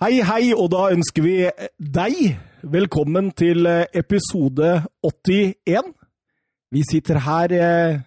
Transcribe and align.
Hei, 0.00 0.22
hei, 0.24 0.54
og 0.56 0.70
da 0.72 0.86
ønsker 0.94 1.20
vi 1.20 1.32
deg 1.76 2.14
velkommen 2.72 3.26
til 3.36 3.68
eh, 3.68 3.82
episode 4.00 4.70
81. 5.04 5.90
Vi 6.72 6.84
sitter 6.88 7.20
her 7.20 7.52
eh, 7.52 7.98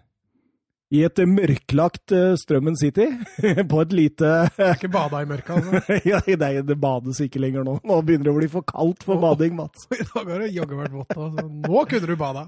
i 0.90 1.04
et 1.06 1.22
mørklagt 1.30 2.16
eh, 2.18 2.34
Strømmen 2.42 2.80
City 2.82 3.06
på 3.76 3.84
et 3.86 3.94
lite 3.94 4.34
Ikke 4.72 4.90
bada 4.90 5.22
i 5.22 5.30
mørket, 5.30 5.54
altså. 5.54 6.00
ja, 6.16 6.26
nei, 6.42 6.52
det 6.66 6.82
bades 6.82 7.22
ikke 7.28 7.46
lenger 7.46 7.70
nå. 7.70 7.78
Nå 7.86 8.02
begynner 8.02 8.32
det 8.32 8.34
å 8.34 8.42
bli 8.42 8.50
for 8.58 8.66
kaldt 8.74 9.06
for 9.06 9.22
bading, 9.22 9.54
Mats. 9.62 9.86
I 9.94 10.02
dag 10.02 10.34
har 10.34 10.48
det 10.48 10.52
jaggu 10.58 10.78
vært 10.82 10.98
vått. 10.98 11.14
Altså. 11.14 11.50
Nå 11.70 11.88
kunne 11.94 12.10
du 12.10 12.18
bada. 12.26 12.48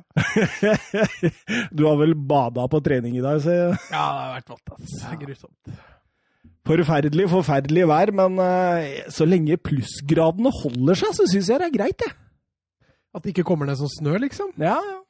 Du 1.69 1.85
har 1.85 2.01
vel 2.01 2.17
bada 2.17 2.65
på 2.65 2.81
trening 2.89 3.21
i 3.21 3.27
dag, 3.29 3.45
så 3.45 3.59
Ja, 3.61 3.75
det 3.93 3.99
har 4.09 4.39
vært 4.39 4.55
vått. 4.57 4.79
Altså. 4.79 5.19
Grusomt. 5.21 5.91
Forferdelig, 6.65 7.27
forferdelig 7.29 7.83
vær, 7.91 8.11
men 8.17 8.39
eh, 8.41 9.03
så 9.13 9.25
lenge 9.29 9.57
plussgradene 9.61 10.49
holder 10.63 10.97
seg, 10.97 11.11
så 11.13 11.27
syns 11.29 11.49
jeg 11.51 11.61
det 11.61 11.67
er 11.69 11.75
greit, 11.75 12.01
jeg. 12.07 12.15
At 13.15 13.23
det 13.23 13.35
ikke 13.35 13.45
kommer 13.47 13.69
ned 13.69 13.77
som 13.79 13.87
snø, 13.91 14.15
liksom. 14.23 14.49
Ja, 14.59 14.75
ja. 14.81 15.01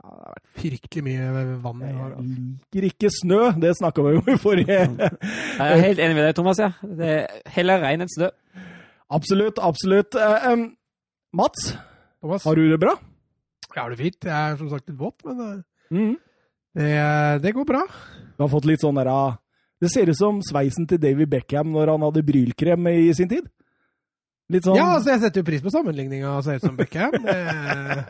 Ja, 0.00 0.08
det 0.16 0.22
har 0.24 0.32
vært 0.32 0.60
fryktelig 0.62 1.02
mye 1.04 1.24
vann 1.60 1.80
i 1.84 1.88
dag. 1.90 1.96
Jeg 1.98 2.04
Altså. 2.16 2.36
liker 2.72 2.86
ikke 2.88 3.10
snø, 3.12 3.40
det 3.60 3.72
snakka 3.76 4.04
vi 4.06 4.12
jo 4.14 4.22
i 4.32 4.36
forrige 4.40 4.78
Jeg 4.80 5.66
er 5.66 5.82
helt 5.82 6.00
enig 6.00 6.14
med 6.16 6.24
deg, 6.24 6.34
Thomas. 6.38 6.62
Ja. 6.62 6.70
Det 6.80 7.10
er 7.18 7.26
heller 7.58 7.82
regn 7.84 8.06
enn 8.06 8.08
snø. 8.14 8.30
Absolutt, 9.12 9.58
absolutt. 9.60 10.16
Em, 10.16 10.64
Mats, 11.36 11.74
Thomas, 12.22 12.46
har 12.48 12.56
du 12.56 12.64
det 12.72 12.80
bra? 12.80 12.94
jeg 13.74 13.82
har 13.82 13.90
det 13.92 13.98
fint. 14.00 14.24
Jeg 14.24 14.32
er 14.54 14.56
som 14.62 14.70
sagt 14.72 14.88
litt 14.88 14.98
våt, 14.98 15.20
men 15.26 15.64
Mhm. 15.90 16.16
det, 16.74 17.42
det 17.42 17.52
går 17.54 17.66
bra. 17.68 17.82
Du 18.38 18.42
har 18.46 18.48
fått 18.56 18.64
litt 18.70 18.80
sånn 18.80 18.96
der 18.98 19.10
ah, 19.12 19.36
Det 19.80 19.88
ser 19.92 20.10
ut 20.12 20.16
som 20.18 20.40
sveisen 20.44 20.86
til 20.90 20.98
David 21.00 21.30
Beckham 21.32 21.70
når 21.72 21.94
han 21.94 22.02
hadde 22.04 22.22
brylkrem 22.26 22.86
i 22.92 23.12
sin 23.16 23.28
tid. 23.30 23.46
Litt 24.50 24.64
sånn 24.66 24.76
Ja, 24.76 24.88
altså, 24.96 25.12
jeg 25.14 25.20
setter 25.22 25.40
jo 25.40 25.46
pris 25.46 25.62
på 25.62 25.70
sammenligninga 25.72 26.32
og 26.36 26.44
ser 26.44 26.58
ut 26.58 26.64
som 26.66 26.76
Beckham. 26.76 27.12
Det 27.22 27.36
er 27.36 28.04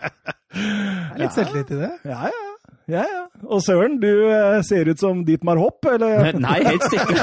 litt 1.18 1.26
Ja. 1.26 1.28
selvtillit 1.36 1.70
i 1.70 1.78
det. 1.82 1.90
Ja, 2.08 2.30
ja. 2.32 2.46
ja, 2.90 3.02
ja. 3.06 3.20
Og 3.46 3.60
Søren, 3.62 3.98
du 4.02 4.08
eh, 4.32 4.62
ser 4.66 4.88
ut 4.90 4.98
som 4.98 5.20
Dietmar 5.28 5.60
Hopp, 5.60 5.84
eller? 5.92 6.32
Nei, 6.40 6.56
helt 6.66 6.82
stikke. 6.88 7.14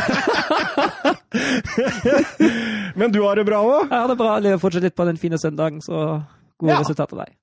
Men 2.98 3.12
du 3.14 3.20
har 3.26 3.36
det 3.40 3.46
bra 3.48 3.60
òg? 3.66 3.90
Jeg 3.90 3.98
har 4.00 4.08
det 4.12 4.18
bra. 4.20 4.38
Lever 4.44 4.62
fortsatt 4.62 4.86
litt 4.88 4.96
på 4.98 5.06
den 5.10 5.20
fine 5.22 5.38
søndagen, 5.42 5.82
så 5.84 6.22
gode 6.62 6.72
Ja. 6.74 6.80
resultater 6.82 7.18
der. 7.24 7.34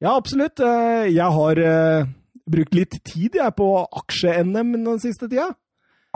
Ja, 0.00 0.16
absolutt. 0.16 0.60
Eh, 0.60 1.10
Jeg 1.12 1.30
har 1.36 1.58
eh, 1.58 2.06
brukt 2.48 2.74
litt 2.74 2.96
tid 3.04 3.34
jeg 3.34 3.54
på 3.56 3.68
aksje-NM 4.00 4.72
den 4.84 4.98
siste 5.02 5.28
tida. 5.28 5.50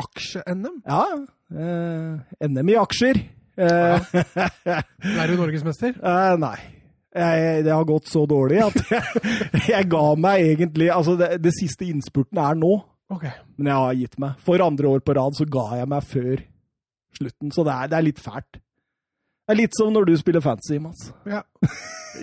Aksje-NM. 0.01 0.81
Ja. 0.87 1.03
eh, 1.55 2.49
NM 2.49 2.69
i 2.73 2.77
aksjer. 2.81 3.21
Eh, 3.55 4.15
Er 5.23 5.31
du 5.31 5.37
norgesmester? 5.39 5.95
eh, 6.01 6.33
nei. 6.43 6.57
Jeg, 7.15 7.61
det 7.63 7.71
har 7.71 7.85
gått 7.87 8.09
så 8.11 8.25
dårlig 8.27 8.59
at 8.65 8.75
jeg, 8.91 9.21
jeg 9.71 9.87
ga 9.93 10.01
meg 10.19 10.49
egentlig 10.49 10.89
Altså, 10.91 11.13
det, 11.21 11.29
det 11.45 11.53
siste 11.55 11.87
innspurten 11.87 12.41
er 12.43 12.59
nå, 12.59 12.73
Okay. 13.15 13.31
men 13.61 13.69
jeg 13.71 13.77
har 13.79 13.95
gitt 14.01 14.15
meg. 14.19 14.39
For 14.43 14.59
andre 14.65 14.89
år 14.97 15.03
på 15.07 15.15
rad 15.15 15.37
så 15.39 15.45
ga 15.47 15.67
jeg 15.79 15.87
meg 15.93 16.07
før 16.11 16.41
slutten, 17.15 17.53
så 17.55 17.63
det 17.69 17.75
er, 17.77 17.91
det 17.93 17.99
er 18.01 18.07
litt 18.09 18.23
fælt. 18.25 18.57
Det 19.45 19.53
er 19.55 19.59
litt 19.61 19.77
som 19.79 19.93
når 19.95 20.09
du 20.09 20.15
spiller 20.19 20.43
fantasy, 20.43 20.79
Mats. 20.83 21.11
Ja. 21.29 21.43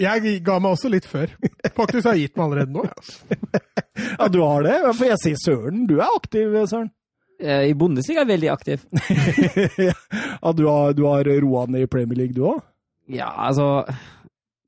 Jeg 0.02 0.42
ga 0.44 0.58
meg 0.60 0.74
også 0.74 0.90
litt 0.92 1.06
før. 1.08 1.32
Faktisk 1.78 2.10
har 2.10 2.18
jeg 2.18 2.26
gitt 2.32 2.36
meg 2.42 2.48
allerede 2.50 2.76
nå. 2.76 2.84
Ja. 2.90 3.62
Ja, 4.18 4.28
du 4.32 4.40
har 4.42 4.64
det? 4.66 4.76
For 4.98 5.06
jeg 5.06 5.20
ser 5.22 5.36
Søren. 5.40 5.84
Du 5.88 5.98
er 6.02 6.08
aktiv, 6.18 6.54
Søren. 6.68 6.90
Eh, 7.42 7.68
I 7.72 7.76
Bundesliga 7.78 8.22
er 8.22 8.26
jeg 8.28 8.32
veldig 8.36 8.50
aktiv. 8.54 8.84
ja, 9.90 10.52
du 10.56 10.64
har, 10.68 10.94
du 10.98 11.04
har 11.10 11.28
roa 11.44 11.66
ned 11.68 11.86
i 11.88 11.90
Premier 11.92 12.20
League, 12.24 12.36
du 12.38 12.44
òg? 12.52 12.62
Ja, 13.12 13.32
altså 13.50 13.84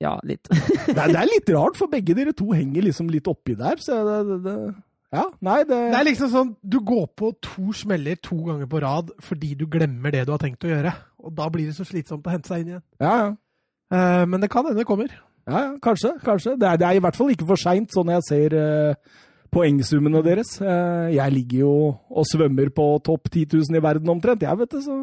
Ja, 0.03 0.17
litt. 0.27 0.49
Det, 0.49 0.97
er- 0.97 1.13
det 1.13 1.19
er 1.21 1.29
litt 1.29 1.51
rart, 1.55 1.77
for 1.79 1.87
begge 1.91 2.15
dere 2.17 2.33
to 2.35 2.49
henger 2.51 2.83
liksom 2.89 3.07
litt 3.13 3.29
oppi 3.31 3.55
der. 3.59 3.77
Så 3.79 3.99
det, 4.07 4.17
det, 4.31 4.39
det 4.47 4.55
Ja, 5.13 5.27
nei, 5.45 5.59
det, 5.69 5.77
Det 5.93 5.99
er 5.99 6.07
liksom 6.09 6.31
sånn, 6.33 6.49
du 6.65 6.79
går 6.83 7.05
på 7.15 7.29
to 7.45 7.69
smeller 7.77 8.17
to 8.25 8.39
ganger 8.49 8.67
på 8.67 8.81
rad 8.83 9.13
fordi 9.23 9.53
du 9.59 9.67
glemmer 9.69 10.11
det 10.11 10.25
du 10.27 10.33
har 10.33 10.41
tenkt 10.41 10.65
å 10.65 10.73
gjøre. 10.73 10.91
Og 11.23 11.35
da 11.37 11.47
blir 11.53 11.69
det 11.69 11.77
så 11.77 11.85
slitsomt 11.87 12.25
å 12.27 12.33
hente 12.33 12.49
seg 12.51 12.65
inn 12.65 12.73
igjen. 12.73 12.83
Ja, 12.99 13.13
ja. 13.21 13.29
Uh, 13.93 14.23
men 14.25 14.41
det 14.41 14.49
kan 14.49 14.65
hende 14.65 14.81
det 14.81 14.87
kommer. 14.89 15.11
Ja, 15.45 15.59
ja, 15.59 15.71
kanskje. 15.83 16.15
kanskje. 16.23 16.55
Det 16.57 16.65
er, 16.67 16.77
det 16.81 16.87
er 16.87 16.97
i 16.97 17.03
hvert 17.03 17.15
fall 17.19 17.29
ikke 17.31 17.45
for 17.53 17.59
seint, 17.61 17.91
sånn 17.93 18.09
jeg 18.09 18.23
ser 18.25 18.53
eh, 18.55 18.95
poengsummene 19.53 20.21
deres. 20.25 20.55
Eh, 20.61 21.09
jeg 21.17 21.35
ligger 21.37 21.59
jo 21.63 21.73
og 22.09 22.29
svømmer 22.29 22.71
på 22.75 22.87
topp 23.05 23.29
10 23.31 23.45
000 23.59 23.77
i 23.79 23.83
verden 23.83 24.13
omtrent, 24.13 24.45
jeg, 24.45 24.59
vet 24.59 24.73
du. 24.73 24.79
Så, 24.83 24.97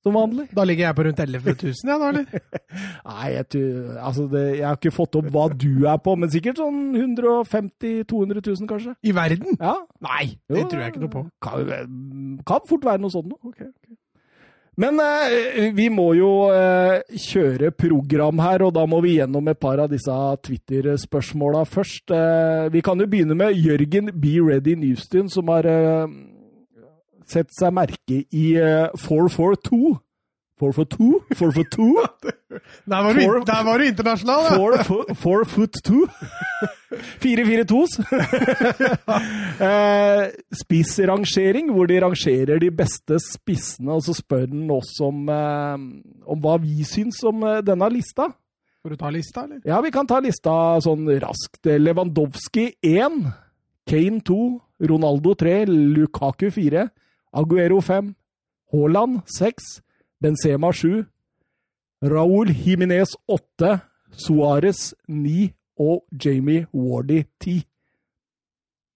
som 0.00 0.16
vanlig. 0.16 0.46
Da 0.56 0.64
ligger 0.64 0.86
jeg 0.86 0.96
på 0.96 1.04
rundt 1.04 1.20
11 1.20 1.56
000, 1.60 1.74
ja, 1.84 1.96
da, 2.00 2.08
eller? 2.08 2.44
Nei, 3.10 3.26
jeg, 3.34 3.64
altså 4.00 4.24
det, 4.32 4.44
jeg 4.58 4.66
har 4.66 4.78
ikke 4.78 4.94
fått 4.96 5.18
opp 5.20 5.28
hva 5.34 5.46
du 5.52 5.84
er 5.90 5.98
på, 6.00 6.14
men 6.16 6.32
sikkert 6.32 6.62
sånn 6.62 6.94
150 6.96 8.06
000-200 8.08 8.40
000, 8.40 8.70
kanskje. 8.70 8.94
I 9.04 9.14
verden? 9.16 9.58
Ja. 9.60 9.74
Nei, 10.06 10.24
Jo, 10.48 10.56
det 10.56 10.64
tror 10.72 10.84
jeg 10.84 10.94
ikke 10.94 11.04
noe 11.04 11.14
på. 11.18 11.24
Kan, 11.44 12.40
kan 12.48 12.64
fort 12.70 12.88
være 12.88 13.04
noe 13.04 13.12
sånt 13.12 13.28
noe. 13.28 13.70
Men 14.80 14.96
eh, 15.04 15.66
vi 15.76 15.88
må 15.92 16.06
jo 16.16 16.28
eh, 16.54 17.02
kjøre 17.20 17.68
program 17.76 18.38
her, 18.40 18.62
og 18.64 18.72
da 18.78 18.86
må 18.88 19.02
vi 19.04 19.18
gjennom 19.18 19.48
et 19.52 19.58
par 19.60 19.82
av 19.82 19.90
disse 19.92 20.14
Twitter-spørsmåla 20.46 21.64
først. 21.68 22.12
Eh, 22.16 22.68
vi 22.72 22.80
kan 22.86 23.00
jo 23.02 23.08
begynne 23.12 23.36
med 23.36 23.58
Jørgen 23.60 24.08
Be 24.22 24.38
Ready 24.40 24.76
Newstun, 24.80 25.28
som 25.32 25.50
har 25.52 25.68
eh, 25.68 26.06
sett 27.30 27.52
seg 27.58 27.74
merke 27.76 28.22
i 28.24 28.46
eh, 28.56 28.88
442. 29.04 29.98
442? 30.60 31.10
442? 31.36 32.06
Der 32.84 33.04
var 33.04 33.14
du, 33.16 33.20
For- 33.24 33.44
der 33.48 33.62
var 33.68 33.78
du 33.80 33.84
internasjonal, 33.88 34.42
ja! 34.48 34.56
Four, 34.60 34.78
fo- 34.84 35.14
four 35.16 35.44
foot 35.48 35.78
two. 35.84 36.02
Fire, 37.20 37.44
fire 37.46 37.64
tos. 37.68 37.96
eh, 39.68 40.22
spissrangering, 40.60 41.70
hvor 41.74 41.88
de 41.90 42.00
rangerer 42.02 42.60
de 42.62 42.70
beste 42.74 43.18
spissene, 43.22 43.92
og 43.94 44.04
så 44.06 44.14
spør 44.16 44.46
den 44.50 44.70
oss 44.74 44.92
om, 45.04 45.28
eh, 45.30 45.76
om 46.26 46.42
hva 46.42 46.56
vi 46.62 46.86
syns 46.88 47.22
om 47.28 47.44
eh, 47.46 47.60
denne 47.66 47.90
lista. 47.92 48.30
Får 48.80 48.94
du 48.94 49.00
ta 49.00 49.12
lista, 49.12 49.44
eller? 49.44 49.60
Ja, 49.68 49.80
vi 49.84 49.92
kan 49.92 50.08
ta 50.08 50.20
lista 50.24 50.54
sånn 50.84 51.04
raskt. 51.20 51.68
Lewandowski 51.68 52.70
1, 52.80 53.20
Kane 53.90 54.24
2, 54.24 54.40
Ronaldo 54.88 55.36
3, 55.36 55.66
Lukaku 55.68 56.48
4, 56.54 56.88
Aguero 57.36 57.80
5, 57.84 58.14
Haaland 58.72 59.20
6, 59.28 59.70
Benzema 60.20 60.72
7, 60.72 61.04
Raúl 62.08 62.54
Jiminez 62.56 63.12
8, 63.28 63.76
Suárez 64.16 64.94
9 65.06 65.52
og 65.80 66.04
Jamie 66.12 66.66
Wardy 66.76 67.24
10. 67.40 67.64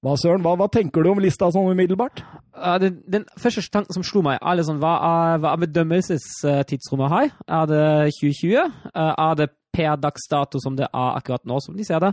Hva, 0.04 0.18
Søren, 0.20 0.42
hva, 0.44 0.52
hva 0.60 0.68
tenker 0.68 1.00
du 1.00 1.14
om 1.14 1.20
lista 1.22 1.48
sånn 1.52 1.70
umiddelbart? 1.72 2.20
Uh, 2.52 2.76
den, 2.82 2.98
den 3.08 3.24
første 3.40 3.64
tanken 3.72 3.96
som 3.96 4.04
slo 4.04 4.20
meg, 4.26 4.36
er 4.36 4.58
liksom, 4.58 4.76
hva 4.82 4.94
er, 5.00 5.38
hva 5.40 5.54
er 5.54 5.62
bedømmelsestidsrommet 5.62 7.12
her? 7.14 7.30
Er 7.48 7.70
det 7.70 7.84
2020? 8.18 8.74
Uh, 8.92 9.12
er 9.14 9.38
det 9.40 9.48
per 9.74 9.96
dags 9.98 10.28
dato 10.30 10.60
som 10.60 10.76
det 10.76 10.90
er 10.90 11.14
akkurat 11.16 11.48
nå, 11.48 11.56
som 11.64 11.78
de 11.78 11.86
ser 11.88 12.04
det? 12.04 12.12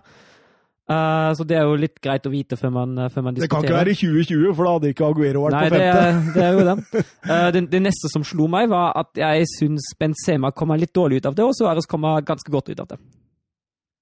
Uh, 0.91 1.31
så 1.35 1.43
det 1.47 1.55
er 1.59 1.67
jo 1.67 1.75
litt 1.79 1.99
greit 2.03 2.25
å 2.27 2.31
vite 2.31 2.57
før 2.59 2.71
man, 2.75 2.95
før 3.11 3.27
man 3.27 3.35
Det 3.37 3.47
kan 3.51 3.63
ikke 3.63 3.75
være 3.75 3.93
i 3.93 3.99
2020, 3.99 4.55
for 4.55 4.67
da 4.67 4.73
hadde 4.77 4.91
ikke 4.95 5.09
Aguero 5.11 5.43
vært 5.45 5.55
Nei, 5.57 5.65
på 5.67 5.75
det, 5.75 5.91
femte. 5.91 6.07
Det, 6.07 6.33
det 6.37 6.45
er 6.47 6.55
jo 6.55 6.65
det. 6.69 7.03
Eh, 7.31 7.47
det. 7.55 7.61
Det 7.75 7.83
neste 7.83 8.11
som 8.11 8.23
slo 8.27 8.47
meg, 8.51 8.71
var 8.71 8.95
at 9.03 9.19
jeg 9.19 9.51
syns 9.51 9.91
Benzema 9.99 10.55
kommer 10.55 10.79
litt 10.79 10.95
dårlig 10.95 11.19
ut 11.19 11.27
av 11.27 11.35
det, 11.37 11.43
og 11.43 11.53
Suárez 11.59 11.87
kommer 11.91 12.23
ganske 12.23 12.55
godt 12.55 12.71
ut 12.71 12.81
av 12.81 12.95
det. 12.95 12.99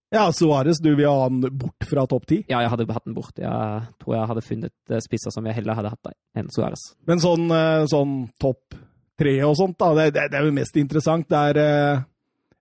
Ja, 0.10 0.32
Suárez, 0.34 0.80
du 0.82 0.96
vil 0.96 1.06
ha 1.06 1.28
han 1.28 1.42
bort 1.42 1.86
fra 1.86 2.06
topp 2.10 2.26
ti? 2.30 2.40
Ja, 2.50 2.64
jeg 2.64 2.72
hadde 2.74 2.88
hatt 2.90 3.06
den 3.06 3.18
bort. 3.18 3.36
Jeg 3.38 3.82
tror 4.02 4.16
jeg 4.16 4.30
hadde 4.32 4.46
funnet 4.46 4.94
eh, 4.94 5.02
spisser 5.06 5.34
som 5.34 5.46
jeg 5.46 5.60
heller 5.60 5.78
hadde 5.78 5.92
hatt 5.94 6.14
enn 6.40 6.50
Suárez. 6.54 6.88
Men 7.06 7.22
sånn, 7.22 7.46
eh, 7.54 7.84
sånn 7.92 8.16
topp 8.42 8.80
tre 9.20 9.36
og 9.46 9.54
sånt, 9.60 9.78
da, 9.78 9.92
det, 9.98 10.08
det, 10.16 10.30
det 10.32 10.40
er 10.40 10.48
jo 10.48 10.56
mest 10.56 10.80
interessant. 10.82 11.28
Det 11.30 11.44
er 11.52 11.62
eh, 11.62 12.02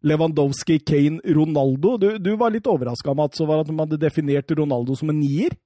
Lewandowski, 0.04 0.78
Kane, 0.84 1.22
Ronaldo. 1.24 1.96
Du, 2.02 2.10
du 2.20 2.34
var 2.36 2.52
litt 2.52 2.68
overraska, 2.68 3.14
Mats, 3.16 3.40
over 3.40 3.62
at 3.62 3.70
de 3.70 3.78
hadde 3.78 4.00
definert 4.02 4.52
Ronaldo 4.58 4.98
som 4.98 5.14
en 5.14 5.18
nier. 5.18 5.56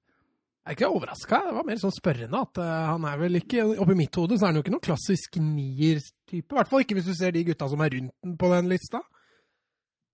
Jeg 0.63 0.71
er 0.71 0.77
ikke 0.77 0.93
overraska, 0.95 1.41
det 1.49 1.57
var 1.57 1.65
mer 1.67 1.79
sånn 1.81 1.95
spørrende 1.97 2.39
at 2.39 2.59
uh, 2.63 2.67
han 2.93 3.03
er 3.11 3.17
vel 3.19 3.41
ikke 3.41 3.65
Oppi 3.83 3.97
mitt 3.99 4.15
hode 4.15 4.37
så 4.39 4.47
er 4.47 4.53
han 4.53 4.61
jo 4.61 4.63
ikke 4.63 4.75
noen 4.77 4.85
klassisk 4.85 5.41
nier-type. 5.43 6.47
I 6.47 6.55
hvert 6.55 6.71
fall 6.71 6.85
ikke 6.85 6.95
hvis 7.01 7.09
du 7.09 7.17
ser 7.19 7.35
de 7.35 7.43
gutta 7.49 7.67
som 7.73 7.83
er 7.83 7.91
rundt 7.97 8.15
den 8.23 8.37
på 8.39 8.51
den 8.53 8.71
lista. 8.71 9.01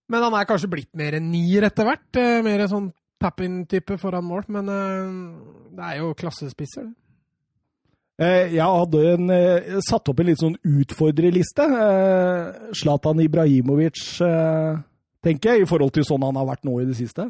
Men 0.09 0.25
han 0.25 0.37
er 0.39 0.49
kanskje 0.49 0.71
blitt 0.73 0.91
mer 0.97 1.19
en 1.19 1.29
nier 1.31 1.67
etter 1.69 1.85
hvert. 1.85 2.09
mer 2.17 2.43
Mer 2.47 2.67
sånn 2.71 2.93
tap-in-type 3.21 3.99
foran 4.01 4.25
mål. 4.25 4.47
Men 4.49 4.71
eh, 4.73 5.13
det 5.77 5.91
er 5.91 6.01
jo 6.03 6.15
klassespisser, 6.19 6.89
det. 6.89 6.95
Eh, 8.19 8.55
jeg 8.57 8.67
hadde 8.67 9.01
en, 9.13 9.31
eh, 9.31 9.77
satt 9.87 10.09
opp 10.11 10.21
en 10.21 10.27
litt 10.27 10.41
sånn 10.41 10.57
utfordrerliste. 10.67 11.63
Eh, 11.63 12.73
Zlatan 12.75 13.21
Ibrahimovic, 13.23 14.01
eh, 14.27 14.81
tenker 15.23 15.53
jeg, 15.55 15.63
i 15.63 15.69
forhold 15.71 15.95
til 15.95 16.07
sånn 16.09 16.25
han 16.27 16.35
har 16.41 16.49
vært 16.49 16.67
nå 16.67 16.81
i 16.83 16.89
det 16.89 16.97
siste. 16.99 17.29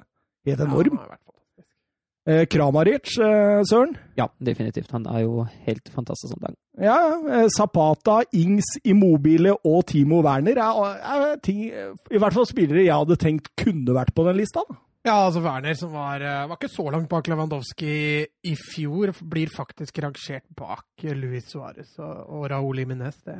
Helt 0.48 0.62
enorm. 0.64 0.96
Ja, 0.96 1.02
han 1.02 1.04
har 1.04 1.18
vært 1.18 1.26
fantastisk. 1.28 1.68
Eh, 1.68 2.17
Kramaric, 2.52 3.14
eh, 3.24 3.62
Søren. 3.64 3.94
Ja, 4.18 4.26
definitivt. 4.44 4.90
Han 4.92 5.06
er 5.08 5.22
jo 5.24 5.46
helt 5.66 5.88
fantastisk 5.94 6.34
om 6.36 6.42
dagen. 6.42 6.58
Ja, 6.78 6.98
eh, 7.24 7.46
Zapata, 7.54 8.20
Ings, 8.36 8.74
Immobile 8.84 9.54
og 9.64 9.86
Timo 9.88 10.20
Werner 10.26 10.60
er, 10.60 10.98
er 10.98 11.38
ting, 11.42 11.64
i 11.70 12.20
hvert 12.20 12.36
fall 12.36 12.46
spillere 12.46 12.84
jeg 12.84 12.94
hadde 12.94 13.16
tenkt 13.16 13.48
kunne 13.56 13.96
vært 13.96 14.12
på 14.14 14.26
den 14.28 14.36
lista. 14.42 14.66
da. 14.68 14.76
Ja, 15.06 15.14
altså 15.24 15.40
Werner, 15.40 15.74
som 15.78 15.92
var, 15.94 16.20
eh, 16.20 16.46
var 16.50 16.58
ikke 16.58 16.68
så 16.68 16.90
langt 16.92 17.08
bak 17.08 17.28
Lewandowski 17.30 18.26
i 18.44 18.54
fjor, 18.60 19.14
blir 19.22 19.48
faktisk 19.48 20.02
rangert 20.04 20.44
bak 20.58 20.84
Luis 21.14 21.48
Suárez 21.48 21.94
og, 21.98 22.26
og 22.28 22.48
Raúl 22.50 22.82
Iminez. 22.82 23.16
Det, 23.24 23.36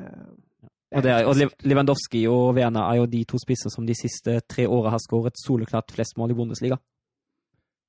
Og, 0.95 1.03
det 1.03 1.11
er, 1.13 1.27
og 1.29 1.37
Lewandowski 1.67 2.23
og 2.31 2.55
Werner 2.57 2.87
er 2.89 3.03
jo 3.03 3.07
de 3.07 3.25
to 3.29 3.37
spissene 3.43 3.75
som 3.75 3.85
de 3.85 3.97
siste 3.99 4.41
tre 4.49 4.65
åra 4.65 4.95
har 4.95 5.03
skåret 5.03 5.37
soleklart 5.37 5.93
flest 5.93 6.17
mål 6.17 6.33
i 6.33 6.39
Bundesliga. 6.39 6.79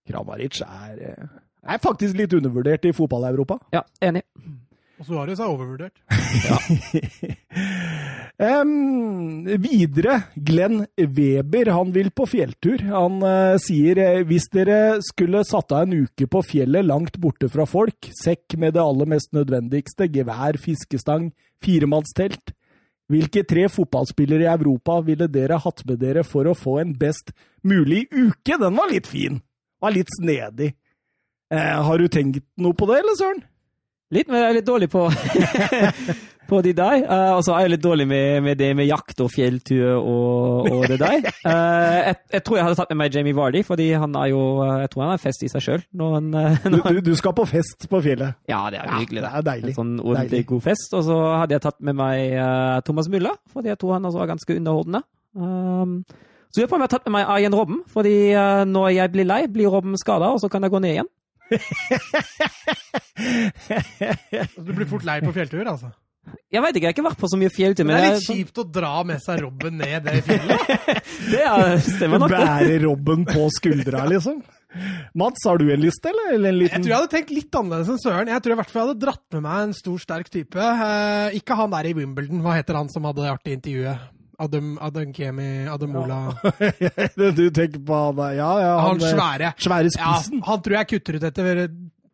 Kramaric 0.09 0.61
er, 0.65 0.95
eh, 1.11 1.27
er 1.69 1.83
faktisk 1.83 2.17
litt 2.17 2.33
undervurdert 2.33 2.87
i 2.89 2.95
fotball-Europa. 2.95 3.59
Ja, 3.75 3.83
enig. 4.01 4.23
og 4.99 5.07
Suárez 5.07 5.39
er 5.39 5.47
overvurdert. 5.47 5.95
um, 8.43 9.45
videre, 9.69 10.17
Glenn 10.35 10.85
Weber, 10.97 11.71
han 11.71 11.93
vil 11.95 12.11
på 12.11 12.27
fjelltur. 12.27 12.83
Han 12.91 13.21
uh, 13.23 13.55
sier 13.61 14.01
eh, 14.03 14.21
hvis 14.27 14.49
dere 14.51 14.99
skulle 15.05 15.45
satt 15.47 15.71
av 15.71 15.87
en 15.87 16.05
uke 16.05 16.27
på 16.27 16.43
fjellet 16.43 16.87
langt 16.87 17.19
borte 17.21 17.51
fra 17.51 17.67
folk, 17.69 18.11
sekk 18.23 18.57
med 18.59 18.75
det 18.75 18.83
aller 18.83 19.13
mest 19.15 19.31
nødvendigste, 19.37 20.09
gevær, 20.11 20.59
fiskestang, 20.59 21.31
firemannstelt, 21.63 22.55
hvilke 23.09 23.41
tre 23.47 23.65
fotballspillere 23.73 24.45
i 24.45 24.51
Europa 24.51 24.99
ville 25.01 25.27
dere 25.31 25.57
hatt 25.63 25.81
med 25.89 25.97
dere 26.01 26.21
for 26.27 26.45
å 26.45 26.57
få 26.57 26.77
en 26.83 26.91
best 26.97 27.31
mulig 27.65 28.05
uke? 28.13 28.59
Den 28.61 28.77
var 28.77 28.91
litt 28.91 29.09
fin. 29.09 29.39
Var 29.81 29.95
litt 29.95 30.11
snedig. 30.19 30.73
Eh, 31.53 31.77
har 31.87 31.97
du 31.97 32.07
tenkt 32.11 32.43
noe 32.61 32.75
på 32.77 32.85
det, 32.89 32.99
eller 33.01 33.15
Søren? 33.19 33.43
Litt, 34.11 34.27
men 34.27 34.41
jeg 34.41 34.49
er 34.49 34.55
litt 34.57 34.65
dårlig 34.67 34.87
på, 34.89 35.03
på 36.49 36.59
de 36.65 36.71
der. 36.73 37.03
Eh, 37.05 37.31
og 37.35 37.43
så 37.45 37.53
er 37.55 37.67
jeg 37.67 37.71
litt 37.75 37.83
dårlig 37.83 38.07
med, 38.09 38.39
med 38.45 38.57
det 38.57 38.69
med 38.77 38.87
jakt 38.89 39.19
og 39.21 39.29
fjelltur 39.33 39.99
og, 39.99 40.69
og 40.73 40.85
det 40.89 40.97
der. 41.01 41.27
Eh, 41.49 41.99
jeg, 42.09 42.15
jeg 42.35 42.43
tror 42.45 42.57
jeg 42.57 42.65
hadde 42.67 42.77
tatt 42.77 42.89
med 42.91 42.99
meg 42.99 43.13
Jamie 43.15 43.35
Vardy, 43.37 43.61
fordi 43.65 43.85
han 44.01 44.13
er 44.19 44.27
jo 44.31 44.39
eh, 44.65 44.73
Jeg 44.83 44.89
tror 44.91 45.03
han 45.05 45.13
er 45.13 45.21
fest 45.21 45.45
i 45.45 45.49
seg 45.49 45.63
sjøl. 45.65 45.83
Eh, 45.85 46.65
Du, 46.65 46.77
du, 46.81 46.99
du 47.09 47.13
skal 47.17 47.33
på 47.37 47.45
fest 47.49 47.85
på 47.89 48.01
fjellet. 48.05 48.35
Ja, 48.49 48.63
det 48.73 48.81
er 48.81 48.89
jo 48.89 48.91
Ja, 48.91 48.99
hyggelig. 49.03 49.23
det 49.25 49.31
er 49.39 49.45
deilig. 49.47 49.71
En 49.73 49.77
sånn 49.79 49.93
ordentlig 50.03 50.43
god 50.51 50.65
fest. 50.67 50.93
Og 50.97 51.05
så 51.07 51.17
hadde 51.39 51.55
jeg 51.57 51.63
tatt 51.65 51.79
med 51.85 51.97
meg 52.01 52.33
uh, 52.35 52.79
Thomas 52.85 53.09
Mulla, 53.13 53.33
fordi 53.53 53.71
jeg 53.71 53.79
tror 53.81 53.95
han 53.97 54.09
også 54.09 54.21
var 54.21 54.31
ganske 54.33 54.57
underholdende. 54.59 55.01
Um, 55.37 55.95
så 56.49 56.63
jeg 56.63 56.69
på 56.71 56.75
om 56.77 56.81
jeg 56.81 56.89
har 56.89 56.95
tatt 56.97 57.05
med 57.07 57.13
meg 57.19 57.29
Arjen 57.29 57.53
Robben, 57.55 57.79
fordi 57.93 58.15
eh, 58.33 58.63
når 58.65 58.87
jeg 58.95 59.11
blir 59.13 59.27
lei, 59.29 59.43
blir 59.53 59.69
Robben 59.69 59.93
skada, 60.01 60.31
og 60.33 60.39
så 60.41 60.49
kan 60.49 60.65
jeg 60.65 60.73
gå 60.73 60.79
ned 60.81 60.95
igjen. 60.97 61.09
Du 64.59 64.71
blir 64.75 64.87
fort 64.89 65.05
lei 65.07 65.19
på 65.23 65.31
fjelltur, 65.35 65.63
altså. 65.67 65.89
Jeg 66.53 66.61
veit 66.61 66.75
ikke, 66.77 66.85
jeg 66.85 66.89
har 66.91 66.95
ikke 66.97 67.05
vært 67.07 67.19
på 67.21 67.27
så 67.31 67.37
mye 67.41 67.49
fjelltur, 67.53 67.85
Men 67.87 67.95
men 67.95 67.97
det 67.97 68.05
er 68.05 68.13
jeg- 68.13 68.21
litt 68.21 68.37
kjipt 68.37 68.57
å 68.61 68.65
dra 68.71 68.91
med 69.07 69.19
seg 69.23 69.39
Robben 69.41 69.77
ned 69.81 70.03
det 70.05 70.19
fjellet. 70.27 70.61
det 71.33 71.41
er, 71.41 71.79
stemmer 71.85 72.19
nok. 72.21 72.29
Bære 72.35 72.75
Robben 72.85 73.21
på 73.29 73.41
skuldra, 73.55 74.03
liksom. 74.11 74.37
Mats, 75.17 75.41
har 75.49 75.57
du 75.57 75.65
en 75.73 75.81
liste, 75.81 76.05
eller? 76.11 76.27
eller 76.35 76.49
en 76.53 76.59
Jeg 76.67 76.71
tror 76.83 76.91
jeg 76.91 76.97
hadde 76.99 77.09
tenkt 77.15 77.31
litt 77.33 77.55
annerledes 77.57 77.89
enn 77.89 77.97
Søren. 78.03 78.29
Jeg 78.29 78.41
tror 78.45 78.53
i 78.53 78.57
hvert 78.59 78.69
fall 78.69 78.81
jeg 78.83 78.87
hadde 78.91 79.01
dratt 79.07 79.25
med 79.33 79.41
meg 79.47 79.57
en 79.63 79.73
stor, 79.73 79.97
sterk 80.03 80.29
type. 80.29 80.59
Eh, 80.61 81.29
ikke 81.39 81.57
han 81.57 81.71
der 81.73 81.85
i 81.89 81.95
Wimbledon. 81.97 82.43
Hva 82.45 82.53
heter 82.59 82.77
han 82.77 82.89
som 82.93 83.01
hadde 83.09 83.23
det 83.25 83.31
artige 83.33 83.57
intervjuet? 83.57 83.97
Adam, 84.39 84.77
Adam 84.81 85.11
Kemi, 85.13 85.67
Ademola 85.67 86.19
du 87.35 87.49
tenker 87.51 87.79
på 87.83 87.97
han 88.05 88.15
der, 88.15 88.33
ja, 88.39 88.49
ja. 88.63 88.73
Han 88.85 88.99
han 88.99 89.03
svære. 89.03 89.53
Svære 89.59 89.89
Ja, 89.91 90.13
spissen. 90.15 90.41
han 90.47 90.61
tror 90.63 90.77
jeg 90.79 90.87
kutter 90.93 91.17
ut 91.19 91.25
etter 91.29 91.63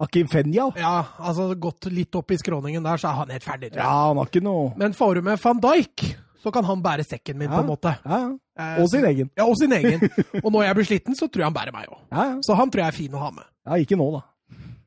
Akim 0.01 0.27
Fenya? 0.27 0.65
Ja, 0.75 0.95
altså 1.23 1.51
gått 1.55 1.85
litt 1.93 2.15
opp 2.19 2.33
i 2.33 2.37
skråningen 2.41 2.83
der, 2.83 2.97
så 2.99 3.11
er 3.11 3.19
han 3.21 3.29
helt 3.35 3.45
ferdig. 3.45 3.69
Ja, 3.77 3.91
han 4.09 4.17
har 4.19 4.27
ikke 4.31 4.41
noe 4.43 4.73
Men 4.81 4.95
får 4.97 5.19
du 5.19 5.21
med 5.29 5.39
van 5.43 5.61
Dijk, 5.63 6.03
så 6.43 6.51
kan 6.53 6.65
han 6.67 6.81
bære 6.83 7.05
sekken 7.07 7.37
min, 7.39 7.47
Ja. 7.49 7.55
på 7.59 7.61
en 7.63 7.69
måte. 7.71 7.93
ja, 8.03 8.19
ja. 8.25 8.33
Eh, 8.57 8.81
Og 8.81 8.87
sin 8.89 9.03
egen. 9.03 9.29
Ja, 9.37 9.43
og 9.51 9.57
sin 9.59 9.73
egen. 9.75 9.99
Og 10.43 10.51
når 10.51 10.63
jeg 10.63 10.75
blir 10.77 10.85
sliten, 10.87 11.15
så 11.19 11.27
tror 11.27 11.41
jeg 11.43 11.47
han 11.49 11.55
bærer 11.55 11.73
meg 11.75 11.89
òg. 11.91 11.97
Ja, 12.11 12.23
ja. 12.29 12.35
Så 12.47 12.55
han 12.55 12.69
tror 12.71 12.85
jeg 12.85 12.87
er 12.93 12.95
fin 12.95 13.15
å 13.17 13.23
ha 13.25 13.31
med. 13.35 13.43
ja, 13.67 13.79
ikke 13.83 13.97
nå, 13.99 14.05
da. 14.15 14.21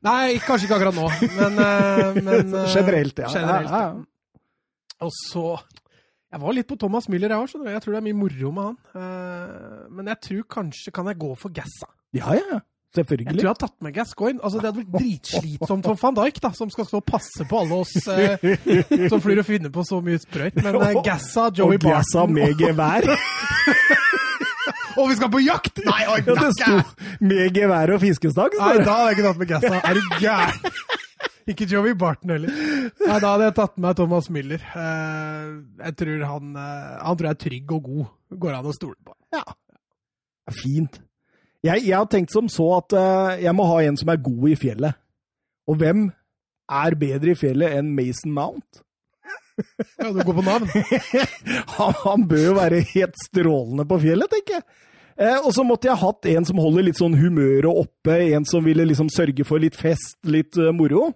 Nei, 0.07 0.37
kanskje 0.41 0.65
ikke 0.69 0.77
akkurat 0.79 0.95
nå, 0.95 1.09
men, 1.35 1.59
eh, 1.65 2.21
men 2.23 2.53
eh, 2.63 2.69
Generelt, 2.73 3.19
ja. 3.19 3.27
generelt, 3.33 3.69
ja, 3.69 3.81
ja. 3.89 4.39
Og 5.05 5.11
så 5.15 5.43
Jeg 6.29 6.41
var 6.43 6.53
litt 6.53 6.67
på 6.69 6.77
Thomas 6.77 7.07
Müller, 7.09 7.31
jeg 7.33 7.41
òg. 7.41 7.69
Jeg 7.73 7.81
tror 7.81 7.95
det 7.95 7.99
er 7.99 8.05
mye 8.05 8.17
moro 8.17 8.51
med 8.53 8.67
han. 8.67 8.75
Eh, 9.01 9.85
men 9.97 10.11
jeg 10.11 10.21
tror 10.27 10.43
kanskje 10.59 10.93
Kan 10.93 11.09
jeg 11.09 11.17
gå 11.21 11.31
for 11.39 11.53
Gassa? 11.53 11.89
Ja, 12.13 12.33
ja, 12.37 12.59
Selvfølgelig. 12.95 13.25
Jeg 13.27 13.35
tror 13.35 13.45
jeg 13.45 13.53
har 13.53 13.59
tatt 13.61 13.75
med 13.85 13.93
Gascoigne. 13.93 14.39
Altså, 14.43 14.57
det 14.59 14.65
hadde 14.65 14.81
blitt 14.81 14.95
dritslitsomt 15.29 15.85
for 15.85 15.99
van 16.01 16.15
Dijk, 16.17 16.39
da, 16.41 16.49
som 16.57 16.71
skal 16.73 16.87
stå 16.89 17.01
og 17.03 17.05
passe 17.05 17.45
på 17.45 17.59
alle 17.61 17.77
oss 17.83 17.93
eh, 18.09 19.09
som 19.11 19.21
flyr 19.21 19.43
og 19.43 19.45
finner 19.45 19.73
på 19.73 19.83
så 19.85 19.99
mye 20.01 20.17
sprøyt. 20.21 20.57
Men 20.57 20.79
eh, 20.81 20.97
Gassa, 21.05 21.51
Joey 21.53 21.77
Og 21.77 21.85
Gassa 21.85 22.23
Barton 22.25 22.33
med 22.39 22.57
gevær. 22.57 23.05
Og 24.99 25.11
vi 25.11 25.15
skal 25.15 25.29
på 25.31 25.39
jakt! 25.45 25.79
Nei, 25.85 26.01
oi, 26.11 26.17
Ja, 26.25 26.33
det 26.35 26.49
sto 26.57 26.79
med 27.23 27.55
gevær 27.55 27.93
og 27.93 28.01
fiskestang. 28.01 28.57
Nei, 28.57 28.73
da 28.81 28.97
hadde 28.97 29.11
jeg 29.13 29.19
ikke 29.19 29.27
tatt 29.29 29.39
med 29.39 29.51
Gassa. 29.53 29.77
Er 29.85 29.95
du 29.95 30.09
gæren? 30.19 31.05
Ikke 31.49 31.65
Joey 31.69 31.95
Barton 31.97 32.33
heller. 32.35 32.53
Nei, 32.99 33.17
da 33.17 33.33
hadde 33.33 33.47
jeg 33.47 33.55
tatt 33.57 33.77
med 33.81 33.97
Thomas 33.97 34.29
Müller. 34.33 34.61
Eh, 34.61 35.45
jeg 35.85 35.95
tror 36.01 36.25
han, 36.29 36.51
eh, 36.61 36.97
han 37.01 37.17
tror 37.17 37.29
jeg 37.29 37.37
er 37.37 37.43
trygg 37.45 37.71
og 37.77 37.87
god. 37.87 38.11
Går 38.43 38.57
an 38.59 38.69
å 38.69 38.75
stole 38.75 38.97
på. 39.05 39.15
Ja. 39.33 39.45
Fint. 40.53 40.99
Jeg, 41.65 41.83
jeg 41.87 41.95
har 41.95 42.07
tenkt 42.11 42.33
som 42.33 42.47
så 42.51 42.67
at 42.77 42.95
eh, 42.95 43.45
jeg 43.47 43.55
må 43.57 43.65
ha 43.67 43.79
en 43.83 43.97
som 43.99 44.11
er 44.13 44.21
god 44.23 44.45
i 44.51 44.59
fjellet. 44.59 44.99
Og 45.69 45.79
hvem 45.81 46.05
er 46.69 46.99
bedre 47.01 47.33
i 47.33 47.39
fjellet 47.39 47.79
enn 47.79 47.89
Mason 47.97 48.33
Mount? 48.35 48.83
Ja, 49.99 50.11
du 50.13 50.21
går 50.23 50.37
på 50.37 50.45
navn. 50.45 50.69
Han, 51.79 51.95
han 52.05 52.21
bør 52.29 52.45
jo 52.45 52.53
være 52.55 52.79
helt 52.93 53.17
strålende 53.19 53.83
på 53.89 53.97
fjellet, 54.05 54.31
tenker 54.31 54.59
jeg. 54.59 54.63
Eh, 55.19 55.35
og 55.43 55.51
så 55.51 55.65
måtte 55.67 55.89
jeg 55.89 55.99
hatt 55.99 56.27
en 56.31 56.47
som 56.47 56.61
holder 56.63 56.85
litt 56.87 56.99
sånn 56.99 57.17
humøret 57.19 57.67
oppe, 57.67 58.15
en 58.37 58.45
som 58.47 58.63
ville 58.63 58.85
liksom 58.87 59.09
sørge 59.11 59.43
for 59.47 59.59
litt 59.59 59.75
fest, 59.75 60.15
litt 60.23 60.55
uh, 60.55 60.71
moro. 60.75 61.09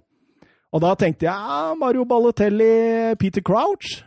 Og 0.74 0.82
da 0.82 0.96
tenkte 0.98 1.28
jeg 1.28 1.34
ja, 1.34 1.74
Mario 1.78 2.06
Balotelli, 2.10 3.14
Peter 3.22 3.46
Crouch. 3.46 4.02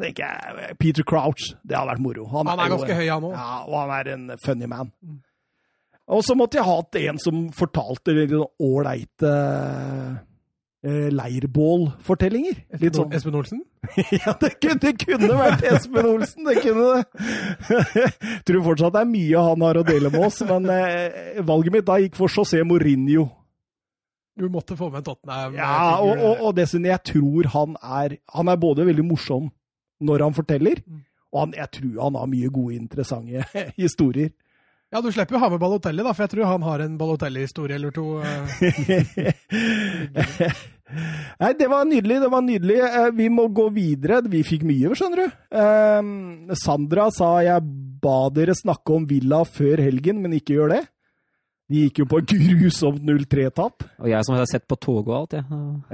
Jeg, 0.00 0.76
Peter 0.80 1.04
Crouch, 1.08 1.52
det 1.64 1.76
hadde 1.76 1.92
vært 1.92 2.04
moro. 2.04 2.26
Han 2.32 2.48
er 2.52 2.62
er, 2.64 2.72
ganske 2.72 2.96
høy, 2.96 3.06
han 3.08 3.26
òg. 3.28 3.36
Ja, 3.36 3.50
og 3.64 3.76
han 3.82 3.92
er 3.96 4.12
en 4.14 4.30
funny 4.40 4.68
man. 4.68 4.92
Og 6.06 6.22
så 6.24 6.36
måtte 6.38 6.60
jeg 6.60 6.68
hatt 6.68 6.98
en 7.00 7.20
som 7.20 7.46
fortalte 7.56 8.14
sånn 8.30 8.44
ålreite 8.62 9.30
eh, 10.86 11.08
leirbålfortellinger. 11.10 12.60
Litt 12.82 12.98
sånn 13.00 13.16
Espen 13.16 13.38
Olsen? 13.40 13.64
Ja, 14.22 14.34
det 14.40 14.56
kunne, 14.60 14.78
det 14.82 14.92
kunne 15.02 15.32
vært 15.38 15.64
Espen 15.66 16.08
Olsen, 16.12 16.46
det 16.46 16.60
kunne 16.62 16.86
det. 16.92 17.02
Tror 18.46 18.64
fortsatt 18.70 18.94
det 18.96 19.02
er 19.02 19.10
mye 19.10 19.48
han 19.48 19.66
har 19.66 19.80
å 19.80 19.86
dele 19.86 20.12
med 20.14 20.28
oss, 20.28 20.40
men 20.48 20.70
eh, 20.72 21.42
valget 21.46 21.76
mitt 21.76 21.88
da 21.88 21.98
gikk 22.02 22.18
for 22.20 22.32
José 22.32 22.62
Mourinho. 22.66 23.28
Du 24.36 24.48
måtte 24.52 24.76
få 24.76 24.90
med 24.92 24.98
en 25.00 25.04
Tottenham. 25.08 25.54
Ja, 25.56 25.98
og, 26.04 26.18
og, 26.20 26.40
og 26.50 26.56
dessuten, 26.58 26.84
jeg 26.90 27.00
tror 27.08 27.46
han 27.54 27.76
er 27.80 28.18
Han 28.36 28.48
er 28.52 28.56
både 28.60 28.84
veldig 28.84 29.04
morsom 29.08 29.50
når 30.04 30.26
han 30.26 30.34
forteller, 30.36 30.82
og 31.32 31.38
han, 31.40 31.54
jeg 31.56 31.70
tror 31.72 32.02
han 32.04 32.18
har 32.20 32.26
mye 32.28 32.50
gode, 32.52 32.74
interessante 32.76 33.46
historier. 33.80 34.28
ja, 34.92 35.00
du 35.00 35.08
slipper 35.10 35.38
jo 35.38 35.40
ha 35.40 35.48
med 35.54 35.58
Balotelli, 35.62 36.04
da, 36.04 36.12
for 36.12 36.26
jeg 36.26 36.34
tror 36.34 36.50
han 36.50 36.62
har 36.68 36.84
en 36.84 36.98
Balotelli-historie 37.00 37.78
eller 37.80 37.90
to. 37.96 38.04
eh. 38.20 38.44
Nei, 41.40 41.50
det 41.58 41.66
var 41.72 41.84
nydelig, 41.88 42.20
det 42.22 42.28
var 42.30 42.44
nydelig. 42.46 42.76
Eh, 42.86 43.08
Vi 43.16 43.26
må 43.32 43.48
gå 43.50 43.64
videre. 43.74 44.20
Vi 44.30 44.42
fikk 44.46 44.62
mye, 44.68 44.92
skjønner 44.94 45.24
du. 45.24 45.40
Eh, 45.58 46.54
Sandra 46.60 47.08
sa 47.14 47.32
jeg 47.42 47.64
ba 48.04 48.18
dere 48.36 48.54
snakke 48.54 48.94
om 49.00 49.08
Villa 49.10 49.40
før 49.48 49.82
helgen, 49.82 50.20
men 50.22 50.36
ikke 50.38 50.54
gjør 50.60 50.76
det. 50.76 50.82
De 51.66 51.80
gikk 51.82 51.96
jo 51.98 52.04
på 52.06 52.20
grusomt 52.30 53.00
0-3-tap. 53.02 53.82
Og 53.98 54.06
jeg 54.06 54.22
som 54.28 54.36
har 54.38 54.46
sett 54.46 54.62
på 54.70 54.76
toget 54.78 55.08
og 55.10 55.16
alt, 55.16 55.32
jeg. 55.34 55.46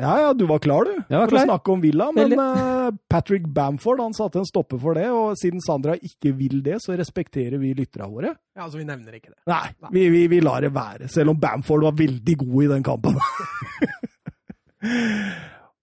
Ja, 0.05 0.11
ja, 0.21 0.33
du 0.37 0.43
var 0.51 0.61
klar, 0.61 0.85
du, 0.85 0.99
Jeg 0.99 1.17
var 1.17 1.31
for 1.31 1.33
å 1.33 1.39
klar. 1.39 1.47
snakke 1.49 1.73
om 1.73 1.81
Villa. 1.85 2.09
Men 2.13 2.35
eh, 2.37 2.91
Patrick 3.09 3.47
Bamford 3.49 4.03
han 4.05 4.13
satte 4.17 4.37
en 4.43 4.49
stopper 4.49 4.77
for 4.83 5.01
det, 5.01 5.07
og 5.09 5.33
siden 5.41 5.63
Sandra 5.65 5.95
ikke 5.97 6.35
vil 6.37 6.61
det, 6.67 6.77
så 6.85 6.93
respekterer 6.99 7.57
vi 7.63 7.73
lytterne 7.79 8.11
våre. 8.13 8.35
Ja, 8.53 8.67
altså, 8.67 8.83
vi 8.83 8.87
nevner 8.91 9.17
ikke 9.17 9.33
det. 9.33 9.39
Nei, 9.49 9.65
vi, 9.97 10.05
vi, 10.13 10.23
vi 10.35 10.43
lar 10.45 10.61
det 10.67 10.75
være, 10.77 11.09
selv 11.13 11.33
om 11.33 11.41
Bamford 11.41 11.89
var 11.89 11.97
veldig 12.03 12.37
god 12.45 12.59
i 12.67 12.71
den 12.75 12.85
kampen. 12.91 13.17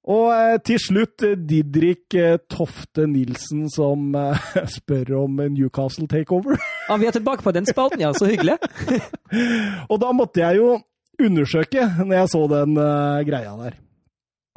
Og 0.09 0.29
eh, 0.33 0.57
til 0.65 0.79
slutt 0.81 1.23
eh, 1.25 1.37
Didrik 1.37 2.15
eh, 2.17 2.39
Tofte 2.49 3.05
Nilsen 3.09 3.67
som 3.69 4.15
spør 4.77 5.13
om 5.25 5.41
Newcastle 5.53 6.09
takeover. 6.09 6.57
Ja, 6.87 6.97
vi 6.97 7.09
er 7.09 7.15
tilbake 7.15 7.45
på 7.45 7.53
den 7.53 7.69
spalten, 7.69 8.01
ja. 8.01 8.13
Så 8.17 8.29
hyggelig. 8.31 8.57
Og 9.91 9.99
da 10.01 10.13
måtte 10.15 10.41
jeg 10.41 10.61
jo 10.61 10.79
undersøke 11.19 11.85
når 11.99 12.15
jeg 12.15 12.31
så 12.31 12.41
den 12.49 12.79
greia 13.27 13.53
der. 13.59 13.77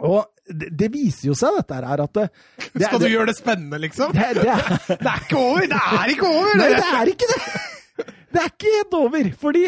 Og 0.03 0.23
det, 0.49 0.71
det 0.79 0.89
viser 0.95 1.29
jo 1.29 1.35
seg, 1.39 1.55
dette 1.61 1.77
her, 1.77 2.01
at 2.03 2.15
det, 2.17 2.25
det, 2.73 2.87
Skal 2.87 2.99
du 2.99 3.05
det, 3.05 3.11
gjøre 3.13 3.29
det 3.31 3.37
spennende, 3.37 3.79
liksom? 3.83 4.15
det, 4.17 4.31
det, 4.41 4.47
er, 4.51 4.73
Det 5.05 5.11
er 5.13 5.25
ikke 5.27 5.39
over! 5.39 5.67
Det 5.71 5.83
er 5.99 6.15
ikke 6.15 6.31
over! 6.31 6.55
Nei, 6.59 6.69
det! 6.73 6.79
det 6.81 6.99
er 6.99 7.13
ikke 7.13 7.29
det! 7.31 8.07
Det 8.33 8.41
er 8.41 8.49
ikke 8.49 8.73
helt 8.73 8.97
over, 8.97 9.29
fordi 9.39 9.67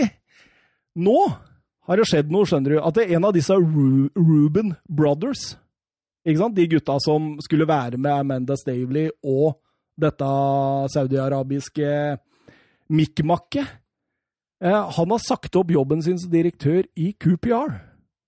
nå 1.05 1.19
har 1.85 2.01
det 2.01 2.07
skjedd 2.09 2.33
noe, 2.33 2.49
skjønner 2.49 2.75
du. 2.75 2.79
At 2.81 2.97
det 2.97 3.05
er 3.05 3.19
en 3.19 3.29
av 3.29 3.35
disse 3.37 3.59
Ru 3.61 4.09
Ruben 4.17 4.73
Brothers, 4.89 5.53
ikke 6.25 6.41
sant? 6.41 6.57
de 6.57 6.67
gutta 6.73 6.97
som 7.05 7.35
skulle 7.45 7.69
være 7.69 8.01
med 8.01 8.13
Amanda 8.13 8.57
Stavely 8.57 9.09
og 9.23 9.59
dette 10.01 10.29
saudiarabiske 10.95 11.91
mikmakket. 12.95 13.67
eh, 14.61 14.91
han 14.97 15.11
har 15.11 15.19
sagt 15.19 15.57
opp 15.57 15.71
jobben 15.71 16.03
sin 16.03 16.19
som 16.19 16.31
direktør 16.31 16.85
i 16.97 17.13
QPR. 17.13 17.71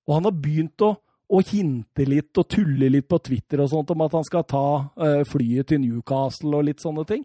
Og 0.06 0.14
han 0.14 0.24
har 0.28 0.32
begynt 0.32 0.80
å, 0.82 0.92
å 1.28 1.40
hinte 1.42 2.04
litt 2.06 2.36
og 2.38 2.48
tulle 2.48 2.90
litt 2.92 3.08
på 3.08 3.18
Twitter 3.18 3.60
og 3.60 3.70
sånt 3.72 3.90
om 3.90 4.04
at 4.06 4.14
han 4.14 4.24
skal 4.24 4.44
ta 4.46 4.66
eh, 5.02 5.22
flyet 5.26 5.72
til 5.72 5.82
Newcastle 5.82 6.54
og 6.54 6.68
litt 6.68 6.84
sånne 6.84 7.04
ting. 7.08 7.24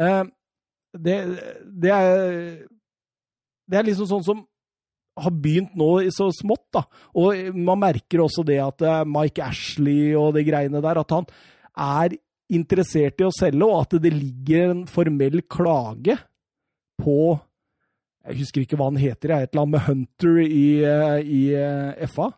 Eh, 0.00 0.24
det, 0.98 1.16
det, 1.62 1.92
er, 1.94 2.66
det 3.70 3.78
er 3.78 3.86
liksom 3.86 4.08
sånn 4.10 4.26
som 4.26 4.46
har 5.24 5.36
begynt 5.42 5.76
nå 5.78 5.90
så 6.14 6.30
smått, 6.34 6.66
da. 6.76 6.84
Og 7.20 7.54
man 7.56 7.80
merker 7.82 8.24
også 8.24 8.44
det 8.46 8.58
at 8.62 8.84
eh, 8.86 9.04
Mike 9.08 9.44
Ashley 9.44 10.14
og 10.18 10.34
de 10.36 10.44
greiene 10.46 10.82
der, 10.84 11.00
at 11.02 11.14
han 11.14 11.28
er 11.80 12.16
interessert 12.50 13.20
i 13.22 13.28
å 13.28 13.34
selge, 13.34 13.66
og 13.66 13.84
at 13.84 14.00
det 14.02 14.12
ligger 14.14 14.74
en 14.74 14.82
formell 14.90 15.42
klage 15.46 16.18
på 17.00 17.38
Jeg 18.28 18.36
husker 18.42 18.64
ikke 18.64 18.76
hva 18.76 18.90
han 18.90 19.00
heter, 19.00 19.32
et 19.32 19.54
eller 19.54 19.62
annet 19.62 19.74
med 19.78 19.86
Hunter 19.86 20.40
i, 20.44 20.66
eh, 20.84 21.20
i 21.24 21.42
eh, 21.56 22.08
FA. 22.12 22.28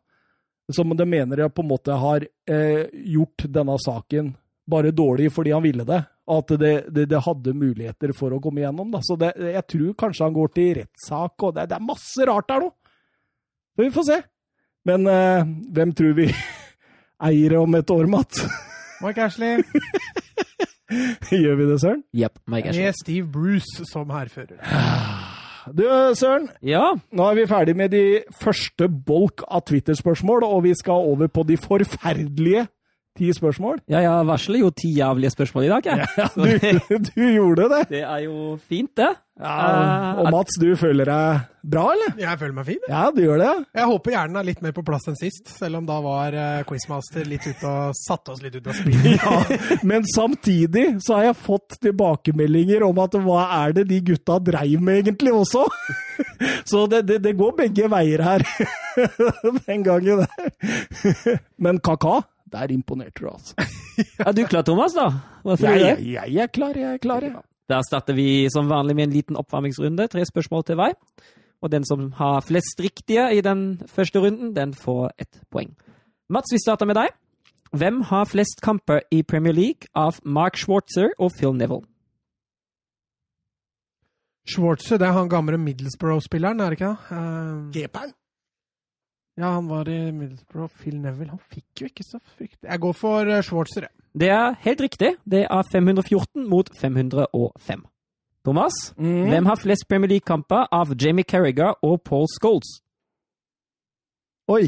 Som 0.72 0.94
de 0.96 1.04
mener 1.08 1.42
jeg 1.42 1.52
på 1.52 1.64
en 1.64 1.72
måte 1.72 1.96
har 1.98 2.22
eh, 2.22 2.86
gjort 3.10 3.48
denne 3.50 3.74
saken 3.82 4.30
bare 4.70 4.92
dårlig 4.94 5.32
fordi 5.34 5.52
han 5.52 5.64
ville 5.64 5.84
det. 5.88 5.98
Og 6.30 6.44
at 6.44 6.52
det, 6.60 6.72
det, 6.94 7.08
det 7.10 7.22
hadde 7.24 7.54
muligheter 7.58 8.12
for 8.14 8.34
å 8.34 8.40
komme 8.42 8.62
igjennom. 8.62 8.92
Da. 8.94 9.00
Så 9.02 9.16
det, 9.18 9.32
jeg 9.42 9.64
tror 9.74 9.96
kanskje 10.04 10.26
han 10.28 10.36
går 10.36 10.52
til 10.54 10.74
rettssak, 10.78 11.34
og 11.42 11.56
det, 11.56 11.66
det, 11.72 11.78
er 11.78 11.88
masse 11.88 12.28
rart 12.28 12.48
der 12.50 12.66
nå. 12.66 12.70
Så 13.72 13.86
vi 13.86 13.94
får 13.94 14.06
se. 14.06 14.18
Men 14.86 15.08
eh, 15.10 15.50
hvem 15.74 15.94
tror 15.98 16.14
vi 16.18 16.28
eier 17.28 17.56
om 17.58 17.78
et 17.78 17.94
år, 17.94 18.10
Matt? 18.10 18.44
Mike 19.02 19.26
Ashley. 19.26 19.62
Gjør 21.42 21.56
vi 21.58 21.66
det, 21.70 21.80
Søren? 21.80 22.02
Yep, 22.14 22.38
Mike 22.46 22.70
Ashley. 22.70 22.84
Med 22.84 22.98
Steve 23.00 23.26
Bruce 23.32 23.86
som 23.90 24.10
hærfører. 24.10 24.58
Du, 25.62 25.84
Søren. 26.18 26.48
Ja. 26.66 26.88
Nå 27.14 27.26
er 27.30 27.36
vi 27.38 27.44
ferdig 27.46 27.76
med 27.78 27.92
de 27.94 28.24
første 28.34 28.88
bolk 28.90 29.44
av 29.46 29.62
Twitter-spørsmål, 29.70 30.42
og 30.42 30.64
vi 30.64 30.72
skal 30.74 31.06
over 31.06 31.30
på 31.30 31.44
de 31.46 31.54
forferdelige 31.54 32.64
ti 33.18 33.28
spørsmål. 33.36 33.82
Ja, 33.92 34.00
jeg 34.04 34.28
varsler 34.30 34.62
jo 34.62 34.70
ti 34.76 34.94
jævlige 34.96 35.30
spørsmål 35.34 35.66
i 35.66 35.72
dag, 35.74 35.90
jeg. 35.90 36.06
Ja, 36.16 36.28
du, 36.88 36.96
du 37.10 37.22
gjorde 37.28 37.68
det. 37.74 37.82
Det 37.92 38.02
er 38.06 38.24
jo 38.26 38.56
fint, 38.70 38.92
det. 38.96 39.10
Ja, 39.42 40.12
og 40.20 40.28
Mats, 40.30 40.58
du 40.60 40.68
føler 40.78 41.08
deg 41.08 41.46
bra, 41.72 41.86
eller? 41.94 42.12
Jeg 42.20 42.38
føler 42.38 42.52
meg 42.54 42.66
fin. 42.68 42.78
jeg. 42.84 42.92
Ja, 42.92 43.04
du 43.14 43.20
gjør 43.24 43.40
det. 43.40 43.52
Jeg 43.78 43.88
håper 43.90 44.12
hjernen 44.14 44.38
er 44.38 44.46
litt 44.46 44.60
mer 44.62 44.74
på 44.76 44.84
plass 44.86 45.08
enn 45.08 45.16
sist, 45.18 45.48
selv 45.56 45.80
om 45.80 45.86
da 45.88 45.96
var 46.04 46.36
eh, 46.36 46.60
Quizmaster 46.68 47.24
litt 47.26 47.46
ute 47.48 47.70
og 47.70 47.96
satte 47.96 48.34
oss 48.34 48.42
litt 48.44 48.58
ut 48.60 48.68
av 48.70 48.76
spillet. 48.76 49.16
Ja, 49.22 49.78
men 49.88 50.04
samtidig 50.08 50.84
så 51.04 51.16
har 51.18 51.30
jeg 51.30 51.38
fått 51.42 51.78
tilbakemeldinger 51.84 52.84
om 52.86 53.00
at 53.02 53.16
hva 53.24 53.46
er 53.62 53.74
det 53.80 53.86
de 53.90 54.00
gutta 54.12 54.36
dreiv 54.42 54.82
med 54.84 55.00
egentlig 55.02 55.32
også? 55.36 55.64
Så 56.68 56.84
det, 56.90 57.02
det, 57.08 57.18
det 57.24 57.32
går 57.38 57.54
begge 57.58 57.88
veier 57.90 58.22
her 58.22 58.44
den 59.66 59.82
gangen 59.86 60.22
der. 60.22 61.40
Men 61.62 61.80
kaka, 61.82 62.20
der 62.52 62.72
imponerte 62.74 63.24
du, 63.24 63.30
altså. 63.32 63.54
Er 64.18 64.32
du 64.32 64.44
klar, 64.48 64.62
Thomas, 64.62 64.94
da? 64.96 65.08
Jeg, 65.44 65.58
du? 65.58 66.04
jeg, 66.12 66.32
jeg 66.32 66.42
er 66.42 66.52
klar, 66.52 66.76
jeg 66.78 66.94
er 66.94 67.02
klar. 67.02 67.24
Ja. 67.26 67.42
Da 67.70 67.80
starter 67.86 68.16
vi 68.16 68.48
som 68.52 68.68
vanlig 68.70 68.96
med 68.98 69.08
en 69.08 69.14
liten 69.16 69.38
oppvarmingsrunde. 69.40 70.08
Tre 70.12 70.24
spørsmål 70.28 70.64
til 70.68 70.80
hver. 70.80 70.96
Og 71.62 71.70
den 71.72 71.84
som 71.86 72.10
har 72.18 72.40
flest 72.44 72.80
riktige 72.82 73.28
i 73.36 73.40
den 73.40 73.80
første 73.86 74.18
runden, 74.18 74.54
den 74.56 74.74
får 74.74 75.12
ett 75.18 75.40
poeng. 75.50 75.70
Mats, 76.28 76.52
vi 76.52 76.58
starter 76.58 76.88
med 76.88 76.98
deg. 76.98 77.14
Hvem 77.72 78.02
har 78.10 78.28
flest 78.28 78.60
kamper 78.64 79.00
i 79.10 79.22
Premier 79.22 79.54
League 79.56 79.88
av 79.96 80.18
Mark 80.24 80.58
Schwartzer 80.60 81.14
og 81.18 81.32
Phil 81.38 81.54
Neville? 81.56 81.86
Schwartzer, 84.48 84.98
det 84.98 85.06
er 85.06 85.14
han 85.16 85.30
gamle 85.30 85.56
Middlesbrough-spilleren, 85.56 86.60
er 86.60 86.74
det 86.74 86.80
ikke 86.80 86.90
det? 86.90 88.08
Uh. 88.10 88.21
Ja, 89.38 89.48
han 89.54 89.68
var 89.68 89.88
i 89.88 90.10
Middlesbrough. 90.12 90.70
Phil 90.82 90.98
Neville, 91.00 91.30
han 91.30 91.40
fikk 91.50 91.80
jo 91.80 91.86
ikke 91.88 92.04
så 92.04 92.18
fryktelig 92.36 92.68
Jeg 92.70 92.80
går 92.80 92.92
for 92.92 93.22
Schwarzer, 93.24 93.42
Schwartzer, 93.48 93.80
jeg. 93.88 93.90
Det 94.20 94.28
er 94.28 94.54
helt 94.60 94.80
riktig. 94.84 95.14
Det 95.24 95.46
er 95.48 95.62
514 95.72 96.48
mot 96.48 96.68
505. 96.76 97.84
Thomas, 98.44 98.72
Mm. 98.98 99.28
hvem 99.30 99.46
har 99.46 99.56
flest 99.56 99.86
Premier 99.88 100.08
League-kamper 100.08 100.66
av 100.72 100.92
Jamie 101.00 101.24
Carragher 101.24 101.74
og 101.82 102.02
Paul 102.02 102.26
Scholes? 102.28 102.80
Oi. 104.48 104.66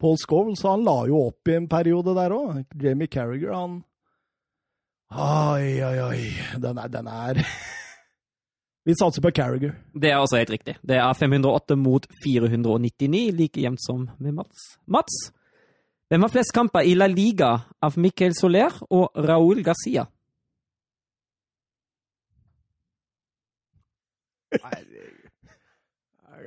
Paul 0.00 0.16
Scholes, 0.16 0.62
han 0.62 0.84
la 0.84 1.04
jo 1.10 1.26
opp 1.26 1.48
i 1.48 1.56
en 1.58 1.66
periode 1.68 2.14
der 2.16 2.30
òg. 2.32 2.64
Jamie 2.80 3.06
Carragher, 3.08 3.52
han 3.52 3.82
Oi, 5.10 5.82
oi, 5.82 5.98
oi. 5.98 6.20
Den 6.62 6.78
er, 6.78 6.86
den 6.88 7.06
er 7.10 7.34
Vi 8.88 8.94
satser 8.96 9.22
på 9.22 9.30
Carragher. 9.36 9.74
Det 9.92 10.10
er 10.10 10.16
også 10.22 10.38
helt 10.40 10.50
riktig. 10.54 10.76
Det 10.82 10.96
er 10.96 11.12
508 11.14 11.76
mot 11.76 12.06
499, 12.24 13.26
like 13.36 13.60
jevnt 13.60 13.82
som 13.84 14.06
med 14.18 14.32
Mats. 14.38 14.62
Mats, 14.88 15.18
hvem 16.08 16.24
har 16.24 16.32
flest 16.32 16.54
kamper 16.56 16.88
i 16.88 16.94
La 16.96 17.06
Liga 17.06 17.50
av 17.82 17.98
Miquel 18.00 18.32
Soler 18.34 18.72
og 18.90 19.12
Raúl 19.28 19.60
Garcia? 19.66 20.06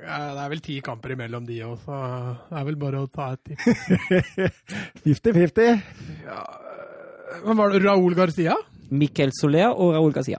Ja, 0.04 0.18
Det 0.34 0.42
er 0.44 0.50
vel 0.52 0.60
ti 0.64 0.74
kamper 0.84 1.14
imellom 1.14 1.46
de 1.48 1.60
òg, 1.64 1.78
så 1.84 1.98
det 2.50 2.58
er 2.60 2.66
vel 2.68 2.76
bare 2.80 3.00
å 3.04 3.08
ta 3.12 3.30
et 3.32 3.42
tipp. 3.46 3.62
50-50. 5.06 5.80
Ja, 6.26 6.42
Hvem 7.44 7.58
var 7.58 7.72
det? 7.72 7.80
Raúl 7.84 8.14
Garcia? 8.18 8.56
Miquel 8.94 9.32
Soler 9.34 9.70
og 9.72 9.94
Raúl 9.96 10.12
Garcia. 10.14 10.38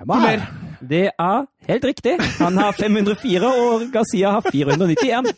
Jeg. 0.00 0.40
Det 0.80 1.02
er 1.12 1.42
helt 1.68 1.84
riktig. 1.84 2.14
Han 2.40 2.56
har 2.56 2.72
504, 2.72 3.50
og 3.64 3.82
Gazia 3.92 4.30
har 4.38 4.40
491. 4.48 5.34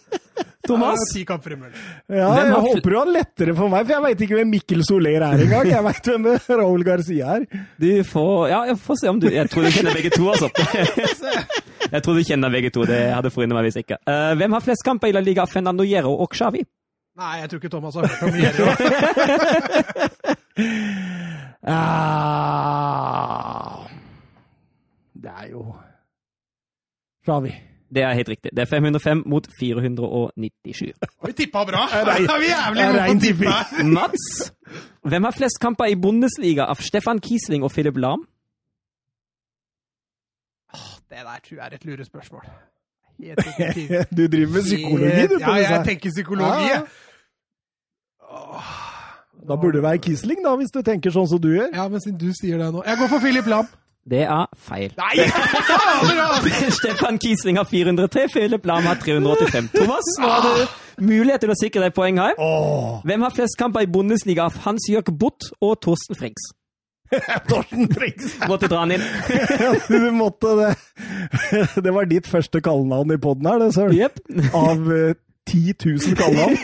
Thomas, 0.62 1.00
Ja, 1.02 1.07
Ti 1.16 1.25
kamper 1.26 1.50
imellom. 1.57 1.75
Ja, 2.07 2.28
jeg 2.38 2.52
har 2.52 2.61
håper 2.62 2.90
du 2.95 2.97
har 2.97 3.09
lettere 3.11 3.54
for 3.59 3.69
meg, 3.73 3.83
for 3.88 3.92
jeg 3.97 4.02
veit 4.04 4.21
ikke 4.23 4.37
hvem 4.38 4.50
Mikkel 4.54 4.85
Soler 4.87 5.19
er 5.19 5.42
engang. 5.42 5.66
Jeg 5.66 5.83
veit 5.88 6.07
hvem 6.12 6.28
Raúl 6.61 6.85
Garcia 6.87 7.33
er. 7.40 7.47
du 7.83 7.88
får 8.07 8.49
Ja, 8.52 8.61
jeg 8.71 8.78
får 8.78 8.97
se 9.00 9.09
om 9.11 9.19
du 9.19 9.26
Jeg 9.33 9.50
tror 9.50 9.62
du 9.66 9.71
kjenner 9.75 9.95
begge 9.99 10.11
to, 10.14 10.28
altså. 10.31 10.49
Jeg 11.92 12.02
tror 12.07 12.14
du 12.14 12.23
kjenner 12.25 12.49
begge 12.54 12.71
to. 12.71 12.85
Det 12.87 13.00
hadde 13.12 13.31
forundret 13.35 13.59
meg 13.59 13.66
hvis 13.66 13.81
ikke. 13.83 13.97
Eh, 14.07 14.35
hvem 14.38 14.52
har 14.54 14.62
flest 14.64 14.85
kamper 14.87 15.11
i 15.11 15.12
La 15.12 15.21
Liga? 15.21 15.45
Fernando 15.50 15.83
Hierro 15.85 16.14
og 16.23 16.31
Xavi? 16.33 16.62
Nei, 17.19 17.35
jeg 17.42 17.50
tror 17.50 17.59
ikke 17.61 17.73
Thomas 17.75 17.95
har 17.99 18.07
hørt 18.07 18.23
om 18.23 18.35
Hierro. 18.38 18.66
Er 25.42 25.50
jo 25.50 25.62
Xavi. 27.26 27.52
Det 27.92 28.02
er 28.02 28.14
helt 28.16 28.28
riktig. 28.32 28.50
Det 28.56 28.62
er 28.62 28.68
505 28.70 29.22
mot 29.28 29.46
497. 29.61 30.92
Vi 31.26 31.32
tippa 31.37 31.64
bra! 31.68 31.82
Rein- 31.92 32.25
Er 32.34 32.38
vi 32.40 32.49
jævlig 32.49 32.84
gode 32.88 33.02
på 33.04 33.12
å 33.12 33.20
tippe? 33.20 33.54
Mats, 33.99 34.26
hvem 35.04 35.26
har 35.28 35.34
flest 35.37 35.58
kamper 35.61 35.90
i 35.92 35.96
Bundesliga 36.00 36.64
av 36.72 36.80
Stefan 36.80 37.20
Kiesling 37.20 37.66
og 37.66 37.72
Philip 37.75 37.99
Lahm? 38.00 38.25
Det 41.12 41.20
der 41.20 41.40
tror 41.44 41.56
jeg 41.58 41.66
er 41.66 41.75
et 41.76 41.84
lurespørsmål. 41.84 42.46
Helt 43.20 43.44
Du 44.16 44.22
driver 44.32 44.52
med 44.56 44.62
psykologi, 44.64 45.26
du. 45.28 45.37
Ja, 45.44 45.52
jeg 45.61 45.82
tenker 45.90 46.11
psykologi. 46.14 46.70
Ja. 46.72 46.80
Da 49.49 49.56
burde 49.61 49.76
det 49.76 49.82
være 49.84 49.99
Kisling, 49.99 50.40
da, 50.46 50.54
hvis 50.56 50.72
du 50.72 50.80
tenker 50.87 51.12
sånn 51.12 51.28
som 51.28 51.40
du 51.42 51.50
gjør. 51.52 51.68
Ja, 51.76 51.84
men 51.92 52.00
siden 52.00 52.16
du 52.22 52.30
sier 52.40 52.56
det 52.62 52.70
nå 52.72 52.80
Jeg 52.87 52.96
går 53.02 53.11
for 53.12 53.20
Philip 53.20 53.46
Lam. 53.52 53.68
Det 54.11 54.23
er 54.26 54.47
feil. 54.59 54.94
Nei! 54.99 55.26
Stefan 56.80 57.18
Kiesling 57.23 57.61
har 57.61 57.68
403, 57.71 58.25
Philip 58.32 58.64
Lahm 58.66 58.88
har 58.88 58.99
385. 58.99 59.68
Thomas, 59.76 60.09
nå 60.18 60.30
har 60.32 60.42
du 60.47 61.04
mulighet 61.06 61.44
til 61.44 61.52
å 61.54 61.59
sikre 61.59 61.85
deg 61.85 61.94
poeng 61.94 62.18
her. 62.18 62.35
Hvem 63.06 63.23
har 63.26 63.35
flest 63.37 63.59
kamper 63.61 63.87
i 63.87 63.90
Bundesliga 63.90 64.49
av 64.50 64.59
Hans-Jørg 64.64 65.12
Butt 65.21 65.52
og 65.62 65.78
Torsten 65.87 66.18
Frings? 66.18 66.50
Torsten 67.50 67.87
Frings! 67.94 68.35
Måtte 68.50 68.71
dra 68.73 68.82
han 68.82 68.97
inn. 68.97 69.04
Du 69.92 70.11
måtte 70.16 70.56
det. 70.59 70.73
Det 71.85 71.94
var 71.94 72.11
ditt 72.11 72.26
første 72.30 72.62
kallenavn 72.64 73.14
i 73.14 73.21
poden 73.23 73.47
her, 73.47 73.62
det, 73.62 73.71
søren. 73.76 73.94
Yep. 73.94 74.18
Av 74.56 74.90
eh, 74.97 75.14
10 75.47 75.78
000 75.87 76.18
kallenavn. 76.18 76.59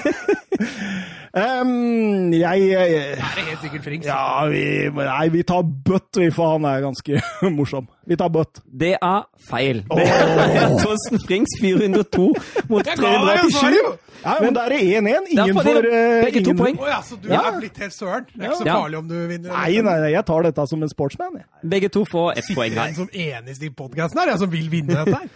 Ehm, 1.37 2.33
jeg, 2.33 2.63
jeg 2.71 2.95
Er 3.19 3.23
helt 3.37 3.61
sikkert 3.63 3.85
Frings? 3.85 4.07
Ja, 4.09 4.47
vi, 4.49 4.63
nei, 4.95 5.29
vi 5.35 5.43
tar 5.47 5.63
Bøtt, 5.65 6.17
vi, 6.17 6.31
for 6.35 6.55
han 6.57 6.65
er 6.69 6.81
ganske 6.87 7.21
morsom. 7.59 7.89
Vi 8.09 8.17
tar 8.17 8.31
Bøtt. 8.33 8.61
Det 8.65 8.95
er 8.97 9.25
feil. 9.51 9.83
Det 9.91 10.07
er 10.09 10.77
Thorsten 10.81 11.21
Frings 11.27 11.57
402 11.61 12.29
mot 12.71 12.87
Jeg 12.89 12.97
ga 13.01 13.11
deg 13.13 13.43
jo 13.43 13.51
327. 13.51 13.59
svaret, 13.59 13.81
jo! 13.83 13.97
Ja, 14.25 14.33
men 14.43 14.55
da 14.57 14.65
er 14.67 14.73
det 14.75 14.79
1-1. 14.99 15.29
Da 15.39 15.45
Ingen 15.45 15.59
får 15.61 15.69
eh, 15.87 16.23
begge 16.27 16.41
to 16.49 16.55
poeng. 16.59 16.79
Å 16.83 16.89
ja, 16.91 17.01
så 17.07 17.19
du 17.23 17.29
Ja. 17.31 17.43
er 17.53 17.59
blitt 17.61 17.77
helt 17.85 17.95
søren? 17.95 18.25
Det 18.33 18.41
er 18.41 18.49
ikke 18.51 18.63
så 18.65 18.71
farlig 18.73 18.99
om 18.99 19.11
du 19.13 19.15
vinner? 19.31 19.53
Nei, 19.53 19.77
nei, 19.85 19.99
nei, 20.03 20.09
jeg 20.17 20.25
tar 20.27 20.49
dette 20.49 20.65
som 20.73 20.83
en 20.83 20.91
sportsman. 20.91 21.37
Jeg. 21.39 21.47
Begge 21.77 21.93
to 21.95 22.03
får 22.09 22.33
ett 22.41 22.49
poeng 22.57 22.73
Sitter 22.73 22.83
her. 22.83 22.89
en 22.89 22.99
som 22.99 23.13
eneste 23.13 23.69
i 23.69 23.71
podkasten 23.79 24.19
her, 24.25 24.33
jeg 24.33 24.43
som 24.43 24.51
vil 24.57 24.67
vinne 24.73 24.97
dette 25.05 25.21
her. 25.21 25.31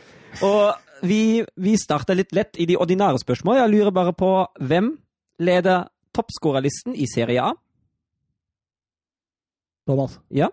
Og 0.49 1.07
vi, 1.07 1.21
vi 1.63 1.77
starter 1.79 2.17
litt 2.19 2.33
lett 2.35 2.59
i 2.59 2.67
de 2.67 2.77
ordinære 2.81 3.21
spørsmål. 3.23 3.61
Jeg 3.61 3.71
lurer 3.77 3.95
bare 3.95 4.13
på 4.19 4.33
hvem 4.65 4.95
leder 5.43 5.89
toppskårerlisten 6.15 6.97
i 6.97 7.07
Serie 7.11 7.43
A? 7.43 7.53
Thomas. 9.89 10.19
Ja, 10.29 10.51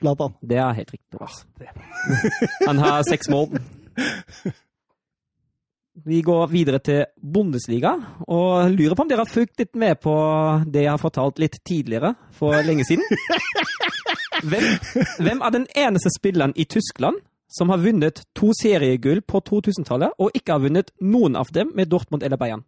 Zlatan. 0.00 0.34
det 0.40 0.56
er 0.56 0.72
helt 0.72 0.92
riktig. 0.94 1.10
Thomas. 1.10 1.46
Han 2.68 2.78
har 2.78 3.02
seks 3.08 3.28
mål. 3.28 3.58
Vi 6.04 6.20
går 6.22 6.46
videre 6.46 6.78
til 6.78 7.06
Bundesliga, 7.18 7.90
og 8.30 8.70
lurer 8.70 8.94
på 8.94 9.02
om 9.02 9.08
dere 9.10 9.24
har 9.24 9.30
fulgt 9.30 9.58
litt 9.58 9.74
med 9.74 9.98
på 9.98 10.14
det 10.70 10.84
jeg 10.84 10.92
har 10.92 11.00
fortalt 11.02 11.40
litt 11.42 11.58
tidligere, 11.66 12.12
for 12.30 12.54
lenge 12.62 12.86
siden. 12.86 13.04
Hvem, 14.38 14.62
hvem 15.18 15.40
er 15.42 15.50
den 15.50 15.64
eneste 15.74 16.12
spilleren 16.14 16.52
i 16.54 16.62
Tyskland 16.70 17.16
som 17.50 17.72
har 17.72 17.80
vunnet 17.82 18.20
to 18.38 18.52
seriegull 18.54 19.18
på 19.26 19.40
2000-tallet, 19.42 20.14
og 20.14 20.30
ikke 20.30 20.54
har 20.54 20.62
vunnet 20.62 20.92
noen 21.02 21.34
av 21.34 21.50
dem 21.50 21.72
med 21.74 21.90
Dortmund 21.90 22.22
eller 22.22 22.38
Bayern? 22.38 22.62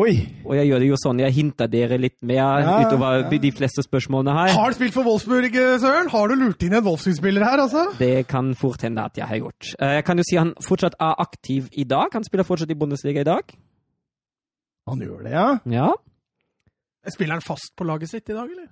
Oi! 0.00 0.12
Og 0.46 0.52
jeg 0.54 0.68
gjør 0.68 0.82
det 0.84 0.88
jo 0.92 0.96
sånn, 1.02 1.18
jeg 1.18 1.34
hinter 1.34 1.66
dere 1.70 1.96
litt 1.98 2.14
mer 2.22 2.60
Ja, 2.62 2.74
utover 2.86 3.24
ja. 3.24 3.38
de 3.42 3.50
fleste 3.50 3.82
spørsmålene 3.82 4.34
her. 4.36 4.52
Har 4.54 4.70
du 4.70 4.76
spilt 4.78 4.94
for 4.94 5.02
Wolfsburg, 5.08 5.56
Søren? 5.82 6.06
Har 6.12 6.30
du 6.30 6.36
lurt 6.38 6.62
inn 6.62 6.76
en 6.78 6.84
Wolfsburg-spiller 6.86 7.42
her, 7.42 7.58
altså? 7.64 7.88
Det 7.98 8.12
kan 8.30 8.52
fort 8.54 8.84
hende 8.86 9.02
at 9.10 9.18
jeg 9.18 9.26
har 9.26 9.40
gjort. 9.42 9.72
Eh, 9.80 9.96
Jeg 9.98 10.04
kan 10.06 10.22
jo 10.22 10.26
si 10.28 10.38
han 10.38 10.52
fortsatt 10.62 10.94
er 11.02 11.18
aktiv 11.24 11.66
i 11.74 11.82
dag. 11.90 12.06
Han 12.14 12.22
spiller 12.28 12.46
fortsatt 12.46 12.70
i 12.70 12.78
Bundesliga 12.78 13.24
i 13.24 13.26
dag. 13.26 13.50
Han 14.92 15.02
gjør 15.02 15.26
det, 15.26 15.32
ja. 15.34 15.48
Ja. 15.66 15.88
Spiller 17.10 17.40
han 17.40 17.42
fast 17.42 17.74
på 17.76 17.84
laget 17.88 18.10
sitt 18.12 18.30
i 18.30 18.36
dag, 18.36 18.46
eller? 18.46 18.70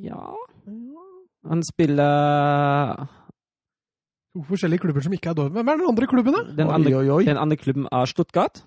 Ja 0.00 0.32
Han 1.44 1.60
spiller 1.62 3.04
To 4.34 4.42
forskjellige 4.48 4.82
klubber 4.82 5.04
som 5.04 5.12
ikke 5.14 5.30
er 5.30 5.36
Dortmund. 5.38 5.60
Hvem 5.62 5.68
er 5.68 5.76
den 5.78 5.88
andre 5.92 6.06
klubben, 6.10 6.34
da? 6.34 6.40
Den 6.62 6.70
andre, 6.74 6.94
oi, 6.98 7.08
oi. 7.20 7.24
den 7.28 7.38
andre 7.38 7.56
klubben 7.56 7.86
er 7.92 8.08
Stuttgart. 8.10 8.64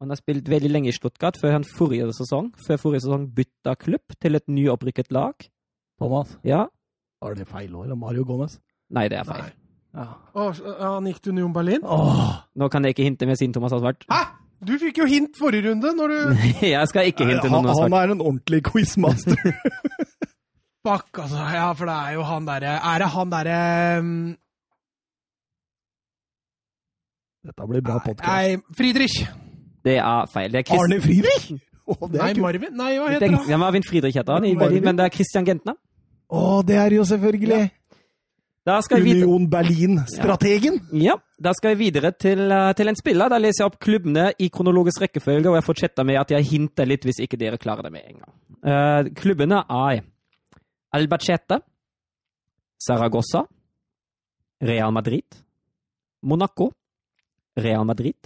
Han 0.00 0.08
har 0.08 0.16
spilt 0.16 0.48
veldig 0.48 0.70
lenge 0.72 0.88
i 0.88 0.96
Stuttgart 0.96 1.36
før 1.36 1.58
han 1.58 1.64
forrige 1.68 2.06
sesong 2.16 2.46
Før 2.64 2.78
forrige 2.80 3.02
sesong 3.04 3.26
bytta 3.36 3.74
klubb 3.76 4.14
til 4.16 4.38
et 4.38 4.46
nyopprykket 4.48 5.12
lag. 5.12 5.36
Thomas. 6.00 6.38
Ja. 6.48 6.64
Var 7.20 7.36
det 7.36 7.48
feil 7.50 7.74
år? 7.76 7.84
Eller 7.90 8.00
Mario 8.00 8.24
Gomez? 8.24 8.56
Nei, 8.88 9.08
det 9.12 9.18
er 9.20 9.28
feil. 9.28 9.50
Ja. 9.92 10.06
Åh, 10.38 10.62
han 10.80 11.08
gikk 11.10 11.20
til 11.20 11.34
Union 11.34 11.52
Berlin? 11.52 11.84
Åh, 11.84 12.32
Nå 12.56 12.68
kan 12.72 12.84
jeg 12.86 12.96
ikke 12.96 13.04
hinte 13.04 13.28
med 13.28 13.36
siden 13.36 13.52
Thomas 13.52 13.74
har 13.76 13.82
svart. 13.84 14.08
Hæ? 14.08 14.22
Du 14.64 14.74
fikk 14.80 14.98
jo 15.00 15.06
hint 15.08 15.36
forrige 15.40 15.70
runde 15.70 15.92
når 15.96 16.08
du 16.08 16.16
Jeg 16.74 16.88
skal 16.88 17.08
ikke 17.08 17.28
hinte 17.28 17.48
noen 17.48 17.68
Han, 17.68 17.92
han 17.92 17.96
er 18.00 18.12
en 18.16 18.20
ordentlig 18.24 18.62
quizmaster. 18.64 19.36
Fuck, 20.86 21.18
altså. 21.20 21.36
Ja, 21.52 21.72
for 21.76 21.84
det 21.90 21.94
er 21.94 22.14
jo 22.16 22.22
han 22.24 22.46
derre 22.48 22.70
Er 22.80 23.02
det 23.02 23.08
han 23.12 23.32
derre 23.32 23.56
um, 24.00 24.14
Dette 27.44 27.66
blir 27.68 27.82
bra 27.84 27.98
podkast. 28.04 28.28
Nei, 28.28 28.56
Friedrich. 28.76 29.16
Det 29.84 29.96
er 29.96 30.26
feil. 30.32 30.52
Det 30.52 30.60
er 30.60 30.76
Arne 30.76 30.98
Friedrich! 31.00 31.46
Oh, 31.90 32.04
det 32.06 32.20
Nei, 32.20 32.30
er. 32.34 32.40
Marvin. 32.44 32.74
Nei, 32.76 32.90
hva 33.00 33.06
Det 33.08 33.14
heter 33.16 33.26
er, 33.30 33.36
han? 33.38 33.48
ja, 33.50 33.58
Marvin 33.58 33.86
Friedrich 33.86 34.18
heter 34.20 34.36
han, 34.36 34.44
Marvin. 34.60 34.84
Men 34.84 34.98
det 34.98 35.06
er 35.08 35.14
Christian 35.14 35.46
Gentner. 35.48 35.78
Åh, 36.30 36.58
det 36.68 36.76
er 36.78 36.94
jo 36.94 37.04
selvfølgelig 37.08 37.62
Da 38.68 38.76
skal 38.84 39.02
vi 39.02 39.14
Union 39.16 39.48
Berlin-strategen. 39.50 40.76
Ja, 41.00 41.16
da 41.42 41.54
skal 41.56 41.74
vi 41.74 41.86
videre 41.88 42.12
til, 42.12 42.44
eh, 42.52 42.72
til 42.76 42.92
en 42.92 42.96
spiller. 43.00 43.32
Da 43.32 43.38
leser 43.40 43.64
jeg 43.64 43.70
opp 43.72 43.80
klubbene 43.80 44.28
i 44.38 44.50
kronologisk 44.52 45.00
rekkefølge, 45.02 45.48
og 45.48 45.56
jeg 45.56 45.64
fortsetter 45.64 46.04
med 46.06 46.20
at 46.20 46.30
jeg 46.36 46.44
hinter 46.52 46.86
litt 46.92 47.08
hvis 47.08 47.22
ikke 47.24 47.40
dere 47.40 47.58
klarer 47.58 47.88
det 47.88 47.92
med 47.96 48.04
en 48.04 48.20
gang. 48.20 48.34
Uh, 48.60 49.08
klubbene 49.16 49.62
er 49.64 50.02
Albacete, 50.92 51.60
Saragossa, 52.78 53.44
Real 54.60 54.92
Madrid, 54.92 55.24
Monaco, 56.22 56.72
Real 57.56 57.84
Madrid, 57.84 58.16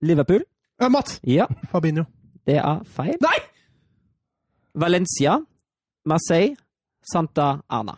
Liverpool. 0.00 0.42
Eh, 0.80 0.88
Mats. 0.88 1.20
Ja, 1.22 1.46
Fabinho. 1.70 2.04
det 2.46 2.56
er 2.56 2.82
feil. 2.84 3.16
Nei! 3.20 3.38
Valencia, 4.74 5.38
Marseille, 6.04 6.56
Santa 7.00 7.62
Ana. 7.68 7.96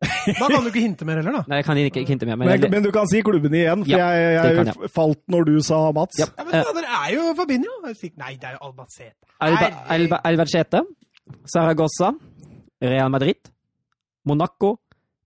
Da 0.00 0.46
kan 0.46 0.62
du 0.62 0.68
ikke 0.70 0.84
hinte 0.84 1.04
mer 1.04 1.18
heller, 1.18 1.40
da. 1.40 1.42
Nei, 1.50 1.58
jeg 1.58 1.66
kan 1.66 1.78
ikke 1.82 2.04
hinte 2.06 2.26
mer, 2.28 2.36
men, 2.38 2.48
Men, 2.48 2.70
men 2.70 2.84
du 2.84 2.90
kan 2.94 3.08
si 3.10 3.20
klubben 3.26 3.54
igjen, 3.54 3.82
for 3.82 3.90
Ja, 3.90 4.08
jeg, 4.14 4.34
jeg, 4.36 4.56
kan 4.58 4.90
falt 4.94 5.20
når 5.26 5.48
du 5.48 5.56
sa 5.64 5.80
Mats. 5.96 6.20
Ja. 6.20 6.28
Ja, 6.38 6.44
men 6.44 6.54
fader, 6.54 6.86
det 6.86 6.92
er 7.00 7.14
jo 7.16 7.34
Fabinho. 7.34 7.74
Nei, 7.82 8.34
det 8.38 8.46
er 8.46 8.54
jo 8.54 8.68
Albacete. 8.68 9.16
Alba. 9.40 9.70
Alba, 9.96 10.20
Albacete, 10.30 10.84
Saragossa, 11.48 12.12
Real 12.80 13.10
Madrid, 13.10 13.50
Monaco, 14.24 14.78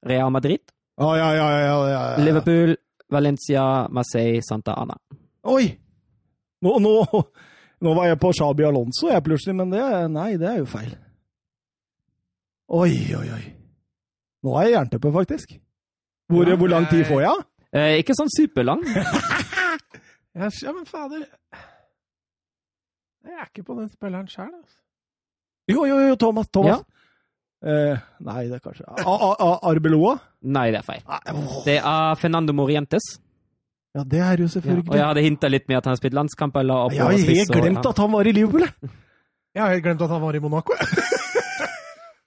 Real 0.03 0.31
Madrid, 0.31 0.61
Oh, 1.01 1.15
ja, 1.17 1.33
ja, 1.35 1.47
ja, 1.51 1.61
ja, 1.61 1.89
ja, 1.89 2.01
ja. 2.11 2.25
Liverpool, 2.25 2.77
Valencia, 3.11 3.89
Marseille, 3.91 4.43
Santa 4.45 4.75
Ana. 4.77 4.95
Oi! 5.49 5.65
Nå, 6.63 6.75
nå, 6.85 6.93
nå 7.83 7.95
var 7.97 8.07
jeg 8.11 8.19
på 8.21 8.31
Shabi 8.37 8.67
Alonso, 8.69 9.09
jeg 9.11 9.25
plutselig, 9.25 9.57
men 9.57 9.73
det, 9.73 9.81
nei, 10.13 10.35
det 10.39 10.51
er 10.51 10.59
jo 10.61 10.67
feil. 10.69 10.93
Oi, 12.77 12.93
oi, 13.19 13.25
oi. 13.35 13.41
Nå 14.45 14.55
er 14.61 14.69
jeg 14.69 14.77
jernteppe, 14.77 15.13
faktisk. 15.17 15.57
Hvor, 16.31 16.47
Ja, 16.49 16.57
hvor 16.61 16.71
lang 16.71 16.87
tid 16.93 17.05
får 17.09 17.25
jeg? 17.25 17.43
Eh, 17.73 17.97
ikke 18.05 18.15
sånn 18.21 18.31
superlang. 18.37 18.85
Ja, 18.93 20.49
ja, 20.67 20.73
men 20.77 20.85
fader 20.87 21.25
Jeg 23.25 23.33
er 23.39 23.49
ikke 23.49 23.65
på 23.65 23.81
den 23.81 23.89
spilleren 23.91 24.29
sjøl, 24.29 24.53
altså. 24.53 24.82
Jo, 25.71 25.85
jo, 25.87 25.99
jo, 26.09 26.17
Thomas. 26.19 26.49
Thomas. 26.53 26.83
Eh, 27.63 27.99
nei, 28.27 28.41
det 28.51 28.57
er 28.59 28.63
kanskje 28.65 28.83
A 28.89 29.13
A 29.15 29.29
A 29.39 29.51
Arbeloa? 29.71 30.17
Nei, 30.43 30.71
det 30.75 30.81
er 30.81 30.87
feil. 30.87 31.03
Det 31.65 31.77
er 31.79 32.17
Fernando 32.19 32.53
Morientes. 32.53 33.05
Ja, 33.95 34.03
det 34.03 34.19
er 34.25 34.41
jo 34.41 34.49
Ja, 34.49 34.55
selvfølgelig. 34.57 34.89
og 34.89 34.97
jeg 34.97 35.05
hadde 35.07 35.23
hinta 35.23 35.49
litt 35.53 35.69
med 35.69 35.77
at 35.77 35.85
han 35.85 35.93
har 35.93 36.01
spilt 36.01 36.15
landskamp. 36.17 36.57
Eller 36.57 36.91
jeg 36.97 37.03
har 37.05 37.13
helt 37.13 37.53
glemt 37.53 37.87
at 37.87 37.99
han 37.99 38.13
var 38.13 38.27
i 38.27 38.33
Liverpool, 38.33 38.61
jeg. 38.67 38.73
Jeg 39.53 39.61
har 39.61 39.69
helt 39.75 39.83
glemt 39.85 40.01
at 40.01 40.09
han 40.09 40.23
var 40.23 40.35
i 40.35 40.39
Monaco. 40.41 40.73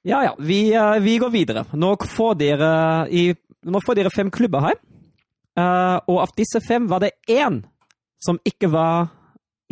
Ja, 0.05 0.19
ja. 0.21 0.35
Vi, 0.37 0.71
eh, 0.73 0.99
vi 1.01 1.17
går 1.17 1.31
videre. 1.33 1.63
Nå 1.73 1.95
får 2.05 2.35
dere, 2.37 3.07
i, 3.09 3.33
nå 3.65 3.79
får 3.81 3.95
dere 3.97 4.11
fem 4.13 4.29
klubber 4.29 4.61
her. 4.61 4.75
Eh, 5.57 5.97
og 6.05 6.19
av 6.21 6.33
disse 6.37 6.61
fem 6.61 6.85
var 6.87 7.01
det 7.01 7.15
én 7.27 7.63
som 8.21 8.37
ikke 8.45 8.69
var 8.69 9.07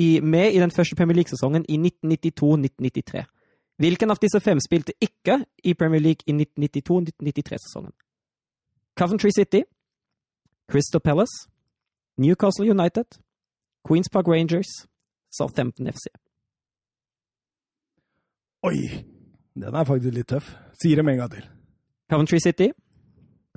i, 0.02 0.20
med 0.26 0.56
i 0.56 0.58
den 0.58 0.72
første 0.74 0.96
Premier 0.98 1.20
League-sesongen 1.20 1.68
i 1.70 1.78
1992-1993. 1.78 3.22
Hvilken 3.82 4.12
av 4.12 4.20
disse 4.22 4.40
fem 4.40 4.60
spilte 4.62 4.94
ikke 5.02 5.40
i 5.64 5.74
Premier 5.74 6.02
League 6.02 6.24
i 6.28 6.34
1992-1993-sesongen? 6.34 7.94
Coventry 8.96 9.32
City, 9.36 9.64
Crystal 10.70 11.02
Palace, 11.02 11.50
Newcastle 12.18 12.70
United, 12.70 13.06
Queens 13.88 14.10
Park 14.10 14.28
Rangers, 14.28 14.70
Southampton 15.32 15.88
FC. 15.88 16.14
Oi! 18.64 18.78
Den 19.56 19.76
er 19.76 19.86
faktisk 19.86 20.16
litt 20.16 20.30
tøff. 20.30 20.54
Sier 20.82 21.04
med 21.04 21.14
en 21.18 21.24
gang 21.24 21.32
til. 21.34 21.50
Coventry 22.10 22.40
City, 22.42 22.70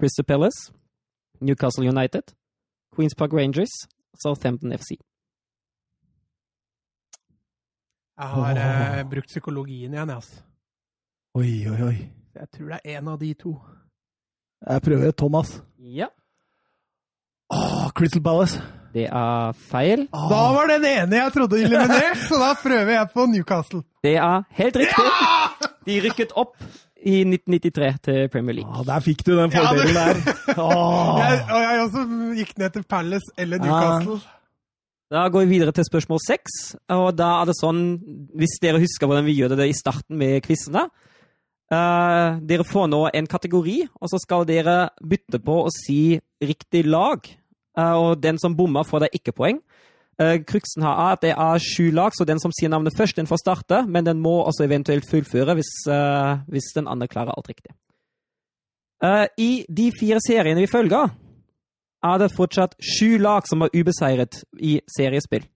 Crystal 0.01 0.25
Palace, 0.25 0.73
Newcastle 1.41 1.89
United, 1.89 2.35
Queens 2.97 3.15
Park 3.15 3.33
Rangers, 3.33 3.73
Southampton 4.23 4.73
FC. 4.73 4.97
Jeg 8.17 8.29
har 8.33 8.59
eh, 8.61 9.03
brukt 9.11 9.29
psykologien 9.29 9.93
igjen, 9.93 10.09
jeg, 10.09 10.17
altså. 10.17 10.39
Oi, 11.37 11.51
oi, 11.69 11.81
oi. 11.85 11.97
Jeg 12.37 12.49
tror 12.55 12.71
det 12.73 12.79
er 12.85 12.99
en 12.99 13.09
av 13.13 13.19
de 13.21 13.33
to. 13.37 13.53
Jeg 14.67 14.83
prøver 14.87 15.13
Thomas. 15.13 15.51
Ja. 15.79 16.09
Åh, 17.53 17.91
Crystal 17.97 18.23
Palace. 18.25 18.63
Det 18.97 19.05
er 19.13 19.53
feil. 19.53 20.07
Åh. 20.17 20.31
Da 20.33 20.41
var 20.57 20.71
den 20.73 20.87
ene 20.89 21.19
jeg 21.21 21.33
trodde 21.35 21.61
eliminert, 21.61 22.23
så 22.25 22.41
da 22.41 22.55
prøver 22.63 22.93
jeg 22.95 23.11
på 23.13 23.27
Newcastle. 23.29 23.83
Det 24.03 24.15
er 24.17 24.47
helt 24.61 24.77
riktig. 24.81 25.05
De 25.87 25.99
rykket 26.07 26.33
opp 26.41 26.57
i 27.07 27.21
1993 27.21 28.01
til 28.09 28.29
Premier 28.33 28.57
League. 28.63 28.73
Ah, 28.73 28.87
der 28.89 29.05
fikk 29.05 29.27
du 29.27 29.35
den 29.37 29.53
fordelen 29.53 29.93
der. 29.95 30.23
Åh. 30.65 31.21
Jeg, 31.21 31.45
og 31.53 31.61
jeg 31.67 31.83
også 31.85 32.07
gikk 32.41 32.57
ned 32.59 32.71
til 32.79 32.87
Palace 32.89 33.29
eller 33.39 33.61
Newcastle. 33.61 34.19
Da 35.13 35.29
går 35.31 35.45
vi 35.45 35.55
videre 35.55 35.71
til 35.75 35.87
spørsmål 35.87 36.19
seks. 36.25 36.55
Og 36.91 37.13
da 37.15 37.29
er 37.41 37.51
det 37.51 37.57
sånn, 37.61 37.83
hvis 38.35 38.59
dere 38.63 38.83
husker 38.83 39.07
hvordan 39.07 39.27
vi 39.27 39.37
gjør 39.39 39.55
det 39.55 39.69
i 39.71 39.77
starten 39.77 40.19
med 40.19 40.41
quizene 40.47 40.89
uh, 41.71 42.39
Dere 42.43 42.67
får 42.67 42.89
nå 42.91 43.05
en 43.15 43.29
kategori, 43.31 43.79
og 44.01 44.11
så 44.11 44.21
skal 44.23 44.47
dere 44.49 44.77
bytte 44.99 45.39
på 45.43 45.61
å 45.63 45.73
si 45.75 46.19
riktig 46.43 46.87
lag. 46.91 47.23
Uh, 47.79 47.95
og 47.95 48.23
den 48.23 48.41
som 48.43 48.57
bommer, 48.59 48.87
får 48.89 49.07
da 49.07 49.13
ikke 49.15 49.35
poeng. 49.37 49.61
Uh, 50.19 50.41
Kruksen 50.49 50.83
her 50.83 50.99
er 50.99 51.15
at 51.15 51.23
det 51.23 51.35
er 51.37 51.63
sju 51.63 51.93
lag, 51.95 52.15
så 52.17 52.27
den 52.27 52.43
som 52.43 52.55
sier 52.57 52.73
navnet 52.73 52.97
først, 52.99 53.19
den 53.21 53.31
får 53.31 53.45
starte, 53.45 53.85
men 53.87 54.09
den 54.09 54.19
må 54.25 54.41
også 54.43 54.67
eventuelt 54.67 55.07
fullføre 55.07 55.55
hvis, 55.59 55.71
uh, 55.87 56.43
hvis 56.51 56.73
den 56.75 56.91
andre 56.91 57.07
klarer 57.13 57.37
alt 57.37 57.53
riktig. 57.53 57.77
I 59.37 59.51
de 59.69 59.91
fire 59.93 60.17
seriene 60.25 60.63
vi 60.63 60.71
følger, 60.73 61.11
er 62.07 62.23
det 62.23 62.33
fortsatt 62.35 62.77
sju 62.83 63.17
lag 63.23 63.47
som 63.49 63.65
er 63.67 63.73
ubeseiret 63.75 64.43
i 64.61 64.79
seriespill. 64.91 65.47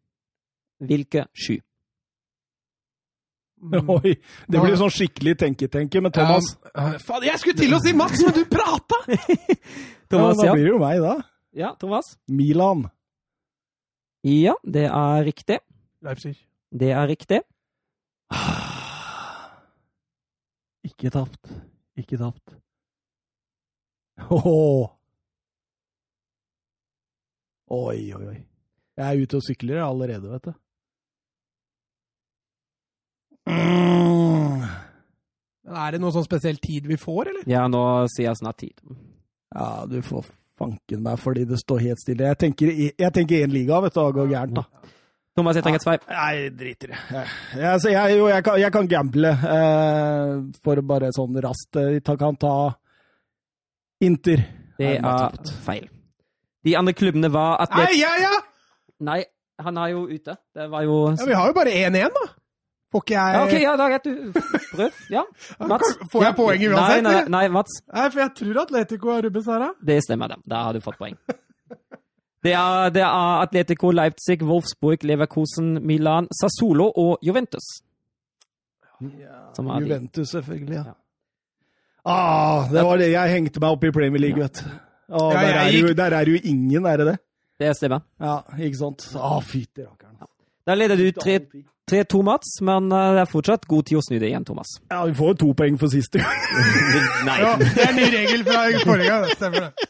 Hvilke 0.81 1.27
sju? 1.37 1.59
Oi, 3.97 4.15
det 4.49 4.61
blir 4.61 4.77
sånn 4.81 4.93
skikkelig 4.95 5.35
tenke-tenke 5.43 6.01
med 6.01 6.15
Thomas. 6.17 6.55
Ja, 6.71 6.95
faen, 7.05 7.27
jeg 7.29 7.41
skulle 7.43 7.61
til 7.61 7.77
å 7.77 7.81
si 7.85 7.93
Mats, 7.97 8.23
men 8.25 8.37
du 8.37 8.45
prata! 8.49 9.03
Thomas, 10.11 10.41
ja, 10.41 10.47
da 10.49 10.55
blir 10.55 10.65
det 10.65 10.73
jo 10.73 10.79
meg, 10.81 11.03
da. 11.05 11.17
Ja, 11.57 11.75
Thomas? 11.81 12.15
Milan. 12.31 12.87
Ja, 14.27 14.55
det 14.65 14.87
er 14.89 15.27
riktig. 15.27 15.61
Leipzig. 16.05 16.37
Det 16.73 16.91
er 16.97 17.07
riktig. 17.11 17.43
Ikke 20.89 21.13
tapt. 21.13 21.53
Ikke 22.01 22.17
tapt. 22.21 22.57
Åh. 24.31 24.89
Oi, 27.71 28.11
oi, 28.17 28.25
oi. 28.33 28.39
Jeg 28.99 29.07
er 29.07 29.23
ute 29.23 29.39
og 29.39 29.45
sykler 29.47 29.85
allerede, 29.85 30.27
vet 30.33 30.49
du. 30.49 30.53
Mm. 33.51 34.65
Er 35.71 35.95
det 35.95 36.01
noe 36.03 36.13
sånn 36.15 36.27
spesiell 36.27 36.59
tid 36.63 36.89
vi 36.91 36.99
får, 37.01 37.31
eller? 37.31 37.47
Ja, 37.51 37.67
nå 37.71 37.83
sier 38.11 38.29
jeg 38.31 38.41
snart 38.41 38.59
tid. 38.63 38.75
Ja, 39.55 39.87
du 39.91 40.01
får 40.03 40.27
fanken 40.61 41.05
meg 41.05 41.21
fordi 41.23 41.47
det 41.49 41.61
står 41.63 41.85
helt 41.87 42.03
stille. 42.03 42.27
Jeg 42.33 42.41
tenker, 42.43 42.73
jeg 42.91 43.13
tenker 43.17 43.45
én 43.47 43.55
liga, 43.55 43.79
vet 43.85 43.95
du, 43.95 44.03
og 44.03 44.19
går 44.19 44.33
gærent, 44.35 44.59
da. 44.59 44.91
Thomas, 45.39 45.57
jeg 45.57 45.65
trenger 45.65 45.79
et 45.79 45.87
sveip. 45.87 46.09
Nei, 46.11 46.35
driter 46.59 46.91
i 46.91 46.93
det. 46.93 47.01
Jeg, 47.15 47.29
jeg, 47.63 47.95
jeg, 47.95 48.19
jo, 48.19 48.27
jeg, 48.33 48.45
kan, 48.45 48.59
jeg 48.61 48.75
kan 48.75 48.91
gamble, 48.91 49.31
eh, 49.55 50.35
for 50.67 50.83
bare 50.91 51.13
sånn 51.15 51.39
raskt. 51.47 51.79
Jeg 51.87 52.03
kan 52.03 52.41
ta 52.41 52.55
Inter. 54.03 54.43
Det 54.81 54.95
er 54.97 55.07
er 55.07 55.57
feil. 55.63 55.87
De 56.65 56.75
andre 56.77 56.93
klubbene 56.93 57.31
var 57.33 57.57
Nei, 57.57 57.65
Atlet... 57.67 57.95
ja, 58.01 58.11
ja! 58.21 58.35
Nei, 59.01 59.23
han 59.65 59.79
er 59.81 59.89
jo 59.95 60.03
ute. 60.11 60.35
Det 60.57 60.67
var 60.73 60.85
jo 60.85 60.99
ja! 61.15 61.27
Vi 61.31 61.37
har 61.39 61.49
jo 61.51 61.57
bare 61.57 61.73
1-1, 61.89 62.13
da. 62.17 62.27
Får 62.91 63.05
ikke 63.05 63.15
jeg 63.15 63.35
Ja, 63.37 63.43
OK, 63.47 63.53
ja, 63.63 63.73
da 63.79 63.85
er 63.87 63.93
greit. 63.95 64.05
Du 64.05 64.41
prøv. 64.75 64.97
Ja. 65.15 65.23
Mats? 65.73 65.93
Får 66.13 66.25
jeg 66.25 66.33
Ja. 66.33 66.37
poeng 66.37 66.65
uansett, 66.69 67.03
Nei, 67.07 67.13
nei, 67.13 67.23
nei, 67.37 67.43
Mats. 67.55 67.77
Nei, 67.93 68.09
for 68.11 68.21
jeg 68.25 68.35
tror 68.41 68.59
Atletico 68.65 69.13
har 69.15 69.23
Rubens 69.29 69.47
her, 69.53 69.63
da. 69.63 69.71
Det 69.93 69.99
stemmer, 70.05 70.33
det. 70.35 70.41
Da 70.51 70.65
har 70.67 70.75
du 70.75 70.81
fått 70.85 70.99
poeng. 70.99 71.17
Det 72.43 72.55
er, 72.57 72.91
det 72.91 73.03
er 73.05 73.45
Atletico, 73.45 73.91
Leipzig, 73.93 74.41
Wolfsburg, 74.49 75.03
Leverkusen, 75.05 75.75
Milan, 75.87 76.27
Sassolo 76.41 76.87
og 76.97 77.19
Juventus. 77.23 77.67
Er. 79.01 79.81
Juventus, 79.81 80.29
selvfølgelig. 80.35 80.75
Ja. 80.81 80.85
Ja. 80.91 80.97
Ah, 82.11 82.69
det 82.73 82.83
var 82.85 82.97
det 82.97 83.11
jeg 83.13 83.33
hengte 83.37 83.61
meg 83.61 83.77
opp 83.77 83.85
i 83.85 83.91
Premier 83.93 84.23
League, 84.25 84.41
vet 84.41 84.63
du. 84.65 84.71
Ja, 85.11 85.27
der, 85.35 85.59
er 85.65 85.75
jo, 85.75 85.93
der 85.99 86.15
er 86.17 86.31
jo 86.31 86.39
ingen, 86.39 86.87
er 86.87 87.03
det 87.03 87.07
det? 87.09 87.17
Det 87.61 87.75
stemmer. 87.77 88.05
Ja, 88.23 88.39
ikke 88.57 88.79
sant? 88.79 89.05
Å, 89.19 89.41
fytti 89.45 89.85
rakkeren. 89.85 90.31
Da 90.69 90.77
leder 90.77 90.97
du 91.01 91.09
3-2, 91.91 92.21
Mats, 92.23 92.53
men 92.63 92.93
eh, 92.95 93.07
det 93.17 93.25
er 93.25 93.31
fortsatt 93.31 93.67
god 93.69 93.89
tid 93.89 93.99
å 93.99 94.03
snu 94.07 94.19
det 94.23 94.29
igjen, 94.31 94.47
Thomas. 94.47 94.77
Ja, 94.93 95.03
vi 95.09 95.17
får 95.19 95.33
jo 95.33 95.39
to 95.43 95.49
poeng 95.59 95.79
for 95.81 95.91
siste 95.93 96.23
gang. 96.23 96.45
Nei. 97.29 97.39
Ja, 97.43 97.57
det 97.59 97.71
er 97.75 97.91
en 97.91 97.99
ny 97.99 98.07
regel 98.15 98.45
fra 98.47 98.63
forrige 98.87 99.11
gang. 99.11 99.27
det 99.27 99.37
Stemmer 99.41 99.67
det. 99.67 99.89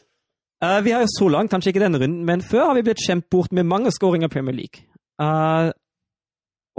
Uh, 0.61 0.77
vi 0.85 0.93
har 0.93 1.05
jo 1.05 1.09
så 1.13 1.29
langt, 1.33 1.53
kanskje 1.53 1.73
ikke 1.73 1.83
denne 1.83 2.01
runden, 2.01 2.25
men 2.25 2.43
før 2.45 2.71
har 2.71 2.77
vi 2.77 2.85
blitt 2.89 3.01
skjemt 3.01 3.29
bort 3.33 3.53
med 3.53 3.69
mange 3.69 3.93
skåringer 3.93 4.29
i 4.29 4.33
Premier 4.33 4.57
League. 4.57 4.83
Uh, 5.21 5.69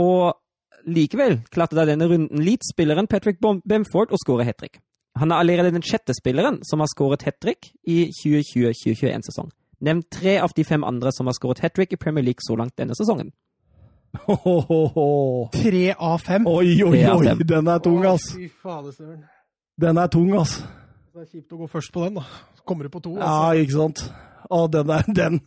og 0.02 0.34
likevel 0.86 1.40
klarte 1.54 1.78
da 1.78 1.86
denne 1.86 2.06
runden 2.10 2.42
Leeds-spilleren 2.42 3.08
Patrick 3.10 3.38
Bamford 3.42 4.14
å 4.14 4.20
skåre 4.22 4.46
hat 4.46 4.58
trick. 4.62 4.82
Han 5.20 5.30
er 5.32 5.42
allerede 5.42 5.72
den 5.74 5.82
sjette 5.84 6.14
spilleren 6.16 6.60
som 6.64 6.80
har 6.80 6.88
skåret 6.88 7.22
hat 7.26 7.36
trick 7.42 7.72
i 7.84 8.06
2020-2021-sesong. 8.16 9.50
Nevn 9.82 10.02
tre 10.14 10.38
av 10.40 10.52
de 10.56 10.64
fem 10.64 10.84
andre 10.86 11.10
som 11.12 11.26
har 11.28 11.34
skåret 11.36 11.60
hat 11.64 11.74
trick 11.76 11.92
i 11.92 11.98
Premier 12.00 12.24
League 12.24 12.40
så 12.46 12.56
langt 12.56 12.76
denne 12.80 12.94
sesongen. 12.96 13.32
Tre 15.52 15.84
av 15.98 16.18
fem. 16.22 16.46
Oi, 16.48 16.74
oi, 16.84 17.02
oi, 17.08 17.34
den 17.48 17.68
er 17.72 17.78
tung, 17.84 18.02
ass. 18.08 18.30
Fy 18.36 18.48
fader, 18.62 18.92
Den 19.80 19.98
er 19.98 20.10
tung, 20.12 20.32
ass. 20.38 20.58
Det 21.12 21.22
er 21.26 21.28
kjipt 21.28 21.52
å 21.52 21.60
gå 21.62 21.68
først 21.68 21.92
på 21.92 22.04
den, 22.06 22.18
da. 22.20 22.24
Så 22.56 22.64
kommer 22.68 22.88
du 22.88 22.92
på 22.92 23.00
to. 23.04 23.14
Ja, 23.18 23.28
Altså. 23.52 23.62
ikke 23.64 23.76
sant? 23.76 24.02
Å, 24.52 24.62
den 24.72 24.90
er 24.92 25.04
Den, 25.16 25.40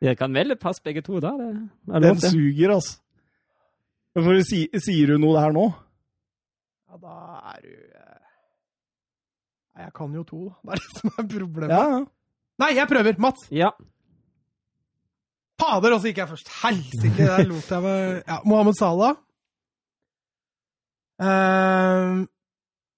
Dere 0.00 0.16
kan 0.16 0.32
vel 0.36 0.52
passe 0.60 0.82
begge 0.84 1.00
to, 1.04 1.20
da. 1.24 1.32
Det 1.36 1.94
er 1.94 2.00
den 2.04 2.16
lov, 2.16 2.20
det. 2.20 2.30
suger, 2.32 2.74
ass. 2.76 2.90
For, 4.16 4.40
si, 4.48 4.66
sier 4.80 5.12
du 5.12 5.18
noe 5.20 5.36
der 5.40 5.52
nå? 5.56 5.66
Ja, 6.88 6.96
da 7.00 7.16
er 7.54 7.60
du 7.64 7.72
Nei, 9.76 9.84
jeg 9.84 9.92
kan 9.92 10.14
jo 10.16 10.22
to. 10.24 10.42
Det 10.64 10.72
er 10.72 10.80
det 10.80 10.92
som 10.96 11.10
er 11.12 11.28
problemet. 11.28 11.74
Ja, 11.74 11.84
ja. 11.92 12.04
Nei, 12.56 12.70
jeg 12.72 12.88
prøver! 12.88 13.18
Mats! 13.20 13.48
Ja. 13.52 13.70
Fader, 15.60 15.92
og 15.92 16.00
så 16.00 16.08
gikk 16.08 16.22
jeg 16.22 16.30
først. 16.30 16.48
Helsike! 16.62 17.26
Der 17.28 17.44
lot 17.48 17.70
jeg 17.70 17.82
meg 17.84 18.22
Ja, 18.24 18.38
Mohammed 18.44 18.76
Salah. 18.78 19.18
Uh, 21.20 22.24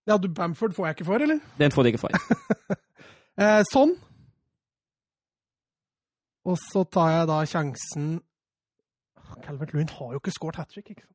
ja, 0.06 0.16
du, 0.16 0.28
Bamford 0.34 0.74
får 0.74 0.86
jeg 0.86 0.96
ikke 0.96 1.04
for, 1.04 1.22
eller? 1.22 1.38
Den 1.58 1.74
får 1.74 1.82
du 1.82 1.90
ikke 1.90 2.02
for. 2.02 2.14
uh, 3.42 3.62
sånn. 3.70 3.94
Og 6.46 6.58
så 6.62 6.84
tar 6.86 7.12
jeg 7.12 7.28
da 7.30 7.42
sjansen 7.46 8.08
Calvert 9.44 9.74
Lewin 9.74 9.90
har 9.92 10.14
jo 10.14 10.22
ikke 10.22 10.32
scoret 10.32 10.58
hat 10.58 10.70
trick, 10.72 10.88
ikke 10.90 11.02
sant? 11.02 11.14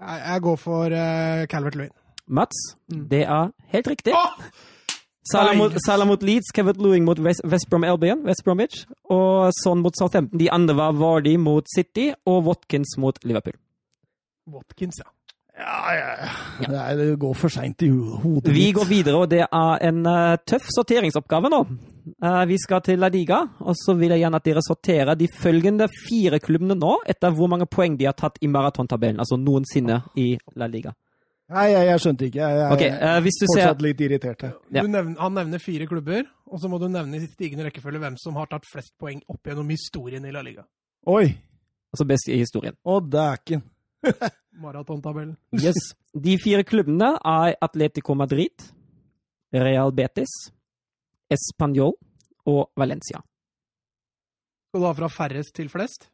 Jeg, 0.00 0.24
jeg 0.26 0.42
går 0.48 0.56
for 0.60 0.96
uh, 0.96 1.44
Calvert 1.52 1.78
Lewin. 1.78 1.94
Mats, 2.28 2.76
Mm. 2.92 3.08
det 3.08 3.22
er 3.22 3.50
helt 3.72 3.88
riktig. 3.88 4.12
Salah 5.32 5.56
mot, 5.56 5.72
Salah 5.86 6.06
mot 6.06 6.22
Leeds, 6.22 6.52
Kevin 6.54 6.76
Lewing 6.78 7.04
mot 7.04 7.18
West, 7.18 7.40
West 7.44 7.70
Brom 7.70 7.84
Albion, 7.84 8.24
West 8.26 8.44
Bromwich, 8.44 8.84
og 9.10 9.52
Son 9.62 9.80
mot 9.80 9.96
Southampton. 9.96 10.38
De 10.38 10.50
andre 10.52 10.76
var 10.76 10.92
Vardy 10.92 11.36
mot 11.36 11.64
City 11.74 12.10
og 12.26 12.44
Watkins 12.44 12.98
mot 12.98 13.16
Liverpool. 13.24 13.54
Watkins, 14.46 15.00
ja. 15.00 15.08
Ja, 15.54 15.94
ja, 15.94 16.08
ja. 16.18 16.28
Det, 16.66 16.78
er, 16.80 16.96
det 16.98 17.18
går 17.22 17.34
for 17.38 17.48
seint 17.48 17.82
i 17.82 17.88
hodet 17.88 18.22
hodet 18.24 18.54
Vi 18.54 18.72
går 18.74 18.88
videre, 18.90 19.20
og 19.22 19.28
det 19.30 19.44
er 19.46 19.84
en 19.88 20.00
uh, 20.06 20.34
tøff 20.44 20.66
sorteringsoppgave 20.74 21.48
nå. 21.52 21.60
Uh, 22.20 22.42
vi 22.50 22.58
skal 22.58 22.82
til 22.82 22.98
La 22.98 23.08
Liga, 23.08 23.38
og 23.62 23.76
så 23.78 23.94
vil 23.96 24.10
jeg 24.10 24.24
gjerne 24.24 24.40
at 24.42 24.44
dere 24.44 24.64
sorterer 24.66 25.14
de 25.14 25.28
følgende 25.30 25.86
fire 25.94 26.40
klubbene 26.42 26.74
nå, 26.74 26.96
etter 27.06 27.30
hvor 27.30 27.46
mange 27.48 27.66
poeng 27.70 27.94
de 27.96 28.04
har 28.10 28.18
tatt 28.18 28.36
i 28.42 28.50
maratontabellen, 28.50 29.22
altså 29.22 29.38
noensinne 29.38 30.02
i 30.18 30.34
La 30.58 30.66
Liga. 30.66 30.92
Nei, 31.54 31.64
jeg, 31.70 31.86
jeg 31.86 32.02
skjønte 32.02 32.26
ikke. 32.28 32.40
Jeg, 32.42 32.58
jeg 32.60 32.76
okay, 32.76 32.92
uh, 32.98 33.18
hvis 33.22 33.36
du 33.38 33.44
ser 33.44 33.50
fortsatt 33.52 33.82
litt 33.84 34.00
irritert. 34.02 34.44
Ja. 34.74 34.82
Du 34.82 34.90
nevner, 34.90 35.18
han 35.22 35.36
nevner 35.38 35.62
fire 35.62 35.86
klubber, 35.90 36.24
og 36.50 36.62
så 36.62 36.70
må 36.70 36.80
du 36.82 36.88
nevne 36.90 37.20
i 37.20 37.28
stigende 37.30 37.68
rekkefølge 37.68 38.00
hvem 38.02 38.16
som 38.20 38.38
har 38.40 38.50
tatt 38.50 38.66
flest 38.70 38.94
poeng 39.00 39.20
opp 39.30 39.50
gjennom 39.50 39.70
historien 39.70 40.26
i 40.26 40.32
La 40.34 40.42
Liga. 40.42 40.64
Oi! 41.10 41.28
Altså 41.94 42.06
best 42.10 42.30
i 42.32 42.40
historien. 42.40 42.74
Å, 42.82 42.98
dæken. 42.98 43.62
Maratontabellen. 44.64 45.36
Yes. 45.54 45.92
De 46.14 46.34
fire 46.42 46.64
klubbene 46.66 47.12
er 47.18 47.54
Atletico 47.62 48.16
Madrid, 48.18 48.66
Real 49.54 49.94
Betis, 49.94 50.32
Español 51.30 51.94
og 52.50 52.66
Valencia. 52.78 53.22
Skal 54.70 54.82
du 54.82 54.88
ha 54.88 54.94
fra 54.98 55.10
færrest 55.12 55.54
til 55.54 55.70
flest? 55.70 56.08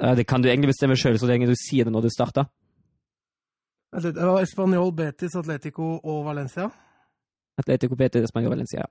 Eh, 0.00 0.14
Det 0.16 0.24
kan 0.26 0.40
du 0.40 0.48
egentlig 0.48 0.72
bestemme 0.72 0.96
sjøl, 0.96 1.18
så 1.20 1.28
lenge 1.28 1.48
du 1.50 1.54
sier 1.58 1.84
det 1.84 1.92
når 1.92 2.08
du 2.08 2.10
starter. 2.12 2.48
Altså, 3.92 4.12
Det 4.12 4.26
var 4.26 4.42
Español, 4.42 4.90
Betis, 4.96 5.36
Atletico 5.36 5.98
og 6.04 6.24
Valencia. 6.24 6.68
Atletico 7.58 7.94
Betis, 7.96 8.22
Español, 8.30 8.48
Valencia. 8.50 8.78
ja. 8.80 8.84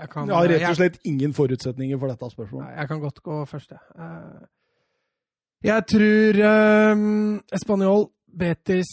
Jeg 0.00 0.08
kan, 0.10 0.28
Jeg 0.28 0.36
har 0.36 0.48
rett 0.48 0.68
og 0.68 0.76
slett 0.76 0.98
ingen 1.04 1.32
forutsetninger 1.34 1.98
for 1.98 2.06
dette 2.08 2.30
spørsmålet. 2.30 2.68
Jeg 2.76 2.88
kan 2.88 3.00
godt 3.00 3.22
gå 3.22 3.44
først, 3.44 3.70
jeg. 3.70 3.78
Eh, 3.98 4.46
Jeg 5.62 5.86
tror 5.86 6.92
um, 6.92 7.40
Español, 7.52 8.10
Betis 8.38 8.86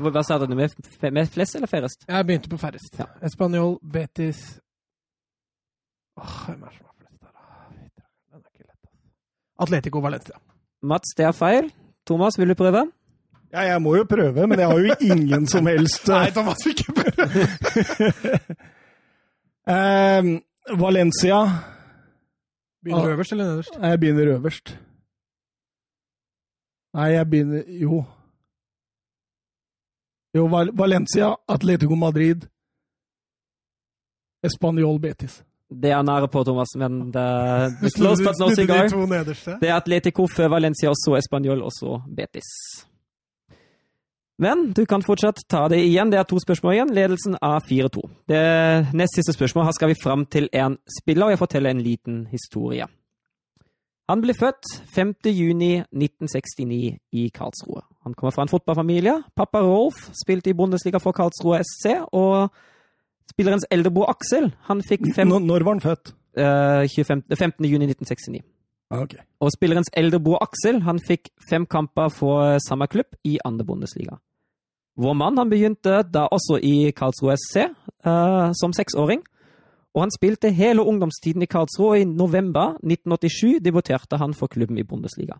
Hva 0.00 0.22
sa 0.24 0.38
du 0.38 0.46
med, 0.56 0.68
med 1.12 1.26
flest 1.28 1.54
eller 1.54 1.66
færrest? 1.68 2.04
Jeg 2.08 2.26
begynte 2.26 2.48
på 2.48 2.56
færrest. 2.56 2.98
Ja. 2.98 3.04
Español, 3.28 3.78
Betis 3.92 4.60
Åh, 6.16 6.46
Hvem 6.46 6.62
er 6.62 6.68
det 6.68 6.76
som 6.78 6.86
har 6.86 6.94
flest 6.98 7.20
der, 7.20 7.32
da? 7.32 7.42
Den 8.32 8.44
er 8.44 8.50
ikke 8.54 8.64
lett. 8.68 8.90
Atletico 9.58 9.98
Valencia. 10.00 10.36
Mats, 10.82 11.14
det 11.16 11.24
er 11.26 11.32
feil. 11.32 11.70
Thomas, 12.06 12.38
vil 12.38 12.48
du 12.48 12.54
prøve? 12.54 12.84
Ja, 13.52 13.60
jeg 13.60 13.82
må 13.82 13.96
jo 13.96 14.04
prøve, 14.04 14.46
men 14.46 14.58
jeg 14.60 14.68
har 14.68 14.78
jo 14.78 14.94
ingen 15.00 15.46
som 15.48 15.66
helst 15.66 16.08
Nei, 16.12 16.30
Thomas, 16.30 16.60
ikke 16.68 16.92
prøve! 16.92 17.46
eh, 19.74 20.22
Valencia 20.78 21.38
Begynner 22.84 23.02
du 23.04 23.08
Ah. 23.10 23.14
øverst 23.16 23.32
eller 23.32 23.44
nederst? 23.44 23.74
Jeg 23.82 24.00
begynner 24.00 24.26
øverst. 24.36 24.78
Nei, 26.94 27.08
jeg 27.12 27.26
begynner 27.30 27.62
Jo. 27.80 28.04
Jo, 30.36 30.46
Valencia, 30.78 31.34
Atletico 31.48 31.94
Madrid, 31.94 32.46
Español 34.44 35.00
Betis. 35.00 35.42
Det 35.68 35.90
er 35.92 36.02
nære 36.02 36.28
på, 36.32 36.42
Thomas, 36.48 36.70
men 36.80 37.10
det, 37.12 37.24
det 37.82 37.92
close 37.92 38.24
but 38.24 38.38
no 38.40 38.48
cigar. 38.56 38.88
Det 39.60 39.68
er 39.68 39.74
Atletico 39.76 40.26
før 40.26 40.48
Valencia, 40.48 40.88
og 40.88 40.96
så 40.96 41.18
Español, 41.20 41.60
og 41.62 41.72
så 41.76 42.00
Betis. 42.16 42.48
Men 44.38 44.70
du 44.72 44.84
kan 44.86 45.02
fortsatt 45.02 45.42
ta 45.50 45.64
det 45.68 45.80
igjen. 45.82 46.12
Det 46.12 46.20
er 46.20 46.26
to 46.30 46.38
spørsmål 46.38 46.76
igjen. 46.76 46.94
Ledelsen 46.94 47.34
er 47.42 47.58
4-2. 47.66 48.04
Det 48.30 48.94
nest 48.94 49.18
siste 49.18 49.34
spørsmålet 49.34 49.68
her 49.68 49.76
skal 49.76 49.90
vi 49.90 49.98
fram 50.02 50.24
til 50.30 50.48
en 50.54 50.78
spiller, 51.00 51.26
og 51.26 51.34
jeg 51.34 51.42
forteller 51.42 51.74
en 51.74 51.82
liten 51.82 52.22
historie. 52.30 52.86
Han 54.08 54.22
ble 54.24 54.32
født 54.32 54.70
5. 54.94 55.10
juni 55.26 55.82
1969 55.92 56.96
i 57.12 57.26
Karlsruhe. 57.34 57.82
Han 58.06 58.14
kommer 58.14 58.32
fra 58.32 58.46
en 58.46 58.48
fotballfamilie. 58.48 59.18
Pappa 59.36 59.60
Rolf 59.60 60.06
spilte 60.22 60.50
i 60.50 60.56
Bundesliga 60.56 61.02
for 61.02 61.12
Karlsruhe 61.12 61.60
SC, 61.60 61.98
og 62.12 62.48
spillerens 63.30 63.66
eldrebror 63.70 64.10
Aksel 64.12 64.52
han 64.68 64.82
fikk 64.84 65.08
fem, 65.16 65.28
Når, 65.28 65.44
når 65.46 65.66
var 65.66 65.76
han 65.76 65.84
født? 65.84 66.14
Uh, 66.38 66.84
25, 66.88 67.24
15. 67.34 67.66
juni 67.66 67.88
1969. 67.90 68.44
Ah, 68.90 69.02
ok. 69.02 69.18
Og 69.44 69.52
spillerens 69.52 69.90
eldrebror 69.96 70.40
Aksel 70.44 70.82
han 70.86 71.00
fikk 71.02 71.32
fem 71.50 71.66
kamper 71.66 72.08
for 72.14 72.58
samme 72.64 72.88
klubb 72.88 73.18
i 73.24 73.38
andre 73.44 73.66
Bundesliga. 73.68 74.18
Vår 74.98 75.14
mann 75.14 75.38
han 75.38 75.50
begynte 75.50 76.02
da 76.02 76.26
også 76.26 76.58
i 76.62 76.90
Karlsruhe 76.96 77.36
SC 77.38 77.68
uh, 78.06 78.50
som 78.58 78.72
seksåring. 78.74 79.22
Og 79.94 80.02
han 80.04 80.12
spilte 80.14 80.50
hele 80.54 80.82
ungdomstiden 80.82 81.42
i 81.42 81.50
Karlsruhe, 81.50 81.90
og 81.90 82.00
i 82.00 82.04
november 82.08 82.76
1987 82.82 83.60
debuterte 83.64 84.18
han 84.18 84.34
for 84.34 84.46
klubben 84.46 84.78
i 84.78 84.84
Bundesliga. 84.86 85.38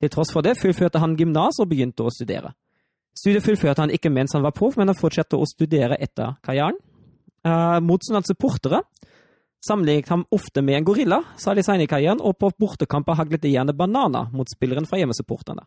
Til 0.00 0.10
tross 0.10 0.32
for 0.32 0.44
det 0.44 0.56
fullførte 0.58 1.00
han 1.00 1.16
gymnas 1.16 1.60
og 1.60 1.68
begynte 1.68 2.04
å 2.04 2.12
studere. 2.12 2.54
Studiet 3.16 3.44
fullførte 3.44 3.82
han 3.84 3.92
ikke 3.92 4.12
mens 4.12 4.32
han 4.32 4.44
var 4.44 4.54
proff, 4.56 4.78
men 4.78 4.88
han 4.88 4.96
fortsatte 4.96 5.36
å 5.36 5.48
studere 5.48 5.98
etter 6.00 6.38
karrieren. 6.46 6.78
Uh, 7.46 7.78
sånne 8.04 8.26
supportere 8.28 8.82
sammenlignet 9.66 10.08
ham 10.08 10.24
ofte 10.30 10.62
med 10.62 10.78
en 10.78 10.84
gorilla, 10.84 11.22
sa 11.36 11.54
de 11.54 11.62
senere 11.62 11.84
i 11.84 11.90
karrieren, 11.90 12.20
og 12.20 12.38
på 12.40 12.50
bortekamper 12.58 13.18
haglet 13.18 13.42
det 13.42 13.52
gjerne 13.52 13.76
bananer 13.76 14.30
mot 14.32 14.48
spilleren 14.48 14.88
fra 14.88 14.98
hjemmesupporterne. 15.00 15.66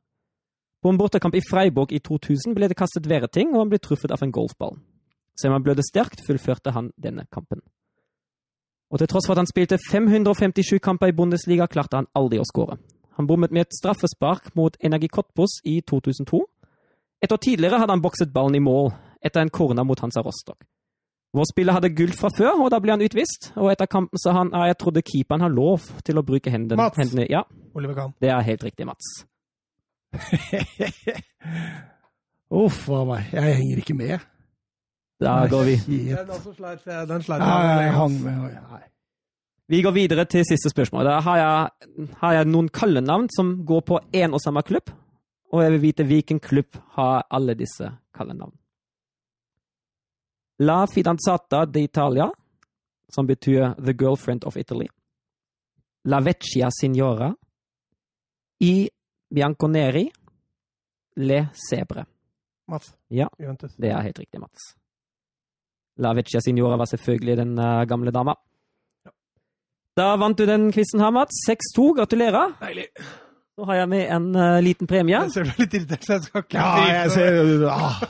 På 0.84 0.90
en 0.90 0.98
bortekamp 0.98 1.36
i 1.36 1.44
Freiburg 1.46 1.94
i 1.94 2.02
2000 2.04 2.56
ble 2.58 2.68
det 2.68 2.78
kastet 2.78 3.08
ting, 3.32 3.54
og 3.54 3.62
han 3.62 3.70
ble 3.70 3.80
truffet 3.80 4.12
av 4.12 4.24
en 4.24 4.32
golfball. 4.32 4.80
Selv 5.40 5.52
om 5.52 5.54
han 5.54 5.64
blødde 5.64 5.84
sterkt, 5.84 6.26
fullførte 6.28 6.72
han 6.72 6.92
denne 6.98 7.26
kampen. 7.32 7.62
Og 8.92 9.00
til 9.00 9.08
tross 9.08 9.26
for 9.26 9.34
at 9.34 9.42
han 9.42 9.50
spilte 9.50 9.78
557 9.78 10.80
kamper 10.80 11.08
i 11.08 11.16
Bundesliga, 11.16 11.68
klarte 11.68 11.98
han 11.98 12.10
aldri 12.14 12.40
å 12.40 12.46
skåre. 12.46 12.78
Han 13.18 13.28
bommet 13.28 13.52
med 13.52 13.66
et 13.66 13.78
straffespark 13.78 14.56
mot 14.56 14.76
Energi 14.82 15.08
Cottbus 15.08 15.62
i 15.64 15.82
2002. 15.82 16.44
Et 17.24 17.32
år 17.32 17.38
tidligere 17.42 17.80
hadde 17.80 17.94
han 17.94 18.02
bokset 18.02 18.34
ballen 18.34 18.58
i 18.58 18.62
mål 18.62 18.92
etter 19.24 19.42
en 19.42 19.50
corner 19.54 19.86
mot 19.88 20.00
Hansa 20.00 20.22
Rostock. 20.22 20.66
Vår 21.34 21.48
spiller 21.50 21.74
hadde 21.74 21.90
gull 21.98 22.12
fra 22.14 22.30
før, 22.38 22.60
og 22.62 22.70
da 22.70 22.78
ble 22.84 22.94
han 22.94 23.02
utvist. 23.02 23.52
Og 23.58 23.72
etter 23.72 23.90
kampen 23.90 24.22
sa 24.22 24.36
han 24.38 24.52
at 24.54 24.68
jeg 24.70 24.78
trodde 24.84 25.02
keeperen 25.02 25.42
har 25.42 25.50
lov 25.50 25.88
til 26.06 26.20
å 26.22 26.24
bruke 26.26 26.52
hendene. 26.54 26.78
Mats. 26.78 27.00
hendene. 27.02 27.26
Ja, 27.32 27.42
Oliver 27.74 27.96
Kahn. 27.98 28.14
det 28.22 28.30
er 28.30 28.42
helt 28.46 28.64
riktig, 28.68 28.86
Mats. 28.86 29.08
Uff 32.54 32.84
a 32.94 33.02
meg. 33.08 33.32
Jeg 33.34 33.56
henger 33.60 33.82
ikke 33.82 33.96
med. 33.98 34.26
Da 35.24 35.36
går 35.50 35.64
vi. 35.72 35.76
Shit. 35.82 36.18
Den, 36.28 36.42
sleit, 36.54 36.84
den 37.10 37.24
sleit 37.26 37.42
Ja, 37.42 37.54
jeg 37.66 37.86
jeg. 37.88 37.94
hang 37.98 38.18
med. 38.22 38.58
Nei. 38.72 38.82
Vi 39.74 39.80
går 39.82 39.94
videre 39.96 40.26
til 40.30 40.44
siste 40.46 40.70
spørsmål. 40.70 41.08
Da 41.08 41.20
har 41.24 41.38
jeg, 41.40 42.10
har 42.22 42.34
jeg 42.38 42.50
noen 42.52 42.68
kallenavn 42.70 43.30
som 43.34 43.56
går 43.66 43.82
på 43.88 44.00
én 44.14 44.36
og 44.36 44.42
samme 44.44 44.62
klubb. 44.68 44.92
Og 45.54 45.64
jeg 45.64 45.72
vil 45.76 45.82
vite 45.88 46.06
hvilken 46.10 46.40
klubb 46.44 46.78
har 46.98 47.24
alle 47.34 47.56
disse 47.58 47.90
kallenavn. 48.18 48.54
La 50.64 50.86
fidanzata 50.88 51.66
d'Italia, 51.66 52.30
som 53.08 53.28
betyr 53.28 53.74
The 53.86 53.94
Girlfriend 53.94 54.46
of 54.48 54.58
Italy. 54.58 54.88
La 56.08 56.20
vecchia 56.20 56.70
signora. 56.72 57.34
I 58.60 58.90
Bianconeri. 59.30 60.12
Le 61.16 61.48
Sebre. 61.70 62.06
Mats. 62.68 62.96
Ja. 63.08 63.30
Juventus. 63.38 63.76
Det 63.76 63.92
er 63.92 64.02
helt 64.02 64.20
riktig, 64.20 64.40
Mats. 64.40 64.72
La 66.00 66.14
vecchia 66.14 66.42
signora 66.42 66.78
var 66.78 66.86
selvfølgelig 66.86 67.38
den 67.38 67.60
eh, 67.60 67.84
gamle 67.86 68.12
dama. 68.12 68.36
Da 69.96 70.16
vant 70.18 70.38
du 70.38 70.46
den 70.46 70.72
quizen 70.72 71.04
her, 71.04 71.12
Mats. 71.12 71.44
6-2. 71.50 71.90
Gratulerer. 72.00 72.56
Deilig. 72.62 72.88
Nå 73.58 73.68
har 73.70 73.84
jeg 73.84 73.90
med 73.92 74.08
en 74.16 74.32
uh, 74.36 74.62
liten 74.66 74.88
premie. 74.90 75.20
Jeg 75.20 75.36
ser 75.36 75.46
du 75.46 75.52
er 75.52 75.62
litt 75.62 75.76
irritert, 75.78 76.08
så 76.08 76.16
jeg 76.16 76.24
skal 76.26 76.48
ikke 76.48 76.58
Ja, 76.58 76.88
jeg 77.04 77.12
ser 77.14 77.68
ah. 77.70 78.02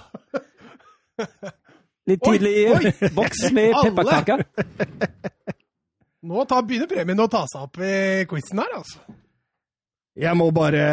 Litt 2.09 2.23
tidlig 2.23 2.53
i 2.63 2.65
boks 3.17 3.45
med 3.55 3.75
pepperkaker. 3.83 4.43
Nå 6.29 6.45
tar, 6.47 6.63
begynner 6.67 6.87
premien 6.87 7.19
å 7.19 7.27
ta 7.31 7.43
seg 7.51 7.67
opp 7.67 7.79
i 7.83 7.93
quizen 8.29 8.63
her, 8.63 8.77
altså. 8.79 8.99
Jeg 10.19 10.37
må 10.37 10.49
bare 10.53 10.83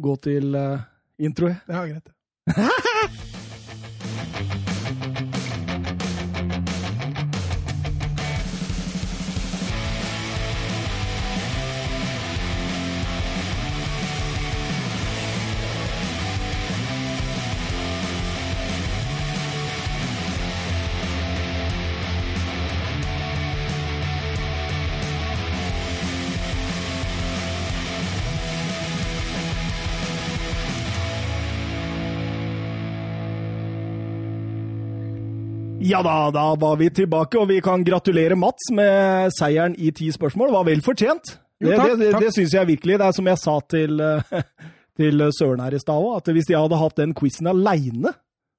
gå 0.00 0.14
til 0.22 0.54
uh, 0.54 0.84
intro, 1.18 1.50
jeg. 1.50 1.60
Ja, 1.68 1.82
greit. 1.88 3.32
Ja 35.96 36.02
da, 36.04 36.14
da 36.34 36.44
var 36.60 36.76
vi 36.76 36.90
tilbake, 36.92 37.38
og 37.40 37.48
vi 37.48 37.60
kan 37.64 37.84
gratulere 37.86 38.36
Mats 38.36 38.68
med 38.76 39.30
seieren 39.38 39.76
i 39.80 39.90
ti 39.96 40.10
spørsmål. 40.12 40.50
Det 40.52 40.56
var 40.58 40.66
vel 40.68 40.82
fortjent. 40.84 41.30
Jo, 41.62 41.70
Det, 41.70 41.76
takk, 41.78 41.88
det, 41.88 41.98
det, 42.02 42.08
det, 42.12 42.20
det 42.26 42.32
syns 42.36 42.52
jeg 42.58 42.68
virkelig. 42.68 42.98
Det 43.00 43.06
er 43.06 43.16
som 43.16 43.30
jeg 43.30 43.40
sa 43.40 43.54
til, 43.72 44.00
eh, 44.04 44.42
til 45.00 45.24
Søren 45.38 45.62
her 45.64 45.76
i 45.76 45.80
stad 45.80 45.96
òg, 46.04 46.18
at 46.20 46.28
hvis 46.36 46.50
jeg 46.52 46.60
hadde 46.60 46.80
hatt 46.82 47.00
den 47.00 47.14
quizen 47.16 47.48
aleine, 47.48 48.12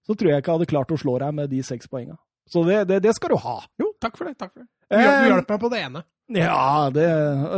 så 0.08 0.15
tror 0.17 0.32
jeg 0.32 0.41
ikke 0.41 0.50
jeg 0.54 0.60
hadde 0.62 0.71
klart 0.71 0.93
å 0.95 0.97
slå 0.97 1.17
deg 1.21 1.36
med 1.38 1.52
de 1.54 1.62
seks 1.67 1.89
poenga. 1.91 2.17
Så 2.50 2.63
det, 2.65 2.80
det, 2.89 3.02
det 3.04 3.13
skal 3.17 3.36
du 3.36 3.38
ha. 3.43 3.58
Jo, 3.78 3.91
takk 4.02 4.17
for 4.17 4.30
det. 4.32 4.38
takk 4.39 4.54
for 4.56 4.63
det. 4.63 4.69
Du 4.89 4.97
hjalp- 4.97 5.19
du 5.19 5.26
Eh, 5.28 5.32
hjalp 5.36 5.50
meg 5.52 5.62
på 5.62 5.69
det 5.76 5.80
ene. 5.84 6.02
Ja, 6.41 6.89
det, 6.95 7.08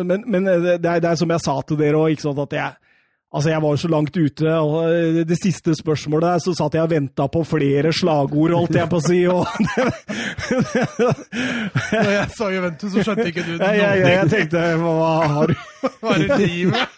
men, 0.10 0.24
men 0.28 0.46
det, 0.50 0.76
er, 0.82 1.00
det 1.02 1.10
er 1.14 1.18
som 1.22 1.30
jeg 1.32 1.44
sa 1.46 1.56
til 1.66 1.78
dere 1.80 2.02
òg, 2.04 2.18
at 2.44 2.56
jeg 2.58 2.89
Altså, 3.30 3.52
jeg 3.52 3.62
var 3.62 3.74
jo 3.76 3.78
så 3.78 3.90
langt 3.94 4.16
ute, 4.18 4.54
og 4.58 4.90
det 5.30 5.36
siste 5.38 5.76
spørsmålet 5.78 6.26
der, 6.26 6.40
så 6.42 6.50
satt 6.58 6.74
jeg 6.74 6.82
og 6.88 6.90
venta 6.90 7.28
på 7.30 7.44
flere 7.46 7.92
slagord, 7.94 8.56
holdt 8.58 8.80
jeg 8.80 8.90
på 8.90 8.98
å 8.98 9.04
si, 9.06 9.20
og 9.30 9.46
Når 11.94 12.10
jeg 12.16 12.24
sa 12.34 12.48
Juventus, 12.56 12.96
så 12.96 13.04
skjønte 13.06 13.28
ikke 13.30 13.44
du 13.46 13.52
jeg, 13.54 13.62
jeg, 13.62 14.02
jeg, 14.02 14.16
jeg 14.16 14.32
tenkte 14.34 14.64
hva 14.82 15.12
har 15.36 15.54
du 15.54 15.62
Hva 16.02 16.16
er 16.16 16.24
det 16.24 16.26
du 16.26 16.34
driver 16.42 16.74
med? 16.74 16.90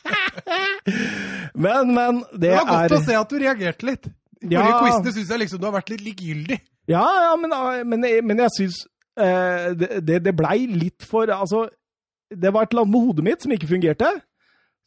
Men, 1.67 1.94
men, 2.00 2.24
det 2.32 2.48
Det 2.48 2.56
var 2.56 2.72
godt 2.72 2.86
er 2.86 2.96
å 2.96 3.02
se 3.10 3.20
at 3.20 3.36
du 3.36 3.38
reagerte 3.44 3.91
litt. 3.91 4.10
Ja. 4.41 4.63
forrige 4.63 4.88
quizene 4.88 5.15
syns 5.17 5.36
jeg 5.36 5.44
liksom 5.44 5.60
du 5.62 5.67
har 5.67 5.76
vært 5.76 5.91
litt 5.91 6.08
likegyldig. 6.08 6.62
Ja, 6.89 7.04
ja, 7.28 7.36
men, 7.44 7.52
men, 7.91 8.08
men 8.26 8.39
jeg 8.48 8.56
syns 8.56 8.80
uh, 9.20 9.76
det, 9.76 10.00
det, 10.08 10.24
det 10.26 10.34
blei 10.38 10.63
litt 10.72 11.04
for 11.06 11.30
Altså, 11.36 11.67
det 12.32 12.56
var 12.56 12.65
et 12.65 12.72
eller 12.72 12.88
annet 12.88 12.96
med 12.96 13.04
hodet 13.10 13.28
mitt 13.28 13.44
som 13.44 13.52
ikke 13.52 13.74
fungerte. 13.76 14.15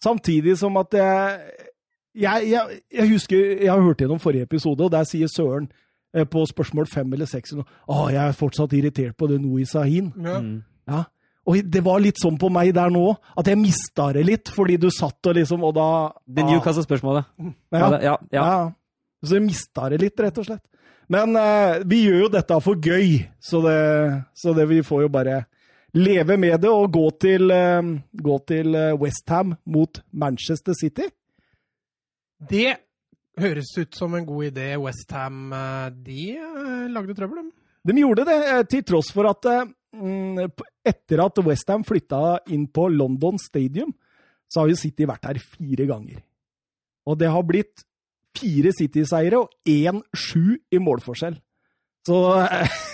Samtidig 0.05 0.59
som 0.61 0.77
at 0.81 0.99
jeg 0.99 1.41
Jeg, 2.15 2.51
jeg, 2.51 2.81
jeg 2.95 3.09
husker 3.11 3.41
Jeg 3.65 3.73
har 3.73 3.81
hørt 3.83 4.05
gjennom 4.05 4.21
forrige 4.23 4.47
episode, 4.47 4.85
og 4.85 4.93
der 4.93 5.07
sier 5.09 5.31
Søren 5.33 5.67
eh, 6.15 6.27
på 6.29 6.45
spørsmål 6.47 6.87
fem 6.91 7.17
eller 7.17 7.27
seks 7.31 7.57
Å, 7.57 7.65
jeg 8.13 8.21
er 8.23 8.37
fortsatt 8.39 8.77
irritert 8.77 9.17
på 9.19 9.29
det 9.31 9.41
Noe 9.43 9.67
Sahin. 9.67 10.13
Ja. 10.23 10.39
Mm. 10.45 10.63
Ja. 10.91 11.03
Og 11.45 11.59
det 11.69 11.83
var 11.85 12.01
litt 12.01 12.21
sånn 12.21 12.39
på 12.41 12.49
meg 12.53 12.71
der 12.77 12.93
nå, 12.93 13.03
at 13.37 13.49
jeg 13.49 13.61
mista 13.61 14.11
det 14.17 14.23
litt, 14.25 14.53
fordi 14.53 14.79
du 14.81 14.89
satt 14.93 15.29
og 15.29 15.37
liksom 15.37 15.65
Og 15.67 15.75
da 15.77 15.89
Det 16.25 16.47
Newcastle-spørsmålet. 16.47 17.27
Ja. 17.73 17.81
Ja, 17.81 17.89
ja, 17.91 18.15
ja. 18.33 18.45
Ja. 18.45 18.71
Så 19.25 19.39
jeg 19.39 19.47
mista 19.47 19.89
det 19.93 20.03
litt, 20.03 20.21
rett 20.21 20.39
og 20.41 20.47
slett. 20.47 20.63
Men 21.13 21.37
eh, 21.37 21.83
vi 21.89 22.05
gjør 22.07 22.25
jo 22.25 22.31
dette 22.33 22.61
for 22.65 22.81
gøy, 22.81 23.19
så 23.41 23.61
det, 23.65 23.81
så 24.37 24.55
det 24.57 24.65
vi 24.71 24.81
får 24.85 25.05
jo 25.05 25.11
bare 25.13 25.43
leve 25.95 26.37
med 26.41 26.57
det 26.63 26.71
og 26.71 26.93
gå 26.95 27.05
til, 27.23 27.51
uh, 27.51 27.95
gå 28.13 28.39
til 28.49 28.75
eh, 28.75 28.95
Westham 28.99 29.55
mot 29.65 30.01
Manchester 30.13 30.75
City. 30.79 31.09
Det 32.51 32.77
høres 33.41 33.71
ut 33.79 33.95
som 33.97 34.15
en 34.15 34.27
god 34.27 34.51
idé. 34.53 34.73
Westham 34.81 35.53
de 36.05 36.33
eh, 36.39 36.89
lagde 36.91 37.15
trøbbel, 37.15 37.45
de. 37.47 37.65
De 37.85 38.01
gjorde 38.01 38.25
det, 38.25 38.37
eh, 38.49 38.63
til 38.69 38.85
tross 38.87 39.11
for 39.13 39.29
at 39.29 39.49
eh, 39.51 39.67
mm, 39.93 40.53
etter 40.89 41.21
at 41.25 41.41
Westham 41.45 41.85
flytta 41.85 42.39
inn 42.55 42.67
på 42.73 42.89
London 42.93 43.41
Stadium, 43.41 43.93
så 44.49 44.63
har 44.63 44.73
jo 44.73 44.79
City 44.81 45.09
vært 45.09 45.29
her 45.29 45.41
fire 45.43 45.89
ganger. 45.91 46.23
Og 47.05 47.19
det 47.21 47.29
har 47.29 47.45
blitt 47.45 47.85
fire 48.35 48.73
City-seiere 48.75 49.43
og 49.43 49.53
én 49.69 50.01
sju 50.17 50.57
i 50.73 50.81
målforskjell. 50.81 51.37
Så, 52.09 52.17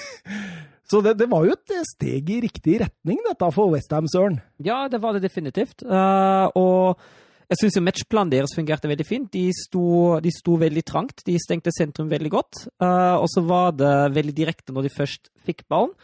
Så 0.90 0.98
det, 1.05 1.14
det 1.20 1.29
var 1.31 1.46
jo 1.46 1.55
et 1.55 1.72
steg 1.87 2.31
i 2.35 2.40
riktig 2.42 2.81
retning, 2.83 3.20
dette 3.22 3.48
for 3.55 3.70
Westham, 3.70 4.09
Søren. 4.11 4.40
Ja, 4.59 4.88
det 4.90 4.98
var 5.03 5.14
det 5.14 5.22
definitivt. 5.22 5.85
Uh, 5.87 6.50
og 6.59 7.50
jeg 7.50 7.61
syns 7.61 7.79
matchplanen 7.87 8.33
deres 8.33 8.55
fungerte 8.57 8.90
veldig 8.90 9.07
fint. 9.07 9.29
De 9.31 9.53
sto, 9.55 10.18
de 10.22 10.33
sto, 10.35 10.57
veldig 10.59 10.83
trangt. 10.87 11.22
De 11.26 11.37
stengte 11.38 11.70
sentrum 11.76 12.11
veldig 12.11 12.33
godt. 12.35 12.64
Uh, 12.83 13.20
og 13.20 13.29
så 13.31 13.44
var 13.46 13.76
det 13.79 13.92
veldig 14.16 14.35
direkte 14.35 14.74
når 14.74 14.88
de 14.88 14.96
først 14.96 15.31
fikk 15.46 15.62
ballen. 15.70 15.94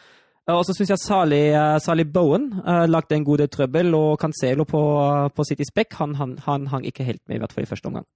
Uh, 0.46 0.54
og 0.54 0.62
så 0.68 0.76
syns 0.76 0.92
jeg 0.94 1.02
Sali, 1.02 1.42
Sali 1.82 2.06
Bowen 2.06 2.52
lagde 2.86 3.18
en 3.18 3.26
god 3.26 3.42
del 3.42 3.50
trøbbel, 3.50 3.90
og 3.98 4.20
Cancelo 4.22 4.68
på, 4.70 4.84
på 5.34 5.48
City 5.48 5.66
Spec 5.66 5.98
han, 5.98 6.14
han, 6.20 6.36
han, 6.46 6.70
hang 6.70 6.86
ikke 6.86 7.08
helt 7.08 7.24
med, 7.26 7.40
i 7.40 7.42
hvert 7.42 7.56
fall 7.56 7.66
i 7.66 7.72
første 7.72 7.90
omgang. 7.90 8.06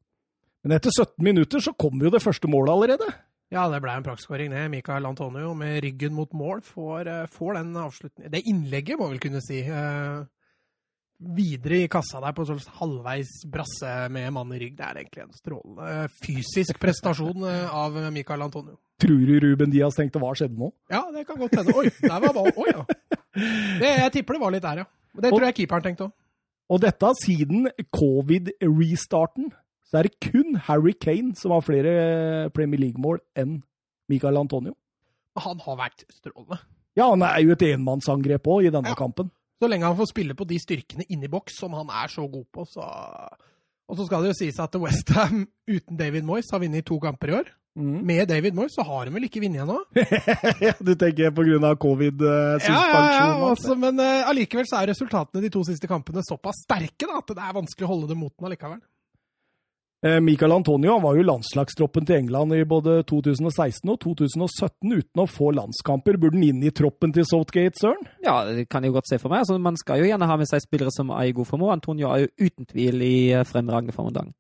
Men 0.63 0.77
etter 0.77 0.95
17 0.95 1.19
minutter 1.25 1.63
så 1.65 1.75
kommer 1.75 2.07
jo 2.07 2.15
det 2.15 2.23
første 2.23 2.47
målet 2.53 2.77
allerede. 2.77 3.11
Ja, 3.51 3.65
det 3.71 3.81
ble 3.83 3.95
en 3.99 4.05
praktskåring, 4.07 4.53
det. 4.55 4.67
Mikael 4.71 5.09
Antonio 5.09 5.55
med 5.59 5.81
ryggen 5.83 6.15
mot 6.15 6.31
mål 6.33 6.61
får, 6.63 7.09
får 7.35 7.57
den 7.59 7.73
avslutningen 7.83 8.31
Det 8.31 8.45
innlegget, 8.47 8.99
må 8.99 9.09
vi 9.09 9.17
vel 9.17 9.25
kunne 9.25 9.43
si. 9.43 9.65
Eh, 9.67 10.21
videre 11.21 11.83
i 11.85 11.89
kassa 11.93 12.21
der 12.23 12.33
på 12.33 12.47
sånn 12.49 12.63
halvveis 12.79 13.33
brasse 13.51 13.91
med 14.13 14.31
mann 14.33 14.55
i 14.57 14.61
rygg. 14.63 14.77
Det 14.79 14.87
er 14.87 15.01
egentlig 15.03 15.25
en 15.27 15.35
strålende 15.37 16.07
fysisk 16.25 16.81
prestasjon 16.81 17.45
eh, 17.49 17.75
av 17.75 17.99
Michael 18.15 18.47
Antonio. 18.47 18.79
Tror 19.01 19.27
du 19.29 19.35
Ruben 19.43 19.73
Diaz 19.73 19.99
tenkte 19.99 20.21
hva 20.23 20.33
skjedde 20.37 20.61
nå? 20.61 20.71
Ja, 20.93 21.03
det 21.13 21.27
kan 21.29 21.39
godt 21.41 21.59
hende. 21.59 21.75
Oi, 21.77 21.91
der 22.01 22.17
var 22.25 22.37
ballen. 22.37 22.57
Oi, 22.57 22.73
ja. 22.73 22.87
Det, 23.81 23.91
jeg 23.91 24.13
tipper 24.19 24.37
det 24.37 24.43
var 24.43 24.55
litt 24.55 24.65
der, 24.65 24.83
ja. 24.85 24.89
Det 25.21 25.31
tror 25.33 25.47
jeg 25.49 25.59
keeperen 25.61 25.85
tenkte 25.85 26.09
òg. 26.09 26.17
Og 26.71 26.79
dette 26.85 27.09
siden 27.19 27.67
covid-restarten, 27.97 29.51
så 29.91 29.99
er 29.99 30.07
det 30.07 30.21
kun 30.23 30.55
Harry 30.69 30.95
Kane 30.95 31.35
som 31.39 31.51
har 31.55 31.65
flere 31.67 32.51
Premier 32.55 32.79
League-mål 32.79 33.19
enn 33.39 33.59
Michael 34.11 34.39
Antonio. 34.39 34.77
Han 35.39 35.59
har 35.65 35.79
vært 35.79 36.05
strålende. 36.15 36.61
Ja, 36.99 37.09
han 37.11 37.23
er 37.27 37.39
jo 37.43 37.55
et 37.55 37.67
enmannsangrep 37.71 38.49
òg 38.51 38.69
i 38.69 38.73
denne 38.75 38.93
ja. 38.93 38.99
kampen. 38.99 39.31
Så 39.61 39.69
lenge 39.69 39.89
han 39.89 39.99
får 39.99 40.11
spille 40.13 40.35
på 40.37 40.47
de 40.49 40.59
styrkene 40.63 41.07
inni 41.13 41.29
boks 41.31 41.59
som 41.61 41.75
han 41.77 41.91
er 41.93 42.11
så 42.11 42.25
god 42.31 42.47
på, 42.55 42.65
så 42.65 42.87
Og 43.91 43.99
så 43.99 44.07
skal 44.07 44.23
det 44.23 44.31
jo 44.31 44.39
sies 44.39 44.59
at 44.63 44.77
Westham 44.79 45.49
uten 45.67 45.99
David 45.99 46.23
Moyes 46.23 46.51
har 46.53 46.63
vunnet 46.63 46.87
to 46.87 46.99
kamper 47.03 47.33
i 47.33 47.35
år. 47.41 47.51
Mm. 47.79 48.01
Med 48.07 48.29
David 48.29 48.55
Moyes 48.55 48.75
så 48.75 48.85
har 48.87 49.07
de 49.07 49.15
vel 49.15 49.27
ikke 49.27 49.43
vunnet 49.43 49.63
ennå? 49.63 49.77
ja, 50.67 50.73
du 50.79 50.95
tenker 50.95 51.35
pga. 51.35 51.75
covid-suspensjon? 51.83 52.71
Ja, 52.71 52.87
ja, 52.95 53.55
ja 53.55 53.77
men 53.79 53.99
uh, 53.99 54.65
så 54.71 54.81
er 54.81 54.91
resultatene 54.91 55.43
de 55.43 55.51
to 55.51 55.63
siste 55.67 55.91
kampene 55.91 56.23
såpass 56.27 56.63
sterke 56.65 57.07
da, 57.07 57.19
at 57.19 57.35
det 57.35 57.43
er 57.43 57.59
vanskelig 57.59 57.87
å 57.87 57.93
holde 57.93 58.11
dem 58.11 58.23
mot 58.23 58.33
den 58.35 58.49
allikevel. 58.49 58.81
Eh, 60.03 60.21
Michael 60.21 60.53
Antonio 60.53 60.95
var 61.03 61.17
jo 61.19 61.25
landslagstroppen 61.29 62.07
til 62.09 62.23
England 62.23 62.55
i 62.57 62.63
både 62.65 63.03
2016 63.05 63.91
og 63.93 63.99
2017 64.01 64.95
uten 64.97 65.21
å 65.21 65.27
få 65.29 65.51
landskamper. 65.53 66.17
Burde 66.17 66.39
han 66.39 66.47
inn 66.47 66.63
i 66.65 66.73
troppen 66.73 67.13
til 67.13 67.27
Southgate, 67.29 67.77
Søren? 67.77 68.07
Ja, 68.25 68.39
det 68.49 68.71
kan 68.73 68.87
jeg 68.87 68.95
godt 68.95 69.11
se 69.11 69.19
for 69.21 69.29
meg. 69.29 69.45
Altså, 69.45 69.59
man 69.61 69.77
skal 69.77 70.01
jo 70.01 70.09
gjerne 70.09 70.29
ha 70.31 70.39
med 70.41 70.49
seg 70.49 70.65
spillere 70.65 70.95
som 70.95 71.13
er 71.13 71.29
i 71.29 71.35
god 71.37 71.51
form, 71.51 71.67
og 71.69 71.75
Antonio 71.75 72.09
er 72.15 72.25
jo 72.25 72.49
uten 72.49 72.71
tvil 72.71 73.05
i 73.05 73.15
eh, 73.37 73.45
fremragende 73.45 73.93
form 73.93 74.09
om 74.09 74.17
dagen. 74.17 74.33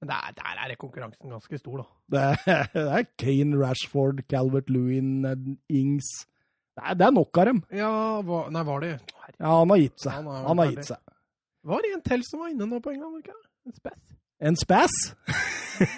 Der, 0.00 0.34
der, 0.34 0.58
er 0.64 0.74
konkurransen 0.80 1.30
ganske 1.30 1.60
stor, 1.60 1.84
da. 1.84 1.88
Det 2.10 2.26
er, 2.58 2.68
det 2.74 2.86
er 2.98 3.08
Kane, 3.20 3.62
Rashford, 3.62 4.24
Calvert 4.26 4.70
Lewin, 4.72 5.22
Ings 5.68 6.08
det 6.80 6.82
er, 6.86 6.94
det 6.96 7.04
er, 7.06 7.12
nok 7.14 7.38
av 7.38 7.46
dem. 7.50 7.58
Ja, 7.74 7.92
hva, 8.24 8.44
nei, 8.54 8.62
var 8.64 8.82
det 8.82 8.90
Ja, 8.94 9.50
han 9.60 9.70
har 9.70 9.80
gitt 9.82 10.02
seg. 10.02 10.14
Han 10.16 10.30
har, 10.30 10.44
han 10.46 10.62
har 10.62 10.70
gitt 10.70 10.88
seg. 10.88 11.14
Var 11.70 11.84
det 11.84 11.90
en 11.94 12.04
til 12.06 12.24
som 12.26 12.42
var 12.42 12.54
inne 12.54 12.66
nå 12.70 12.78
på 12.82 12.94
England? 12.94 13.18
Ikke? 13.20 13.36
En 13.68 13.76
spess? 13.76 14.16
En 14.40 14.56
spass? 14.56 14.94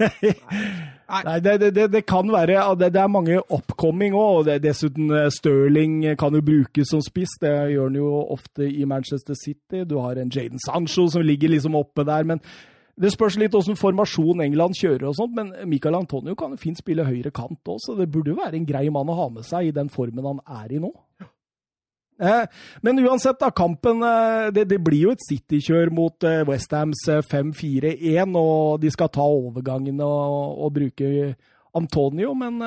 Nei, 1.13 1.39
det, 1.45 1.59
det, 1.75 1.87
det, 1.93 2.03
kan 2.09 2.31
være 2.33 2.63
det, 2.79 2.93
det, 2.95 3.01
er 3.03 3.11
mange 3.11 3.39
oppkomming 3.53 4.15
òg. 4.17 4.49
og 4.49 4.63
Dessuten 4.65 5.11
eh, 5.13 5.31
Sterling 5.31 6.17
kan 6.19 6.35
jo 6.35 6.43
brukes 6.45 6.91
som 6.91 7.03
spiss. 7.05 7.37
Det 7.43 7.53
gjør 7.75 7.91
han 7.91 7.99
jo 8.01 8.11
ofte 8.35 8.67
i 8.67 8.87
Manchester 8.89 9.37
City. 9.39 9.85
Du 9.89 9.99
har 10.01 10.19
en 10.19 10.33
Jaden 10.33 10.63
Sancho 10.63 11.09
som 11.13 11.23
ligger 11.27 11.53
liksom 11.53 11.77
oppe 11.79 12.07
der. 12.09 12.25
men 12.25 12.43
det 13.03 13.09
spørs 13.15 13.39
litt 13.41 13.55
åssen 13.57 13.79
formasjon 13.79 14.43
England 14.45 14.77
kjører, 14.77 15.07
og 15.09 15.15
sånt, 15.17 15.33
men 15.33 15.55
Michael 15.69 15.97
Antonio 15.97 16.35
kan 16.37 16.53
jo 16.53 16.61
fint 16.61 16.77
spille 16.77 17.07
høyre 17.07 17.33
kant 17.33 17.71
òg, 17.73 17.79
så 17.81 17.97
det 17.97 18.11
burde 18.13 18.35
jo 18.35 18.37
være 18.37 18.59
en 18.59 18.67
grei 18.69 18.85
mann 18.93 19.09
å 19.09 19.17
ha 19.17 19.31
med 19.33 19.47
seg 19.49 19.71
i 19.71 19.73
den 19.75 19.89
formen 19.93 20.29
han 20.29 20.43
er 20.45 20.75
i 20.77 20.81
nå. 20.83 20.93
Eh, 22.23 22.43
men 22.83 23.01
uansett, 23.03 23.41
da, 23.41 23.51
kampen 23.51 24.03
eh, 24.07 24.49
det, 24.55 24.69
det 24.71 24.79
blir 24.85 25.09
jo 25.09 25.15
et 25.17 25.25
City-kjør 25.27 25.91
mot 25.95 26.29
eh, 26.29 26.43
Westhams 26.47 27.05
5-4-1, 27.29 28.37
og 28.39 28.83
de 28.83 28.93
skal 28.95 29.11
ta 29.13 29.27
overgangene 29.27 30.07
og, 30.07 30.61
og 30.67 30.77
bruke 30.77 31.33
Antonio, 31.75 32.35
men 32.39 32.61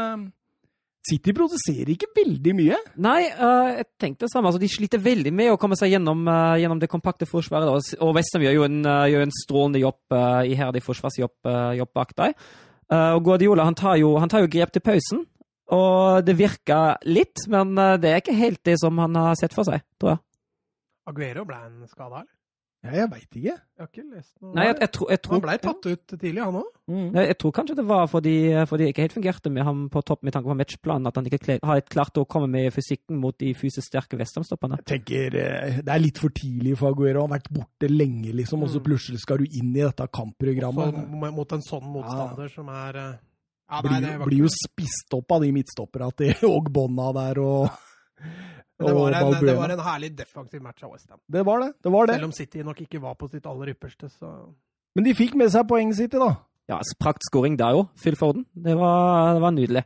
City 1.06 1.36
produserer 1.38 1.92
ikke 1.94 2.10
veldig 2.16 2.54
mye. 2.58 2.78
Nei, 3.06 3.28
uh, 3.38 3.76
jeg 3.78 3.86
tenkte 4.02 4.26
det 4.26 4.32
samme. 4.32 4.50
Altså, 4.50 4.62
de 4.64 4.70
sliter 4.74 5.02
veldig 5.02 5.30
med 5.38 5.52
å 5.54 5.60
komme 5.62 5.78
seg 5.78 5.92
gjennom, 5.94 6.24
uh, 6.26 6.56
gjennom 6.58 6.82
det 6.82 6.90
kompakte 6.90 7.28
forsvaret. 7.30 7.70
Da. 7.70 8.00
Og 8.02 8.16
Westham 8.18 8.42
gjør 8.42 8.56
jo 8.58 8.66
en, 8.66 8.80
uh, 8.88 9.04
gjør 9.12 9.28
en 9.28 9.36
strålende 9.36 9.84
jobb, 9.84 10.18
iherdig 10.50 10.82
forsvarsjobb 10.82 11.52
jobb 11.78 11.92
bak 11.94 12.16
deg. 12.18 12.48
og 12.96 13.22
Guardiola 13.26 13.66
han 13.66 13.78
tar, 13.78 14.00
jo, 14.02 14.16
han 14.22 14.30
tar 14.30 14.42
jo 14.42 14.50
grep 14.50 14.74
til 14.74 14.82
pausen. 14.86 15.22
Og 15.74 16.22
det 16.26 16.36
virka 16.38 16.80
litt, 17.10 17.48
men 17.50 17.74
eh, 17.82 17.98
det 18.02 18.12
er 18.12 18.22
ikke 18.22 18.38
helt 18.38 18.62
det 18.68 18.78
som 18.82 19.02
han 19.02 19.18
har 19.18 19.38
sett 19.40 19.56
for 19.56 19.66
seg, 19.68 19.82
tror 20.02 20.16
jeg. 20.16 20.24
Aguero 21.10 21.46
ble 21.46 21.58
en 21.62 21.86
skada, 21.90 22.22
eller? 22.22 22.36
Ja, 22.86 22.92
jeg 23.00 23.10
veit 23.10 23.38
ikke. 23.40 23.54
Jeg 23.56 23.82
har 23.82 23.88
ikke 23.90 24.04
lest 24.14 24.32
noe. 24.44 24.52
Nei, 24.54 24.66
jeg, 24.68 24.76
jeg, 24.84 24.90
tror, 24.94 25.08
jeg 25.10 25.22
tror, 25.26 25.34
han 25.34 25.42
ble 25.42 25.56
tatt 25.64 25.88
ut 25.90 26.14
tidlig, 26.14 26.42
han 26.44 26.58
òg. 26.60 26.68
Mm. 26.92 27.08
Jeg 27.18 27.38
tror 27.42 27.54
kanskje 27.58 27.78
det 27.80 27.86
var 27.90 28.06
fordi, 28.12 28.34
fordi 28.70 28.86
det 28.86 28.90
ikke 28.94 29.06
helt 29.08 29.16
fungerte 29.16 29.52
med 29.56 29.66
ham 29.66 29.80
på 29.90 30.04
topp 30.06 30.22
med 30.22 30.36
tanke 30.36 30.52
på 30.52 30.58
matchplanen, 30.60 31.10
at 31.10 31.18
han 31.18 31.30
ikke 31.30 31.58
har 31.66 31.82
klart 31.90 32.20
å 32.22 32.28
komme 32.30 32.50
med 32.52 32.70
fysikken 32.76 33.18
mot 33.22 33.38
de 33.42 33.56
fysisk 33.58 33.90
sterke 33.90 34.20
Westham-stopperne. 34.20 34.78
Jeg 34.84 34.90
tenker 34.92 35.40
eh, 35.42 35.80
Det 35.82 35.96
er 35.96 36.04
litt 36.04 36.22
for 36.22 36.36
tidlig 36.36 36.76
for 36.78 36.94
Aguero. 36.94 37.26
Han 37.26 37.34
har 37.34 37.40
vært 37.40 37.54
borte 37.58 37.90
lenge, 37.90 38.36
liksom, 38.38 38.68
og 38.68 38.74
så 38.74 38.82
mm. 38.84 38.86
plutselig 38.86 39.24
skal 39.24 39.42
du 39.42 39.48
inn 39.50 39.74
i 39.74 39.82
dette 39.82 40.06
kampprogrammet. 40.22 41.02
Også 41.02 41.34
mot 41.40 41.58
en 41.58 41.66
sånn 41.66 41.90
motstander 41.90 42.52
ja. 42.52 42.54
som 42.54 42.70
er 42.76 43.02
eh, 43.02 43.16
ja, 43.66 43.82
nei, 43.82 44.00
blir, 44.02 44.26
blir, 44.26 44.42
jo 44.46 44.52
spist 44.54 45.16
opp 45.18 45.36
av 45.36 45.46
de 45.46 45.52
midtstopperne 45.56 46.12
til 46.20 46.60
bånda 46.78 47.10
der 47.18 47.42
og, 47.42 47.82
det 48.76 48.92
var, 48.92 49.14
en, 49.16 49.32
det 49.40 49.56
var, 49.56 49.72
en, 49.72 49.82
herlig 49.86 50.10
defensiv 50.18 50.60
match 50.60 50.84
av 50.84 50.92
Westham. 50.92 51.20
Det 51.32 51.46
var 51.48 51.62
det. 51.64 51.70
det 51.86 51.92
var 51.94 52.10
det. 52.10 52.18
Selv 52.18 52.28
om 52.28 52.34
City 52.36 52.64
nok 52.68 52.82
ikke 52.84 53.00
var 53.00 53.16
på 53.16 53.30
sitt 53.32 53.46
aller 53.48 53.72
ypperste, 53.72 54.10
så 54.12 54.32
Men 54.96 55.08
de 55.08 55.14
fikk 55.16 55.38
med 55.40 55.54
seg 55.54 55.64
poeng 55.70 55.94
City, 55.96 56.20
da. 56.20 56.34
Ja, 56.68 56.82
praktskåring 57.00 57.56
der 57.62 57.78
jo. 57.78 57.86
Phil 58.02 58.18
Forden. 58.20 58.44
Det 58.52 58.76
var, 58.76 59.32
det 59.38 59.44
var 59.46 59.56
nydelig. 59.56 59.86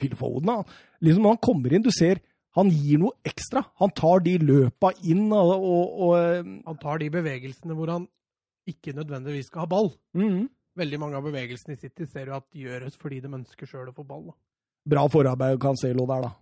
Phil 0.00 0.16
Foden, 0.16 0.48
da. 0.48 0.80
Liksom 1.04 1.26
når 1.26 1.36
han 1.36 1.44
kommer 1.50 1.74
inn, 1.74 1.84
du 1.84 1.92
ser 1.92 2.22
han 2.56 2.72
gir 2.72 3.02
noe 3.02 3.12
ekstra. 3.28 3.66
Han 3.82 3.92
tar 3.94 4.24
de 4.24 4.38
løpa 4.40 4.94
inn 5.04 5.28
og, 5.28 5.52
og, 5.58 5.98
og 6.06 6.14
eh, 6.16 6.46
Han 6.64 6.78
tar 6.80 7.02
de 7.02 7.10
bevegelsene 7.12 7.76
hvor 7.76 7.92
han 7.92 8.08
ikke 8.68 8.96
nødvendigvis 8.96 9.50
skal 9.52 9.66
ha 9.66 9.68
ball. 9.68 9.92
Mm 10.16 10.30
-hmm 10.30 10.46
veldig 10.78 11.00
mange 11.02 11.18
av 11.18 11.26
bevegelsene 11.26 11.76
i 11.76 11.80
City 11.80 12.06
ser 12.06 12.28
du 12.28 12.36
at 12.36 12.46
gjøres 12.54 12.98
fordi 13.00 13.20
de 13.24 13.32
ønsker 13.40 13.68
sjøl 13.68 13.90
å 13.90 13.96
få 13.96 14.06
ball. 14.06 14.30
Da. 14.30 14.38
Bra 14.94 15.04
forarbeid 15.12 15.60
Cancelo 15.62 16.06
der, 16.08 16.28
da. 16.28 16.32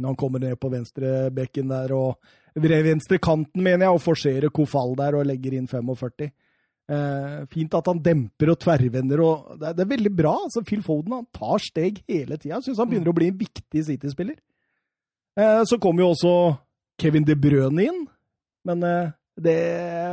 Når 0.00 0.14
han 0.14 0.20
kommer 0.20 0.40
ned 0.42 0.56
på 0.60 0.70
venstrebekken 0.72 1.72
der 1.72 1.92
og 1.92 2.30
venstre 2.56 3.18
kanten, 3.20 3.62
mener 3.62 3.86
jeg, 3.86 3.96
og 3.96 4.04
forserer 4.04 4.52
Kofal 4.54 4.94
der 4.98 5.18
og 5.18 5.26
legger 5.28 5.58
inn 5.58 5.68
45. 5.68 6.30
Eh, 6.90 7.42
fint 7.52 7.74
at 7.78 7.86
han 7.86 8.00
demper 8.02 8.50
og 8.50 8.58
tverrvender. 8.64 9.20
og 9.22 9.58
Det 9.60 9.68
er, 9.68 9.74
det 9.76 9.84
er 9.84 9.92
veldig 9.92 10.14
bra. 10.16 10.32
altså 10.44 10.64
Phil 10.66 10.82
Foden 10.82 11.12
han 11.14 11.26
tar 11.32 11.62
steg 11.62 12.00
hele 12.08 12.38
tida. 12.40 12.62
Syns 12.64 12.80
han 12.80 12.88
begynner 12.90 13.12
å 13.12 13.18
bli 13.18 13.28
en 13.30 13.38
viktig 13.38 13.84
City-spiller. 13.86 14.40
Eh, 15.38 15.62
så 15.68 15.78
kommer 15.78 16.02
jo 16.02 16.10
også 16.14 16.34
Kevin 16.98 17.28
De 17.28 17.36
Brøne 17.38 17.86
inn. 17.86 18.00
Men 18.66 18.82
eh, 18.82 19.12
det 19.44 19.60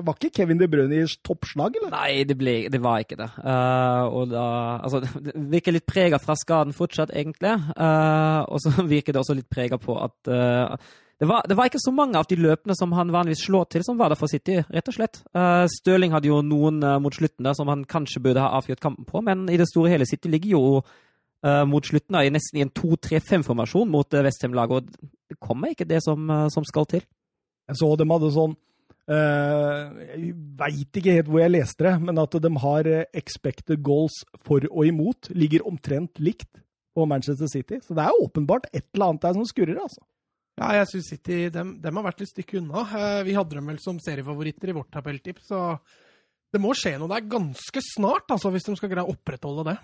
var 0.05 0.15
ikke 0.15 0.31
Kevin 0.35 0.59
De 0.59 0.67
Bruyne 0.71 1.01
i 1.01 1.07
toppslag, 1.25 1.77
eller? 1.79 1.91
Nei, 1.93 2.23
det, 2.27 2.37
ble, 2.39 2.55
det 2.71 2.79
var 2.83 3.01
ikke 3.03 3.17
det. 3.19 3.27
Uh, 3.41 4.05
og 4.07 4.29
da, 4.31 4.45
altså, 4.85 5.01
det 5.01 5.33
virker 5.51 5.75
litt 5.75 5.87
prega 5.89 6.19
fra 6.21 6.35
skaden 6.37 6.75
fortsatt, 6.75 7.11
egentlig. 7.15 7.55
Uh, 7.73 8.45
og 8.47 8.61
så 8.63 8.73
virker 8.93 9.15
det 9.15 9.23
også 9.23 9.37
litt 9.37 9.49
prega 9.51 9.79
på 9.81 9.97
at 9.99 10.31
uh, 10.31 10.75
det, 11.17 11.27
var, 11.29 11.47
det, 11.49 11.57
var, 11.57 11.69
ikke 11.69 11.81
så 11.83 11.93
mange 11.95 12.19
av 12.19 12.29
de 12.29 12.37
løpene 12.39 12.77
som 12.77 12.93
han 12.97 13.11
vanligvis 13.13 13.47
slår 13.47 13.67
til, 13.73 13.85
som 13.87 13.99
var 13.99 14.13
der 14.13 14.19
for 14.19 14.31
City, 14.31 14.59
rett 14.61 14.91
og 14.91 14.95
slett. 14.99 15.19
Stirling 15.73 16.13
hadde 16.13 16.29
jo 16.29 16.43
noen 16.45 16.77
mot 17.01 17.15
slutten 17.15 17.47
der 17.47 17.57
som 17.57 17.71
han 17.71 17.87
kanskje 17.89 18.21
burde 18.21 18.43
ha 18.43 18.59
avgjort 18.59 18.83
kampen 18.83 19.07
på, 19.07 19.23
men 19.25 19.47
i 19.49 19.57
det 19.57 19.65
store 19.71 19.95
hele 19.95 20.05
City 20.05 20.29
ligger 20.29 20.53
jo 20.53 20.61
mot 21.65 21.89
slutten 21.89 22.13
da, 22.13 22.21
nesten 22.29 22.61
i 22.61 22.63
en 22.67 22.73
2-3-5-formasjon 22.77 23.89
mot 23.89 24.13
Westham-laget, 24.13 24.77
og 24.77 25.09
det 25.33 25.39
kommer 25.41 25.73
ikke 25.73 25.89
det 25.89 26.03
som, 26.05 26.29
som 26.53 26.69
skal 26.69 26.85
til. 26.93 27.01
Jeg 27.65 27.81
så 27.81 27.89
dem 27.97 28.13
hadde 28.13 28.29
sånn 28.37 28.53
Uh, 28.53 28.76
jeg 29.07 30.33
veit 30.59 30.99
ikke 30.99 31.13
helt 31.15 31.29
hvor 31.31 31.39
jeg 31.39 31.53
leste 31.53 31.85
det, 31.87 31.93
men 32.03 32.19
at 32.19 32.37
de 32.43 32.51
har 32.63 32.89
eh, 32.91 33.05
expected 33.15 33.79
goals 33.85 34.19
for 34.43 34.65
og 34.67 34.83
imot 34.89 35.29
ligger 35.31 35.63
omtrent 35.69 36.19
likt 36.19 36.59
på 36.97 37.05
Manchester 37.07 37.47
City. 37.51 37.79
Så 37.83 37.95
det 37.95 38.03
er 38.03 38.23
åpenbart 38.23 38.67
et 38.73 38.87
eller 38.93 39.13
annet 39.13 39.27
der 39.27 39.37
som 39.37 39.47
skurrer, 39.47 39.79
altså. 39.79 40.03
Ja, 40.57 40.71
jeg 40.79 40.89
syns 40.89 41.11
City 41.13 41.37
dem, 41.53 41.75
dem, 41.83 41.99
har 41.99 42.07
vært 42.07 42.23
litt 42.23 42.33
stykke 42.33 42.57
unna. 42.59 42.83
Uh, 42.89 43.21
vi 43.27 43.35
hadde 43.37 43.59
dem 43.59 43.67
vel 43.69 43.77
som 43.79 43.99
seriefavoritter 44.01 44.71
i 44.71 44.75
vårt 44.79 44.89
tabelltipp, 44.91 45.43
så 45.45 45.77
det 46.53 46.61
må 46.63 46.73
skje 46.75 46.95
noe 46.97 47.11
der 47.11 47.27
ganske 47.29 47.83
snart, 47.93 48.25
altså, 48.33 48.49
hvis 48.51 48.65
de 48.65 48.75
skal 48.79 48.91
greie 48.91 49.05
å 49.05 49.13
opprettholde 49.13 49.67
det. 49.69 49.77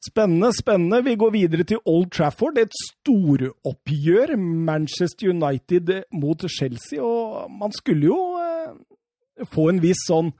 Spennende, 0.00 0.48
spennende. 0.56 1.02
Vi 1.04 1.14
går 1.20 1.30
videre 1.30 1.64
til 1.68 1.78
Old 1.84 2.10
Trafford. 2.10 2.58
Et 2.58 2.72
storoppgjør. 2.86 4.36
Manchester 4.36 5.28
United 5.28 6.02
mot 6.12 6.40
Chelsea. 6.48 7.02
Og 7.02 7.50
man 7.52 7.72
skulle 7.72 8.08
jo 8.08 8.20
eh, 8.40 9.44
få 9.52 9.68
en 9.68 9.82
viss 9.82 10.06
sånn 10.08 10.32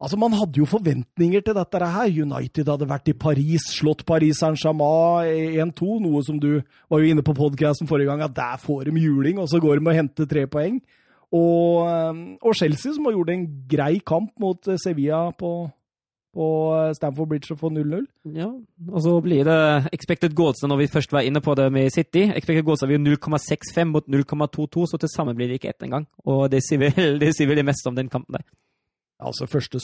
Altså, 0.00 0.16
Man 0.16 0.32
hadde 0.32 0.56
jo 0.56 0.64
forventninger 0.64 1.42
til 1.44 1.56
dette 1.58 1.78
her. 1.92 2.12
United 2.24 2.68
hadde 2.72 2.86
vært 2.88 3.10
i 3.12 3.12
Paris, 3.12 3.66
slått 3.68 4.06
Paris 4.08 4.38
Saint-Germain 4.40 5.58
1-2, 5.60 5.98
noe 6.00 6.22
som 6.24 6.38
du 6.40 6.62
var 6.88 7.02
jo 7.02 7.10
inne 7.10 7.20
på 7.20 7.34
podkasten 7.36 7.84
forrige 7.90 8.08
gang, 8.08 8.22
at 8.24 8.32
der 8.32 8.56
får 8.62 8.88
de 8.88 8.94
juling, 8.96 9.36
og 9.36 9.50
så 9.52 9.60
går 9.60 9.76
de 9.76 9.84
og 9.84 9.98
henter 9.98 10.30
tre 10.30 10.46
poeng. 10.48 10.78
Og, 11.36 11.84
eh, 11.84 12.22
og 12.40 12.56
Chelsea, 12.56 12.94
som 12.96 13.04
har 13.04 13.12
gjort 13.18 13.34
en 13.34 13.44
grei 13.68 14.00
kamp 14.00 14.32
mot 14.40 14.72
Sevilla 14.80 15.20
på, 15.36 15.52
på 16.34 16.46
Stamford 16.94 17.28
Bridge 17.32 17.54
og 17.54 17.58
få 17.58 17.70
0-0. 17.74 18.04
Ja, 18.36 18.48
og 18.90 19.02
så 19.02 19.16
blir 19.24 19.46
det 19.48 19.60
expected 19.94 20.34
goals 20.38 20.62
når 20.62 20.84
vi 20.84 20.90
først 20.92 21.12
var 21.12 21.26
inne 21.26 21.42
på 21.42 21.56
det 21.58 21.66
med 21.74 21.90
City. 21.94 22.28
Expected 22.28 22.64
goals 22.66 22.84
er 22.86 22.92
vi 22.92 23.00
0,65 23.02 23.90
mot 23.90 24.06
0,22, 24.06 24.86
så 24.92 25.00
til 25.00 25.10
sammen 25.10 25.38
blir 25.38 25.50
det 25.50 25.60
ikke 25.60 25.72
ett 25.74 25.86
engang. 25.86 26.06
Og 26.26 26.46
det 26.52 26.62
sier 26.66 26.84
vel 26.86 27.18
det, 27.22 27.32
sier 27.36 27.50
vel 27.50 27.62
det 27.62 27.66
meste 27.66 27.90
om 27.90 27.98
den 27.98 28.12
kampen 28.12 28.38
der. 28.38 28.46
Altså, 29.20 29.48
første 29.50 29.82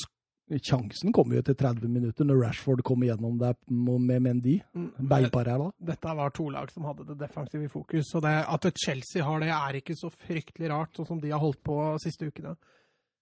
sjansen 0.62 1.10
kommer 1.12 1.36
jo 1.36 1.42
etter 1.42 1.56
30 1.58 1.90
minutter, 1.90 2.26
når 2.28 2.38
Rashford 2.44 2.84
kommer 2.86 3.08
gjennom 3.08 3.34
der 3.40 3.56
med 3.66 4.22
Mendy. 4.22 4.60
Beinpar 4.96 5.50
her, 5.50 5.64
da. 5.64 5.72
Dette 5.90 6.14
var 6.20 6.30
to 6.36 6.46
lag 6.54 6.70
som 6.70 6.86
hadde 6.86 7.08
det 7.08 7.18
defensive 7.24 7.66
i 7.66 7.72
fokus. 7.72 8.12
Og 8.14 8.22
det, 8.22 8.36
at 8.46 8.70
Chelsea 8.84 9.26
har 9.26 9.42
det, 9.42 9.50
er 9.50 9.80
ikke 9.80 9.98
så 9.98 10.12
fryktelig 10.14 10.70
rart, 10.70 10.94
sånn 10.94 11.10
som 11.10 11.20
de 11.22 11.34
har 11.34 11.42
holdt 11.42 11.64
på 11.66 11.80
siste 12.02 12.30
ukene. 12.30 12.54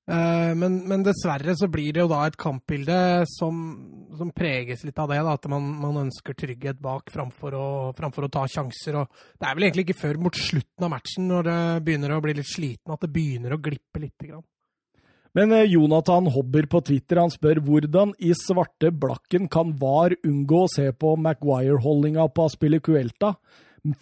Uh, 0.04 0.52
men, 0.52 0.82
men, 0.84 1.00
dessverre 1.00 1.54
så 1.56 1.64
blir 1.72 1.94
det 1.96 2.02
jo 2.02 2.10
da 2.10 2.26
et 2.28 2.36
kampbilde 2.36 2.96
som, 3.38 3.60
som 4.12 4.32
preges 4.36 4.82
litt 4.84 4.98
av 5.00 5.08
det. 5.08 5.20
Da, 5.24 5.36
at 5.38 5.46
man, 5.48 5.70
man, 5.80 6.02
ønsker 6.02 6.36
trygghet 6.36 6.80
bak 6.84 7.08
framfor 7.12 7.56
å, 7.56 7.68
framfor 7.96 8.26
å, 8.26 8.32
ta 8.32 8.42
sjanser. 8.50 8.98
Og 9.00 9.22
det 9.40 9.48
er 9.48 9.56
vel 9.56 9.68
egentlig 9.68 9.86
ikke 9.88 10.02
før 10.02 10.20
mot 10.26 10.36
slutten 10.36 10.84
av 10.84 10.92
matchen, 10.92 11.30
når 11.30 11.48
det 11.48 11.60
begynner 11.86 12.12
å 12.12 12.24
bli 12.24 12.36
litt 12.36 12.50
sliten, 12.50 12.92
at 12.92 13.06
det 13.06 13.14
begynner 13.14 13.56
å 13.56 13.60
glippe 13.64 14.02
litt. 14.02 14.12
Grann. 14.24 14.44
Men 15.34 15.50
Jonathan 15.66 16.28
Hobber 16.30 16.68
på 16.70 16.82
Twitter 16.86 17.18
han 17.18 17.32
spør 17.32 17.58
hvordan 17.64 18.12
i 18.22 18.30
svarte 18.38 18.92
blakken 18.92 19.48
kan 19.50 19.72
VAR 19.80 20.14
unngå 20.20 20.60
å 20.66 20.70
se 20.70 20.84
på 20.92 21.16
Maguire-holdninga 21.18 22.28
på 22.30 22.44
Aspilicuelta, 22.46 23.32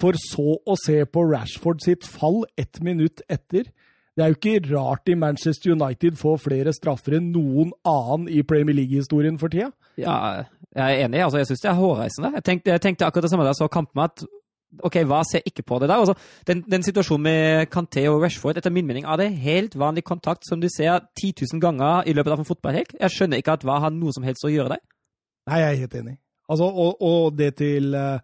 for 0.03 0.19
så 0.21 0.59
å 0.59 0.77
se 0.83 0.99
på 1.07 1.25
Rashford 1.31 1.81
sitt 1.87 2.05
fall 2.11 2.43
ett 2.61 2.83
minutt 2.85 3.23
etter? 3.33 3.71
Det 4.13 4.25
er 4.25 4.33
jo 4.33 4.37
ikke 4.37 4.75
rart 4.75 5.09
i 5.09 5.17
Manchester 5.17 5.73
United 5.73 6.19
får 6.21 6.43
flere 6.45 6.73
straffer 6.77 7.17
enn 7.17 7.31
noen 7.33 7.73
annen 7.89 8.29
i 8.29 8.43
Premier 8.45 8.77
League-historien 8.77 9.39
for 9.41 9.53
tida. 9.53 9.71
Ja, 9.97 10.45
jeg 10.77 10.85
er 10.85 11.07
enig. 11.07 11.23
altså 11.25 11.41
Jeg 11.41 11.49
syns 11.49 11.65
det 11.65 11.71
er 11.71 11.81
hårreisende. 11.81 12.33
Jeg 12.37 12.45
tenkte, 12.45 12.71
jeg 12.75 12.85
tenkte 12.85 13.09
akkurat 13.09 13.25
det 13.25 13.33
samme 13.33 13.47
da 13.47 13.55
jeg 13.55 13.61
så 13.63 13.69
kampen, 13.73 14.05
at 14.05 14.25
OK, 14.81 14.97
hva 15.05 15.21
ser 15.29 15.45
ikke 15.49 15.65
på 15.69 15.79
det 15.83 15.91
der? 15.91 16.01
Altså, 16.01 16.15
den, 16.49 16.63
den, 16.71 16.85
situasjonen 16.85 17.27
med 17.27 17.67
Canté 17.73 18.07
og 18.09 18.23
Rashford, 18.23 18.57
etter 18.57 18.73
min 18.73 18.87
mening, 18.89 19.05
er 19.05 19.21
det 19.21 19.29
helt 19.45 19.77
vanlig 19.79 20.05
kontakt 20.09 20.49
som 20.49 20.61
du 20.61 20.69
ser 20.73 21.03
10 21.21 21.33
000 21.53 21.61
ganger 21.61 22.09
i 22.09 22.15
løpet 22.17 22.33
av 22.33 22.41
en 22.41 22.49
fotballhelg. 22.49 22.95
Jeg 23.01 23.17
skjønner 23.17 23.43
ikke 23.43 23.59
at 23.59 23.67
hva 23.69 23.83
har 23.85 23.93
noe 23.93 24.15
som 24.17 24.25
helst 24.25 24.47
å 24.49 24.53
gjøre 24.53 24.77
der. 24.77 24.83
Nei, 25.51 25.61
jeg 25.61 25.69
er 25.69 25.83
helt 25.85 25.99
enig. 26.01 26.17
Altså, 26.49 26.69
og, 26.69 27.05
og 27.05 27.37
det 27.37 27.51
til 27.61 27.93
uh, 27.93 28.17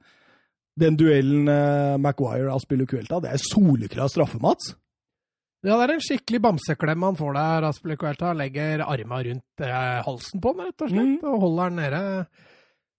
den 0.80 0.96
duellen 0.96 1.48
uh, 1.52 2.00
Maguire-Aspilicuelta, 2.00 3.20
det 3.24 3.34
er 3.34 3.44
soleklar 3.44 4.08
straffe, 4.12 4.40
Mats. 4.40 4.72
Ja, 5.66 5.74
det 5.74 5.88
er 5.88 5.92
en 5.96 6.04
skikkelig 6.04 6.38
bamseklem 6.44 7.02
han 7.02 7.16
får 7.18 7.32
der. 7.34 7.64
Aspilicuelta 7.72 8.34
legger 8.38 8.84
arma 8.86 9.22
rundt 9.26 9.64
eh, 9.64 9.96
halsen 10.06 10.42
på 10.42 10.52
den, 10.54 10.68
rett 10.68 10.84
og 10.86 10.92
slett, 10.92 11.16
mm. 11.16 11.24
og 11.26 11.42
holder 11.46 11.72
den 11.72 11.82
nede 11.82 12.02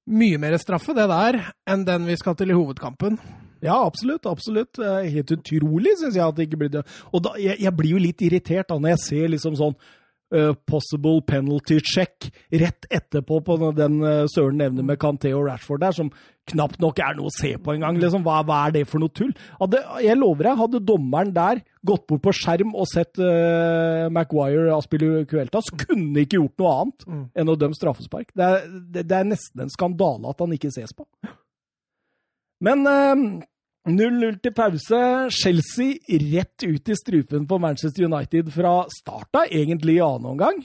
mye 0.10 0.40
mer 0.42 0.58
straffe, 0.60 0.96
det 0.98 1.06
der, 1.12 1.38
enn 1.70 1.86
den 1.86 2.08
vi 2.10 2.18
skal 2.20 2.36
til 2.36 2.52
i 2.52 2.58
hovedkampen. 2.58 3.20
Ja, 3.62 3.76
absolutt. 3.86 4.26
absolutt. 4.26 4.80
Helt 4.80 5.32
utrolig, 5.36 5.96
syns 6.00 6.16
jeg. 6.16 6.26
at 6.26 6.36
det 6.36 6.48
ikke 6.48 6.62
blir 6.64 6.74
det. 6.74 6.84
Og 7.12 7.24
da, 7.24 7.36
jeg, 7.40 7.60
jeg, 7.60 7.76
blir 7.76 7.96
jo 7.96 8.04
litt 8.04 8.22
irritert 8.24 8.70
da, 8.72 8.80
når 8.80 8.96
jeg 8.96 9.02
ser 9.06 9.34
liksom 9.36 9.58
sånn 9.60 9.76
uh, 10.36 10.52
possible 10.70 11.22
penalty 11.26 11.80
check 11.84 12.30
rett 12.52 12.88
etterpå 12.90 13.40
på 13.46 13.58
den 13.78 14.00
uh, 14.04 14.26
Søren 14.32 14.60
nevner 14.62 14.86
med 14.86 15.00
Canté 15.02 15.32
og 15.36 15.48
Rashford 15.48 15.84
der, 15.84 15.96
som 15.96 16.12
knapt 16.50 16.80
nok 16.82 17.00
er 17.04 17.18
noe 17.18 17.30
å 17.30 17.34
se 17.34 17.52
på 17.62 17.76
engang. 17.76 18.00
Liksom, 18.02 18.24
hva, 18.26 18.40
hva 18.48 18.64
er 18.68 18.78
det 18.80 18.86
for 18.90 19.02
noe 19.02 19.14
tull? 19.14 19.34
Hadde, 19.60 19.82
jeg 20.04 20.18
lover 20.18 20.50
deg, 20.50 20.62
hadde 20.64 20.82
dommeren 20.86 21.34
der 21.36 21.62
gått 21.86 22.08
bort 22.10 22.24
på 22.26 22.34
skjerm 22.36 22.74
og 22.74 22.90
sett 22.90 23.22
uh, 23.22 24.08
Maguire 24.14 24.74
Aspilicuelta, 24.78 25.62
så 25.66 25.78
kunne 25.86 26.26
ikke 26.26 26.40
gjort 26.40 26.64
noe 26.64 26.74
annet 26.80 27.06
mm. 27.06 27.22
enn 27.40 27.54
å 27.54 27.60
dømme 27.60 27.78
straffespark. 27.78 28.34
Det 28.34 28.50
er, 28.50 28.66
det, 28.80 29.06
det 29.10 29.20
er, 29.20 29.30
nesten 29.30 29.66
en 29.66 29.74
skandale 29.74 30.34
at 30.34 30.44
han 30.44 30.58
ikke 30.58 30.74
ses 30.74 30.96
på. 30.96 31.08
Men 32.66 32.84
uh, 32.88 33.24
0-0 33.94 34.40
til 34.44 34.56
pause. 34.56 35.04
Chelsea 35.34 36.20
rett 36.32 36.66
ut 36.66 36.92
i 36.92 36.98
strupen 36.98 37.48
på 37.50 37.62
Manchester 37.62 38.10
United 38.10 38.52
fra 38.54 38.82
starta, 38.94 39.46
egentlig 39.50 40.00
i 40.00 40.04
annen 40.06 40.34
omgang 40.34 40.62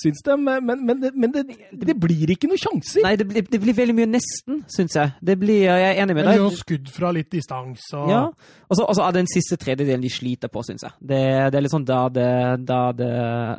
syns 0.00 0.22
de. 0.24 0.36
Men, 0.40 0.86
men, 0.86 1.00
det, 1.00 1.10
men 1.14 1.32
det, 1.34 1.44
det, 1.72 1.96
blir 2.00 2.32
ikke 2.32 2.50
noen 2.50 2.60
sjanser. 2.60 3.04
Nei, 3.04 3.14
det 3.20 3.26
blir, 3.28 3.44
det 3.50 3.60
blir 3.62 3.76
veldig 3.76 3.96
mye 3.98 4.08
nesten, 4.10 4.62
syns 4.72 4.96
jeg. 4.96 5.12
Det 5.26 5.36
blir, 5.40 5.64
jeg 5.66 5.86
er 5.90 6.00
enig 6.02 6.16
med 6.16 6.28
deg. 6.28 6.40
Noen 6.40 6.56
skudd 6.58 6.90
fra 6.94 7.12
litt 7.14 7.30
distanse. 7.32 7.92
Og... 7.98 8.12
Ja. 8.12 8.22
Og 8.70 8.78
så 8.78 8.86
er 9.04 9.14
det 9.14 9.24
den 9.24 9.32
siste 9.32 9.58
tredjedelen 9.60 10.04
de 10.04 10.12
sliter 10.12 10.52
på, 10.52 10.64
syns 10.66 10.86
jeg. 10.86 10.96
Det, 11.12 11.20
er 11.50 11.60
litt 11.60 11.74
sånn 11.74 11.88
da 11.88 12.02
det, 12.12 12.30
da 12.68 12.80
det 12.96 13.12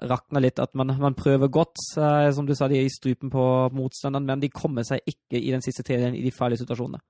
rakner 0.10 0.46
litt. 0.48 0.62
At 0.64 0.74
man, 0.80 0.96
man 1.02 1.18
prøver 1.18 1.52
godt, 1.52 1.76
som 1.96 2.48
du 2.48 2.56
sa, 2.58 2.70
de 2.72 2.80
er 2.80 2.88
i 2.88 2.94
strupen 2.94 3.34
på 3.34 3.48
motstanderen, 3.76 4.28
men 4.28 4.44
de 4.44 4.52
kommer 4.54 4.88
seg 4.88 5.04
ikke 5.08 5.40
i 5.40 5.52
den 5.54 5.64
siste 5.66 5.86
tredjedelen 5.86 6.18
i 6.18 6.26
de 6.26 6.36
farlige 6.36 6.64
situasjonene. 6.64 7.04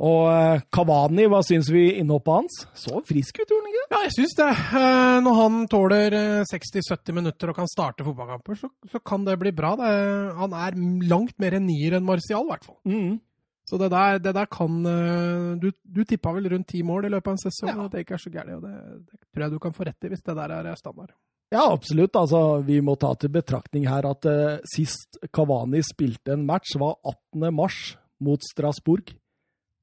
Og 0.00 0.62
Kavani, 0.72 1.26
hva 1.28 1.42
syns 1.44 1.68
vi 1.70 1.84
innhoppet 2.00 2.32
hans? 2.32 2.54
Så 2.80 3.02
frisk 3.06 3.42
ut, 3.42 3.44
gjorde 3.44 3.60
han 3.60 3.72
ikke? 3.72 3.82
Ja, 3.92 3.98
jeg 4.06 4.14
syns 4.16 4.36
det. 4.38 4.48
Eh, 4.80 5.16
når 5.26 5.36
han 5.36 5.58
tåler 5.70 6.16
60-70 6.48 6.96
eh, 6.96 7.16
minutter 7.18 7.52
og 7.52 7.58
kan 7.60 7.68
starte 7.70 8.06
fotballkamper, 8.06 8.56
så, 8.58 8.70
så 8.88 9.02
kan 9.04 9.26
det 9.28 9.36
bli 9.42 9.52
bra. 9.54 9.74
Det, 9.78 9.90
han 10.38 10.56
er 10.56 10.80
langt 11.12 11.36
mer 11.42 11.58
en 11.58 11.68
nier 11.68 11.98
enn 11.98 12.08
Martial, 12.08 12.48
i 12.48 12.54
hvert 12.54 12.66
fall. 12.70 12.78
Mm. 12.88 13.20
Så 13.68 13.78
det 13.78 13.92
der, 13.92 14.18
det 14.18 14.32
der, 14.34 14.48
kan 14.50 14.80
eh, 14.90 15.52
Du, 15.60 15.68
du 15.84 16.02
tippa 16.08 16.32
vel 16.34 16.48
rundt 16.50 16.72
ti 16.72 16.82
mål 16.82 17.06
i 17.06 17.12
løpet 17.12 17.28
av 17.28 17.36
en 17.36 17.44
sesong, 17.44 17.74
ja. 17.74 17.78
og 17.84 17.92
det 17.92 18.06
ikke 18.06 18.16
er 18.16 18.24
så 18.24 18.32
gærent. 18.32 18.56
Og 18.58 18.64
det, 18.64 18.74
det, 19.12 19.22
tror 19.28 19.46
jeg 19.46 19.54
du 19.54 19.62
kan 19.62 19.76
få 19.76 19.86
rett 19.90 20.08
i, 20.08 20.14
hvis 20.14 20.24
det 20.24 20.38
der 20.40 20.56
er 20.56 20.74
standard. 20.80 21.12
Ja, 21.52 21.66
absolutt. 21.68 22.16
Altså, 22.16 22.62
vi 22.64 22.80
må 22.80 22.96
ta 22.96 23.12
til 23.20 23.30
betraktning 23.34 23.84
her 23.84 24.08
at 24.08 24.24
uh, 24.24 24.62
sist 24.72 25.20
Kavani 25.36 25.82
spilte 25.84 26.32
en 26.32 26.46
match, 26.48 26.78
var 26.80 26.96
18. 27.04 27.52
mars 27.52 27.90
mot 28.24 28.40
Strasbourg 28.40 29.12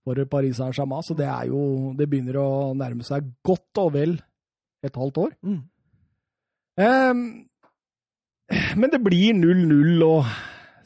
for 0.10 0.26
Paris 0.26 0.57
Saint-Germain. 0.57 1.05
Så 1.05 1.16
det 1.18 1.28
er 1.30 1.49
jo 1.51 1.93
Det 1.97 2.10
begynner 2.10 2.39
å 2.41 2.74
nærme 2.78 3.05
seg 3.05 3.30
godt 3.45 3.84
og 3.84 3.93
vel 3.93 4.18
et 4.86 4.95
halvt 4.95 5.22
år. 5.26 5.36
Mm. 5.43 5.62
Um, 6.80 7.26
men 8.80 8.93
det 8.93 9.01
blir 9.03 9.36
0-0, 9.36 9.99
og 10.07 10.26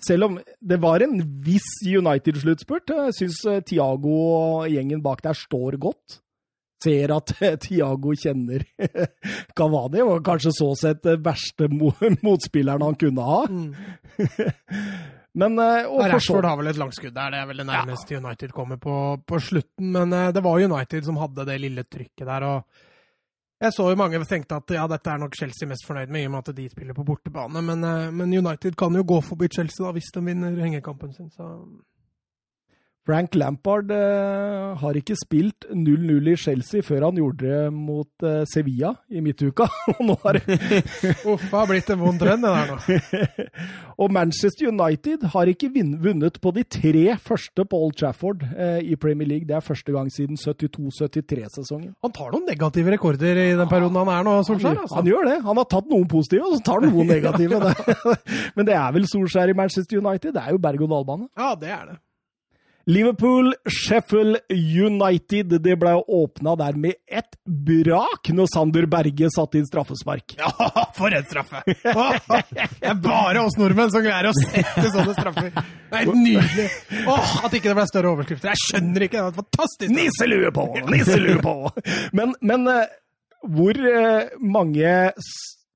selv 0.04 0.28
om 0.28 0.40
det 0.42 0.80
var 0.82 1.06
en 1.06 1.22
viss 1.46 1.70
United-sluttspurt, 1.86 2.92
jeg 2.92 3.16
syns 3.20 3.40
eh, 3.48 3.62
Tiago 3.64 4.18
og 4.34 4.74
gjengen 4.74 5.04
bak 5.06 5.24
der 5.24 5.38
står 5.38 5.78
godt. 5.80 6.20
Ser 6.84 7.14
at 7.16 7.32
Tiago 7.64 8.12
kjenner 8.20 8.66
Cavani, 9.58 10.04
og 10.04 10.26
kanskje 10.26 10.52
så 10.58 10.74
sett 10.76 11.06
den 11.06 11.22
verste 11.24 11.70
motspilleren 12.26 12.84
han 12.84 13.00
kunne 13.00 13.30
ha. 13.30 13.44
Mm. 13.48 13.70
Men, 15.34 15.60
uh, 15.60 16.10
Rashford 16.14 16.46
har 16.46 16.58
vel 16.60 16.70
et 16.70 16.78
langskudd 16.78 17.14
der, 17.16 17.34
det 17.34 17.40
er 17.42 17.48
vel 17.50 17.62
det 17.64 17.66
nærmeste 17.66 18.14
ja. 18.14 18.20
United 18.22 18.52
kommer 18.54 18.78
på, 18.78 18.96
på 19.26 19.40
slutten. 19.42 19.92
Men 19.96 20.14
uh, 20.14 20.30
det 20.34 20.44
var 20.46 20.62
United 20.62 21.08
som 21.08 21.18
hadde 21.18 21.46
det 21.50 21.62
lille 21.62 21.86
trykket 21.90 22.28
der. 22.28 22.50
og 22.50 22.90
jeg 23.64 23.72
så 23.72 23.86
jo 23.88 23.96
mange 23.96 24.20
tenkte 24.28 24.58
at 24.60 24.72
ja, 24.76 24.84
dette 24.92 25.10
er 25.10 25.22
nok 25.22 25.36
Chelsea 25.40 25.68
mest 25.70 25.86
fornøyd 25.88 26.12
med, 26.12 26.22
i 26.22 26.28
og 26.28 26.34
med 26.34 26.50
at 26.50 26.56
de 26.58 26.66
spiller 26.70 26.94
på 26.98 27.06
bortebane. 27.08 27.62
Men, 27.64 27.84
uh, 27.84 28.12
men 28.14 28.38
United 28.38 28.76
kan 28.78 28.96
jo 28.96 29.06
gå 29.08 29.22
forbi 29.24 29.48
Chelsea 29.48 29.86
da, 29.86 29.94
hvis 29.96 30.12
de 30.14 30.26
vinner 30.26 30.62
hengekampen 30.62 31.14
sin. 31.14 31.32
så... 31.32 31.50
Frank 33.04 33.36
Lampard 33.36 33.90
eh, 33.92 34.78
har 34.80 34.96
ikke 34.96 35.16
spilt 35.20 35.66
0-0 35.68 36.30
i 36.32 36.36
Chelsea 36.40 36.84
før 36.86 37.10
han 37.10 37.18
gjorde 37.20 37.50
det 37.50 37.74
mot 37.76 38.24
eh, 38.24 38.46
Sevilla 38.48 38.94
i 39.12 39.20
midtuka. 39.24 39.68
og 39.94 40.00
nå 40.08 40.16
har 40.22 40.40
Uff, 41.34 41.44
det 41.44 41.52
har 41.52 41.68
blitt 41.68 41.92
en 41.92 42.00
vond 42.00 42.22
trend, 42.22 42.48
det 42.48 42.54
der 42.54 42.72
nå. 42.72 43.48
og 44.06 44.14
Manchester 44.16 44.72
United 44.72 45.26
har 45.34 45.52
ikke 45.52 45.72
vunnet 45.74 46.40
på 46.40 46.54
de 46.56 46.64
tre 46.64 47.18
første 47.20 47.66
på 47.68 47.82
Old 47.88 47.98
Trafford 48.00 48.46
eh, 48.56 48.80
i 48.88 48.96
Premier 48.96 49.28
League. 49.34 49.50
Det 49.52 49.60
er 49.60 49.68
første 49.68 49.92
gang 49.92 50.08
siden 50.14 50.40
72-73-sesongen. 50.40 51.92
Han 52.08 52.16
tar 52.16 52.32
noen 52.32 52.48
negative 52.48 52.96
rekorder 52.96 53.44
i 53.50 53.50
den 53.60 53.68
perioden 53.68 54.00
han 54.00 54.14
er 54.16 54.24
nå, 54.30 54.38
Solskjær? 54.48 54.80
Altså. 54.86 55.02
Han 55.02 55.12
gjør 55.12 55.28
det. 55.28 55.38
Han 55.44 55.60
har 55.60 55.70
tatt 55.76 55.92
noen 55.92 56.08
positive, 56.08 56.48
og 56.48 56.56
så 56.56 56.64
tar 56.72 56.88
han 56.88 56.96
noen 56.96 57.12
negative. 57.12 57.60
Men 58.56 58.72
det 58.72 58.80
er 58.80 58.96
vel 58.96 59.12
Solskjær 59.12 59.52
i 59.52 59.60
Manchester 59.60 60.00
United? 60.00 60.32
Det 60.32 60.48
er 60.48 60.56
jo 60.56 60.64
berg-og-dal-bane. 60.64 61.28
Ja, 61.36 61.52
det 61.60 61.76
er 61.76 61.86
det. 61.92 62.00
Liverpool, 62.86 63.54
Sheffield 63.70 64.38
United. 64.50 65.62
Det 65.64 65.76
ble 65.80 65.94
åpna 65.96 66.56
der 66.60 66.76
med 66.80 66.98
et 67.08 67.38
brak 67.46 68.28
når 68.36 68.50
Sander 68.52 68.88
Berge 68.92 69.30
satte 69.32 69.60
inn 69.60 69.68
straffespark. 69.68 70.36
Ja, 70.40 70.52
for 70.98 71.16
en 71.16 71.24
straffe! 71.30 71.64
Det 71.68 72.90
er 72.90 73.00
bare 73.00 73.46
oss 73.46 73.56
nordmenn 73.60 73.92
som 73.94 74.04
greier 74.04 74.28
å 74.30 74.36
sette 74.36 74.90
sånne 74.90 75.16
straffer. 75.16 75.54
Det 75.54 76.02
er 76.02 76.04
helt 76.04 76.20
nydelig. 76.20 76.68
Åh, 77.08 77.38
at 77.48 77.56
ikke 77.56 77.72
det 77.72 77.78
ble 77.80 77.88
større 77.92 78.12
overskrifter. 78.18 78.52
Jeg 78.52 78.64
skjønner 78.68 79.08
ikke. 79.08 79.22
Det 79.22 79.30
var 79.30 79.38
fantastisk. 79.40 79.96
Nisselue 79.96 80.52
på! 80.56 80.68
Nisselue 80.92 81.40
på! 81.44 81.56
Men, 82.18 82.36
men 82.46 82.68
eh, 82.70 82.92
hvor 83.54 83.78
eh, 83.78 84.34
mange 84.44 84.92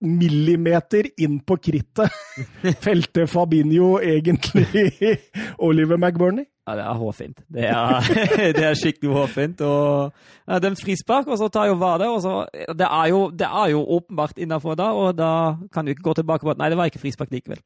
millimeter 0.04 1.08
inn 1.18 1.39
på 1.41 1.58
krittet 1.58 2.14
felte 2.86 3.26
Fabinho 3.30 3.98
egentlig 4.04 5.18
Oliver 5.68 5.98
McBurney? 5.98 6.45
Ja, 6.68 6.76
det 6.76 6.84
er 6.84 6.98
hårfint. 7.00 7.38
Det 7.48 7.64
er, 7.64 8.08
det 8.58 8.64
er 8.68 8.76
skikkelig 8.76 9.14
hårfint. 9.16 9.62
Og 9.64 10.12
ja, 10.43 10.60
dømt 10.60 10.82
frispark, 10.84 11.30
og 11.32 11.39
så 11.39 11.48
tar 11.48 11.70
jo 11.70 11.78
VAR 11.80 12.02
det. 12.02 12.10
Og 12.12 12.20
så, 12.26 12.34
det, 12.52 12.89
er 12.89 13.08
jo, 13.14 13.22
det 13.32 13.48
er 13.48 13.72
jo 13.72 13.86
åpenbart 13.98 14.41
innafor 14.43 14.76
da, 14.76 14.89
og 14.91 15.16
da 15.16 15.32
kan 15.74 15.88
du 15.88 15.93
ikke 15.95 16.10
gå 16.10 16.18
tilbake 16.20 16.43
på 16.43 16.52
at 16.52 16.60
nei, 16.60 16.68
det 16.70 16.80
var 16.80 16.91
ikke 16.91 17.00
frispark 17.06 17.32
likevel. 17.32 17.64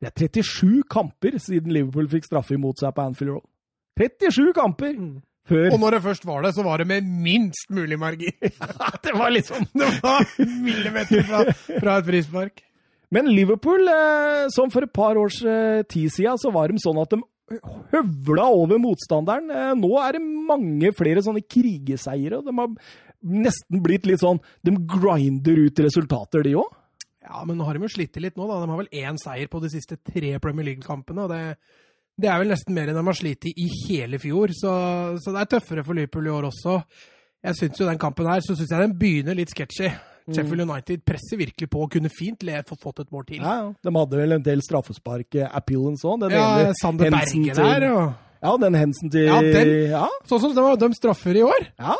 Det 0.00 0.10
er 0.10 0.42
37 0.42 0.82
kamper 0.90 1.38
siden 1.38 1.70
Liverpool 1.76 2.10
fikk 2.10 2.26
straffe 2.26 2.56
imot 2.56 2.82
seg 2.82 2.94
på 2.96 3.06
Anfield 3.06 3.36
Road. 3.36 3.46
37 4.00 4.52
kamper! 4.56 4.98
Før 5.48 5.72
Og 5.74 5.80
når 5.82 5.96
det 5.96 6.02
først 6.04 6.26
var 6.28 6.42
det, 6.44 6.54
så 6.54 6.64
var 6.66 6.82
det 6.82 6.86
med 6.90 7.06
minst 7.06 7.70
mulig 7.72 7.98
margin. 7.98 8.34
Det 9.04 9.14
var 9.16 9.32
liksom 9.32 9.64
Det 9.72 9.88
var 10.02 10.26
millimeter 10.38 11.24
fra, 11.26 11.44
fra 11.80 11.96
et 11.98 12.10
frispark. 12.10 12.62
Men 13.10 13.26
Liverpool, 13.32 13.88
eh, 13.90 14.46
som 14.54 14.70
for 14.70 14.86
et 14.86 14.92
par 14.94 15.18
års 15.18 15.40
eh, 15.42 15.82
tid 15.90 16.12
siden, 16.14 16.38
så 16.38 16.52
var 16.54 16.70
de 16.70 16.78
sånn 16.78 17.00
at 17.02 17.10
de 17.10 17.18
høvla 17.90 18.44
over 18.54 18.78
motstanderen. 18.78 19.50
Eh, 19.50 19.72
nå 19.80 19.90
er 19.98 20.18
det 20.18 20.22
mange 20.22 20.92
flere 20.94 21.24
sånne 21.26 21.42
krigeseiere. 21.42 22.38
og 22.38 22.46
De 22.46 22.54
har 22.54 22.70
nesten 23.20 23.82
blitt 23.84 24.06
litt 24.08 24.22
sånn 24.22 24.38
De 24.64 24.72
grinder 24.88 25.58
ut 25.66 25.82
resultater, 25.82 26.46
de 26.46 26.54
òg. 26.62 26.70
Ja, 27.26 27.42
men 27.46 27.58
nå 27.58 27.66
har 27.66 27.76
de 27.76 27.84
jo 27.84 27.92
slitt 27.92 28.16
litt 28.22 28.38
nå, 28.38 28.46
da. 28.48 28.62
De 28.62 28.70
har 28.70 28.80
vel 28.80 29.02
én 29.02 29.18
seier 29.20 29.50
på 29.50 29.60
de 29.62 29.68
siste 29.74 29.98
tre 29.98 30.36
Premier 30.42 30.70
League-kampene. 30.70 31.26
og 31.26 31.34
det, 31.34 31.58
det 32.20 32.28
er 32.30 32.38
vel 32.42 32.52
nesten 32.52 32.74
mer 32.76 32.88
enn 32.92 32.98
de 33.00 33.04
har 33.06 33.16
slitt 33.18 33.48
i 33.50 33.66
hele 33.88 34.18
fjor, 34.22 34.52
så, 34.56 34.74
så 35.22 35.32
det 35.34 35.40
er 35.42 35.50
tøffere 35.56 35.84
for 35.86 35.96
Liverpool 35.98 36.26
i 36.28 36.30
år 36.34 36.48
også. 36.50 36.76
Jeg 37.42 37.56
syns 37.56 37.80
jo 37.80 37.86
den 37.88 37.98
kampen 37.98 38.28
her 38.28 38.40
så 38.44 38.54
synes 38.54 38.70
jeg 38.70 38.80
den 38.84 38.96
begynner 39.00 39.34
litt 39.38 39.50
sketchy. 39.54 39.88
Sheffield 40.30 40.62
United 40.62 41.00
presser 41.08 41.40
virkelig 41.40 41.66
på 41.72 41.80
og 41.82 41.90
kunne 41.90 42.10
fint 42.12 42.44
le, 42.46 42.60
fått, 42.68 43.00
et 43.02 43.08
mål 43.10 43.24
til. 43.26 43.40
Ja, 43.42 43.54
ja. 43.64 43.70
De 43.82 43.90
hadde 43.96 44.18
vel 44.20 44.32
en 44.36 44.42
del 44.46 44.60
straffespark-appellens 44.62 46.04
òg. 46.06 46.26
Ja, 46.30 46.72
Sander 46.80 47.10
Berge 47.10 47.54
der, 47.56 47.86
og 47.90 48.12
Ja, 48.40 48.52
den 48.56 48.72
hensen 48.78 49.10
til 49.12 49.26
Ja, 49.26 49.40
den- 49.42 49.90
ja, 49.90 50.06
Sånn 50.28 50.40
som 50.40 50.54
de 50.54 50.62
har 50.62 50.76
dømt 50.76 50.96
straffer 50.96 51.36
i 51.36 51.42
år. 51.42 51.66
ja. 51.78 51.96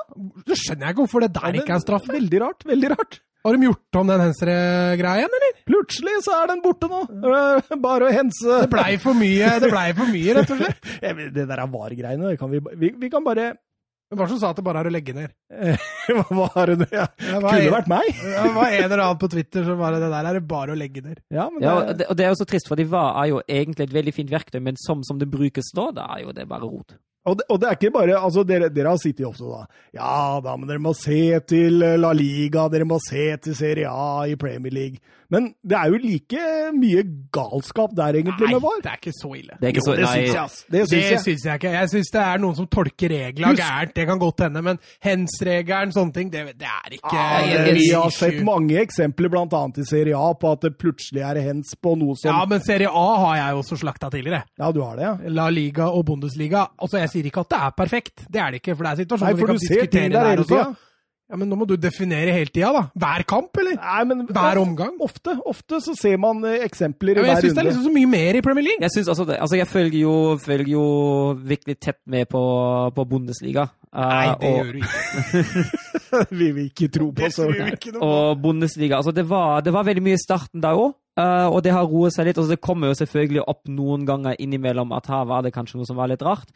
Så 0.47 0.55
skjønner 0.57 0.87
jeg 0.87 0.95
ikke 0.95 1.03
hvorfor 1.05 1.21
det 1.21 1.33
der 1.35 1.53
Ja, 1.53 1.61
ikke 1.61 1.69
er 1.71 1.75
en 1.75 1.81
straff. 1.81 2.07
Veldig 2.09 2.41
rart. 2.41 2.65
Veldig 2.65 2.91
rart. 2.91 3.21
Har 3.45 3.57
de 3.57 3.65
gjort 3.71 3.97
om 4.01 4.11
den 4.11 4.21
Hensre-greien, 4.21 5.33
eller? 5.39 5.55
Plutselig 5.71 6.19
så 6.27 6.35
er 6.43 6.51
den 6.51 6.61
borte 6.65 6.89
nå. 6.91 7.01
Eh, 7.31 7.77
Bare 7.81 8.09
å 8.11 8.13
hense 8.13 8.61
Det 8.67 8.71
blei 8.73 8.99
for 9.01 9.17
mye, 9.17 9.55
det 9.63 9.71
blei 9.73 9.89
for 9.97 10.11
mye, 10.13 10.35
rett 10.37 10.53
og 10.53 10.61
slett. 10.61 10.93
Det 11.37 11.47
der 11.49 11.59
er 11.65 11.71
VAR-greiene. 11.73 12.35
vi, 12.37 12.61
vi, 12.83 12.91
vi 13.01 13.11
kan 13.13 13.25
bare 13.25 13.53
Men 14.11 14.19
Hva 14.19 14.27
som 14.29 14.41
sa 14.43 14.51
at 14.51 14.59
det 14.59 14.65
bare 14.67 14.83
er 14.83 14.91
å 14.91 14.93
legge 14.93 15.15
ned? 15.15 15.33
Hva 16.35 16.49
har 16.57 16.73
det? 16.75 16.89
Ja. 16.93 17.07
Det 17.17 17.41
Kunne 17.41 17.61
en- 17.63 17.75
vært 17.79 17.91
meg. 17.93 18.09
Det 18.45 18.53
var 18.57 18.67
en 18.77 18.85
eller 18.89 19.05
annen 19.07 19.21
på 19.23 19.29
Twitter 19.31 19.65
som 19.69 19.79
bare 19.81 20.01
Det 20.03 20.11
der 20.13 20.31
er 20.33 20.39
det 20.41 20.47
bare 20.51 20.75
å 20.75 20.79
legge 20.81 21.05
ned. 21.07 21.21
Ja, 21.31 21.47
men 21.53 21.63
Ja, 21.63 21.77
det, 21.81 21.87
og 21.95 21.97
det, 22.01 22.09
og 22.11 22.17
det 22.19 22.27
er 22.27 22.35
jo 22.35 22.41
så 22.43 22.49
trist, 22.51 22.69
for 22.69 22.77
de 22.81 22.89
var 22.91 23.15
er 23.23 23.31
jo 23.33 23.41
egentlig 23.47 23.87
et 23.89 23.95
veldig 23.95 24.15
fint 24.17 24.33
verktøy, 24.35 24.61
men 24.67 24.77
som, 24.83 25.05
som 25.07 25.21
det 25.23 25.31
brukes 25.33 25.73
nå, 25.79 25.93
da 25.97 26.09
er 26.17 26.27
jo 26.27 26.35
det 26.37 26.49
bare 26.51 26.67
rot. 26.69 26.97
Og, 27.29 27.37
det, 27.37 27.45
og 27.53 27.61
det 27.61 27.69
er 27.69 27.77
ikke 27.77 27.93
bare 27.93 28.17
altså 28.17 28.45
Dere, 28.49 28.71
dere 28.73 28.95
har 28.95 29.01
sittet 29.01 29.27
ofte 29.29 29.45
da 29.45 29.65
Ja 29.97 30.41
da, 30.45 30.55
men 30.57 30.69
dere 30.71 30.83
må 30.83 30.95
se 30.97 31.41
til 31.49 31.83
La 32.01 32.15
Liga, 32.17 32.69
dere 32.73 32.89
må 32.89 33.01
se 33.05 33.27
til 33.45 33.57
Serie 33.59 33.91
A 33.91 34.25
i 34.31 34.39
Premier 34.41 34.73
League. 34.73 35.03
Men 35.31 35.55
det 35.63 35.77
er 35.79 35.91
jo 35.93 35.99
like 36.03 36.45
mye 36.75 37.03
galskap 37.33 37.93
der, 37.95 38.17
egentlig, 38.19 38.41
Nei, 38.49 38.53
med 38.57 38.63
VAR. 38.65 38.81
det 38.83 38.91
er 38.91 38.99
ikke 38.99 39.13
så 39.15 39.31
ille. 39.39 39.55
Det 39.61 39.69
er 39.69 39.77
Jo, 39.79 39.95
det 39.95 40.09
syns 40.09 40.27
jeg, 40.27 40.37
ass. 40.43 40.57
Det 40.71 40.81
Det 40.91 40.99
jeg. 41.03 41.21
syns 41.25 41.45
jeg 41.47 41.55
ikke. 41.61 41.71
Jeg 41.77 41.89
syns 41.93 42.11
det 42.13 42.21
er 42.25 42.39
noen 42.43 42.57
som 42.57 42.67
tolker 42.67 43.09
regla 43.15 43.47
Husk- 43.53 43.63
gærent. 43.63 43.95
Det 43.95 44.07
kan 44.11 44.19
godt 44.19 44.41
hende, 44.43 44.63
men 44.63 44.79
hens-regelen, 45.07 45.93
sånne 45.95 46.13
ting, 46.17 46.31
det, 46.33 46.43
det 46.59 46.67
er 46.69 46.97
ikke 46.97 47.15
Ja, 47.15 47.65
det, 47.65 47.75
vi 47.79 47.89
har 47.95 48.11
sett 48.11 48.41
mange 48.47 48.81
eksempler, 48.83 49.31
bl.a. 49.33 49.63
i 49.77 49.85
Serie 49.87 50.17
A, 50.19 50.33
på 50.35 50.53
at 50.53 50.61
det 50.67 50.75
plutselig 50.81 51.23
er 51.23 51.41
hens 51.45 51.75
på 51.81 51.95
noe 52.01 52.17
som 52.19 52.33
Ja, 52.33 52.45
men 52.51 52.61
Serie 52.67 52.89
A 52.91 53.07
har 53.25 53.37
jeg 53.37 53.61
også 53.63 53.79
slakta 53.85 54.11
tidligere. 54.11 54.43
Ja, 54.59 54.71
du 54.73 54.83
har 54.83 54.97
det, 54.97 55.03
ja. 55.09 55.17
La 55.31 55.49
Liga 55.51 55.89
og 55.91 56.07
Bundesliga. 56.07 56.67
Altså, 56.81 56.99
Jeg 57.01 57.11
sier 57.15 57.25
ikke 57.31 57.41
at 57.47 57.51
det 57.55 57.59
er 57.63 57.71
perfekt, 57.77 58.27
det 58.31 58.41
er 58.41 58.51
det 58.51 58.63
ikke. 58.63 58.77
For 58.77 58.85
det 58.85 58.91
er 58.93 58.97
Nei, 58.97 59.05
situasjoner 59.05 59.31
for 59.31 59.47
vi 59.47 59.51
kan 59.53 59.61
diskutere 59.61 60.09
der 60.11 60.31
hele 60.31 60.43
også. 60.45 60.49
tida. 60.49 60.87
Ja, 61.31 61.37
Men 61.39 61.49
nå 61.53 61.57
må 61.61 61.67
du 61.69 61.77
definere 61.79 62.33
hele 62.35 62.51
tida, 62.51 62.73
da. 62.75 62.83
Hver 62.99 63.25
kamp, 63.31 63.55
eller? 63.63 63.77
Nei, 63.79 64.05
men 64.11 64.25
Hver 64.27 64.59
omgang? 64.59 64.97
Ofte, 65.05 65.37
ofte 65.47 65.79
så 65.85 65.95
ser 65.95 66.19
man 66.19 66.43
eksempler 66.43 66.81
eksempler 66.81 67.17
Ja, 67.17 67.23
hver 67.23 67.29
runde. 67.29 67.35
jeg 67.35 67.43
syns 67.45 67.55
det 67.55 67.63
er 67.63 67.69
liksom 67.69 67.85
så 67.85 67.93
mye 67.95 68.11
mer 68.11 68.35
i 68.35 68.41
Premier 68.41 68.65
League. 68.65 68.83
Jeg 68.83 68.91
synes 68.95 69.09
altså 69.09 69.25
det. 69.25 69.37
Altså, 69.41 69.57
jeg 69.57 69.67
følger 69.67 70.01
jo, 70.01 70.39
følger 70.45 70.73
jo 70.73 70.85
virkelig 71.35 71.77
tett 71.81 72.01
med 72.07 72.29
på, 72.29 72.43
på 72.95 73.05
Bundesliga. 73.05 73.69
Uh, 73.91 74.01
Nei, 74.01 74.27
det 74.41 74.51
og, 74.51 74.57
gjør 74.57 74.73
du 74.73 74.79
ikke. 74.79 76.27
vi 76.41 76.51
vil 76.51 76.65
ikke 76.65 76.89
tro 76.95 77.11
på 77.11 77.31
så 77.35 77.49
ikke 77.51 77.95
noe 77.97 78.11
og 78.11 78.43
Bundesliga. 78.43 78.97
Altså, 78.97 79.15
det 79.15 79.29
var, 79.29 79.61
det 79.61 79.75
var 79.75 79.87
veldig 79.87 80.03
mye 80.03 80.19
i 80.19 80.25
starten 80.25 80.63
da 80.63 80.75
òg, 80.79 80.95
og 81.21 81.59
det 81.65 81.75
har 81.75 81.89
roet 81.91 82.15
seg 82.15 82.29
litt. 82.29 82.39
Altså, 82.39 82.55
det 82.55 82.65
kommer 82.65 82.91
jo 82.91 82.99
selvfølgelig 82.99 83.45
opp 83.47 83.69
noen 83.69 84.07
ganger 84.09 84.39
innimellom 84.39 84.95
at 84.97 85.11
her 85.11 85.27
var 85.29 85.45
det 85.47 85.55
kanskje 85.55 85.81
noe 85.81 85.89
som 85.89 85.99
var 85.99 86.11
litt 86.11 86.23
rart. 86.27 86.49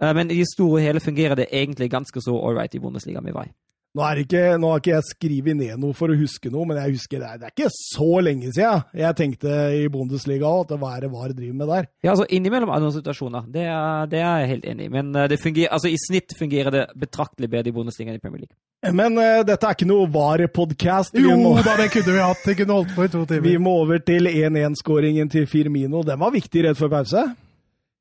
Uh, 0.00 0.12
men 0.16 0.30
i 0.30 0.40
det 0.42 0.50
store 0.54 0.78
og 0.78 0.86
hele 0.86 1.02
fungerer 1.02 1.38
det 1.38 1.50
egentlig 1.52 1.90
ganske 1.92 2.22
så 2.24 2.36
all 2.36 2.56
right 2.58 2.74
i 2.74 2.82
Bundesliga 2.82 3.22
med 3.24 3.36
vei. 3.36 3.50
Nå, 3.90 4.04
er 4.06 4.20
ikke, 4.22 4.40
nå 4.62 4.68
har 4.70 4.78
ikke 4.78 4.92
jeg 4.92 5.06
skrevet 5.08 5.56
ned 5.58 5.80
noe 5.82 5.96
for 5.98 6.12
å 6.12 6.14
huske 6.14 6.46
noe, 6.54 6.62
men 6.70 6.78
jeg 6.78 6.92
husker 6.94 7.18
det 7.18 7.26
er, 7.26 7.38
det 7.40 7.48
er 7.48 7.54
ikke 7.56 7.70
så 7.74 8.06
lenge 8.22 8.52
siden 8.54 8.84
jeg 9.00 9.16
tenkte 9.18 9.56
i 9.74 9.88
Bundesliga 9.90 10.46
at 10.60 10.70
det 10.70 10.78
var 10.78 11.00
det 11.02 11.08
VAR 11.10 11.34
driver 11.34 11.56
med 11.58 11.72
der. 11.72 11.88
Ja, 12.06 12.12
altså 12.12 12.28
Innimellom 12.30 12.70
er 12.70 12.84
noen 12.84 12.94
situasjoner. 12.94 13.48
Det 13.50 13.64
er, 13.66 14.06
det 14.12 14.20
er 14.22 14.44
jeg 14.44 14.52
helt 14.52 14.68
enig 14.70 14.86
i. 14.86 14.92
Men 14.94 15.10
eh, 15.18 15.26
det 15.32 15.40
fungerer, 15.42 15.72
altså, 15.74 15.90
i 15.90 15.98
snitt 15.98 16.36
fungerer 16.38 16.70
det 16.76 16.84
betraktelig 17.02 17.50
bedre 17.50 17.72
i 17.72 17.74
Bundesliga 17.80 18.14
enn 18.14 18.20
i 18.20 18.22
Premier 18.22 18.44
League. 18.44 18.54
Men 18.94 19.18
uh, 19.18 19.42
dette 19.44 19.66
er 19.66 19.74
ikke 19.76 19.90
noe 19.90 20.06
VAR-podkast. 20.14 21.18
Jo 21.20 21.34
må- 21.36 21.56
da, 21.66 21.74
det 21.82 21.90
kunne 21.92 22.14
vi 22.14 22.22
hatt. 22.22 22.46
Det 22.46 22.54
kunne 22.62 22.78
holdt 22.78 22.94
på 22.94 23.04
i 23.04 23.12
to 23.12 23.26
timer. 23.32 23.42
vi 23.50 23.58
må 23.60 23.74
over 23.82 23.98
til 24.06 24.30
1-1-skåringen 24.30 25.28
til 25.34 25.50
Firmino. 25.50 26.06
Den 26.06 26.22
var 26.22 26.30
viktig 26.38 26.62
rett 26.68 26.78
før 26.78 26.94
pause. 27.00 27.26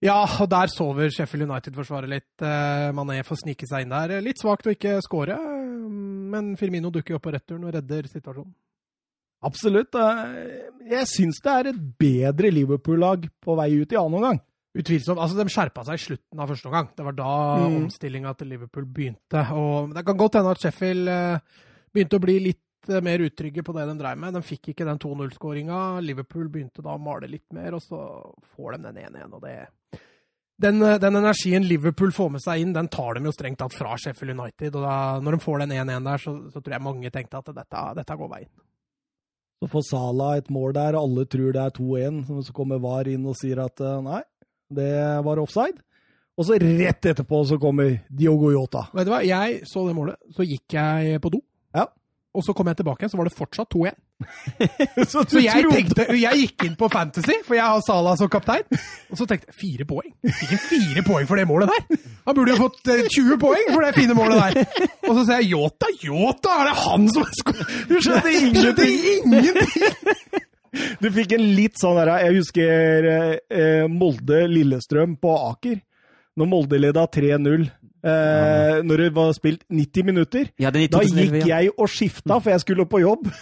Ja, 0.01 0.21
og 0.39 0.47
der 0.49 0.67
sover 0.71 1.09
Sheffield 1.11 1.43
United-forsvaret 1.49 2.07
litt. 2.07 2.29
Eh, 2.41 2.89
Mané 2.95 3.17
får 3.27 3.41
snike 3.41 3.67
seg 3.67 3.83
inn 3.83 3.91
der. 3.91 4.21
Litt 4.23 4.39
svakt 4.39 4.67
å 4.69 4.71
ikke 4.71 4.97
skåre, 5.03 5.35
eh, 5.35 5.89
men 6.31 6.53
Firmino 6.59 6.89
dukker 6.95 7.17
opp 7.17 7.25
på 7.27 7.33
returen 7.35 7.65
og 7.67 7.73
redder 7.75 8.07
situasjonen. 8.07 8.53
Absolutt. 9.43 9.95
eh, 9.95 10.69
Jeg 10.89 11.05
syns 11.07 11.41
det 11.43 11.51
er 11.51 11.67
et 11.73 11.81
bedre 11.99 12.51
Liverpool-lag 12.51 13.27
på 13.43 13.55
vei 13.59 13.69
ut 13.81 13.91
i 13.91 13.95
annen 13.99 14.13
omgang. 14.21 14.39
Utvilsomt. 14.77 15.19
Altså, 15.19 15.35
de 15.35 15.49
skjerpa 15.51 15.83
seg 15.83 15.93
i 15.99 16.03
slutten 16.05 16.39
av 16.39 16.47
første 16.49 16.67
omgang. 16.69 16.89
Det 16.95 17.03
var 17.05 17.11
da 17.13 17.67
Mm. 17.67 17.75
omstillinga 17.83 18.37
til 18.37 18.47
Liverpool 18.47 18.85
begynte. 18.85 19.51
Og 19.51 19.93
det 19.93 20.05
kan 20.05 20.15
godt 20.17 20.35
hende 20.35 20.51
at 20.51 20.59
Sheffield 20.59 21.41
begynte 21.93 22.19
å 22.19 22.21
bli 22.21 22.39
litt 22.39 22.61
eh, 22.91 23.01
mer 23.05 23.23
utrygge 23.25 23.63
på 23.65 23.75
det 23.75 23.85
de 23.89 23.97
dreiv 23.99 24.19
med. 24.21 24.35
De 24.37 24.41
fikk 24.45 24.71
ikke 24.73 24.87
den 24.87 25.01
2-0-skåringa. 25.01 25.81
Liverpool 26.05 26.49
begynte 26.51 26.85
da 26.85 26.95
å 26.95 27.01
male 27.01 27.29
litt 27.31 27.47
mer, 27.55 27.77
og 27.77 27.83
så 27.83 27.99
får 28.55 28.77
de 28.77 28.85
den 28.89 29.03
1-1. 29.07 29.33
og 29.33 29.43
det... 29.45 29.57
Den, 30.59 30.81
eh, 30.83 30.97
den 30.99 31.15
energien 31.15 31.63
Liverpool 31.63 32.11
får 32.11 32.33
med 32.33 32.43
seg 32.43 32.63
inn, 32.63 32.73
den 32.75 32.89
tar 32.91 33.15
de 33.15 33.23
jo 33.23 33.35
strengt 33.35 33.61
tatt 33.61 33.75
fra 33.75 33.95
Sheffield 33.95 34.35
United. 34.35 34.75
og 34.75 34.83
da, 34.83 34.95
Når 35.23 35.37
de 35.37 35.43
får 35.45 35.61
den 35.63 35.75
1-1 35.77 36.09
der, 36.09 36.23
så, 36.25 36.35
så 36.51 36.59
tror 36.59 36.75
jeg 36.75 36.87
mange 36.87 37.11
tenkte 37.15 37.39
at 37.39 37.53
dette, 37.55 37.85
dette 38.01 38.17
går 38.19 38.33
veien. 38.33 38.51
Så 39.59 39.67
får 39.67 39.85
Salah 39.89 40.37
et 40.39 40.49
mål 40.55 40.73
der, 40.75 40.95
alle 40.95 41.25
tror 41.27 41.51
det 41.55 41.63
er 41.63 41.75
2-1. 41.75 42.19
Så 42.47 42.55
kommer 42.55 42.79
VAR 42.79 43.07
inn 43.11 43.27
og 43.27 43.35
sier 43.39 43.59
at 43.65 43.79
eh, 43.83 44.01
nei, 44.05 44.23
det 44.71 44.91
var 45.25 45.41
offside. 45.41 45.79
Og 46.39 46.47
så 46.47 46.55
rett 46.55 47.07
etterpå 47.11 47.41
så 47.49 47.57
kommer 47.59 47.97
Diogo 48.07 48.53
Jota. 48.53 48.85
Vet 48.95 49.09
du 49.09 49.11
hva, 49.11 49.19
jeg 49.27 49.59
så 49.67 49.83
det 49.89 49.95
målet, 49.97 50.19
så 50.31 50.45
gikk 50.47 50.75
jeg 50.77 51.19
på 51.23 51.33
do. 51.33 51.41
Ja. 51.75 51.89
Og 52.37 52.43
så 52.45 52.53
kom 52.53 52.67
jeg 52.69 52.77
tilbake 52.77 53.07
så 53.09 53.17
var 53.17 53.25
det 53.25 53.33
fortsatt 53.33 53.71
2-1. 53.73 53.95
Så 55.09 55.23
Så 55.31 55.39
jeg 55.41 55.63
tenkte, 55.71 56.03
jeg 56.19 56.37
gikk 56.43 56.65
inn 56.67 56.75
på 56.77 56.89
Fantasy, 56.93 57.39
for 57.45 57.55
jeg 57.57 57.63
har 57.65 57.79
Sala 57.81 58.11
som 58.19 58.29
kaptein. 58.29 58.61
Og 59.09 59.17
så 59.17 59.25
tenkte 59.25 59.49
jeg 59.49 59.57
fire 59.57 59.87
poeng? 59.89 60.11
Fikk 60.27 60.51
jeg 60.53 60.61
fire 60.67 61.03
poeng 61.07 61.25
for 61.29 61.39
det 61.41 61.47
målet 61.49 61.71
der? 61.73 61.97
Han 62.27 62.37
burde 62.37 62.53
jo 62.53 62.59
fått 62.67 62.91
eh, 62.93 63.01
20 63.09 63.39
poeng 63.41 63.71
for 63.71 63.81
det 63.87 63.93
fine 63.97 64.13
målet 64.19 64.43
der. 64.43 64.85
Og 65.09 65.17
så 65.17 65.23
ser 65.25 65.41
jeg 65.41 65.49
Yota. 65.55 65.89
Yota, 66.05 66.57
er 66.61 66.69
det 66.69 66.75
han 66.83 67.09
som 67.15 67.25
sko- 67.39 67.67
Du 67.89 67.95
skjønner 67.97 68.29
ingenting! 68.43 69.09
ingenting. 69.33 70.45
Du 71.01 71.07
fikk 71.15 71.33
en 71.33 71.47
litt 71.57 71.79
sånn 71.81 71.95
derre 71.97 72.19
Jeg 72.27 72.35
husker 72.43 73.07
eh, 73.09 73.87
Molde-Lillestrøm 73.89 75.15
på 75.21 75.33
Aker. 75.49 75.79
Når 76.39 76.47
Molde 76.47 76.77
leda 76.79 77.07
3-0. 77.09 77.65
Eh, 77.99 78.79
når 78.87 79.03
det 79.03 79.07
var 79.15 79.31
spilt 79.35 79.65
90 79.67 80.05
minutter. 80.07 80.51
Ja, 80.59 80.71
den 80.71 80.85
i 80.85 80.87
Da 80.87 81.01
2011, 81.03 81.39
gikk 81.39 81.49
jeg 81.49 81.71
og 81.75 81.89
skifta, 81.91 82.37
for 82.39 82.53
jeg 82.53 82.63
skulle 82.63 82.85
på 82.89 83.01
jobb. 83.03 83.27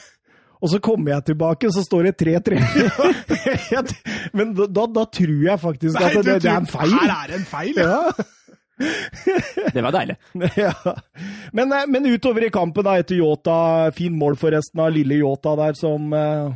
Og 0.58 0.72
så 0.72 0.80
kommer 0.82 1.12
jeg 1.12 1.24
tilbake, 1.28 1.68
og 1.70 1.74
så 1.76 1.84
står 1.86 2.08
det 2.08 2.16
3-3. 2.18 2.58
Men 4.38 4.56
da, 4.58 4.88
da, 4.90 5.04
tror 5.06 5.44
jeg 5.46 5.60
faktisk 5.62 6.00
at 6.02 6.16
det, 6.18 6.40
det 6.42 6.50
er 6.50 6.64
en 6.64 6.66
feil. 6.66 6.96
Her 6.96 7.14
er 7.14 7.28
det 7.30 7.36
en 7.38 7.46
feil, 7.46 7.78
ja. 7.78 8.00
Ja. 8.02 9.70
Det 9.74 9.84
var 9.86 9.94
deilig. 9.94 10.16
ja. 10.66 10.74
men, 11.54 11.72
eh, 11.74 11.86
men 11.90 12.06
utover 12.06 12.46
i 12.46 12.50
kampen, 12.54 12.86
da, 12.86 12.98
etter 13.02 13.18
Yota 13.18 13.90
Fin 13.98 14.18
mål 14.18 14.38
forresten 14.38 14.82
av 14.84 14.92
lille 14.94 15.18
Yota 15.18 15.56
der, 15.58 15.78
som 15.78 16.14
eh, 16.14 16.52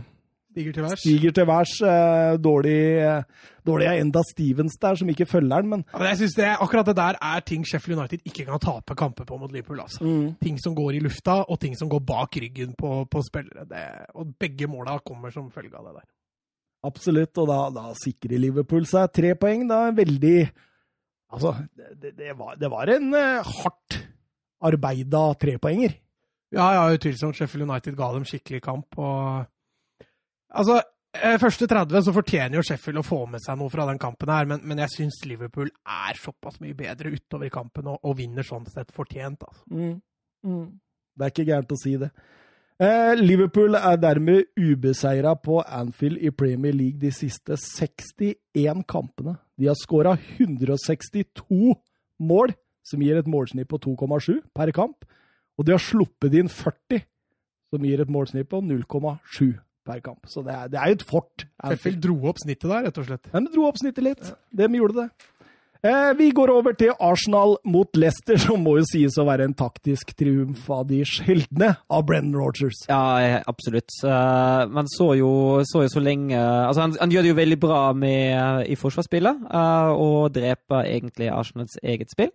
Stiger 0.52 0.74
til 0.76 0.84
værs. 0.84 0.99
stiger 0.99 1.32
til 1.32 1.47
værs. 1.47 1.74
Eh, 1.82 2.38
dårlig, 2.43 2.80
eh, 2.99 3.24
dårlig 3.68 3.86
er 3.88 4.02
enda 4.02 4.22
Stevens 4.28 4.76
der, 4.82 4.95
som 4.99 5.10
ikke 5.10 5.26
følger 5.26 5.62
den, 5.62 5.70
men 5.70 5.86
Ja, 5.93 6.04
jeg 6.10 6.18
synes 6.18 6.34
det, 6.36 6.49
Akkurat 6.60 6.86
det 6.86 6.95
der 6.97 7.16
er 7.22 7.39
ting 7.39 7.64
Sheffield 7.68 7.99
United 7.99 8.20
ikke 8.26 8.45
kan 8.45 8.60
tape 8.60 8.95
kamper 8.95 9.24
på 9.26 9.38
mot 9.38 9.52
Liverpool. 9.52 9.80
altså. 9.80 10.36
Ting 10.43 10.60
som 10.60 10.76
går 10.76 10.91
i 10.91 10.99
lufta, 10.99 11.43
og 11.47 11.60
ting 11.60 11.78
som 11.78 11.89
går 11.89 11.99
bak 11.99 12.36
ryggen 12.36 12.74
på, 12.78 13.06
på 13.12 13.22
spillere. 13.24 13.66
Det, 13.70 13.86
og 14.16 14.36
begge 14.39 14.68
måla 14.68 14.99
kommer 15.06 15.32
som 15.32 15.52
følge 15.52 15.78
av 15.78 15.86
det 15.86 15.93
der. 16.02 16.08
absolutt. 16.84 17.38
Og 17.38 17.47
da, 17.47 17.70
da 17.70 17.93
sikrer 18.04 18.38
Liverpool 18.39 18.86
seg 18.86 19.12
tre 19.14 19.36
poeng. 19.36 19.68
Da 19.70 19.91
veldig 19.91 20.52
Altså, 21.32 21.56
det, 21.95 22.18
det, 22.18 22.34
var, 22.36 22.56
det 22.60 22.68
var 22.68 22.89
en 22.91 23.14
uh, 23.16 23.39
hardt 23.39 24.02
arbeida 24.68 25.34
trepoenger. 25.39 25.93
Ja, 26.52 26.66
ja, 26.76 26.82
utvilsomt. 26.91 27.38
Sheffield 27.38 27.70
United 27.70 27.95
ga 27.95 28.12
dem 28.14 28.26
skikkelig 28.28 28.62
kamp. 28.66 28.97
og... 28.99 29.47
Altså, 30.52 30.82
eh, 31.16 31.38
Første 31.39 31.68
30 31.68 32.06
så 32.06 32.14
fortjener 32.16 32.60
jo 32.60 32.66
Sheffield 32.66 33.02
å 33.02 33.08
få 33.08 33.24
med 33.32 33.43
seg 33.43 33.60
noe 33.60 33.72
fra 33.72 33.88
den 33.89 34.02
kampen, 34.02 34.32
her, 34.34 34.49
men, 34.49 34.64
men 34.68 34.84
jeg 34.84 34.95
syns 34.95 35.22
Liverpool 35.30 35.72
er 35.86 36.20
såpass 36.20 36.60
mye 36.64 36.78
bedre 36.78 37.14
utover 37.14 37.47
i 37.47 37.54
kampen 37.54 37.89
og, 37.91 38.02
og 38.04 38.18
vinner 38.20 38.47
sånn 38.47 38.68
sett 38.72 38.91
fortjent. 38.95 39.45
altså. 39.47 39.66
Mm. 39.72 40.68
Det 41.16 41.28
er 41.28 41.34
ikke 41.34 41.49
gærent 41.52 41.76
å 41.76 41.80
si 41.80 41.95
det. 42.02 42.12
Eh, 42.82 43.14
Liverpool 43.20 43.78
er 43.78 43.99
dermed 44.02 44.47
ubeseira 44.58 45.36
på 45.38 45.60
Anfield 45.62 46.18
i 46.18 46.32
Premier 46.34 46.74
League 46.74 46.99
de 46.99 47.12
siste 47.14 47.54
61 47.60 48.82
kampene. 48.89 49.36
De 49.60 49.70
har 49.70 49.78
skåra 49.78 50.16
162 50.18 51.76
mål, 52.26 52.56
som 52.82 53.04
gir 53.06 53.20
et 53.20 53.30
målsnitt 53.30 53.70
på 53.70 53.78
2,7 53.78 54.39
per 54.58 54.72
kamp. 54.74 55.06
Og 55.60 55.68
de 55.68 55.76
har 55.76 55.84
sluppet 55.84 56.34
inn 56.39 56.49
40, 56.49 57.04
som 57.70 57.86
gir 57.86 58.02
et 58.02 58.10
målsnitt 58.10 58.49
på 58.49 58.64
0,7 58.66 59.60
per 59.92 60.06
kamp. 60.06 60.24
Så 60.32 60.46
det 60.48 60.56
er, 60.56 60.72
det 60.72 60.80
er 60.80 60.94
jo 60.94 61.02
et 61.02 61.10
fort. 61.12 61.46
Sheffield 61.60 62.02
dro 62.08 62.18
opp 62.32 62.42
snittet 62.42 62.70
der, 62.70 62.88
rett 62.88 63.04
og 63.04 63.12
slett. 63.12 63.30
Men 63.36 63.48
de 63.48 63.54
dro 63.58 63.68
opp 63.70 63.84
snittet 63.84 64.08
litt. 64.08 64.34
De 64.56 64.72
gjorde 64.80 65.04
det. 65.04 65.30
Eh, 65.82 66.12
vi 66.14 66.28
går 66.30 66.52
over 66.54 66.76
til 66.78 66.92
Arsenal 67.02 67.56
mot 67.66 67.98
Leicester, 67.98 68.38
som 68.38 68.62
må 68.62 68.76
jo 68.78 68.84
sies 68.86 69.16
å 69.18 69.26
være 69.26 69.48
en 69.50 69.56
taktisk 69.58 70.12
triumf 70.14 70.68
av 70.70 70.84
de 70.92 71.00
sjeldne 71.10 71.72
av 71.89 72.04
Brennan 72.06 72.38
Rogers. 72.38 72.84
Ja, 72.86 73.42
absolutt. 73.50 73.89
Uh, 74.06 74.70
men 74.70 74.89
så 74.94 75.16
jo, 75.18 75.32
så 75.66 75.88
jo 75.88 75.89
så 75.89 76.04
lenge 76.04 76.38
Altså, 76.38 76.84
han, 76.86 76.94
han 77.02 77.14
gjør 77.14 77.26
det 77.26 77.32
jo 77.32 77.39
veldig 77.39 77.60
bra 77.64 77.82
med, 77.98 78.68
i 78.70 78.78
forsvarsspillet, 78.78 79.42
uh, 79.50 79.89
og 79.98 80.30
dreper 80.38 80.86
egentlig 80.86 81.32
Arsenals 81.34 81.80
eget 81.82 82.14
spill. 82.14 82.30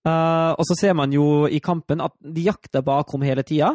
Uh, 0.00 0.56
og 0.56 0.64
så 0.64 0.78
ser 0.80 0.96
man 0.96 1.12
jo 1.12 1.44
i 1.52 1.60
kampen 1.60 2.00
at 2.00 2.16
de 2.24 2.46
jakter 2.48 2.80
bakrom 2.80 3.28
hele 3.28 3.44
tida. 3.44 3.74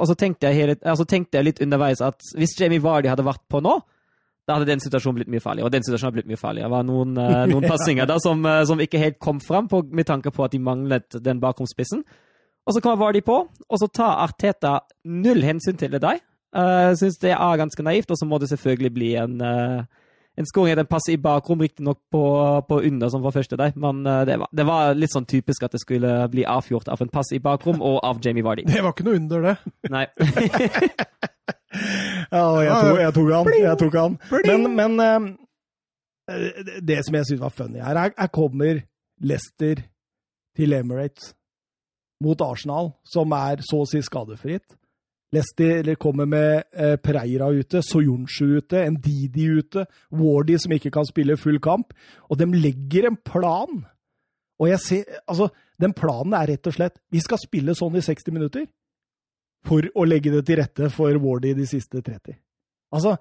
Og 0.00 0.06
så 0.10 0.14
tenkte, 0.18 0.50
jeg 0.50 0.60
hele, 0.60 0.76
altså 0.82 1.06
tenkte 1.08 1.38
jeg 1.38 1.48
litt 1.48 1.60
underveis 1.64 2.02
at 2.04 2.22
hvis 2.38 2.54
Jamie 2.58 2.82
Vardy 2.82 3.10
hadde 3.10 3.26
vært 3.26 3.42
på 3.50 3.60
nå, 3.64 3.78
da 4.44 4.58
hadde 4.58 4.68
den 4.68 4.82
situasjonen 4.82 5.22
blitt 5.22 5.32
mye 5.32 5.40
farligere. 5.40 5.68
Og 5.68 5.72
den 5.72 5.84
situasjonen 5.86 6.10
hadde 6.10 6.18
blitt 6.18 6.32
mye 6.34 6.40
farligere. 6.40 6.68
Det 6.68 6.74
var 6.74 6.84
noen, 6.88 7.16
uh, 7.16 7.44
noen 7.52 7.64
passinger 7.68 8.08
der 8.08 8.20
som, 8.20 8.44
uh, 8.44 8.60
som, 8.68 8.82
ikke 8.82 9.00
helt 9.00 9.18
kom 9.22 9.40
fram, 9.40 9.70
på, 9.72 9.80
med 9.88 10.08
tanke 10.08 10.32
på 10.34 10.44
at 10.44 10.52
de 10.52 10.60
manglet 10.60 11.18
den 11.24 11.40
bakromspissen. 11.42 12.04
Og 12.64 12.76
så 12.76 12.80
kommer 12.84 13.00
Vardy 13.00 13.20
på, 13.24 13.38
og 13.44 13.80
så 13.80 13.88
tar 13.92 14.20
Arteta 14.24 14.78
null 15.04 15.44
hensyn 15.44 15.80
til 15.80 15.92
det 15.96 16.02
der. 16.04 16.20
Uh, 16.54 16.92
Syns 16.96 17.18
det 17.22 17.32
er 17.34 17.60
ganske 17.60 17.84
naivt, 17.84 18.12
og 18.12 18.20
så 18.20 18.28
må 18.28 18.38
det 18.40 18.50
selvfølgelig 18.52 18.92
bli 18.94 19.14
en, 19.20 19.40
uh, 19.40 20.03
en 20.34 20.48
skåring 20.48 20.72
etter 20.72 20.82
en 20.82 20.90
passe 20.90 21.12
i 21.14 21.18
bakrom, 21.20 21.60
riktignok 21.62 22.00
på, 22.10 22.22
på 22.68 22.80
under, 22.88 23.10
som 23.12 23.22
var 23.22 23.34
første 23.36 23.58
der. 23.60 23.76
Men 23.78 24.02
det 24.02 24.38
var, 24.40 24.48
det, 24.50 24.64
var, 24.66 24.96
litt 24.98 25.14
sånn 25.14 25.28
typisk 25.30 25.62
at 25.62 25.76
det 25.76 25.82
skulle 25.82 26.16
bli 26.32 26.42
avgjort 26.42 26.90
av 26.90 27.04
en 27.04 27.12
pass 27.12 27.30
i 27.36 27.38
bakrom 27.42 27.78
og 27.78 28.00
av 28.02 28.18
Jamie 28.24 28.42
Vardy. 28.42 28.66
Det 28.66 28.82
var 28.82 28.96
ikke 28.96 29.06
noe 29.06 29.20
under, 29.20 29.46
det. 29.46 29.56
Nei. 29.94 30.06
Ja, 32.34 32.44
jeg 32.62 32.74
tok, 32.74 32.98
jeg 33.00 33.14
tok 33.16 33.30
han. 33.30 33.48
Jeg 33.58 33.78
tok 33.80 33.96
han. 33.98 34.18
Men, 34.46 34.66
men 34.78 35.00
uh, 35.02 36.78
det 36.82 37.00
som 37.06 37.18
jeg 37.18 37.28
syns 37.28 37.42
var 37.42 37.54
funny 37.54 37.82
her, 37.82 37.98
er 37.98 38.14
her 38.16 38.30
kommer 38.32 38.84
Leicester 39.20 39.82
til 40.56 40.76
Emirates 40.76 41.34
mot 42.24 42.40
Arsenal, 42.40 42.92
som 43.04 43.32
er 43.36 43.62
så 43.66 43.82
å 43.82 43.88
si 43.88 44.00
skadefritt. 44.04 44.76
Leicester 45.34 45.90
kommer 46.00 46.28
med 46.30 46.62
eh, 46.72 46.94
Pereira 47.02 47.50
ute, 47.50 47.82
Soyuncu 47.82 48.60
ute, 48.60 48.84
Ndidi 48.94 49.48
ute, 49.58 49.86
Wardy 50.14 50.56
som 50.62 50.74
ikke 50.76 50.92
kan 50.94 51.06
spille 51.08 51.38
full 51.40 51.58
kamp. 51.62 51.94
Og 52.30 52.38
de 52.40 52.48
legger 52.54 53.10
en 53.10 53.18
plan. 53.18 53.84
Og 54.62 54.70
jeg 54.70 54.80
ser 54.80 55.20
Altså, 55.26 55.50
den 55.80 55.92
planen 55.96 56.36
er 56.38 56.52
rett 56.52 56.68
og 56.70 56.76
slett 56.76 57.00
Vi 57.10 57.18
skal 57.18 57.40
spille 57.42 57.74
sånn 57.74 57.96
i 57.98 58.02
60 58.04 58.34
minutter 58.36 58.68
for 59.64 59.86
å 59.96 60.04
legge 60.06 60.30
det 60.30 60.44
til 60.46 60.60
rette 60.60 60.90
for 60.92 61.16
Wardy 61.18 61.54
de 61.56 61.64
siste 61.66 62.02
30. 62.04 62.36
Altså, 62.94 63.16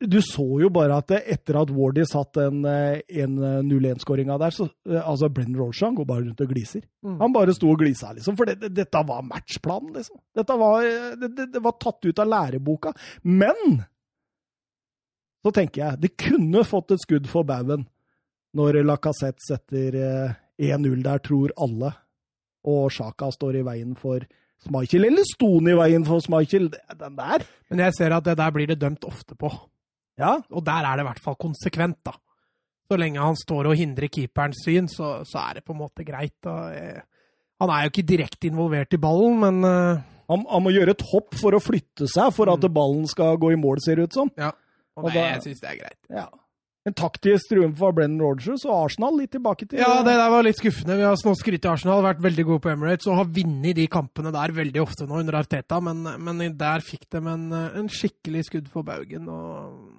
du 0.00 0.18
så 0.24 0.44
jo 0.62 0.70
bare 0.72 0.98
at 0.98 1.12
etter 1.18 1.58
at 1.60 1.70
Wardy 1.74 2.04
satt 2.08 2.38
en, 2.42 2.62
en 2.66 3.34
0-1-skåringa 3.66 4.38
der, 4.40 4.54
så 4.54 4.68
altså 5.02 5.28
Brenn 5.32 5.56
Roshan 5.58 5.96
går 5.98 6.08
bare 6.08 6.24
rundt 6.24 6.40
og 6.42 6.50
gliser. 6.50 6.84
Mm. 7.04 7.18
Han 7.20 7.34
bare 7.34 7.54
sto 7.54 7.70
og 7.70 7.82
glisa, 7.82 8.12
liksom. 8.16 8.38
For 8.38 8.48
det, 8.48 8.56
det, 8.62 8.72
dette 8.78 9.02
var 9.06 9.26
matchplanen, 9.26 9.92
liksom. 9.98 10.18
Dette 10.36 10.56
var, 10.58 10.88
det, 11.20 11.50
det, 11.52 11.62
var 11.62 11.76
tatt 11.82 12.08
ut 12.08 12.22
av 12.22 12.30
læreboka. 12.32 12.94
Men 13.28 13.84
så 15.44 15.52
tenker 15.54 15.82
jeg, 15.82 16.02
det 16.02 16.16
kunne 16.18 16.64
fått 16.66 16.96
et 16.96 17.04
skudd 17.04 17.28
for 17.30 17.46
baugen 17.46 17.86
når 18.56 18.80
Lacassette 18.86 19.44
setter 19.44 20.00
1-0 20.56 21.04
der, 21.04 21.20
tror 21.22 21.52
alle, 21.60 21.92
og 22.66 22.88
Sjaka 22.90 23.28
står 23.34 23.60
i 23.60 23.66
veien 23.66 23.92
for 23.98 24.24
Schmeichel, 24.64 25.06
eller 25.08 25.26
Stone 25.28 25.72
i 25.72 25.78
veien 25.78 26.06
for 26.06 26.22
Schmeichel? 26.24 26.70
Den 26.96 27.18
der. 27.18 27.44
Men 27.70 27.82
jeg 27.84 27.96
ser 27.98 28.14
at 28.16 28.24
det 28.26 28.36
der 28.40 28.54
blir 28.54 28.70
det 28.70 28.78
dømt 28.80 29.04
ofte 29.08 29.36
på. 29.38 29.50
Ja. 30.18 30.38
Og 30.50 30.64
der 30.64 30.86
er 30.86 30.96
det 30.96 31.04
i 31.04 31.08
hvert 31.10 31.22
fall 31.24 31.36
konsekvent, 31.40 32.00
da. 32.06 32.16
Så 32.86 32.98
lenge 32.98 33.22
han 33.22 33.36
står 33.36 33.70
og 33.70 33.78
hindrer 33.78 34.10
keeperens 34.12 34.62
syn, 34.64 34.88
så, 34.88 35.18
så 35.26 35.42
er 35.48 35.58
det 35.58 35.66
på 35.66 35.74
en 35.74 35.82
måte 35.82 36.06
greit. 36.06 36.38
Eh, 36.46 37.02
han 37.60 37.72
er 37.72 37.84
jo 37.84 37.92
ikke 37.92 38.06
direkte 38.06 38.48
involvert 38.48 38.94
i 38.94 39.00
ballen, 39.02 39.40
men 39.42 39.58
uh... 39.66 40.04
han, 40.30 40.46
han, 40.46 40.62
må 40.62 40.72
gjøre 40.74 40.94
et 40.94 41.04
hopp 41.10 41.34
for 41.40 41.56
å 41.56 41.62
flytte 41.62 42.06
seg 42.10 42.30
for 42.36 42.52
at 42.52 42.62
mm. 42.62 42.74
ballen 42.76 43.06
skal 43.10 43.40
gå 43.42 43.52
i 43.54 43.58
mål, 43.58 43.82
ser 43.82 43.98
det 43.98 44.08
ut 44.08 44.18
som. 44.20 44.30
Ja, 44.38 44.52
og, 44.94 45.08
og 45.08 45.10
nei, 45.10 45.16
da, 45.18 45.28
jeg 45.34 45.46
syns 45.48 45.64
det 45.64 45.72
er 45.72 45.80
greit. 45.82 46.00
Ja 46.14 46.28
en 46.86 46.94
taktisk 46.94 47.50
triumf 47.50 47.80
for 47.80 47.94
Brennan 47.96 48.22
Rogers 48.22 48.62
og 48.66 48.74
Arsenal 48.76 49.16
litt 49.18 49.32
tilbake 49.34 49.66
til 49.66 49.80
Ja, 49.82 50.04
det 50.06 50.14
der 50.14 50.30
var 50.30 50.46
litt 50.46 50.60
skuffende. 50.60 50.98
Vi 51.00 51.06
har 51.06 51.18
skrytt 51.18 51.66
i 51.66 51.70
Arsenal, 51.70 52.04
vært 52.04 52.22
veldig 52.22 52.44
gode 52.46 52.62
på 52.62 52.70
Emirates 52.70 53.08
og 53.10 53.18
har 53.18 53.32
vunnet 53.38 53.78
de 53.78 53.88
kampene 53.90 54.30
der 54.34 54.54
veldig 54.54 54.82
ofte 54.84 55.08
nå 55.08 55.18
under 55.24 55.40
Arteta, 55.40 55.80
men, 55.82 56.04
men 56.22 56.46
der 56.58 56.84
fikk 56.86 57.08
de 57.10 57.22
en, 57.24 57.50
en, 57.50 57.90
skikkelig 57.90 58.46
skudd 58.46 58.70
for 58.70 58.86
baugen, 58.86 59.26
og 59.26 59.92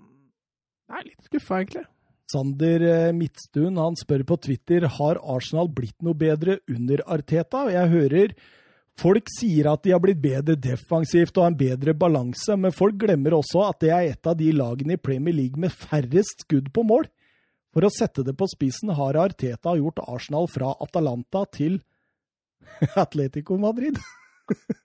Jeg 0.88 1.02
er 1.02 1.08
litt 1.10 1.28
skuffa, 1.28 1.60
egentlig. 1.60 1.84
Sander 2.32 2.84
eh, 2.84 3.16
Midtstuen 3.16 3.80
han 3.80 3.96
spør 4.00 4.24
på 4.28 4.38
Twitter 4.48 4.88
har 4.98 5.20
Arsenal 5.36 5.70
blitt 5.72 5.98
noe 6.04 6.16
bedre 6.16 6.60
under 6.72 7.04
Arteta. 7.08 7.66
Jeg 7.72 7.92
hører 7.92 8.34
Folk 8.98 9.30
sier 9.30 9.68
at 9.70 9.84
de 9.86 9.94
har 9.94 10.02
blitt 10.02 10.22
bedre 10.24 10.56
defensivt 10.58 11.36
og 11.38 11.44
har 11.44 11.52
en 11.52 11.60
bedre 11.60 11.94
balanse, 11.94 12.56
men 12.58 12.74
folk 12.74 12.98
glemmer 13.04 13.36
også 13.38 13.68
at 13.68 13.84
det 13.84 13.92
er 13.94 14.08
et 14.14 14.30
av 14.30 14.38
de 14.40 14.50
lagene 14.56 14.98
i 14.98 15.02
Premier 15.02 15.36
League 15.38 15.62
med 15.62 15.74
færrest 15.74 16.48
skudd 16.48 16.72
på 16.74 16.86
mål. 16.88 17.06
For 17.76 17.86
å 17.86 17.94
sette 17.94 18.24
det 18.26 18.34
på 18.34 18.48
spissen 18.50 18.90
har 18.98 19.20
Arteta 19.22 19.76
gjort 19.78 20.02
Arsenal 20.02 20.50
fra 20.50 20.72
Atalanta 20.82 21.44
til 21.54 21.78
Atletico 23.04 23.60
Madrid. 23.62 24.00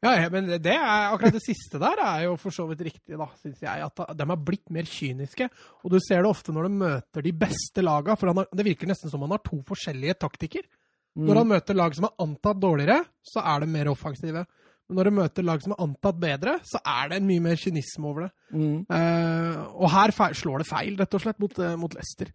ja, 0.02 0.28
men 0.28 0.50
det 0.60 0.74
er, 0.74 1.08
akkurat 1.08 1.38
det 1.38 1.44
siste 1.46 1.80
der 1.80 2.02
er 2.04 2.26
jo 2.26 2.36
for 2.40 2.52
så 2.52 2.66
vidt 2.68 2.84
riktig, 2.84 3.16
da, 3.16 3.30
syns 3.40 3.64
jeg. 3.64 3.88
At 3.88 4.04
de 4.18 4.28
har 4.28 4.44
blitt 4.44 4.68
mer 4.74 4.84
kyniske. 4.88 5.48
Og 5.80 5.94
du 5.94 5.96
ser 6.04 6.20
det 6.20 6.34
ofte 6.34 6.52
når 6.52 6.68
de 6.68 6.80
møter 6.84 7.24
de 7.24 7.32
beste 7.32 7.84
lagene, 7.84 8.18
for 8.20 8.28
har, 8.28 8.52
det 8.52 8.68
virker 8.68 8.92
nesten 8.92 9.08
som 9.08 9.24
han 9.24 9.32
har 9.38 9.44
to 9.46 9.62
forskjellige 9.72 10.18
taktikker. 10.20 10.68
Mm. 11.12 11.24
Når 11.28 11.40
han 11.42 11.48
møter 11.50 11.76
lag 11.76 11.94
som 11.96 12.08
er 12.08 12.20
antatt 12.24 12.60
dårligere, 12.60 12.98
så 13.26 13.42
er 13.44 13.62
de 13.62 13.72
mer 13.72 13.90
offensive. 13.92 14.44
Men 14.88 14.98
når 14.98 15.08
de 15.08 15.14
møter 15.18 15.46
lag 15.46 15.64
som 15.64 15.74
er 15.74 15.82
antatt 15.84 16.20
bedre, 16.20 16.54
så 16.68 16.80
er 16.80 17.10
det 17.10 17.18
en 17.18 17.26
mye 17.28 17.42
mer 17.44 17.58
kynisme 17.60 18.08
over 18.08 18.26
det. 18.26 18.30
Mm. 18.52 18.78
Uh, 18.88 19.58
og 19.76 19.92
her 19.92 20.14
slår 20.36 20.62
det 20.62 20.68
feil, 20.70 20.96
rett 20.98 21.18
og 21.18 21.24
slett, 21.24 21.40
mot, 21.42 21.58
uh, 21.60 21.74
mot 21.80 21.96
Leicester. 21.96 22.32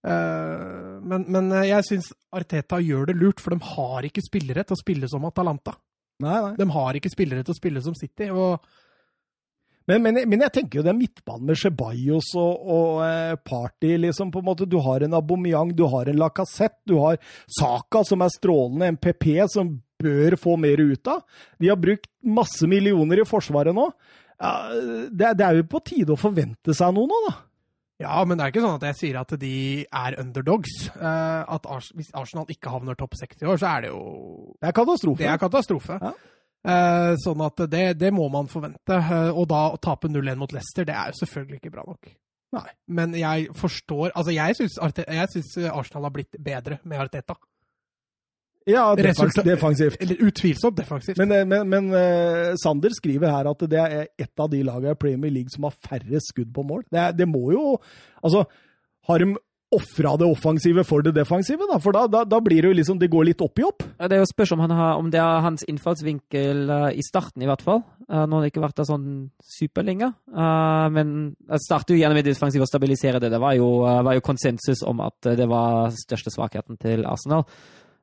Uh, 0.00 1.00
men, 1.04 1.26
men, 1.28 1.50
jeg 1.68 1.84
syns 1.88 2.12
Arteta 2.36 2.78
gjør 2.80 3.10
det 3.10 3.18
lurt, 3.20 3.40
for 3.40 3.56
de 3.56 3.72
har 3.74 4.08
ikke 4.08 4.24
spillere 4.24 4.64
til 4.64 4.76
å 4.76 4.80
spille 4.80 5.10
som 5.12 5.26
Atalanta. 5.28 5.74
Nei, 6.20 6.36
nei. 6.44 6.54
De 6.60 6.68
har 6.76 6.96
ikke 6.96 7.12
spillere 7.12 7.44
til 7.44 7.56
å 7.56 7.60
spille 7.60 7.82
som 7.84 7.96
City. 7.96 8.28
og 8.28 8.60
men, 9.90 10.02
men, 10.04 10.20
men, 10.28 10.44
jeg 10.46 10.54
tenker 10.54 10.80
jo 10.80 10.86
er 10.86 10.96
midtbanen 10.96 11.48
med 11.50 11.58
Ceballos 11.58 12.30
og, 12.38 12.70
og 12.76 13.02
eh, 13.06 13.34
Party, 13.42 13.96
liksom, 14.04 14.30
på 14.30 14.42
en 14.42 14.48
måte. 14.50 14.68
Du 14.70 14.78
har 14.84 15.02
en 15.02 15.16
Aubameyang, 15.18 15.74
du 15.74 15.84
har 15.90 16.10
en 16.10 16.20
Lacassette, 16.20 16.78
du 16.86 16.98
har 17.00 17.18
Saka, 17.58 18.04
som 18.06 18.22
er 18.22 18.32
strålende, 18.34 18.92
MPP, 18.96 19.26
som 19.50 19.74
bør 20.00 20.38
få 20.40 20.56
mer 20.60 20.80
ut 20.80 21.12
av. 21.12 21.22
De 21.60 21.68
har 21.72 21.80
brukt 21.80 22.08
masse 22.24 22.68
millioner 22.70 23.22
i 23.22 23.28
Forsvaret 23.28 23.76
nå. 23.76 23.90
Ja, 24.40 24.54
det, 25.10 25.34
det, 25.36 25.44
er 25.44 25.58
jo 25.58 25.68
på 25.68 25.82
tide 25.84 26.14
å 26.14 26.20
forvente 26.20 26.76
seg 26.76 26.94
noe 26.96 27.10
nå, 27.10 27.22
da. 27.28 27.36
Ja, 28.00 28.22
men 28.24 28.38
det 28.38 28.46
er 28.46 28.52
ikke 28.54 28.62
sånn 28.64 28.78
at 28.78 28.84
jeg 28.88 28.96
sier 28.96 29.20
at 29.20 29.34
de 29.42 29.56
er 29.84 30.16
underdogs. 30.22 30.86
Eh, 30.94 31.40
at 31.56 31.66
Ars 31.68 31.90
hvis 31.96 32.08
Arsenal 32.16 32.48
ikke 32.48 32.72
havner 32.72 32.96
topp 32.96 33.18
60 33.20 33.44
i 33.44 33.50
år, 33.52 33.60
så 33.60 33.74
er 33.74 33.84
det 33.84 33.90
jo 33.92 34.04
Det 34.56 34.70
er 34.70 34.76
katastrofe. 34.78 35.20
Det 35.20 35.28
er 35.28 35.42
katastrofe. 35.42 35.98
Ja. 36.00 36.14
Eh, 36.60 37.12
sånn 37.22 37.40
at 37.44 37.62
det, 37.72 37.84
det 38.00 38.10
må 38.12 38.26
man 38.32 38.50
forvente. 38.52 38.96
Eh, 38.96 39.30
og 39.30 39.46
da 39.48 39.66
å 39.72 39.78
tape 39.80 40.10
0-1 40.12 40.40
mot 40.40 40.52
Leicester, 40.52 40.84
det 40.88 40.96
er 40.96 41.12
jo 41.12 41.22
selvfølgelig 41.22 41.60
ikke 41.60 41.72
bra 41.76 41.86
nok. 41.88 42.10
Nei. 42.50 42.66
Men 42.90 43.12
jeg 43.14 43.52
forstår 43.54 44.10
Altså, 44.10 44.32
jeg 44.34 44.56
syns, 44.58 45.54
Arsenal 45.70 46.08
har 46.08 46.14
blitt 46.16 46.34
bedre 46.34 46.80
med 46.82 46.98
Arteta. 46.98 47.36
Ja, 48.68 48.90
defens 48.98 49.38
defensivt. 49.40 49.96
Eller 50.02 50.20
utvilsomt 50.26 50.76
defensivt. 50.76 51.18
Men, 51.18 51.32
eh, 51.32 51.46
men, 51.48 51.68
men 51.70 51.86
uh, 51.94 52.52
Sander 52.60 52.92
skriver 52.92 53.32
her 53.32 53.48
at 53.48 53.62
det 53.70 53.80
er 53.80 54.10
et 54.20 54.42
av 54.42 54.50
de 54.52 54.60
lagene 54.66 54.92
i 54.92 55.00
Premier 55.00 55.32
League 55.32 55.52
som 55.52 55.64
har 55.68 55.76
færre 55.80 56.20
skudd 56.26 56.50
på 56.54 56.64
mål. 56.66 56.84
Det, 56.90 57.00
er, 57.00 57.16
det 57.16 57.28
må 57.28 57.50
jo 57.54 57.78
Altså, 58.20 58.44
har 59.08 59.22
de 59.22 59.32
ofra 59.74 60.16
det 60.18 60.26
offensive 60.26 60.82
for 60.86 61.04
det 61.06 61.12
defensive, 61.14 61.66
da? 61.70 61.78
For 61.82 61.94
da, 61.94 62.06
da, 62.10 62.24
da 62.26 62.40
blir 62.42 62.62
det 62.62 62.72
jo 62.72 62.76
liksom 62.80 62.98
Det 62.98 63.10
går 63.10 63.28
litt 63.28 63.44
opp 63.44 63.60
i 63.60 63.66
opp. 63.66 63.84
Det 64.00 64.16
er 64.16 64.22
jo 64.22 64.28
spørs 64.28 64.54
om, 64.56 64.64
har, 64.66 64.98
om 64.98 65.10
det 65.12 65.20
er 65.22 65.44
hans 65.44 65.64
innfallsvinkel 65.70 66.64
uh, 66.70 66.88
i 66.90 67.04
starten, 67.06 67.44
i 67.44 67.48
hvert 67.48 67.62
fall. 67.64 67.82
Uh, 68.10 68.24
nå 68.24 68.38
har 68.38 68.44
det 68.44 68.52
ikke 68.52 68.64
vært 68.64 68.80
der 68.80 68.88
sånn 68.88 69.08
superlenge. 69.46 70.10
Uh, 70.34 70.86
men 70.94 71.14
jeg 71.46 71.66
starter 71.66 71.94
jo 71.94 72.02
gjerne 72.02 72.18
med 72.18 72.26
defensiv 72.26 72.64
og 72.64 72.70
stabilisere 72.70 73.22
det. 73.22 73.30
Det 73.32 73.42
var 73.42 73.54
jo, 73.58 73.70
var 73.86 74.18
jo 74.18 74.26
konsensus 74.26 74.82
om 74.86 75.04
at 75.06 75.30
det 75.38 75.46
var 75.50 75.94
største 75.94 76.34
svakheten 76.34 76.80
til 76.80 77.06
Arsenal. 77.08 77.46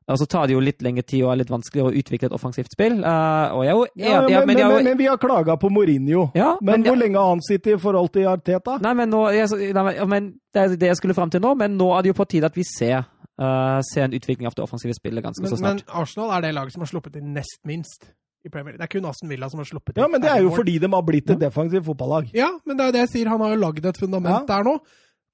Og 0.08 0.16
så 0.18 0.26
tar 0.26 0.46
det 0.48 0.54
jo 0.54 0.60
litt 0.64 0.80
lengre 0.80 1.02
tid 1.04 1.22
og 1.26 1.32
er 1.34 1.40
litt 1.42 1.50
vanskeligere 1.52 1.90
å 1.92 1.98
utvikle 2.00 2.30
et 2.30 2.32
offensivt 2.32 2.72
spill. 2.72 3.02
Eh, 3.04 3.56
jo 3.68 3.86
Ja, 3.94 4.20
men, 4.22 4.30
ja, 4.32 4.38
men, 4.40 4.46
men, 4.46 4.58
jo- 4.58 4.82
men 4.82 4.96
vi 4.96 5.06
har 5.06 5.18
klaga 5.20 5.58
på 5.60 5.68
Mourinho. 5.70 6.30
Ja, 6.34 6.56
Men 6.62 6.80
men- 6.80 6.84
hvor 6.90 6.96
lenge 6.96 7.16
har 7.18 7.28
han 7.28 7.40
sittet 7.44 7.74
i 7.74 7.76
forhold 7.78 8.12
til 8.12 8.24
Arteta? 8.26 8.78
Nei, 8.80 8.94
men, 8.94 9.10
nå, 9.10 9.26
jeg, 9.32 9.74
nei, 9.74 10.20
det 10.54 10.62
er 10.62 10.76
det 10.76 10.88
jeg 10.88 10.96
skulle 10.96 11.14
fram 11.14 11.30
til 11.30 11.40
nå, 11.40 11.54
men 11.56 11.76
nå 11.76 11.90
er 11.98 12.02
det 12.02 12.14
jo 12.14 12.22
på 12.24 12.26
tide 12.28 12.44
at 12.48 12.54
vi 12.56 12.64
ser, 12.64 13.04
uh, 13.38 13.80
ser 13.82 14.04
en 14.04 14.12
utvikling 14.16 14.46
av 14.46 14.54
det 14.54 14.64
offensive 14.64 14.94
spillet 14.96 15.22
ganske 15.22 15.42
Men, 15.42 15.50
så 15.50 15.60
men. 15.60 15.80
Arsenal 15.92 16.30
er 16.38 16.40
det 16.40 16.54
laget 16.54 16.72
som 16.72 16.80
har 16.80 16.86
sluppet 16.88 17.16
inn 17.16 17.34
nest 17.34 17.60
minst 17.66 18.08
i 18.44 18.48
Premier 18.48 18.72
League. 18.72 18.78
Det 18.78 18.88
er 18.88 19.00
kun 19.00 19.08
Aston 19.10 19.28
Villa 19.28 19.48
som 19.50 19.58
har 19.58 19.66
sluppet 19.66 19.96
inn 19.98 20.02
Ja, 20.04 20.08
men 20.08 20.20
det 20.22 20.30
er 20.30 20.40
jo 20.40 20.50
fordi 20.50 20.78
de 20.80 20.88
har 20.88 21.02
blitt 21.02 21.28
et 21.30 21.38
defensivt 21.38 21.84
fotballag. 21.84 22.30
Ja, 22.32 22.48
men 22.64 22.76
det 22.78 22.82
er 22.84 22.88
jo 22.88 22.92
det 22.92 23.04
jeg 23.10 23.12
sier. 23.16 23.28
Han 23.28 23.40
har 23.40 23.50
jo 23.54 23.60
lagd 23.60 23.84
et 23.84 23.96
fundament 23.98 24.48
Ja. 24.48 24.56
der 24.56 24.64
nå. 24.64 24.78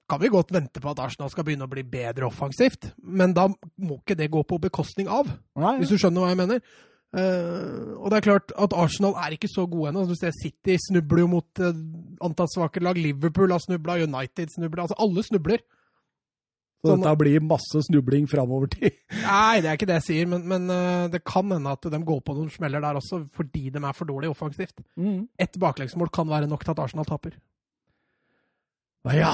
Kan 0.09 0.21
vi 0.21 0.29
godt 0.29 0.51
vente 0.53 0.81
på 0.81 0.91
at 0.91 0.99
Arsenal 1.01 1.31
skal 1.33 1.47
begynne 1.47 1.65
å 1.65 1.71
bli 1.71 1.81
bedre 1.89 2.27
offensivt, 2.27 2.91
men 3.01 3.33
da 3.33 3.47
må 3.49 3.97
ikke 3.97 4.17
det 4.19 4.27
gå 4.33 4.43
på 4.45 4.59
bekostning 4.61 5.09
av, 5.09 5.31
Nei. 5.57 5.79
hvis 5.79 5.93
du 5.93 5.97
skjønner 5.97 6.21
hva 6.21 6.33
jeg 6.33 6.41
mener. 6.43 6.61
Uh, 7.15 7.95
og 8.03 8.11
det 8.11 8.17
er 8.17 8.25
klart 8.25 8.51
at 8.59 8.73
Arsenal 8.75 9.15
er 9.23 9.37
ikke 9.37 9.47
så 9.47 9.63
gode 9.71 9.93
ennå. 9.93 10.03
City 10.35 10.75
snubler 10.89 11.23
jo 11.23 11.29
mot 11.31 11.61
uh, 11.63 11.71
antall 12.25 12.49
svake 12.51 12.83
lag. 12.83 12.99
Liverpool 12.99 13.53
har 13.55 13.63
snubla, 13.63 13.95
United 14.03 14.51
snubler. 14.51 14.83
Altså, 14.83 14.97
alle 14.99 15.23
snubler. 15.23 15.63
Så 16.83 16.91
sånn- 16.91 17.05
dette 17.05 17.15
blir 17.23 17.41
masse 17.41 17.81
snubling 17.87 18.27
framover 18.29 18.69
tid. 18.75 18.99
Nei, 19.23 19.61
det 19.63 19.71
er 19.71 19.79
ikke 19.79 19.87
det 19.89 19.99
jeg 20.01 20.07
sier, 20.09 20.29
men, 20.29 20.43
men 20.51 20.67
uh, 20.69 21.07
det 21.09 21.23
kan 21.25 21.49
hende 21.55 21.71
at 21.71 21.87
de 21.95 22.03
går 22.11 22.21
på 22.27 22.35
noen 22.35 22.51
smeller 22.53 22.83
der 22.83 22.99
også, 22.99 23.23
fordi 23.33 23.69
de 23.73 23.81
er 23.81 23.95
for 23.95 24.11
dårlige 24.11 24.35
offensivt. 24.35 24.83
Ett 25.39 25.57
baklengsmål 25.61 26.11
kan 26.13 26.29
være 26.29 26.51
nok 26.51 26.67
til 26.67 26.75
at 26.75 26.83
Arsenal 26.83 27.07
taper. 27.09 27.39
Ja. 29.13 29.33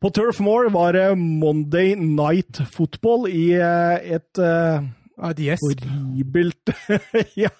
På 0.00 0.10
Turf 0.10 0.40
Moor 0.40 0.70
var 0.74 0.92
det 0.92 1.18
Monday 1.18 1.94
Night 1.94 2.58
Football 2.72 3.28
i 3.30 3.52
eh, 3.54 4.14
et 4.18 4.38
eh, 4.42 4.82
Ja, 5.18 5.54
horribelt 5.62 6.72
Ja, 7.44 7.50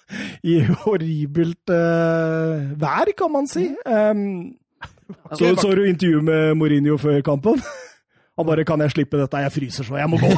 i 0.43 0.59
horribelt 0.83 1.71
uh, 1.71 2.79
vær, 2.79 3.11
kan 3.17 3.31
man 3.31 3.47
si. 3.47 3.69
Um, 3.85 4.55
så, 5.39 5.55
så 5.55 5.71
du 5.75 5.83
intervjuet 5.87 6.23
med 6.23 6.55
Mourinho 6.55 6.97
før 6.97 7.21
kampen? 7.21 7.61
Han 8.39 8.47
bare 8.47 8.63
'Kan 8.63 8.81
jeg 8.81 8.91
slippe 8.91 9.19
dette? 9.19 9.37
Jeg 9.37 9.51
fryser 9.51 9.83
så, 9.83 9.95
jeg 9.95 10.09
må 10.09 10.17
gå'. 10.17 10.35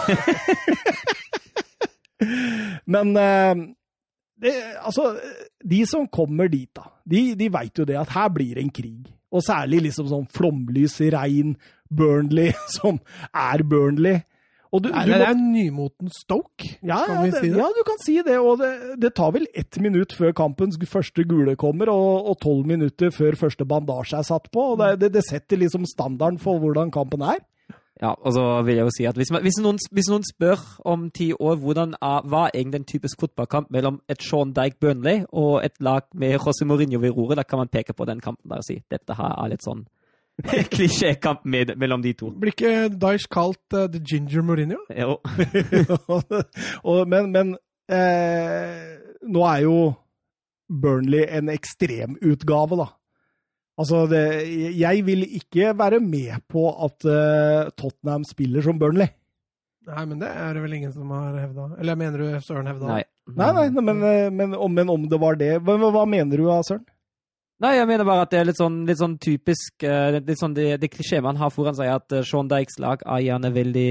Men 2.93 3.17
uh, 3.17 3.55
det, 4.41 4.53
altså, 4.81 5.17
de 5.69 5.85
som 5.85 6.07
kommer 6.07 6.47
dit, 6.47 6.69
da, 6.75 6.81
de, 7.05 7.35
de 7.35 7.53
veit 7.53 7.77
jo 7.77 7.85
det 7.85 7.97
at 7.97 8.09
her 8.09 8.29
blir 8.29 8.55
det 8.55 8.63
en 8.63 8.73
krig. 8.73 9.20
Og 9.32 9.43
særlig 9.45 9.86
liksom 9.88 10.09
sånn 10.11 10.27
flomlys, 10.36 10.97
regn, 11.13 11.55
Burnley, 11.91 12.51
som 12.77 12.99
er 13.32 13.63
Burnley. 13.67 14.21
Og 14.71 14.86
du, 14.86 14.88
Nei, 14.93 15.01
du 15.03 15.11
det 15.11 15.17
er 15.25 15.34
en 15.34 15.47
nymoten 15.51 16.07
Stoke. 16.15 16.77
ja, 16.79 17.01
Kan 17.03 17.17
ja, 17.17 17.23
vi 17.25 17.32
det, 17.34 17.39
si 17.41 17.49
det? 17.51 17.57
ja, 17.59 17.65
du 17.75 17.82
kan 17.88 17.97
si 17.99 18.13
det. 18.23 18.38
Og 18.39 18.61
det, 18.61 18.69
det 19.03 19.09
tar 19.19 19.34
vel 19.36 19.47
ett 19.51 19.75
minutt 19.84 20.15
før 20.15 20.32
kampens 20.32 20.77
første 20.88 21.25
gule 21.27 21.57
kommer, 21.59 21.91
og 21.91 22.29
og 22.32 22.38
tolv 22.39 22.69
minutter 22.69 23.11
før 23.11 23.36
første 23.36 23.67
bandasje 23.67 24.21
er 24.21 24.27
satt 24.29 24.47
på. 24.51 24.69
og 24.73 24.79
Det, 24.79 24.93
det, 25.01 25.09
det 25.17 25.25
setter 25.27 25.59
liksom 25.59 25.84
standarden 25.89 26.39
for 26.39 26.59
hvordan 26.63 26.91
kampen 26.95 27.21
er. 27.21 27.43
Ja, 28.01 28.15
og 28.17 28.33
så 28.33 28.43
vil 28.65 28.75
jeg 28.75 28.87
jo 28.87 28.93
si 28.97 29.05
at 29.05 29.15
hvis, 29.15 29.29
man, 29.31 29.43
hvis, 29.45 29.59
noen, 29.61 29.77
hvis 29.93 30.07
noen 30.09 30.23
spør 30.25 30.61
om 30.89 31.09
ti 31.13 31.27
år 31.37 31.59
hvordan 31.61 31.93
er, 32.01 32.23
hva 32.25 32.47
er 32.47 32.55
egentlig 32.57 32.81
en 32.81 32.87
typisk 32.89 33.21
fotballkamp 33.21 33.69
mellom 33.69 33.99
et 34.09 34.23
Sean 34.25 34.55
Dyke 34.57 34.81
Burnley 34.81 35.21
og 35.29 35.61
et 35.65 35.77
lag 35.79 36.07
med 36.17 36.39
José 36.39 36.65
Mourinho 36.65 36.99
ved 36.99 37.13
roret, 37.13 37.37
da 37.37 37.45
kan 37.45 37.61
man 37.61 37.69
peke 37.69 37.93
på 37.93 38.05
den 38.09 38.19
kampen 38.19 38.49
der 38.49 38.63
og 38.63 38.65
si 38.65 38.79
dette 38.89 39.17
her 39.19 39.35
er 39.37 39.51
litt 39.53 39.65
sånn 39.65 39.85
klisjékamp 40.73 41.45
mellom 41.45 42.01
de 42.01 42.15
to. 42.17 42.31
Blir 42.41 42.55
ikke 42.55 42.89
Dyche 42.89 43.29
kalt 43.29 43.77
uh, 43.77 43.85
The 43.85 44.01
Ginger 44.01 44.41
Mourinho? 44.41 44.81
Jo. 44.97 45.19
og, 46.89 47.03
men 47.05 47.29
men 47.35 47.53
eh, 47.91 48.97
nå 49.29 49.45
er 49.45 49.61
jo 49.67 49.77
Burnley 50.71 51.27
en 51.29 51.51
ekstremutgave, 51.53 52.79
da. 52.79 52.87
Altså, 53.82 54.03
det, 54.11 54.21
jeg 54.77 55.05
vil 55.07 55.25
ikke 55.41 55.73
være 55.77 56.01
med 56.03 56.43
på 56.51 56.67
at 56.69 57.07
uh, 57.09 57.71
Tottenham 57.73 58.27
spiller 58.27 58.65
som 58.65 58.77
Burnley. 58.82 59.09
Nei, 59.89 60.03
men 60.05 60.19
det 60.21 60.29
er 60.29 60.53
det 60.53 60.61
vel 60.61 60.77
ingen 60.77 60.93
som 60.93 61.09
har 61.15 61.36
hevda. 61.41 61.71
Eller 61.82 61.97
mener 61.97 62.21
du 62.21 62.45
Søren 62.45 62.69
hevda? 62.69 62.88
Nei. 62.88 63.03
Nei, 63.32 63.51
nei, 63.55 63.67
nei, 63.69 63.84
men, 63.86 64.01
eh, 64.05 64.32
men, 64.34 64.55
om, 64.57 64.73
men 64.73 64.89
om 64.89 65.05
det 65.09 65.19
var 65.21 65.38
det 65.39 65.53
Hva, 65.61 65.77
hva 65.77 66.03
mener 66.09 66.41
du, 66.41 66.49
Søren? 66.67 66.84
Nei, 67.61 67.75
jeg 67.77 67.86
mener 67.89 68.07
bare 68.07 68.25
at 68.25 68.32
det 68.34 68.39
er 68.39 68.47
litt 68.49 68.57
sånn, 68.57 68.79
litt 68.89 68.97
sånn 68.97 69.19
typisk 69.21 69.86
eh, 69.86 70.17
litt 70.17 70.39
sånn 70.39 70.55
det, 70.57 70.73
det 70.82 70.89
klisjé 70.89 71.19
man 71.21 71.38
har 71.38 71.53
foran 71.53 71.77
seg, 71.77 71.91
at 71.93 72.15
eh, 72.17 72.25
Sean 72.25 72.49
Dykes 72.49 72.79
lag 72.82 73.03
er 73.05 73.21
gjerne 73.21 73.51
veldig, 73.53 73.89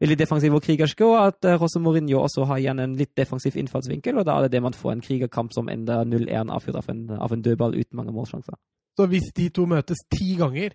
veldig 0.00 0.16
defensiv 0.22 0.56
og 0.56 0.64
krigerske, 0.64 1.04
og 1.04 1.18
at 1.20 1.48
Rosse 1.60 1.80
Mourinho 1.84 2.22
også 2.22 2.46
har 2.48 2.62
gjerne 2.64 2.88
en 2.88 2.96
litt 2.96 3.12
defensiv 3.20 3.58
innfallsvinkel, 3.60 4.16
og 4.16 4.28
da 4.28 4.38
er 4.38 4.46
det 4.46 4.56
det 4.56 4.64
man 4.64 4.76
får 4.76 4.94
en 4.94 5.04
krigerkamp 5.04 5.52
som 5.52 5.68
ender 5.72 6.08
0-1 6.08 6.52
avfyrt 6.56 6.80
av 6.80 6.88
en, 6.92 7.04
av 7.20 7.36
en 7.36 7.44
dødball 7.44 7.76
uten 7.76 8.00
mange 8.00 8.16
målsjanser. 8.16 8.56
Så 8.98 9.06
hvis 9.08 9.30
de 9.36 9.48
to 9.54 9.64
møtes 9.66 10.02
ti 10.12 10.34
ganger, 10.38 10.74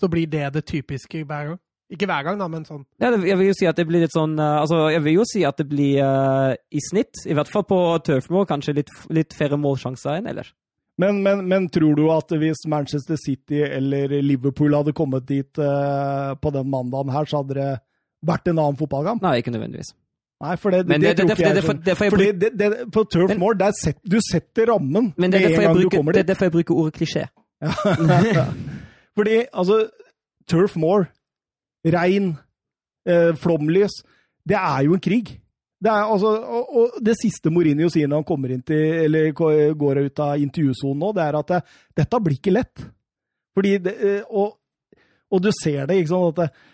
så 0.00 0.08
blir 0.08 0.30
det 0.30 0.52
det 0.54 0.64
typiske 0.68 1.24
hver 1.24 1.50
gang? 1.52 1.58
Ikke 1.90 2.06
hver 2.06 2.22
gang, 2.22 2.38
da, 2.38 2.46
men 2.46 2.64
sånn. 2.64 2.84
Ja, 3.02 3.10
jeg 3.10 3.36
vil 3.40 3.48
jo 3.50 3.56
si 3.58 3.66
at 3.66 3.76
det 3.80 3.84
blir 3.88 4.04
litt 4.04 4.14
sånn 4.14 4.36
eh, 4.38 4.60
Altså, 4.62 4.84
jeg 4.94 5.02
vil 5.02 5.16
jo 5.18 5.24
si 5.26 5.42
at 5.44 5.58
det 5.58 5.66
blir 5.72 5.98
uh, 6.06 6.52
i 6.70 6.82
snitt, 6.86 7.24
i 7.26 7.34
hvert 7.34 7.50
fall 7.50 7.66
på 7.66 7.78
Turfmoor, 8.06 8.46
kanskje 8.46 8.76
litt, 8.78 8.92
litt 9.10 9.34
færre 9.34 9.58
målsjanser 9.58 10.20
enn 10.20 10.30
ellers. 10.30 10.52
Men, 11.00 11.18
men, 11.24 11.42
men 11.48 11.66
tror 11.72 11.96
du 11.98 12.04
at 12.12 12.30
hvis 12.38 12.62
Manchester 12.70 13.18
City 13.18 13.62
eller 13.64 14.12
Liverpool 14.22 14.76
hadde 14.76 14.94
kommet 14.94 15.26
dit 15.26 15.58
uh, 15.58 16.36
på 16.38 16.52
den 16.54 16.70
mandagen 16.70 17.10
her, 17.14 17.26
så 17.26 17.40
hadde 17.42 17.58
det 17.58 17.70
vært 18.28 18.52
en 18.52 18.60
annen 18.60 18.78
fotballkamp? 18.78 19.24
Nei, 19.24 19.38
ikke 19.42 19.54
nødvendigvis. 19.56 19.90
Nei, 20.40 20.54
for 20.60 20.72
det, 20.72 20.84
det, 20.86 20.94
det, 20.94 21.00
det- 21.00 21.08
det- 21.10 21.16
tror 21.18 21.30
ikke 21.30 21.36
det- 21.36 21.48
jeg. 21.48 21.56
det- 21.56 21.66
sånn. 21.66 21.82
det 21.84 21.94
jeg 21.96 22.12
Fordi 22.14 22.30
det, 22.32 22.50
det, 22.56 22.70
på 22.94 23.04
Turf 23.10 23.34
der 23.58 23.72
set, 23.76 23.98
du 24.04 24.20
setter 24.30 24.70
rammen 24.70 25.10
det 25.16 25.28
med 25.28 25.34
en 25.34 25.60
gang 25.66 25.80
du 25.82 25.90
kommer 25.90 26.12
dit. 26.12 26.20
det 26.20 26.28
er 26.28 26.34
derfor 26.34 26.46
jeg 26.46 26.52
bruker 26.52 26.74
ordet 26.84 26.94
klisjé. 27.00 27.26
Fordi, 29.16 29.42
altså, 29.52 29.82
Turf 30.48 30.76
Moor, 30.80 31.06
regn, 31.84 32.32
eh, 33.08 33.30
flomlys, 33.40 34.00
det 34.48 34.56
er 34.58 34.86
jo 34.86 34.96
en 34.96 35.02
krig. 35.04 35.34
Det 35.80 35.88
er, 35.88 36.04
altså, 36.12 36.34
og, 36.36 36.72
og 36.76 36.96
det 37.04 37.16
siste 37.16 37.52
Mourinho 37.52 37.88
sier 37.92 38.08
når 38.08 38.20
han 38.20 38.28
kommer 38.28 38.52
inn 38.52 38.64
til, 38.66 38.80
eller 39.06 39.30
går 39.32 40.02
ut 40.04 40.24
av 40.24 40.40
intervjusonen 40.40 41.00
nå, 41.00 41.12
det 41.16 41.24
er 41.24 41.38
at 41.38 41.52
det, 41.54 41.60
dette 42.02 42.20
blir 42.20 42.36
ikke 42.36 42.52
lett. 42.52 42.82
Fordi 43.56 43.76
det, 43.84 43.94
eh, 44.04 44.26
og, 44.28 44.58
og 45.30 45.44
du 45.44 45.48
ser 45.56 45.88
det, 45.88 46.00
ikke 46.00 46.12
sant, 46.12 46.36
at 46.36 46.42
det, 46.42 46.68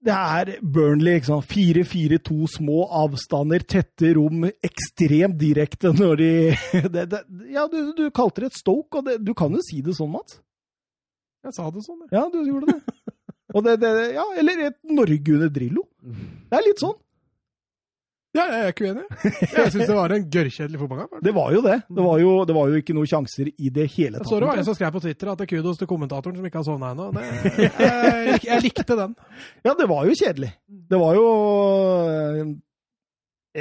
det 0.00 0.14
er 0.16 0.50
Burnley, 0.64 1.18
ikke 1.18 1.28
sant, 1.28 1.50
4-4-2, 1.50 2.36
små 2.54 2.84
avstander, 3.02 3.64
tette 3.68 4.14
rom, 4.16 4.46
ekstremt 4.64 5.36
direkte 5.40 5.92
når 5.92 6.14
de 6.22 6.30
det, 6.94 7.04
det, 7.12 7.20
Ja, 7.52 7.66
du, 7.68 7.92
du 7.96 8.06
kalte 8.16 8.46
det 8.46 8.52
et 8.52 8.60
Stoke, 8.60 9.02
og 9.02 9.10
det, 9.10 9.18
du 9.26 9.34
kan 9.36 9.52
jo 9.52 9.60
si 9.66 9.82
det 9.84 9.96
sånn, 9.98 10.12
Mats. 10.14 10.40
Jeg 11.44 11.56
sa 11.56 11.68
det 11.72 11.84
sånn, 11.84 12.00
jeg. 12.06 12.14
Ja, 12.16 12.24
du 12.32 12.40
gjorde 12.44 12.74
det. 12.74 12.80
Og 13.56 13.64
det, 13.66 13.80
det 13.82 13.88
ja, 14.14 14.22
eller 14.38 14.60
et 14.68 14.76
Norge 14.86 15.32
under 15.34 15.48
Drillo. 15.50 15.82
Det 16.06 16.54
er 16.54 16.62
litt 16.62 16.78
sånn. 16.78 16.92
Ja, 18.30 18.44
jeg 18.46 18.60
er 18.62 18.68
ikke 18.70 18.84
uenig. 18.86 19.04
Jeg 19.50 19.72
syns 19.74 19.88
det 19.90 19.94
var 19.96 20.12
en 20.14 20.26
gørrkjedelig 20.30 20.78
fotballkamp. 20.78 21.16
Det 21.26 21.32
var 21.34 21.48
jo 21.50 21.60
det. 21.64 21.76
Det 21.90 22.04
var 22.06 22.20
jo, 22.22 22.30
det 22.46 22.54
var 22.54 22.68
jo 22.70 22.78
ikke 22.78 22.94
noen 22.94 23.08
sjanser 23.10 23.48
i 23.50 23.70
det 23.74 23.88
hele 23.96 24.20
tatt. 24.20 24.30
så 24.30 24.38
det 24.38 24.46
var 24.46 24.60
en 24.60 24.68
som 24.68 24.76
skrev 24.78 24.92
på 24.94 25.02
Twitter 25.02 25.32
at 25.32 25.40
det 25.40 25.48
er 25.48 25.50
kudos 25.56 25.80
til 25.80 25.90
kommentatoren 25.90 26.38
som 26.38 26.46
ikke 26.46 26.60
har 26.62 26.66
sovna 26.68 26.92
ennå. 26.94 27.08
Jeg, 27.18 28.38
jeg 28.46 28.62
likte 28.68 28.86
den. 29.02 29.16
Ja, 29.66 29.74
det 29.74 29.88
var 29.90 30.06
jo 30.06 30.14
kjedelig. 30.14 30.52
Det 30.94 31.00
var 31.02 31.18
jo 31.18 31.24
eh, 32.06 32.52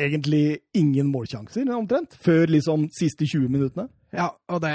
egentlig 0.05 0.43
ingen 0.77 1.09
målsjanser, 1.15 1.65
omtrent, 1.73 2.13
før 2.21 2.45
liksom 2.53 2.85
siste 2.93 3.25
20 3.25 3.49
minuttene. 3.49 3.89
Ja, 4.13 4.31
og 4.49 4.61
det 4.63 4.69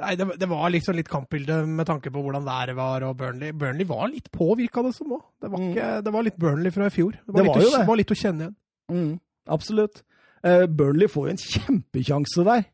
Nei, 0.00 0.14
det, 0.18 0.24
det 0.40 0.48
var 0.50 0.70
liksom 0.74 0.96
litt 0.98 1.10
kampbilde 1.10 1.60
med 1.66 1.86
tanke 1.86 2.10
på 2.10 2.22
hvordan 2.24 2.42
været 2.46 2.74
var 2.78 3.04
og 3.06 3.14
Burnley. 3.20 3.52
Burnley 3.54 3.86
var 3.86 4.08
litt 4.10 4.30
påvirka, 4.34 4.82
det 4.82 4.94
som 4.96 5.12
òg. 5.14 5.22
Det, 5.42 5.50
var 5.50 5.58
Mm. 5.62 6.02
det 6.06 6.12
var 6.14 6.26
litt 6.26 6.38
Burnley 6.42 6.70
fra 6.74 6.86
i 6.90 6.94
fjor. 6.94 7.12
Det 7.18 7.30
var, 7.34 7.38
Det 7.38 7.44
litt, 7.46 7.54
var 7.54 7.62
å, 7.66 7.78
det. 7.82 7.86
var 7.90 8.00
litt 8.00 8.14
å 8.14 8.18
kjenne 8.18 8.46
igjen. 8.48 8.56
Mm, 8.90 9.18
absolutt. 9.46 10.02
Uh, 10.42 10.66
Burnley 10.66 11.08
får 11.10 11.28
jo 11.28 11.34
en 11.36 11.42
kjempekjanse 11.42 12.44
der, 12.48 12.64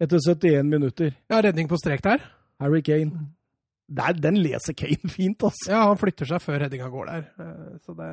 etter 0.00 0.20
71 0.22 0.68
minutter. 0.70 1.14
Ja, 1.30 1.40
redning 1.42 1.68
på 1.70 1.78
strek 1.80 2.04
der. 2.06 2.22
Harry 2.62 2.82
Kane. 2.86 3.26
Der, 3.88 4.12
den 4.18 4.38
leser 4.42 4.74
Kane 4.78 5.10
fint, 5.10 5.42
altså. 5.42 5.70
Ja, 5.72 5.84
han 5.88 5.98
flytter 5.98 6.26
seg 6.26 6.42
før 6.42 6.62
redninga 6.64 6.88
går 6.90 7.10
der. 7.10 7.26
Uh, 7.38 7.74
Så 7.82 7.94
det 7.98 8.10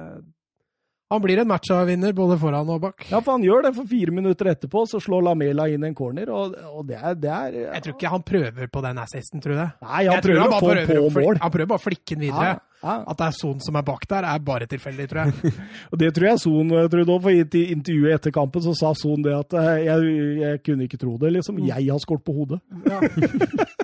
Han 1.14 1.22
blir 1.24 1.39
en 1.43 1.49
matcha-vinner 1.49 2.16
både 2.18 2.38
foran 2.41 2.70
og 2.74 2.82
bak. 2.84 3.05
Ja, 3.11 3.20
for 3.22 3.36
han 3.38 3.45
gjør 3.45 3.68
det, 3.68 3.74
for 3.78 3.89
fire 3.89 4.14
minutter 4.16 4.49
etterpå 4.51 4.84
så 4.89 4.99
slår 5.03 5.24
Lamela 5.30 5.68
inn 5.70 5.86
en 5.86 5.95
corner, 5.97 6.32
og, 6.34 6.57
og 6.74 6.88
det 6.89 6.97
er, 6.99 7.16
det 7.22 7.32
er 7.32 7.57
Jeg 7.61 7.86
tror 7.86 7.97
ikke 7.97 8.14
han 8.16 8.26
prøver 8.28 8.70
på 8.74 8.84
den 8.88 9.01
assisten, 9.03 9.43
tror 9.43 9.59
jeg. 9.59 9.74
Nei, 9.86 10.03
han 10.03 10.09
jeg 10.18 10.26
prøver 10.28 10.43
å 10.43 10.51
bare 10.51 10.61
få 10.64 10.91
prøver 10.91 11.09
på 11.18 11.26
mål. 11.28 11.41
Han 11.45 11.53
prøver 11.57 11.72
bare 11.74 11.84
å 11.84 11.86
flikke 11.88 12.18
den 12.18 12.26
videre. 12.28 12.49
Ja, 12.49 12.59
ja. 12.84 12.97
At 13.07 13.22
det 13.22 13.28
er 13.30 13.38
Son 13.38 13.61
som 13.64 13.78
er 13.80 13.86
bak 13.88 14.03
der, 14.11 14.28
er 14.28 14.43
bare 14.43 14.68
tilfeldig, 14.68 15.05
tror 15.11 15.22
jeg. 15.24 15.53
Og 15.93 16.01
det 16.01 16.09
tror 16.18 16.28
jeg 16.32 16.41
Son 16.43 16.74
trodde 16.91 17.16
òg, 17.16 17.22
for 17.24 17.32
I 17.32 17.64
intervjuet 17.78 18.18
etter 18.18 18.36
kampen 18.36 18.66
så 18.66 18.74
sa 18.76 18.91
Son 18.97 19.24
det 19.24 19.38
at 19.38 19.55
eh, 19.61 19.86
jeg, 19.86 20.18
jeg 20.41 20.64
kunne 20.66 20.89
ikke 20.89 20.99
tro 20.99 21.16
det. 21.22 21.32
liksom. 21.38 21.61
Jeg 21.64 21.88
har 21.88 22.03
skåret 22.03 22.26
på 22.28 22.36
hodet. 22.41 22.59
Ja. 22.89 22.99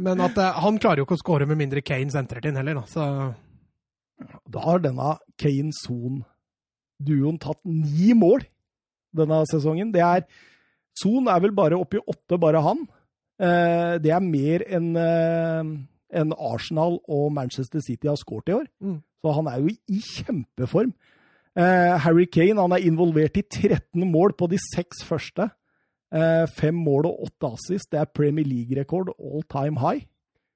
Men 0.00 0.22
at 0.24 0.38
eh, 0.40 0.60
han 0.64 0.80
klarer 0.80 1.02
jo 1.02 1.08
ikke 1.08 1.18
å 1.18 1.20
score 1.20 1.48
med 1.48 1.60
mindre 1.60 1.82
Kane 1.84 2.12
sentrer 2.12 2.40
til 2.44 2.56
heller, 2.56 2.80
da. 2.80 2.86
Så 2.88 3.04
Da 4.52 4.64
har 4.64 4.80
denne 4.84 5.16
Kane-Son-duoen 7.00 7.38
tatt 7.40 7.60
ni 7.64 8.12
mål 8.14 8.44
denne 9.16 9.44
sesongen. 9.50 9.92
Det 9.92 10.00
er 10.00 10.26
Son 11.00 11.28
er 11.28 11.40
vel 11.40 11.52
bare 11.54 11.78
oppi 11.78 11.98
åtte, 11.98 12.36
bare 12.38 12.60
han. 12.60 12.86
Eh, 13.40 13.98
det 14.02 14.10
er 14.10 14.20
mer 14.20 14.64
enn 14.68 14.96
eh, 14.96 15.62
enn 16.10 16.32
Arsenal 16.34 16.98
og 17.08 17.30
Manchester 17.32 17.80
City 17.80 18.08
har 18.08 18.18
skåret 18.18 18.50
i 18.50 18.56
år. 18.58 18.66
Mm. 18.82 18.98
Så 19.22 19.32
han 19.36 19.46
er 19.46 19.60
jo 19.60 19.70
i 19.70 20.00
kjempeform. 20.02 20.92
Eh, 21.56 21.94
Harry 22.02 22.26
Kane 22.26 22.60
han 22.60 22.72
er 22.72 22.84
involvert 22.84 23.38
i 23.38 23.44
13 23.46 24.02
mål 24.10 24.34
på 24.36 24.50
de 24.50 24.58
seks 24.74 25.04
første. 25.06 25.48
Eh, 26.12 26.46
fem 26.58 26.74
mål 26.74 27.06
og 27.06 27.28
åtte 27.28 27.52
assist. 27.54 27.92
Det 27.92 28.00
er 28.00 28.10
Premier 28.10 28.44
League-rekord 28.44 29.14
all 29.14 29.46
time 29.46 29.78
high. 29.78 30.02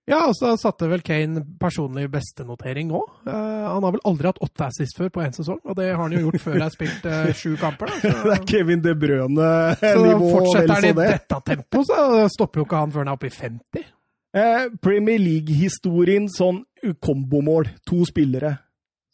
Ja, 0.05 0.19
og 0.29 0.35
så 0.37 0.51
satte 0.61 0.85
vel 0.91 1.01
Kane 1.01 1.41
personlig 1.61 2.11
bestenotering 2.13 2.91
òg. 2.93 3.07
Uh, 3.25 3.33
han 3.73 3.87
har 3.87 3.95
vel 3.95 4.03
aldri 4.05 4.29
hatt 4.29 4.41
åtte 4.45 4.67
assist 4.67 4.99
før 5.01 5.09
på 5.15 5.23
én 5.25 5.33
sesong, 5.33 5.63
og 5.65 5.79
det 5.79 5.87
har 5.89 6.03
han 6.03 6.13
jo 6.13 6.27
gjort 6.27 6.43
før 6.43 6.59
jeg 6.59 6.65
har 6.67 6.75
spilt 6.75 7.07
uh, 7.09 7.31
sju 7.33 7.55
kamper. 7.61 7.89
Da, 8.03 8.11
Det 8.27 8.35
er 8.35 8.45
Kevin 8.51 8.83
De 8.85 8.93
så 8.93 8.99
Brøne-nivå. 9.01 10.29
fortsetter 10.35 10.75
han 10.75 10.89
i 10.91 10.93
det. 10.99 11.07
dette 11.15 11.39
tempoet, 11.49 11.89
så 11.89 12.29
stopper 12.35 12.61
jo 12.61 12.67
ikke 12.69 12.83
han 12.83 12.93
før 12.93 13.05
han 13.07 13.13
er 13.15 13.17
oppe 13.17 13.31
i 13.31 13.35
50. 13.39 13.89
Eh, 14.35 14.63
Premier 14.83 15.21
League-historien, 15.23 16.29
sånn 16.29 16.61
kombomål, 17.01 17.69
to 17.87 18.03
spillere, 18.09 18.51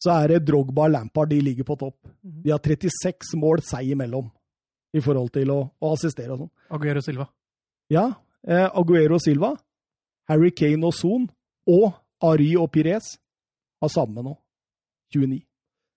så 0.01 0.14
er 0.24 0.32
det 0.34 0.43
Drogba 0.49 0.88
og 0.88 0.95
Lampard 0.97 1.30
de 1.30 1.38
ligger 1.45 1.66
på 1.68 1.76
topp. 1.78 1.99
De 2.24 2.51
har 2.51 2.59
36 2.64 3.36
mål 3.38 3.61
seg 3.68 3.93
imellom 3.95 4.30
i 4.97 5.03
forhold 5.05 5.28
til 5.36 5.53
å, 5.55 5.61
å 5.76 5.91
assistere 5.95 6.32
og 6.34 6.47
sånn. 6.47 6.53
Aguero 6.74 7.03
Silva. 7.05 7.28
Ja, 7.93 8.09
eh, 8.49 8.64
Aguero 8.80 9.20
Silva, 9.22 9.53
Harry 10.31 10.53
Kane 10.55 10.87
og 10.87 10.95
Son, 10.95 11.28
og 11.66 11.93
Ari 12.22 12.55
og 12.57 12.70
Pires 12.72 13.16
har 13.83 13.91
samme 13.93 14.22
nå. 14.22 14.37
29. 15.14 15.41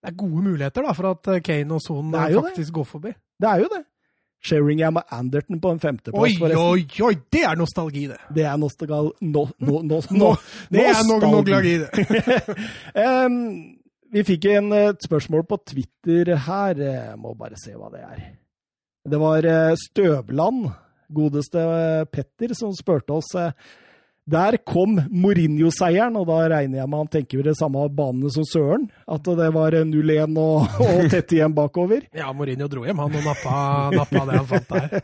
Det 0.03 0.11
er 0.11 0.15
gode 0.19 0.43
muligheter 0.43 0.83
da, 0.83 0.93
for 0.97 1.13
at 1.13 1.29
eh, 1.35 1.41
Kane 1.45 1.77
og 1.77 1.81
Son 1.85 2.13
er 2.13 2.33
det. 2.33 2.41
faktisk 2.49 2.73
går 2.73 2.87
forbi. 2.89 3.13
Det 3.39 3.49
er 3.49 3.63
jo 3.63 3.69
det. 3.71 3.83
Sheringham 4.43 4.97
og 4.99 5.03
Anderton 5.15 5.59
på 5.63 5.71
en 5.71 5.79
femteplass, 5.79 6.19
Oi, 6.19 6.33
forresten. 6.39 6.59
oi, 6.59 7.07
oi! 7.07 7.13
Det 7.31 7.43
er 7.47 7.55
nostalgi, 7.55 8.07
det. 8.11 8.17
Det 8.35 8.43
er 8.43 8.57
nostalgi... 8.59 8.97
No, 9.21 9.45
no, 9.59 9.77
no, 9.87 10.01
no, 10.11 10.31
det 10.73 10.83
er 10.83 10.99
nostalgi. 11.07 11.77
det. 11.79 11.93
um, 13.07 13.37
vi 14.13 14.23
fikk 14.27 14.49
en, 14.51 14.71
eh, 14.75 14.89
et 14.91 15.07
spørsmål 15.07 15.45
på 15.47 15.61
Twitter 15.71 16.33
her. 16.47 16.81
Jeg 16.83 17.19
må 17.21 17.31
bare 17.39 17.55
se 17.61 17.71
hva 17.77 17.87
det 17.93 18.03
er. 18.03 18.25
Det 19.09 19.19
var 19.19 19.47
eh, 19.47 19.77
Støvland, 19.79 20.67
godeste 21.13 21.63
eh, 21.63 22.03
Petter, 22.11 22.53
som 22.57 22.75
spurte 22.75 23.15
oss. 23.15 23.31
Der 24.23 24.55
kom 24.63 24.95
Mourinho-seieren, 25.11 26.15
og 26.15 26.29
da 26.29 26.37
regner 26.53 26.79
jeg 26.79 26.87
med 26.87 27.01
han 27.01 27.09
tenker 27.11 27.41
det 27.43 27.57
samme 27.59 27.81
banene 27.91 28.29
som 28.31 28.45
Søren. 28.47 28.85
At 29.03 29.25
det 29.27 29.49
var 29.51 29.75
eh, 29.75 29.83
0-1 29.83 30.37
og, 30.39 30.77
og 30.85 31.09
tett 31.11 31.33
igjen 31.35 31.55
bakover. 31.55 32.05
Ja, 32.15 32.29
Mourinho 32.31 32.69
dro 32.71 32.85
hjem, 32.87 33.01
han, 33.03 33.17
og 33.19 33.27
nappa, 33.27 33.55
nappa 33.91 34.21
det 34.29 34.37
han 34.39 34.47
fant 34.53 34.71
der. 34.71 34.95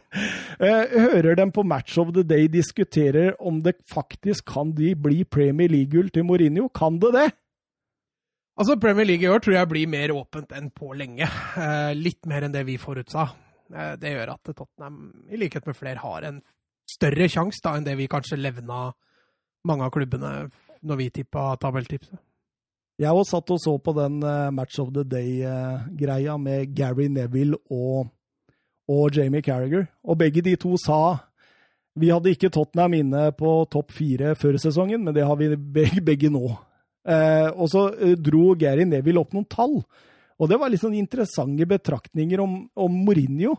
Eh, 0.59 0.91
hører 0.91 1.37
dem 1.39 1.53
på 1.55 1.63
Match 1.63 1.95
of 2.01 2.09
the 2.11 2.23
Day 2.27 2.49
diskuterer 2.51 3.31
om 3.39 3.61
det 3.63 3.77
faktisk 3.87 4.43
kan 4.51 4.73
de 4.75 4.89
bli 4.99 5.21
Premier 5.23 5.71
League-gull 5.71 6.09
til 6.11 6.25
Mourinho. 6.27 6.65
Kan 6.75 6.97
det 6.99 7.13
det? 7.15 7.27
Altså, 8.59 8.75
Premier 8.75 9.07
League 9.07 9.23
i 9.23 9.31
år 9.31 9.39
tror 9.39 9.55
jeg 9.55 9.69
blir 9.71 9.87
mer 9.87 10.11
åpent 10.11 10.51
enn 10.55 10.67
på 10.75 10.91
lenge. 10.99 11.27
Eh, 11.27 11.91
litt 11.95 12.27
mer 12.27 12.43
enn 12.47 12.55
det 12.55 12.65
vi 12.67 12.75
forutsa. 12.81 13.29
Eh, 13.71 13.93
det 14.01 14.15
gjør 14.15 14.33
at 14.33 14.51
Tottenham, 14.51 14.97
i 15.31 15.39
likhet 15.39 15.67
med 15.69 15.79
flere, 15.79 16.03
har 16.03 16.27
en 16.27 16.41
større 16.89 17.29
sjanse 17.31 17.71
enn 17.71 17.87
det 17.87 17.95
vi 17.99 18.09
kanskje 18.11 18.39
levna 18.39 18.89
mange 19.67 19.85
av 19.85 19.93
klubbene 19.93 20.33
når 20.85 20.99
vi 20.99 21.09
tippa 21.19 21.53
tabelltipset. 21.59 22.19
Jeg 22.99 23.15
også 23.15 23.37
satt 23.37 23.51
og 23.55 23.59
så 23.63 23.73
på 23.79 23.93
den 23.95 24.19
eh, 24.27 24.49
Match 24.51 24.79
of 24.83 24.91
the 24.95 25.05
Day-greia 25.07 26.35
med 26.39 26.73
Gary 26.75 27.07
Neville 27.07 27.59
og, 27.71 28.09
og 28.91 29.15
Jamie 29.15 29.43
Carragher. 29.43 29.87
Og 30.03 30.19
begge 30.19 30.43
de 30.43 30.57
to 30.59 30.75
sa 30.79 31.17
vi 31.99 32.11
hadde 32.13 32.31
ikke 32.31 32.51
Tottenham 32.53 32.95
inne 32.99 33.29
på 33.35 33.49
topp 33.71 33.91
fire 33.95 34.35
før 34.39 34.59
sesongen, 34.61 35.01
men 35.03 35.15
det 35.15 35.25
har 35.27 35.39
vi 35.39 35.55
begge 36.09 36.31
nå. 36.31 36.45
Eh, 37.07 37.49
og 37.55 37.71
så 37.71 37.87
eh, 37.95 38.15
dro 38.19 38.53
Gary 38.59 38.85
Neville 38.87 39.21
opp 39.21 39.33
noen 39.35 39.47
tall. 39.49 39.79
Og 40.39 40.51
det 40.51 40.59
var 40.59 40.71
litt 40.71 40.83
sånn 40.83 40.97
interessante 40.99 41.67
betraktninger 41.67 42.39
om, 42.43 42.61
om 42.79 42.99
Mourinho. 43.07 43.57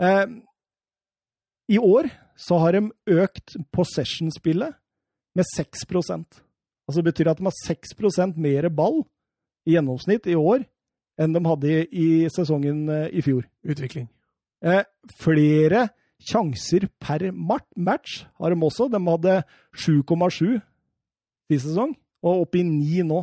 Eh, 0.00 0.24
I 1.72 1.80
år 1.80 2.08
så 2.38 2.60
har 2.62 2.76
de 2.76 3.18
økt 3.22 3.56
possession-spillet 3.74 4.76
med 5.36 5.48
6% 5.56 6.42
Altså 6.88 6.98
det 6.98 7.12
betyr 7.12 7.30
at 7.30 7.38
de 7.38 7.46
har 7.46 7.54
6% 7.54 8.38
mer 8.42 8.68
ball 8.74 9.04
i 9.64 9.76
gjennomsnitt 9.76 10.26
i 10.28 10.34
år 10.36 10.64
enn 11.20 11.34
de 11.36 11.42
hadde 11.46 11.70
i, 11.70 11.84
i 11.86 12.06
sesongen 12.32 12.88
eh, 12.90 13.08
i 13.14 13.22
fjor. 13.22 13.44
Utvikling. 13.62 14.08
Eh, 14.64 14.82
flere 15.22 15.86
sjanser 16.22 16.88
per 17.02 17.28
match 17.32 18.22
har 18.40 18.54
de 18.54 18.66
også. 18.66 18.88
De 18.90 19.00
hadde 19.06 19.36
7,7 19.78 20.58
sist 21.52 21.68
sesong, 21.68 21.94
og 22.24 22.46
opp 22.46 22.56
i 22.58 22.64
9 22.66 23.06
nå. 23.08 23.22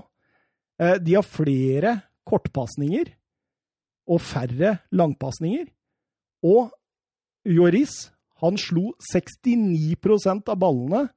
Eh, 0.79 0.97
de 1.03 1.17
har 1.17 1.25
flere 1.25 1.95
kortpasninger 2.27 3.11
og 4.09 4.21
færre 4.21 4.77
langpasninger. 4.95 5.67
Og 6.45 6.69
Joris, 7.47 8.11
han 8.39 8.59
slo 8.59 8.93
69% 9.11 10.51
av 10.51 10.59
ballene 10.59 11.07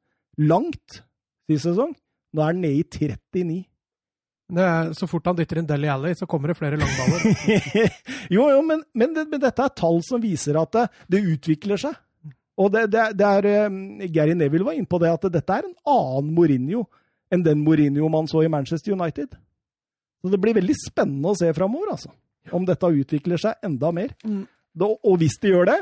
langt 0.40 1.02
sist 1.50 1.68
sesong. 1.68 1.92
Nå 2.32 2.42
er 2.42 2.52
han 2.52 2.62
nede 2.62 2.80
i 2.80 2.86
39. 2.86 3.60
Det 4.52 4.64
er, 4.68 4.90
så 4.96 5.08
fort 5.08 5.28
han 5.30 5.36
dytter 5.36 5.60
inn 5.60 5.68
Deli 5.68 5.88
Alley, 5.88 6.16
så 6.16 6.26
kommer 6.28 6.52
det 6.52 6.58
flere 6.58 6.76
langballer. 6.80 7.22
jo, 8.34 8.48
jo, 8.52 8.58
men, 8.68 8.82
men, 8.92 9.14
det, 9.16 9.24
men 9.30 9.40
dette 9.40 9.64
er 9.64 9.76
tall 9.76 10.02
som 10.04 10.20
viser 10.20 10.58
at 10.60 10.72
det, 10.76 10.86
det 11.14 11.22
utvikler 11.36 11.80
seg. 11.80 11.96
Og 12.60 12.68
det, 12.74 12.84
det, 12.92 13.06
det 13.16 13.28
er 13.28 13.70
um, 13.72 13.78
Gary 14.12 14.34
Neville 14.36 14.66
var 14.66 14.76
inne 14.76 14.88
på 14.88 15.00
det, 15.00 15.12
at 15.14 15.24
dette 15.32 15.56
er 15.56 15.68
en 15.68 15.78
annen 15.88 16.34
Mourinho 16.36 16.84
enn 17.32 17.44
den 17.46 17.62
Mourinho 17.64 18.10
man 18.12 18.28
så 18.28 18.42
i 18.44 18.50
Manchester 18.52 18.92
United. 18.92 19.32
Så 20.20 20.30
det 20.30 20.40
blir 20.42 20.58
veldig 20.58 20.76
spennende 20.78 21.32
å 21.32 21.38
se 21.38 21.48
framover, 21.56 21.94
altså. 21.94 22.12
Om 22.52 22.66
dette 22.68 22.92
utvikler 22.92 23.40
seg 23.40 23.64
enda 23.64 23.88
mer. 23.94 24.12
Mm. 24.26 24.44
Da, 24.76 24.88
og 24.88 25.16
hvis 25.22 25.38
det 25.40 25.54
gjør 25.54 25.70
det, 25.70 25.78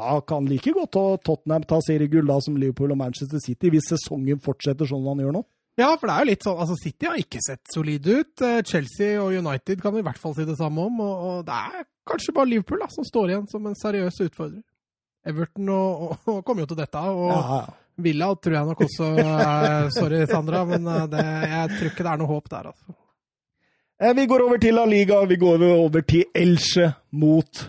da 0.00 0.16
kan 0.24 0.48
like 0.48 0.72
godt 0.74 0.96
Tottenham 1.28 1.62
ta 1.68 1.78
seriegull 1.84 2.30
som 2.42 2.56
Liverpool 2.56 2.92
og 2.96 2.98
Manchester 3.04 3.38
City, 3.44 3.70
hvis 3.70 3.90
sesongen 3.92 4.40
fortsetter 4.40 4.88
sånn 4.88 5.04
han 5.12 5.20
gjør 5.20 5.36
nå. 5.36 5.42
Ja, 5.78 5.92
for 5.96 6.08
det 6.10 6.14
er 6.16 6.24
jo 6.24 6.28
litt 6.32 6.44
sånn 6.44 6.58
altså 6.60 6.74
City 6.76 7.06
har 7.08 7.16
ikke 7.20 7.40
sett 7.44 7.62
solide 7.72 8.18
ut. 8.20 8.42
Eh, 8.44 8.58
Chelsea 8.68 9.14
og 9.22 9.32
United 9.32 9.80
kan 9.80 9.94
vi 9.94 10.02
i 10.02 10.04
hvert 10.04 10.18
fall 10.20 10.34
si 10.36 10.44
det 10.48 10.56
samme 10.58 10.82
om. 10.88 10.98
Og, 11.04 11.22
og 11.28 11.44
det 11.46 11.56
er 11.56 11.86
kanskje 12.10 12.34
bare 12.36 12.50
Liverpool 12.50 12.82
da, 12.82 12.88
som 12.92 13.06
står 13.06 13.30
igjen 13.32 13.46
som 13.48 13.68
en 13.70 13.78
seriøs 13.78 14.18
utfordrer. 14.26 14.64
Everton 15.30 15.68
og, 15.72 16.02
og, 16.10 16.28
og 16.34 16.42
kommer 16.48 16.64
jo 16.66 16.72
til 16.72 16.80
dette. 16.82 17.04
Og 17.12 17.30
Ja, 17.30 17.40
ja. 17.60 17.62
Villa 18.00 18.30
tror 18.40 18.54
jeg 18.56 18.64
nok 18.70 18.80
også 18.86 19.06
Sorry, 19.98 20.20
Sandra, 20.28 20.62
men 20.68 20.86
eh, 20.88 21.06
det, 21.12 21.24
jeg 21.54 21.72
tror 21.76 21.90
ikke 21.92 22.06
det 22.08 22.12
er 22.14 22.20
noe 22.24 22.32
håp 22.34 22.48
der. 22.52 22.70
altså. 22.74 22.96
Eh, 24.00 24.14
Vi 24.16 24.28
går 24.34 24.46
over 24.50 24.60
til 24.62 24.76
La 24.80 24.84
Liga. 24.88 25.22
Vi 25.28 25.36
går 25.40 25.64
over 25.70 26.04
til 26.08 26.24
Elche 26.34 26.90
mot 27.12 27.64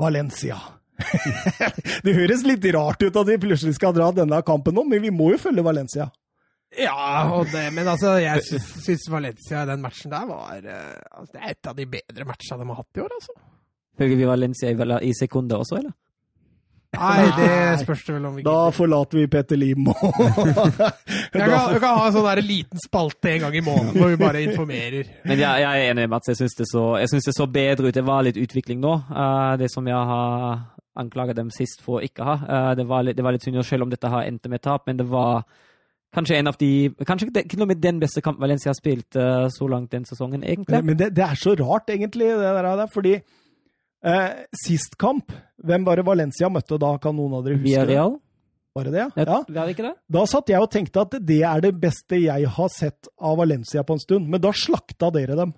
Valencia. 0.00 0.58
det 2.04 2.14
høres 2.14 2.44
litt 2.46 2.66
rart 2.74 3.02
ut 3.02 3.16
at 3.16 3.30
vi 3.30 3.38
plutselig 3.42 3.74
skal 3.78 3.94
dra 3.96 4.10
denne 4.14 4.40
kampen 4.46 4.76
nå, 4.76 4.84
men 4.88 5.02
vi 5.02 5.10
må 5.14 5.32
jo 5.34 5.40
følge 5.42 5.64
Valencia. 5.66 6.10
Ja, 6.78 7.30
og 7.30 7.50
det, 7.52 7.68
men 7.74 7.86
altså, 7.86 8.16
jeg 8.18 8.42
syns, 8.48 8.70
syns 8.82 9.04
Valencia 9.10 9.62
i 9.62 9.68
den 9.68 9.82
matchen 9.84 10.10
der 10.10 10.24
var 10.26 10.56
eh, 10.58 10.96
altså, 11.14 11.36
Det 11.36 11.42
er 11.42 11.52
et 11.52 11.68
av 11.70 11.76
de 11.78 11.84
bedre 11.86 12.26
matchene 12.26 12.64
de 12.64 12.70
har 12.72 12.80
hatt 12.80 12.98
i 12.98 13.04
år, 13.04 13.12
altså. 13.14 13.36
Følger 13.98 14.18
vi 14.18 14.26
Valencia 14.26 14.72
i, 14.72 14.88
i 15.06 15.12
sekunder 15.14 15.62
også, 15.62 15.78
eller? 15.78 15.94
Nei, 16.94 17.24
det 17.34 17.80
spørs 17.82 18.04
det 18.06 18.14
vel 18.14 18.26
om 18.28 18.36
vi 18.38 18.44
Da 18.46 18.56
forlater 18.74 19.18
vi 19.18 19.26
Petter 19.30 19.58
Lim. 19.58 19.88
og- 19.90 19.96
Jeg 21.34 21.48
kan, 21.50 21.78
kan 21.82 21.96
ha 21.98 22.04
en 22.06 22.14
sånn 22.14 22.26
der 22.28 22.42
liten 22.46 22.78
spalte 22.82 23.32
en 23.32 23.40
gang 23.46 23.56
i 23.58 23.62
måneden 23.66 23.98
hvor 23.98 24.12
vi 24.12 24.18
bare 24.20 24.44
informerer. 24.44 25.08
Men 25.26 25.40
jeg, 25.40 25.64
jeg 25.64 25.70
er 25.80 25.88
enig 25.90 26.04
med 26.04 26.12
Mats. 26.14 26.30
Jeg 26.30 26.38
syns 26.38 26.54
det, 26.54 26.68
det 27.26 27.34
så 27.34 27.46
bedre 27.50 27.90
ut. 27.90 27.96
Det 27.96 28.04
var 28.06 28.22
litt 28.26 28.38
utvikling 28.38 28.78
nå. 28.82 28.94
Eh, 29.10 29.56
det 29.62 29.70
som 29.74 29.86
jeg 29.90 30.10
har 30.12 30.62
anklaget 31.00 31.38
dem 31.38 31.52
sist 31.54 31.82
for 31.84 31.98
å 31.98 32.06
ikke 32.06 32.26
ha. 32.26 32.34
Eh, 32.42 32.72
det, 32.80 32.88
var 32.88 33.04
litt, 33.06 33.18
det 33.18 33.24
var 33.26 33.36
litt 33.36 33.44
synd, 33.44 33.60
selv 33.66 33.86
om 33.86 33.92
dette 33.92 34.10
har 34.10 34.26
endt 34.28 34.48
med 34.50 34.62
tap, 34.64 34.86
men 34.88 34.98
det 35.00 35.06
var 35.10 35.44
kanskje 36.14 36.36
en 36.38 36.50
av 36.50 36.58
de 36.60 36.72
Kanskje 37.06 37.30
ikke 37.42 37.58
noe 37.58 37.72
med 37.72 37.80
den 37.82 37.96
beste 38.02 38.22
kampen 38.22 38.44
Valencia 38.44 38.70
har 38.70 38.78
spilt 38.78 39.18
eh, 39.18 39.46
så 39.50 39.68
langt 39.70 39.90
den 39.94 40.06
sesongen, 40.08 40.44
egentlig. 40.46 40.82
Men 40.86 41.00
det, 41.00 41.10
det 41.16 41.24
er 41.26 41.40
så 41.40 41.56
rart, 41.58 41.90
egentlig, 41.90 42.30
det 42.38 42.52
der. 42.54 42.84
Fordi 42.92 43.16
eh, 43.18 44.28
sist 44.64 44.98
kamp, 45.00 45.34
hvem 45.64 45.86
var 45.86 45.98
det 45.98 46.06
Valencia 46.06 46.50
møtte 46.52 46.78
da? 46.80 46.94
Kan 47.02 47.18
noen 47.18 47.40
av 47.40 47.46
dere 47.46 47.58
huske? 47.58 47.70
Villarreal? 47.70 48.18
Var 48.74 48.88
det 48.88 48.92
det? 48.96 49.02
Ja. 49.22 49.24
Ja. 49.28 49.40
Det 49.46 49.72
ikke 49.76 49.86
det? 49.86 49.94
Da 50.10 50.24
satt 50.26 50.50
jeg 50.50 50.62
og 50.62 50.70
tenkte 50.72 51.04
at 51.04 51.12
det 51.22 51.42
er 51.46 51.60
det 51.62 51.76
beste 51.78 52.18
jeg 52.18 52.48
har 52.56 52.70
sett 52.74 53.06
av 53.22 53.36
Valencia 53.38 53.84
på 53.86 53.94
en 53.94 54.02
stund. 54.02 54.26
Men 54.30 54.42
da 54.42 54.50
slakta 54.50 55.12
dere 55.14 55.36
dem. 55.38 55.52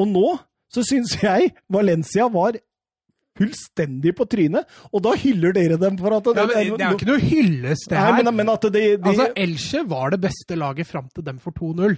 Og 0.00 0.08
nå 0.10 0.26
så 0.72 0.84
syns 0.84 1.16
jeg 1.20 1.52
Valencia 1.72 2.28
var 2.32 2.58
fullstendig 3.38 4.12
på 4.18 4.26
trynet, 4.28 4.68
og 4.92 5.02
da 5.04 5.14
hyller 5.18 5.54
dere 5.56 5.78
dem 5.80 5.98
for 6.00 6.14
at 6.18 6.26
Ja, 6.26 6.46
men 6.46 6.52
det 6.52 6.84
er 6.86 6.90
jo 6.92 6.98
ikke 6.98 7.08
noe 7.10 7.20
hyllest, 7.22 7.88
det 7.90 7.98
Nei, 7.98 8.06
her. 8.06 8.22
men, 8.22 8.36
men 8.42 8.48
at 8.52 8.66
de, 8.68 8.82
de 8.96 9.10
Altså, 9.12 9.28
Elche 9.36 9.84
var 9.88 10.10
det 10.14 10.20
beste 10.24 10.58
laget 10.58 10.86
fram 10.90 11.08
til 11.14 11.24
dem 11.24 11.38
for 11.42 11.52
2-0. 11.56 11.96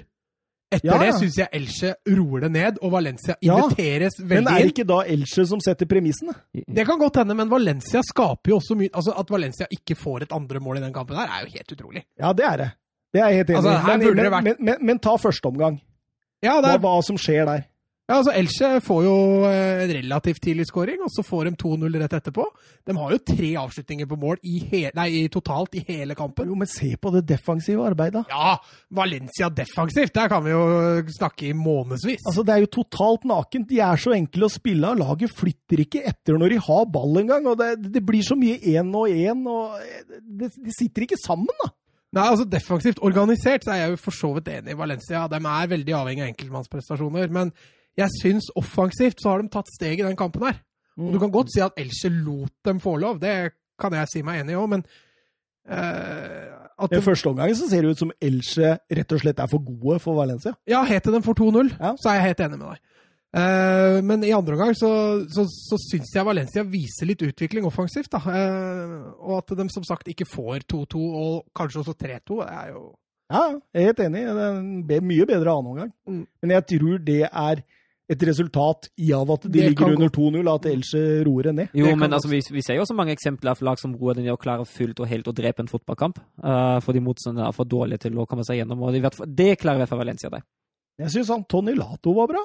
Etter 0.75 0.89
Ja, 0.89 0.97
det 0.99 1.11
syns 1.21 1.37
jeg 1.39 1.49
Elche 1.55 1.91
roer 2.17 2.47
det 2.47 2.51
ned, 2.55 2.79
og 2.83 2.91
Valencia 2.95 3.35
Ja, 3.45 3.59
inviteres 3.61 4.17
Men 4.25 4.49
er 4.49 4.63
det 4.65 4.71
ikke 4.73 4.87
da 4.89 5.03
Elche 5.13 5.45
som 5.47 5.61
setter 5.63 5.87
premissene? 5.87 6.33
Det 6.55 6.87
kan 6.89 6.99
godt 6.99 7.21
hende, 7.21 7.35
men 7.37 7.51
Valencia 7.53 8.01
skaper 8.03 8.55
jo 8.55 8.57
også 8.63 8.75
mye 8.81 8.91
Altså, 8.95 9.13
At 9.21 9.31
Valencia 9.31 9.67
ikke 9.71 9.95
får 10.01 10.23
et 10.27 10.33
andre 10.35 10.63
mål 10.65 10.81
i 10.81 10.85
den 10.87 10.95
kampen 10.97 11.17
her, 11.21 11.29
er 11.29 11.45
jo 11.45 11.53
helt 11.59 11.77
utrolig. 11.77 12.03
Ja, 12.19 12.33
det 12.33 12.47
er 12.49 12.57
det. 12.63 12.71
Det 13.15 13.21
er 13.23 13.29
jeg 13.29 13.37
helt 13.45 13.51
enig 13.51 13.61
i. 13.61 13.69
Altså, 13.69 13.87
men, 13.87 14.17
men, 14.17 14.33
vært- 14.33 14.43
men, 14.49 14.57
men, 14.59 14.75
men 14.89 14.99
ta 14.99 15.15
første 15.21 15.47
omgang. 15.53 15.77
Ja, 16.43 16.57
det 16.61 16.73
Hva, 16.73 16.75
er, 16.75 16.83
hva 16.83 16.95
som 17.07 17.17
skjer 17.21 17.47
der. 17.47 17.63
Ja 18.05 18.19
altså 18.19 18.35
Elche 18.37 18.69
får 18.85 18.99
jo 19.07 19.13
eh, 19.49 19.83
en 19.87 19.93
relativt 19.97 20.43
tidlig 20.45 20.67
scoring, 20.69 21.01
og 21.01 21.09
så 21.09 21.23
får 21.25 21.49
de 21.49 21.53
2-0 21.63 21.95
rett 22.03 22.17
etterpå. 22.19 22.45
De 22.85 22.97
har 22.99 23.15
jo 23.15 23.21
tre 23.31 23.51
avslutninger 23.63 24.09
på 24.11 24.19
mål 24.21 24.43
i 24.45 24.59
he 24.69 24.81
nei, 24.97 25.07
i 25.23 25.29
totalt 25.33 25.79
i 25.79 25.85
hele 25.87 26.17
kampen. 26.19 26.51
Jo, 26.53 26.57
men 26.61 26.69
se 26.69 26.91
på 27.01 27.13
det 27.15 27.23
defensive 27.31 27.87
arbeidet. 27.89 28.27
Ja, 28.29 28.59
Valencia 28.93 29.49
defensivt, 29.49 30.13
der 30.19 30.29
kan 30.29 30.45
vi 30.45 30.53
jo 30.53 30.65
snakke 31.17 31.49
i 31.49 31.55
månedsvis. 31.57 32.27
Altså, 32.29 32.45
Det 32.45 32.53
er 32.53 32.67
jo 32.67 32.73
totalt 32.77 33.25
nakent. 33.25 33.71
De 33.71 33.81
er 33.81 33.97
så 34.03 34.13
enkle 34.13 34.51
å 34.51 34.53
spille 34.53 34.91
av. 34.91 35.01
Laget 35.01 35.33
flytter 35.33 35.85
ikke 35.87 36.03
etter 36.05 36.37
når 36.37 36.53
de 36.53 36.59
har 36.67 36.85
ball 36.93 37.23
engang. 37.23 37.49
det, 37.57 37.71
det 37.95 38.05
blir 38.05 38.27
så 38.27 38.37
mye 38.37 38.59
én 38.61 38.93
og 38.93 39.09
én. 39.09 39.47
og 39.49 39.81
det, 40.21 40.51
De 40.61 40.77
sitter 40.77 41.07
ikke 41.09 41.21
sammen, 41.23 41.49
da. 41.65 41.71
Nei, 42.15 42.27
altså 42.31 42.45
Defensivt 42.47 43.01
organisert 43.03 43.65
så 43.65 43.73
er 43.75 43.81
jeg 43.81 43.95
jo 43.95 44.03
for 44.05 44.15
så 44.15 44.29
vidt 44.37 44.53
enig 44.53 44.75
i 44.75 44.79
Valencia. 44.79 45.25
De 45.31 45.41
er 45.41 45.73
veldig 45.73 45.97
avhengig 45.99 46.23
av 46.23 46.31
enkeltmannsprestasjoner. 46.31 47.33
Men 47.35 47.51
jeg 47.99 48.11
syns 48.21 48.51
offensivt 48.59 49.23
så 49.23 49.31
har 49.35 49.43
de 49.43 49.49
tatt 49.53 49.71
steg 49.71 50.01
i 50.01 50.07
den 50.07 50.17
kampen 50.19 50.43
her. 50.49 50.61
Og 50.99 51.13
Du 51.15 51.19
kan 51.19 51.31
godt 51.35 51.51
si 51.53 51.61
at 51.63 51.75
Elche 51.81 52.11
lot 52.11 52.53
dem 52.67 52.81
få 52.83 52.97
lov, 53.03 53.19
det 53.23 53.53
kan 53.81 53.93
jeg 53.93 54.11
si 54.13 54.23
meg 54.23 54.41
enig 54.43 54.55
i 54.55 54.59
òg, 54.59 54.69
men 54.71 54.85
uh, 55.71 56.65
at 56.85 56.93
I 56.95 57.01
første 57.03 57.31
omgang 57.31 57.55
så 57.57 57.69
ser 57.71 57.83
det 57.83 57.95
ut 57.95 58.03
som 58.03 58.13
Elche 58.23 58.77
rett 58.99 59.15
og 59.15 59.23
slett 59.23 59.41
er 59.43 59.51
for 59.51 59.63
gode 59.67 60.01
for 60.03 60.19
Valencia. 60.19 60.55
Ja, 60.71 60.83
het 60.87 61.07
de 61.07 61.23
for 61.23 61.35
2-0, 61.39 61.75
Ja. 61.81 61.95
så 61.99 62.11
er 62.11 62.19
jeg 62.21 62.29
helt 62.29 62.45
enig 62.47 62.59
med 62.59 62.69
deg. 62.69 62.83
Uh, 63.35 63.99
men 64.07 64.23
i 64.23 64.31
andre 64.31 64.55
omgang 64.55 64.77
så, 64.79 64.89
så, 65.27 65.43
så 65.51 65.79
syns 65.91 66.13
jeg 66.15 66.27
Valencia 66.27 66.63
viser 66.63 67.09
litt 67.11 67.23
utvikling 67.27 67.67
offensivt. 67.67 68.13
da. 68.13 68.21
uh, 68.23 69.15
og 69.19 69.39
at 69.41 69.57
de 69.59 69.67
som 69.75 69.87
sagt 69.87 70.11
ikke 70.11 70.27
får 70.31 70.63
2-2, 70.71 71.01
og 71.03 71.41
kanskje 71.57 71.83
også 71.83 71.97
3-2, 71.99 72.43
det 72.45 72.51
er 72.53 72.69
jo 72.75 72.85
Ja, 73.33 73.43
jeg 73.75 73.81
er 73.83 73.87
helt 73.89 74.01
enig. 74.05 74.23
Det 74.87 74.95
er 74.95 75.01
en 75.03 75.09
mye 75.09 75.27
bedre 75.27 75.51
annen 75.51 75.71
omgang. 75.73 75.91
Mm. 76.07 76.27
Men 76.43 76.51
jeg 76.55 76.67
tror 76.75 76.99
det 77.03 77.23
er 77.25 77.63
et 78.11 78.23
resultat 78.29 78.91
i 79.01 79.13
av 79.17 79.31
at 79.33 79.47
de 79.47 79.53
Det 79.55 79.69
ligger 79.71 79.95
under 79.95 80.11
2-0, 80.13 80.51
at 80.55 80.67
Elche 80.69 81.05
roer 81.25 81.49
det 81.49 81.55
ned. 81.55 81.69
Jo, 81.73 81.87
Det 81.87 81.99
men 81.99 82.13
altså, 82.13 82.29
vi, 82.29 82.43
vi 82.53 82.63
ser 82.63 82.77
jo 82.77 82.83
også 82.85 82.97
mange 82.99 83.15
eksempler 83.17 83.55
av 83.55 83.63
lag 83.65 83.81
som 83.81 83.95
roer 83.97 84.19
den 84.19 84.27
i 84.29 84.33
å 84.33 84.37
klare 84.41 84.67
fullt 84.69 85.01
og 85.01 85.09
helt 85.09 85.31
å 85.31 85.33
drepe 85.33 85.65
en 85.65 85.71
fotballkamp. 85.71 86.21
for 86.43 86.81
fordi 86.85 87.01
motstanderne 87.01 87.49
er 87.49 87.57
for 87.57 87.65
dårlige 87.65 88.05
til 88.05 88.19
å 88.19 88.27
komme 88.29 88.45
seg 88.45 88.61
gjennom. 88.61 88.83
og 88.83 88.95
i 88.95 89.01
Det 89.01 89.57
klarer 89.59 89.81
i 89.81 89.83
hvert 89.83 89.89
fall 89.89 90.05
Valencia 90.05 90.29
der. 90.31 90.45
Jeg 90.99 91.11
syns 91.11 91.33
han 91.33 91.45
Tony 91.49 91.75
Lato 91.75 92.13
var 92.15 92.29
bra. 92.29 92.45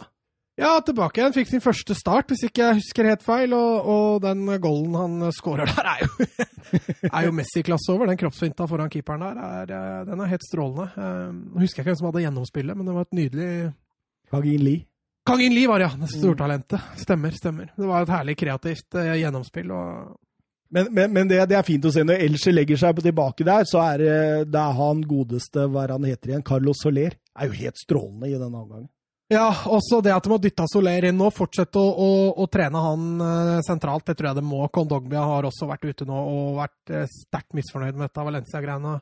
Ja, 0.59 0.73
tilbake 0.83 1.21
igjen. 1.21 1.35
Fikk 1.35 1.47
sin 1.47 1.61
første 1.63 1.95
start, 1.95 2.31
hvis 2.31 2.41
ikke 2.49 2.65
jeg 2.65 2.79
husker 2.81 3.07
helt 3.07 3.21
feil. 3.23 3.53
Og, 3.55 3.85
og 3.87 4.21
den 4.25 4.43
golden 4.59 4.95
han 4.99 5.31
skårer 5.35 5.69
der, 5.69 5.87
er 5.93 6.01
jo, 6.03 6.27
er 7.13 7.27
jo 7.27 7.35
Messi-klasse 7.37 7.93
over. 7.93 8.09
Den 8.11 8.19
kroppsfinta 8.19 8.67
foran 8.67 8.91
keeperen 8.91 9.23
der, 9.23 9.39
er, 9.39 9.71
eh, 9.77 10.01
den 10.09 10.19
er 10.19 10.31
helt 10.33 10.43
strålende. 10.47 10.89
Eh, 10.95 11.29
Nå 11.31 11.63
husker 11.63 11.79
jeg 11.79 11.85
ikke 11.85 11.91
hvem 11.93 11.99
som 12.01 12.09
hadde 12.09 12.25
gjennomspillet, 12.25 12.79
men 12.79 12.89
det 12.89 12.95
var 12.97 13.07
et 13.07 13.19
nydelig 13.21 13.51
Kagin 14.33 14.65
Lee. 14.65 14.83
Kang 15.29 15.43
In 15.45 15.53
Lee 15.53 15.69
var 15.69 15.83
ja. 15.83 15.91
Det 15.99 16.09
stortalentet. 16.09 16.81
Stemmer, 16.97 17.35
stemmer. 17.37 17.69
Det 17.75 17.85
var 17.85 18.05
et 18.05 18.13
herlig 18.15 18.35
kreativt 18.39 18.97
eh, 18.97 19.15
gjennomspill. 19.21 19.71
og 19.71 20.17
Men, 20.73 20.89
men, 20.93 21.11
men 21.13 21.29
det, 21.29 21.43
det 21.51 21.57
er 21.59 21.67
fint 21.67 21.85
å 21.85 21.91
se. 21.93 22.05
Når 22.05 22.23
Elche 22.25 22.53
legger 22.53 22.79
seg 22.81 22.95
på 22.97 23.05
tilbake 23.05 23.45
der, 23.45 23.67
så 23.69 23.83
er 23.83 24.01
det, 24.01 24.15
det 24.53 24.61
er 24.61 24.79
han 24.79 25.03
godeste, 25.05 25.67
hva 25.69 25.85
han 25.91 26.07
heter 26.09 26.33
igjen, 26.33 26.45
Carlos 26.45 26.81
Soler, 26.81 27.13
er 27.37 27.51
jo 27.51 27.59
helt 27.61 27.77
strålende 27.77 28.31
i 28.31 28.39
denne 28.39 28.49
omgangen. 28.63 28.89
Ja, 29.29 29.51
også 29.69 29.99
det 30.01 30.09
at 30.15 30.25
de 30.25 30.33
har 30.33 30.41
dytta 30.41 30.65
Soler 30.65 31.05
inn 31.05 31.19
nå. 31.21 31.29
Fortsette 31.29 31.77
å, 31.77 31.89
å, 31.93 32.09
å 32.41 32.49
trene 32.49 32.81
han 32.81 33.07
eh, 33.21 33.55
sentralt, 33.67 34.07
det 34.09 34.17
tror 34.17 34.31
jeg 34.31 34.39
det 34.41 34.47
må. 34.49 34.63
Kondogbia 34.73 35.21
har 35.29 35.45
også 35.45 35.69
vært 35.69 35.85
ute 35.85 36.09
nå 36.09 36.17
og 36.17 36.57
vært 36.57 36.93
eh, 36.97 37.09
sterkt 37.27 37.53
misfornøyd 37.57 37.93
med 37.93 38.07
dette 38.07 38.25
Valencia-greiene. 38.25 38.97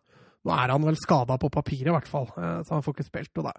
Nå 0.47 0.55
er 0.55 0.75
han 0.75 0.83
vel 0.83 0.99
skada 0.99 1.39
på 1.39 1.51
papiret, 1.51 1.87
i 1.87 1.95
hvert 1.95 2.11
fall, 2.11 2.27
eh, 2.35 2.57
så 2.67 2.75
han 2.75 2.83
får 2.83 2.97
ikke 2.97 3.07
spilt. 3.07 3.39
og 3.39 3.47
det, 3.47 3.55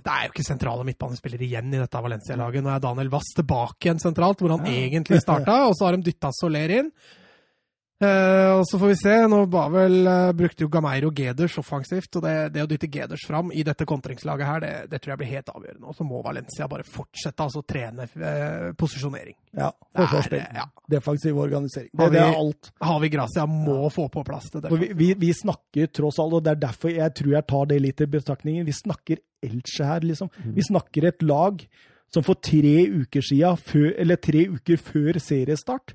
det 0.00 0.08
er 0.08 0.26
jo 0.26 0.32
ikke 0.32 0.44
sentrale 0.46 0.84
midtbanespillere 0.88 1.44
igjen 1.44 1.74
i 1.74 1.80
dette 1.80 2.00
Valencia-laget. 2.00 2.64
Nå 2.64 2.70
er 2.72 2.80
Daniel 2.80 3.10
Wass 3.12 3.34
tilbake 3.36 3.86
igjen 3.86 4.00
sentralt, 4.00 4.40
hvor 4.40 4.54
han 4.54 4.64
egentlig 4.70 5.20
starta, 5.20 5.66
og 5.68 5.76
så 5.76 5.88
har 5.88 5.98
de 5.98 6.06
dytta 6.06 6.30
Soler 6.32 6.72
inn. 6.78 6.88
Eh, 8.02 8.50
og 8.58 8.64
så 8.68 8.78
får 8.80 8.90
vi 8.92 8.96
se. 9.00 9.14
Nå 9.30 9.38
var 9.52 9.70
vel, 9.74 9.94
uh, 10.06 10.32
brukte 10.36 10.64
jo 10.64 10.70
Gameiro 10.72 11.10
Geders 11.14 11.56
offensivt. 11.60 12.16
og 12.18 12.24
det, 12.26 12.34
det 12.54 12.64
å 12.64 12.68
dytte 12.70 12.88
Geders 12.92 13.24
fram 13.28 13.52
i 13.54 13.62
dette 13.66 13.86
kontringslaget 13.88 14.46
her, 14.48 14.60
det, 14.64 14.72
det 14.92 15.00
tror 15.02 15.12
jeg 15.14 15.20
blir 15.22 15.30
helt 15.32 15.52
avgjørende. 15.52 15.86
Og 15.88 15.96
så 15.98 16.06
må 16.06 16.22
Valencia 16.24 16.68
bare 16.70 16.86
fortsette 16.88 17.46
altså 17.46 17.62
trene 17.68 18.08
uh, 18.16 18.72
posisjonering. 18.78 19.36
Ja, 19.56 19.70
forsvarsspill. 19.96 20.44
ja. 20.56 20.66
Defensiv 20.90 21.38
organisering. 21.38 21.90
Det, 21.92 22.04
Det, 22.04 22.10
det 22.16 22.22
er 22.24 22.30
vi- 22.32 22.42
alt. 22.42 22.72
Havi 22.82 23.12
Gracia 23.12 23.46
må 23.46 23.78
få 23.92 24.08
på 24.12 24.24
plass 24.26 24.50
det. 24.54 24.70
Vi, 24.72 24.92
vi, 24.98 25.12
vi 25.18 25.32
snakker 25.36 25.90
tross 25.92 26.18
alt, 26.22 26.38
og 26.40 26.44
det 26.44 26.56
er 26.56 26.62
derfor 26.66 26.90
jeg 26.94 27.14
tror 27.18 27.32
jeg 27.36 27.46
tar 27.52 27.66
det 27.70 27.80
litt 27.82 28.00
i 28.00 28.06
betraktningen, 28.18 28.66
vi 28.66 28.72
snakker 28.76 29.20
Elche 29.42 29.82
her, 29.88 30.04
liksom. 30.06 30.28
Vi 30.54 30.62
snakker 30.62 31.08
et 31.08 31.22
lag 31.26 31.64
som 32.14 32.22
for 32.22 32.36
tre 32.38 32.84
uker 32.92 33.24
siden, 33.24 33.56
før, 33.58 33.88
eller 33.98 34.18
tre 34.22 34.44
uker 34.52 34.76
før 34.78 35.16
seriestart, 35.18 35.94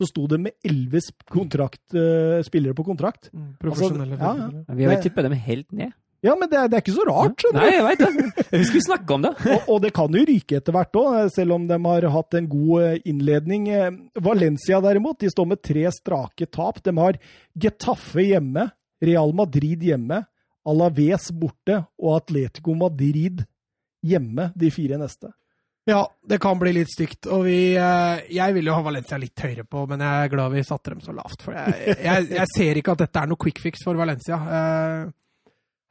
så 0.00 0.08
sto 0.10 0.24
det 0.30 0.40
med 0.42 0.56
elleve 0.66 1.00
eh, 1.00 2.40
spillere 2.46 2.74
på 2.74 2.86
kontrakt. 2.86 3.30
Mm, 3.32 3.52
Profesjonelle 3.62 4.16
Altså, 4.18 4.48
ja, 4.48 4.64
ja. 4.66 4.74
Vi 4.78 4.88
har 4.88 4.96
jo 4.96 5.04
tippa 5.04 5.22
dem 5.26 5.36
helt 5.38 5.70
ned. 5.72 5.92
Ja, 6.24 6.32
men 6.40 6.48
det 6.48 6.56
er, 6.56 6.70
det 6.72 6.78
er 6.78 6.82
ikke 6.86 6.94
så 6.96 7.04
rart, 7.04 7.34
skjønner 7.42 7.60
Nei, 7.66 7.72
jeg 7.74 7.84
veit 7.84 8.00
det. 8.00 8.44
Vi 8.54 8.66
skulle 8.70 8.86
snakke 8.86 9.16
om 9.16 9.24
det. 9.26 9.32
og, 9.44 9.66
og 9.74 9.80
det 9.84 9.90
kan 9.96 10.14
jo 10.16 10.22
ryke 10.24 10.56
etter 10.56 10.72
hvert 10.72 10.96
òg, 10.96 11.16
selv 11.34 11.56
om 11.58 11.66
de 11.68 11.76
har 11.84 12.06
hatt 12.14 12.36
en 12.38 12.46
god 12.48 12.86
eh, 12.86 12.94
innledning. 13.12 13.66
Eh, 13.68 13.90
Valencia 14.24 14.80
derimot, 14.84 15.18
de 15.20 15.28
står 15.32 15.50
med 15.52 15.60
tre 15.60 15.84
strake 15.92 16.48
tap. 16.48 16.80
De 16.86 16.94
har 16.96 17.18
Getafe 17.60 18.24
hjemme, 18.24 18.70
Real 19.04 19.34
Madrid 19.36 19.84
hjemme, 19.84 20.22
Alaves 20.64 21.28
borte 21.36 21.82
og 22.00 22.16
Atletico 22.22 22.72
Madrid 22.78 23.44
hjemme 24.04 24.48
de 24.56 24.72
fire 24.72 24.96
neste. 25.00 25.28
Ja, 25.84 26.00
det 26.24 26.38
kan 26.40 26.58
bli 26.58 26.72
litt 26.72 26.92
stygt. 26.92 27.26
Og 27.28 27.44
vi 27.44 27.74
eh, 27.76 28.22
Jeg 28.32 28.56
vil 28.56 28.70
jo 28.70 28.76
ha 28.76 28.84
Valencia 28.84 29.18
litt 29.20 29.40
høyere 29.44 29.66
på, 29.68 29.84
men 29.90 30.00
jeg 30.00 30.26
er 30.26 30.32
glad 30.32 30.54
vi 30.54 30.64
satte 30.64 30.94
dem 30.94 31.02
så 31.04 31.12
lavt. 31.16 31.44
For 31.44 31.56
jeg, 31.56 31.96
jeg, 32.00 32.30
jeg 32.32 32.52
ser 32.54 32.80
ikke 32.80 32.94
at 32.94 33.04
dette 33.04 33.24
er 33.24 33.30
noe 33.30 33.40
quick 33.40 33.60
fix 33.60 33.84
for 33.84 34.00
Valencia. 34.00 34.38
Eh, 34.40 35.12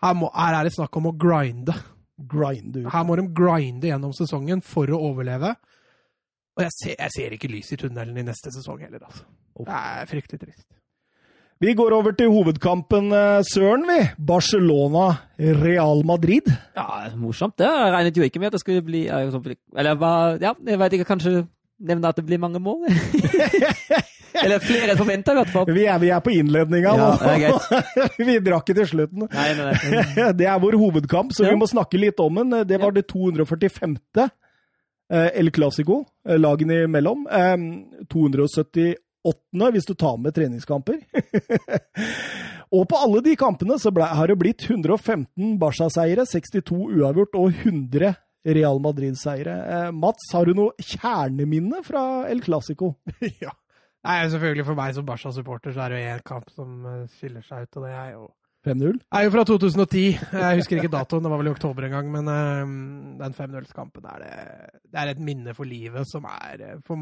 her, 0.04 0.16
må, 0.18 0.32
her 0.34 0.60
er 0.60 0.68
det 0.70 0.74
snakk 0.76 0.98
om 0.98 1.12
å 1.12 1.16
grinde. 1.20 1.78
Grinde. 2.18 2.88
Her 2.90 3.06
må 3.06 3.18
de 3.20 3.28
grinde 3.38 3.92
gjennom 3.92 4.16
sesongen 4.18 4.66
for 4.66 4.90
å 4.90 5.02
overleve. 5.12 5.54
Og 6.54 6.66
jeg 6.66 6.74
ser, 6.78 6.96
jeg 6.98 7.14
ser 7.14 7.38
ikke 7.38 7.50
lys 7.50 7.72
i 7.74 7.80
tunnelen 7.82 8.18
i 8.18 8.26
neste 8.26 8.52
sesong 8.54 8.82
heller, 8.86 9.06
altså. 9.08 9.26
Det 9.58 9.78
er 9.78 10.10
fryktelig 10.10 10.42
trist. 10.42 10.66
Vi 11.64 11.72
går 11.80 11.94
over 11.96 12.12
til 12.12 12.28
hovedkampen, 12.28 13.06
eh, 13.16 13.42
Søren, 13.48 13.86
vi. 13.88 14.02
Barcelona-Real 14.28 16.02
Madrid. 16.04 16.50
Ja, 16.76 17.08
morsomt. 17.16 17.56
Det 17.58 17.68
regnet 17.68 18.18
jo 18.18 18.26
ikke 18.26 18.42
med 18.42 18.50
at 18.50 18.58
det 18.58 18.60
skulle 18.60 18.82
bli 18.84 19.06
eh, 19.08 19.30
Eller 19.78 20.40
Ja, 20.42 20.52
jeg 20.68 20.80
vet 20.80 20.94
ikke. 20.98 21.06
Kanskje 21.06 21.46
nevne 21.80 22.10
at 22.10 22.18
det 22.20 22.26
blir 22.26 22.38
mange 22.38 22.60
mål? 22.60 22.84
Eller 24.44 24.60
flere 24.60 24.92
enn 24.92 25.00
forventa, 25.00 25.32
i 25.32 25.40
hvert 25.40 25.54
fall. 25.54 25.72
Vi 25.72 25.86
er, 25.86 26.02
vi 26.04 26.10
er 26.12 26.20
på 26.26 26.34
innledninga 26.36 26.98
Ja, 27.00 27.08
nå. 27.16 27.60
vi 28.28 28.38
drakk 28.44 28.68
ikke 28.68 28.82
til 28.82 28.90
slutten. 28.92 29.30
Nei, 29.32 29.48
nei, 29.56 29.72
nei. 29.72 30.32
Det 30.42 30.50
er 30.50 30.60
vår 30.60 30.76
hovedkamp, 30.82 31.32
så 31.32 31.46
Ja. 31.46 31.54
vi 31.54 31.62
må 31.64 31.70
snakke 31.72 32.02
litt 32.02 32.20
om 32.20 32.42
den. 32.42 32.58
Det 32.68 32.82
var 32.82 32.92
det 32.92 33.06
245. 33.08 33.96
eh, 34.20 35.30
El 35.40 35.54
Clásico, 35.56 36.02
lagene 36.28 36.84
imellom. 36.90 37.24
Eh, 37.32 37.56
278. 38.12 38.98
åttende 39.28 39.72
hvis 39.76 39.88
du 39.88 39.94
tar 39.98 40.20
med 40.22 40.36
treningskamper. 40.36 41.00
og 42.76 42.86
på 42.90 43.00
alle 43.00 43.24
de 43.26 43.38
kampene 43.40 43.80
så 43.82 43.94
ble, 43.96 44.08
har 44.08 44.30
det 44.30 44.38
blitt 44.42 44.68
115 44.68 45.58
Barca-seiere, 45.62 46.28
62 46.30 46.78
uavgjort 47.00 47.40
og 47.40 47.64
100 47.64 48.14
Real 48.44 48.80
Madrid-seiere. 48.84 49.58
Eh, 49.74 49.90
Mats, 49.96 50.30
har 50.36 50.48
du 50.48 50.56
noe 50.58 50.76
kjerneminne 50.84 51.84
fra 51.88 52.28
El 52.30 52.44
Clásico? 52.44 52.98
ja. 53.44 53.54
Nei, 54.04 54.18
selvfølgelig 54.28 54.66
For 54.68 54.76
meg 54.76 54.96
som 54.98 55.06
Barca-supporter 55.08 55.76
så 55.76 55.86
er 55.86 55.94
det 55.94 56.00
jo 56.02 56.16
én 56.18 56.24
kamp 56.28 56.50
som 56.52 56.88
eh, 56.90 57.04
skiller 57.16 57.46
seg 57.48 57.68
ut, 57.68 57.78
og 57.80 57.86
det 57.88 57.94
er 57.96 58.16
jo 58.18 58.26
5-0? 58.64 59.00
er 59.12 59.26
jo 59.26 59.32
fra 59.34 59.44
2010. 59.48 60.04
Jeg 60.40 60.60
husker 60.60 60.80
ikke 60.80 60.92
datoen, 60.92 61.24
det 61.26 61.32
var 61.32 61.40
vel 61.42 61.50
i 61.50 61.52
oktober 61.52 61.88
en 61.88 61.96
gang. 61.98 62.12
Men 62.14 62.30
uh, 62.32 63.18
den 63.20 63.36
5-0-kampen 63.36 64.08
er 64.08 64.24
det, 64.24 64.36
det 64.88 65.02
er 65.02 65.12
et 65.12 65.24
minne 65.24 65.56
for 65.58 65.68
livet 65.68 66.08
som 66.08 66.24
er 66.30 66.64
for, 66.88 66.96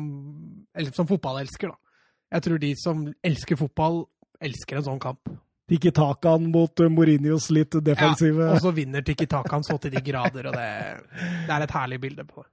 eller, 0.73 0.95
Som 0.97 1.09
fotballelsker, 1.09 1.69
da. 1.69 1.90
Jeg 2.31 2.45
tror 2.47 2.61
de 2.61 2.71
som 2.79 3.05
elsker 3.27 3.59
fotball, 3.59 4.03
elsker 4.41 4.79
en 4.79 4.87
sånn 4.87 5.01
kamp. 5.03 5.33
Tikki 5.71 5.91
Takan 5.95 6.49
mot 6.51 6.81
Mourinhos 6.91 7.45
litt 7.55 7.77
defensive 7.85 8.43
ja, 8.43 8.55
Og 8.57 8.63
så 8.63 8.73
vinner 8.75 9.05
Tikki 9.07 9.27
Takan 9.31 9.63
så 9.63 9.77
til 9.79 9.93
de 9.93 10.01
grader, 10.03 10.49
og 10.49 10.57
det, 10.57 10.71
det 11.47 11.53
er 11.55 11.63
et 11.63 11.75
herlig 11.77 12.01
bilde 12.03 12.25
på 12.27 12.43
det. 12.43 12.49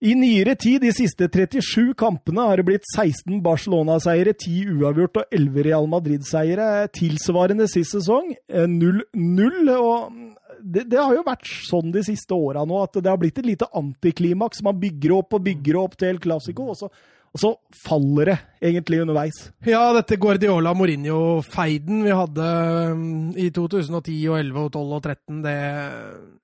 I 0.00 0.14
nyere 0.16 0.54
tid, 0.56 0.80
de 0.80 0.94
siste 0.96 1.26
37 1.28 1.92
kampene, 2.00 2.40
har 2.48 2.56
det 2.56 2.64
blitt 2.64 2.86
16 2.88 3.42
Barcelona-seiere, 3.44 4.32
10 4.32 4.78
uavgjort 4.78 5.20
og 5.20 5.34
11 5.36 5.66
Real 5.66 5.88
Madrid-seiere. 5.92 6.86
Tilsvarende 6.96 7.66
sist 7.68 7.98
sesong 7.98 8.30
0-0. 8.48 9.04
Eh, 9.12 9.74
og 9.76 10.56
det, 10.56 10.86
det, 10.88 10.96
har 10.96 11.12
jo 11.18 11.26
vært 11.26 11.52
sånn 11.68 11.92
de 11.92 12.00
siste 12.06 12.32
åra 12.32 12.64
nå, 12.64 12.80
at 12.80 12.96
det 12.96 13.12
har 13.12 13.20
blitt 13.20 13.42
et 13.42 13.50
lite 13.50 13.68
antiklimaks. 13.76 14.64
Man 14.64 14.80
bygger 14.80 15.18
opp 15.18 15.36
og 15.36 15.44
bygger 15.50 15.82
opp 15.82 16.00
til 16.00 16.14
El 16.14 16.22
Clásico, 16.24 16.70
og 16.72 16.80
så, 16.80 16.88
og 17.30 17.38
så 17.38 17.50
faller 17.78 18.32
det 18.32 18.36
egentlig 18.72 18.98
underveis. 19.04 19.38
Ja, 19.62 19.84
dette 19.94 20.18
Guardiola-Mourinho-feiden 20.18 22.02
vi 22.02 22.14
hadde 22.16 22.48
um, 22.90 23.04
i 23.38 23.46
2010 23.54 24.16
og 24.32 24.38
11 24.40 24.64
og 24.64 24.72
12 24.74 24.96
og 24.96 25.04
13, 25.04 25.40
det 25.46 25.56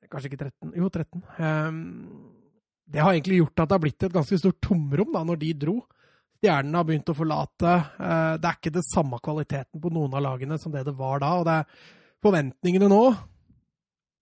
Kanskje 0.06 0.30
ikke 0.30 0.44
13, 0.44 0.74
jo 0.78 0.88
13. 0.94 1.22
Um, 1.42 1.78
det 2.86 3.02
har 3.02 3.16
egentlig 3.16 3.40
gjort 3.40 3.58
at 3.64 3.66
det 3.66 3.74
har 3.74 3.82
blitt 3.82 4.04
et 4.06 4.14
ganske 4.14 4.38
stort 4.38 4.60
tomrom 4.62 5.10
da, 5.16 5.24
når 5.26 5.40
de 5.40 5.48
dro. 5.58 5.80
Stjernene 6.38 6.78
har 6.78 6.86
begynt 6.86 7.10
å 7.10 7.16
forlate. 7.18 7.72
Uh, 7.98 8.36
det 8.38 8.46
er 8.46 8.60
ikke 8.60 8.76
det 8.76 8.84
samme 8.86 9.18
kvaliteten 9.24 9.82
på 9.82 9.90
noen 9.90 10.14
av 10.14 10.22
lagene 10.28 10.60
som 10.62 10.70
det 10.70 10.84
det 10.86 10.94
var 10.94 11.18
da. 11.24 11.32
og 11.40 11.48
det 11.48 11.62
er 11.62 11.94
Forventningene 12.24 12.86
nå 12.88 13.02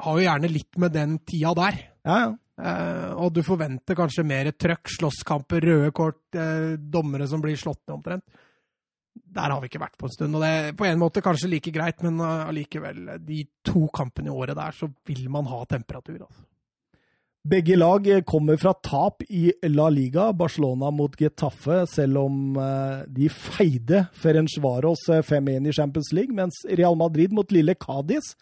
har 0.05 0.17
jo 0.19 0.25
gjerne 0.25 0.49
litt 0.51 0.81
med 0.83 0.93
den 0.97 1.19
tida 1.29 1.53
der. 1.57 1.77
Ja, 2.05 2.17
ja. 2.25 2.33
Eh, 2.55 3.11
og 3.19 3.33
du 3.35 3.43
forventer 3.43 3.99
kanskje 3.99 4.27
mer 4.27 4.53
trøkk, 4.55 4.93
slåsskamper, 4.99 5.65
røde 5.65 5.93
kort, 5.95 6.23
eh, 6.39 6.75
dommere 6.79 7.27
som 7.27 7.43
blir 7.43 7.59
slått 7.59 7.83
ned 7.87 7.97
omtrent. 7.97 8.25
Der 9.15 9.51
har 9.51 9.61
vi 9.61 9.69
ikke 9.71 9.83
vært 9.83 9.99
på 9.99 10.07
en 10.07 10.15
stund. 10.15 10.35
Og 10.35 10.43
det 10.43 10.51
er 10.51 10.73
på 10.79 10.87
en 10.87 10.99
måte 10.99 11.23
kanskje 11.23 11.51
like 11.51 11.71
greit, 11.75 12.03
men 12.03 12.19
allikevel, 12.19 13.19
de 13.25 13.45
to 13.67 13.89
kampene 13.95 14.31
i 14.31 14.35
året 14.35 14.59
der, 14.59 14.75
så 14.75 14.91
vil 15.07 15.29
man 15.31 15.47
ha 15.47 15.65
temperatur. 15.65 16.19
altså. 16.23 16.43
Begge 17.45 17.77
lag 17.77 18.07
kommer 18.25 18.57
fra 18.57 18.73
tap 18.73 19.21
i 19.29 19.51
La 19.69 19.91
Liga, 19.93 20.31
Barcelona 20.33 20.89
mot 20.91 21.13
Getafe, 21.13 21.83
selv 21.93 22.23
om 22.23 22.57
eh, 22.57 23.03
de 23.13 23.29
feide 23.29 24.07
Ferencvaros 24.17 25.03
5-1 25.11 25.51
eh, 25.53 25.69
i 25.69 25.75
Champions 25.77 26.09
League, 26.17 26.33
mens 26.33 26.63
Real 26.73 26.97
Madrid 26.97 27.35
mot 27.37 27.53
lille 27.53 27.75
Cádiz 27.77 28.33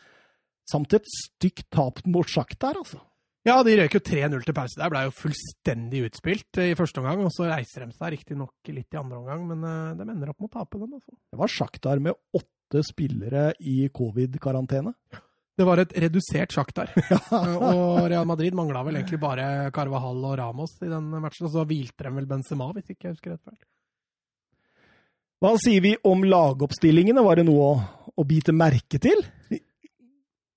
samt 0.70 0.94
et 0.94 1.10
stygt 1.10 1.66
tap 1.74 1.98
mot 2.06 2.30
Shakhtar, 2.30 2.78
altså. 2.78 3.00
Ja, 3.42 3.56
de 3.66 3.72
røyk 3.74 3.96
jo 3.96 4.00
3-0 4.06 4.44
til 4.46 4.54
pause. 4.54 4.78
Der 4.78 4.90
ble 4.92 5.00
jo 5.08 5.14
fullstendig 5.18 6.04
utspilt 6.06 6.60
i 6.62 6.76
første 6.78 7.02
omgang, 7.02 7.24
og 7.26 7.32
så 7.34 7.48
reiser 7.50 7.82
de 7.88 7.96
seg 7.96 8.12
riktignok 8.14 8.70
litt 8.70 8.94
i 8.94 9.00
andre 9.00 9.18
omgang, 9.18 9.42
men 9.50 9.64
eh, 9.66 9.96
de 9.98 10.06
ender 10.06 10.30
opp 10.30 10.44
med 10.44 10.52
å 10.52 10.54
tape 10.60 10.78
den. 10.78 10.92
Altså. 10.94 11.16
Det 11.32 11.40
var 11.40 11.50
Shakhtar 11.50 12.02
med 12.04 12.38
åtte 12.38 12.84
spillere 12.86 13.48
i 13.58 13.88
covid-karantene. 13.92 14.94
Det 15.58 15.66
var 15.68 15.82
et 15.82 15.90
redusert 16.00 16.54
sjakk 16.54 16.70
Ja. 16.78 17.18
og 17.34 18.06
Real 18.08 18.24
Madrid 18.30 18.54
mangla 18.56 18.80
vel 18.86 18.96
egentlig 18.96 19.18
bare 19.20 19.68
Carvahall 19.74 20.22
og 20.24 20.38
Ramos 20.38 20.78
i 20.80 20.88
den 20.88 21.10
matchen. 21.20 21.44
Og 21.50 21.52
så 21.52 21.66
hvilte 21.68 22.06
de 22.06 22.14
vel 22.14 22.30
Benzema, 22.30 22.70
hvis 22.72 22.94
ikke 22.94 23.10
jeg 23.10 23.18
husker 23.18 23.34
rett 23.34 23.42
feil. 23.44 23.58
Hva 25.42 25.52
sier 25.58 25.82
vi 25.82 25.96
om 26.06 26.22
lagoppstillingene? 26.24 27.26
Var 27.26 27.42
det 27.42 27.48
noe 27.50 27.68
å, 27.74 27.76
å 28.14 28.24
bite 28.24 28.54
merke 28.54 29.02
til? 29.02 29.20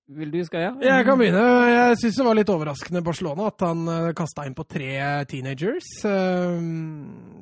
Vil 0.06 0.30
du, 0.30 0.38
skal 0.46 0.62
jeg? 0.62 0.74
Jeg 0.86 1.04
kan 1.06 1.18
begynne. 1.18 1.42
Jeg 1.66 1.94
syns 1.98 2.18
det 2.20 2.24
var 2.28 2.36
litt 2.38 2.50
overraskende 2.52 3.02
Barcelona 3.02 3.48
at 3.50 3.62
han 3.66 3.80
eh, 3.90 4.10
kasta 4.14 4.44
inn 4.46 4.54
på 4.54 4.66
tre 4.70 4.90
teenagers. 5.26 5.88
Uh, 6.06 6.60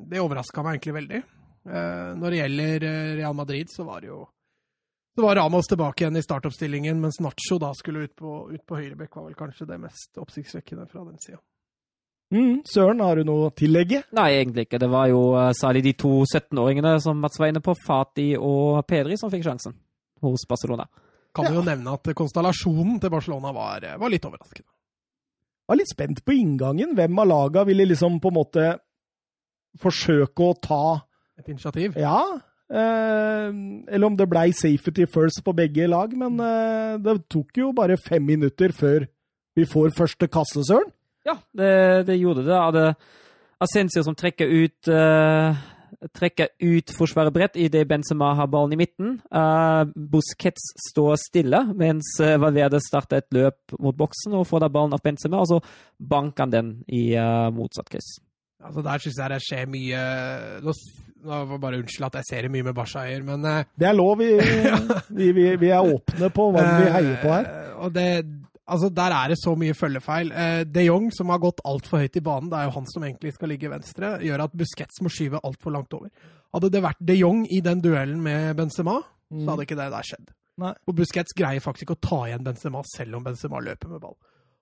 det 0.09 0.21
overraska 0.21 0.63
meg 0.65 0.79
egentlig 0.79 0.95
veldig. 0.95 1.19
Uh, 1.69 2.15
når 2.17 2.33
det 2.33 2.39
gjelder 2.39 2.87
Real 3.19 3.37
Madrid, 3.37 3.69
så 3.69 3.85
var 3.85 4.01
det 4.01 4.09
jo 4.09 4.23
så 5.15 5.23
var 5.23 5.37
Ramos 5.39 5.69
tilbake 5.71 6.03
igjen 6.03 6.17
i 6.19 6.23
startoppstillingen, 6.25 6.97
mens 6.99 7.21
Nacho 7.23 7.55
da 7.61 7.69
skulle 7.77 8.09
ut 8.09 8.15
på, 8.19 8.31
ut 8.51 8.63
på 8.67 8.79
høyrebekk, 8.81 9.13
var 9.15 9.29
vel 9.29 9.37
kanskje 9.39 9.69
det 9.69 9.77
mest 9.79 10.17
oppsiktsvekkende 10.19 10.89
fra 10.89 11.05
den 11.05 11.21
sida. 11.23 11.39
Mm, 12.35 12.65
Søren, 12.67 12.99
har 12.99 13.15
du 13.15 13.29
noe 13.29 13.47
å 13.47 13.53
tillegge? 13.55 14.01
Nei, 14.17 14.27
egentlig 14.41 14.65
ikke. 14.65 14.81
Det 14.81 14.89
var 14.91 15.07
jo 15.07 15.21
særlig 15.55 15.85
de 15.85 15.93
to 16.01 16.17
17-åringene 16.25 16.97
som 16.99 17.21
Mats 17.23 17.39
var 17.39 17.53
inne 17.53 17.63
på, 17.63 17.77
Fati 17.85 18.33
og 18.35 18.81
Pedri, 18.89 19.15
som 19.21 19.31
fikk 19.31 19.45
sjansen 19.45 19.77
hos 20.25 20.43
Barcelona. 20.49 20.89
Kan 21.35 21.49
ja. 21.49 21.57
jo 21.57 21.65
nevne 21.65 21.97
at 21.97 22.09
konstellasjonen 22.15 22.97
til 23.03 23.11
Barcelona 23.11 23.51
var, 23.55 23.83
eh, 23.83 23.99
var 23.99 24.11
litt 24.13 24.25
overraskende. 24.27 24.71
Jeg 25.65 25.73
var 25.73 25.79
litt 25.81 25.91
spent 25.91 26.23
på 26.25 26.35
inngangen. 26.37 26.93
Hvem 26.95 27.21
av 27.23 27.27
laga 27.27 27.63
ville 27.67 27.87
liksom 27.89 28.19
på 28.21 28.31
en 28.31 28.37
måte 28.37 28.65
forsøke 29.81 30.45
å 30.45 30.57
ta 30.61 30.83
Et 31.35 31.49
initiativ? 31.51 31.97
Ja, 31.99 32.21
Eh, 32.65 33.49
eller 33.93 34.07
om 34.07 34.15
det 34.17 34.25
blei 34.29 34.49
safety 34.57 35.05
first 35.05 35.43
på 35.45 35.53
begge 35.53 35.85
lag, 35.87 36.13
men 36.17 36.39
eh, 36.41 36.95
det 36.97 37.19
tok 37.29 37.59
jo 37.61 37.69
bare 37.77 37.97
fem 38.01 38.25
minutter 38.25 38.73
før 38.73 39.05
vi 39.55 39.67
får 39.69 39.93
første 39.95 40.27
kasse, 40.27 40.63
Søren. 40.65 40.89
Ja, 41.25 41.37
det, 41.57 42.07
det, 42.09 42.17
gjorde 42.17 42.45
det. 42.45 42.89
Asensio 43.61 44.03
som 44.05 44.17
trekker 44.17 44.49
ut 44.51 44.89
uh, 44.91 45.55
trekker 46.13 46.51
ut 46.61 46.93
forsvaret 46.93 47.33
bredt 47.33 47.57
idet 47.59 47.85
Benzema 47.89 48.33
har 48.37 48.51
ballen 48.51 48.75
i 48.75 48.79
midten. 48.83 49.17
Uh, 49.33 49.87
Busquets 49.95 50.71
står 50.89 51.17
stille 51.21 51.63
mens 51.77 52.15
Valverde 52.19 52.81
starter 52.83 53.23
et 53.23 53.35
løp 53.35 53.75
mot 53.79 53.97
boksen 53.97 54.35
og 54.37 54.47
får 54.49 54.65
da 54.65 54.71
ballen 54.73 54.95
av 54.97 55.03
Benzema, 55.05 55.41
og 55.41 55.49
så 55.49 55.59
banker 55.97 56.45
han 56.45 56.53
den 56.53 56.71
i 56.91 57.07
uh, 57.17 57.49
motsatt 57.55 57.89
kryss. 57.91 58.15
Altså 58.65 58.81
Der 58.81 59.01
syns 59.03 59.19
jeg 59.19 59.29
det 59.29 59.41
skjer 59.45 59.67
mye 59.69 59.99
Nå, 60.65 60.73
nå 61.25 61.59
bare 61.61 61.79
Unnskyld 61.81 62.07
at 62.07 62.19
jeg 62.21 62.29
ser 62.29 62.47
det 62.47 62.51
mye 62.53 62.65
med 62.65 62.75
Barca-eier, 62.77 63.21
men 63.25 63.45
uh, 63.45 63.61
Det 63.77 63.89
er 63.89 63.97
lov. 63.97 64.17
Vi, 64.21 64.31
vi, 65.19 65.31
vi, 65.35 65.47
vi, 65.61 65.69
er 65.69 65.85
åpne 65.85 66.31
på 66.33 66.49
hva 66.53 66.65
vi 66.79 66.91
heier 66.95 67.21
på 67.21 67.33
her. 67.33 67.49
Uh, 67.49 67.85
og 67.85 67.95
det, 67.95 68.07
altså 68.67 68.89
Der 68.89 69.15
er 69.15 69.31
det 69.31 69.37
så 69.41 69.55
mye 69.55 69.75
følgefeil. 69.77 70.31
Uh, 70.31 70.61
De 70.67 70.85
Jong, 70.85 71.11
som 71.13 71.29
har 71.33 71.41
gått 71.43 71.63
altfor 71.65 72.03
høyt 72.03 72.17
i 72.17 72.23
banen, 72.25 72.49
det 72.51 72.59
er 72.59 72.69
jo 72.69 72.77
han 72.77 72.87
som 72.91 73.03
egentlig 73.03 73.35
skal 73.35 73.53
ligge 73.53 73.71
venstre, 73.71 74.15
gjør 74.25 74.47
at 74.47 74.55
Busquets 74.57 75.01
må 75.05 75.11
skyve 75.13 75.41
altfor 75.43 75.75
langt 75.75 75.93
over. 75.97 76.09
Hadde 76.55 76.71
det 76.71 76.83
vært 76.85 77.03
De 77.03 77.17
Jong 77.19 77.45
i 77.51 77.61
den 77.63 77.81
duellen 77.83 78.21
med 78.23 78.55
Benzema, 78.57 79.01
mm. 79.29 79.43
så 79.43 79.51
hadde 79.51 79.67
ikke 79.67 79.79
det 79.81 79.91
der 79.93 80.09
skjedd. 80.11 80.31
Nei. 80.61 80.71
Og 80.87 80.95
Busquets 80.95 81.35
greier 81.35 81.63
faktisk 81.63 81.89
ikke 81.89 81.97
å 81.97 82.05
ta 82.07 82.21
igjen 82.29 82.45
Benzema, 82.45 82.81
selv 82.95 83.19
om 83.19 83.25
Benzema 83.25 83.59
løper 83.63 83.91
med 83.91 84.03
ball. 84.03 84.15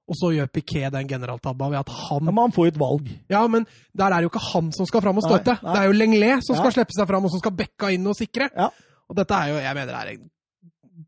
Og 0.09 0.17
så 0.19 0.33
gjør 0.35 0.49
Piquet 0.51 0.91
den 0.91 1.07
generaltabba 1.07 1.69
ved 1.71 1.79
at 1.79 1.91
han 1.95 2.25
Ja, 2.25 2.31
Men 2.31 2.41
han 2.41 2.55
får 2.55 2.65
jo 2.67 2.71
et 2.73 2.79
valg. 2.81 3.11
Ja, 3.31 3.45
men 3.47 3.67
der 3.95 4.11
er 4.11 4.19
det 4.19 4.27
jo 4.27 4.33
ikke 4.33 4.47
han 4.51 4.71
som 4.75 4.89
skal 4.89 5.03
fram 5.05 5.21
og 5.21 5.23
støtte. 5.23 5.55
Nei, 5.61 5.63
nei. 5.63 5.73
Det 5.75 5.79
er 5.79 5.87
jo 5.87 5.99
Lenglet 5.99 6.47
som 6.47 6.59
skal 6.59 6.75
slippe 6.75 6.95
seg 6.97 7.07
fram, 7.07 7.23
og 7.23 7.31
som 7.31 7.39
skal 7.39 7.55
backa 7.55 7.91
inn 7.93 8.09
og 8.09 8.17
sikre. 8.19 8.49
Ja. 8.51 8.67
Og 9.07 9.15
dette 9.15 9.37
er 9.37 9.53
jo, 9.53 9.61
jeg 9.63 9.77
mener 9.77 9.93
det 9.93 10.01
er 10.01 10.11
en 10.17 10.27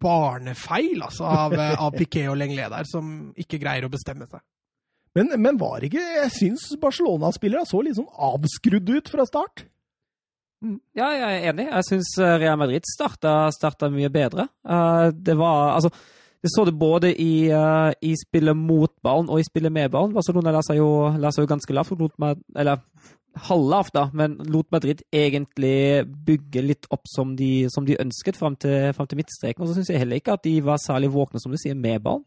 barnefeil 0.01 1.03
altså, 1.05 1.27
av, 1.27 1.55
av 1.55 1.95
Piquet 1.95 2.29
og 2.31 2.37
Lenglet 2.39 2.73
der, 2.73 2.87
som 2.89 3.31
ikke 3.39 3.59
greier 3.61 3.87
å 3.87 3.91
bestemme 3.93 4.27
seg. 4.29 4.43
Men, 5.15 5.31
men 5.39 5.55
var 5.55 5.83
ikke 5.87 6.01
Jeg 6.01 6.31
syns 6.35 6.65
Barcelona-spillere 6.81 7.63
så 7.69 7.79
litt 7.85 7.95
sånn 7.95 8.11
avskrudd 8.11 8.89
ut 8.97 9.11
fra 9.13 9.23
start. 9.27 9.63
Mm. 10.65 10.79
Ja, 10.97 11.07
jeg 11.13 11.23
er 11.29 11.47
enig. 11.53 11.69
Jeg 11.69 11.87
syns 11.87 12.11
eh, 12.19 12.35
Real 12.41 12.59
Madrid 12.59 12.87
starta, 12.89 13.45
starta 13.55 13.89
mye 13.93 14.11
bedre. 14.11 14.49
Uh, 14.67 15.11
det 15.15 15.37
var 15.39 15.75
Altså 15.77 15.93
det 16.45 16.51
så 16.53 16.61
det 16.67 16.75
både 16.77 17.09
i, 17.17 17.47
i 18.05 18.11
spillet 18.20 18.53
mot 18.53 18.91
ballen 19.01 19.32
og 19.33 19.39
i 19.41 19.45
spillet 19.47 19.74
med 19.74 19.89
ballen. 19.89 20.11
Barcelona 20.13 20.51
la 20.53 20.59
seg 20.61 20.78
jo, 20.78 20.89
la 21.17 21.32
seg 21.33 21.41
jo 21.41 21.49
ganske 21.49 21.74
lavt, 21.74 21.95
eller 22.53 22.83
halvlavt, 23.36 23.93
da, 23.95 24.05
men 24.16 24.37
lot 24.51 24.70
Madrid 24.74 25.01
egentlig 25.13 26.05
bygge 26.28 26.63
litt 26.63 26.87
opp 26.93 27.07
som 27.12 27.36
de, 27.37 27.67
som 27.74 27.86
de 27.87 27.97
ønsket 28.01 28.39
fram 28.39 28.55
til, 28.59 28.91
fram 28.95 29.09
til 29.12 29.20
midtstreken. 29.20 29.63
Og 29.63 29.70
så 29.70 29.78
syns 29.78 29.91
jeg 29.91 30.01
heller 30.01 30.21
ikke 30.21 30.37
at 30.37 30.45
de 30.47 30.55
var 30.66 30.82
særlig 30.82 31.12
våkne, 31.13 31.41
som 31.43 31.53
du 31.53 31.59
sier, 31.59 31.75
med 31.75 32.03
ballen. 32.05 32.25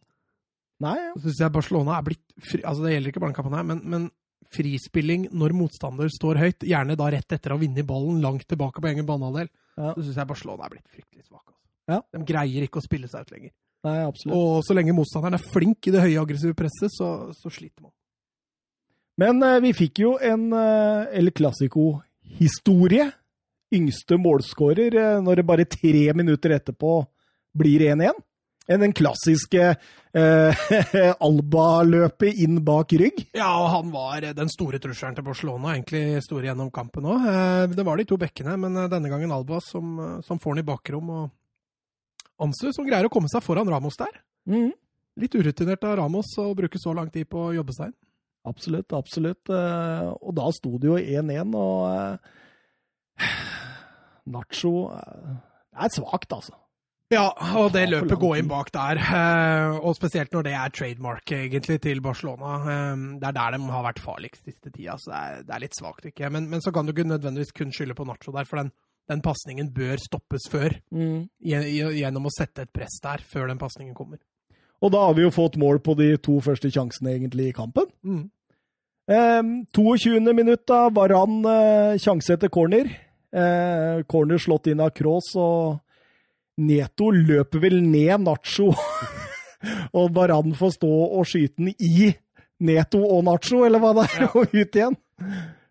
Nei, 0.85 0.95
ja. 1.01 1.13
Så 1.17 1.29
syns 1.29 1.43
jeg 1.43 1.55
Barcelona 1.55 1.97
er 1.97 2.07
blitt 2.07 2.25
fri, 2.39 2.61
altså 2.63 2.85
Det 2.85 2.93
gjelder 2.93 3.13
ikke 3.13 3.23
banekampen 3.25 3.57
her, 3.59 3.67
men, 3.67 3.81
men 3.91 4.09
frispilling 4.55 5.27
når 5.37 5.55
motstander 5.57 6.13
står 6.13 6.41
høyt, 6.41 6.67
gjerne 6.69 6.97
da 6.99 7.09
rett 7.13 7.35
etter 7.35 7.53
å 7.53 7.59
ha 7.59 7.63
vunnet 7.63 7.89
ballen 7.89 8.21
langt 8.25 8.47
tilbake 8.49 8.81
på 8.81 8.91
egen 8.93 9.09
banehalvdel, 9.09 9.51
ja. 9.77 9.95
så 9.95 10.05
syns 10.05 10.21
jeg 10.21 10.31
Barcelona 10.31 10.69
er 10.69 10.77
blitt 10.77 10.93
fryktelig 10.93 11.27
svak. 11.27 11.43
Altså. 11.43 11.65
Ja. 11.89 12.03
De 12.15 12.23
greier 12.29 12.69
ikke 12.69 12.81
å 12.81 12.85
spille 12.85 13.11
seg 13.11 13.27
ut 13.27 13.35
lenger. 13.35 13.55
Nei, 13.87 13.99
absolutt. 14.03 14.35
Og 14.35 14.65
så 14.67 14.75
lenge 14.75 14.95
motstanderen 14.97 15.39
er 15.39 15.51
flink 15.55 15.89
i 15.89 15.95
det 15.95 16.03
høye 16.03 16.23
aggressive 16.23 16.57
presset, 16.59 16.93
så, 16.95 17.11
så 17.37 17.53
sliter 17.53 17.85
man. 17.85 17.93
Men 19.19 19.43
uh, 19.43 19.59
vi 19.65 19.75
fikk 19.75 20.03
jo 20.05 20.17
en 20.23 20.51
uh, 20.55 21.09
El 21.15 21.33
Clásico-historie 21.35 23.11
yngste 23.75 24.19
målskårer 24.21 24.97
eh, 24.97 25.21
når 25.25 25.41
det 25.41 25.47
bare 25.49 25.69
tre 25.69 26.09
minutter 26.17 26.57
etterpå 26.57 27.03
blir 27.59 27.85
1-1. 27.91 28.25
Enn 28.69 28.83
den 28.85 28.93
klassiske 28.93 29.63
eh, 29.65 30.65
Alba-løpet 31.27 32.41
inn 32.45 32.59
bak 32.65 32.93
rygg. 33.01 33.23
Ja, 33.37 33.49
og 33.63 33.71
han 33.73 33.93
var 33.95 34.27
den 34.37 34.53
store 34.53 34.81
trusselen 34.83 35.17
til 35.17 35.25
Barcelona, 35.25 35.73
egentlig 35.73 36.21
store 36.27 36.51
gjennom 36.51 36.69
kampen 36.75 37.09
òg. 37.09 37.29
Eh, 37.33 37.63
det 37.73 37.87
var 37.87 38.01
de 38.01 38.09
to 38.09 38.21
bekkene, 38.21 38.59
men 38.61 38.77
eh, 38.77 38.91
denne 38.93 39.13
gangen 39.13 39.33
Alba 39.33 39.63
som, 39.65 39.95
eh, 40.05 40.19
som 40.27 40.41
får 40.43 40.59
den 40.59 40.67
i 40.67 40.69
bakrom. 40.69 41.15
og 41.17 42.45
Ansu 42.45 42.69
som 42.71 42.87
greier 42.87 43.09
å 43.09 43.13
komme 43.13 43.31
seg 43.33 43.45
foran 43.45 43.71
Ramos 43.73 43.97
der. 43.99 44.21
Mm. 44.49 44.71
Litt 45.19 45.35
urutinert 45.35 45.89
av 45.89 45.97
Ramos 45.99 46.37
å 46.39 46.53
bruke 46.57 46.79
så 46.81 46.93
lang 46.95 47.09
tid 47.11 47.27
på 47.29 47.49
å 47.49 47.57
jobbe 47.57 47.75
seg 47.75 47.91
inn. 47.91 47.99
Absolutt, 48.49 48.93
absolutt. 48.97 49.51
Eh, 49.53 50.09
Og 50.23 50.35
da 50.39 50.49
sto 50.57 50.79
det 50.81 50.89
jo 50.91 50.97
1-1, 50.99 51.55
og 51.55 51.91
eh, 51.93 53.37
Nacho 54.29 54.73
eh, 54.95 55.37
Det 55.73 55.85
er 55.87 55.95
svakt, 55.95 56.33
altså. 56.35 56.57
Ja, 57.09 57.31
og 57.57 57.71
det 57.73 57.87
løpet 57.89 58.19
går 58.21 58.35
inn 58.43 58.49
bak 58.51 58.69
der, 58.75 58.99
eh, 59.01 59.77
og 59.79 59.95
spesielt 59.97 60.35
når 60.35 60.45
det 60.45 60.53
er 60.59 60.73
trademark 60.77 61.33
egentlig 61.33 61.79
til 61.87 62.03
Barcelona. 62.05 62.57
eh, 62.69 62.97
Det 63.23 63.31
er 63.31 63.37
der 63.39 63.57
de 63.57 63.71
har 63.73 63.87
vært 63.87 64.03
farligst 64.05 64.45
siste 64.45 64.71
tida, 64.75 64.99
så 65.01 65.13
det 65.15 65.21
er, 65.23 65.43
det 65.49 65.55
er 65.57 65.63
litt 65.65 65.79
svakt, 65.79 66.05
ikke 66.11 66.29
Men, 66.31 66.51
men 66.51 66.61
så 66.61 66.73
kan 66.75 66.85
du 66.85 66.93
ikke 66.93 67.09
nødvendigvis 67.09 67.55
kun 67.57 67.73
skylde 67.73 67.97
på 67.97 68.05
Nacho 68.05 68.33
der, 68.37 68.45
for 68.45 68.61
den, 68.61 68.73
den 69.09 69.23
pasningen 69.25 69.73
bør 69.73 69.97
stoppes 69.97 70.51
før. 70.53 70.75
Mm. 70.93 71.29
Gjennom 71.41 72.29
å 72.29 72.35
sette 72.37 72.67
et 72.67 72.73
press 72.77 73.01
der, 73.03 73.25
før 73.25 73.49
den 73.49 73.59
pasningen 73.59 73.95
kommer. 73.97 74.19
Og 74.85 74.93
da 74.93 75.01
har 75.09 75.15
vi 75.17 75.25
jo 75.25 75.31
fått 75.35 75.57
mål 75.59 75.81
på 75.83 75.97
de 75.99 76.13
to 76.23 76.37
første 76.45 76.69
sjansene 76.71 77.17
egentlig 77.17 77.49
i 77.49 77.55
kampen. 77.57 77.89
Mm. 78.05 78.29
Eh, 79.09 79.43
22. 79.73 80.33
minutt 80.37 80.67
da, 80.69 80.89
Varan 80.93 81.41
eh, 81.49 81.99
sjanse 82.01 82.37
etter 82.37 82.51
corner. 82.53 82.91
Eh, 83.33 84.05
corner 84.09 84.41
slått 84.41 84.69
inn 84.69 84.83
av 84.85 84.93
Kroos, 84.97 85.31
og 85.41 85.79
Neto 86.61 87.09
løper 87.15 87.63
vel 87.63 87.81
ned 87.85 88.27
Nacho. 88.27 88.69
og 89.97 90.13
Varan 90.17 90.53
får 90.59 90.77
stå 90.77 90.93
og 90.93 91.25
skyte 91.29 91.63
den 91.63 91.73
i 91.73 92.11
Neto 92.69 93.01
og 93.07 93.25
Nacho, 93.31 93.65
eller 93.65 93.81
hva 93.81 93.95
det 93.97 94.09
er, 94.11 94.23
Ja. 94.27 94.31
og 94.37 94.53
ut 94.53 94.81
igjen. 94.83 95.01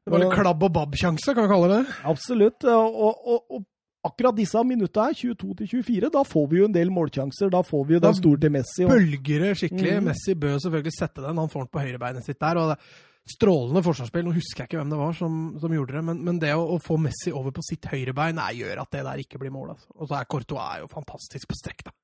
Det 0.07 0.14
var 0.14 0.23
en 0.23 0.31
klabb 0.31 0.61
og 0.64 0.72
babb-sjanse, 0.73 1.34
kan 1.35 1.45
vi 1.45 1.51
kalle 1.51 1.73
det. 1.76 1.81
Absolutt. 2.07 2.64
Og, 2.72 3.01
og, 3.05 3.41
og 3.51 3.65
akkurat 4.07 4.38
disse 4.38 4.61
minutta 4.64 5.09
her, 5.09 5.18
22 5.19 5.57
til 5.59 5.69
24, 5.84 6.09
da 6.14 6.23
får 6.26 6.45
vi 6.47 6.61
jo 6.61 6.69
en 6.69 6.76
del 6.76 6.93
målsjanser. 6.95 7.51
Da 7.53 7.61
får 7.68 7.84
vi 7.89 7.97
jo 7.97 8.01
den 8.05 8.15
store 8.18 8.41
til 8.45 8.53
Messi. 8.55 8.85
Og, 8.85 8.93
Bølger 8.95 9.43
det 9.43 9.57
skikkelig. 9.59 9.97
Mm. 9.99 10.07
Messi 10.09 10.38
bør 10.39 10.61
selvfølgelig 10.64 10.95
sette 10.95 11.26
den. 11.26 11.41
Han 11.43 11.51
får 11.51 11.68
den 11.68 11.73
på 11.76 11.84
høyrebeinet 11.84 12.26
sitt 12.26 12.39
der. 12.39 12.61
og 12.61 12.72
det 12.72 12.80
Strålende 13.27 13.83
forsvarsspill. 13.83 14.23
Nå 14.23 14.33
husker 14.37 14.63
jeg 14.63 14.69
ikke 14.69 14.79
hvem 14.79 14.91
det 14.93 14.99
var 14.99 15.15
som, 15.17 15.39
som 15.59 15.73
gjorde 15.75 15.97
det, 15.97 16.03
men, 16.09 16.19
men 16.23 16.37
det 16.39 16.53
å, 16.55 16.63
å 16.75 16.77
få 16.83 16.95
Messi 17.01 17.33
over 17.35 17.51
på 17.55 17.63
sitt 17.65 17.89
høyrebein 17.91 18.37
nei, 18.39 18.53
gjør 18.61 18.83
at 18.85 18.93
det 18.95 19.01
der 19.07 19.23
ikke 19.23 19.41
blir 19.41 19.51
mål. 19.51 19.73
Altså. 19.75 19.89
Og 19.97 20.09
så 20.09 20.19
er 20.19 20.29
Courtois 20.31 20.61
er 20.63 20.83
jo 20.83 20.91
fantastisk 20.91 21.49
på 21.51 21.57
strekk. 21.59 21.87
da. 21.89 21.95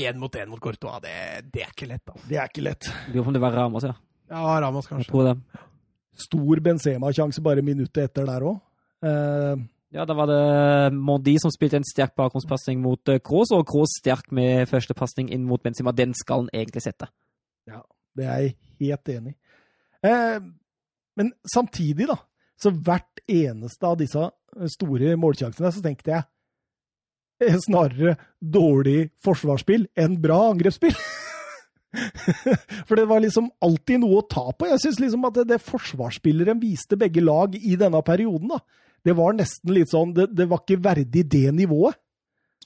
ja, 0.00 0.14
mot 0.18 0.38
én 0.38 0.50
mot 0.50 0.62
Courtois, 0.62 0.98
det, 1.04 1.12
det 1.54 1.66
er 1.66 1.70
ikke 1.70 1.90
lett. 1.92 2.02
altså. 2.06 2.30
det 2.30 2.40
er 2.40 2.50
ikke 2.50 2.64
lett. 2.66 2.88
Lurer 3.12 3.28
på 3.28 3.30
om 3.30 3.36
det 3.36 3.44
var 3.44 3.54
Ramos, 3.60 3.86
ja. 3.86 3.94
Ja, 4.32 4.42
Ramos 4.64 4.88
Jeg 4.88 4.96
kanskje. 4.96 5.12
tror 5.12 5.28
det. 5.28 5.36
Stor 6.22 6.62
Benzema-sjanse 6.64 7.44
bare 7.44 7.64
minuttet 7.64 8.10
etter 8.10 8.26
der 8.28 8.48
òg. 8.50 8.58
Uh... 9.04 9.68
Ja, 9.92 10.06
da 10.08 10.14
var 10.16 10.24
det 10.30 10.96
Mondi 10.96 11.34
som 11.36 11.52
spilte 11.52 11.76
en 11.76 11.84
sterk 11.84 12.14
bakgrunnspasning 12.16 12.78
mot 12.80 13.10
uh, 13.12 13.18
Kroos, 13.20 13.50
og 13.52 13.66
Kroos 13.68 13.92
sterk 14.00 14.30
med 14.32 14.64
første 14.70 14.96
pasning 14.96 15.28
inn 15.28 15.44
mot 15.44 15.60
Benzema. 15.60 15.92
Den 15.92 16.14
skal 16.16 16.46
han 16.46 16.48
egentlig 16.56 16.80
sette. 16.86 17.10
Ja, 17.68 17.82
det 18.16 18.24
er 18.24 18.38
jeg 18.40 18.54
helt 18.80 19.12
enig 19.12 19.34
i. 19.34 19.36
Eh, 20.08 20.38
men 21.18 21.32
samtidig, 21.48 22.08
da, 22.10 22.18
så 22.60 22.72
hvert 22.72 23.22
eneste 23.30 23.88
av 23.88 23.98
disse 24.00 24.28
store 24.76 25.16
målsjansene, 25.20 25.72
så 25.72 25.82
tenkte 25.84 26.14
jeg 26.14 26.26
eh, 27.42 27.58
snarere 27.64 28.16
dårlig 28.38 29.10
forsvarsspill 29.24 29.88
enn 29.98 30.18
bra 30.22 30.38
angrepsspill. 30.50 30.94
For 32.88 32.96
det 32.96 33.08
var 33.10 33.20
liksom 33.24 33.50
alltid 33.64 34.00
noe 34.02 34.22
å 34.22 34.28
ta 34.28 34.46
på. 34.56 34.68
Jeg 34.70 34.80
syns 34.84 35.00
liksom 35.02 35.26
at 35.28 35.40
det, 35.40 35.48
det 35.52 35.64
forsvarsspilleren 35.64 36.62
viste 36.62 36.96
begge 37.00 37.24
lag 37.24 37.56
i 37.58 37.76
denne 37.80 38.00
perioden, 38.06 38.54
da, 38.54 38.62
det 39.02 39.16
var 39.18 39.34
nesten 39.34 39.72
litt 39.74 39.90
sånn 39.90 40.12
Det, 40.14 40.28
det 40.30 40.46
var 40.46 40.62
ikke 40.62 40.78
verdig 40.78 41.24
det 41.26 41.48
nivået. 41.56 41.98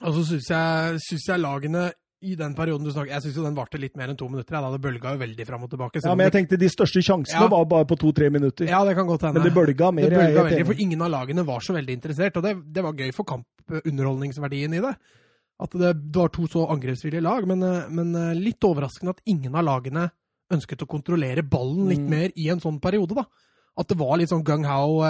Og 0.05 0.19
så 0.19 0.27
syns 0.29 0.51
jeg, 0.53 0.99
synes 1.07 1.31
jeg 1.31 1.41
lagene 1.41 1.87
i 2.27 2.35
den 2.39 2.55
perioden 2.59 2.85
du 2.85 2.91
snakker 2.93 3.13
Jeg 3.15 3.23
syns 3.25 3.37
jo 3.39 3.45
den 3.47 3.55
varte 3.57 3.79
litt 3.81 3.95
mer 3.97 4.09
enn 4.13 4.17
to 4.19 4.27
minutter. 4.29 4.57
Ja, 4.59 4.71
det 4.73 4.81
bølga 4.85 5.13
jo 5.15 5.21
veldig 5.23 5.47
fram 5.49 5.63
og 5.67 5.71
tilbake. 5.71 6.03
Ja, 6.05 6.15
Men 6.19 6.27
jeg 6.29 6.35
tenkte 6.37 6.59
de 6.59 6.69
største 6.73 7.03
sjansene 7.07 7.45
Ja. 7.47 7.49
var 7.53 7.65
bare 7.71 7.85
på 7.87 7.97
to-tre 7.99 8.29
minutter. 8.31 8.67
ja, 8.67 8.85
det 8.85 8.95
kan 8.99 9.07
godt 9.07 9.23
hende. 9.23 9.41
Men 9.41 9.47
det 9.49 9.55
bølga 9.55 9.93
mer. 9.95 10.11
Det 10.11 10.19
bølga 10.19 10.43
veldig, 10.51 10.67
for 10.67 10.83
ingen 10.87 11.03
av 11.03 11.11
lagene 11.15 11.45
var 11.47 11.61
så 11.61 11.73
veldig 11.79 11.95
interessert. 11.99 12.37
Og 12.37 12.43
det, 12.43 12.55
det 12.73 12.83
var 12.85 12.93
gøy 12.93 13.13
for 13.15 13.25
kampunderholdningsverdien 13.25 14.75
i 14.77 14.81
det. 14.85 14.95
At 15.59 15.71
det, 15.73 15.95
det 16.13 16.21
var 16.21 16.29
to 16.35 16.45
så 16.53 16.67
angrepsvillige 16.73 17.23
lag. 17.25 17.47
Men, 17.49 17.63
eh, 17.63 17.89
men 17.89 18.15
eh, 18.15 18.35
litt 18.37 18.61
overraskende 18.67 19.15
at 19.17 19.23
ingen 19.27 19.55
av 19.57 19.65
lagene 19.65 20.11
ønsket 20.53 20.83
å 20.85 20.87
kontrollere 20.91 21.43
ballen 21.43 21.89
litt 21.89 21.99
Mm. 22.05 22.11
mer 22.11 22.31
i 22.37 22.49
en 22.53 22.61
sånn 22.61 22.81
periode. 22.81 23.15
da. 23.15 23.25
At 23.79 23.89
det 23.89 23.97
var 23.99 24.17
litt 24.17 24.31
sånn 24.31 24.45
gung-how, 24.45 25.03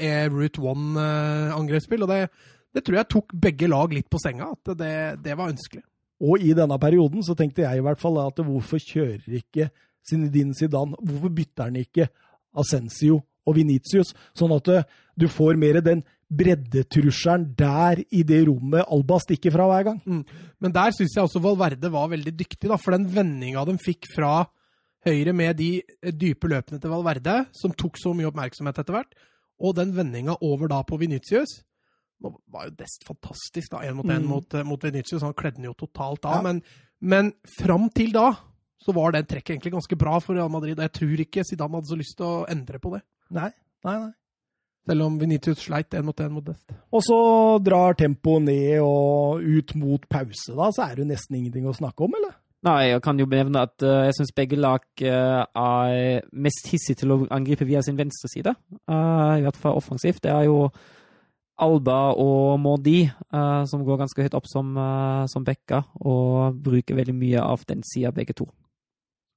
eh, 0.00 0.28
route 0.28 0.58
one-angrepsspill. 0.60 2.02
og 2.02 2.08
det, 2.08 2.30
det 2.74 2.84
tror 2.84 2.96
jeg 2.96 3.08
tok 3.08 3.32
begge 3.34 3.68
lag 3.68 3.92
litt 3.92 4.08
på 4.10 4.18
senga. 4.20 4.52
At 4.52 4.76
det, 4.76 5.22
det 5.22 5.36
var 5.36 5.50
ønskelig. 5.52 5.82
Og 6.22 6.40
i 6.40 6.54
denne 6.56 6.78
perioden 6.80 7.24
så 7.24 7.36
tenkte 7.36 7.66
jeg 7.66 7.78
i 7.80 7.84
hvert 7.84 8.00
fall 8.00 8.18
at 8.22 8.40
hvorfor 8.40 8.80
kjører 8.80 9.40
ikke 9.40 9.70
Zinedine 10.06 10.54
Zidane 10.56 10.96
Hvorfor 11.02 11.32
bytter 11.34 11.68
han 11.68 11.80
ikke 11.80 12.08
Ascencio 12.56 13.20
og 13.46 13.54
Venitius, 13.54 14.10
sånn 14.34 14.54
at 14.56 14.68
eh, 14.72 14.86
du 15.14 15.28
får 15.30 15.58
mer 15.60 15.78
den 15.84 16.00
breddetrusselen 16.26 17.52
der 17.54 18.00
i 18.10 18.24
det 18.26 18.40
rommet 18.48 18.88
Alba 18.90 19.20
stikker 19.22 19.54
fra 19.54 19.68
hver 19.70 19.84
gang? 19.90 20.00
Men 20.58 20.74
der 20.74 20.94
syns 20.96 21.14
jeg 21.14 21.28
også 21.28 21.42
Valverde 21.44 21.92
var 21.94 22.10
veldig 22.10 22.32
dyktig, 22.34 22.66
da, 22.66 22.78
for 22.80 22.96
den 22.96 23.06
vendinga 23.12 23.62
de 23.68 23.76
fikk 23.78 24.08
fra 24.14 24.40
høyre 25.06 25.36
med 25.36 25.60
de 25.60 25.70
eh, 25.78 26.10
dype 26.16 26.50
løpene 26.50 26.80
til 26.82 26.90
Valverde, 26.90 27.44
som 27.54 27.74
tok 27.76 28.00
så 28.00 28.16
mye 28.16 28.32
oppmerksomhet 28.32 28.82
etter 28.82 28.98
hvert, 28.98 29.14
og 29.62 29.76
den 29.78 29.94
vendinga 29.96 30.40
over 30.44 30.72
da 30.72 30.82
på 30.86 30.98
Venitius 31.00 31.60
Nå 32.24 32.32
var 32.52 32.68
jo 32.68 32.76
Dest 32.78 33.04
fantastisk, 33.04 33.70
da, 33.74 33.82
én 33.84 33.96
mot 33.98 34.06
én 34.08 34.22
Mm. 34.24 34.28
mot, 34.30 34.54
mot 34.64 34.82
Venezia, 34.82 35.18
så 35.18 35.26
Han 35.26 35.34
kledde 35.34 35.56
den 35.60 35.68
jo 35.68 35.74
totalt 35.74 36.24
av. 36.24 36.38
Ja. 36.38 36.42
Men, 36.42 36.62
men 37.00 37.32
fram 37.58 37.90
til 37.90 38.12
da 38.12 38.30
så 38.80 38.92
var 38.94 39.12
det 39.12 39.26
trekket 39.28 39.56
egentlig 39.56 39.72
ganske 39.74 39.96
bra 39.98 40.18
for 40.20 40.34
Real 40.34 40.48
Madrid. 40.52 40.78
Og 40.78 40.84
jeg 40.86 40.92
tror 40.92 41.20
ikke 41.24 41.44
Zidane 41.44 41.74
hadde 41.74 41.90
så 41.90 41.96
lyst 41.98 42.16
til 42.16 42.26
å 42.26 42.46
endre 42.48 42.78
på 42.78 42.92
det. 42.94 43.02
Nei, 43.34 43.50
nei, 43.84 43.98
nei. 43.98 44.12
Selv 44.86 45.02
om 45.02 45.16
Venitius 45.18 45.64
sleit 45.64 45.90
én 45.98 46.04
mot 46.06 46.20
én 46.22 46.30
mot 46.30 46.44
Dest. 46.46 46.70
Og 46.94 47.02
så 47.02 47.16
drar 47.66 47.96
tempoet 47.98 48.44
ned 48.46 48.80
og 48.80 49.42
ut 49.42 49.74
mot 49.74 50.04
pause, 50.08 50.54
da, 50.54 50.68
så 50.70 50.84
er 50.86 50.94
det 50.94 51.02
jo 51.02 51.08
nesten 51.10 51.36
ingenting 51.40 51.66
å 51.66 51.74
snakke 51.74 52.04
om, 52.06 52.14
eller? 52.14 52.36
Nei, 52.66 52.92
jeg 52.92 53.02
kan 53.02 53.18
jo 53.18 53.26
nevne 53.30 53.64
at 53.66 53.82
uh, 53.82 54.04
jeg 54.06 54.14
syns 54.16 54.32
begge 54.34 54.56
lag 54.58 54.80
uh, 55.02 55.42
er 55.58 56.22
mest 56.32 56.70
hissige 56.70 57.02
til 57.02 57.12
å 57.12 57.18
angripe 57.34 57.66
via 57.66 57.82
sin 57.82 57.98
venstre 57.98 58.30
side. 58.32 58.54
Uh, 58.88 59.34
I 59.38 59.42
hvert 59.44 59.58
fall 59.60 59.76
offensivt. 59.78 60.22
Det 60.22 60.30
er 60.30 60.46
jo 60.48 60.70
Alba 61.56 62.12
og 62.20 62.58
Mordi 62.60 63.06
uh, 63.08 63.64
som 63.68 63.84
går 63.86 64.02
ganske 64.02 64.26
høyt 64.26 64.36
opp 64.36 64.48
som, 64.50 64.74
uh, 64.76 65.24
som 65.30 65.44
backer, 65.46 65.86
og 66.04 66.58
bruker 66.60 66.98
veldig 66.98 67.16
mye 67.16 67.42
av 67.42 67.64
den 67.70 67.84
sida, 67.86 68.12
begge 68.12 68.36
to. 68.36 68.48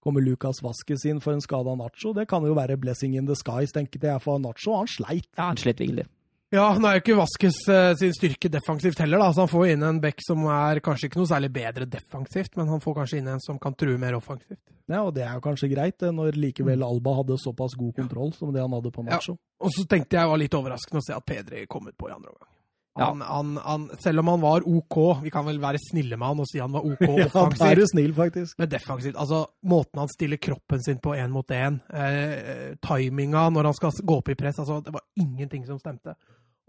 Kommer 0.03 0.23
Lucas 0.23 0.61
Vasques 0.63 1.03
inn 1.07 1.19
for 1.23 1.35
en 1.35 1.43
skada 1.43 1.75
Nacho? 1.75 2.13
Det 2.15 2.27
kan 2.31 2.45
jo 2.47 2.55
være 2.55 2.79
blessing 2.79 3.17
in 3.19 3.27
the 3.27 3.35
skies, 3.35 3.73
tenker 3.75 4.03
jeg, 4.03 4.23
for 4.23 4.39
Nacho. 4.39 4.75
Han 4.77 4.87
sleit. 4.87 5.27
Ja, 5.35 5.49
han 5.49 5.59
slet 5.59 5.83
virkelig. 5.83 6.07
Ja, 6.49 6.63
han 6.73 6.85
er 6.87 6.97
jo 6.97 7.03
ikke 7.03 7.17
Vaskes 7.19 7.59
eh, 7.69 7.91
sin 7.99 8.13
styrke 8.17 8.49
defensivt 8.49 8.97
heller, 9.03 9.21
da, 9.21 9.29
så 9.33 9.43
han 9.45 9.51
får 9.51 9.67
inn 9.75 9.85
en 9.85 9.99
back 10.01 10.23
som 10.25 10.47
er 10.49 10.81
kanskje 10.81 11.09
ikke 11.09 11.21
noe 11.21 11.29
særlig 11.29 11.51
bedre 11.53 11.85
defensivt, 11.85 12.55
men 12.57 12.71
han 12.73 12.81
får 12.81 12.95
kanskje 13.03 13.19
inn 13.21 13.29
en 13.35 13.43
som 13.43 13.59
kan 13.61 13.77
true 13.77 13.99
mer 14.01 14.17
offensivt. 14.17 14.63
Ja, 14.89 15.03
og 15.03 15.13
det 15.13 15.27
er 15.27 15.35
jo 15.37 15.43
kanskje 15.45 15.69
greit, 15.69 16.01
når 16.01 16.39
likevel 16.41 16.81
Alba 16.85 17.19
hadde 17.19 17.37
såpass 17.37 17.77
god 17.77 17.93
kontroll 17.99 18.33
som 18.33 18.49
det 18.55 18.63
han 18.65 18.73
hadde 18.73 18.91
på 18.95 19.05
Nacho. 19.05 19.37
Og 19.61 19.75
så 19.75 19.85
tenkte 19.85 20.17
jeg 20.17 20.31
var 20.31 20.41
litt 20.41 20.55
overraskende 20.57 21.03
å 21.03 21.05
se 21.05 21.13
at 21.13 21.27
Pedri 21.29 21.67
kom 21.69 21.85
ut 21.85 21.97
på 21.99 22.09
i 22.09 22.15
andre 22.15 22.33
omgang. 22.33 22.55
Ja. 22.97 23.11
Han, 23.11 23.21
han, 23.21 23.51
han, 23.63 23.83
selv 24.01 24.23
om 24.23 24.31
han 24.33 24.41
var 24.41 24.65
OK, 24.67 24.97
vi 25.21 25.31
kan 25.31 25.45
vel 25.45 25.59
være 25.61 25.79
snille 25.79 26.17
med 26.17 26.33
han 26.33 26.41
og 26.41 26.49
si 26.49 26.59
han 26.59 26.73
var 26.73 26.87
OK 26.89 27.05
Ja, 27.05 27.13
da 27.13 27.21
er 27.21 27.29
offensivt, 27.29 27.91
snill, 27.93 28.15
faktisk. 28.17 28.57
men 28.59 28.71
defensivt 28.73 29.19
Altså, 29.21 29.43
måten 29.69 30.01
han 30.01 30.09
stiller 30.11 30.41
kroppen 30.41 30.83
sin 30.83 30.99
på 30.99 31.13
én 31.15 31.31
mot 31.31 31.53
én, 31.53 31.77
eh, 31.93 32.73
timinga 32.83 33.45
når 33.53 33.69
han 33.69 33.77
skal 33.77 33.93
gå 34.01 34.17
opp 34.19 34.33
i 34.33 34.35
press, 34.41 34.59
altså, 34.59 34.81
det 34.83 34.95
var 34.97 35.05
ingenting 35.21 35.69
som 35.69 35.79
stemte. 35.79 36.17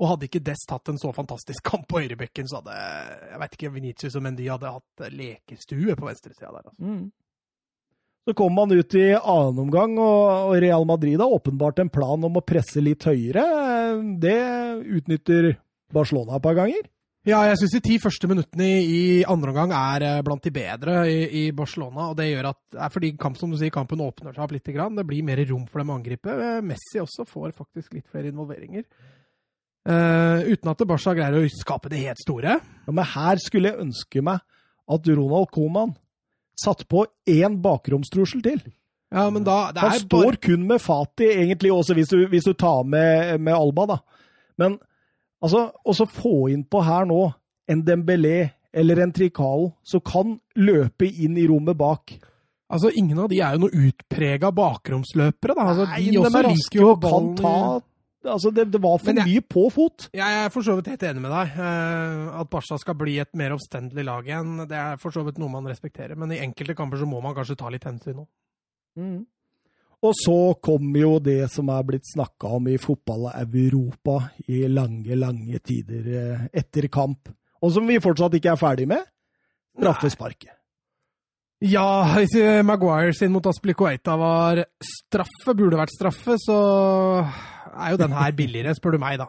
Og 0.00 0.14
hadde 0.14 0.28
ikke 0.30 0.42
Dest 0.44 0.70
hatt 0.72 0.88
en 0.88 1.00
så 1.00 1.12
fantastisk 1.12 1.64
kamp 1.66 1.86
på 1.90 2.00
høyrebekken, 2.00 2.48
så 2.48 2.62
hadde 2.62 2.76
jeg 3.30 3.40
vet 3.42 3.56
ikke, 3.56 3.72
Venitius 3.74 4.16
og 4.16 4.24
Mendy 4.24 4.46
hadde 4.48 4.76
hatt 4.78 5.10
lekestue 5.12 5.96
på 5.98 6.08
venstresida 6.08 6.52
der. 6.54 6.70
Altså. 6.70 6.78
Mm. 6.80 7.10
Så 8.28 8.34
kom 8.36 8.52
man 8.54 8.72
ut 8.72 8.94
i 9.00 9.10
annen 9.16 9.60
omgang, 9.64 9.96
og 10.00 10.54
Real 10.60 10.84
Madrid 10.88 11.20
har 11.20 11.32
åpenbart 11.32 11.80
en 11.80 11.92
plan 11.92 12.24
om 12.28 12.36
å 12.36 12.44
presse 12.44 12.80
litt 12.84 13.04
høyere. 13.08 13.44
Det 14.20 14.40
utnytter 15.00 15.54
Barcelona 15.92 16.36
et 16.36 16.44
par 16.44 16.58
ganger. 16.58 16.88
Ja, 17.28 17.42
jeg 17.44 17.58
syns 17.60 17.74
de 17.74 17.80
ti 17.84 17.96
første 18.00 18.28
minuttene 18.30 18.66
i, 18.80 19.00
andre 19.28 19.52
omgang 19.52 19.74
er 19.76 20.04
eh, 20.06 20.20
blant 20.24 20.46
de 20.46 20.52
bedre 20.54 21.02
i, 21.04 21.18
i 21.42 21.42
Barcelona. 21.52 22.06
og 22.08 22.16
Det 22.16 22.30
gjør 22.30 22.48
at, 22.54 22.60
er 22.86 22.92
fordi 22.94 23.10
kamp, 23.20 23.36
som 23.36 23.52
du 23.52 23.58
sier, 23.60 23.72
kampen 23.74 24.00
åpner 24.00 24.32
seg 24.32 24.44
opp 24.46 24.54
litt. 24.56 24.70
Det 24.70 25.04
blir 25.08 25.26
mer 25.28 25.42
rom 25.50 25.66
for 25.68 25.82
dem 25.82 25.92
å 25.92 25.98
angripe. 25.98 26.32
Eh, 26.32 26.62
Messi 26.64 27.02
også 27.02 27.26
får 27.28 27.52
faktisk 27.58 27.98
litt 27.98 28.08
flere 28.08 28.32
involveringer. 28.32 28.86
Eh, 29.88 30.52
uten 30.52 30.70
at 30.72 30.82
Barca 30.84 31.14
greier 31.16 31.38
å 31.40 31.46
skape 31.52 31.88
det 31.92 32.02
helt 32.02 32.20
store. 32.20 32.58
Ja, 32.60 32.92
men 32.92 33.06
her 33.14 33.40
skulle 33.40 33.72
jeg 33.72 33.80
ønske 33.86 34.22
meg 34.24 34.42
at 34.90 35.08
Ronald 35.08 35.48
Koeman 35.54 35.94
satt 36.60 36.84
på 36.90 37.06
én 37.30 37.56
bakromstrussel 37.62 38.42
til. 38.44 38.60
Ja, 39.10 39.24
men 39.32 39.42
da 39.46 39.72
det 39.74 39.82
Han 39.82 39.98
står 40.04 40.26
bare, 40.28 40.40
kun 40.44 40.66
med 40.68 40.82
Fati, 40.82 41.26
egentlig 41.32 41.72
også 41.74 41.96
hvis 41.98 42.12
du, 42.12 42.20
hvis 42.30 42.46
du 42.46 42.52
tar 42.54 42.84
med, 42.86 43.40
med 43.40 43.56
Alba, 43.56 43.86
da. 43.86 43.98
Men 44.60 44.76
altså, 45.42 45.70
også 45.82 46.06
få 46.06 46.50
inn 46.52 46.62
på 46.68 46.82
her 46.86 47.08
nå 47.10 47.24
en 47.70 47.82
Dembélé 47.86 48.50
eller 48.70 49.00
en 49.02 49.12
Tricao 49.12 49.72
som 49.82 50.02
kan 50.06 50.36
løpe 50.60 51.08
inn 51.08 51.38
i 51.40 51.46
rommet 51.50 51.78
bak. 51.78 52.12
Altså, 52.70 52.92
Ingen 52.94 53.18
av 53.18 53.30
de 53.32 53.40
er 53.42 53.56
jo 53.56 53.64
noe 53.64 53.86
utprega 53.88 54.52
bakromsløpere. 54.54 55.56
da. 55.56 55.64
Altså, 55.72 55.88
Nei, 55.90 56.04
de 56.04 56.12
de 56.14 56.20
også 56.20 56.38
er 56.38 56.50
liker 56.52 56.84
jo 56.84 56.90
og 56.92 57.00
kan 57.00 57.10
ballen 57.10 57.32
ta 57.40 57.54
Altså, 58.24 58.50
det, 58.52 58.66
det 58.70 58.80
var 58.84 58.98
for 59.00 59.12
jeg- 59.16 59.24
mye 59.26 59.40
på 59.48 59.62
fot. 59.72 60.08
Jeg 60.12 60.44
er 60.44 60.50
for 60.52 60.60
så 60.66 60.74
vidt 60.76 60.90
helt 60.92 61.02
enig 61.08 61.22
med 61.24 61.30
deg. 61.32 61.54
Eh, 61.56 62.40
At 62.40 62.50
Barca 62.52 62.76
skal 62.78 62.94
bli 63.00 63.18
et 63.22 63.32
mer 63.34 63.54
omstendelig 63.56 64.04
lag 64.04 64.26
igjen, 64.28 64.66
det 64.68 64.76
er 64.76 64.96
for 65.00 65.10
så 65.10 65.22
vidt 65.24 65.38
noe 65.40 65.48
man 65.48 65.64
respekterer. 65.70 66.16
Men 66.20 66.32
i 66.32 66.40
enkelte 66.44 66.76
kamper 66.76 67.00
så 67.00 67.08
må 67.08 67.22
man 67.24 67.34
kanskje 67.34 67.56
ta 67.56 67.70
litt 67.72 67.84
hensyn 67.88 68.16
nå. 68.20 68.26
Mm. 68.98 69.24
Og 70.02 70.14
så 70.16 70.36
kom 70.64 70.94
jo 70.96 71.18
det 71.20 71.50
som 71.52 71.68
er 71.68 71.82
blitt 71.84 72.04
snakka 72.08 72.48
om 72.56 72.68
i 72.68 72.76
fotball-Europa 72.80 74.30
i 74.48 74.62
lange, 74.68 75.16
lange 75.16 75.58
tider 75.60 76.06
eh, 76.20 76.46
etter 76.60 76.88
kamp, 76.88 77.28
og 77.60 77.72
som 77.72 77.86
vi 77.86 77.98
fortsatt 78.00 78.32
ikke 78.38 78.52
er 78.54 78.60
ferdig 78.60 78.86
med. 78.88 79.04
Straffesparket. 79.80 80.56
Ja, 81.60 82.14
hvis 82.16 82.32
eh, 82.40 82.62
Maguire 82.64 83.12
sin 83.12 83.32
mot 83.34 83.44
Aspilicueta 83.46 84.14
var 84.16 84.62
straffe, 84.80 85.52
burde 85.52 85.76
vært 85.76 85.92
straffe, 85.92 86.38
så 86.40 86.56
er 87.74 87.94
jo 87.94 88.00
den 88.00 88.12
her 88.16 88.32
billigere, 88.36 88.74
spør 88.78 88.96
du 88.96 89.02
meg, 89.02 89.18
da. 89.22 89.26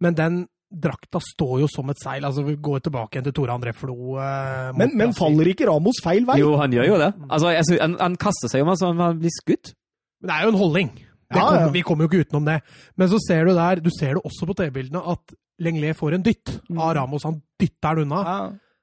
Men 0.00 0.14
den 0.18 0.40
drakta 0.70 1.18
står 1.18 1.64
jo 1.64 1.68
som 1.70 1.88
et 1.90 1.98
seil. 1.98 2.24
Altså, 2.24 2.44
Vi 2.46 2.54
går 2.62 2.84
tilbake 2.86 3.16
igjen 3.18 3.26
til 3.26 3.34
Tore 3.34 3.56
André 3.56 3.72
Flo. 3.74 4.16
Eh, 4.22 4.70
Men, 4.78 4.92
men 4.96 5.12
faller 5.18 5.50
ikke 5.50 5.66
Ramos 5.66 5.98
feil 6.04 6.24
vei? 6.28 6.38
Jo, 6.38 6.52
han 6.60 6.70
gjør 6.72 6.86
jo 6.92 6.98
det. 7.02 7.10
Altså, 7.28 7.50
jeg 7.56 7.64
synes, 7.66 7.80
han, 7.82 7.96
han 8.00 8.16
kaster 8.16 8.48
seg 8.52 8.62
jo, 8.62 8.68
men 8.70 8.78
så 8.78 8.92
han 8.94 9.18
blir 9.18 9.34
skutt. 9.34 9.72
Men 10.22 10.30
det 10.30 10.36
er 10.36 10.46
jo 10.46 10.52
en 10.54 10.60
holdning. 10.62 10.90
Ja, 11.30 11.42
kom, 11.42 11.54
ja. 11.58 11.68
Vi 11.74 11.82
kommer 11.86 12.06
jo 12.06 12.10
ikke 12.10 12.24
utenom 12.26 12.46
det. 12.46 12.60
Men 12.98 13.10
så 13.10 13.18
ser 13.22 13.46
du 13.46 13.54
der, 13.54 13.80
du 13.82 13.90
ser 13.94 14.14
det 14.18 14.22
også 14.26 14.46
på 14.50 14.56
TV-bildene, 14.62 15.02
at 15.14 15.34
Lenglet 15.60 15.98
får 15.98 16.14
en 16.16 16.22
dytt 16.24 16.54
av 16.72 16.94
Ramos. 16.96 17.26
Han 17.28 17.42
dytter 17.60 17.98
den 17.98 18.06
unna. 18.08 18.20
Ja. 18.24 18.38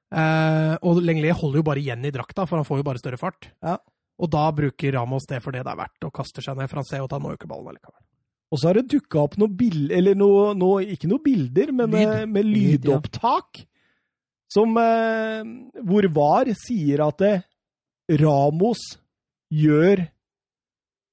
Eh, 0.08 0.74
og 0.86 1.00
Lenglet 1.04 1.36
holder 1.40 1.60
jo 1.60 1.66
bare 1.66 1.80
igjen 1.82 2.04
i 2.08 2.12
drakta, 2.14 2.44
for 2.48 2.60
han 2.60 2.68
får 2.68 2.80
jo 2.80 2.86
bare 2.86 3.00
større 3.02 3.18
fart. 3.20 3.50
Ja. 3.64 3.74
Og 4.18 4.30
da 4.32 4.44
bruker 4.54 4.94
Ramos 4.96 5.26
det 5.30 5.40
for 5.44 5.54
det 5.54 5.64
det 5.66 5.72
er 5.72 5.80
verdt, 5.80 6.04
og 6.08 6.12
kaster 6.16 6.42
seg 6.44 6.56
ned, 6.58 6.68
for 6.70 6.80
han 6.80 6.86
ser 6.88 7.02
jo 7.02 7.08
at 7.08 7.16
han 7.16 7.22
når 7.24 7.34
jo 7.36 7.40
ikke 7.40 7.50
ballen 7.50 7.72
allikevel. 7.72 8.00
Og 8.50 8.58
så 8.58 8.68
har 8.70 8.78
det 8.78 8.86
dukka 8.88 9.20
opp 9.26 9.34
noen 9.36 9.56
bilder 9.56 9.96
eller 9.98 10.14
noe, 10.16 10.54
noe, 10.56 10.80
ikke 10.88 11.08
noen 11.10 11.22
bilder, 11.24 11.72
men 11.72 11.90
Lyd. 11.92 12.08
eh, 12.08 12.26
med 12.26 12.46
lydopptak. 12.48 13.64
Som 14.48 14.76
eh, 14.80 15.44
Hvor 15.84 16.06
VAR 16.16 16.48
sier 16.56 17.02
at 17.06 17.18
det, 17.20 17.34
Ramos 18.22 18.80
gjør 19.52 20.06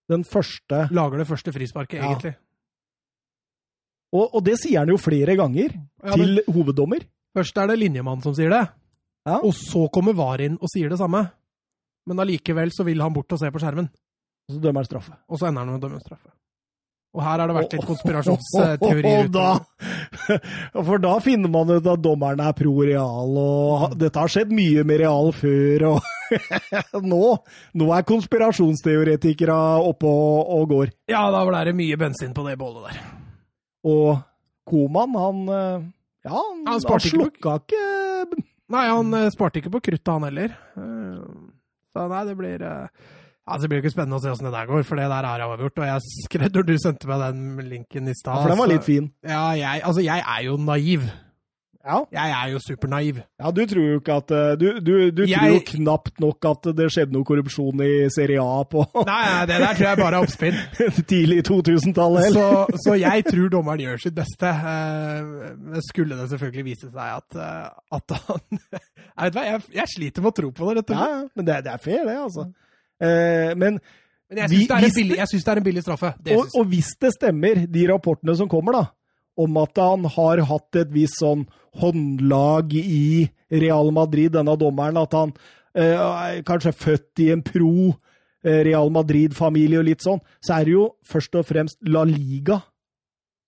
den 0.08 0.24
første 0.24 0.86
Lager 0.96 1.18
det 1.20 1.28
første 1.28 1.52
frisparket, 1.52 2.00
Ja. 2.00 2.14
egentlig. 2.14 2.36
og, 4.16 4.30
og 4.38 4.44
det 4.46 4.56
sier 4.62 4.80
han 4.84 4.92
jo 4.94 4.98
flere 5.02 5.36
ganger 5.36 5.74
Ja, 6.06 6.14
til 6.16 6.40
hoveddommer. 6.48 7.04
Først 7.36 7.58
er 7.60 7.68
det 7.68 7.80
linjemannen 7.82 8.24
som 8.24 8.36
sier 8.38 8.50
det, 8.54 8.64
Ja. 9.28 9.40
og 9.42 9.52
så 9.58 9.90
kommer 9.92 10.14
VAR 10.16 10.40
inn 10.46 10.56
og 10.62 10.70
sier 10.72 10.88
det 10.90 11.00
samme. 11.02 11.26
Men 12.08 12.20
allikevel 12.22 12.70
så 12.72 12.86
vil 12.86 13.02
han 13.02 13.12
bort 13.14 13.34
og 13.34 13.40
se 13.42 13.50
på 13.52 13.60
skjermen, 13.60 13.90
Og 14.48 14.56
så 14.56 14.62
dømmer 14.62 14.84
han 14.86 14.86
straffe. 14.86 15.18
og 15.28 15.40
så 15.40 15.48
ender 15.50 15.66
han 15.66 15.74
med 15.74 15.82
å 15.84 15.88
dømme 15.90 16.00
straffe. 16.06 16.30
Og 17.16 17.22
her 17.24 17.40
har 17.40 17.48
det 17.48 17.56
vært 17.56 17.74
litt 17.74 17.84
Og 17.86 17.90
konspirasjonsteorier. 17.94 19.30
da, 19.38 19.48
for 20.90 21.00
da 21.00 21.14
finner 21.24 21.52
man 21.52 21.72
ut 21.72 21.88
at 21.88 22.02
dommeren 22.04 22.42
er 22.44 22.56
pro 22.58 22.74
Real, 22.84 23.38
og 23.40 23.96
dette 24.00 24.20
har 24.20 24.32
skjedd 24.32 24.52
mye 24.56 24.84
med 24.88 25.00
Real 25.00 25.32
før. 25.36 25.86
og 25.94 27.06
nå, 27.14 27.22
nå 27.80 27.90
er 27.96 28.08
konspirasjonsteoretikere 28.12 29.56
oppe 29.88 30.12
og, 30.12 30.54
og 30.60 30.68
går. 30.74 30.94
Ja, 31.12 31.24
da 31.32 31.46
ble 31.48 31.64
det 31.70 31.76
mye 31.78 32.00
bensin 32.02 32.36
på 32.36 32.44
det 32.50 32.58
bålet 32.60 32.90
der. 32.92 33.02
Og 33.86 34.18
Koman, 34.66 35.14
han 35.22 35.42
eh, 35.54 35.84
Ja, 36.26 36.34
han, 36.34 36.64
Han 36.66 36.80
han, 36.90 37.04
slukka 37.04 37.60
ikke 37.62 37.82
Nei, 38.74 38.88
han 38.90 39.14
eh, 39.14 39.28
sparte 39.30 39.62
ikke 39.62 39.76
på 39.76 39.84
kruttet, 39.92 40.10
han 40.10 40.26
heller. 40.26 40.56
Eh, 40.74 41.20
Så 41.94 42.08
nei, 42.10 42.24
det 42.28 42.34
blir 42.40 42.64
ja, 43.48 43.58
Det 43.62 43.70
blir 43.70 43.78
jo 43.82 43.84
ikke 43.86 43.94
spennende 43.94 44.18
å 44.18 44.24
se 44.24 44.32
åssen 44.34 44.48
det 44.50 44.56
der 44.56 44.66
går, 44.72 44.84
for 44.88 44.96
det 44.98 45.10
der 45.12 45.28
er 45.34 45.44
avgjort. 45.46 45.78
Og 45.84 45.86
jeg 45.86 46.02
skrev 46.26 46.50
når 46.56 46.66
du 46.66 46.76
sendte 46.82 47.08
meg 47.12 47.20
den 47.28 47.70
linken 47.70 48.08
i 48.10 48.16
stad 48.18 48.42
For 48.42 48.50
den 48.50 48.58
var 48.64 48.72
litt 48.74 48.84
fin. 48.88 49.12
Ja, 49.22 49.52
jeg, 49.60 49.84
altså, 49.86 50.02
jeg 50.02 50.24
er 50.26 50.42
jo 50.48 50.58
naiv. 50.58 51.06
Ja, 51.86 52.00
Jeg 52.10 52.32
er 52.34 52.48
jo 52.50 52.58
supernaiv. 52.66 53.20
ja 53.38 53.50
du 53.54 53.60
tror 53.70 53.84
jo 53.86 53.98
ikke 54.00 54.16
at 54.18 54.32
eh, 54.34 54.56
Du, 54.58 54.80
du, 54.82 55.12
du 55.14 55.20
Jeg- 55.30 55.38
tror 55.38 55.52
jo 55.54 55.60
knapt 55.68 56.16
nok 56.24 56.46
at 56.50 56.64
det 56.80 56.88
skjedde 56.90 57.14
noe 57.14 57.22
korrupsjon 57.30 57.84
i 57.86 58.08
Serie 58.10 58.42
A 58.42 58.64
på 58.66 58.82
Nei, 59.06 59.46
det 59.46 59.60
der 59.62 59.76
tror 59.78 59.86
jeg 59.92 60.00
bare 60.00 60.18
er 60.18 60.26
oppspinn. 60.26 60.58
tidlig 61.12 61.44
2000-tallet. 61.46 62.32
Så, 62.34 62.48
så 62.88 62.96
jeg 62.98 63.28
tror 63.30 63.54
dommeren 63.54 63.84
gjør 63.86 64.02
sitt 64.02 64.16
beste. 64.18 64.50
Eh, 64.50 65.80
Skulle 65.92 66.18
det 66.18 66.32
selvfølgelig 66.34 66.66
vise 66.72 66.90
seg 66.90 67.06
at, 67.22 67.38
eh, 67.38 67.70
at 68.00 68.18
han 68.18 68.42
Jeg 69.16 69.30
vet 69.30 69.38
hva, 69.38 69.46
jeg, 69.52 69.62
jeg 69.78 69.94
sliter 69.94 70.26
med 70.26 70.34
å 70.34 70.38
tro 70.42 70.50
på 70.58 70.66
det, 70.72 70.80
rett 70.82 70.90
og 70.90 70.98
Ja, 70.98 71.06
slett. 71.06 71.22
ja, 71.22 71.30
men 71.38 71.46
det, 71.52 71.60
det 71.70 71.76
er 71.78 71.84
fair, 71.86 72.02
det, 72.10 72.18
altså. 72.26 72.48
Eh, 73.02 73.52
men 73.58 73.80
Men 74.30 74.42
jeg 74.42 74.50
syns 74.50 74.68
det, 74.68 75.42
det 75.46 75.52
er 75.52 75.60
en 75.62 75.66
billig 75.66 75.84
straffe. 75.86 76.14
Og, 76.34 76.48
og 76.58 76.70
hvis 76.72 76.96
det 77.02 77.14
stemmer, 77.14 77.66
de 77.70 77.84
rapportene 77.92 78.36
som 78.38 78.50
kommer, 78.50 78.74
da, 78.74 78.86
om 79.38 79.58
at 79.62 79.78
han 79.78 80.08
har 80.16 80.42
hatt 80.50 80.80
et 80.82 80.92
visst 80.94 81.20
sånn 81.22 81.46
håndlag 81.80 82.74
i 82.80 83.28
Real 83.52 83.92
Madrid, 83.94 84.32
denne 84.34 84.56
dommeren, 84.60 84.98
at 84.98 85.14
han 85.14 85.36
eh, 85.76 86.42
kanskje 86.48 86.72
er 86.72 86.80
født 86.80 87.24
i 87.26 87.30
en 87.36 87.44
pro 87.46 87.92
eh, 87.92 88.64
Real 88.66 88.90
Madrid-familie 88.96 89.82
og 89.82 89.90
litt 89.90 90.06
sånn, 90.06 90.24
så 90.40 90.58
er 90.58 90.68
det 90.68 90.76
jo 90.78 90.88
først 91.06 91.38
og 91.38 91.48
fremst 91.52 91.80
La 91.92 92.06
Liga 92.08 92.62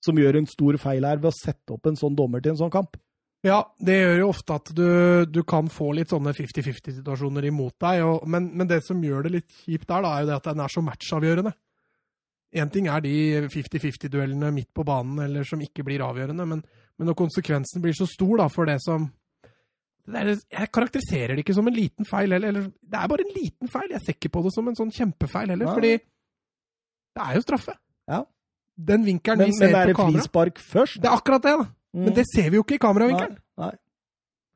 som 0.06 0.20
gjør 0.20 0.38
en 0.40 0.48
stor 0.50 0.78
feil 0.82 1.08
her 1.08 1.20
ved 1.22 1.32
å 1.32 1.36
sette 1.36 1.74
opp 1.74 1.88
en 1.90 1.98
sånn 2.00 2.16
dommer 2.16 2.44
til 2.44 2.54
en 2.54 2.62
sånn 2.62 2.74
kamp. 2.74 3.00
Ja, 3.48 3.62
det 3.80 3.96
gjør 3.96 4.18
jo 4.20 4.32
ofte 4.32 4.58
at 4.60 4.72
du, 4.76 4.88
du 5.30 5.42
kan 5.48 5.70
få 5.72 5.92
litt 5.96 6.12
sånne 6.12 6.34
50-50-situasjoner 6.36 7.48
imot 7.50 7.78
deg. 7.84 8.04
Og, 8.06 8.26
men, 8.30 8.50
men 8.58 8.70
det 8.70 8.82
som 8.86 9.00
gjør 9.04 9.28
det 9.28 9.34
litt 9.38 9.62
kjipt 9.64 9.88
der, 9.88 10.04
da, 10.04 10.12
er 10.12 10.26
jo 10.26 10.30
det 10.32 10.38
at 10.38 10.50
den 10.52 10.64
er 10.66 10.74
så 10.74 10.84
matchavgjørende. 10.86 11.54
Én 12.58 12.72
ting 12.72 12.88
er 12.90 13.04
de 13.04 13.14
50-50-duellene 13.52 14.52
midt 14.56 14.72
på 14.76 14.86
banen 14.88 15.20
eller 15.26 15.48
som 15.48 15.62
ikke 15.64 15.84
blir 15.88 16.04
avgjørende, 16.06 16.46
men, 16.48 16.62
men 16.98 17.10
når 17.10 17.18
konsekvensen 17.20 17.84
blir 17.84 17.96
så 17.98 18.08
stor 18.10 18.44
da, 18.44 18.48
for 18.52 18.70
det 18.70 18.80
som 18.84 19.10
det 20.08 20.22
er, 20.22 20.30
Jeg 20.40 20.72
karakteriserer 20.72 21.36
det 21.36 21.44
ikke 21.44 21.58
som 21.58 21.68
en 21.68 21.76
liten 21.76 22.08
feil 22.08 22.32
heller. 22.32 22.54
Eller, 22.54 22.70
det 22.80 22.96
er 22.96 23.10
bare 23.12 23.26
en 23.26 23.34
liten 23.36 23.68
feil. 23.68 23.90
Jeg 23.92 24.06
ser 24.06 24.16
ikke 24.16 24.32
på 24.38 24.44
det 24.46 24.54
som 24.56 24.70
en 24.70 24.78
sånn 24.78 24.94
kjempefeil 24.96 25.52
heller, 25.52 25.68
ja. 25.68 25.74
fordi 25.76 25.98
det 27.18 27.26
er 27.26 27.36
jo 27.36 27.44
straffe. 27.44 27.76
Ja. 28.08 28.22
Den 28.78 29.04
vinkelen 29.04 29.42
Men, 29.42 29.52
vi 29.52 29.58
ser 29.58 29.68
på 29.68 29.74
kamera 29.74 29.84
men 29.84 29.90
er 29.90 29.92
det 29.92 30.22
frispark 30.22 30.62
først? 30.64 31.02
Det 31.04 31.10
er 31.10 31.18
akkurat 31.18 31.44
det, 31.44 31.56
da. 31.60 31.68
Men 31.98 32.14
det 32.16 32.26
ser 32.30 32.50
vi 32.52 32.60
jo 32.60 32.64
ikke 32.66 32.78
i 32.78 32.84
kameravinkelen. 32.84 33.38
Nei, 33.62 33.74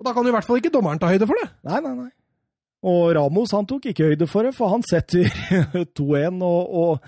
Og 0.02 0.06
da 0.08 0.14
kan 0.16 0.26
jo 0.26 0.32
i 0.32 0.36
hvert 0.36 0.48
fall 0.48 0.62
ikke 0.62 0.74
dommeren 0.74 1.00
ta 1.02 1.10
høyde 1.12 1.28
for 1.30 1.38
det. 1.42 1.50
nei, 1.68 1.80
nei. 1.86 1.96
nei. 2.04 2.12
Og 2.82 3.12
Ramos 3.14 3.52
han 3.54 3.68
tok 3.70 3.84
ikke 3.92 4.08
høyde 4.10 4.26
for 4.30 4.48
det, 4.48 4.56
for 4.58 4.72
han 4.74 4.82
setter 4.90 5.28
2-1. 6.00 6.40
Og, 6.42 6.72
og 6.82 7.04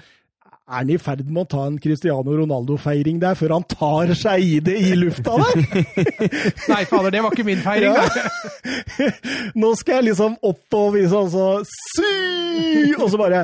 er 0.63 0.77
han 0.77 0.91
i 0.93 0.97
ferd 1.01 1.23
med 1.27 1.41
å 1.41 1.49
ta 1.49 1.63
en 1.67 1.79
Cristiano 1.81 2.35
Ronaldo-feiring 2.37 3.17
der 3.21 3.33
før 3.35 3.55
han 3.57 3.65
tar 3.67 4.13
seg 4.17 4.45
i 4.45 4.59
det 4.63 4.75
i 4.79 4.93
lufta 4.95 5.33
der? 5.41 5.63
Nei, 6.71 6.83
fader, 6.87 7.09
det 7.11 7.23
var 7.25 7.33
ikke 7.33 7.47
min 7.49 7.63
feiring. 7.65 7.97
Ja. 7.97 8.05
Nå 9.63 9.73
skal 9.81 9.99
jeg 9.99 10.11
liksom 10.11 10.37
opp 10.45 10.77
og 10.77 10.93
vise 10.95 11.17
altså 11.25 11.49
så 11.65 11.75
sy! 11.97 12.93
Og 12.99 13.09
så 13.09 13.19
bare 13.21 13.43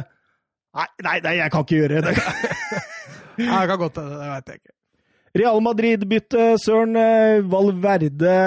Nei, 0.77 0.85
nei, 1.01 1.15
nei, 1.25 1.31
jeg 1.39 1.49
kan 1.51 1.63
ikke 1.65 1.79
gjøre 1.79 2.01
det. 2.05 2.11
Det 2.13 3.47
kan 3.49 3.79
godt 3.81 3.95
hende, 3.97 4.19
det 4.21 4.27
vet 4.29 4.51
jeg 4.53 4.59
ikke. 4.61 4.73
Real 5.37 5.61
Madrid-bytte, 5.61 6.55
Søren. 6.57 6.95
eh, 6.95 7.43
Valverde 7.45 8.39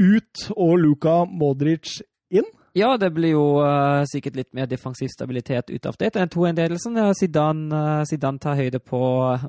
ut 0.00 0.46
og 0.56 0.78
Luka 0.80 1.24
Modric 1.28 2.00
inn. 2.32 2.48
Ja, 2.72 2.94
det 2.96 3.10
blir 3.16 3.32
jo 3.34 3.44
uh, 3.58 4.06
sikkert 4.06 4.36
litt 4.38 4.52
mer 4.54 4.68
defensiv 4.70 5.10
stabilitet 5.10 5.72
ut 5.72 5.86
av 5.90 5.96
det. 5.98 6.12
Den 6.14 6.30
2-1-ledelsen. 6.30 6.98
Uh, 7.02 7.12
Zidane, 7.18 7.66
eh, 7.74 8.02
Zidane 8.06 8.38
tar 8.38 8.58
høyde 8.60 8.78
på, 8.78 9.00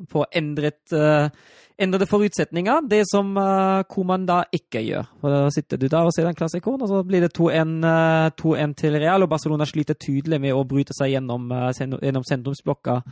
på 0.09 0.23
endret, 0.33 0.81
uh, 0.89 1.29
endrede 1.77 2.07
forutsetninger. 2.09 2.87
Det 2.89 3.03
som 3.11 3.29
uh, 3.37 3.85
Koman 3.85 4.25
da 4.25 4.41
ikke 4.49 4.81
gjør. 4.87 5.11
Da 5.21 5.43
sitter 5.53 5.77
du 5.77 5.85
der 5.85 6.09
og 6.09 6.15
ser 6.15 6.25
den 6.25 6.39
klassikeren, 6.39 6.81
og 6.81 6.89
så 6.89 7.03
blir 7.05 7.21
det 7.21 7.35
2-1 7.37 7.85
eh, 7.91 8.31
2-1 8.41 8.73
til 8.81 8.97
Real. 8.97 9.21
Og 9.21 9.29
Barcelona 9.29 9.69
sliter 9.69 10.01
tydelig 10.01 10.41
med 10.41 10.57
å 10.57 10.65
bryte 10.65 10.97
seg 10.97 11.13
gjennom, 11.13 11.45
gjennom 11.77 12.25
sentrumsblokka 12.25 13.03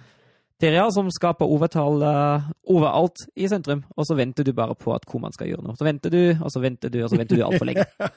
til 0.59 0.75
som 0.91 1.07
skaper 1.13 1.47
overtall 1.47 2.01
eh, 2.03 2.49
overalt 2.67 3.23
i 3.39 3.47
sentrum. 3.47 3.85
Og 3.95 4.07
så 4.07 4.17
venter 4.19 4.43
du 4.43 4.51
bare 4.53 4.75
på 4.75 4.91
at 4.95 5.05
Koman 5.07 5.33
skal 5.35 5.47
gjøre 5.51 5.63
noe. 5.63 5.77
Så 5.79 5.87
venter 5.87 6.11
du, 6.11 6.21
og 6.35 6.51
så 6.51 6.61
venter 6.63 6.91
du, 6.91 6.99
og 7.03 7.09
så 7.11 7.19
venter 7.19 7.39
du 7.39 7.45
altfor 7.45 7.69
lenge. 7.69 7.87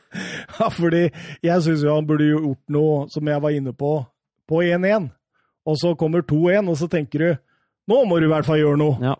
Ja, 0.59 0.69
fordi 0.69 1.06
jeg 1.43 1.62
syns 1.64 1.82
jo 1.82 1.94
han 1.94 2.06
burde 2.06 2.27
gjort 2.28 2.60
noe, 2.74 3.06
som 3.10 3.28
jeg 3.31 3.43
var 3.43 3.55
inne 3.56 3.73
på, 3.73 3.93
på 4.51 4.60
1-1. 4.66 5.09
Og 5.66 5.78
så 5.81 5.94
kommer 5.98 6.24
2-1, 6.27 6.69
og 6.69 6.77
så 6.78 6.90
tenker 6.90 7.23
du 7.23 7.31
nå 7.90 8.02
må 8.06 8.19
du 8.20 8.28
i 8.28 8.31
hvert 8.31 8.47
fall 8.47 8.60
gjøre 8.60 8.78
noe. 8.78 8.98
Ja. 9.02 9.16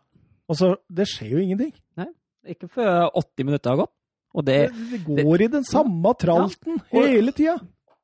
Og 0.51 0.59
så, 0.59 0.75
Det 0.91 1.09
skjer 1.11 1.35
jo 1.35 1.43
ingenting. 1.43 1.73
Nei, 1.99 2.11
Ikke 2.55 2.69
før 2.71 3.09
80 3.19 3.49
minutter 3.49 3.73
har 3.73 3.85
gått. 3.85 3.95
Og 4.33 4.47
det, 4.47 4.59
Det, 4.73 5.01
det 5.07 5.25
går 5.27 5.45
i 5.45 5.51
den 5.53 5.65
samme 5.69 6.15
tralten 6.19 6.79
ja. 6.79 7.07
hele 7.07 7.35
tida. 7.37 7.59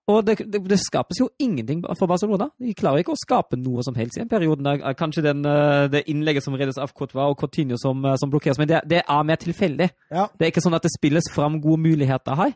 Og 0.08 0.22
det, 0.24 0.38
det, 0.48 0.62
det 0.64 0.78
skapes 0.80 1.20
jo 1.20 1.28
ingenting 1.42 1.82
for 1.98 2.08
Barcelona. 2.08 2.48
De 2.56 2.72
klarer 2.76 3.02
ikke 3.02 3.12
å 3.12 3.20
skape 3.20 3.58
noe 3.60 3.84
som 3.84 3.96
helst 3.98 4.16
i 4.16 4.22
en 4.22 4.30
perioden. 4.30 4.64
der. 4.64 4.96
Kanskje 4.96 5.24
den, 5.26 5.44
eh, 5.44 5.84
det 5.92 6.06
innlegget 6.08 6.46
som 6.46 6.56
reddes 6.56 6.80
av 6.80 6.94
Courtois 6.96 7.28
og 7.28 7.36
Coutinho 7.36 7.76
som, 7.76 8.04
eh, 8.04 8.16
som 8.16 8.32
blokkeres, 8.32 8.58
men 8.58 8.70
det, 8.70 8.80
det 8.88 9.02
er 9.04 9.28
mer 9.28 9.36
tilfeldig. 9.36 9.90
Ja. 10.10 10.26
Det 10.32 10.46
er 10.46 10.52
ikke 10.52 10.64
sånn 10.64 10.78
at 10.78 10.86
det 10.86 10.94
spilles 10.94 11.28
fram 11.34 11.60
gode 11.60 11.84
muligheter 11.84 12.40
her. 12.40 12.54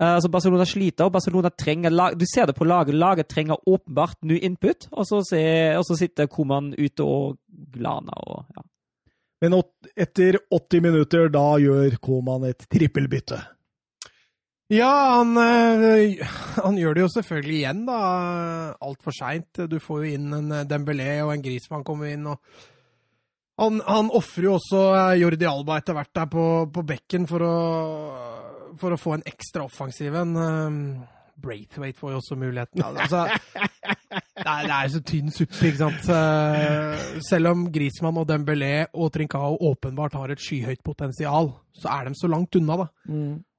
Eh, 0.00 0.16
så 0.18 0.30
Barcelona 0.32 0.64
sliter, 0.64 1.04
og 1.04 1.12
Barcelona 1.12 1.50
trenger 1.50 1.92
lag, 1.92 2.16
Du 2.18 2.24
ser 2.26 2.46
det 2.46 2.56
på 2.56 2.64
laget. 2.64 2.96
Laget 2.96 3.28
trenger 3.28 3.60
åpenbart 3.68 4.22
ny 4.24 4.40
input, 4.40 4.88
og 4.92 5.04
så, 5.04 5.20
se, 5.28 5.76
og 5.76 5.84
så 5.84 5.98
sitter 5.98 6.26
Koman 6.26 6.72
ute 6.72 7.04
og 7.04 7.36
glaner 7.74 8.16
og 8.16 8.46
ja. 8.56 8.64
Men 9.44 9.58
etter 9.94 10.38
80 10.48 10.80
minutter, 10.80 11.28
da 11.28 11.58
gjør 11.60 11.98
Koman 12.00 12.46
et 12.48 12.64
trippelbytte. 12.72 13.42
Ja, 14.74 14.90
han, 15.20 15.36
øh, 15.38 16.22
han 16.64 16.78
gjør 16.80 16.96
det 16.96 17.02
jo 17.04 17.10
selvfølgelig 17.14 17.58
igjen, 17.60 17.82
da. 17.86 17.98
Altfor 18.82 19.14
seint. 19.14 19.60
Du 19.70 19.76
får 19.82 20.02
jo 20.02 20.14
inn 20.16 20.32
en 20.34 20.50
eh, 20.50 20.64
Dembélé 20.68 21.10
og 21.22 21.34
en 21.34 21.44
Griezmann 21.44 21.84
kommer 21.86 22.10
inn. 22.10 22.26
og 22.26 22.40
Han, 23.60 23.78
han 23.86 24.10
ofrer 24.10 24.48
jo 24.48 24.56
også 24.58 24.80
eh, 24.98 25.20
Jordi 25.22 25.46
Alba 25.46 25.78
etter 25.78 25.94
hvert 25.98 26.14
der 26.18 26.30
på, 26.32 26.46
på 26.74 26.86
bekken 26.88 27.28
for 27.30 27.44
å, 27.46 27.54
for 28.80 28.96
å 28.96 28.98
få 28.98 29.14
en 29.18 29.26
ekstra 29.30 29.68
offensiv 29.68 30.16
en. 30.18 30.34
eh, 30.42 31.10
Braithwaite 31.44 31.98
får 31.98 32.12
jo 32.12 32.18
også 32.22 32.36
muligheten. 32.38 32.82
Altså, 32.86 33.24
er, 34.50 34.66
det 34.68 34.76
er 34.76 34.90
så 34.92 35.00
tynn 35.06 35.30
suppe, 35.34 35.60
ikke 35.68 35.80
sant. 35.80 36.08
Eh, 36.14 37.18
Selv 37.28 37.50
om 37.52 37.64
Griezmann 37.72 38.18
og 38.20 38.26
Dembélé 38.28 38.86
og 38.92 39.10
Trincao 39.14 39.56
åpenbart 39.70 40.16
har 40.18 40.32
et 40.34 40.42
skyhøyt 40.42 40.82
potensial, 40.84 41.52
så 41.74 41.90
er 41.94 42.08
de 42.10 42.18
så 42.18 42.28
langt 42.30 42.56
unna, 42.60 42.76
da. 42.84 42.86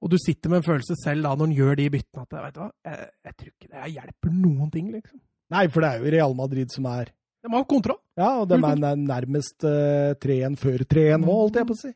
Og 0.06 0.12
du 0.14 0.18
sitter 0.22 0.52
med 0.54 0.62
en 0.62 0.68
følelse 0.70 0.98
selv 1.04 1.26
da 1.26 1.34
når 1.36 1.48
han 1.50 1.56
gjør 1.58 1.76
de 1.82 1.90
byttene 1.96 2.24
at 2.26 2.36
vet 2.38 2.56
du 2.56 2.60
hva, 2.62 2.70
jeg, 2.86 3.10
jeg 3.26 3.38
tror 3.40 3.52
ikke 3.54 3.70
det 3.72 3.82
jeg 3.84 3.96
hjelper 4.00 4.36
noen 4.46 4.72
ting, 4.74 4.90
liksom. 4.94 5.20
Nei, 5.56 5.68
for 5.70 5.82
det 5.86 5.90
er 5.92 6.02
jo 6.04 6.12
Real 6.18 6.34
Madrid 6.38 6.72
som 6.74 6.86
er 6.90 7.12
De 7.46 7.52
har 7.54 7.66
kontroll. 7.70 8.00
Ja, 8.18 8.30
og 8.42 8.48
de 8.50 8.58
er 8.58 8.96
nærmest 8.98 9.66
eh, 9.68 10.14
3-1 10.22 10.56
før 10.62 10.86
3-1 10.90 11.22
nå, 11.26 11.36
holdt 11.44 11.60
jeg 11.60 11.68
på 11.70 11.76
å 11.76 11.82
si. 11.84 11.92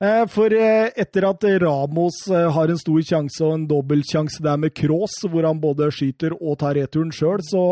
Eh, 0.00 0.22
For 0.32 0.52
eh, 0.56 0.88
etter 0.96 1.26
at 1.28 1.44
Ramos 1.60 2.22
eh, 2.32 2.46
har 2.54 2.72
en 2.72 2.78
stor 2.80 3.00
sjanse 3.04 3.42
og 3.44 3.56
en 3.58 3.66
dobbeltsjanse 3.68 4.40
der 4.44 4.56
med 4.56 4.72
Cross, 4.76 5.18
hvor 5.28 5.44
han 5.44 5.60
både 5.60 5.90
skyter 5.92 6.32
og 6.38 6.56
tar 6.62 6.78
returen 6.80 7.12
sjøl, 7.12 7.42
så, 7.44 7.64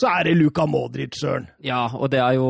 så 0.00 0.14
er 0.14 0.30
det 0.30 0.38
Luka 0.38 0.64
Modric, 0.64 1.18
søren. 1.20 1.50
Ja, 1.60 1.84
og 1.92 2.08
det 2.14 2.22
er 2.24 2.38
jo 2.38 2.48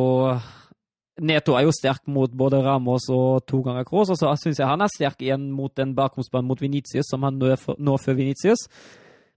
Neto 1.17 1.55
er 1.57 1.65
jo 1.65 1.73
sterk 1.73 2.05
mot 2.13 2.31
både 2.37 2.61
Ramos 2.61 3.09
og 3.09 3.47
to 3.49 3.63
ganger 3.65 3.87
Kroos, 3.89 4.11
og 4.13 4.19
så 4.21 4.35
syns 4.37 4.61
jeg 4.61 4.69
han 4.69 4.85
er 4.85 4.93
sterk 4.93 5.23
igjen 5.25 5.49
mot 5.51 5.73
den 5.75 5.95
bakomstbanen 5.97 6.47
mot 6.47 6.61
Venitius, 6.61 7.09
som 7.09 7.25
han 7.25 7.41
nå 7.41 7.97
før 8.03 8.19
Venitius. 8.19 8.67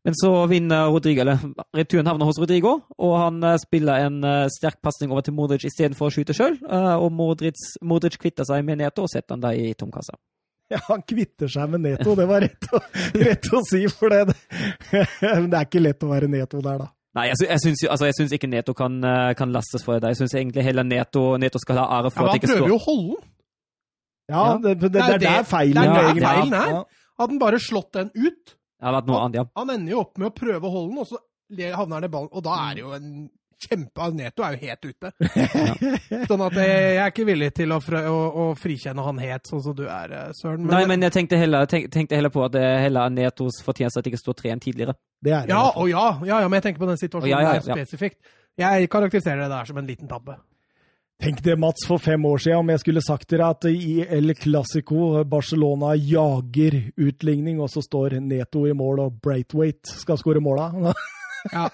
Men 0.10 0.16
så 0.18 0.30
vinner 0.50 0.88
Rodrigo, 0.90 1.22
eller 1.22 1.38
returen 1.78 2.08
havner 2.10 2.26
hos 2.26 2.40
Rodrigo, 2.42 2.72
og 2.98 3.12
han 3.20 3.38
eh, 3.46 3.58
spiller 3.62 4.08
en 4.08 4.20
eh, 4.26 4.48
sterk 4.50 4.80
pasning 4.82 5.12
over 5.14 5.22
til 5.28 5.36
Modric 5.38 5.68
istedenfor 5.70 6.10
å 6.10 6.14
skyte 6.16 6.34
sjøl. 6.34 6.56
Og 6.66 7.12
Modric, 7.14 7.62
Modric 7.86 8.18
kvitter 8.18 8.48
seg 8.50 8.66
med 8.66 8.80
Neto 8.82 9.06
og 9.06 9.12
setter 9.14 9.36
han 9.38 9.44
da 9.46 9.52
i 9.54 9.70
tomkassa. 9.78 10.18
Ja, 10.70 10.78
han 10.88 11.02
kvitter 11.02 11.50
seg 11.50 11.72
med 11.74 11.82
Neto, 11.86 12.16
det 12.18 12.26
var 12.30 12.42
rett 12.46 12.68
å, 12.74 12.82
rett 13.18 13.48
å 13.58 13.62
si, 13.66 13.84
for 13.90 14.14
det, 14.14 14.20
Men 15.22 15.48
det 15.50 15.58
er 15.62 15.66
ikke 15.66 15.82
lett 15.82 16.04
å 16.06 16.10
være 16.12 16.28
Neto 16.30 16.60
der, 16.66 16.84
da. 16.84 16.90
Nei, 17.18 17.24
jeg, 17.32 17.40
sy 17.42 17.48
jeg, 17.50 17.62
syns, 17.64 17.82
altså, 17.90 18.10
syns 18.14 18.36
ikke 18.38 18.50
Neto 18.52 18.76
kan, 18.78 19.00
eh, 19.02 19.32
kan 19.38 19.50
lastes 19.54 19.82
for 19.86 19.98
det. 19.98 20.12
Jeg 20.14 20.20
syns 20.24 20.36
egentlig 20.38 20.66
heller 20.68 20.86
Neto, 20.86 21.24
Neto 21.42 21.58
skal 21.62 21.82
ha 21.82 21.88
ære 22.00 22.12
for 22.14 22.28
Ja, 22.30 22.36
at 22.36 22.38
det 22.42 22.50
han 22.50 22.54
prøver 22.60 22.74
jo 22.74 22.78
å 22.78 22.84
holde 22.86 23.16
den. 23.16 23.28
Ja, 24.30 24.44
Ja. 24.46 24.58
det, 24.62 24.76
det, 24.78 24.92
det, 24.92 24.92
Det 24.94 25.02
er 25.02 25.14
er 25.16 25.24
der 25.26 25.38
det- 25.40 25.50
feilen 25.50 25.80
det 25.82 25.90
er 25.90 26.14
der 26.14 26.22
feilen 26.28 26.54
er. 26.60 26.74
Ja. 26.78 26.84
Hadde 27.20 27.34
han 27.34 27.40
bare 27.42 27.60
slått 27.66 27.92
den 27.98 28.12
ut, 28.14 28.54
Det 28.80 28.88
har 28.88 28.96
vært 28.96 29.10
noe 29.12 29.26
annet, 29.26 29.42
ja. 29.42 29.48
han 29.60 29.74
ender 29.76 29.92
jo 29.92 30.06
opp 30.06 30.22
med 30.22 30.30
å 30.30 30.36
prøve 30.36 30.64
å 30.64 30.72
holde 30.72 30.94
den, 30.94 31.04
og 31.04 31.10
så 31.10 31.20
havner 31.76 32.00
han 32.00 32.08
i 32.08 32.12
ballen, 32.14 32.32
og 32.32 32.46
da 32.46 32.56
er 32.70 32.78
det 32.78 32.86
jo 32.86 32.96
en 32.96 33.12
kjempe 33.60 34.02
altså, 34.02 34.16
Neto 34.16 34.44
er 34.46 34.56
jo 34.56 34.60
helt 34.64 34.86
ute. 34.88 35.12
Sånn 36.30 36.44
at 36.46 36.58
jeg, 36.62 36.70
jeg 36.70 37.02
er 37.04 37.12
ikke 37.12 37.28
villig 37.28 37.50
til 37.58 37.76
å, 37.76 37.80
frø, 37.84 38.02
å, 38.08 38.18
å 38.44 38.46
frikjenne 38.60 39.06
han 39.06 39.22
helt, 39.24 39.50
sånn 39.50 39.64
som 39.66 39.76
du 39.78 39.86
er, 39.86 40.14
Søren. 40.38 40.38
Søren. 40.40 40.68
Nei, 40.72 40.84
men 40.90 41.04
jeg 41.08 41.16
tenkte 41.18 41.40
heller, 41.42 41.68
tenk, 41.70 41.90
tenkte 41.94 42.20
heller 42.20 42.34
på 42.34 42.46
at 42.48 42.56
det 42.56 42.66
heller 42.86 43.10
er 43.10 43.16
Netos 43.18 43.62
fortjeneste 43.66 44.02
at 44.02 44.08
det 44.08 44.14
ikke 44.14 44.24
står 44.24 44.40
3-1 44.46 44.64
tidligere. 44.68 44.96
Det 45.20 45.36
er 45.36 45.50
det. 45.50 45.56
Ja, 45.56 45.66
og 45.76 45.90
ja, 45.92 46.06
ja, 46.24 46.44
ja, 46.46 46.48
men 46.48 46.62
jeg 46.62 46.70
tenker 46.70 46.86
på 46.86 46.92
den 46.92 47.02
situasjonen 47.02 47.34
Ja, 47.34 47.42
ja, 47.44 47.58
ja, 47.58 47.66
der 47.66 47.84
spesifikt. 47.84 48.38
Jeg 48.60 48.90
karakteriserer 48.92 49.46
det 49.46 49.52
der 49.52 49.68
som 49.68 49.80
en 49.80 49.88
liten 49.88 50.10
tabbe. 50.12 50.40
Tenk 51.20 51.42
det, 51.44 51.58
Mats, 51.60 51.84
for 51.88 52.00
fem 52.00 52.24
år 52.26 52.40
siden, 52.40 52.62
om 52.62 52.70
jeg 52.72 52.80
skulle 52.80 53.02
sagt 53.04 53.28
dere 53.28 53.50
at 53.52 53.66
i 53.68 54.06
El 54.08 54.32
Clásico 54.40 55.20
Barcelona 55.28 55.92
jager 56.00 56.78
utligning, 56.96 57.58
og 57.60 57.68
så 57.74 57.84
står 57.84 58.22
Neto 58.24 58.62
i 58.70 58.72
mål, 58.72 59.02
og 59.04 59.18
Braithwaite 59.20 59.98
skal 60.00 60.20
skåre 60.22 60.44
måla. 60.44 60.72
Ja. 61.54 61.70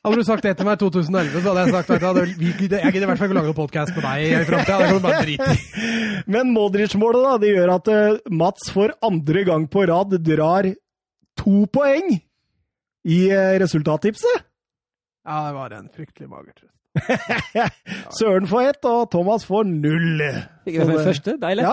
Hadde 0.00 0.22
du 0.22 0.24
sagt 0.24 0.46
det 0.46 0.54
til 0.56 0.64
meg 0.64 0.78
i 0.78 0.80
2011, 0.80 1.34
så 1.34 1.50
hadde 1.50 1.64
jeg 1.66 1.72
sagt 1.74 1.90
at 1.92 2.04
jeg 2.16 2.54
gidder 2.56 3.02
i 3.02 3.08
hvert 3.10 3.20
fall 3.20 3.28
ikke 3.28 3.36
lage 3.36 3.50
noen 3.50 3.58
podkast 3.58 3.92
med 3.92 4.06
deg 4.06 4.22
i 4.24 4.38
framtida. 4.48 5.56
Men 6.32 6.54
Modric-målet 6.54 7.26
da, 7.26 7.34
det 7.42 7.50
gjør 7.52 7.74
at 7.74 7.90
eh, 7.92 8.32
Mats 8.32 8.70
for 8.72 8.94
andre 9.04 9.44
gang 9.50 9.68
på 9.68 9.84
rad 9.90 10.16
drar 10.24 10.70
to 11.36 11.66
poeng 11.76 12.08
i 12.16 13.20
eh, 13.28 13.58
resultattipset. 13.60 14.48
Ja, 15.28 15.42
det 15.50 15.54
var 15.60 15.76
en 15.76 15.92
fryktelig 15.92 16.32
mager. 16.32 16.67
Søren 18.18 18.46
får 18.50 18.68
ett, 18.70 18.88
og 18.88 19.06
Thomas 19.12 19.44
får 19.48 19.68
null. 19.68 20.22
Fikk 20.66 20.78
jeg 20.78 20.88
den 20.90 21.04
første? 21.06 21.34
Deilig. 21.42 21.64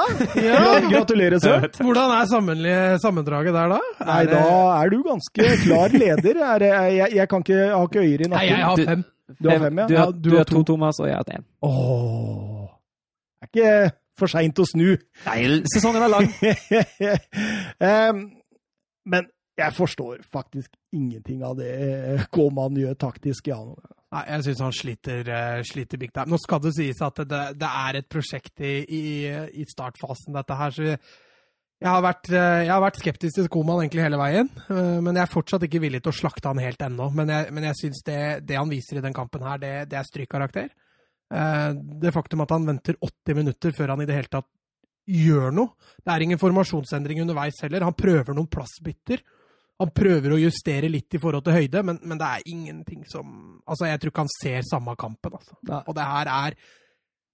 Ja, 0.44 0.62
gratulerer, 0.90 1.40
Søren. 1.44 1.74
Hvordan 1.86 2.14
er 2.20 2.98
sammendraget 3.04 3.54
der, 3.56 3.76
da? 3.76 3.82
Nei, 4.06 4.22
Er 4.24 4.32
da 4.32 4.46
er 4.84 4.94
du 4.94 5.02
ganske 5.06 5.50
klar 5.66 5.96
leder. 5.96 6.40
Er, 6.54 6.64
det- 6.64 6.72
jeg, 6.96 7.12
jeg, 7.20 7.30
kan 7.32 7.46
ikke, 7.46 7.60
jeg 7.60 7.76
har 7.76 7.92
ikke 7.92 8.06
øyer 8.06 8.26
i 8.26 8.32
Nei, 8.36 8.46
jeg 8.52 8.64
har 8.64 8.88
fem. 8.94 9.04
Du 9.42 9.50
har 9.50 9.60
fem, 9.60 9.80
ja? 9.80 9.88
Du 9.90 9.96
har, 9.98 10.12
du 10.12 10.32
har 10.38 10.44
to, 10.50 10.64
Thomas, 10.64 11.00
og 11.02 11.08
jeg 11.10 11.16
har 11.16 11.38
én. 11.40 11.46
Åh. 11.66 12.66
Det 13.42 13.48
er 13.48 13.52
ikke 13.52 13.96
for 14.20 14.32
seint 14.32 14.60
å 14.62 14.66
snu. 14.70 14.90
Nei, 15.26 15.40
sesongen 15.74 16.06
er 16.06 16.12
lang. 16.14 16.30
um, 17.90 18.22
men 19.12 19.28
jeg 19.60 19.76
forstår 19.76 20.22
faktisk 20.32 20.72
ingenting 20.96 21.44
av 21.48 21.56
det 21.60 21.70
eh, 21.80 22.24
Gåman 22.34 22.76
gjør 22.80 22.96
taktisk. 23.00 23.48
Ja. 23.52 23.60
Nei, 24.16 24.24
jeg 24.32 24.46
syns 24.46 24.64
han 24.64 24.76
sliter, 24.76 25.28
eh, 25.28 25.62
sliter 25.68 26.00
big 26.00 26.14
time. 26.16 26.32
Nå 26.32 26.40
skal 26.40 26.62
det 26.64 26.72
sies 26.78 27.02
at 27.04 27.18
det, 27.28 27.42
det 27.60 27.68
er 27.68 27.98
et 28.00 28.08
prosjekt 28.12 28.64
i, 28.64 28.76
i, 28.88 29.04
i 29.60 29.66
startfasen, 29.68 30.32
dette 30.38 30.56
her. 30.56 30.72
Så 30.72 30.86
jeg, 30.88 31.90
har 31.90 32.00
vært, 32.06 32.30
eh, 32.32 32.62
jeg 32.64 32.72
har 32.72 32.84
vært 32.86 33.02
skeptisk 33.02 33.42
til 33.42 33.50
Skoman 33.50 33.84
egentlig 33.84 34.06
hele 34.06 34.20
veien. 34.22 34.50
eh, 34.70 34.98
Men 35.04 35.20
jeg 35.20 35.26
er 35.26 35.34
fortsatt 35.34 35.68
ikke 35.68 35.84
villig 35.84 36.00
til 36.06 36.14
å 36.14 36.20
slakte 36.22 36.48
han 36.48 36.64
helt 36.64 36.88
ennå. 36.88 37.10
Men 37.18 37.34
jeg, 37.34 37.52
men 37.58 37.68
jeg 37.68 37.80
syns 37.82 38.04
det, 38.08 38.20
det 38.48 38.60
han 38.62 38.72
viser 38.72 39.02
i 39.02 39.04
den 39.04 39.18
kampen 39.18 39.44
her, 39.44 39.60
det, 39.60 39.74
det 39.92 40.00
er 40.00 40.08
strykkarakter. 40.08 40.72
Det 41.26 42.12
faktum 42.14 42.44
at 42.44 42.52
han 42.54 42.68
venter 42.70 42.96
80 43.02 43.36
minutter 43.36 43.74
før 43.74 43.96
han 43.96 44.04
i 44.04 44.06
det 44.08 44.14
hele 44.14 44.30
tatt 44.30 44.46
gjør 45.10 45.52
noe. 45.58 45.74
Det 45.98 46.14
er 46.14 46.24
ingen 46.24 46.40
formasjonsendring 46.40 47.24
underveis 47.24 47.58
heller. 47.66 47.84
Han 47.84 47.98
prøver 47.98 48.38
noen 48.38 48.48
plassbytter. 48.48 49.26
Han 49.82 49.92
prøver 49.92 50.32
å 50.36 50.40
justere 50.40 50.88
litt 50.88 51.18
i 51.18 51.20
forhold 51.20 51.44
til 51.44 51.58
høyde, 51.58 51.82
men, 51.84 52.00
men 52.08 52.20
det 52.20 52.28
er 52.32 52.50
ingenting 52.52 53.04
som 53.12 53.32
Altså, 53.66 53.88
jeg 53.90 54.00
tror 54.00 54.12
ikke 54.12 54.24
han 54.24 54.36
ser 54.38 54.68
samme 54.70 54.94
kampen, 55.00 55.34
altså. 55.36 55.56
Nei. 55.68 55.82
Og 55.84 55.96
det 55.98 56.06
her 56.06 56.30
er 56.32 56.58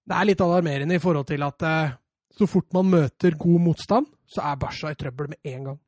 Det 0.08 0.16
er 0.16 0.26
litt 0.26 0.40
alarmerende 0.42 0.96
i 0.96 1.02
forhold 1.02 1.28
til 1.28 1.44
at 1.46 1.66
uh, 1.68 1.92
så 2.32 2.48
fort 2.48 2.66
man 2.72 2.88
møter 2.88 3.36
god 3.36 3.60
motstand, 3.60 4.06
så 4.32 4.40
er 4.48 4.56
Barca 4.60 4.90
i 4.92 4.96
trøbbel 4.96 5.28
med 5.34 5.50
en 5.52 5.66
gang. 5.68 5.78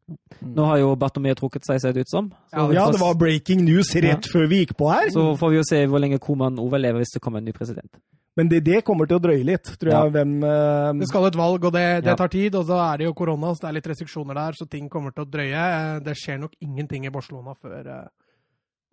Nå 0.44 0.66
har 0.68 0.82
jo 0.82 0.90
Bartomeu 1.00 1.32
trukket 1.38 1.64
seg, 1.64 1.80
ser 1.80 1.94
det 1.96 2.04
ut 2.04 2.12
som. 2.12 2.28
Så, 2.52 2.58
Ja, 2.58 2.66
ja, 2.76 2.84
det 2.92 3.00
var 3.00 3.16
breaking 3.16 3.64
news 3.64 3.94
rett 4.04 4.28
før 4.28 4.44
vi 4.50 4.60
gikk 4.60 4.74
på 4.76 4.90
her. 4.92 5.08
Så 5.14 5.30
får 5.40 5.54
vi 5.54 5.56
jo 5.56 5.64
se 5.64 5.80
hvor 5.88 6.02
lenge 6.04 6.20
Koman 6.22 6.60
overlever 6.60 7.00
hvis 7.00 7.14
det 7.16 7.22
kommer 7.24 7.40
en 7.40 7.48
ny 7.48 7.56
president. 7.56 7.88
Men 8.36 8.48
det, 8.50 8.64
det 8.66 8.80
kommer 8.82 9.06
til 9.06 9.16
å 9.20 9.22
drøye 9.22 9.44
litt, 9.46 9.68
tror 9.78 9.90
jeg. 9.92 9.94
Ja. 9.94 10.10
Hvem 10.10 10.32
uh, 10.42 10.92
Det 10.98 11.06
skal 11.06 11.26
et 11.28 11.36
valg, 11.38 11.64
og 11.68 11.72
det, 11.76 11.84
det 12.02 12.16
tar 12.18 12.28
tid. 12.32 12.56
Og 12.58 12.64
så 12.66 12.78
er 12.82 12.98
det 12.98 13.04
jo 13.06 13.12
korona, 13.14 13.52
så 13.54 13.62
det 13.62 13.68
er 13.70 13.76
litt 13.78 13.86
restriksjoner 13.92 14.34
der, 14.40 14.56
så 14.58 14.66
ting 14.70 14.88
kommer 14.90 15.14
til 15.14 15.22
å 15.22 15.30
drøye. 15.30 15.54
Eh, 15.54 16.00
Det 16.02 16.16
skjer 16.18 16.40
nok 16.42 16.56
ingenting 16.66 17.06
i 17.06 17.12
Barcelona 17.14 17.54
før 17.54 17.86
uh, 17.86 18.04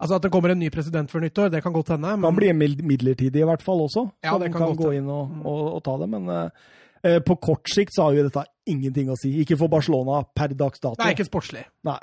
Altså 0.01 0.15
at 0.17 0.23
det 0.25 0.31
kommer 0.33 0.49
en 0.49 0.57
ny 0.57 0.69
president 0.73 1.09
før 1.13 1.21
nyttår, 1.21 1.49
det 1.53 1.59
kan 1.61 1.73
godt 1.73 1.91
hende. 1.93 2.15
kan 2.21 2.35
bli 2.37 2.47
mid- 2.57 2.79
midlertidig 2.81 3.41
i 3.43 3.45
hvert 3.45 3.61
fall 3.61 3.83
også. 3.83 4.07
Ja, 4.25 4.31
Så 4.33 4.39
det 4.41 4.51
kan 4.53 4.63
kan 4.63 4.75
gå 4.77 4.93
inn 4.97 5.09
og, 5.13 5.27
Mm. 5.29 5.43
og, 5.45 5.59
og 5.75 5.83
ta 5.85 5.97
det. 6.01 6.07
Men 6.09 6.29
uh, 6.29 7.19
på 7.25 7.35
kort 7.41 7.69
sikt 7.69 7.93
så 7.93 8.07
har 8.07 8.13
jo 8.17 8.23
dette 8.29 8.45
ingenting 8.69 9.09
å 9.13 9.17
si. 9.17 9.29
Ikke 9.43 9.57
for 9.57 9.69
Barcelona 9.69 10.23
per 10.35 10.53
dags 10.57 10.79
dato. 10.81 10.97
Det 10.97 11.05
er 11.05 11.13
ikke 11.17 11.29
sportslig. 11.29 11.65
Nei. 11.85 11.99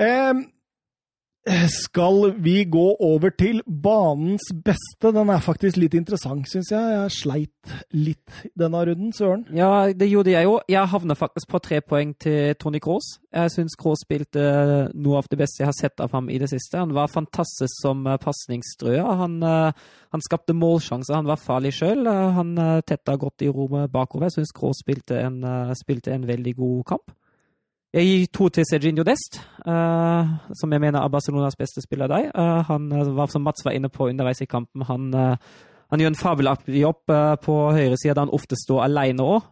Em, 0.00 0.44
skal 1.68 2.34
vi 2.36 2.64
gå 2.68 2.96
over 3.00 3.30
til 3.32 3.62
banens 3.64 4.44
beste? 4.64 5.08
Den 5.08 5.30
er 5.32 5.40
faktisk 5.40 5.78
litt 5.80 5.94
interessant, 5.96 6.44
syns 6.50 6.68
jeg. 6.68 6.90
Jeg 6.92 7.14
sleit 7.14 7.72
litt 7.96 8.42
denne 8.58 8.82
runden, 8.84 9.12
Søren. 9.16 9.46
Ja, 9.56 9.88
det 9.88 10.10
gjorde 10.10 10.34
jeg 10.34 10.44
jo. 10.44 10.58
Jeg 10.68 10.90
havna 10.92 11.16
faktisk 11.16 11.48
på 11.48 11.62
tre 11.64 11.80
poeng 11.80 12.12
til 12.20 12.52
Tony 12.60 12.78
Kroos. 12.78 13.08
Jeg 13.32 13.54
syns 13.54 13.76
Kroos 13.80 14.04
spilte 14.04 14.42
noe 14.92 15.22
av 15.22 15.30
det 15.30 15.38
beste 15.40 15.62
jeg 15.62 15.70
har 15.70 15.78
sett 15.78 16.04
av 16.04 16.12
ham 16.12 16.28
i 16.28 16.36
det 16.42 16.50
siste. 16.52 16.76
Han 16.76 16.92
var 16.92 17.08
fantastisk 17.08 17.72
som 17.80 18.04
eh, 18.06 18.20
pasningsstrøer. 18.20 19.08
Han, 19.22 19.40
eh, 19.40 19.72
han, 20.12 20.26
skapte 20.26 20.56
målsjanser, 20.56 21.16
han 21.22 21.30
var 21.30 21.40
farlig 21.40 21.72
sjøl. 21.78 22.04
Han 22.36 22.52
eh, 22.58 22.82
tetta 22.84 23.16
godt 23.16 23.46
i 23.46 23.48
rommet 23.48 23.88
bakover. 23.94 24.28
Jeg 24.28 24.40
syns 24.40 24.52
Kroos 24.56 24.84
spilte 24.84 25.24
spilte 25.80 26.12
en 26.12 26.28
veldig 26.28 26.54
god 26.60 26.84
kamp. 26.92 27.16
Jeg 27.90 28.06
gir 28.06 28.26
to 28.30 28.46
til 28.54 28.66
Serginho 28.68 29.02
Dest, 29.02 29.40
uh, 29.66 30.28
som 30.54 30.70
jeg 30.70 30.78
mener 30.78 31.00
er 31.00 31.10
Barcelonas 31.10 31.56
beste 31.58 31.82
spiller 31.82 32.06
der. 32.06 32.28
Uh, 32.30 32.60
han 32.68 32.86
uh, 32.94 33.16
var, 33.16 33.26
som 33.32 33.42
Mats 33.42 33.64
var 33.66 33.74
inne 33.74 33.90
på 33.90 34.06
underveis 34.06 34.44
i 34.44 34.46
kampen, 34.46 34.84
han, 34.86 35.08
han 35.90 36.04
gjør 36.04 36.12
en 36.12 36.18
fabelaktig 36.20 36.84
jobb 36.84 37.10
på 37.42 37.56
høyresida, 37.74 38.14
da 38.14 38.28
han 38.28 38.36
ofte 38.36 38.54
står 38.54 38.84
alene 38.84 39.26
òg. 39.26 39.48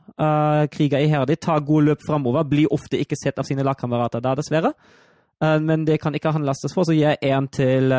kriger 0.71 1.03
iherdig, 1.03 1.41
tar 1.43 1.65
gode 1.67 1.89
løp 1.89 2.07
framover, 2.07 2.47
blir 2.47 2.71
ofte 2.71 3.01
ikke 3.03 3.19
sett 3.19 3.43
av 3.43 3.49
sine 3.49 3.67
lagkamerater 3.67 4.23
der, 4.23 4.39
dessverre. 4.39 4.73
men 5.41 5.85
det 5.85 5.99
kan 5.99 6.15
ikke 6.15 6.31
han 6.31 6.47
lastes 6.47 6.75
for, 6.75 6.87
så 6.87 6.95
gir 6.95 7.11
jeg 7.11 7.35
én 7.35 7.51
til, 7.51 7.91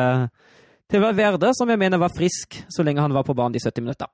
til 0.88 1.04
Verde, 1.20 1.52
som 1.52 1.68
jeg 1.68 1.84
mener 1.84 2.00
var 2.00 2.16
frisk 2.16 2.62
så 2.68 2.82
lenge 2.82 3.04
han 3.04 3.12
var 3.12 3.28
på 3.28 3.36
banen 3.36 3.52
de 3.52 3.60
70 3.60 3.84
minutter. 3.84 4.08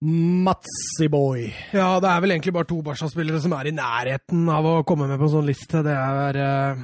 Matsiboy. 0.00 1.50
Ja, 1.76 1.98
det 2.00 2.08
er 2.08 2.22
vel 2.24 2.32
egentlig 2.32 2.54
bare 2.56 2.68
to 2.70 2.78
Barca-spillere 2.84 3.40
som 3.44 3.52
er 3.52 3.68
i 3.68 3.74
nærheten 3.76 4.46
av 4.48 4.64
å 4.64 4.78
komme 4.88 5.10
med 5.10 5.20
på 5.20 5.28
en 5.28 5.34
sånn 5.34 5.50
liste. 5.50 5.82
Det 5.84 5.92
er 5.92 6.38
uh, 6.40 6.80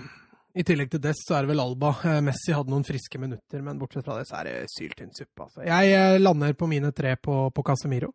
I 0.53 0.65
tillegg 0.69 0.93
til 0.93 1.01
Dess 1.07 1.25
så 1.25 1.39
er 1.39 1.47
det 1.47 1.55
vel 1.55 1.63
Alba. 1.65 1.95
Uh, 2.03 2.19
Messi 2.27 2.53
hadde 2.53 2.75
noen 2.75 2.85
friske 2.85 3.21
minutter, 3.23 3.65
men 3.65 3.81
bortsett 3.81 4.05
fra 4.05 4.19
det 4.19 4.29
så 4.29 4.43
er 4.43 4.51
det 4.51 4.57
syltynn 4.75 5.15
suppe. 5.17 5.47
Altså. 5.49 5.65
Jeg 5.65 5.97
uh, 5.97 6.19
lander 6.21 6.53
på 6.61 6.69
mine 6.69 6.93
tre 6.93 7.17
på, 7.17 7.47
på 7.57 7.65
Casemiro. 7.65 8.13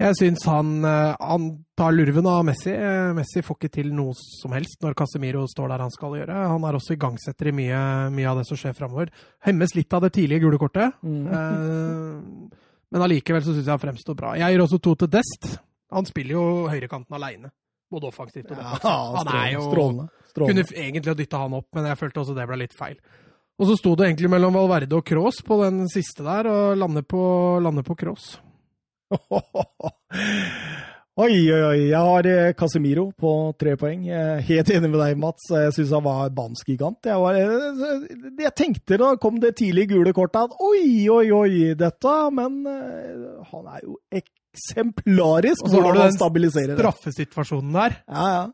Jeg 0.00 0.16
syns 0.18 0.42
han, 0.50 0.82
han, 0.82 1.44
tar 1.78 1.92
lurven 1.94 2.26
av 2.26 2.40
Messi. 2.48 2.72
Messi 3.14 3.44
får 3.46 3.60
ikke 3.60 3.76
til 3.76 3.92
noe 3.94 4.10
som 4.18 4.50
helst 4.56 4.80
når 4.82 4.96
Casemiro 4.98 5.44
står 5.46 5.70
der 5.70 5.84
han 5.84 5.94
skal 5.94 6.16
gjøre. 6.18 6.40
Han 6.50 6.66
er 6.66 6.74
også 6.74 6.96
igangsetter 6.96 7.52
i 7.52 7.54
mye, 7.54 7.78
mye 8.10 8.32
av 8.32 8.40
det 8.40 8.48
som 8.48 8.58
skjer 8.58 8.74
framover. 8.74 9.12
Hemmes 9.46 9.76
litt 9.78 9.94
av 9.94 10.02
det 10.02 10.10
tidlige 10.16 10.42
gule 10.42 10.58
kortet. 10.58 10.98
Mm. 11.06 12.50
Men 12.94 13.02
allikevel 13.08 13.42
så 13.42 13.50
syns 13.50 13.66
jeg 13.66 13.74
han 13.74 13.82
fremstår 13.82 14.16
bra. 14.18 14.32
Jeg 14.38 14.54
gir 14.54 14.62
også 14.62 14.78
to 14.78 14.94
til 15.02 15.10
Dest. 15.10 15.48
Han 15.94 16.06
spiller 16.06 16.36
jo 16.36 16.44
høyrekanten 16.70 17.16
aleine. 17.18 17.50
Både 17.90 18.06
offensivt 18.08 18.46
og 18.52 18.56
defensivt. 18.56 18.86
Ja, 18.86 18.94
han 19.18 19.30
er 19.34 19.48
jo 19.56 19.64
strålende. 19.66 20.06
strålende. 20.30 20.64
Kunne 20.70 20.84
egentlig 20.86 21.10
ha 21.10 21.18
dytta 21.18 21.42
han 21.42 21.56
opp, 21.58 21.68
men 21.74 21.88
jeg 21.90 21.98
følte 22.00 22.22
også 22.22 22.36
det 22.38 22.46
ble 22.50 22.60
litt 22.62 22.76
feil. 22.78 22.96
Og 23.58 23.68
så 23.68 23.76
sto 23.78 23.92
det 23.98 24.08
egentlig 24.08 24.30
mellom 24.30 24.56
Valverde 24.56 24.98
og 24.98 25.04
Cross 25.06 25.42
på 25.46 25.58
den 25.62 25.84
siste 25.90 26.24
der, 26.26 26.48
og 26.50 26.78
lander 26.78 27.04
på, 27.06 27.20
lander 27.62 27.86
på 27.86 27.98
Cross. 27.98 28.36
Oi, 31.14 31.30
oi, 31.46 31.60
oi. 31.62 31.82
Jeg 31.92 32.00
har 32.02 32.26
eh, 32.26 32.52
Casemiro 32.58 33.04
på 33.14 33.32
tre 33.54 33.76
poeng. 33.78 34.00
Helt 34.48 34.70
enig 34.74 34.88
med 34.90 34.98
deg, 34.98 35.20
Mats. 35.22 35.44
Jeg 35.46 35.70
syns 35.76 35.92
han 35.94 36.02
var 36.02 36.32
banskgigant. 36.34 37.06
Jeg, 37.06 37.20
var, 37.22 37.38
eh, 37.38 38.40
jeg 38.42 38.52
tenkte 38.58 38.98
da 38.98 39.12
kom 39.22 39.38
det 39.42 39.52
tidlig 39.60 39.86
gule 39.92 40.10
kortet 40.16 40.50
at 40.50 40.58
oi, 40.58 41.06
oi, 41.14 41.28
oi, 41.30 41.70
dette 41.78 42.16
Men 42.34 42.58
uh, 42.66 43.46
han 43.52 43.70
er 43.76 43.84
jo 43.84 43.94
eksemplarisk 44.10 45.62
Og 45.62 45.70
så 45.70 45.86
har 45.86 45.94
du 45.94 46.02
den 46.02 46.18
straffesituasjonen 46.18 47.78
der. 47.78 47.98
Ja, 48.10 48.26
ja. 48.34 48.44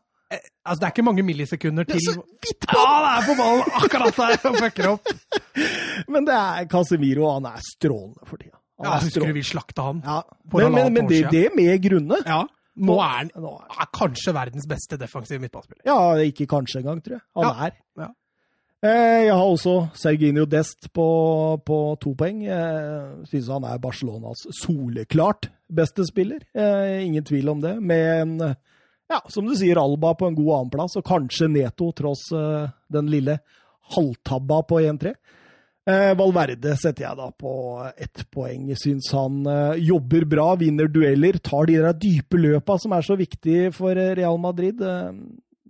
Altså, 0.61 0.77
det 0.77 0.85
er 0.85 0.93
ikke 0.93 1.09
mange 1.09 1.25
millisekunder 1.25 1.89
til 1.89 1.97
det 1.97 2.13
er 2.13 2.19
så 2.21 2.45
vidt 2.45 2.69
på! 2.69 2.77
Ja, 2.77 2.95
det 3.01 3.11
er 3.17 3.25
på 3.25 3.39
ballen 3.41 3.77
akkurat 3.81 4.21
der 4.21 4.49
og 4.51 4.61
fucker 4.61 4.93
opp. 4.93 5.13
Men 6.13 6.29
det 6.29 6.37
er 6.37 6.69
Casemiro, 6.69 7.25
han 7.33 7.49
er 7.49 7.69
strålende 7.73 8.29
for 8.29 8.37
tida. 8.37 8.60
Ja, 8.85 8.97
husker 9.03 9.27
du 9.27 9.35
vi 9.37 9.43
slakta 9.45 9.89
han? 9.89 10.01
Ja. 10.05 10.21
Men, 10.53 10.73
men, 10.75 10.93
men 10.95 11.11
det, 11.11 11.25
det, 11.33 11.45
med 11.57 11.75
grunne. 11.83 12.21
Ja. 12.25 12.43
Nå 12.81 12.95
er 13.03 13.13
han 13.17 13.29
nå 13.43 13.51
er 13.59 13.89
kanskje 13.93 14.33
verdens 14.35 14.65
beste 14.69 14.97
defensive 14.99 15.41
midtbanespiller. 15.43 15.83
Ja, 15.85 16.15
ikke 16.23 16.47
kanskje 16.49 16.81
engang, 16.81 17.01
tror 17.03 17.17
jeg. 17.19 17.25
Han 17.37 17.47
ja. 17.47 17.67
er. 17.67 17.77
Ja. 17.99 18.09
Eh, 18.81 19.19
jeg 19.27 19.35
har 19.37 19.45
også 19.45 19.75
Serginio 19.93 20.47
Dest 20.49 20.87
på, 20.95 21.07
på 21.67 21.79
to 22.01 22.15
poeng. 22.17 22.41
Jeg 22.47 23.27
synes 23.29 23.51
han 23.53 23.67
er 23.69 23.81
Barcelonas 23.83 24.47
soleklart 24.63 25.51
beste 25.71 26.07
spiller. 26.07 26.41
Eh, 26.55 27.03
ingen 27.05 27.27
tvil 27.27 27.51
om 27.51 27.61
det. 27.61 27.75
Med 27.83 28.07
en, 28.23 28.55
ja, 29.11 29.19
som 29.29 29.45
du 29.45 29.53
sier, 29.59 29.77
Alba 29.77 30.15
på 30.17 30.31
en 30.31 30.37
god 30.37 30.53
annenplass, 30.55 30.95
og 30.97 31.05
kanskje 31.05 31.51
Neto, 31.51 31.91
tross 31.95 32.29
uh, 32.31 32.71
den 32.91 33.11
lille 33.11 33.37
halvtabba 33.91 34.61
på 34.69 34.79
1-3. 34.79 35.13
Eh, 35.89 36.11
Valverde 36.13 36.75
setter 36.77 37.07
jeg 37.07 37.17
da 37.17 37.27
på 37.33 37.53
ett 37.97 38.23
poeng. 38.33 38.69
Syns 38.77 39.09
han 39.17 39.41
eh, 39.49 39.79
jobber 39.81 40.27
bra, 40.29 40.51
vinner 40.59 40.91
dueller, 40.91 41.39
tar 41.41 41.65
de 41.69 41.79
der 41.81 41.97
dype 41.97 42.37
løpa 42.37 42.77
som 42.81 42.93
er 42.93 43.05
så 43.05 43.17
viktige 43.17 43.71
for 43.73 43.97
eh, 43.97 44.13
Real 44.19 44.37
Madrid. 44.41 44.83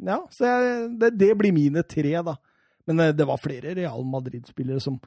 Ja, 0.02 0.20
så 0.34 0.50
jeg, 0.50 0.90
det, 1.00 1.14
det, 1.22 1.32
blir 1.40 1.56
mine 1.56 1.86
tre, 1.88 2.18
da. 2.28 2.36
Men 2.90 3.12
det 3.16 3.28
var 3.30 3.40
flere 3.40 3.76
Real 3.78 4.04
Madrid-spillere 4.10 4.82
som 4.84 4.98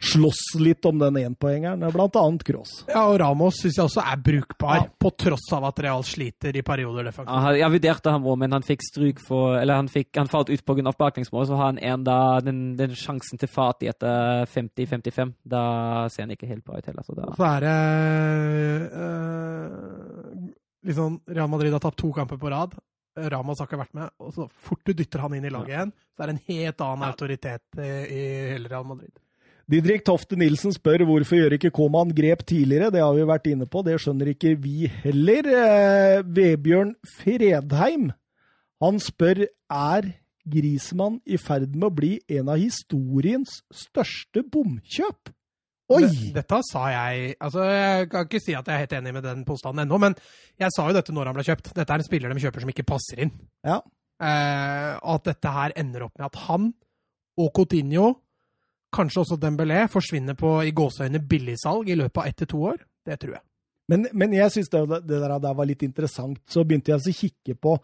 slåss 0.00 0.54
litt 0.60 0.84
om 0.84 0.98
den 0.98 1.16
énpoengeren, 1.16 1.82
annet 1.84 2.44
Cross. 2.44 2.84
Ja, 2.88 3.04
og 3.10 3.18
Ramos 3.20 3.60
syns 3.60 3.76
jeg 3.76 3.84
også 3.84 4.00
er 4.00 4.16
brukbar, 4.24 4.76
ja. 4.78 4.86
på 4.98 5.10
tross 5.12 5.44
av 5.52 5.66
at 5.68 5.82
Real 5.84 6.04
sliter 6.06 6.56
i 6.56 6.62
perioder. 6.64 7.04
det. 7.04 7.14
Ja, 7.26 7.52
jeg 7.58 7.74
vurderte 7.76 8.14
ham 8.14 8.24
òg, 8.24 8.38
men 8.40 8.56
han 8.56 8.64
fikk 8.64 8.84
stryk 8.86 9.20
for 9.20 9.58
Eller 9.60 9.76
han, 9.76 9.90
fikk, 9.92 10.08
han 10.16 10.30
falt 10.32 10.50
ut 10.50 10.64
pga. 10.64 10.94
baklengsmål, 10.98 11.46
så 11.46 11.58
har 11.58 11.72
han 11.72 11.78
en 11.78 12.04
da, 12.04 12.40
den, 12.40 12.76
den 12.76 12.96
sjansen 12.96 13.38
til 13.38 13.48
fat 13.52 13.84
i 13.84 13.90
etter 13.92 14.46
50-55. 14.48 15.34
Da 15.44 15.62
ser 16.08 16.24
han 16.24 16.36
ikke 16.36 16.48
helt 16.48 16.64
bra 16.64 16.80
ut 16.80 16.86
heller. 16.88 17.04
Så, 17.04 17.16
da... 17.18 17.32
så 17.36 17.48
er 17.50 17.66
det 17.66 17.76
øh, 19.04 20.44
liksom 20.88 21.20
Real 21.28 21.50
Madrid 21.52 21.76
har 21.76 21.84
tapt 21.84 22.00
to 22.00 22.12
kamper 22.16 22.40
på 22.40 22.50
rad. 22.50 22.78
Ramos 23.20 23.58
har 23.60 23.68
ikke 23.68 23.82
vært 23.82 23.96
med. 23.98 24.12
og 24.22 24.32
Så 24.32 24.48
fort 24.48 24.86
du 24.86 24.94
dytter 24.96 25.26
han 25.26 25.34
inn 25.36 25.44
i 25.44 25.52
laget 25.52 25.74
igjen, 25.74 25.98
så 26.16 26.22
er 26.22 26.30
det 26.30 26.38
en 26.38 26.46
helt 26.54 26.86
annen 26.86 27.10
autoritet 27.10 27.82
i, 27.82 27.90
i 28.06 28.22
hele 28.54 28.70
Real 28.70 28.86
Madrid. 28.88 29.12
Didrik 29.70 30.02
Tofte 30.02 30.34
Nilsen 30.34 30.72
spør 30.74 31.04
hvorfor 31.06 31.38
gjør 31.38 31.54
ikke 31.54 31.70
Koman 31.74 32.10
grep 32.14 32.42
tidligere. 32.48 32.90
Det 32.90 33.02
har 33.04 33.12
vi 33.14 33.26
vært 33.28 33.44
inne 33.52 33.68
på, 33.70 33.84
det 33.86 34.00
skjønner 34.02 34.32
ikke 34.32 34.56
vi 34.58 34.88
heller. 35.04 35.46
Eh, 35.46 36.22
Vebjørn 36.26 36.96
Fredheim 37.06 38.08
han 38.80 38.96
spør 39.02 39.44
er 39.44 40.08
Grismann 40.50 41.20
i 41.28 41.36
ferd 41.38 41.76
med 41.76 41.90
å 41.90 41.94
bli 41.94 42.14
en 42.32 42.48
av 42.50 42.58
historiens 42.58 43.60
største 43.70 44.42
bomkjøp. 44.50 45.30
Oi! 45.90 46.06
Dette 46.34 46.60
sa 46.68 46.84
jeg 46.92 47.34
altså 47.42 47.64
Jeg 47.66 48.08
kan 48.12 48.26
ikke 48.28 48.40
si 48.42 48.54
at 48.54 48.68
jeg 48.68 48.76
er 48.76 48.84
helt 48.84 48.94
enig 48.94 49.12
med 49.16 49.26
den 49.26 49.44
påstanden 49.46 49.84
ennå, 49.84 49.98
men 50.02 50.16
jeg 50.58 50.70
sa 50.74 50.86
jo 50.88 50.96
dette 50.96 51.14
når 51.14 51.30
han 51.30 51.36
ble 51.36 51.44
kjøpt. 51.46 51.72
Dette 51.76 51.94
er 51.94 52.02
en 52.02 52.06
spiller 52.06 52.32
de 52.32 52.42
kjøper 52.42 52.64
som 52.64 52.72
ikke 52.72 52.86
passer 52.88 53.22
inn. 53.26 53.32
Ja. 53.66 53.80
Eh, 54.22 54.92
at 54.98 55.30
dette 55.30 55.54
her 55.54 55.74
ender 55.78 56.06
opp 56.08 56.16
med 56.16 56.26
at 56.30 56.42
han 56.48 56.72
og 57.40 57.52
Coutinho 57.56 58.08
kanskje 58.94 59.22
også 59.22 59.38
Dembélé 59.40 59.84
forsvinner 59.90 60.36
på 60.38 60.58
i 60.66 60.74
gåseøyne 60.76 61.22
billigsalg 61.30 61.90
i 61.90 61.98
løpet 61.98 62.22
av 62.22 62.30
ett 62.30 62.40
til 62.42 62.50
to 62.50 62.64
år. 62.72 62.82
Det 63.06 63.18
tror 63.22 63.36
jeg. 63.38 63.44
Men, 63.90 64.06
men 64.14 64.34
jeg 64.36 64.54
syns 64.54 64.70
det, 64.70 64.84
det, 65.08 65.18
der 65.18 65.54
var 65.58 65.66
litt 65.66 65.82
interessant. 65.82 66.38
Så 66.50 66.62
begynte 66.64 66.92
jeg 66.92 67.00
å 67.02 67.14
kikke 67.22 67.56
på 67.58 67.76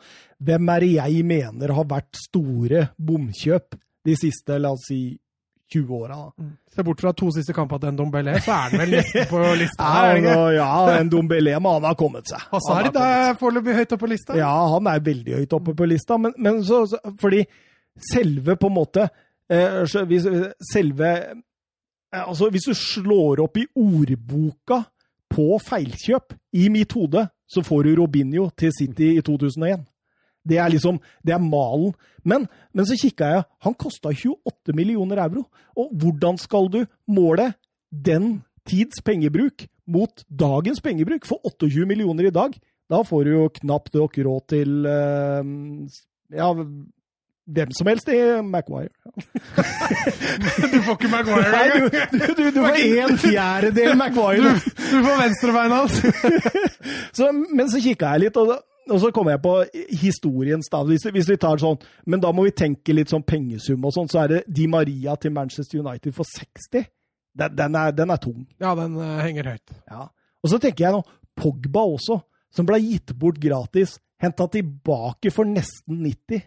hvem 0.46 0.72
er 0.74 0.84
det 0.84 0.90
jeg 1.00 1.26
mener 1.26 1.74
har 1.74 1.88
vært 1.90 2.20
store 2.28 2.88
bomkjøp 2.96 3.78
de 4.06 4.14
siste, 4.14 4.58
la 4.62 4.70
oss 4.76 4.86
si, 4.86 5.16
20 5.72 5.94
åra. 5.94 6.16
Mm. 6.38 6.52
Se 6.74 6.82
bort 6.86 7.00
fra 7.00 7.12
to 7.16 7.32
siste 7.34 7.54
kamper 7.56 7.80
til 7.82 7.90
en 7.90 7.98
Dombélé, 7.98 8.36
så 8.38 8.54
er 8.54 8.68
han 8.68 8.82
vel 8.84 8.92
nesten 9.00 9.26
på 9.30 9.42
lista? 9.58 9.90
ja, 10.22 10.36
ja, 10.54 10.68
en 10.94 11.10
Dombélé, 11.10 11.56
men 11.58 11.78
han 11.78 11.88
har 11.88 11.96
kommet 11.98 12.30
seg. 12.30 12.44
Hazard 12.52 13.00
er 13.02 13.34
foreløpig 13.40 13.74
høyt 13.80 13.96
oppe 13.96 14.04
på 14.04 14.12
lista? 14.12 14.36
Ja, 14.38 14.52
han 14.76 14.90
er 14.90 15.02
veldig 15.10 15.40
høyt 15.40 15.56
oppe 15.58 15.74
på 15.74 15.88
lista. 15.90 16.20
Men, 16.22 16.36
men 16.38 16.62
så, 16.66 16.84
så, 16.90 17.02
fordi 17.18 17.42
selve 18.12 18.54
på 18.60 18.70
en 18.70 18.76
måte 18.76 19.08
selve 20.72 21.10
eh, 21.10 21.42
Altså, 22.16 22.48
hvis 22.50 22.64
du 22.64 22.74
slår 22.74 23.42
opp 23.42 23.58
i 23.60 23.66
ordboka 23.76 24.78
på 25.28 25.58
feilkjøp 25.60 26.36
i 26.56 26.68
mitt 26.72 26.94
hode, 26.96 27.26
så 27.46 27.62
får 27.66 27.82
du 27.84 27.96
Robinho 27.98 28.46
til 28.56 28.72
City 28.72 29.10
i 29.18 29.22
2001. 29.26 29.82
Det 30.46 30.58
er 30.62 30.70
liksom 30.70 31.00
Det 31.26 31.34
er 31.34 31.42
malen. 31.42 31.92
Men, 32.24 32.46
men 32.72 32.86
så 32.86 32.96
kikka 32.98 33.30
jeg. 33.34 33.44
Han 33.66 33.74
kosta 33.74 34.14
28 34.14 34.74
millioner 34.74 35.18
euro. 35.26 35.44
Og 35.76 35.90
hvordan 35.92 36.38
skal 36.38 36.70
du 36.70 36.84
måle 37.06 37.52
den 37.90 38.42
tids 38.66 39.02
pengebruk 39.02 39.66
mot 39.86 40.24
dagens 40.30 40.80
pengebruk? 40.80 41.26
For 41.26 41.42
28 41.44 41.86
millioner 41.86 42.30
i 42.30 42.34
dag, 42.34 42.54
da 42.90 43.02
får 43.02 43.24
du 43.24 43.30
jo 43.30 43.48
knapt 43.60 43.94
nok 43.94 44.18
råd 44.18 44.46
til 44.54 44.86
uh, 44.86 45.42
ja, 46.34 46.50
hvem 47.46 47.72
som 47.78 47.86
helst 47.86 48.08
i 48.10 48.18
Maguire. 48.42 48.90
du 50.72 50.78
får 50.82 50.96
ikke 50.98 51.10
Maguire 51.12 51.46
engang! 51.46 51.90
Du, 52.12 52.18
du, 52.18 52.32
du, 52.36 52.50
du, 52.54 52.60
får 52.60 52.78
en 53.06 53.18
fjerdedel 53.22 53.98
Maguire. 53.98 54.54
Du, 54.76 54.96
får 55.06 55.20
venstrebeina 55.22 55.82
hans. 55.82 56.00
så, 57.18 57.30
men 57.32 57.70
så 57.70 57.82
kikka 57.82 58.16
jeg 58.16 58.26
litt, 58.26 58.40
og 58.40 58.56
og 58.86 59.00
så 59.02 59.08
kommer 59.10 59.34
jeg 59.34 59.42
på 59.42 59.52
historiens 59.98 60.68
da, 60.70 60.78
hvis, 60.86 61.08
hvis 61.10 61.30
vi 61.32 61.36
tar 61.42 61.58
sånn, 61.58 61.80
Men 62.06 62.20
da 62.22 62.30
må 62.30 62.44
vi 62.46 62.52
tenke 62.54 62.94
litt 62.94 63.10
sånn 63.10 63.24
pengesum 63.26 63.82
og 63.82 63.90
sånn, 63.96 64.06
så 64.06 64.20
er 64.22 64.30
det 64.30 64.38
Di 64.46 64.68
Maria 64.70 65.16
til 65.18 65.34
Manchester 65.34 65.80
United 65.82 66.14
for 66.14 66.22
60. 66.22 66.86
Den, 67.36 67.56
den, 67.58 67.74
er, 67.74 67.90
den 67.96 68.12
er 68.14 68.20
tung. 68.22 68.44
Ja, 68.62 68.76
den 68.78 68.94
uh, 68.94 69.18
henger 69.24 69.50
høyt. 69.56 69.74
Ja. 69.90 70.06
Og 70.38 70.52
så 70.52 70.60
tenker 70.62 70.86
jeg 70.86 70.94
nå 70.94 71.02
Pogba 71.36 71.82
også, 71.96 72.20
som 72.54 72.68
ble 72.68 72.78
gitt 72.80 73.10
bort 73.18 73.40
gratis, 73.42 73.98
henta 74.22 74.46
tilbake 74.54 75.34
for 75.34 75.50
nesten 75.50 75.98
90. 76.06 76.46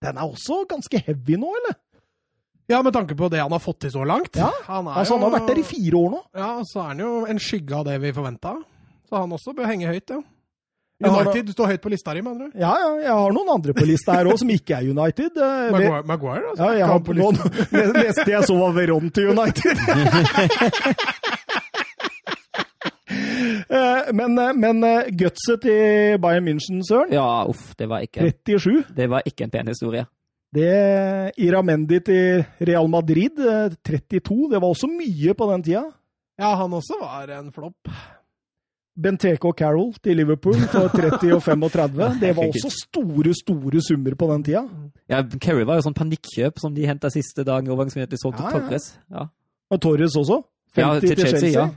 Den 0.00 0.16
er 0.16 0.26
også 0.26 0.62
ganske 0.70 1.02
heavy 1.06 1.36
nå, 1.40 1.52
eller? 1.60 1.76
Ja, 2.70 2.82
med 2.86 2.94
tanke 2.94 3.16
på 3.18 3.28
det 3.32 3.40
han 3.42 3.50
har 3.52 3.62
fått 3.62 3.80
til 3.84 3.90
så 3.92 4.04
langt. 4.06 4.36
Ja, 4.38 4.50
Han, 4.68 4.86
Altså, 4.88 5.16
han 5.18 5.26
har 5.26 5.40
vært 5.40 5.48
der 5.50 5.58
i 5.58 5.66
fire 5.66 5.96
år 5.98 6.10
nå. 6.14 6.20
Ja, 6.38 6.50
så 6.64 6.84
er 6.84 6.92
han 6.92 7.00
jo 7.02 7.14
en 7.26 7.40
skygge 7.42 7.80
av 7.80 7.88
det 7.88 7.96
vi 8.00 8.12
forventa. 8.14 8.54
Så 9.10 9.18
han 9.18 9.32
også 9.34 9.56
bør 9.58 9.66
henge 9.66 9.90
høyt, 9.90 10.14
ja. 10.14 10.20
United 11.00 11.48
står 11.54 11.70
høyt 11.72 11.80
på 11.80 11.90
lista 11.94 12.12
di, 12.12 12.20
med 12.20 12.34
andre 12.34 12.46
ord. 12.50 12.56
Ja, 12.60 12.70
ja, 12.76 12.88
jeg 13.06 13.14
har 13.16 13.32
noen 13.32 13.48
andre 13.54 13.72
på 13.72 13.86
lista 13.88 14.18
her 14.18 14.28
òg, 14.28 14.36
som 14.42 14.50
ikke 14.52 14.76
er 14.76 14.90
United. 14.92 15.38
Eh, 15.40 15.70
Maguire, 15.74 16.02
Maguire 16.10 16.50
altså. 16.50 16.66
Ja, 16.66 16.76
jeg 16.76 16.90
har 16.90 17.00
på 17.06 17.16
det 17.16 17.94
neste 18.04 18.26
jeg 18.28 18.48
så 18.50 18.58
var 18.60 18.76
Veron 18.76 19.08
til 19.16 19.32
United. 19.32 19.80
Eh, 23.70 24.12
men 24.16 24.38
eh, 24.38 24.52
men 24.56 24.84
eh, 24.84 25.10
gutset 25.16 25.62
til 25.64 26.18
Bayern 26.22 26.44
München, 26.48 26.82
Søren, 26.86 27.12
Ja, 27.14 27.44
uff, 27.48 27.74
det 27.78 27.88
var 27.90 28.00
ikke, 28.06 28.30
37. 28.46 28.84
det 28.96 29.08
var 29.10 29.22
ikke 29.26 29.44
en 29.46 29.50
pen 29.50 29.68
historie. 29.72 30.06
Det 30.54 30.70
Iramendi 31.38 32.00
til 32.02 32.44
Real 32.66 32.88
Madrid, 32.90 33.38
eh, 33.38 33.74
32. 33.86 34.50
Det 34.50 34.60
var 34.60 34.68
også 34.72 34.88
mye 34.90 35.34
på 35.38 35.50
den 35.52 35.62
tida. 35.62 35.84
Ja, 36.40 36.54
han 36.56 36.72
også 36.72 36.96
var 37.00 37.30
en 37.38 37.52
flopp. 37.52 37.88
Benteke 39.00 39.46
og 39.48 39.54
Carroll 39.56 39.92
til 40.02 40.16
Liverpool 40.18 40.58
for 40.72 40.88
30 40.96 41.34
og 41.36 41.42
35. 41.42 42.08
Det 42.20 42.32
var 42.36 42.48
også 42.50 42.70
store, 42.74 43.32
store 43.38 43.80
summer 43.86 44.14
på 44.18 44.26
den 44.32 44.42
tida. 44.44 44.64
Ja, 45.08 45.22
Kerry 45.40 45.62
var 45.68 45.78
jo 45.78 45.84
sånn 45.86 45.96
panikkjøp 45.96 46.58
som 46.60 46.74
de 46.74 46.88
henta 46.88 47.08
siste 47.14 47.44
dagen 47.46 47.70
overgangsvinner 47.70 48.10
til 48.10 48.20
solgte 48.20 48.42
Ja, 48.44 48.50
ja. 48.50 48.58
Torres. 48.58 48.88
Ja. 49.10 49.24
Og 49.70 49.80
Torres 49.80 50.16
også. 50.18 50.40
50 50.76 50.82
Ja, 50.82 50.90
til 51.00 51.08
til 51.08 51.16
Chelsea. 51.16 51.38
Chelsea, 51.38 51.60
ja. 51.62 51.68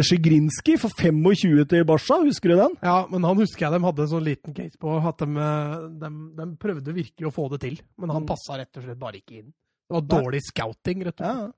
Zigrinski 0.00 0.78
for 0.80 0.88
25 0.96 1.66
til 1.68 1.84
Barca, 1.84 2.16
husker 2.24 2.48
du 2.48 2.56
den? 2.56 2.76
Ja, 2.82 3.06
men 3.12 3.22
han 3.28 3.36
husker 3.36 3.66
jeg 3.66 3.74
de 3.74 3.84
hadde 3.84 4.00
en 4.06 4.08
sånn 4.08 4.24
liten 4.24 4.54
case 4.56 4.78
på. 4.80 4.94
At 5.04 5.18
de, 5.20 5.26
eh, 5.36 5.88
de, 6.00 6.10
de 6.38 6.46
prøvde 6.56 6.94
virkelig 6.96 7.28
å 7.28 7.32
få 7.34 7.50
det 7.52 7.60
til, 7.60 7.76
men 8.00 8.08
han 8.10 8.22
Mm. 8.22 8.28
passa 8.30 8.56
rett 8.58 8.76
og 8.76 8.84
slett 8.86 8.98
bare 8.98 9.20
ikke 9.20 9.38
inn. 9.42 9.52
Det 9.90 9.98
var 9.98 10.06
dårlig 10.22 10.40
scouting, 10.48 11.04
rett 11.04 11.20
og 11.20 11.26
slett. 11.26 11.36
Ja. 11.36 11.50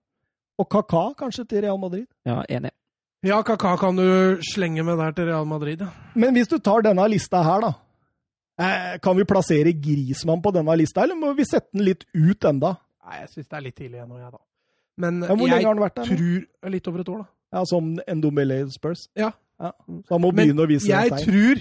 Og 0.58 0.68
Kaka 0.70 1.14
kanskje 1.14 1.46
til 1.48 1.62
Real 1.62 1.78
Madrid. 1.78 2.06
ja, 2.26 2.42
enig. 2.48 2.70
Ja, 3.22 3.42
Kaka 3.42 3.76
kan 3.78 3.96
du 3.96 4.36
slenge 4.42 4.84
med 4.84 4.98
der 4.98 5.12
til 5.12 5.26
Real 5.26 5.46
Madrid. 5.46 5.80
Ja. 5.80 5.88
Men 6.14 6.34
hvis 6.34 6.48
du 6.48 6.58
tar 6.58 6.82
denne 6.82 7.08
lista 7.08 7.42
her, 7.42 7.60
da. 7.60 7.72
Eh, 8.58 8.98
kan 8.98 9.16
vi 9.16 9.24
plassere 9.24 9.72
Grismann 9.72 10.42
på 10.42 10.52
denne 10.52 10.76
lista, 10.76 11.02
eller 11.02 11.14
må 11.16 11.34
vi 11.36 11.44
sette 11.44 11.70
den 11.72 11.84
litt 11.86 12.04
ut 12.14 12.44
enda? 12.44 12.76
Nei, 13.04 13.20
jeg 13.20 13.28
syns 13.30 13.48
det 13.48 13.56
er 13.56 13.60
litt 13.62 13.76
tidlig 13.76 14.02
ennå, 14.02 14.18
jeg, 14.18 14.30
da. 14.32 14.38
Men 14.98 15.22
Ja, 15.22 15.34
hvor 15.34 15.48
jeg 15.48 15.50
lenge 15.50 15.66
har 15.66 15.74
han 15.74 15.82
vært 15.82 15.94
der? 15.94 16.04
tror 16.04 16.70
Litt 16.70 16.88
over 16.88 17.00
et 17.00 17.08
år, 17.08 17.18
da. 17.18 17.26
Ja, 17.54 17.62
Som 17.70 17.94
Ndombele 18.02 18.64
Spurs? 18.74 19.06
Ja. 19.16 19.30
Så 19.62 20.10
han 20.16 20.20
må 20.24 20.32
Men 20.34 20.40
begynne 20.48 20.64
å 20.64 20.68
vise 20.68 20.88
jeg 20.90 21.12
tegn. 21.12 21.24
tror 21.28 21.60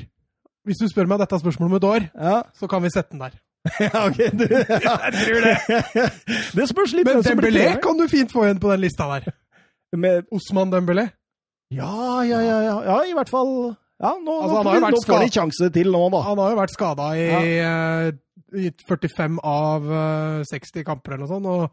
Hvis 0.66 0.80
du 0.82 0.88
spør 0.90 1.06
meg 1.12 1.20
dette 1.22 1.38
spørsmålet 1.40 1.70
om 1.70 1.76
et 1.78 1.86
år, 1.90 2.06
Ja. 2.18 2.38
så 2.58 2.68
kan 2.72 2.82
vi 2.82 2.90
sette 2.90 3.12
den 3.14 3.20
der. 3.22 3.36
ja, 3.80 4.08
ok. 4.10 4.18
Du, 4.34 4.44
jeg 4.50 5.14
tror 5.20 5.46
det. 5.46 6.08
det 6.58 6.66
spørs 6.72 6.94
litt 6.98 7.06
Men 7.08 7.22
Dembélé 7.24 7.68
kan 7.84 8.00
du 8.00 8.08
fint 8.12 8.32
få 8.34 8.44
igjen 8.48 8.60
på 8.64 8.72
den 8.74 8.82
lista 8.84 9.08
der. 9.14 9.30
Med, 9.96 10.26
Osman 10.34 10.72
Dembélé. 10.74 11.06
ja, 11.72 11.94
ja, 12.26 12.40
ja, 12.42 12.58
ja, 12.66 12.76
ja, 12.90 12.98
i 13.08 13.14
hvert 13.14 13.30
fall 13.30 13.54
Ja, 14.02 14.16
nå, 14.20 14.34
Altså, 14.42 14.64
nå, 14.66 14.74
vært 14.82 14.98
nå 14.98 15.02
får 15.06 15.22
de 15.24 15.30
sjanse 15.38 15.70
til 15.78 15.92
nå, 15.94 16.02
da. 16.12 16.24
Han 16.26 16.42
har 16.42 16.50
jo 16.52 16.58
vært 16.60 16.74
skada 16.74 17.12
i, 17.16 17.28
eh, 17.62 18.10
i 18.66 18.72
45 18.90 19.38
av 19.48 19.86
eh, 19.88 20.44
60 20.50 20.84
kamper 20.90 21.14
eller 21.16 21.24
noe 21.28 21.32
sånt. 21.32 21.46
og 21.46 21.72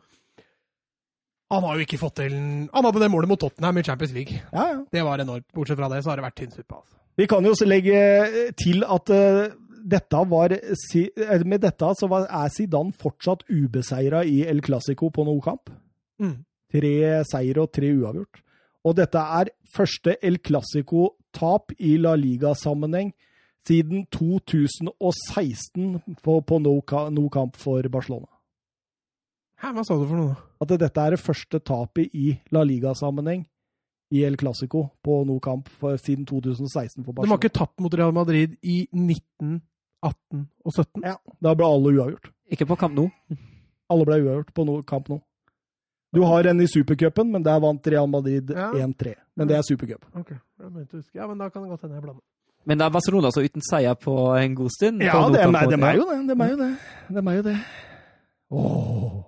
han 1.50 1.64
har 1.66 1.76
jo 1.76 1.84
ikke 1.86 1.98
fått 1.98 2.20
til 2.20 2.34
Han 2.70 2.86
hadde 2.86 3.00
det 3.02 3.10
målet 3.10 3.30
mot 3.30 3.40
Tottenham 3.40 3.80
i 3.80 3.82
Champions 3.86 4.12
League. 4.14 4.42
Ja, 4.52 4.66
ja. 4.70 4.78
Det 4.92 5.02
var 5.06 5.22
enormt. 5.22 5.48
Bortsett 5.54 5.78
fra 5.80 5.88
det 5.90 6.02
så 6.04 6.12
har 6.12 6.20
det 6.20 6.26
vært 6.28 6.38
tynn 6.38 6.52
suppe. 6.54 6.78
Altså. 6.78 6.94
Vi 7.18 7.26
kan 7.30 7.44
jo 7.44 7.54
også 7.54 7.66
legge 7.66 8.52
til 8.60 8.84
at 8.86 9.10
uh, 9.10 9.50
dette 9.90 10.20
var, 10.30 10.52
eh, 10.54 11.44
med 11.44 11.60
dette 11.64 11.88
så 11.98 12.08
var, 12.08 12.28
er 12.30 12.52
Zidane 12.54 12.92
fortsatt 12.92 13.42
ubeseira 13.50 14.22
i 14.24 14.42
El 14.46 14.62
Clásico 14.62 15.10
på 15.10 15.24
noen 15.26 15.40
kamp. 15.44 15.72
Mm. 16.22 16.44
Tre 16.70 16.94
seier 17.26 17.58
og 17.58 17.72
tre 17.74 17.90
uavgjort. 17.96 18.42
Og 18.86 18.96
dette 18.96 19.18
er 19.18 19.50
første 19.74 20.16
El 20.22 20.38
Clásico-tap 20.38 21.74
i 21.78 21.96
La 21.98 22.14
Liga-sammenheng 22.16 23.10
siden 23.66 24.06
2016 24.14 25.98
på, 26.22 26.40
på 26.40 26.58
no, 26.62 26.78
no 27.10 27.28
kamp 27.28 27.56
for 27.60 27.82
Barcelona. 27.92 28.30
Hæ, 29.60 29.74
hva 29.76 29.84
sa 29.84 29.98
du 29.98 30.06
for 30.06 30.16
noe? 30.16 30.49
At 30.60 30.68
dette 30.76 31.00
er 31.00 31.14
det 31.16 31.20
første 31.22 31.60
tapet 31.64 32.10
i 32.14 32.34
La 32.52 32.62
Liga-sammenheng 32.68 33.46
i 34.12 34.24
El 34.26 34.34
Clásico 34.36 34.90
på 35.04 35.20
no 35.24 35.38
kamp 35.40 35.68
for, 35.80 35.96
siden 35.96 36.26
2016 36.26 37.04
for 37.04 37.12
De 37.12 37.20
har 37.20 37.22
Barcelona. 37.22 37.38
ikke 37.38 37.52
tapt 37.56 37.80
mot 37.80 37.94
Real 37.94 38.12
Madrid 38.12 38.56
i 38.62 38.82
19, 38.92 39.60
18 40.02 40.46
og 40.66 40.72
17. 40.74 41.04
Ja, 41.06 41.14
da 41.40 41.54
ble 41.54 41.64
alle 41.70 41.94
uavgjort. 41.94 42.30
Ikke 42.50 42.66
på 42.66 42.76
kamp 42.80 42.94
nå. 42.98 43.06
Alle 43.90 44.04
ble 44.08 44.18
uavgjort 44.24 44.52
på 44.54 44.66
no 44.66 44.80
kamp 44.82 45.08
nå. 45.08 45.20
Du 46.12 46.24
har 46.26 46.44
en 46.50 46.60
i 46.60 46.66
supercupen, 46.66 47.30
men 47.30 47.44
der 47.46 47.60
vant 47.62 47.86
Real 47.86 48.08
Madrid 48.10 48.50
Ja. 48.50 48.72
1-3. 48.74 49.14
Men 49.38 49.46
det 49.48 49.56
er 49.56 49.62
supercup. 49.62 50.04
Ok, 50.18 50.32
jeg 50.34 50.72
begynte 50.74 50.96
å 50.98 51.00
huske. 51.04 51.14
Ja, 51.14 51.26
men 51.30 51.38
da 51.38 51.48
kan 51.48 51.62
det 51.62 51.70
godt 51.70 51.82
hende 51.86 51.94
jeg 52.00 52.02
blander. 52.02 52.22
Men 52.66 52.78
da 52.78 52.86
er 52.90 52.90
Barcelona 52.92 53.30
så 53.32 53.40
uten 53.46 53.62
seier 53.62 53.94
på 53.94 54.12
en 54.36 54.54
god 54.58 54.70
stund. 54.74 55.00
Ja, 55.06 55.14
det 55.30 55.40
er, 55.40 55.48
meg, 55.54 55.70
det 55.70 55.78
er 55.80 55.94
jo 55.96 56.04
det. 56.10 56.18
De 56.28 56.34
er 56.42 56.50
jo 56.50 56.56
det. 56.58 56.70
De 57.14 57.22
er 57.30 57.36
jo 57.38 57.42
det. 57.46 57.56
Åh. 58.50 59.22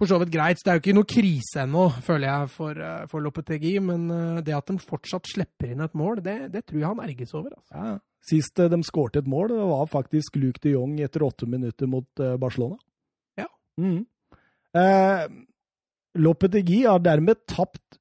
for 0.00 0.10
så 0.10 0.16
vidt 0.18 0.32
greit. 0.34 0.58
Det 0.58 0.72
er 0.72 0.78
jo 0.78 0.82
ikke 0.82 0.96
noe 0.96 1.06
krise 1.06 1.60
ennå, 1.62 1.84
føler 2.02 2.26
jeg, 2.26 2.48
for, 2.56 2.80
eh, 2.82 3.04
for 3.10 3.24
Lopetegi, 3.24 3.76
men 3.84 4.08
eh, 4.10 4.40
det 4.46 4.56
at 4.56 4.72
de 4.72 4.80
fortsatt 4.82 5.30
slipper 5.30 5.74
inn 5.74 5.84
et 5.84 5.94
mål, 5.94 6.22
det, 6.24 6.38
det 6.54 6.64
tror 6.66 6.80
jeg 6.80 6.90
han 6.90 7.04
erges 7.04 7.36
over. 7.36 7.52
Altså. 7.54 7.76
Ja. 7.76 7.94
Sist 8.24 8.56
de 8.72 8.80
skårte 8.88 9.20
et 9.20 9.28
mål, 9.28 9.52
det 9.52 9.68
var 9.68 9.88
faktisk 9.92 10.38
Luke 10.40 10.62
de 10.64 10.72
Jong 10.72 10.96
etter 11.04 11.26
åtte 11.26 11.44
minutter 11.44 11.90
mot 11.92 12.22
Barcelona. 12.40 12.78
Ja. 13.36 13.50
Mm. 13.76 14.06
Eh, 14.74 15.26
Lopetegi 16.24 16.84
har 16.86 17.02
dermed 17.04 17.44
tapt 17.50 17.98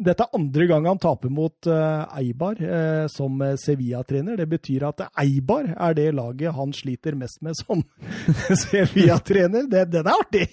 dette 0.00 0.24
er 0.24 0.36
andre 0.36 0.66
gang 0.70 0.86
han 0.88 1.00
taper 1.00 1.32
mot 1.32 1.68
uh, 1.68 2.08
Eibar 2.16 2.60
uh, 2.60 3.04
som 3.12 3.40
Sevilla-trener. 3.60 4.38
Det 4.40 4.46
betyr 4.48 4.86
at 4.88 5.04
Eibar 5.20 5.68
er 5.74 5.96
det 5.98 6.08
laget 6.16 6.56
han 6.56 6.72
sliter 6.76 7.18
mest 7.20 7.42
med 7.44 7.58
som 7.58 7.82
Sevilla-trener. 8.64 9.68
Det, 9.70 9.84
det, 9.92 10.00
er 10.00 10.12
artig! 10.14 10.48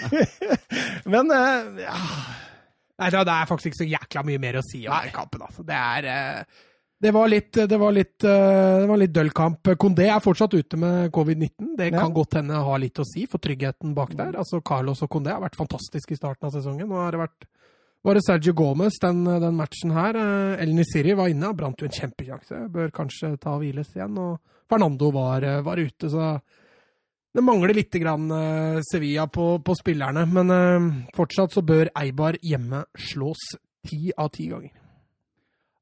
Men 1.12 1.30
uh, 1.30 1.84
ja. 1.84 2.00
Nei, 3.00 3.12
det 3.14 3.20
er 3.32 3.46
faktisk 3.48 3.70
ikke 3.70 3.80
så 3.80 3.88
jækla 3.88 4.26
mye 4.28 4.40
mer 4.42 4.58
å 4.60 4.66
si 4.66 4.82
om 4.84 5.06
den 5.06 5.14
kampen. 5.14 5.46
Altså. 5.46 5.64
Det 5.64 5.78
er 5.78 6.42
det 7.00 7.14
var 7.16 7.30
litt, 7.32 7.54
det 7.56 7.78
var 7.80 7.94
litt, 7.96 8.18
det 8.20 8.88
var 8.90 8.98
litt 9.00 9.14
døll 9.16 9.30
kamp. 9.32 9.70
Kondé 9.80 10.10
er 10.12 10.20
fortsatt 10.20 10.52
ute 10.52 10.76
med 10.76 11.08
covid-19. 11.16 11.70
Det 11.78 11.86
kan 11.94 12.10
ja. 12.10 12.10
godt 12.12 12.36
hende 12.36 12.58
ha 12.60 12.74
litt 12.76 13.00
å 13.00 13.06
si 13.08 13.24
for 13.24 13.40
tryggheten 13.40 13.94
bak 13.96 14.12
der. 14.18 14.36
Altså, 14.36 14.60
Carlos 14.60 15.00
og 15.06 15.08
Kondé 15.14 15.32
har 15.32 15.40
vært 15.40 15.56
fantastiske 15.56 16.12
i 16.12 16.20
starten 16.20 16.50
av 16.50 16.52
sesongen. 16.52 16.90
Nå 16.90 17.00
har 17.00 17.16
det 17.16 17.22
vært 17.22 17.48
var 18.02 18.16
det 18.16 18.24
Sergio 18.24 18.54
Gomez 18.56 18.96
den, 19.02 19.24
den 19.24 19.56
matchen 19.56 19.92
her. 19.92 20.16
Eh, 20.16 20.62
El 20.62 20.72
Nisiri 20.76 21.14
var 21.16 21.28
inne, 21.32 21.52
brant 21.56 21.80
jo 21.80 21.88
en 21.88 21.96
kjempekjanse. 21.96 22.62
Bør 22.72 22.92
kanskje 22.96 23.34
ta 23.40 23.56
og 23.56 23.64
hviles 23.64 23.92
igjen. 23.96 24.16
Og 24.16 24.38
Fernando 24.70 25.10
var, 25.14 25.44
eh, 25.44 25.60
var 25.66 25.80
ute, 25.80 26.08
så 26.08 26.32
det 27.30 27.44
mangler 27.46 27.76
litt 27.76 27.94
grann 28.02 28.24
uh, 28.26 28.80
Sevilla 28.82 29.28
på, 29.30 29.60
på, 29.62 29.74
spillerne. 29.78 30.24
Men 30.26 30.50
fortsatt 31.14 31.54
så 31.54 31.62
bør 31.62 31.92
Eibar 32.00 32.34
hjemme 32.42 32.82
slås 32.98 33.52
ti 33.86 34.10
av 34.18 34.32
ti 34.34 34.48
ganger. 34.50 34.79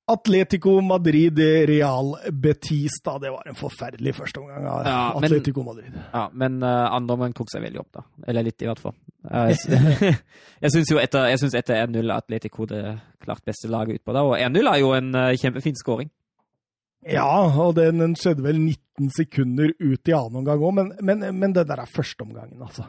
Atletico 0.08 0.80
Madrid 0.80 1.38
Real 1.68 2.14
Betis, 2.32 2.96
da. 3.04 3.18
Det 3.20 3.32
var 3.34 3.48
en 3.50 3.58
forferdelig 3.58 4.14
førsteomgang 4.16 4.64
av 4.64 4.86
ja, 4.88 5.00
Atletico 5.18 5.64
Madrid. 5.66 5.92
Ja, 6.14 6.22
men 6.32 6.62
uh, 6.64 6.86
andre 6.96 7.16
omgang 7.18 7.34
tok 7.36 7.52
seg 7.52 7.66
veldig 7.66 7.82
opp, 7.82 7.90
da. 7.98 8.04
Eller 8.30 8.46
litt, 8.46 8.62
i 8.64 8.70
hvert 8.70 8.82
fall. 8.82 8.96
Uh, 9.28 9.50
jeg 10.62 10.70
syns 10.72 10.88
jo 10.88 11.00
etter, 11.02 11.26
etter 11.58 11.80
1-0 11.82 12.12
Atletico 12.14 12.64
det 12.70 12.78
klart 13.20 13.42
beste 13.44 13.68
laget 13.68 13.98
utpå 13.98 14.14
da, 14.14 14.22
og 14.24 14.38
1-0 14.38 14.70
er 14.70 14.78
jo 14.80 14.92
en 14.96 15.10
uh, 15.12 15.34
kjempefin 15.36 15.76
skåring. 15.76 16.08
Ja, 17.04 17.26
og 17.50 17.74
den, 17.76 18.00
den, 18.00 18.14
skjedde 18.16 18.46
vel 18.46 18.56
19 18.62 19.10
sekunder 19.18 19.74
ut 19.76 20.08
i 20.08 20.14
annen 20.16 20.40
omgang 20.40 20.62
òg, 20.62 20.72
men, 20.78 20.90
men, 21.04 21.26
men, 21.36 21.54
det 21.54 21.66
der 21.68 21.82
er 21.82 21.92
førsteomgangen, 21.92 22.62
altså. 22.64 22.86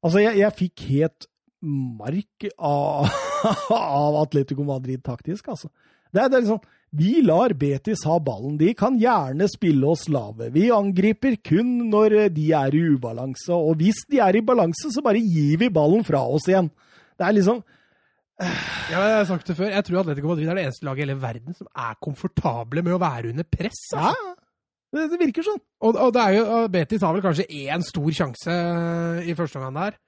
Altså, 0.00 0.22
jeg, 0.22 0.38
jeg 0.40 0.58
fikk 0.58 0.86
helt 0.88 1.28
mark 1.62 2.48
av, 2.58 3.12
av 3.76 4.22
Atletico 4.24 4.64
Madrid 4.66 5.04
taktisk, 5.06 5.52
altså. 5.52 5.70
Det 6.12 6.20
er, 6.20 6.28
det 6.28 6.38
er 6.38 6.44
liksom, 6.44 6.62
vi 6.92 7.12
lar 7.24 7.54
Betis 7.56 8.04
ha 8.04 8.18
ballen. 8.20 8.58
De 8.60 8.74
kan 8.76 8.98
gjerne 9.00 9.48
spille 9.48 9.88
oss 9.88 10.04
lave. 10.12 10.50
Vi 10.52 10.66
angriper 10.74 11.38
kun 11.40 11.88
når 11.92 12.28
de 12.34 12.50
er 12.56 12.76
i 12.76 12.82
ubalanse. 12.92 13.52
Og 13.56 13.80
hvis 13.80 14.04
de 14.12 14.20
er 14.20 14.36
i 14.36 14.44
balanse, 14.44 14.92
så 14.92 15.04
bare 15.04 15.22
gir 15.22 15.56
vi 15.62 15.72
ballen 15.72 16.04
fra 16.04 16.20
oss 16.28 16.50
igjen. 16.50 16.68
Det 17.16 17.28
er 17.28 17.38
liksom 17.38 17.62
ja, 18.42 18.98
jeg 18.98 19.16
har 19.20 19.26
sagt 19.28 19.48
det 19.48 19.56
før. 19.56 19.70
Jeg 19.70 19.86
tror 19.86 20.00
Atletico 20.00 20.30
Madrid 20.32 20.48
er 20.50 20.58
det 20.58 20.64
eneste 20.66 20.86
laget 20.86 21.02
i 21.02 21.04
hele 21.06 21.18
verden 21.22 21.56
som 21.56 21.68
er 21.70 21.98
komfortable 22.02 22.82
med 22.82 22.96
å 22.96 23.02
være 23.02 23.32
under 23.32 23.46
press. 23.46 23.84
Altså. 23.94 24.32
Ja, 24.32 24.34
det, 24.92 25.04
det, 25.12 25.20
virker 25.20 25.46
sånn. 25.46 25.60
Og, 25.84 25.96
og, 25.96 26.10
det 26.16 26.22
er 26.24 26.38
jo, 26.38 26.62
Betis 26.72 27.04
har 27.06 27.14
vel 27.16 27.24
kanskje 27.24 27.46
én 27.62 27.84
stor 27.86 28.16
sjanse 28.16 28.56
i 29.24 29.36
første 29.38 29.60
omgang 29.60 29.78
der. 29.78 30.00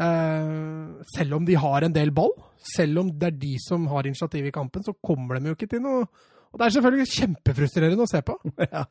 Uh, 0.00 1.02
selv 1.12 1.36
om 1.36 1.44
de 1.44 1.58
har 1.58 1.84
en 1.84 1.94
del 1.94 2.12
ball, 2.14 2.32
selv 2.76 3.02
om 3.02 3.10
det 3.10 3.32
er 3.32 3.40
de 3.40 3.56
som 3.60 3.88
har 3.90 4.06
initiativ 4.08 4.46
i 4.48 4.54
kampen, 4.54 4.84
så 4.86 4.94
kommer 4.96 5.36
de 5.36 5.50
jo 5.50 5.56
ikke 5.58 5.68
til 5.74 5.82
noe 5.84 6.06
Og 6.50 6.58
det 6.58 6.66
er 6.66 6.72
selvfølgelig 6.76 7.12
kjempefrustrerende 7.14 8.06
å 8.06 8.10
se 8.10 8.24
på. 8.26 8.38
Ja. 8.70 8.86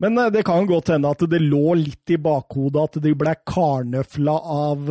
Men 0.00 0.16
uh, 0.16 0.30
det 0.32 0.46
kan 0.48 0.64
godt 0.64 0.94
hende 0.94 1.10
at 1.12 1.22
det 1.28 1.42
lå 1.42 1.74
litt 1.76 2.12
i 2.14 2.16
bakhodet 2.16 2.84
at 2.86 2.94
de 3.04 3.10
ble 3.20 3.34
karnøfla 3.44 4.36
av, 4.54 4.86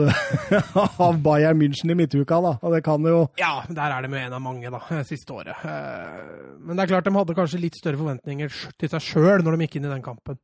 av 1.08 1.22
Bayern 1.26 1.58
München 1.58 1.90
i 1.90 1.96
midtuka, 1.98 2.38
da. 2.46 2.52
Og 2.62 2.76
det 2.76 2.84
kan 2.86 3.08
jo 3.10 3.24
Ja, 3.42 3.64
der 3.66 3.96
er 3.96 4.06
de 4.06 4.12
jo 4.14 4.22
en 4.22 4.38
av 4.38 4.44
mange, 4.46 4.70
da, 4.70 4.84
siste 5.08 5.34
året. 5.34 5.66
Men 6.62 6.78
det 6.78 6.86
er 6.86 6.94
klart 6.94 7.10
de 7.10 7.16
hadde 7.18 7.38
kanskje 7.42 7.64
litt 7.64 7.80
større 7.82 7.98
forventninger 7.98 8.54
til 8.78 8.94
seg 8.94 9.08
sjøl 9.08 9.42
når 9.42 9.58
de 9.58 9.66
gikk 9.66 9.80
inn 9.80 9.90
i 9.90 9.96
den 9.96 10.06
kampen. 10.06 10.38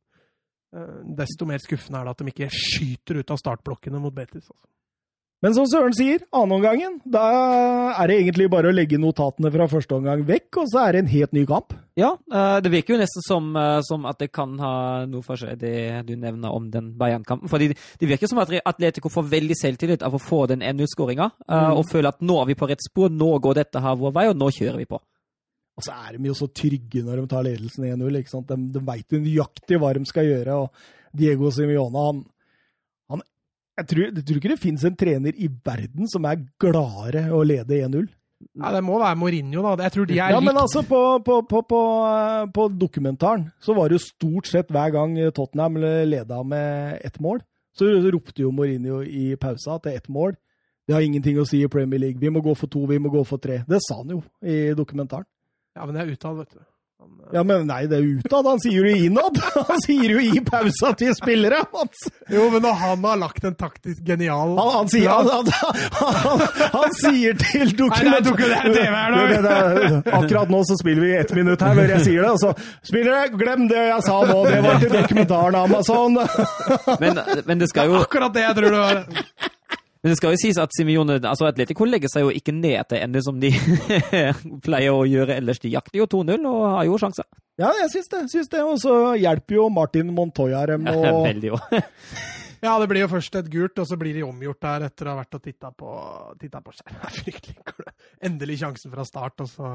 Eh, 0.75 1.01
desto 1.17 1.47
mer 1.49 1.61
skuffende 1.63 2.01
er 2.01 2.07
det 2.07 2.15
at 2.15 2.23
de 2.23 2.31
ikke 2.33 2.53
skyter 2.53 3.21
ut 3.21 3.35
av 3.35 3.41
startblokkene 3.41 4.01
mot 4.01 4.15
Betis. 4.15 4.47
Altså. 4.49 4.65
Men 5.43 5.53
som 5.53 5.67
Søren 5.69 5.93
sier, 5.93 6.23
annenomgangen, 6.33 6.95
da 7.11 7.21
er 7.99 8.09
det 8.09 8.15
egentlig 8.21 8.47
bare 8.49 8.71
å 8.71 8.73
legge 8.73 8.97
notatene 8.97 9.51
fra 9.53 9.67
første 9.69 9.93
omgang 9.97 10.23
vekk, 10.25 10.61
og 10.61 10.69
så 10.71 10.85
er 10.85 10.95
det 10.95 11.01
en 11.03 11.11
helt 11.11 11.35
ny 11.35 11.43
kamp. 11.45 11.75
Ja, 11.99 12.15
eh, 12.31 12.55
det 12.65 12.71
virker 12.73 12.95
jo 12.95 13.01
nesten 13.03 13.21
som, 13.27 13.51
eh, 13.55 13.81
som 13.85 14.07
at 14.09 14.23
det 14.23 14.31
kan 14.33 14.57
ha 14.59 15.05
noe 15.05 15.21
for 15.21 15.37
seg, 15.37 15.59
det 15.59 16.07
du 16.07 16.15
nevner 16.15 16.49
om 16.55 16.71
den 16.71 16.93
Bayern-kampen. 16.97 17.51
Fordi 17.51 17.75
det 17.75 18.09
virker 18.09 18.31
som 18.31 18.41
at 18.41 18.49
Atletico 18.65 19.11
får 19.11 19.29
veldig 19.29 19.59
selvtillit 19.59 20.03
av 20.07 20.15
å 20.15 20.23
få 20.23 20.47
den 20.47 20.63
1-0-skåringa, 20.65 21.29
mm. 21.45 21.75
og 21.77 21.85
føler 21.91 22.09
at 22.09 22.25
nå 22.25 22.41
er 22.41 22.49
vi 22.49 22.55
på 22.55 22.71
rett 22.71 22.81
spor, 22.81 23.11
nå 23.11 23.37
går 23.39 23.59
dette 23.61 23.83
her 23.83 23.95
vår 23.95 24.15
vei, 24.15 24.29
og 24.31 24.39
nå 24.39 24.49
kjører 24.49 24.81
vi 24.81 24.89
på. 24.89 25.01
Og 25.75 25.83
så 25.83 25.95
er 25.95 26.15
de 26.15 26.29
jo 26.29 26.35
så 26.37 26.47
trygge 26.55 27.03
når 27.03 27.19
de 27.19 27.29
tar 27.31 27.43
ledelsen 27.43 27.87
1-0. 27.89 28.19
De, 28.47 28.57
de 28.77 28.83
veit 28.87 29.11
jo 29.11 29.19
nøyaktig 29.19 29.79
hva 29.81 29.91
de 29.95 30.05
skal 30.07 30.29
gjøre. 30.29 30.59
og 30.63 31.15
Diego 31.15 31.51
Simione 31.51 32.03
han, 32.05 32.21
han 33.11 33.23
jeg, 33.79 33.87
tror, 33.91 34.03
jeg, 34.05 34.21
tror, 34.23 34.37
ikke 34.39 34.53
det 34.53 34.61
finnes 34.61 34.85
en 34.87 34.99
trener 34.99 35.35
i 35.35 35.49
verden 35.49 36.07
som 36.11 36.27
er 36.29 36.45
gladere 36.61 37.27
å 37.35 37.41
lede 37.47 37.81
1-0. 37.87 38.07
Nei, 38.55 38.71
Det 38.75 38.81
må 38.83 38.99
være 38.99 39.17
Mourinho, 39.19 39.63
da. 39.63 39.87
Jeg 39.87 39.93
tror 39.95 40.07
de 40.07 40.17
er 40.19 40.31
Ja, 40.35 40.39
men 40.43 40.59
altså, 40.59 40.83
på, 40.87 41.01
på, 41.25 41.41
på, 41.49 41.81
på, 42.55 42.65
dokumentaren 42.79 43.47
så 43.63 43.75
var 43.75 43.89
det 43.89 43.99
jo 43.99 44.05
stort 44.05 44.49
sett 44.51 44.71
hver 44.71 44.91
gang 44.95 45.15
Tottenham 45.35 45.79
leda 45.79 46.41
med 46.43 46.99
ett 47.03 47.19
mål, 47.23 47.41
så 47.75 47.87
ropte 48.11 48.43
jo 48.43 48.51
Mourinho 48.55 49.01
i 49.03 49.33
pausa 49.39 49.79
til 49.83 49.95
ett 49.95 50.07
mål. 50.11 50.35
Det 50.85 50.93
har 50.93 51.01
ingenting 51.01 51.39
å 51.41 51.47
si 51.49 51.63
i 51.65 51.71
Premier 51.71 51.99
League. 51.99 52.21
Vi 52.21 52.29
må 52.29 52.43
gå 52.45 52.53
for 52.55 52.69
to, 52.71 52.83
vi 52.85 52.99
må 53.01 53.09
gå 53.09 53.23
for 53.25 53.41
tre. 53.41 53.63
Det 53.67 53.79
sa 53.81 54.03
han 54.03 54.13
jo 54.13 54.21
i 54.45 54.75
dokumentaren. 54.77 55.25
Ja, 55.75 55.85
men 55.85 55.95
det 55.95 56.01
er 56.01 56.15
utad, 56.15 56.37
vet 56.37 56.53
du. 56.53 56.59
Han, 56.99 57.09
eh, 57.19 57.33
ja, 57.35 57.41
men 57.43 57.65
nei, 57.67 57.81
det 57.91 57.97
er 57.97 58.05
utad. 58.19 58.47
Han 58.47 58.61
sier 58.63 58.85
jo 58.85 58.91
innad! 58.95 59.39
Han 59.69 59.81
sier 59.83 60.13
jo 60.13 60.21
i 60.23 60.39
pausa 60.45 60.93
til 60.95 61.11
spillere! 61.17 61.59
Mats. 61.73 62.05
Jo, 62.31 62.45
men 62.53 62.63
når 62.63 62.77
han 62.79 63.03
har 63.03 63.17
lagt 63.19 63.43
en 63.45 63.55
taktisk 63.59 63.99
genial 64.07 64.53
Han, 64.55 64.69
han, 64.73 64.89
sier, 64.89 65.09
han, 65.11 65.49
han, 65.99 66.43
han 66.73 66.95
sier, 66.95 67.35
til 67.41 67.73
dokument... 67.75 68.29
Akkurat 70.15 70.53
nå 70.53 70.61
så 70.69 70.77
spiller 70.79 71.03
vi 71.03 71.11
ett 71.19 71.33
minutt 71.35 71.65
her 71.67 71.75
hvor 71.75 71.91
jeg 71.95 72.05
sier 72.07 72.23
det. 72.23 72.31
Og 72.31 72.39
så 72.39 72.53
Spillere, 72.87 73.27
glem 73.35 73.67
det 73.71 73.83
jeg 73.89 74.05
sa 74.07 74.21
nå! 74.31 74.39
Det 74.47 74.61
var 74.63 74.79
til 74.85 74.95
dokumentaren 74.95 75.59
Amazon! 75.65 76.21
Men, 77.03 77.19
men 77.43 77.59
det 77.59 77.69
skal 77.73 77.91
jo 77.91 77.99
Akkurat 78.05 78.31
det 78.33 78.47
jeg 78.47 78.57
tror 78.61 78.71
det 78.71 78.85
var. 78.85 79.51
Men 80.05 80.13
det 80.13 80.19
skal 80.19 80.35
jo 80.35 80.37
sies 80.37 80.57
at 80.61 80.69
Simione, 80.77 81.15
altså 81.17 81.47
Atletico 81.49 81.87
legger 81.89 82.11
seg 82.13 82.27
jo 82.27 82.33
ikke 82.37 82.53
ned 82.53 82.77
til 82.91 82.99
ende 83.01 83.23
som 83.25 83.39
de 83.41 83.49
pleier 84.67 84.93
å 84.93 84.99
gjøre 85.09 85.39
ellers. 85.39 85.57
De 85.63 85.71
jakter 85.73 85.97
jo 85.97 86.05
2-0 86.11 86.45
og 86.45 86.59
har 86.75 86.83
jo 86.85 86.99
sjanser. 87.01 87.25
Ja, 87.57 87.71
jeg 87.79 87.89
syns 87.95 88.11
det. 88.11 88.19
Syns 88.29 88.51
det. 88.51 88.61
Og 88.61 88.77
så 88.83 88.93
hjelper 89.17 89.57
jo 89.57 89.65
Martin 89.73 90.11
Montoya 90.13 90.61
dem. 90.69 90.85
Og... 90.93 91.07
Ja, 91.07 91.13
veldig 91.23 91.49
jo. 91.49 91.57
ja, 92.67 92.75
det 92.83 92.89
blir 92.91 93.01
jo 93.01 93.09
først 93.15 93.39
et 93.41 93.49
gult, 93.49 93.81
og 93.81 93.89
så 93.89 93.97
blir 93.97 94.13
de 94.13 94.27
omgjort 94.27 94.61
der 94.67 94.85
etter 94.91 95.09
å 95.09 95.15
ha 95.15 95.19
vært 95.23 95.39
og 95.39 95.43
titta 95.47 95.73
på, 95.73 95.95
titta 96.43 96.61
på 96.61 96.75
skjerm. 96.77 97.01
Fryktelig. 97.17 97.89
Endelig 98.29 98.59
sjansen 98.61 98.93
fra 98.93 99.07
start, 99.09 99.41
og 99.41 99.49
så 99.55 99.73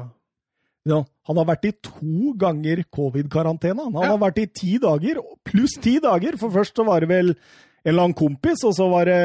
ja, 0.87 0.97
han 1.27 1.37
har 1.37 1.45
vært 1.45 1.67
i 1.67 1.73
to 1.85 2.31
ganger 2.41 2.79
covid-karantene. 2.87 3.83
Han 3.91 3.99
ja. 3.99 4.13
har 4.15 4.23
vært 4.23 4.39
i 4.41 4.47
ti 4.49 4.77
dager, 4.81 5.19
pluss 5.45 5.75
ti 5.83 5.99
dager. 6.01 6.39
For 6.41 6.55
først 6.55 6.79
så 6.79 6.87
var 6.87 7.03
det 7.03 7.11
vel 7.11 7.35
en 7.83 7.89
eller 7.89 8.07
annen 8.07 8.17
kompis, 8.17 8.63
og 8.67 8.75
så 8.77 8.87
var 8.91 9.09
det 9.09 9.21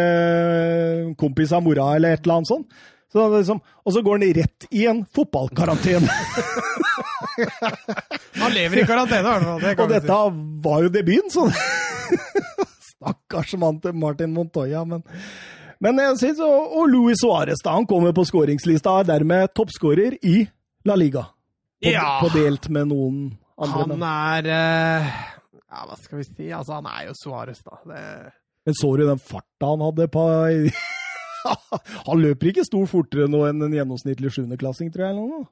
kompis 1.20 1.52
av 1.52 1.64
mora 1.64 1.90
eller 1.96 2.16
et 2.16 2.24
eller 2.24 2.40
annet 2.40 2.48
sånt. 2.48 2.84
Så 3.12 3.24
liksom, 3.32 3.60
og 3.84 3.92
så 3.94 4.02
går 4.02 4.18
han 4.18 4.34
rett 4.36 4.66
i 4.70 4.86
en 4.90 5.04
fotballkarantene. 5.14 6.08
han 8.42 8.52
lever 8.52 8.82
i 8.82 8.86
karantene, 8.88 9.36
det 9.62 9.74
Og 9.80 9.92
dette 9.92 10.16
si. 10.16 10.40
var 10.64 10.82
jo 10.84 10.90
debuten, 10.92 11.30
så 11.32 11.46
Stakkars 12.90 13.54
mann 13.60 13.78
til 13.80 13.94
Martin 13.96 14.34
Montoya. 14.34 14.82
Men, 14.88 15.04
men 15.80 16.02
jeg 16.02 16.18
synes, 16.24 16.42
og, 16.42 16.82
Luis 16.90 17.22
Suárez 17.22 17.62
da, 17.64 17.76
han 17.76 17.86
kommer 17.86 18.12
på 18.16 18.26
skåringslista, 18.26 18.98
er 19.00 19.10
dermed 19.14 19.54
toppskårer 19.54 20.18
i 20.24 20.42
La 20.88 20.98
Liga. 20.98 21.28
På, 21.76 21.92
ja. 21.92 22.18
på 22.20 22.32
delt 22.34 22.68
med 22.72 22.88
noen 22.90 23.16
andre. 23.60 23.86
Han 23.92 24.04
er 24.08 24.46
uh, 24.48 25.08
Ja, 25.72 25.82
hva 25.84 25.96
skal 26.00 26.22
vi 26.22 26.24
si? 26.24 26.46
Altså, 26.50 26.78
han 26.78 26.86
er 26.88 27.10
jo 27.10 27.16
Suárez, 27.20 27.60
da. 27.64 27.76
Det 27.84 28.02
men 28.66 28.74
så 28.76 28.92
du 28.98 29.04
den 29.06 29.20
farta 29.22 29.72
han 29.72 29.84
hadde 29.86 30.08
på 30.12 30.24
Han 32.08 32.18
løper 32.18 32.50
ikke 32.50 32.64
stor 32.66 32.88
fortere 32.90 33.28
nå 33.30 33.44
enn 33.46 33.62
en 33.62 33.76
gjennomsnittlig 33.76 34.32
sjuendeklassing, 34.34 34.90
tror 34.90 35.06
jeg. 35.06 35.14
eller 35.14 35.28
noe. 35.30 35.46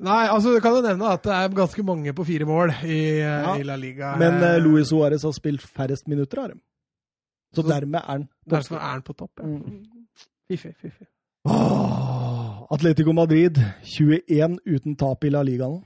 Nei, 0.00 0.22
altså 0.32 0.54
du 0.54 0.62
kan 0.64 0.78
jo 0.78 0.80
nevne 0.84 1.10
at 1.12 1.24
det 1.26 1.34
er 1.36 1.52
ganske 1.58 1.84
mange 1.84 2.14
på 2.16 2.24
fire 2.24 2.46
mål 2.48 2.72
i, 2.88 3.00
ja. 3.20 3.52
i 3.60 3.66
La 3.68 3.76
Liga. 3.76 4.14
Men 4.20 4.38
uh, 4.40 4.56
Luis 4.62 4.88
Suárez 4.88 5.26
har 5.28 5.34
spilt 5.36 5.60
færrest 5.60 6.08
minutter 6.08 6.40
av 6.40 6.54
dem. 6.54 6.62
Så, 7.52 7.60
Så 7.60 7.68
dermed 7.68 8.00
er 8.00 8.06
han 8.06 8.28
Derfor 8.48 8.78
er 8.78 8.94
han 8.94 9.04
på 9.04 9.12
topp, 9.18 9.42
ja. 9.42 9.50
Mm. 9.50 10.08
Fiffig, 10.48 10.72
fiffig. 10.80 11.06
Oh, 11.44 12.64
Atletico 12.72 13.12
Madrid, 13.12 13.60
21 13.84 14.58
uten 14.66 14.96
tap 14.96 15.24
i 15.24 15.32
La 15.34 15.44
Liga 15.46 15.68
nå. 15.68 15.82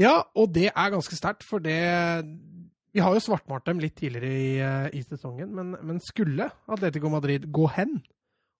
Ja, 0.00 0.20
og 0.36 0.52
det 0.54 0.70
er 0.70 0.92
ganske 0.92 1.16
sterkt, 1.16 1.44
for 1.44 1.60
det 1.64 1.80
vi 2.92 3.02
har 3.04 3.14
jo 3.14 3.22
svartmalt 3.22 3.66
dem 3.68 3.80
litt 3.82 3.96
tidligere 3.98 4.30
i, 4.30 4.52
eh, 4.64 4.86
i 4.98 5.02
sesongen, 5.06 5.52
men, 5.54 5.74
men, 5.86 6.00
skulle 6.02 6.48
Atletico 6.66 7.10
Madrid 7.12 7.46
gå 7.52 7.68
hen 7.76 8.00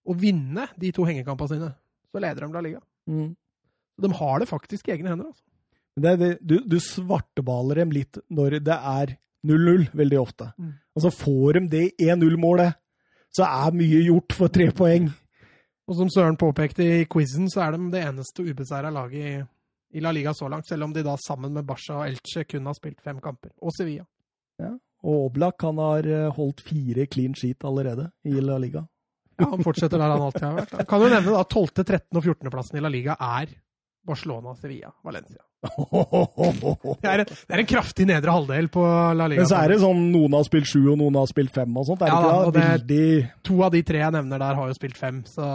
og 0.07 0.19
vinne 0.21 0.67
de 0.79 0.91
to 0.95 1.05
hengekampene 1.07 1.51
sine, 1.51 1.71
så 2.11 2.21
leder 2.23 2.45
de 2.45 2.51
La 2.53 2.63
Liga. 2.65 2.81
Mm. 3.09 3.31
De 4.01 4.11
har 4.17 4.41
det 4.41 4.49
faktisk 4.49 4.87
i 4.87 4.95
egne 4.95 5.11
hender. 5.11 5.31
altså. 5.31 5.43
Det 6.01 6.13
det, 6.19 6.29
du, 6.41 6.59
du 6.63 6.77
svartebaler 6.79 7.83
dem 7.83 7.91
litt 7.91 8.17
når 8.31 8.61
det 8.63 8.77
er 8.77 9.17
0-0, 9.47 9.89
veldig 9.97 10.19
ofte. 10.21 10.51
Mm. 10.57 10.73
Og 10.95 11.03
så 11.05 11.11
får 11.13 11.59
de 11.59 11.63
det 11.71 11.85
1-0-målet, 11.99 12.77
så 13.31 13.47
er 13.47 13.75
mye 13.75 14.03
gjort 14.05 14.35
for 14.37 14.53
tre 14.53 14.69
poeng. 14.75 15.09
Og 15.89 15.97
som 15.97 16.11
Søren 16.13 16.37
påpekte 16.39 16.85
i 16.85 17.07
quizen, 17.09 17.49
så 17.51 17.65
er 17.65 17.75
de 17.75 17.89
det 17.91 18.03
eneste 18.05 18.45
ubeseira 18.45 18.91
laget 18.93 19.27
i, 19.27 19.33
i 19.97 20.03
La 20.03 20.13
Liga 20.15 20.33
så 20.37 20.47
langt, 20.51 20.69
selv 20.69 20.87
om 20.87 20.93
de 20.95 21.03
da 21.03 21.17
sammen 21.19 21.53
med 21.55 21.67
Barca 21.67 21.99
og 21.99 22.07
Elche 22.07 22.45
kun 22.47 22.69
har 22.69 22.77
spilt 22.77 23.01
fem 23.03 23.19
kamper. 23.23 23.51
Og 23.59 23.75
Sevilla. 23.75 24.05
Og 25.01 25.27
Oblak 25.31 25.63
han 25.65 25.79
har 25.81 26.05
eh, 26.05 26.27
holdt 26.35 26.61
fire 26.61 27.07
clean 27.09 27.33
sheet 27.33 27.63
allerede 27.65 28.11
i 28.29 28.35
La 28.43 28.57
Liga. 28.61 28.83
Ja, 29.39 29.47
Han 29.49 29.63
fortsetter 29.65 29.97
der 29.97 30.11
han 30.13 30.21
alltid 30.21 30.43
har 30.45 30.57
vært. 30.59 30.75
Kan 30.87 31.01
du 31.01 31.07
nevne 31.09 31.31
da 31.33 31.43
12., 31.43 31.71
13. 31.81 32.17
og 32.19 32.23
14. 32.23 32.51
plassen 32.53 32.77
i 32.77 32.83
La 32.83 32.91
Liga 32.93 33.15
er 33.17 33.49
Barcelona, 34.05 34.53
Sevilla, 34.57 34.91
Valencia. 35.05 35.41
Det 37.01 37.09
er, 37.09 37.21
en, 37.21 37.27
det 37.29 37.53
er 37.53 37.61
en 37.61 37.67
kraftig 37.69 38.05
nedre 38.09 38.33
halvdel 38.33 38.67
på 38.73 38.81
La 39.17 39.27
Liga. 39.29 39.43
Men 39.43 39.49
så 39.49 39.59
er 39.61 39.73
det 39.73 39.79
sånn 39.83 39.99
noen 40.13 40.33
har 40.37 40.45
spilt 40.47 40.69
sju, 40.69 40.79
og 40.93 40.97
noen 41.01 41.17
har 41.19 41.27
spilt 41.29 41.53
fem 41.53 41.75
og 41.77 41.85
sånt. 41.89 42.01
Er 42.05 42.09
Ja, 42.09 42.17
ikke 42.17 42.31
da, 42.31 42.39
og 42.47 42.53
det- 42.55 42.63
veldig 42.65 43.05
To 43.49 43.59
av 43.67 43.71
de 43.75 43.81
tre 43.85 44.01
jeg 44.01 44.15
nevner 44.17 44.41
der, 44.41 44.55
har 44.57 44.67
jo 44.71 44.77
spilt 44.77 44.97
fem, 44.97 45.21
så 45.29 45.45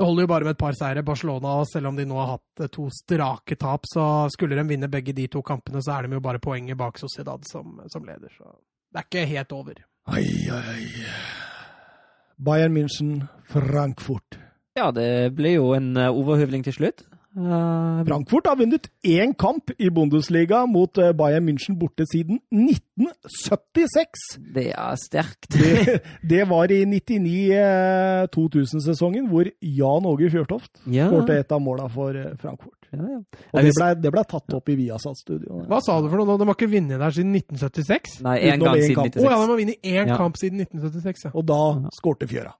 det 0.00 0.06
holder 0.08 0.24
jo 0.24 0.28
bare 0.30 0.46
med 0.48 0.54
et 0.54 0.60
par 0.62 0.72
seire. 0.72 1.02
Barcelona, 1.04 1.58
og 1.60 1.66
selv 1.68 1.90
om 1.90 1.96
de 1.98 2.06
nå 2.08 2.16
har 2.16 2.30
hatt 2.38 2.62
eh, 2.64 2.70
to 2.72 2.86
strake 2.94 3.58
tap, 3.60 3.84
så 3.84 4.04
skulle 4.32 4.56
de 4.56 4.64
vinne 4.64 4.88
begge 4.88 5.12
de 5.12 5.26
to 5.28 5.42
kampene, 5.44 5.82
så 5.84 5.98
er 5.98 6.08
de 6.08 6.16
jo 6.16 6.22
bare 6.24 6.40
poenget 6.40 6.78
bak 6.80 6.96
Sociedad 6.96 7.44
som, 7.50 7.82
som 7.92 8.06
leder. 8.08 8.32
Så 8.32 8.48
det 8.88 9.02
er 9.02 9.08
ikke 9.10 9.26
helt 9.28 9.52
over. 9.52 9.82
Ai, 10.08 10.24
ai. 10.48 10.86
Bayern 12.40 12.72
München, 12.72 13.26
Frankfurt. 13.44 14.40
Ja, 14.78 14.88
det 14.96 15.34
ble 15.36 15.58
jo 15.58 15.74
en 15.76 15.92
uh, 15.98 16.08
overhøvling 16.08 16.64
til 16.64 16.78
slutt. 16.78 17.04
Eh, 17.36 18.04
Frankfurt 18.08 18.48
har 18.50 18.56
vunnet 18.58 18.88
én 19.06 19.34
kamp 19.38 19.70
i 19.78 19.90
Bundesliga 19.90 20.64
mot 20.66 20.98
eh, 20.98 21.12
Bayern 21.14 21.46
München 21.46 21.76
borte 21.78 22.02
siden 22.10 22.40
1976. 23.00 24.38
det 24.54 24.66
er 24.74 24.94
sterkt. 25.00 25.48
Det, 25.54 26.00
det 26.30 26.42
var 26.50 26.70
i 26.72 26.84
99-2000-sesongen, 26.86 29.28
hvor 29.30 29.44
Jan 29.60 30.06
Åge 30.06 30.30
Fjørtoft 30.32 30.70
Ja. 30.90 31.08
skårte 31.10 31.38
et 31.40 31.52
av 31.52 31.60
måla 31.64 31.88
for 31.92 32.10
eh, 32.16 32.34
Frankfurt. 32.40 32.76
Ja, 32.92 32.98
ja. 33.06 33.18
Og 33.54 33.62
det 33.62 33.72
ble, 33.76 33.88
det 34.02 34.10
ble 34.14 34.22
tatt 34.26 34.54
opp 34.56 34.68
i 34.72 34.74
Viasat-studio. 34.80 35.60
Hva 35.70 35.78
sa 35.84 36.00
du 36.02 36.08
for 36.10 36.16
noe? 36.18 36.38
De 36.40 36.44
har 36.48 36.56
ikke 36.58 36.70
vunnet 36.72 36.98
der 36.98 37.10
siden 37.14 37.34
1976? 37.38 38.16
Nei, 38.26 38.36
én 38.50 38.58
gang 38.62 38.74
siden 38.82 38.96
kamp. 38.98 39.14
Å 39.14 39.16
ja, 39.22 39.28
de 39.30 39.34
har 39.44 39.48
vunnet 39.60 39.78
én 39.86 40.06
Ja. 40.10 40.16
kamp 40.18 40.34
siden 40.40 40.58
1976, 40.64 41.24
ja. 41.28 41.32
Og 41.38 41.44
da 41.46 41.60
skårte 41.94 42.26
Fjøra. 42.30 42.52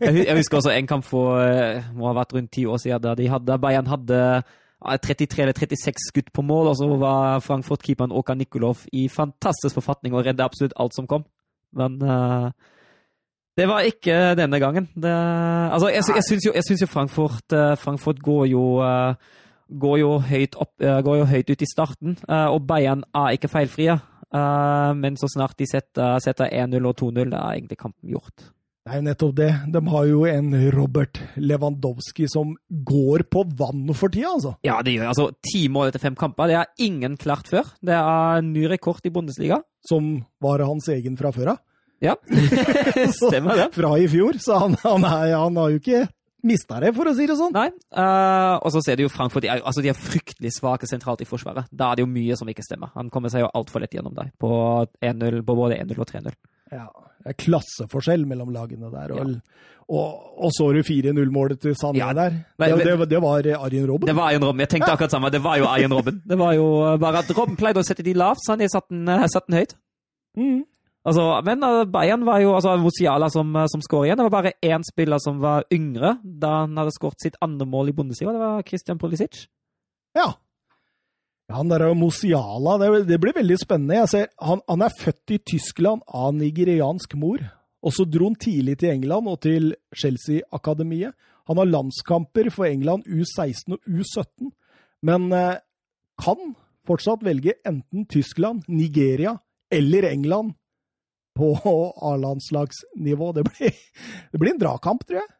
Jeg 0.00 0.12
jeg 0.28 0.36
husker 0.38 0.56
også 0.60 0.70
en 0.72 0.86
kamp 0.88 1.04
for 1.04 1.40
eh, 1.42 1.82
må 1.96 2.06
ha 2.08 2.14
vært 2.20 2.32
rundt 2.36 2.52
ti 2.54 2.62
år 2.68 2.78
siden, 2.80 3.00
da 3.02 3.14
de 3.18 3.26
hadde, 3.28 3.58
Bayern 3.60 3.86
hadde 3.90 4.18
33 4.78 5.42
eller 5.42 5.52
36 5.52 6.08
skudd 6.08 6.30
på 6.32 6.42
mål, 6.42 6.70
og 6.70 6.76
så 6.78 6.88
var 7.00 7.40
Frankfurt-keeperen 7.42 8.12
Åka 8.14 8.34
Nikolov 8.34 8.84
i 8.92 9.08
fantastisk 9.08 9.74
forfatning 9.74 10.14
og 10.14 10.26
redde 10.26 10.44
absolutt 10.44 10.76
alt 10.78 10.94
som 10.94 11.08
kom. 11.10 11.24
Men 11.74 11.98
uh, 12.02 12.50
det 13.58 13.66
var 13.68 13.80
ikke 13.86 14.36
denne 14.38 14.60
gangen. 14.62 14.88
Det, 14.94 15.10
altså, 15.72 15.88
jeg, 15.88 16.04
jeg 16.14 16.24
syns 16.28 16.46
jo, 16.46 16.52
jeg 16.54 16.64
syns 16.64 16.82
jo 16.82 16.86
Frankfurt, 16.86 17.52
eh, 17.52 17.74
Frankfurt 17.76 18.20
går 18.22 18.44
jo 18.52 18.62
eh, 18.86 19.14
går 19.68 19.96
jo 19.98 20.12
høyt 20.22 20.54
opp, 20.56 20.70
går 20.78 21.16
jo 21.18 21.24
høyt 21.28 21.50
ut 21.50 21.62
i 21.62 21.66
starten, 21.68 22.14
og 22.28 22.62
Bayern 22.66 23.02
er 23.14 23.34
ikke 23.36 23.50
feilfrie. 23.52 23.98
Men 25.02 25.18
så 25.20 25.28
snart 25.28 25.58
de 25.58 25.66
setter, 25.68 26.22
setter 26.24 26.48
1-0 26.48 26.86
og 26.88 26.94
2-0, 26.96 27.28
da 27.28 27.42
er 27.42 27.58
egentlig 27.58 27.76
kampen 27.76 28.14
gjort. 28.14 28.46
Det 28.88 28.94
er 28.96 29.02
jo 29.02 29.04
nettopp 29.04 29.32
det. 29.36 29.48
De 29.68 29.80
har 29.92 30.04
jo 30.08 30.20
en 30.24 30.54
Robert 30.72 31.18
Lewandowski 31.36 32.24
som 32.32 32.54
går 32.88 33.26
på 33.28 33.42
vann 33.58 33.90
for 33.92 34.08
tida, 34.08 34.30
altså. 34.32 34.54
Ja, 34.64 34.78
det 34.80 34.94
gjør 34.94 35.10
altså 35.10 35.26
ti 35.44 35.66
mål 35.68 35.90
etter 35.90 36.00
fem 36.00 36.16
kamper. 36.16 36.48
Det 36.48 36.56
har 36.56 36.70
ingen 36.80 37.18
klart 37.20 37.50
før. 37.52 37.68
Det 37.84 37.92
er 37.92 38.46
ny 38.46 38.64
rekord 38.72 39.04
i 39.04 39.12
Bundesliga. 39.12 39.60
Som 39.84 40.22
var 40.40 40.64
hans 40.64 40.88
egen 40.88 41.20
fra 41.20 41.34
før 41.36 41.52
av. 41.52 41.60
Ja, 42.00 42.16
stemmer 43.20 43.60
det. 43.60 43.68
Fra 43.76 43.92
i 44.00 44.08
fjor, 44.08 44.40
så 44.40 44.56
han, 44.64 44.80
han, 44.80 45.04
er, 45.04 45.36
han 45.36 45.60
har 45.60 45.76
jo 45.76 45.82
ikke 45.82 46.06
mista 46.48 46.80
det, 46.80 46.94
for 46.96 47.12
å 47.12 47.16
si 47.18 47.28
det 47.28 47.36
sånn. 47.36 47.52
Nei, 47.58 47.68
Uh, 47.92 48.56
og 48.62 48.70
så 48.70 48.80
ser 48.84 48.96
du 48.96 49.02
jo 49.02 49.10
Frankfurt 49.10 49.42
de 49.42 49.48
er, 49.50 49.60
altså 49.66 49.82
de 49.82 49.90
er 49.90 49.96
fryktelig 49.98 50.52
svake 50.54 50.86
sentralt 50.86 51.20
i 51.24 51.26
forsvaret. 51.28 51.68
Da 51.68 51.90
er 51.90 51.98
det 51.98 52.04
jo 52.06 52.10
mye 52.12 52.36
som 52.38 52.48
ikke 52.48 52.64
stemmer. 52.64 52.92
Han 52.96 53.12
kommer 53.12 53.32
seg 53.32 53.42
jo 53.42 53.48
altfor 53.58 53.82
lett 53.82 53.96
gjennom 53.96 54.14
der, 54.16 54.30
på, 54.40 54.48
på 54.86 55.56
både 55.58 55.80
1-0 55.82 55.98
og 55.98 56.08
3-0. 56.08 56.36
Ja, 56.72 56.86
det 57.24 57.32
er 57.32 57.38
klasseforskjell 57.40 58.24
mellom 58.28 58.52
lagene 58.54 58.90
der. 58.92 59.12
Og, 59.16 59.34
og, 59.88 60.24
og 60.44 60.54
så 60.56 60.68
du 60.76 60.80
4-0-målet 60.84 61.60
til 61.64 61.76
Sané 61.78 62.00
Ja. 62.02 62.12
der. 62.16 62.40
Det, 62.60 62.70
det, 62.84 63.08
det 63.10 63.20
var 63.24 63.46
Arjen 63.56 63.86
Robben. 63.88 64.06
Det 64.06 64.16
var 64.16 64.30
Arjen 64.30 64.44
Robben. 64.44 64.60
Jeg 64.60 64.72
tenkte 64.74 64.92
akkurat 64.92 65.14
samme. 65.14 65.30
Det 65.32 65.42
var 65.44 65.58
jo 65.60 65.68
Arjen 65.70 65.94
Robben. 65.94 66.22
Det 66.30 66.38
var 66.38 66.52
jo 66.58 66.66
eh, 66.86 66.98
bare 67.00 67.22
at 67.24 67.30
Robben 67.36 67.56
pleide 67.56 67.80
å 67.80 67.86
sette 67.86 68.04
de 68.04 68.14
lavt, 68.16 68.44
så 68.44 68.54
han 68.56 68.64
satte 68.66 68.74
satt 68.76 68.90
den, 68.92 69.08
eh, 69.08 69.26
satt 69.32 69.48
den 69.48 69.58
høyt. 69.60 69.74
Mm. 70.38 70.58
Altså, 71.08 71.24
men 71.46 71.62
eh, 71.64 71.84
Bayern 71.88 72.26
var 72.28 72.42
jo 72.42 72.52
altså 72.56 72.74
Musiala 72.82 73.30
som, 73.32 73.54
eh, 73.56 73.68
som 73.72 73.80
skåret 73.84 74.10
igjen. 74.10 74.20
Det 74.20 74.26
var 74.28 74.34
bare 74.34 74.52
én 74.60 74.84
spiller 74.84 75.22
som 75.24 75.40
var 75.40 75.64
yngre 75.72 76.18
da 76.22 76.64
han 76.64 76.76
hadde 76.76 76.92
skåret 76.96 77.22
sitt 77.24 77.38
andre 77.44 77.66
mål 77.70 77.88
i 77.92 77.96
Bundesliga. 77.96 78.34
Det 78.34 78.42
var 78.42 78.66
Christian 78.68 79.00
Pulisic. 79.00 79.46
Ja. 80.18 80.32
Han 81.48 81.70
der 81.72 81.86
Mosiala, 81.96 82.76
det, 82.80 82.88
det 83.08 83.16
blir 83.22 83.36
veldig 83.36 83.56
spennende. 83.60 83.96
Jeg 84.02 84.10
ser, 84.12 84.26
han, 84.44 84.60
han 84.68 84.84
er 84.84 84.92
født 85.00 85.32
i 85.32 85.38
Tyskland 85.54 86.04
av 86.12 86.34
nigeriansk 86.36 87.16
mor. 87.16 87.40
Og 87.80 87.94
så 87.94 88.04
dro 88.04 88.28
han 88.28 88.36
tidlig 88.36 88.76
til 88.82 88.92
England 88.92 89.30
og 89.30 89.40
til 89.46 89.72
Chelsea-akademiet. 89.96 91.14
Han 91.48 91.60
har 91.60 91.70
landskamper 91.70 92.50
for 92.52 92.68
England 92.68 93.06
U16 93.08 93.78
og 93.78 93.86
U17, 93.88 94.50
men 95.08 95.30
eh, 95.32 95.60
kan 96.20 96.52
fortsatt 96.88 97.24
velge 97.24 97.54
enten 97.68 98.04
Tyskland, 98.10 98.66
Nigeria 98.68 99.38
eller 99.72 100.10
England 100.10 100.52
på 101.38 101.54
A-landslagsnivå. 102.10 103.32
Det, 103.32 103.46
det 104.32 104.42
blir 104.42 104.52
en 104.52 104.60
dragkamp, 104.60 105.06
tror 105.08 105.22
jeg. 105.22 105.30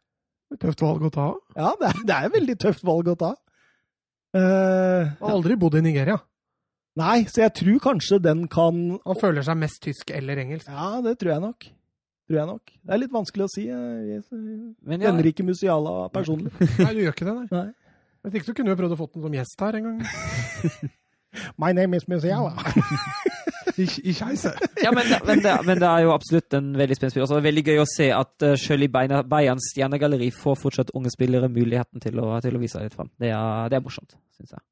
Tøft 0.63 0.81
valg 0.81 1.05
å 1.05 1.13
ta. 1.13 1.29
Ja, 1.59 1.75
det 1.77 1.91
er, 1.91 2.01
det 2.07 2.17
er 2.17 2.31
et 2.31 2.37
veldig 2.39 2.57
tøft 2.63 2.87
valg 2.89 3.13
å 3.13 3.19
ta. 3.21 3.35
Eh, 4.39 5.09
Han 5.19 5.25
har 5.29 5.37
aldri 5.37 5.57
bodd 5.61 5.79
i 5.79 5.85
Nigeria. 5.85 6.19
Nei, 6.99 7.23
så 7.31 7.45
jeg 7.45 7.55
tror 7.61 7.83
kanskje 7.83 8.19
den 8.23 8.47
kan 8.51 8.79
Han 9.05 9.19
føler 9.21 9.45
seg 9.47 9.59
mest 9.61 9.83
tysk 9.85 10.11
eller 10.15 10.41
engelsk. 10.43 10.71
Ja, 10.71 10.99
det 11.05 11.19
tror 11.21 11.35
jeg 11.37 11.45
nok. 11.45 11.69
Tror 12.29 12.39
jeg 12.41 12.49
nok. 12.51 12.73
Det 12.85 12.95
er 12.95 13.03
litt 13.05 13.15
vanskelig 13.15 13.47
å 13.47 13.53
si. 13.53 13.67
Jeg 13.71 14.23
kjenner 14.29 15.23
ja, 15.23 15.31
ikke 15.31 15.47
Musiala 15.47 15.95
personlig. 16.13 16.53
Nei, 16.85 16.93
du 16.93 17.03
gjør 17.05 17.15
ikke 17.15 17.29
det, 17.29 17.37
nei. 17.39 17.47
Nei. 17.55 17.69
Jeg 18.27 18.35
tenkte 18.35 18.53
du 18.53 18.59
kunne 18.59 18.75
jo 18.75 18.81
prøvd 18.83 18.95
å 18.97 18.99
få 18.99 19.07
den 19.15 19.25
som 19.25 19.37
gjest 19.39 19.63
her 19.65 19.79
en 19.79 19.87
gang. 19.87 20.89
My 21.63 21.71
name 21.77 21.97
is 21.97 22.09
Musiala. 22.11 22.53
Ich, 23.79 23.99
ich 24.05 24.23
heiße. 24.25 24.53
ja 24.85 24.91
men, 24.93 25.07
men, 25.27 25.43
det, 25.45 25.53
men 25.67 25.79
det 25.81 25.89
er 25.89 26.05
jo 26.07 26.13
absolutt 26.15 26.55
en 26.59 26.73
veldig 26.79 26.97
spennende 26.99 27.15
spiller. 27.15 27.37
Er 27.39 27.47
veldig 27.49 27.65
gøy 27.69 27.83
å 27.83 27.87
se 27.89 28.09
at 28.15 28.47
uh, 28.47 28.55
selv 28.59 28.87
i 28.87 28.91
Bayerns 28.91 29.71
stjernegalleri 29.73 30.31
får 30.35 30.59
fortsatt 30.63 30.91
unge 30.99 31.13
spillere 31.15 31.51
muligheten 31.53 32.03
til 32.03 32.19
å, 32.23 32.33
til 32.45 32.59
å 32.59 32.63
vise 32.63 32.79
seg 32.79 32.89
litt 32.89 32.97
fram. 32.99 33.11
Det 33.21 33.31
er, 33.31 33.69
det 33.71 33.79
er 33.79 33.85
morsomt, 33.85 34.17
syns 34.39 34.57
jeg. 34.57 34.65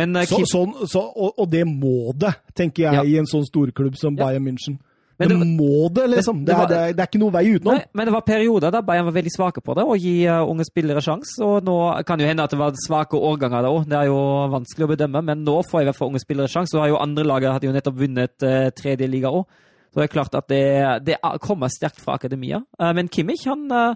Men 0.00 0.16
uh, 0.16 0.24
Så, 0.28 0.40
sånn, 0.48 0.72
så, 0.88 1.02
og, 1.04 1.34
og 1.42 1.50
det 1.52 1.66
må 1.68 2.12
det, 2.16 2.32
tenker 2.58 2.88
jeg, 2.88 2.94
Ja. 2.96 3.04
i 3.04 3.18
en 3.20 3.28
sånn 3.30 3.44
storklubb 3.48 3.98
som 4.00 4.16
Ja. 4.16 4.26
Bayern 4.26 4.46
München. 4.50 4.78
Men 5.18 5.28
det, 5.28 5.38
det- 5.38 5.48
må 5.58 5.88
det, 5.92 6.04
liksom. 6.10 6.44
det- 6.44 6.46
Det, 6.46 6.52
det 6.52 6.56
var- 6.58 6.72
er, 6.88 6.92
det, 6.92 7.00
er, 7.00 7.06
ikke 7.10 7.20
noe 7.20 7.30
vei 7.32 7.44
utenom. 7.54 7.74
Nei, 7.76 7.84
men 7.94 8.06
det 8.06 8.12
var 8.14 8.20
perioder 8.26 8.70
der 8.72 8.82
Bayern 8.82 9.04
var 9.04 9.12
veldig 9.12 9.32
svake 9.36 9.60
på 9.62 9.74
det, 9.76 9.84
å 9.84 9.96
gi 10.00 10.14
uh, 10.26 10.42
unge 10.48 10.64
spillere 10.64 11.00
sjanse. 11.04 11.36
Og 11.44 11.62
nå 11.64 12.04
kan 12.06 12.18
jo 12.20 12.26
hende 12.26 12.42
at 12.42 12.50
det 12.50 12.58
var 12.58 12.72
svake 12.86 13.14
årganger 13.18 13.62
da 13.62 13.68
òg, 13.70 13.84
det 13.88 13.98
er 13.98 14.06
jo 14.06 14.20
vanskelig 14.50 14.84
å 14.88 14.92
bedømme. 14.96 15.22
Men 15.24 15.44
nå 15.44 15.58
får 15.68 15.82
i 15.82 15.84
hvert 15.90 15.96
fall 15.98 16.08
unge 16.12 16.20
spillere 16.24 16.48
sjanse. 16.48 16.72
Så 16.72 16.80
har 16.80 16.88
jo 16.88 16.96
andre 17.02 17.24
lag 17.24 17.42
hadde 17.44 17.68
jo 17.68 17.72
nettopp 17.76 17.98
vunnet 18.00 18.42
uh, 18.42 18.70
tredje 18.70 19.06
liga 19.08 19.28
òg. 19.30 19.44
Så 19.92 20.00
det 20.00 20.04
er 20.08 20.14
klart 20.14 20.34
at 20.34 20.48
det, 20.48 21.04
det 21.04 21.18
er- 21.22 21.38
kommer 21.38 21.68
sterkt 21.68 22.00
fra 22.00 22.14
akademia. 22.16 22.62
Uh, 22.80 22.92
men 22.96 23.08
Kimmich, 23.12 23.44
han 23.46 23.66
uh, 23.70 23.94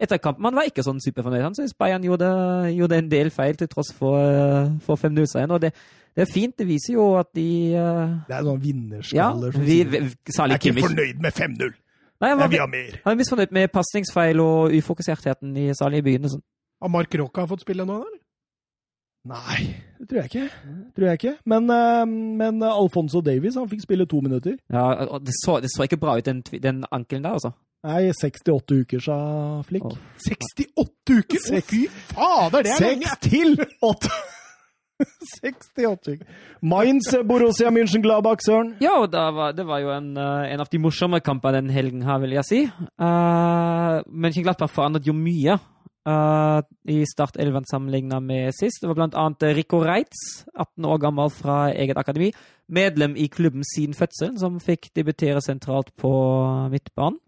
etter 0.00 0.16
kampen 0.18 0.44
han 0.48 0.56
var 0.56 0.64
ikke 0.66 0.82
sånn 0.82 0.98
superfornøyd. 1.04 1.42
Han 1.44 1.54
syntes 1.54 1.76
Bayern 1.78 2.02
gjorde, 2.02 2.30
gjorde 2.74 2.96
en 2.98 3.08
del 3.12 3.28
feil 3.30 3.54
til 3.60 3.68
tross 3.68 3.92
for, 3.94 4.16
for 4.86 4.96
5-0-seieren. 4.96 5.52
Og 5.54 5.60
det, 5.60 5.70
det 6.14 6.22
er 6.22 6.30
fint. 6.30 6.54
Det 6.58 6.66
viser 6.68 6.94
jo 6.94 7.06
at 7.18 7.30
de 7.34 7.46
uh, 7.74 8.12
Det 8.28 8.36
er 8.36 8.44
sånn 8.46 8.54
Ja, 8.54 8.64
vinnerskaller. 8.66 9.52
som 9.56 9.64
vi, 9.66 9.78
sier, 9.80 9.90
vi, 9.90 9.98
jeg 9.98 10.38
er 10.38 10.54
ikke 10.54 10.68
Kimmich. 10.68 10.86
fornøyd 10.86 11.22
med 11.24 11.32
5-0. 11.40 11.72
Nei, 12.22 12.28
han 12.30 12.38
har 12.38 12.52
var, 12.52 12.68
mer. 12.70 12.92
han 13.04 13.12
er 13.12 13.18
misfornøyd 13.18 13.50
med 13.52 13.72
pasningsfeil 13.74 14.40
og 14.40 14.76
ufokusertheten 14.78 15.56
i 15.58 15.70
særlig 15.74 15.98
i 16.04 16.06
begynnelsen. 16.06 16.44
Har 16.82 16.92
Mark 16.94 17.14
Rocca 17.18 17.44
fått 17.50 17.64
spille 17.66 17.84
nå, 17.88 17.96
eller? 18.04 18.20
Nei, 19.24 19.58
det 19.98 20.08
tror 20.08 20.20
jeg 20.20 20.30
ikke. 20.30 20.48
Tror 20.94 21.06
jeg 21.08 21.18
ikke. 21.18 21.34
Men, 21.48 21.70
eh, 21.72 22.06
men 22.06 22.62
Alfonso 22.62 23.22
Davies 23.24 23.56
han 23.56 23.68
fikk 23.70 23.82
spille 23.86 24.06
to 24.06 24.20
minutter. 24.20 24.58
Ja, 24.72 24.84
og 25.08 25.24
det 25.24 25.32
så, 25.40 25.58
det 25.64 25.70
så 25.72 25.86
ikke 25.88 25.96
bra 25.96 26.18
ut, 26.18 26.26
den, 26.28 26.42
den 26.62 26.84
ankelen 26.92 27.24
der, 27.24 27.38
altså. 27.40 27.54
Nei, 27.84 28.12
68 28.16 28.78
uker, 28.84 29.00
sa 29.04 29.16
Flikk. 29.68 29.84
Oh. 29.84 29.96
68 30.24 31.18
uker! 31.18 31.40
Å, 31.56 31.60
fy 31.68 31.82
fader, 32.12 32.64
det 32.64 32.72
er 32.76 32.84
lenge! 32.86 33.10
Seks 33.10 33.28
til 33.28 33.56
åtte! 33.84 34.12
68. 35.42 36.20
Mainz, 36.62 37.10
Borussia 37.26 37.70
München-Gladbach, 37.74 38.42
Søren. 38.46 38.74
Ja, 38.82 38.96
og 39.02 39.10
da 39.12 39.28
var, 39.34 39.52
det 39.56 39.66
var 39.66 39.82
jo 39.82 39.90
en, 39.94 40.16
eh, 40.16 40.52
en 40.54 40.62
av 40.62 40.70
de 40.70 40.80
morsomme 40.80 41.20
kampene 41.20 41.62
den 41.62 41.74
helgen 41.74 42.02
her, 42.06 42.20
vil 42.22 42.36
jeg 42.36 42.48
si. 42.48 42.60
Uh, 43.00 44.02
Mönchenglattberg 44.08 44.70
forandret 44.70 45.06
jo 45.06 45.16
mye. 45.16 45.58
uh, 46.04 46.60
i 46.84 46.98
startelven 47.08 47.64
sammenlignet 47.64 48.22
med 48.22 48.52
sist. 48.52 48.82
Det 48.82 48.90
var 48.90 48.98
blant 48.98 49.14
annet 49.16 49.56
Rico 49.56 49.80
Reitz, 49.80 50.44
18 50.52 50.84
år 50.84 50.98
gammel 51.00 51.30
fra 51.32 51.72
eget 51.72 51.96
akademi. 51.96 52.30
Medlem 52.68 53.16
i 53.16 53.26
klubben 53.28 53.64
siden 53.64 53.96
fødselen, 53.96 54.38
som 54.38 54.60
fikk 54.60 54.90
debutere 54.96 55.40
sentralt 55.40 55.94
på 55.96 56.12
midtbanen. 56.72 57.18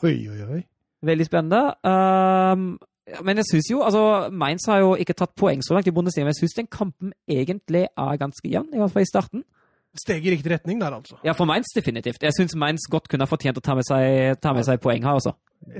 Oi, 0.00 0.16
oi, 0.32 0.40
oi. 0.48 0.62
Veldig 1.04 1.26
spennende. 1.28 1.74
Um, 1.84 2.78
men 3.22 3.38
jeg 3.38 3.46
syns 3.50 3.68
jo 3.70 3.82
altså, 3.86 4.30
Mainz 4.34 4.66
har 4.66 4.80
jo 4.82 4.94
ikke 4.98 5.14
tatt 5.14 5.34
poeng 5.38 5.62
så 5.62 5.76
langt 5.76 5.86
i 5.86 5.94
Bundesliga, 5.94 6.26
men 6.26 6.34
jeg 6.34 6.42
syns 6.42 6.56
den 6.58 6.70
kampen 6.70 7.12
egentlig 7.30 7.86
er 7.86 8.18
ganske 8.18 8.50
jevn, 8.50 8.72
i 8.74 8.80
hvert 8.82 8.94
fall 8.94 9.06
i 9.06 9.10
starten. 9.10 9.44
Steg 9.96 10.26
i 10.26 10.32
riktig 10.34 10.50
retning 10.52 10.80
der, 10.80 10.92
altså. 10.92 11.16
Ja, 11.24 11.32
for 11.32 11.48
Mainz 11.48 11.70
definitivt. 11.76 12.22
Jeg 12.22 12.34
syns 12.36 12.56
Mainz 12.58 12.84
godt 12.90 13.06
kunne 13.08 13.24
ha 13.24 13.30
fortjent 13.30 13.56
å 13.56 13.64
ta 13.64 13.76
med 13.78 13.86
seg, 13.88 14.36
ta 14.42 14.52
med 14.56 14.66
seg 14.66 14.82
poeng 14.82 15.06
her 15.06 15.20
også. 15.20 15.32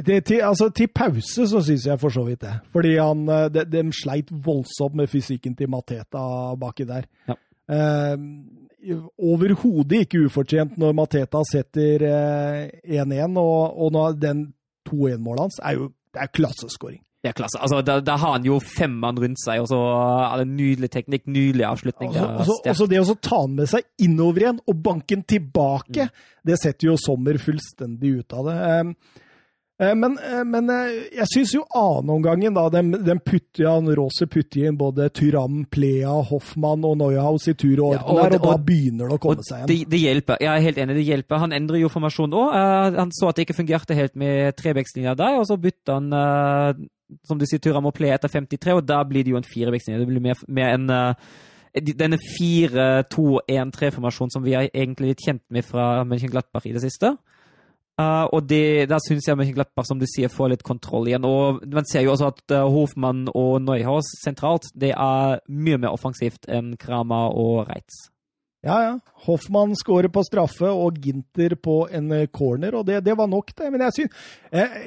Det, 0.07 0.23
til, 0.25 0.41
altså, 0.47 0.71
til 0.73 0.89
pause 0.95 1.45
så 1.51 1.61
syns 1.67 1.85
jeg 1.91 2.01
for 2.01 2.15
så 2.15 2.25
vidt 2.25 2.41
det. 2.47 2.55
Fordi 2.73 2.95
han, 2.97 3.27
eh, 3.29 3.49
de, 3.53 3.67
de 3.75 3.83
sleit 3.95 4.31
voldsomt 4.31 4.97
med 4.97 5.11
fysikken 5.13 5.59
til 5.59 5.69
Mateta 5.73 6.23
baki 6.61 6.87
der. 6.89 7.11
Ja. 7.29 7.37
Eh, 7.77 8.17
Overhodet 9.19 10.05
ikke 10.05 10.23
ufortjent 10.29 10.77
når 10.79 10.95
Mateta 10.95 11.41
setter 11.51 12.07
eh, 12.07 13.01
1-1, 13.03 13.35
og, 13.43 13.81
og 13.83 13.93
når 13.93 14.19
den 14.23 14.45
2-1-målet 14.87 15.49
hans 15.49 15.59
er 15.59 15.81
jo 15.81 15.89
det 16.17 16.23
er 16.23 16.33
klasseskåring. 16.33 17.03
Det 17.25 17.31
er 17.33 17.37
klasse. 17.41 17.59
Altså, 17.59 17.81
da, 17.83 17.99
da 18.05 18.15
har 18.21 18.37
han 18.37 18.45
jo 18.47 18.59
fem 18.63 18.93
mann 19.03 19.17
rundt 19.19 19.41
seg, 19.43 19.59
og 19.65 19.67
så 19.71 19.79
er 20.29 20.45
det 20.45 20.49
nydelig 20.53 20.91
teknikk, 20.95 21.25
nydelig 21.27 21.65
avslutning. 21.67 22.11
Og 22.15 22.45
så- 22.47 22.61
Det 22.63 22.77
og 23.01 23.11
og 23.11 23.17
å 23.17 23.21
ta 23.21 23.41
den 23.47 23.57
med 23.57 23.69
seg 23.69 23.83
innover 23.99 24.41
igjen 24.45 24.61
og 24.69 24.83
banken 24.83 25.25
tilbake, 25.25 25.93
tilbake, 25.93 26.11
det 26.45 26.59
setter 26.61 26.89
jo 26.93 26.97
Sommer 26.97 27.35
fullstendig 27.39 28.19
ut 28.21 28.33
av 28.33 28.45
det. 28.47 28.81
Um, 28.81 28.95
eh, 29.81 29.95
Men, 29.95 30.19
eh, 30.19 30.45
men 30.45 30.71
eh, 30.71 30.93
jeg 31.19 31.27
syns 31.35 31.53
jo 31.55 31.65
annenomgangen, 31.75 32.55
da, 32.55 32.69
den, 32.71 32.93
den 32.93 33.19
putter 33.19 33.67
han 33.75 33.91
Rose 33.97 34.27
putter 34.27 34.69
inn 34.69 34.77
både 34.79 35.11
Tyram, 35.13 35.65
Plea, 35.69 36.23
Hoffmann 36.31 36.85
og 36.85 36.97
Neuhaus 36.99 37.49
i 37.49 37.55
tur 37.55 37.83
og 37.85 37.93
Ja, 37.95 38.03
orden 38.05 38.17
og 38.17 38.23
der, 38.23 38.31
det- 38.31 38.41
og 38.41 38.47
da 38.53 38.57
begynner 38.71 39.09
det 39.11 39.19
å 39.19 39.21
komme 39.21 39.39
Og 39.39 39.45
seg 39.45 39.65
igjen. 39.65 39.67
det, 39.67 39.91
det 39.91 40.01
hjelper. 40.01 40.37
Jeg 40.41 40.49
er 40.55 40.61
helt 40.69 40.79
enig, 40.79 40.95
det 40.95 41.07
hjelper. 41.09 41.39
Han 41.39 41.53
endrer 41.53 41.81
jo 41.81 41.89
formasjonen 41.89 42.33
òg. 42.39 42.97
han 42.97 43.11
så 43.11 43.29
at 43.29 43.35
det 43.37 43.49
ikke 43.49 43.59
fungerte 43.65 43.95
helt 43.99 44.15
med 44.15 44.55
trebekslinja 44.57 45.17
der, 45.17 45.41
og 45.41 45.45
så 45.47 45.59
bytta 45.59 45.99
han, 45.99 46.89
som 47.27 47.39
du 47.39 47.45
sier, 47.47 47.61
Tura 47.63 47.81
må 47.85 47.91
Play 47.95 48.11
etter 48.15 48.31
53, 48.33 48.73
og 48.79 48.87
da 48.87 48.99
blir 49.07 49.23
det 49.25 49.33
jo 49.35 49.41
en 49.41 49.47
firebekslinje. 49.47 50.01
Det 50.03 50.11
blir 50.11 50.25
mer, 50.25 50.39
mer 50.49 50.69
en 50.75 50.87
eh, 50.93 51.15
denne 51.77 52.19
4-2-1-3-formasjonen 52.23 54.33
som 54.33 54.45
vi 54.45 54.53
er 54.57 54.71
egentlig 54.71 55.09
litt 55.13 55.25
kjent 55.27 55.45
med 55.53 55.63
fra 55.67 55.85
Mönchenglattbach 56.09 56.67
i 56.69 56.77
det 56.77 56.85
siste. 56.87 57.09
Uh, 57.97 58.29
og 58.37 58.41
det, 58.45 58.89
da 58.91 58.99
syns 59.01 59.29
jeg 59.29 59.39
Mönchenglattbach, 59.41 59.87
som 59.89 60.01
du 60.01 60.07
sier, 60.09 60.29
får 60.33 60.49
litt 60.53 60.65
kontroll 60.67 61.09
igjen. 61.09 61.29
Og 61.29 61.43
man 61.73 61.87
ser 61.89 62.03
jo 62.05 62.13
også 62.13 62.27
at 62.33 62.43
uh, 62.53 62.73
Hofmann 62.73 63.23
og 63.33 63.63
Neuhaus 63.65 64.09
sentralt, 64.25 64.65
det 64.77 64.93
er 64.93 65.41
mye 65.49 65.79
mer 65.81 65.91
offensivt 65.97 66.43
enn 66.49 66.77
Krama 66.81 67.21
og 67.33 67.69
Reitz. 67.71 67.95
Ja, 68.67 68.77
ja. 68.83 68.95
Hoffmann 69.27 69.77
skårer 69.79 70.11
på 70.13 70.25
straffe 70.27 70.71
og 70.73 70.99
Ginter 70.99 71.55
på 71.61 71.85
en 71.93 72.11
eh, 72.17 72.27
corner, 72.27 72.75
og 72.75 72.87
det, 72.89 73.05
det 73.07 73.15
var 73.19 73.29
nok, 73.31 73.53
det. 73.55 73.71
Men 73.71 73.85
jeg 73.87 73.93
syns 74.01 74.13
eh, 74.51 74.81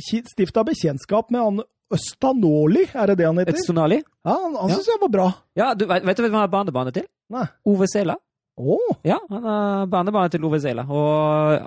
Stifta 0.00 0.64
bekjentskap 0.66 1.30
med 1.30 1.40
han 1.42 1.60
Østanoli, 1.94 2.82
er 2.98 3.06
det 3.12 3.18
det 3.20 3.26
han 3.28 3.36
heter? 3.38 3.54
Østanoli? 3.54 4.00
Ja, 4.26 4.32
han, 4.42 4.54
han 4.58 4.70
Ja. 4.70 4.74
syns 4.74 4.86
jeg 4.90 5.00
var 5.00 5.08
bra. 5.14 5.26
Ja, 5.54 5.74
du, 5.74 5.86
vet, 5.86 6.02
vet 6.04 6.16
du 6.16 6.22
hvem 6.24 6.32
han 6.34 6.40
har 6.48 6.48
barnebarnet 6.50 6.94
til? 6.94 7.06
Nei. 7.30 7.44
Ove 7.66 7.86
Sela. 7.92 8.16
Oh. 8.58 8.96
Ja, 9.04 9.18
han 9.30 9.44
er 9.44 9.86
barnebarnet 9.92 10.32
til 10.34 10.44
Ove 10.48 10.58
Sela. 10.60 10.82
Og 10.88 11.66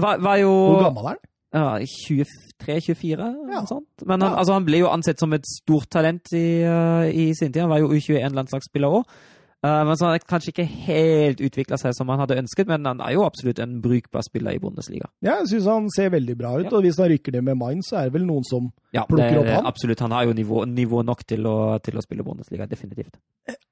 var, 0.00 0.18
var 0.22 0.36
jo 0.40 0.50
hvor 0.54 0.82
gammel 0.86 1.04
er 1.04 1.08
han? 1.14 1.22
ja, 1.54 1.66
23-24, 2.64 3.28
Ja. 3.52 3.60
sånt. 3.68 3.86
Men 4.06 4.20
han, 4.22 4.32
Ja. 4.32 4.38
altså, 4.38 4.52
han 4.56 4.64
ble 4.64 4.78
jo 4.80 4.88
ansett 4.88 5.18
som 5.20 5.32
et 5.32 5.44
stort 5.46 5.88
talent 5.90 6.32
i, 6.32 6.64
uh, 6.64 7.04
i 7.06 7.32
sin 7.34 7.52
tid. 7.52 7.60
Han 7.62 7.70
var 7.70 7.78
jo 7.84 7.88
U21-landslagsspiller 7.92 8.88
òg. 8.90 9.04
Men 9.64 9.96
så 9.96 10.04
har 10.04 10.16
han 10.18 10.24
kanskje 10.28 10.50
ikke 10.52 10.66
helt 10.84 11.40
utvikla 11.40 11.78
seg 11.80 11.94
som 11.96 12.10
han 12.12 12.20
hadde 12.20 12.36
ønsket, 12.36 12.66
men 12.68 12.84
han 12.84 13.00
er 13.00 13.14
jo 13.14 13.22
absolutt 13.24 13.58
en 13.64 13.78
brukbar 13.80 14.20
spiller 14.26 14.52
i 14.56 14.60
Bundesliga. 14.60 15.06
Ja, 15.24 15.38
jeg 15.40 15.48
syns 15.54 15.68
han 15.70 15.86
ser 15.94 16.10
veldig 16.12 16.34
bra 16.36 16.50
ut, 16.58 16.66
Ja. 16.68 16.76
og 16.76 16.82
hvis 16.84 16.98
han 17.00 17.08
rykker 17.08 17.32
ned 17.32 17.44
med 17.48 17.56
Mainz, 17.56 17.88
så 17.88 17.96
er 18.00 18.10
det 18.10 18.12
vel 18.18 18.26
noen 18.28 18.44
som 18.44 18.72
Ja, 18.92 19.06
Plukker 19.08 19.30
det- 19.30 19.38
opp 19.40 19.46
han? 19.54 19.66
Absolutt. 19.66 20.00
Han 20.00 20.10
har 20.12 20.24
jo 20.26 20.32
nivå, 20.34 20.64
nivå 20.68 21.02
nok 21.04 21.24
til 21.26 21.42
å, 21.46 21.80
til 21.82 21.94
å 21.96 22.02
spille 22.02 22.22
Bundesliga, 22.22 22.66
definitivt. 22.68 23.16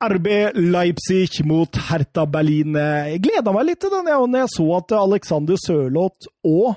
RB 0.03 0.53
Leipzig 0.57 1.45
mot 1.45 1.71
Hertha 1.77 2.25
Berlin. 2.27 2.73
Jeg 2.75 3.21
gleda 3.23 3.53
meg 3.53 3.67
litt 3.67 3.81
til 3.81 3.91
den, 3.91 4.07
jeg, 4.07 4.17
når 4.33 4.39
jeg 4.47 4.49
så 4.57 4.67
at 4.79 4.93
Alexander 4.93 5.57
Sørloth 5.67 6.27
og 6.45 6.77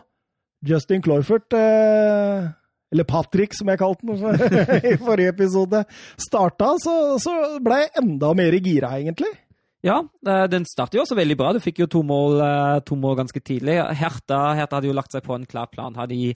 Justin 0.66 1.02
Cloyford 1.02 1.54
eh, 1.54 2.48
eller 2.96 3.08
Patrick, 3.08 3.54
som 3.58 3.70
jeg 3.70 3.82
kalte 3.82 4.08
den 4.08 4.52
i 4.94 4.96
forrige 5.02 5.36
episode, 5.36 5.84
starta, 6.16 6.76
så, 6.82 6.94
så 7.22 7.60
ble 7.64 7.84
jeg 7.84 7.92
enda 8.02 8.32
mer 8.38 8.56
gira, 8.64 8.96
egentlig. 8.98 9.34
Ja, 9.86 10.00
eh, 10.28 10.46
den 10.50 10.66
startet 10.66 10.98
jo 10.98 11.04
også 11.04 11.18
veldig 11.20 11.38
bra. 11.38 11.52
Du 11.54 11.62
fikk 11.62 11.84
jo 11.84 11.90
to 11.92 12.02
mål, 12.08 12.40
eh, 12.42 12.80
to 12.88 12.98
mål 12.98 13.20
ganske 13.20 13.42
tidlig. 13.44 13.78
Hertha, 14.00 14.56
Herta, 14.58 14.80
hadde 14.80 14.90
jo 14.90 14.98
lagt 14.98 15.14
seg 15.14 15.26
på 15.28 15.36
en 15.36 15.46
klar 15.46 15.70
plan. 15.70 15.94
De, 16.10 16.32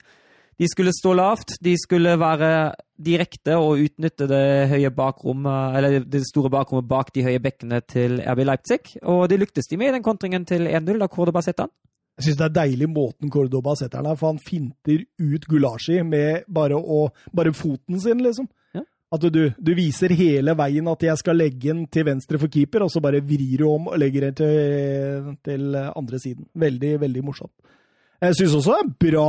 de 0.60 0.68
skulle 0.70 0.94
stå 0.94 1.16
lavt, 1.16 1.56
de 1.64 1.74
skulle 1.80 2.14
være 2.20 2.52
direkte 3.00 3.56
og 3.58 3.80
utnytte 3.86 4.28
det 4.30 4.92
bakrommet, 4.94 5.78
eller 5.80 6.04
det 6.04 6.22
store 6.28 6.52
bakrommet 6.52 6.90
bak 6.90 7.10
de 7.16 7.24
høye 7.26 7.42
bekkene 7.42 7.80
til 7.88 8.20
RB 8.20 8.44
Leipzig. 8.46 8.82
Og 9.02 9.24
det 9.32 9.40
lyktes 9.40 9.72
de 9.72 9.80
med 9.80 9.90
i 9.90 9.96
den 9.98 10.06
kontringen 10.06 10.46
til 10.46 10.68
1-0, 10.68 11.00
da 11.00 11.08
Cordoba 11.10 11.42
sette 11.42 11.66
han. 11.66 11.74
Jeg 12.20 12.26
syns 12.26 12.36
det 12.36 12.46
er 12.50 12.56
deilig 12.58 12.86
måten 12.92 13.30
Cordoba 13.32 13.72
setter 13.78 14.02
den 14.02 14.10
her, 14.10 14.16
for 14.20 14.34
han 14.34 14.40
finter 14.44 15.06
ut 15.16 15.46
Gulashi 15.48 16.02
med 16.04 16.44
bare, 16.52 16.76
å, 16.76 17.06
bare 17.32 17.54
foten 17.56 17.96
sin, 18.02 18.20
liksom. 18.20 18.44
Ja. 18.76 18.84
At 19.16 19.24
du, 19.32 19.40
du 19.56 19.70
viser 19.78 20.12
hele 20.12 20.52
veien 20.58 20.90
at 20.92 21.06
jeg 21.08 21.16
skal 21.16 21.40
legge 21.40 21.70
den 21.70 21.86
til 21.88 22.04
venstre 22.10 22.36
for 22.42 22.52
keeper, 22.52 22.84
og 22.84 22.92
så 22.92 23.00
bare 23.00 23.24
vrir 23.24 23.56
du 23.62 23.64
om 23.70 23.88
og 23.88 23.96
legger 24.02 24.28
den 24.28 24.36
til, 24.36 25.32
til 25.48 25.80
andre 25.80 26.20
siden. 26.20 26.44
Veldig, 26.60 26.98
veldig 27.06 27.24
morsomt. 27.24 27.56
Jeg 28.20 28.36
syns 28.36 28.58
også 28.58 28.74
det 28.76 28.80
er 28.84 28.96
bra 29.06 29.28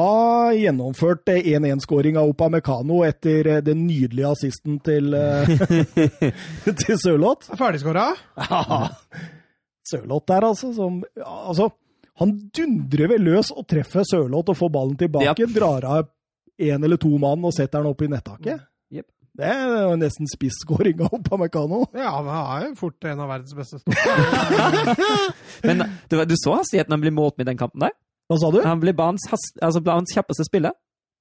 gjennomført 0.51 1.29
1-1-skåring 1.31 2.17
av 2.19 2.27
Opa 2.27 2.49
Mekano 2.51 3.05
etter 3.07 3.61
den 3.63 3.85
nydelige 3.87 4.33
assisten 4.35 4.81
til, 4.83 5.13
eh, 5.15 5.47
til 6.83 6.99
Sørloth. 6.99 7.53
Er 7.55 7.61
Ferdigskåra? 7.61 8.09
Ja. 8.51 8.89
Sørloth 9.87 10.27
der, 10.27 10.43
altså. 10.45 10.73
Som, 10.75 10.99
altså 11.23 11.71
han 12.21 12.33
dundrer 12.53 13.09
vel 13.15 13.23
løs 13.25 13.49
og 13.55 13.65
treffer 13.69 14.05
Sørloth 14.05 14.53
og 14.53 14.57
får 14.59 14.69
ballen 14.73 14.97
tilbake. 14.99 15.33
Yep. 15.41 15.55
Drar 15.55 15.87
av 15.89 16.09
én 16.61 16.83
eller 16.85 16.99
to 17.01 17.09
mann 17.21 17.41
og 17.47 17.55
setter 17.55 17.81
den 17.81 17.89
opp 17.89 18.03
i 18.05 18.09
nettaket. 18.11 18.61
Yep. 18.93 19.07
Det 19.41 19.47
er 19.47 19.73
jo 19.87 19.95
nesten 19.97 20.29
spisskåring 20.29 21.01
av 21.07 21.33
Mekano. 21.41 21.85
Ja, 21.97 22.13
men 22.19 22.29
han 22.35 22.51
er 22.53 22.67
jo 22.67 22.75
fort 22.83 23.09
en 23.09 23.23
av 23.23 23.31
verdens 23.31 23.55
beste 23.57 23.79
stoppere. 23.81 24.95
Men 25.67 25.85
du, 26.11 26.17
du 26.27 26.35
så 26.37 26.57
hastigheten 26.59 26.93
han 26.93 27.01
ble 27.01 27.13
målt 27.15 27.37
med 27.39 27.47
i 27.47 27.51
den 27.51 27.59
kampen 27.59 27.85
der? 27.85 27.93
Hva 28.29 28.37
sa 28.41 28.49
du? 28.53 28.59
Han 28.65 28.81
ble 28.81 28.93
banens, 28.97 29.25
altså 29.61 29.81
banens 29.83 30.13
kjappeste 30.15 30.45
spiller, 30.47 30.75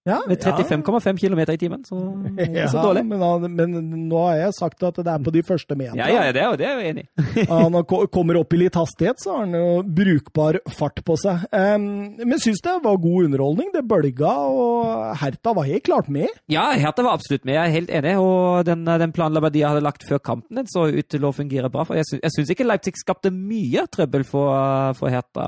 Ja, 0.09 0.17
med 0.27 0.41
35,5 0.41 1.19
km 1.21 1.41
i 1.53 1.57
timen. 1.61 1.83
Så 1.85 1.99
det 2.25 2.47
er 2.47 2.47
ikke 2.49 2.69
så 2.73 2.83
dårlig. 2.87 3.03
men, 3.05 3.53
men 3.53 3.75
nå 4.09 4.21
har 4.25 4.39
jeg 4.39 4.55
sagt 4.57 4.83
at 4.89 4.97
det 4.97 5.11
er 5.13 5.19
på 5.27 5.33
de 5.35 5.43
første 5.45 5.77
meterne. 5.77 6.01
Ja, 6.01 6.07
ja, 6.25 6.31
det 6.33 6.41
er, 6.41 6.47
jo- 6.49 6.57
det 6.57 6.67
er 6.67 6.79
jeg 6.81 6.95
enig 6.95 7.05
i. 7.43 7.45
han 7.51 7.77
kommer 8.09 8.39
opp 8.41 8.57
i 8.57 8.61
litt 8.63 8.79
hastighet, 8.81 9.21
så 9.21 9.35
har 9.35 9.45
han 9.45 9.59
jo 9.59 9.83
brukbar 9.85 10.57
fart 10.73 11.03
på 11.05 11.19
seg. 11.21 11.45
Um, 11.53 11.85
men 12.17 12.41
syns 12.41 12.63
det 12.65 12.79
var 12.87 12.97
god 13.03 13.29
underholdning. 13.29 13.69
Det 13.77 13.85
bølga, 13.91 14.33
og 14.49 15.13
Herta 15.21 15.53
var 15.61 15.69
helt 15.69 15.85
klart 15.91 16.09
med. 16.09 16.33
Ja, 16.49 16.71
Hertha 16.81 17.05
var 17.05 17.19
absolutt 17.21 17.45
med, 17.45 17.59
jeg 17.59 17.67
er 17.69 17.77
helt 17.77 17.93
enig. 18.01 18.17
Og 18.25 18.65
den, 18.71 18.89
den 19.05 19.13
planen 19.13 19.37
Labadia 19.37 19.75
hadde 19.75 19.85
lagt 19.85 20.09
før 20.09 20.23
kampen, 20.33 20.63
den 20.63 20.71
så 20.73 20.89
ut 20.89 21.11
til 21.13 21.29
å 21.29 21.35
fungere 21.37 21.69
bra. 21.69 21.85
For 21.85 22.01
jeg 22.01 22.09
syns, 22.09 22.49
ikke 22.57 22.65
Leipzig 22.65 22.97
skapte 23.05 23.29
mye 23.37 23.85
trøbbel 23.93 24.25
for, 24.25 24.97
for 24.97 25.13
Hertha 25.13 25.47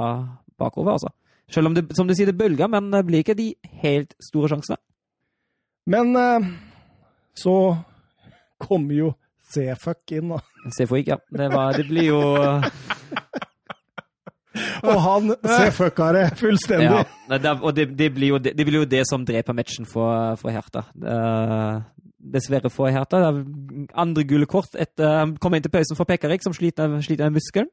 bakover, 0.60 0.98
altså. 0.98 1.08
Selv 1.52 1.68
om 1.68 1.76
det, 1.76 1.86
som 1.96 2.08
du 2.08 2.14
sier, 2.16 2.30
det 2.30 2.38
bølger, 2.38 2.70
men 2.72 2.90
det 2.92 3.04
blir 3.08 3.24
ikke 3.24 3.36
de 3.38 3.52
helt 3.82 4.14
store 4.24 4.48
sjansene. 4.52 4.80
Men 5.92 6.16
eh, 6.16 6.46
så 7.36 7.56
kommer 8.62 8.94
jo 8.96 9.12
C-fuck 9.52 10.14
inn, 10.16 10.32
da. 10.32 10.40
For 10.86 10.98
ja. 11.02 11.18
Det, 11.28 11.48
var, 11.52 11.76
det 11.76 11.84
blir 11.88 12.06
jo 12.12 12.20
Og 14.88 14.98
han 15.04 15.32
C-fucka 15.42 16.12
det 16.16 16.26
fullstendig. 16.40 17.02
ja, 17.28 17.38
det, 17.38 17.54
Og 17.60 17.74
det, 17.76 17.86
det, 17.98 18.12
blir 18.14 18.34
jo, 18.34 18.38
det, 18.42 18.64
blir 18.64 18.82
jo 18.82 18.88
det 18.88 19.02
som 19.10 19.24
dreper 19.26 19.56
matchen 19.56 19.88
for, 19.88 20.36
for 20.40 20.54
Hertha. 20.54 20.86
Eh, 20.96 21.82
dessverre 22.32 22.70
for 22.70 22.92
Hertha. 22.92 23.20
Er 23.28 23.42
andre 23.98 24.24
gule 24.28 24.46
kort 24.46 24.76
etter 24.78 25.34
kommer 25.42 25.58
inn 25.58 25.66
til 25.66 25.74
pausen 25.74 25.98
for 25.98 26.08
Pekarik, 26.08 26.44
som 26.44 26.54
sliter, 26.56 27.00
sliter 27.04 27.28
med 27.28 27.40
muskelen. 27.40 27.70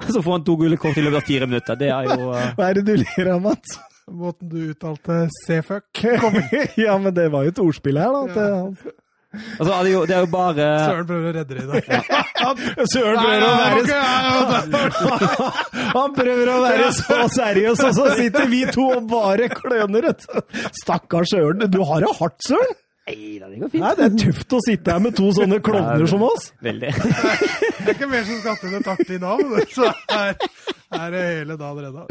Så 0.14 0.22
får 0.22 0.32
han 0.38 0.44
to 0.46 0.56
gule 0.60 0.78
kort 0.80 0.98
i 0.98 1.04
løpet 1.04 1.20
av 1.22 1.28
fire 1.28 1.50
minutter. 1.50 1.78
Det 1.80 1.92
er 1.92 2.08
jo 2.10 2.30
uh... 2.32 2.48
Hva 2.58 2.70
er 2.70 2.80
det 2.80 2.86
du 2.88 2.94
ler 3.02 3.32
av, 3.34 3.44
Mats? 3.44 3.78
Måten 4.10 4.50
du 4.50 4.72
uttalte 4.72 5.22
C-fuck. 5.44 6.02
ja, 6.86 6.96
men 6.98 7.14
det 7.14 7.28
var 7.30 7.46
jo 7.46 7.54
et 7.54 7.62
ordspill 7.62 8.00
her, 8.00 8.16
da. 8.16 8.48
Eh, 8.48 8.96
Altså, 9.30 9.70
det 9.70 9.74
er 9.76 9.92
jo, 9.92 10.00
det 10.10 10.14
er 10.16 10.24
jo 10.24 10.28
bare 10.32 10.64
Søren 10.82 11.04
prøver 11.06 11.28
å 11.28 11.34
redde 11.36 11.54
det 11.54 11.62
i 11.62 11.66
dag. 11.70 11.84
Søren 12.90 13.18
prøver 13.20 13.44
å 13.46 13.52
være 15.06 15.50
Han 15.92 16.16
prøver 16.16 16.50
å 16.50 16.56
være 16.64 16.88
så 16.96 17.18
seriøs, 17.36 17.84
og 17.86 17.94
så 17.94 18.08
sitter 18.18 18.50
vi 18.50 18.64
to 18.74 18.88
og 18.96 19.06
bare 19.12 19.46
kløner. 19.54 20.10
Stakkars 20.80 21.30
Søren. 21.30 21.62
Du 21.70 21.78
har 21.86 22.02
det 22.02 22.10
hardt, 22.18 22.40
Søren. 22.48 22.74
Nei 23.10 23.38
da, 23.40 23.48
det 23.50 23.60
går 23.60 23.72
fint. 23.72 23.84
Nei, 23.84 23.92
det 23.98 24.06
er 24.06 24.18
tøft 24.24 24.56
å 24.56 24.60
sitte 24.64 24.94
her 24.94 25.02
med 25.02 25.16
to 25.18 25.30
sånne 25.36 25.60
klovner 25.66 26.06
som 26.10 26.24
oss. 26.26 26.50
Veldig. 26.64 26.92
Det 27.80 27.94
er 27.94 27.96
ikke 27.96 28.10
mer 28.10 28.26
som 28.28 28.36
skal 28.42 28.58
til 28.60 28.74
det 28.74 28.80
et 28.92 29.10
i 29.14 29.18
navn, 29.18 29.52
så 29.72 29.86
er, 30.12 30.34
er 30.92 31.14
det 31.14 31.20
hele 31.24 31.54
dagen 31.56 31.86
redda. 31.86 32.02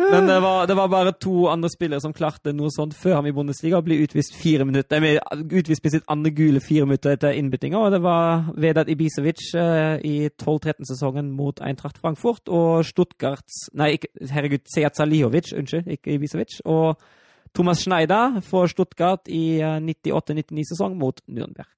Men 0.00 0.30
det 0.30 0.36
var, 0.40 0.64
det 0.70 0.76
var 0.78 0.88
bare 0.88 1.12
to 1.20 1.44
andre 1.52 1.68
spillere 1.68 2.00
som 2.00 2.14
klarte 2.16 2.54
noe 2.56 2.72
sånt 2.72 2.96
før 2.96 3.18
ham 3.18 3.28
i 3.28 3.34
Bundesliga. 3.36 3.82
ble 3.84 3.98
utvist 4.06 4.32
fire 4.40 4.64
minutter, 4.64 5.04
nei, 5.04 5.18
utvist 5.44 5.84
med 5.84 5.92
sitt 5.92 6.08
andre 6.10 6.32
gule 6.34 6.62
fire 6.64 6.88
minutter 6.88 7.18
etter 7.18 7.36
innbyttinga. 7.36 7.82
Og 7.84 7.92
det 7.92 8.00
var 8.04 8.48
Vedat 8.64 8.88
Ibisevic 8.90 9.44
eh, 9.60 10.00
i 10.08 10.14
12-13-sesongen 10.32 11.28
mot 11.36 11.60
Eintracht 11.60 12.00
Frankfurt. 12.00 12.48
Og 12.48 12.80
Stuttgarts 12.88 13.66
Nei, 13.76 13.98
herregud, 14.32 14.64
Sejat 14.72 14.96
Salihovic, 14.96 15.52
unnskyld, 15.52 15.92
ikke 15.98 16.16
Ibisevic. 16.16 16.62
Og 16.64 16.96
Thomas 17.54 17.84
Schneider 17.84 18.40
for 18.44 18.70
Stuttgart 18.70 19.30
i 19.30 19.60
eh, 19.60 19.78
98-99-sesong 19.80 20.98
mot 20.98 21.22
Nürnberg. 21.30 21.70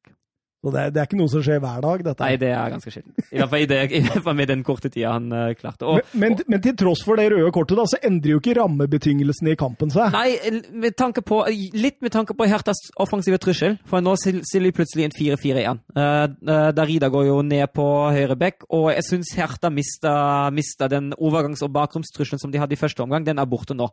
Så 0.66 0.72
det 0.74 0.82
det 0.96 0.98
er 0.98 1.06
ikke 1.06 1.18
noe 1.20 1.30
som 1.30 1.42
skjer 1.44 1.60
hver 1.62 1.82
dag, 1.84 2.00
dette. 2.02 2.24
Nei, 2.26 2.38
det 2.40 2.48
er 2.50 2.70
ganske 2.72 2.90
sjelden. 2.90 3.12
I 3.28 3.38
hvert 3.38 3.50
fall, 3.52 3.66
det, 3.70 3.76
i 3.94 4.00
hvert 4.02 4.24
fall 4.24 4.34
med 4.34 4.48
den 4.50 4.64
korte 4.66 4.88
tida 4.90 5.12
han 5.14 5.28
uh, 5.30 5.52
klarte. 5.54 5.86
Og, 5.86 6.00
Men, 6.10 6.34
men, 6.34 6.40
men 6.50 6.62
til 6.64 6.74
tross 6.80 7.04
for 7.06 7.20
det 7.20 7.28
røde 7.30 7.52
kortet, 7.54 7.76
da, 7.78 7.84
så 7.86 8.00
endrer 8.08 8.32
jo 8.34 8.40
ikke 8.40 8.56
rammebetingelsene 8.58 9.52
i 9.52 9.58
kampen 9.60 9.92
seg. 9.94 10.16
Nei, 10.16 10.64
med 10.74 10.96
tanke 10.98 11.22
på, 11.22 11.38
litt 11.76 12.00
med 12.02 12.14
tanke 12.16 12.34
på 12.34 12.48
Hertas 12.50 12.82
offensive 12.98 13.38
trussel. 13.42 13.76
For 13.86 14.02
nå 14.02 14.16
stiller 14.18 14.66
vi 14.66 14.74
plutselig 14.80 15.06
en 15.06 15.14
4-4 15.14 15.62
igjen. 15.62 15.84
Uh, 15.94 16.24
uh, 16.48 16.68
Darida 16.74 17.12
går 17.14 17.28
jo 17.28 17.38
ned 17.46 17.70
på 17.76 17.86
høyre 18.16 18.38
bekk, 18.40 18.66
og 18.74 18.90
jeg 18.96 19.06
syns 19.06 19.36
Herta 19.38 19.70
mista, 19.70 20.16
mista 20.56 20.90
den 20.90 21.12
overgangs- 21.14 21.62
og 21.62 21.70
bakromstrusselen 21.78 22.42
som 22.42 22.50
de 22.50 22.64
hadde 22.64 22.74
i 22.74 22.80
første 22.80 23.06
omgang. 23.06 23.28
Den 23.28 23.38
er 23.38 23.46
borte 23.46 23.76
nå. 23.78 23.92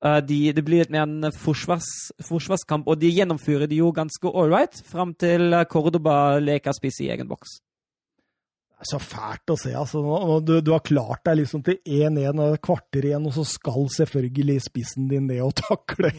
Uh, 0.00 0.18
de, 0.24 0.38
det 0.56 0.64
blir 0.64 0.84
litt 0.84 0.92
mer 0.94 1.04
en 1.04 1.32
forsvars, 1.36 1.88
forsvarskamp, 2.24 2.86
og 2.88 3.00
de 3.00 3.10
gjennomfører 3.12 3.68
det 3.68 3.82
jo 3.82 3.90
ganske 3.92 4.32
right 4.48 4.78
fram 4.88 5.12
til 5.20 5.52
Cordoba 5.68 6.38
leker 6.40 6.72
spiss 6.76 7.02
i 7.04 7.10
egen 7.12 7.28
boks. 7.28 7.58
Det 8.80 8.86
er 8.86 8.96
så 8.96 8.98
fælt 9.04 9.52
å 9.52 9.54
se. 9.60 9.70
altså. 9.76 10.00
Du, 10.40 10.54
du 10.64 10.70
har 10.72 10.80
klart 10.80 11.20
deg 11.28 11.42
liksom 11.42 11.60
til 11.66 11.76
1-1 11.84 12.38
og 12.40 12.54
kvarter 12.64 13.10
igjen, 13.10 13.26
og 13.28 13.34
så 13.36 13.44
skal 13.44 13.90
selvfølgelig 13.92 14.56
spissen 14.64 15.10
din 15.10 15.26
ned 15.28 15.42
og 15.44 15.52
takle 15.58 16.14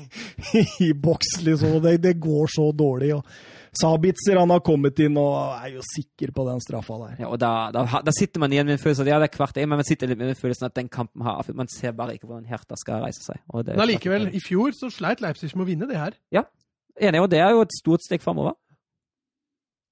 i 0.85 0.91
boks, 0.93 1.39
liksom. 1.47 1.79
Det, 1.81 1.95
det 2.03 2.19
går 2.21 2.53
så 2.53 2.67
dårlig. 2.69 3.15
og 3.17 3.25
Sabitzer 3.79 4.35
han 4.35 4.51
har 4.51 4.59
kommet 4.67 4.99
inn 4.99 5.15
og 5.19 5.53
er 5.55 5.77
jo 5.77 5.83
sikker 5.93 6.33
på 6.35 6.43
den 6.49 6.59
straffa 6.63 6.97
der. 7.05 7.13
Ja, 7.23 7.29
og 7.31 7.37
da, 7.39 7.51
da, 7.71 7.85
da 8.03 8.13
sitter 8.15 8.43
man 8.43 8.51
igjen 8.51 8.67
med 8.67 8.75
en 8.75 8.81
følelse 8.81 9.05
av 9.05 9.11
ja, 9.13 9.19
det 9.23 9.29
er 9.29 9.35
kvart, 9.37 9.59
men 9.63 9.79
man 9.79 9.87
sitter 9.87 10.11
litt 10.11 10.19
med 10.19 10.33
den 10.33 10.39
følelsen 10.39 10.67
at 10.67 10.75
den 10.75 10.89
kampen 10.91 11.23
har 11.23 11.47
Man 11.55 11.71
ser 11.71 11.95
bare 11.95 12.17
ikke 12.17 12.27
hvordan 12.27 12.49
Hertha 12.51 12.75
skal 12.79 13.05
reise 13.05 13.23
seg. 13.23 13.39
Men 13.53 13.85
allikevel, 13.85 14.27
i 14.35 14.41
fjor 14.43 14.75
så 14.75 14.91
sleit 14.91 15.23
Leipzig 15.23 15.53
med 15.55 15.63
å 15.63 15.69
vinne 15.69 15.87
det 15.87 16.01
her. 16.01 16.17
Enig, 16.99 17.23
og 17.23 17.31
det 17.31 17.39
er 17.39 17.55
jo 17.55 17.63
et 17.63 17.77
stort 17.79 18.03
steg 18.03 18.23
framover. 18.23 18.57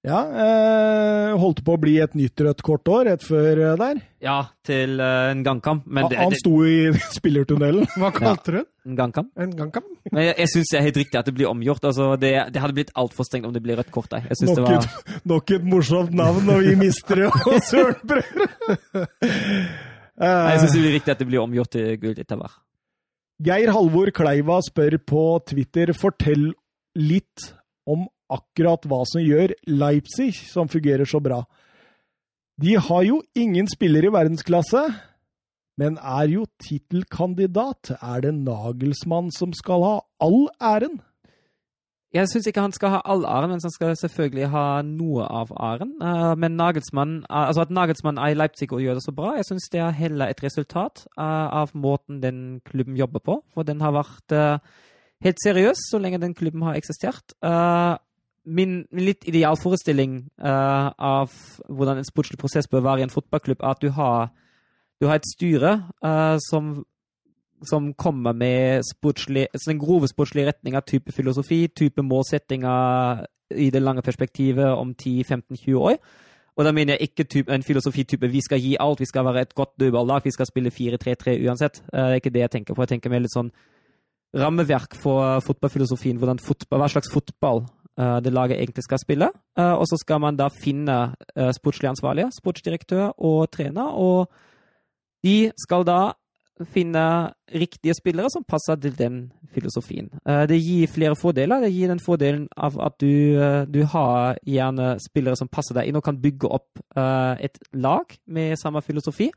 Ja, 0.08 0.20
eh, 0.32 1.34
holdt 1.36 1.60
på 1.68 1.74
å 1.76 1.80
bli 1.82 1.98
et 2.00 2.14
nytt 2.16 2.40
rødt 2.40 2.62
kort 2.64 2.88
år 2.88 3.10
rett 3.10 3.24
før 3.28 3.60
eh, 3.66 3.74
der. 3.82 3.98
Ja, 4.24 4.38
til 4.64 4.94
uh, 5.04 5.28
en 5.34 5.42
gangkamp. 5.44 5.84
Men 5.92 6.08
det, 6.08 6.22
han 6.22 6.32
sto 6.40 6.54
i 6.64 6.94
spillertunnelen. 7.18 7.84
Hva 8.00 8.14
kalte 8.16 8.54
du 8.54 8.58
den? 8.62 8.68
en 8.90 8.96
gangkamp. 8.96 9.28
En 9.38 9.52
gangkamp? 9.54 9.90
Men 10.08 10.24
jeg, 10.24 10.38
jeg 10.40 10.52
syns 10.54 10.72
det 10.72 10.78
er 10.80 10.86
helt 10.88 11.00
riktig 11.02 11.20
at 11.20 11.28
det 11.28 11.34
blir 11.36 11.50
omgjort. 11.52 11.84
Altså, 11.92 12.14
det, 12.22 12.32
det 12.56 12.64
hadde 12.64 12.78
blitt 12.80 12.94
altfor 12.98 13.28
strengt 13.28 13.50
om 13.50 13.54
det 13.54 13.62
blir 13.66 13.76
rødt 13.78 13.92
kort 13.94 14.08
der. 14.14 14.24
Jeg 14.32 14.40
synes 14.40 14.56
det 14.56 14.64
Nok 14.64 14.72
var... 14.72 14.88
et, 14.88 15.20
nok 15.34 15.54
et 15.58 15.68
morsomt 15.76 16.16
navn, 16.16 16.48
og 16.56 16.64
vi 16.64 16.78
mister 16.80 17.26
det, 17.26 17.28
og 17.36 17.60
Søren 17.70 18.00
brødre! 18.08 18.50
Jeg 18.96 19.68
Eh, 20.20 20.58
syns 20.60 20.74
det 20.76 20.82
blir 20.82 20.96
riktig 20.98 21.12
at 21.14 21.20
det 21.22 21.28
blir 21.30 21.40
omgjort 21.40 21.70
til 21.72 21.94
gull 22.02 22.18
etter 22.20 22.36
hver. 22.40 22.56
Geir 23.48 23.70
Halvor 23.72 24.10
Kleiva 24.12 24.58
spør 24.66 24.98
på 25.08 25.22
Twitter 25.48 25.94
fortell 25.96 26.50
litt 27.00 27.46
om 27.88 28.04
akkurat 28.30 28.86
hva 28.90 29.04
som 29.10 29.24
gjør 29.24 29.56
Leipzig 29.68 30.34
som 30.50 30.70
fungerer 30.72 31.10
så 31.10 31.22
bra. 31.24 31.44
De 32.60 32.76
har 32.76 33.04
jo 33.08 33.22
ingen 33.40 33.70
spillere 33.72 34.10
i 34.10 34.14
verdensklasse, 34.14 34.84
men 35.80 35.96
er 35.98 36.28
jo 36.28 36.46
tittelkandidat. 36.60 37.94
Er 38.02 38.26
det 38.26 38.34
Nagelsmann 38.36 39.32
som 39.32 39.54
skal 39.56 39.86
ha 39.86 39.96
all 40.20 40.50
æren? 40.60 41.00
Jeg 42.10 42.26
syns 42.32 42.48
ikke 42.50 42.64
han 42.66 42.74
skal 42.74 42.90
ha 42.90 43.00
all 43.06 43.22
æren, 43.22 43.52
men 43.52 43.62
han 43.62 43.72
skal 43.72 43.94
selvfølgelig 43.98 44.48
ha 44.50 44.82
noe 44.82 45.28
av 45.30 45.52
æren. 45.54 45.92
Eh, 46.02 46.34
men 46.42 46.58
Nagelsmann, 46.58 47.20
eh, 47.30 47.44
altså 47.52 47.68
at 47.68 47.74
Nagelsmann 47.74 48.18
er 48.18 48.34
i 48.34 48.38
Leipzig 48.38 48.72
og 48.74 48.82
gjør 48.82 48.98
det 48.98 49.04
så 49.06 49.14
bra, 49.14 49.36
jeg 49.38 49.46
syns 49.46 49.70
det 49.70 49.84
er 49.86 49.94
heller 49.94 50.34
et 50.34 50.42
resultat 50.44 51.06
eh, 51.06 51.48
av 51.62 51.76
måten 51.78 52.18
den 52.24 52.40
klubben 52.66 52.98
jobber 52.98 53.22
på. 53.22 53.38
For 53.54 53.68
den 53.68 53.86
har 53.86 53.94
vært 53.94 54.36
helt 55.22 55.44
seriøs 55.44 55.86
så 55.92 56.02
lenge 56.02 56.22
den 56.24 56.34
klubben 56.34 56.66
har 56.66 56.80
eksistert. 56.80 57.36
Min, 58.50 58.80
min 58.90 59.06
litt 59.06 59.28
idealforestilling 59.30 60.20
uh, 60.42 60.90
av 60.98 61.34
hvordan 61.70 62.00
en 62.02 62.08
sportslig 62.08 62.40
prosess 62.42 62.70
bør 62.72 62.86
være 62.88 63.04
i 63.04 63.06
en 63.06 63.14
fotballklubb, 63.14 63.62
er 63.62 63.76
at 63.76 63.84
du 63.84 63.92
har, 63.94 64.32
du 64.98 65.06
har 65.10 65.20
et 65.20 65.34
styre 65.36 65.76
uh, 66.02 66.38
som 66.50 66.80
som 67.68 67.94
kommer 67.94 68.32
med 68.32 68.86
sportslig, 68.88 69.48
den 69.66 69.80
grove 69.80 70.08
sportslige 70.08 70.48
retninga, 70.48 70.80
type 70.80 71.12
filosofi, 71.12 71.68
type 71.68 72.02
målsettinger 72.02 73.26
i 73.52 73.70
det 73.70 73.82
lange 73.82 74.02
perspektivet 74.02 74.66
om 74.66 74.94
10-15-20 74.96 75.76
år. 75.76 75.98
Og 76.56 76.66
da 76.66 76.72
mener 76.72 76.94
jeg 76.94 77.10
ikke 77.10 77.24
type, 77.24 77.54
en 77.54 77.64
filosofi-type 77.64 78.28
vi 78.28 78.42
skal 78.44 78.60
gi 78.60 78.76
alt, 78.80 79.00
vi 79.00 79.06
skal 79.06 79.26
være 79.26 79.42
et 79.42 79.56
godt 79.56 79.80
dødballag, 79.80 80.22
vi 80.24 80.32
skal 80.32 80.46
spille 80.46 80.72
4-3-3 80.72 81.36
uansett. 81.48 81.84
Uh, 81.94 82.00
Det 82.00 82.12
er 82.12 82.22
ikke 82.22 82.30
det 82.30 82.42
jeg 82.42 82.52
tenker 82.52 82.74
på. 82.74 82.82
Jeg 82.82 82.90
tenker 82.90 83.10
mer 83.10 83.24
litt 83.24 83.34
sånn 83.34 83.52
rammeverk 84.36 84.94
for 84.96 85.40
fotballfilosofien, 85.42 86.20
fotball, 86.20 86.80
hva 86.80 86.88
slags 86.88 87.12
fotball 87.12 87.64
det 88.24 88.32
laget 88.34 88.58
egentlig 88.60 88.84
skal 88.88 89.00
spille. 89.02 89.28
Eh, 89.58 89.74
Og 89.74 89.86
så 89.90 89.98
skal 90.00 90.20
man 90.24 90.38
da 90.40 90.48
finne 90.64 91.16
eh, 91.36 91.52
sportslig 91.52 91.90
ansvarlige, 91.90 92.32
sportsdirektør 92.32 93.12
og 93.18 93.50
trener, 93.52 93.92
og 93.94 94.30
de 95.24 95.52
skal 95.60 95.84
da 95.88 96.00
finne 96.74 97.02
riktige 97.56 97.94
spillere 97.96 98.28
som 98.34 98.44
passer 98.44 98.76
til 98.84 98.92
den 99.00 99.32
filosofien. 99.54 100.10
Eh, 100.28 100.46
Det 100.48 100.58
gir 100.60 100.88
flere 100.92 101.16
fordeler. 101.16 101.62
Det 101.64 101.72
gir 101.72 101.88
den 101.88 102.00
fordelen 102.04 102.48
av 102.58 102.76
at 102.80 102.98
du, 103.00 103.40
eh, 103.40 103.66
du 103.66 103.86
har 103.86 104.36
gjerne 104.46 104.98
spillere 105.00 105.36
som 105.40 105.48
passer 105.48 105.74
deg 105.76 105.88
inn 105.88 105.96
og 105.96 106.04
kan 106.04 106.20
bygge 106.20 106.48
opp 106.52 106.82
eh, 106.98 107.36
et 107.46 107.58
lag 107.74 108.04
med 108.28 108.58
samme 108.60 108.82
filosofi. 108.82 109.30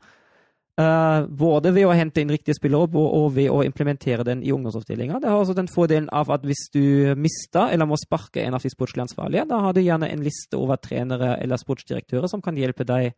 Eh, 0.73 1.25
både 1.29 1.69
ved 1.69 1.85
å 1.85 1.93
hente 1.93 2.23
inn 2.23 2.31
riktige 2.33 2.55
spillere 2.57 2.87
og, 2.97 3.03
og 3.13 3.27
ved 3.35 3.51
å 3.53 3.59
implementere 3.61 4.23
den 4.25 4.39
i 4.41 4.49
ungdomsoppstillinga. 4.55 5.19
Det 5.21 5.29
har 5.29 5.37
også 5.37 5.53
den 5.53 5.69
fordelen 5.69 6.07
av 6.09 6.31
at 6.33 6.47
hvis 6.49 6.65
du 6.73 7.13
mister 7.13 7.69
eller 7.69 7.85
må 7.85 7.99
sparke 8.01 8.41
en 8.41 8.57
av 8.57 8.63
de 8.63 8.71
sportslige 8.73 9.05
ansvarlige, 9.05 9.45
da 9.51 9.59
har 9.67 9.75
du 9.75 9.83
gjerne 9.83 10.09
en 10.09 10.23
liste 10.25 10.57
over 10.57 10.81
trenere 10.81 11.35
eller 11.43 11.61
sportsdirektører 11.61 12.25
som 12.31 12.41
kan 12.41 12.57
hjelpe 12.57 12.87
deg 12.89 13.11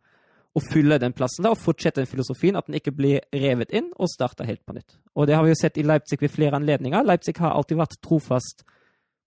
å 0.56 0.62
fylle 0.64 0.98
den 1.00 1.16
plassen 1.16 1.44
der, 1.44 1.52
og 1.56 1.60
fortsette 1.60 2.02
den 2.02 2.08
filosofien, 2.08 2.56
at 2.60 2.68
den 2.68 2.76
ikke 2.76 2.92
blir 2.96 3.24
revet 3.32 3.72
inn 3.76 3.88
og 3.96 4.12
starta 4.12 4.44
helt 4.48 4.64
på 4.64 4.76
nytt. 4.76 4.98
Og 5.16 5.28
det 5.28 5.36
har 5.36 5.44
vi 5.44 5.52
jo 5.52 5.58
sett 5.60 5.80
i 5.80 5.84
Leipzig 5.84 6.20
ved 6.20 6.32
flere 6.32 6.60
anledninger. 6.60 7.08
Leipzig 7.08 7.36
har 7.40 7.56
alltid 7.56 7.80
vært 7.80 7.96
trofast 8.04 8.64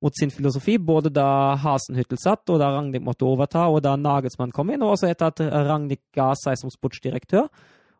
mot 0.05 0.13
sin 0.17 0.31
filosofi, 0.33 0.77
både 0.77 1.11
da 1.13 1.57
Hasenhyttel 1.59 2.21
satt, 2.21 2.45
og 2.49 2.61
da 2.61 2.69
Ragnhild 2.77 3.05
måtte 3.05 3.27
overta, 3.29 3.65
og 3.69 3.81
da 3.85 3.97
Nagelsmann 3.97 4.53
kom 4.53 4.69
inn, 4.73 4.85
og 4.85 4.95
også 4.95 5.09
etter 5.09 5.33
at 5.33 5.43
Ragnhild 5.69 6.05
ga 6.17 6.31
seg 6.37 6.61
som 6.61 6.73
sportsdirektør 6.73 7.49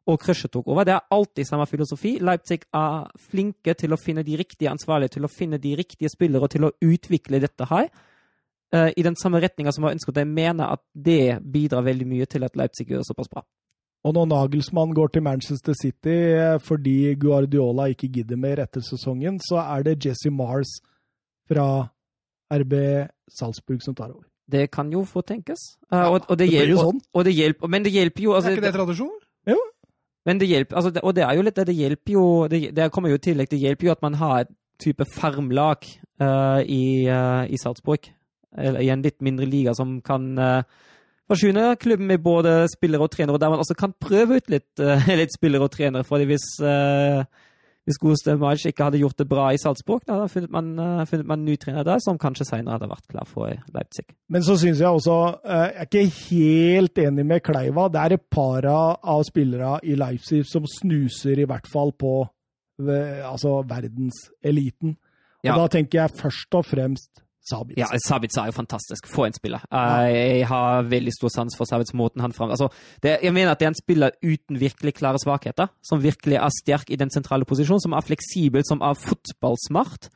og 0.10 0.20
Krøsje 0.22 0.50
tok 0.52 0.68
over. 0.68 0.88
Det 0.88 0.96
er 0.96 1.08
alltid 1.14 1.48
samme 1.48 1.68
filosofi. 1.70 2.16
Leipzig 2.24 2.64
er 2.76 3.10
flinke 3.30 3.76
til 3.78 3.94
å 3.94 4.00
finne 4.00 4.26
de 4.26 4.38
riktige 4.40 4.72
ansvarlige, 4.72 5.16
til 5.18 5.28
å 5.28 5.32
finne 5.32 5.60
de 5.62 5.76
riktige 5.78 6.12
spillere 6.12 6.48
og 6.48 6.54
til 6.54 6.68
å 6.68 6.74
utvikle 6.86 7.42
dette 7.44 7.68
her 7.70 7.88
eh, 8.74 8.90
i 8.98 9.06
den 9.06 9.18
samme 9.20 9.42
retninga 9.44 9.74
som 9.76 9.86
har 9.86 9.96
ønsket. 9.98 10.22
Jeg 10.24 10.32
mener 10.32 10.76
at 10.76 10.84
det 10.94 11.40
bidrar 11.44 11.86
veldig 11.86 12.10
mye 12.10 12.30
til 12.30 12.48
at 12.48 12.58
Leipzig 12.60 12.90
gjør 12.90 13.06
såpass 13.08 13.32
bra. 13.32 13.46
Og 14.08 14.16
når 14.16 14.30
Nagelsmann 14.32 14.96
går 14.96 15.14
til 15.14 15.26
Manchester 15.26 15.76
City 15.76 16.18
eh, 16.34 16.58
fordi 16.64 17.14
Guardiola 17.20 17.90
ikke 17.92 18.12
gidder 18.20 18.40
mer 18.40 18.64
etter 18.64 18.84
sesongen, 18.86 19.42
så 19.44 19.62
er 19.66 19.86
det 19.90 20.00
Jesse 20.06 20.32
Mars 20.32 20.80
fra 21.50 21.90
RB 22.50 22.74
Salzburg 23.30 23.84
som 23.86 23.96
tar 23.96 24.14
over. 24.14 24.26
Det 24.50 24.72
kan 24.74 24.90
jo 24.90 25.04
få 25.06 25.22
tenkes. 25.22 25.76
Eh, 25.92 26.06
og, 26.08 26.24
og, 26.26 26.38
det 26.40 26.48
det 26.48 26.54
blir 26.56 26.78
jo 26.78 26.86
sånn. 26.88 27.04
og, 27.04 27.20
og 27.20 27.28
det 27.28 27.36
hjelper, 27.38 27.70
men 27.70 27.86
det 27.86 27.94
hjelper 27.94 28.24
jo 28.26 28.38
altså, 28.38 28.50
er 28.50 28.58
ikke 28.58 28.70
det 28.70 28.78
tradisjon? 28.80 29.18
Men 30.28 30.40
det 30.42 30.50
hjelper, 30.50 30.76
altså, 30.76 30.92
og 31.04 31.16
det 31.16 31.24
er 31.24 31.38
jo 31.38 31.44
litt 31.46 31.60
det, 31.60 31.76
hjelper 31.76 32.14
jo 32.14 32.26
det, 32.52 32.62
det 32.76 32.90
kommer 32.92 33.12
jo 33.12 33.20
i 33.20 33.24
tillegg, 33.24 33.50
det 33.52 33.62
hjelper 33.62 33.88
jo 33.88 33.94
at 33.96 34.04
man 34.04 34.18
har 34.20 34.44
et 34.44 34.52
type 34.80 35.06
farmlag 35.16 35.88
uh, 36.22 36.60
i, 36.64 37.08
uh, 37.08 37.44
i 37.48 37.60
Salzburg, 37.60 38.12
eller 38.58 38.84
i 38.84 38.92
en 38.94 39.04
litt 39.04 39.20
mindre 39.24 39.48
liga, 39.48 39.74
som 39.76 39.98
kan 40.06 40.30
uh, 40.40 40.62
forsyne 41.30 41.72
klubben 41.80 42.08
med 42.12 42.24
både 42.24 42.62
spillere 42.72 43.08
og 43.08 43.14
trenere, 43.16 43.38
og 43.38 43.44
der 43.44 43.54
man 43.54 43.64
også 43.64 43.78
kan 43.80 43.96
prøve 44.00 44.40
ut 44.40 44.52
litt, 44.52 44.84
litt 45.22 45.36
spillere 45.36 45.68
og 45.68 45.74
trenere. 45.76 46.08
fordi 46.08 46.30
hvis, 46.32 46.48
hvis 47.90 47.98
Gustav 47.98 48.38
Majic 48.38 48.68
ikke 48.70 48.86
hadde 48.86 49.00
gjort 49.02 49.18
det 49.18 49.26
bra 49.32 49.48
i 49.50 49.58
Salzburg, 49.58 50.04
da 50.06 50.20
hadde 50.20 50.30
funnet 50.30 50.52
man, 50.54 50.68
uh, 50.78 51.06
funnet 51.10 51.26
man 51.26 51.42
en 51.42 51.48
ny 51.50 51.56
trener 51.58 51.88
der 51.88 52.02
som 52.06 52.20
kanskje 52.22 52.46
senere 52.46 52.78
hadde 52.78 52.90
vært 52.92 53.08
klar 53.10 53.26
for 53.26 53.50
Leipzig. 53.74 54.06
Men 54.30 54.46
så 54.46 54.60
syns 54.62 54.82
jeg 54.84 54.90
også 55.00 55.16
Jeg 55.42 55.72
er 55.74 55.88
ikke 55.88 56.04
helt 56.30 57.02
enig 57.02 57.26
med 57.26 57.42
Kleiva. 57.42 57.88
Det 57.90 58.04
er 58.04 58.18
et 58.20 58.28
par 58.30 58.68
av 58.70 59.24
spillere 59.26 59.80
i 59.90 59.98
Leipzig 59.98 60.44
som 60.46 60.68
snuser 60.70 61.42
i 61.42 61.48
hvert 61.50 61.66
fall 61.72 61.96
på 61.98 62.20
altså 62.80 63.64
verdenseliten. 63.68 64.96
Og 65.44 65.50
Ja. 65.50 65.56
da 65.56 65.68
tenker 65.68 66.02
jeg 66.02 66.12
først 66.12 66.56
og 66.56 66.66
fremst 66.66 67.24
Sabitzer. 67.50 67.82
Ja, 67.82 67.90
Sabitzer 68.06 68.44
er 68.44 68.52
jo 68.52 68.58
fantastisk. 68.58 69.10
For 69.10 69.28
en 69.28 69.36
spiller. 69.36 69.66
Jeg 69.72 70.46
har 70.50 70.88
veldig 70.90 71.14
stor 71.16 71.34
sans 71.34 71.58
for 71.58 71.70
Sabitzer 71.70 71.98
måten 72.00 72.24
han 72.24 72.36
fram... 72.36 72.54
Altså, 72.54 72.70
det, 73.04 73.18
jeg 73.24 73.36
mener 73.36 73.54
at 73.54 73.60
det 73.62 73.70
er 73.70 73.74
en 73.74 73.82
spiller 73.82 74.16
uten 74.24 74.60
virkelig 74.62 74.96
klare 75.00 75.22
svakheter, 75.22 75.72
som 75.86 76.04
virkelig 76.04 76.40
er 76.40 76.56
sterk 76.62 76.94
i 76.94 77.00
den 77.00 77.12
sentrale 77.14 77.48
posisjonen, 77.50 77.84
som 77.84 77.98
er 77.98 78.06
fleksibel, 78.06 78.66
som 78.68 78.84
er 78.86 78.98
fotballsmart, 79.00 80.10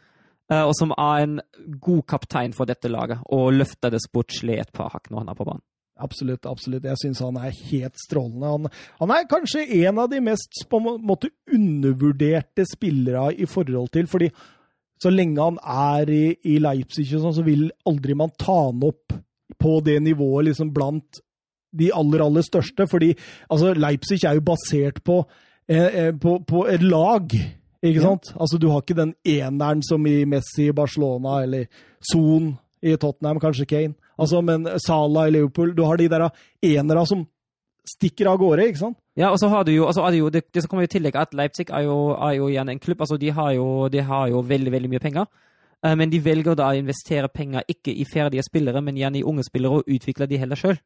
eh, 0.52 0.64
og 0.64 0.74
som 0.80 0.96
er 0.96 1.28
en 1.28 1.38
god 1.84 2.04
kaptein 2.14 2.56
for 2.56 2.70
dette 2.70 2.92
laget, 2.92 3.24
og 3.34 3.54
løfter 3.58 3.94
det 3.94 4.04
sportslig 4.06 4.60
et 4.62 4.74
par 4.76 4.94
hakk 4.94 5.10
når 5.12 5.26
han 5.26 5.34
er 5.34 5.40
på 5.40 5.48
banen. 5.52 5.66
Absolutt. 6.02 6.46
absolutt. 6.50 6.86
Jeg 6.90 6.98
syns 7.00 7.22
han 7.22 7.38
er 7.38 7.54
helt 7.54 8.00
strålende. 8.02 8.50
Han, 8.50 8.72
han, 9.00 9.14
er 9.14 9.30
kanskje 9.30 9.66
en 9.84 10.02
av 10.02 10.10
de 10.10 10.20
mest 10.26 10.64
på 10.70 10.80
en 10.82 11.04
måte 11.06 11.30
undervurderte 11.54 12.66
spillere 12.66 13.30
i 13.38 13.48
forhold 13.50 13.94
til 13.94 14.10
fordi 14.10 14.32
så 15.04 15.12
lenge 15.12 15.44
han 15.44 15.58
er 15.62 16.10
i, 16.14 16.24
i 16.54 16.58
Leipzig, 16.64 17.10
sånn, 17.12 17.36
så 17.36 17.44
vil 17.46 17.68
aldri 17.90 18.16
man 18.16 18.32
ta 18.40 18.56
han 18.70 18.84
opp 18.88 19.14
på 19.60 19.78
det 19.86 20.00
nivået 20.06 20.48
liksom 20.50 20.72
blant 20.76 21.20
de 21.76 21.90
aller, 21.96 22.22
aller 22.24 22.46
største. 22.46 22.88
Fordi 22.90 23.12
altså, 23.52 23.74
Leipzig 23.76 24.22
er 24.30 24.38
jo 24.40 24.46
basert 24.48 25.02
på, 25.06 25.20
eh, 25.68 26.12
på, 26.22 26.38
på 26.48 26.64
et 26.72 26.84
lag. 26.86 27.28
Ikke 27.84 28.00
Ja. 28.00 28.08
sant? 28.14 28.32
Altså, 28.40 28.58
Du 28.62 28.70
har 28.72 28.82
ikke 28.82 28.96
den 28.96 29.14
eneren 29.28 29.82
som 29.84 30.06
i 30.08 30.24
Messi 30.26 30.70
i 30.70 30.76
Barcelona, 30.76 31.42
eller 31.44 31.66
Son 32.12 32.54
i 32.82 32.96
Tottenham, 32.96 33.40
kanskje 33.44 33.68
Kane. 33.68 33.96
Altså, 34.18 34.42
Men 34.42 34.68
Salah 34.80 35.28
i 35.28 35.32
Liverpool 35.32 35.74
Du 35.76 35.84
har 35.84 35.98
de 35.98 36.08
der 36.08 36.30
enere 36.64 37.06
som 37.08 37.26
stikker 37.98 38.30
av 38.32 38.38
gårde, 38.40 38.70
ikke 38.70 38.80
sant? 38.80 38.98
Ja, 39.18 39.30
og 39.30 39.38
så 39.40 39.48
har 39.48 39.64
du 39.64 39.72
jo, 39.72 39.86
altså 39.86 40.08
det, 40.10 40.20
jo 40.20 40.30
det, 40.34 40.44
det 40.54 40.64
som 40.64 40.70
kommer 40.72 40.88
i 40.88 40.90
tillegg 40.90 41.16
at 41.16 41.36
Leipzig 41.38 41.68
er 41.70 41.86
jo, 41.86 41.98
er 42.18 42.38
jo 42.40 42.48
igjen 42.50 42.70
en 42.70 42.80
klubb. 42.80 43.02
altså 43.02 43.18
De 43.18 43.30
har 43.32 43.52
jo, 43.54 43.88
de 43.88 44.02
har 44.02 44.28
jo 44.28 44.42
veldig 44.42 44.72
veldig 44.72 44.90
mye 44.90 45.04
penger. 45.04 45.26
Eh, 45.86 45.96
Men 45.96 46.10
de 46.10 46.24
velger 46.26 46.56
da 46.56 46.72
å 46.72 46.80
investere 46.80 47.30
penger 47.30 47.68
ikke 47.70 47.94
i 47.94 48.06
ferdige 48.10 48.44
spillere, 48.44 48.82
men 48.82 48.98
gjerne 48.98 49.20
i 49.20 49.24
unge 49.24 49.44
spillere, 49.46 49.82
og 49.82 49.84
utvikle 49.88 50.26
de 50.26 50.38
heller 50.38 50.56
sjøl. 50.56 50.80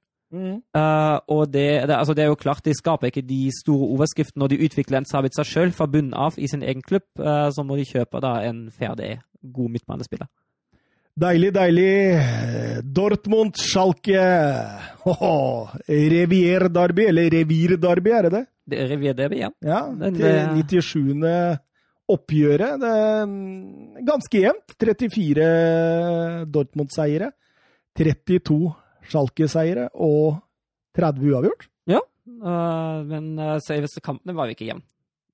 og 1.27 1.53
det, 1.53 1.87
det, 1.87 1.95
altså 1.95 2.13
det 2.13 2.23
er 2.23 2.27
jo 2.27 2.35
klart, 2.35 2.65
de 2.65 2.73
skaper 2.75 3.07
ikke 3.07 3.21
de 3.23 3.47
store 3.63 3.87
overskriftene 3.95 4.41
når 4.41 4.47
de 4.51 4.65
utvikler 4.65 4.97
en 4.97 5.07
Sabitza 5.07 5.45
sjøl 5.47 5.71
fra 5.71 5.87
bunnen 5.87 6.13
av 6.13 6.35
i 6.37 6.49
sin 6.51 6.63
egen 6.63 6.81
klubb, 6.83 7.05
uh, 7.19 7.47
så 7.47 7.63
må 7.63 7.77
de 7.79 7.87
kjøpe 7.87 8.19
da 8.19 8.33
en 8.49 8.65
ferdig, 8.71 9.21
god 9.53 9.71
midtbanespiller. 9.71 10.27
Deilig, 11.17 11.49
deilig. 11.55 12.83
Dortmund, 12.93 13.57
Schalke. 13.57 14.21
Åh, 15.09 15.71
Revier-derby, 15.87 17.07
eller 17.09 17.29
Revir-derby, 17.33 18.11
er 18.13 18.27
det 18.27 18.33
det? 18.35 18.43
Det 18.67 18.79
er 18.83 18.89
Revier 18.91 19.15
Derby 19.15 19.39
ja. 19.39 19.49
Ja, 19.63 19.79
til 20.03 20.17
det- 20.19 20.67
97. 20.67 21.57
oppgjøret. 22.07 22.79
Det 22.79 22.91
er 22.91 24.03
ganske 24.05 24.41
jevnt. 24.43 24.75
34 24.77 25.47
Dortmund-seiere, 26.51 27.31
32 27.97 28.75
Schalke-seiere 29.09 29.89
og 29.95 30.37
30 30.95 31.31
uavgjort. 31.31 31.67
Ja, 31.87 31.99
men 32.27 33.39
uh, 33.39 33.57
selveste 33.63 34.01
kampene 34.03 34.35
var 34.35 34.47
jo 34.47 34.55
ikke 34.57 34.67
jevn. 34.69 34.83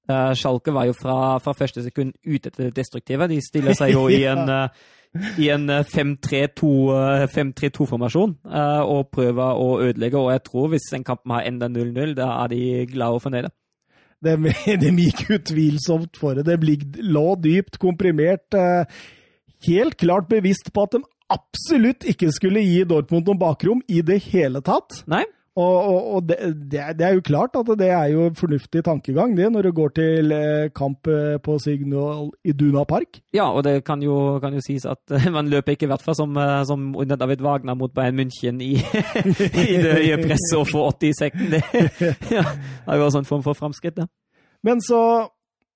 Uh, 0.10 0.34
Schalke 0.38 0.72
var 0.76 0.85
jo 0.85 0.93
fra, 0.93 1.38
fra 1.39 1.53
første 1.57 1.84
sekund 1.84 2.14
ute 2.26 2.49
etter 2.51 2.69
det 2.69 2.76
destruktive. 2.76 3.27
De 3.27 3.41
stiller 3.41 3.73
seg 3.77 3.93
jo 3.95 4.07
i 4.11 4.23
en, 4.31 4.43
eh, 4.49 4.69
i 5.38 5.49
en 5.53 5.69
eh, 5.69 5.84
5-3-2 5.85 6.69
eh, 6.98 7.26
5-3-2-formasjon 7.34 8.35
eh, 8.49 8.81
og 8.81 9.11
prøve 9.14 9.49
å 9.60 9.68
ødelegge. 9.85 10.19
Og 10.19 10.31
jeg 10.34 10.44
tror 10.48 10.72
hvis 10.73 10.88
en 10.98 11.06
kamp 11.07 11.22
har 11.31 11.45
enda 11.49 11.69
0-0, 11.69 12.15
da 12.18 12.30
er 12.44 12.53
de 12.53 12.61
glade 12.94 13.19
og 13.19 13.26
fornøyde. 13.26 13.52
De, 14.23 14.38
de 14.81 14.91
gikk 15.03 15.26
utvilsomt 15.38 16.18
for 16.19 16.40
det. 16.40 16.48
Det 16.48 17.03
lå 17.03 17.27
dypt 17.44 17.80
komprimert. 17.81 18.56
eh, 18.57 18.85
Helt 19.68 19.95
klart 20.02 20.27
bevisst 20.31 20.73
på 20.76 20.84
at 20.88 20.98
de 20.98 21.03
absolutt 21.31 22.03
ikke 22.10 22.31
skulle 22.35 22.61
gi 22.65 22.81
Dortmund 22.88 23.30
noen 23.30 23.40
bakrom 23.40 23.80
i 23.88 24.02
det 24.06 24.19
hele 24.31 24.60
tatt. 24.65 25.03
Nei? 25.07 25.23
Og, 25.55 25.75
og, 25.85 26.05
og 26.15 26.23
det, 26.25 26.38
det, 26.71 26.80
er- 26.81 27.13
jo 27.13 27.21
klart 27.21 27.53
at 27.59 27.67
det 27.77 27.89
er 27.93 28.07
jo 28.09 28.23
fornuftig 28.34 28.81
tankegang, 28.88 29.35
det, 29.38 29.51
når 29.53 29.67
du 29.67 29.71
går 29.77 29.91
til 29.99 30.31
eh, 30.34 30.69
kamp 30.73 31.05
eh, 31.07 31.35
på 31.45 31.59
Signal 31.61 32.31
i 32.43 32.55
Duna 32.57 32.81
Park. 32.89 33.19
Ja, 33.38 33.51
og 33.53 33.61
det 33.67 33.84
kan 33.85 34.01
jo, 34.01 34.39
kan 34.41 34.53
jo 34.57 34.63
sies 34.65 34.88
at 34.89 35.13
eh, 35.13 35.27
man 35.30 35.51
løper 35.53 35.75
ikke 35.75 35.85
i 35.85 35.91
hvert 35.91 36.01
fall 36.01 36.17
som, 36.17 36.34
som 36.65 36.95
under 36.97 37.15
David 37.21 37.45
Wagner 37.45 37.77
mot 37.77 37.93
Bayern 37.93 38.17
München 38.17 38.57
i, 38.65 38.71
i 39.67 39.77
det 39.77 39.93
høye 39.99 40.17
presset 40.23 40.57
og 40.57 40.65
få 40.71 40.88
80 40.89 41.11
i 41.11 41.13
sekken. 41.21 41.53
Det 41.53 41.61
ja, 42.34 42.47
er 42.88 42.97
jo 42.97 43.05
også 43.11 43.21
en 43.21 43.30
form 43.30 43.45
for 43.45 43.53
framskritt, 43.53 44.01
det. 44.01 44.09
Men 44.65 44.81
så, 44.81 45.03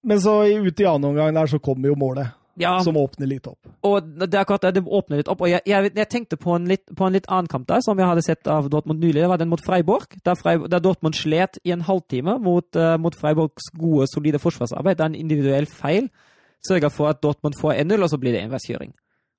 men 0.07 0.21
så 0.23 0.39
ut 0.57 0.79
i 0.81 0.89
annen 0.89 1.11
omgang 1.11 1.35
der 1.37 1.53
så 1.53 1.59
kommer 1.61 1.91
jo 1.93 1.99
målet, 2.01 2.33
Ja, 2.57 2.77
som 2.81 2.97
åpner 2.97 3.29
litt 3.29 3.47
opp. 3.49 3.69
Og 3.85 4.05
det 4.17 4.31
er 4.31 4.41
akkurat 4.41 4.63
det, 4.65 4.79
det 4.79 4.85
åpner 4.85 5.21
litt 5.21 5.29
opp. 5.29 5.43
Og 5.45 5.51
jeg, 5.51 5.61
jeg, 5.69 5.91
jeg 5.93 6.09
tenkte 6.09 6.39
på 6.41 6.55
en, 6.55 6.65
litt, 6.69 6.87
på 6.97 7.05
en 7.05 7.13
litt 7.13 7.27
annen 7.29 7.49
kamp 7.51 7.67
der, 7.69 7.83
som 7.85 7.99
jeg 8.01 8.09
hadde 8.09 8.23
sett 8.25 8.49
av 8.49 8.71
Dortmund 8.73 9.03
nylig. 9.03 9.21
Det 9.21 9.29
var 9.29 9.41
den 9.41 9.51
mot 9.51 9.61
Freiborg, 9.61 10.17
der, 10.25 10.39
Freib 10.39 10.65
der 10.73 10.81
Dortmund 10.81 11.19
slet 11.19 11.61
i 11.63 11.75
en 11.75 11.85
halvtime 11.85 12.39
mot, 12.41 12.67
uh, 12.73 12.95
mot 13.01 13.15
Freiborgs 13.17 13.69
gode, 13.77 14.09
solide 14.09 14.41
forsvarsarbeid. 14.41 14.97
Det 14.97 15.05
er 15.05 15.13
en 15.13 15.21
individuell 15.21 15.69
feil 15.69 16.09
sørger 16.65 16.89
for 16.89 17.11
at 17.11 17.21
Dortmund 17.23 17.57
får 17.59 17.73
1-0, 17.83 18.03
og 18.03 18.09
så 18.09 18.17
blir 18.17 18.33
det 18.35 18.41
enveiskjøring. 18.45 18.93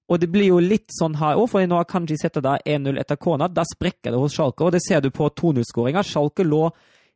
Og 0.08 0.20
det 0.20 0.30
blir 0.32 0.48
jo 0.48 0.60
litt 0.62 0.88
sånn 0.94 1.18
her 1.20 1.36
òg, 1.36 1.50
for 1.52 1.66
nå 1.68 1.80
har 1.80 1.88
Kanji 1.88 2.16
sette 2.16 2.40
da 2.44 2.56
1-0 2.64 3.00
etter 3.00 3.18
corner. 3.20 3.50
Da 3.52 3.64
sprekker 3.68 4.14
det 4.14 4.20
hos 4.20 4.36
Schalke, 4.36 4.64
og 4.64 4.72
det 4.72 4.80
ser 4.86 5.02
du 5.04 5.10
på 5.12 5.28
2-0-skåringa. 5.28 6.04
Schalke 6.06 6.46
lå 6.46 6.68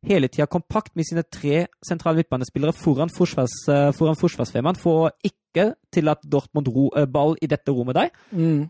hele 0.04 0.28
tida 0.28 0.46
kompakt 0.50 0.96
med 0.96 1.06
sine 1.06 1.22
tre 1.22 1.66
sentrale 1.84 2.16
midtbanespillere 2.22 2.72
foran, 2.74 3.08
forsvars, 3.14 3.54
eh, 3.70 3.90
foran 3.92 4.16
forsvarsfemmeren 4.18 4.76
for 4.76 5.08
å 5.08 5.10
ikke 5.24 5.74
tillate 5.94 6.28
Dortmund 6.28 6.68
ro, 6.74 6.88
eh, 6.96 7.06
ball 7.06 7.36
i 7.42 7.46
dette 7.46 7.68
rommet 7.70 7.94
der. 7.94 8.10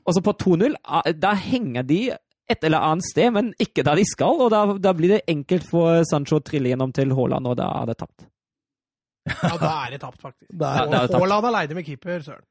Og 0.05 0.13
så 0.15 0.21
på 0.23 0.35
2-0, 0.37 0.75
ah, 0.85 1.03
da 1.13 1.35
henger 1.35 1.83
de 1.87 2.11
et 2.51 2.65
eller 2.65 2.79
annet 2.85 3.05
sted, 3.05 3.31
men 3.33 3.55
ikke 3.59 3.85
der 3.85 3.95
de 3.97 4.05
skal. 4.05 4.41
Og 4.43 4.51
da, 4.51 4.65
da 4.77 4.93
blir 4.93 5.09
det 5.17 5.23
enkelt 5.29 5.65
for 5.71 6.03
Sancho 6.05 6.37
å 6.41 6.45
trille 6.45 6.69
gjennom 6.69 6.93
til 6.93 7.15
Haaland, 7.17 7.47
og 7.47 7.57
da 7.57 7.71
er 7.83 7.87
det 7.87 7.97
tapt. 8.03 8.27
Ja, 9.31 9.57
da 9.57 9.71
er 9.87 9.91
det 9.95 10.01
tapt, 10.03 10.21
faktisk. 10.21 10.51
Det 10.51 10.61
Ja, 10.67 10.85
er. 10.85 11.09
Haaland 11.15 11.47
aleine 11.47 11.75
med 11.79 11.87
keeper, 11.87 12.19
søren. 12.27 12.43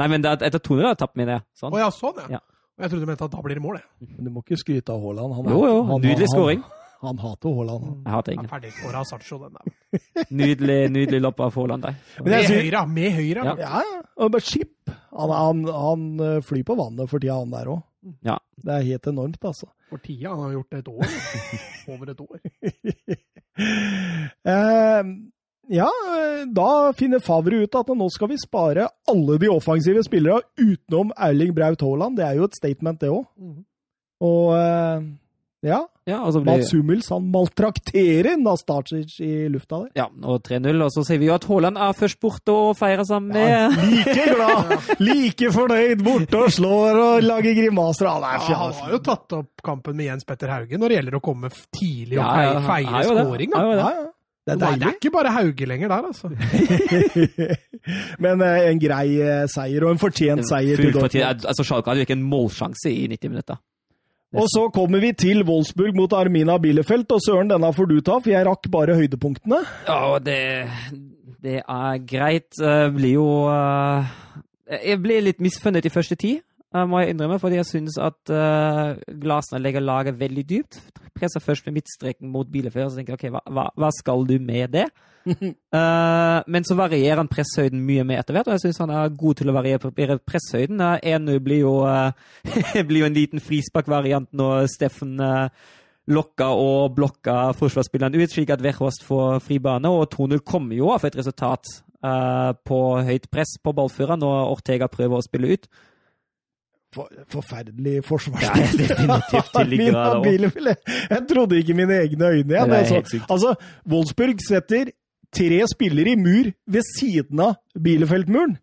Nei, 0.00 0.08
men 0.08 0.22
det 0.24 0.30
er, 0.32 0.46
etter 0.48 0.58
2-0 0.58 0.80
er 0.80 0.94
det 0.96 0.98
tapt, 0.98 1.14
mener 1.20 1.32
jeg. 1.36 1.42
Å 1.44 1.60
Sånn. 1.60 1.78
ja, 1.78 1.90
sånn, 1.94 2.16
ja. 2.24 2.26
Ja. 2.38 2.40
Jeg 2.80 2.90
trodde 2.90 3.04
du 3.04 3.06
mente 3.12 3.22
at 3.28 3.30
da 3.30 3.42
blir 3.44 3.54
det 3.54 3.62
mål, 3.62 3.76
jeg. 3.78 4.08
men 4.16 4.24
du 4.26 4.30
må 4.34 4.42
ikke 4.42 4.56
skryte 4.58 4.90
av 4.90 4.98
Haaland. 5.04 5.34
Han, 5.36 5.44
Jo, 5.52 5.60
jo, 5.68 5.82
han- 5.84 6.00
nydelig 6.02 6.26
han- 6.26 6.34
scoring. 6.34 6.64
Han, 7.04 7.18
hater 7.22 7.54
Haaland. 7.58 7.84
han. 7.84 7.96
Jeg 8.04 8.12
hater 8.14 8.32
ingen. 8.36 8.48
Ferdigskåra 8.50 9.04
Sancho, 9.08 9.38
den 9.42 9.56
der. 9.58 9.64
Nydelig, 10.40 10.78
nydelig 10.94 11.20
lopp 11.22 11.40
av 11.44 11.54
Haaland 11.58 11.82
der. 11.86 11.98
Med 12.24 12.48
høyre, 12.50 12.86
med 12.90 13.12
høyre. 13.18 13.44
Ja. 13.50 13.54
Ja, 13.60 13.82
ja. 13.92 14.00
Og 14.24 14.32
bare 14.34 14.44
skip. 14.46 14.72
Han, 15.14 15.30
han, 15.34 15.64
han 15.70 16.06
eh, 16.20 16.40
flyr 16.44 16.64
på 16.66 16.76
vannet 16.78 17.10
for 17.10 17.22
tida, 17.22 17.36
han 17.40 17.52
der 17.54 17.70
òg. 17.76 17.82
Ja. 18.26 18.38
Det 18.64 18.74
er 18.74 18.88
helt 18.90 19.06
enormt, 19.12 19.44
altså. 19.48 19.70
For 19.92 20.02
tida. 20.04 20.32
Han 20.34 20.42
har 20.48 20.56
gjort 20.58 20.74
det 20.74 20.82
et 20.82 20.90
år. 20.92 21.14
Over 21.94 22.10
et 22.12 22.20
år. 22.24 22.42
Eh, 24.44 25.02
ja, 25.74 25.88
da 26.52 26.70
finner 26.98 27.22
Favre 27.24 27.62
ut 27.64 27.78
at 27.78 27.92
nå 27.96 28.08
skal 28.12 28.28
vi 28.34 28.36
spare 28.42 28.88
alle 29.08 29.38
de 29.40 29.48
offensive 29.48 30.02
spillerne 30.04 30.44
utenom 30.60 31.12
Erling 31.16 31.54
Braut 31.56 31.80
Haaland. 31.86 32.18
Det 32.18 32.26
er 32.26 32.40
jo 32.40 32.48
et 32.50 32.58
statement, 32.58 33.00
det 33.00 33.12
òg. 33.12 33.24
Mhm. 33.40 33.62
Og 34.24 34.52
eh, 34.56 35.06
ja, 35.68 35.80
Ja, 36.04 36.18
altså 36.20 36.42
blir 36.44 36.58
Mats 36.60 36.72
Hummels 36.76 37.06
han 37.08 37.30
maltrakterer 37.32 38.34
Nastasic 38.36 39.14
i 39.24 39.48
lufta 39.48 39.78
der. 39.86 39.90
ja, 40.02 40.06
og 40.28 40.42
3-0, 40.44 40.82
og 40.84 40.90
så 40.92 41.04
sier 41.08 41.18
vi 41.22 41.30
jo 41.30 41.34
at 41.38 41.46
Haaland 41.48 41.78
er 41.80 41.94
først 41.96 42.18
borte 42.20 42.52
og 42.52 42.74
feirer 42.76 43.06
sammen 43.08 43.32
Ja, 43.40 43.70
med 43.72 43.86
like 43.88 44.26
glad, 44.34 44.74
like 45.00 45.48
fornøyd, 45.54 46.02
borte 46.04 46.42
og 46.44 46.52
slår 46.52 47.00
og 47.06 47.24
lager 47.24 47.56
grimaser. 47.56 48.10
Han 48.12 48.26
er 48.28 48.44
Ja, 48.50 48.58
han 48.66 48.76
har 48.82 48.92
jo 48.92 49.00
tatt 49.06 49.32
opp 49.38 49.64
kampen 49.64 49.96
med 49.96 50.10
Jens 50.10 50.28
Petter 50.28 50.52
Hauge 50.52 50.76
når 50.76 50.92
det 50.92 50.98
gjelder 51.00 51.16
å 51.16 51.22
komme 51.24 51.48
tidlig 51.72 52.18
og 52.18 52.24
Ja, 52.26 52.50
ja, 52.52 52.60
feire 52.68 52.90
ja. 52.90 53.00
Er 53.00 53.14
Da. 53.14 53.24
jo 53.24 53.38
det. 53.38 53.48
Ja, 53.54 53.88
ja. 53.94 54.04
Det 54.44 54.52
er 54.52 54.58
Nei, 54.60 54.74
det 54.76 54.84
er 54.90 54.96
ikke 54.98 55.10
bare 55.14 55.30
Hauge 55.32 55.66
lenger 55.70 55.88
der, 55.88 56.04
altså. 56.04 56.28
Men 58.24 58.42
eh, 58.44 58.66
en 58.70 58.80
grei 58.82 59.06
eh, 59.24 59.44
seier, 59.48 59.86
og 59.86 59.94
en 59.94 60.00
fortjent 60.02 60.44
seier 60.48 60.76
Full 60.80 60.92
fortjent. 60.98 61.46
Altså, 61.48 61.64
Schalke 61.64 61.88
hadde 61.90 62.02
jo 62.02 62.08
ikke 62.08 62.16
en 62.18 62.26
målsjanse 62.28 62.92
i 62.92 63.06
90 63.08 63.32
minutter. 63.32 63.56
Og 64.34 64.48
så 64.50 64.64
kommer 64.74 65.02
vi 65.02 65.12
til 65.14 65.44
Wolfsburg 65.46 65.94
mot 65.96 66.12
Armina 66.16 66.56
Bielefeld, 66.58 67.06
og 67.14 67.22
søren, 67.22 67.50
denne 67.52 67.70
får 67.74 67.90
du 67.90 67.98
ta, 68.02 68.18
for 68.18 68.32
jeg 68.32 68.46
rakk 68.48 68.66
bare 68.72 68.96
høydepunktene. 68.98 69.60
Ja, 69.86 70.18
det, 70.18 70.38
det 71.44 71.60
er 71.62 72.00
greit. 72.08 72.50
Det 72.58 72.94
blir 72.96 73.14
jo 73.18 73.28
eh, 73.52 74.10
Jeg 74.82 75.02
ble 75.04 75.20
litt 75.28 75.44
misfunnet 75.44 75.86
i 75.86 75.92
første 75.94 76.18
tid, 76.18 76.40
eh, 76.40 76.53
må 76.90 77.00
jeg 77.00 77.14
innrømme, 77.14 77.38
fordi 77.38 77.60
jeg 77.60 77.68
syns 77.68 77.96
at 78.02 78.32
uh, 78.34 78.98
Glasner 79.22 79.62
legger 79.62 79.84
laget 79.84 80.18
veldig 80.18 80.44
dypt. 80.50 80.80
presser 81.14 81.40
først 81.40 81.66
med 81.66 81.76
midtstreken 81.78 82.28
mot 82.28 82.46
og 82.46 82.90
så 82.90 82.96
tenker 82.96 83.14
jeg 83.14 83.32
OK, 83.32 83.42
hva, 83.54 83.68
hva, 83.78 83.90
skal 83.94 84.26
du 84.26 84.38
med 84.42 84.72
det? 84.74 84.88
uh, 85.26 86.42
men 86.52 86.66
så 86.66 86.74
varierer 86.74 87.22
han 87.22 87.30
presshøyden 87.30 87.80
mye 87.80 88.04
med 88.04 88.18
etter 88.18 88.34
hvert, 88.34 88.48
og 88.48 88.56
jeg 88.56 88.64
syns 88.66 88.82
han 88.82 88.90
er 88.90 89.14
god 89.14 89.38
til 89.38 89.52
å 89.52 89.54
variere 89.54 90.18
presshøyden. 90.18 90.82
Uh, 90.82 90.98
1-0 90.98 91.40
blir, 91.44 91.62
jo, 91.62 91.76
eh, 91.86 92.82
blir 92.88 93.04
jo 93.04 93.08
en 93.08 93.16
liten 93.16 93.44
frisparkvariant 93.44 94.32
når 94.34 94.66
Steffen 94.74 95.14
uh, 95.22 95.46
lokka 96.10 96.50
og 96.58 96.92
blokka 96.98 97.54
forsvarsspilleren 97.56 98.18
ut, 98.18 98.30
slik 98.34 98.50
at 98.52 98.62
Verhost 98.64 99.06
får 99.06 99.40
fri 99.46 99.62
bane. 99.62 99.88
Og 99.88 100.10
2-0 100.12 100.42
kommer 100.42 100.76
jo 100.76 100.90
av 100.92 101.06
et 101.06 101.16
resultat 101.22 101.70
uh, 102.04 102.52
på 102.66 102.84
høyt 103.06 103.30
press 103.32 103.56
på 103.62 103.72
ballføreren 103.76 104.22
når 104.26 104.54
Ortega 104.58 104.90
prøver 104.90 105.20
å 105.20 105.24
spille 105.24 105.54
ut. 105.54 105.70
For, 106.94 107.08
forferdelig 107.32 108.04
forsvarsspill. 108.06 108.84
Der 109.94 110.20
Bielefeld. 110.22 110.74
Jeg 111.10 111.22
trodde 111.30 111.58
ikke 111.58 111.74
mine 111.74 111.96
egne 112.04 112.28
øyne 112.36 112.54
igjen. 112.54 112.74
Altså, 112.76 113.20
altså, 113.28 113.54
Wolfsburg 113.90 114.42
setter 114.48 114.92
tre 115.34 115.60
spillere 115.72 116.14
i 116.14 116.20
mur 116.20 116.52
ved 116.70 116.86
siden 116.94 117.40
av 117.42 117.56
Bielefeld-muren. 117.74 118.54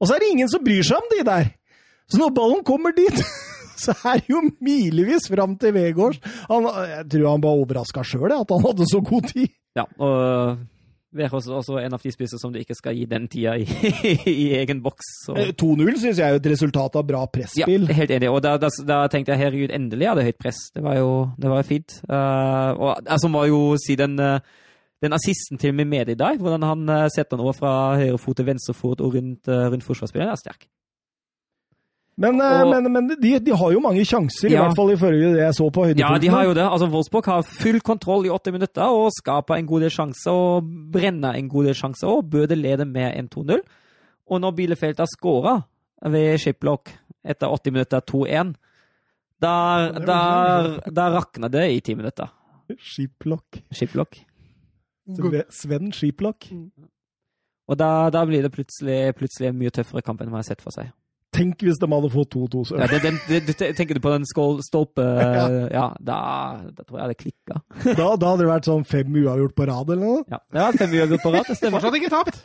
Og 0.00 0.08
så 0.08 0.16
er 0.16 0.24
det 0.24 0.32
ingen 0.32 0.50
som 0.52 0.64
bryr 0.64 0.84
seg 0.86 1.00
om 1.00 1.10
de 1.12 1.20
der! 1.28 1.50
Så 2.10 2.20
når 2.20 2.32
ballen 2.36 2.64
kommer 2.66 2.92
dit, 2.96 3.20
så 3.84 3.94
er 4.04 4.20
det 4.20 4.32
jo 4.32 4.42
milevis 4.64 5.28
fram 5.32 5.56
til 5.60 5.74
Vegårs. 5.76 6.20
Han, 6.50 6.68
jeg 6.90 7.06
tror 7.12 7.30
han 7.30 7.44
var 7.44 7.62
overraska 7.62 8.04
sjøl, 8.06 8.32
at 8.32 8.52
han 8.52 8.64
hadde 8.66 8.88
så 8.90 9.00
god 9.04 9.30
tid. 9.32 9.52
Ja, 9.74 9.86
og 9.98 10.58
Er 11.14 11.30
også 11.30 11.78
en 11.78 11.94
av 11.94 12.02
de 12.02 12.10
spissene 12.10 12.40
som 12.42 12.52
du 12.52 12.58
ikke 12.58 12.74
skal 12.74 12.96
gi 12.98 13.04
den 13.06 13.28
tida 13.30 13.54
i, 13.60 13.66
i 14.30 14.48
egen 14.58 14.80
boks. 14.82 15.10
Eh, 15.34 15.52
2-0 15.60 16.00
syns 16.02 16.18
jeg 16.18 16.26
er 16.26 16.40
et 16.40 16.48
resultat 16.50 16.98
av 16.98 17.06
bra 17.06 17.22
Ja, 17.56 17.68
helt 17.68 18.10
enig. 18.10 18.30
Og 18.30 18.42
da, 18.42 18.56
da, 18.58 18.70
da 18.88 18.98
tenkte 19.12 19.34
jeg 19.34 19.44
herregud, 19.44 19.74
endelig 19.74 20.10
hadde 20.10 20.26
høyt 20.26 20.40
press. 20.42 20.60
Det 20.74 20.82
var 20.84 20.98
jo, 20.98 21.10
det 21.38 21.52
var 21.52 21.66
fint. 21.68 21.98
Uh, 22.08 22.70
og 22.74 22.90
altså, 23.06 23.30
må 23.30 23.44
jo 23.50 23.60
si 23.80 23.96
den, 24.00 24.18
uh, 24.18 24.40
den 25.04 25.16
assisten 25.16 25.60
til 25.60 25.74
Mimedi 25.74 26.18
der, 26.18 26.40
hvordan 26.40 26.66
han 26.66 26.88
uh, 26.90 27.06
setter 27.14 27.36
den 27.36 27.44
over 27.46 27.56
fra 27.56 27.74
høyre 28.00 28.18
fot 28.18 28.40
til 28.40 28.50
venstre 28.50 28.74
fot 28.74 29.04
og 29.04 29.14
rundt, 29.14 29.46
uh, 29.48 29.68
rundt 29.70 29.86
forsvarsspilleren, 29.86 30.34
er 30.34 30.42
sterk. 30.42 30.66
Men, 32.16 32.40
eh, 32.40 32.60
Og- 32.62 32.70
men, 32.82 32.92
men 32.92 33.08
de, 33.20 33.38
de 33.40 33.50
har 33.56 33.72
jo 33.72 33.80
mange 33.80 34.04
sjanser, 34.06 34.48
i 34.48 34.52
hvert 34.62 34.76
fall 34.76 34.90
ifølge 34.94 35.32
det 35.34 35.40
jeg 35.42 35.54
så 35.54 35.70
på 35.72 35.86
Ja, 35.98 36.18
de 36.18 36.28
har 36.28 36.44
jo 36.44 36.54
det. 36.54 36.62
Altså, 36.62 36.86
Wolfsburg 36.92 37.24
har 37.26 37.42
full 37.42 37.80
kontroll 37.80 38.26
i 38.26 38.30
åtte 38.30 38.52
minutter 38.52 38.82
og 38.86 39.10
skaper 39.12 39.56
en 39.58 39.66
god 39.66 39.80
del 39.80 39.90
sjanser 39.90 40.30
og 40.30 40.62
brenner 40.92 41.34
en 41.34 41.48
god 41.48 41.64
del 41.64 41.74
sjanser 41.74 42.06
og 42.08 42.30
Bøde 42.30 42.54
lede 42.54 42.84
med 42.86 43.16
en 43.18 43.28
2-0. 43.28 43.58
Og 44.30 44.40
når 44.40 44.54
Bielefeld 44.56 44.96
har 44.98 45.06
skåra 45.10 45.56
ved 46.06 46.38
Shiplock 46.38 46.92
etter 47.24 47.48
80 47.50 47.72
minutter 47.72 48.00
2-1, 48.00 48.54
da, 49.42 49.90
der, 50.06 50.80
der 50.94 51.10
rakner 51.18 51.48
det 51.48 51.66
i 51.72 51.80
ti 51.80 51.94
minutter. 51.94 52.30
Shiplock. 53.72 54.16
Sve- 55.08 55.50
Sven 55.50 55.92
Skiplock. 55.92 56.46
Og 57.68 57.76
da 57.78 58.24
blir 58.24 58.42
det 58.42 58.52
plutselig, 58.52 59.14
plutselig 59.16 59.48
en 59.48 59.58
mye 59.58 59.70
tøffere 59.70 60.00
kamp 60.02 60.20
enn 60.20 60.30
man 60.30 60.38
har 60.38 60.42
sett 60.48 60.62
for 60.62 60.70
seg. 60.70 60.92
Tenk 61.34 61.64
hvis 61.66 61.80
de 61.82 61.88
hadde 61.90 62.10
fått 62.12 62.30
2-2. 62.34 62.60
så- 62.68 62.76
Ja, 62.78 62.86
det, 62.86 63.00
det, 63.26 63.40
det, 63.48 63.70
tenker 63.74 63.98
du 63.98 64.00
på 64.04 64.12
den 64.14 64.24
skål, 64.30 64.60
stolpe 64.62 65.02
Ja, 65.76 65.88
da, 65.98 66.18
da 66.70 66.84
tror 66.86 67.00
jeg 67.00 67.10
det 67.10 67.16
klikka. 67.22 67.56
Da, 67.98 68.08
da 68.16 68.30
hadde 68.30 68.44
det 68.44 68.50
vært 68.52 68.68
sånn 68.70 68.84
fem 68.86 69.10
uavgjort 69.24 69.54
på 69.58 69.66
rad 69.70 69.90
eller 69.90 70.04
noe. 70.04 70.22
Ja, 70.30 70.38
ja 70.54 70.68
fem 70.78 70.94
uavgjort 70.94 71.24
på 71.26 71.32
rad. 71.34 71.48
Det 71.50 71.56
stemmer. 71.58 71.82
Fortsatt 71.82 71.98
ikke 71.98 72.12
tapt! 72.14 72.38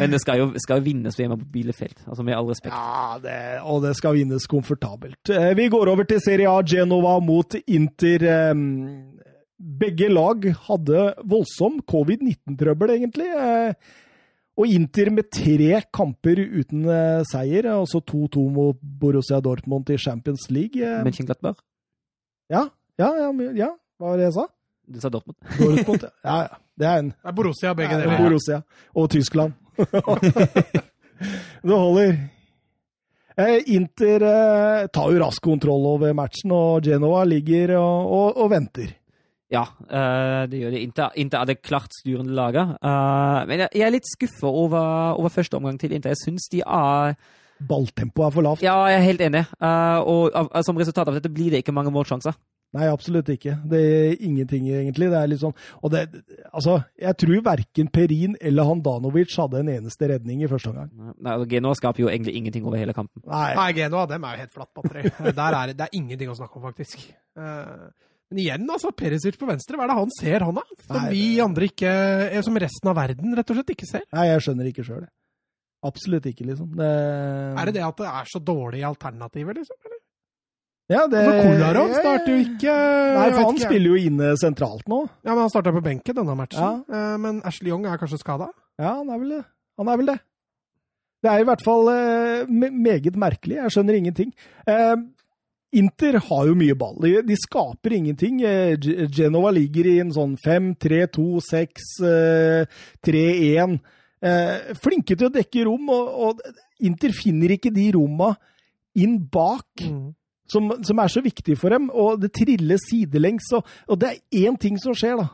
Men 0.00 0.14
det 0.14 0.22
skal 0.24 0.40
jo, 0.40 0.46
skal 0.62 0.80
jo 0.80 0.86
vinnes 0.88 1.18
hjemme 1.20 1.36
på 1.40 1.50
Bielefeld, 1.52 1.98
altså 2.08 2.24
med 2.26 2.34
all 2.38 2.48
respekt. 2.48 2.72
Ja, 2.74 3.18
det, 3.22 3.36
og 3.68 3.82
det 3.84 3.92
skal 3.98 4.16
vinnes 4.16 4.48
komfortabelt. 4.50 5.20
Eh, 5.30 5.52
Vi 5.58 5.68
går 5.72 5.92
over 5.92 6.08
til 6.08 6.20
Serie 6.24 6.48
A 6.50 6.62
Genova 6.66 7.18
mot 7.24 7.54
Inter. 7.66 8.24
Eh, 8.24 8.54
Begge 9.56 10.08
lag 10.12 10.42
hadde 10.66 11.04
voldsom 11.24 11.78
covid-19-trøbbel, 11.88 12.90
egentlig. 12.98 13.28
Eh, 14.56 14.62
Og 14.62 14.66
Inter 14.72 15.10
med 15.12 15.28
tre 15.30 15.82
kamper 15.92 16.38
uten 16.40 16.84
eh, 16.88 17.22
seier, 17.28 17.66
altså 17.68 18.00
2-2 18.00 18.50
mot 18.50 18.76
Borussia 18.80 19.40
Dortmund 19.40 19.90
i 19.90 19.98
Champions 19.98 20.48
League. 20.50 20.80
Mönchenglattberg? 20.80 21.04
Mönchengladbach. 21.04 21.58
Ja, 22.48 22.68
ja, 22.98 23.10
ja, 23.20 23.32
ja, 23.56 23.70
hva 23.98 24.12
var 24.12 24.16
det 24.16 24.24
jeg 24.30 24.36
sa? 24.38 24.46
Du 24.86 25.00
sa 25.00 25.08
Dortmund. 25.10 25.36
Dortmund, 25.58 26.02
ja, 26.24 26.38
ja. 26.46 26.56
Det 26.76 26.84
er 26.86 26.98
en 27.00 27.08
Det 27.10 27.28
er 27.28 27.32
Borussia, 27.32 27.74
begge 27.74 27.96
deler. 27.96 28.18
Borussia. 28.20 28.62
Og 28.94 29.10
Tyskland. 29.10 29.52
det 31.62 31.72
holder. 31.72 32.16
Eh, 33.36 33.62
Inter 33.76 34.22
eh, 34.24 34.86
tar 34.92 35.12
jo 35.12 35.20
rask 35.20 35.42
kontroll 35.44 35.84
over 35.88 36.12
matchen, 36.16 36.52
og 36.52 36.84
Genova 36.84 37.24
ligger 37.28 37.74
og, 37.76 38.12
og, 38.12 38.36
og 38.44 38.50
venter. 38.52 38.92
Ja, 39.52 39.62
eh, 39.86 40.46
det 40.50 40.58
gjør 40.58 40.72
det. 40.74 40.80
Inter, 40.82 41.12
Inter 41.22 41.38
er 41.44 41.50
det 41.52 41.60
klart 41.62 41.92
styrende 41.94 42.34
laget. 42.34 42.72
Eh, 42.82 43.40
men 43.46 43.62
jeg, 43.62 43.68
jeg 43.78 43.86
er 43.86 43.94
litt 43.94 44.08
skuffa 44.10 44.50
over, 44.50 45.14
over 45.20 45.30
første 45.30 45.54
omgang 45.60 45.78
til 45.78 45.92
Inter. 45.94 46.10
Jeg 46.16 46.22
syns 46.24 46.48
de 46.50 46.64
er 46.66 47.14
Balltempoet 47.56 48.26
er 48.26 48.34
for 48.34 48.44
lavt. 48.44 48.60
Ja, 48.66 48.74
jeg 48.90 48.98
er 48.98 49.06
helt 49.06 49.22
enig. 49.24 49.44
Eh, 49.62 50.00
og 50.02 50.34
av, 50.36 50.50
av- 50.52 50.66
som 50.66 50.76
resultat 50.76 51.08
av 51.08 51.14
dette 51.16 51.30
blir 51.32 51.54
det 51.54 51.62
ikke 51.62 51.72
mange 51.72 51.92
målsjanser. 51.94 52.34
Nei, 52.76 52.88
absolutt 52.90 53.30
ikke. 53.32 53.54
Det 53.70 53.78
er 53.80 54.24
ingenting, 54.26 54.66
egentlig. 54.68 55.06
Det 55.08 55.16
er 55.16 55.28
litt 55.30 55.40
sånn 55.40 55.54
Og 55.86 55.92
det 55.94 56.00
Altså, 56.50 56.74
jeg 57.00 57.14
tror 57.22 57.38
verken 57.46 57.88
Perin 57.94 58.34
eller 58.42 58.66
Handanovic 58.68 59.32
hadde 59.38 59.62
en 59.62 59.70
eneste 59.72 60.10
redning 60.10 60.42
i 60.44 60.50
første 60.50 60.72
omgang. 60.74 60.90
Nei, 61.14 61.36
altså, 61.36 61.46
Genoa 61.54 61.78
skaper 61.78 62.02
jo 62.04 62.10
egentlig 62.10 62.34
ingenting 62.36 62.66
over 62.66 62.76
hele 62.82 62.92
kampen. 62.92 63.22
Nei. 63.24 63.54
Nei, 63.56 63.68
Genoa 63.78 64.04
dem 64.10 64.26
er 64.26 64.34
jo 64.36 64.42
helt 64.44 64.52
flatt 64.58 64.74
batteri. 64.76 65.06
Der 65.38 65.56
er 65.62 65.70
det, 65.70 65.78
det 65.78 65.86
er 65.86 65.96
ingenting 65.96 66.34
å 66.34 66.36
snakke 66.36 66.58
om, 66.58 66.66
faktisk. 66.66 67.06
Eh, 67.38 67.86
Men 68.32 68.40
igjen, 68.42 68.64
altså, 68.74 68.90
Perisic 68.96 69.36
på 69.38 69.46
venstre, 69.46 69.78
hva 69.78 69.86
er 69.86 69.92
det 69.92 69.98
han 70.00 70.14
ser, 70.16 70.44
han 70.48 70.56
da? 70.58 70.64
Som 70.82 70.96
Nei, 70.98 71.04
vi 71.12 71.26
andre 71.44 71.68
ikke 71.70 71.92
eh, 72.26 72.40
Som 72.42 72.58
resten 72.58 72.90
av 72.90 72.96
verden 72.98 73.36
rett 73.38 73.52
og 73.52 73.60
slett 73.60 73.70
ikke 73.76 73.86
ser. 73.88 74.02
Nei, 74.16 74.24
jeg 74.32 74.42
skjønner 74.46 74.70
ikke 74.72 74.86
sjøl, 74.86 75.04
jeg. 75.06 75.12
Absolutt 75.86 76.26
ikke, 76.26 76.48
liksom. 76.48 76.72
Det, 76.74 76.88
Er 77.60 77.68
det 77.68 77.76
det 77.76 77.84
at 77.86 78.00
det 78.02 78.08
er 78.10 78.30
så 78.32 78.40
dårlige 78.42 78.88
alternativer, 78.88 79.54
liksom? 79.60 79.78
Eller? 79.86 80.00
Ja, 80.90 81.02
det 81.10 81.20
Altså, 81.22 81.42
Kolarov 81.42 81.92
starter 81.98 82.30
jo 82.30 82.42
ikke 82.44 82.74
Nei, 82.74 83.26
for 83.34 83.40
han 83.42 83.56
ikke 83.56 83.68
spiller 83.68 83.90
jo 83.90 84.10
inne 84.10 84.30
sentralt 84.38 84.86
nå. 84.90 85.00
Ja, 85.26 85.32
men 85.32 85.40
Han 85.44 85.50
starta 85.50 85.72
på 85.74 85.82
benken 85.82 86.14
denne 86.18 86.36
matchen. 86.38 86.82
Ja. 86.86 87.02
Men 87.22 87.40
Ashley 87.46 87.72
Young 87.72 87.86
er 87.90 87.98
kanskje 87.98 88.20
skada? 88.22 88.50
Ja, 88.78 88.92
han 89.00 89.10
er 89.10 89.18
vel 89.22 89.34
det. 89.34 89.42
Han 89.82 89.90
er 89.90 89.98
vel 90.00 90.10
det. 90.12 90.16
Det 91.24 91.32
er 91.32 91.42
i 91.42 91.46
hvert 91.48 91.64
fall 91.66 91.90
eh, 91.90 92.70
meget 92.70 93.18
merkelig. 93.18 93.58
Jeg 93.58 93.74
skjønner 93.74 93.98
ingenting. 93.98 94.30
Inter 95.74 96.20
har 96.28 96.46
jo 96.46 96.54
mye 96.58 96.76
ball. 96.78 96.96
De, 97.26 97.36
skaper 97.40 97.96
ingenting. 97.98 98.42
Eh, 98.46 98.76
Genova 99.12 99.50
ligger 99.54 99.88
i 99.90 99.96
en 100.04 100.12
sånn 100.14 100.36
5-3-2-6, 100.40 101.88
eh, 102.06 102.84
3-1. 103.04 103.80
Eh, 104.22 104.76
flinke 104.80 105.16
til 105.16 105.28
å 105.28 105.34
dekke 105.34 105.66
rom, 105.66 105.90
og, 105.90 106.44
Inter 106.86 107.12
finner 107.16 107.54
ikke 107.54 107.72
de 107.72 107.88
romma 107.94 108.34
inn 109.00 109.16
bak 109.32 109.80
som, 110.48 110.68
som 110.84 110.98
er 111.00 111.08
så 111.08 111.22
viktig 111.24 111.56
for 111.56 111.72
dem. 111.72 111.88
Og 111.88 112.20
det 112.20 112.34
triller 112.36 112.80
sidelengs. 112.80 113.48
Og, 113.56 113.66
og 113.88 114.00
det 114.00 114.12
er 114.12 114.46
én 114.46 114.58
ting 114.60 114.76
som 114.80 114.96
skjer, 114.96 115.16
da. 115.20 115.30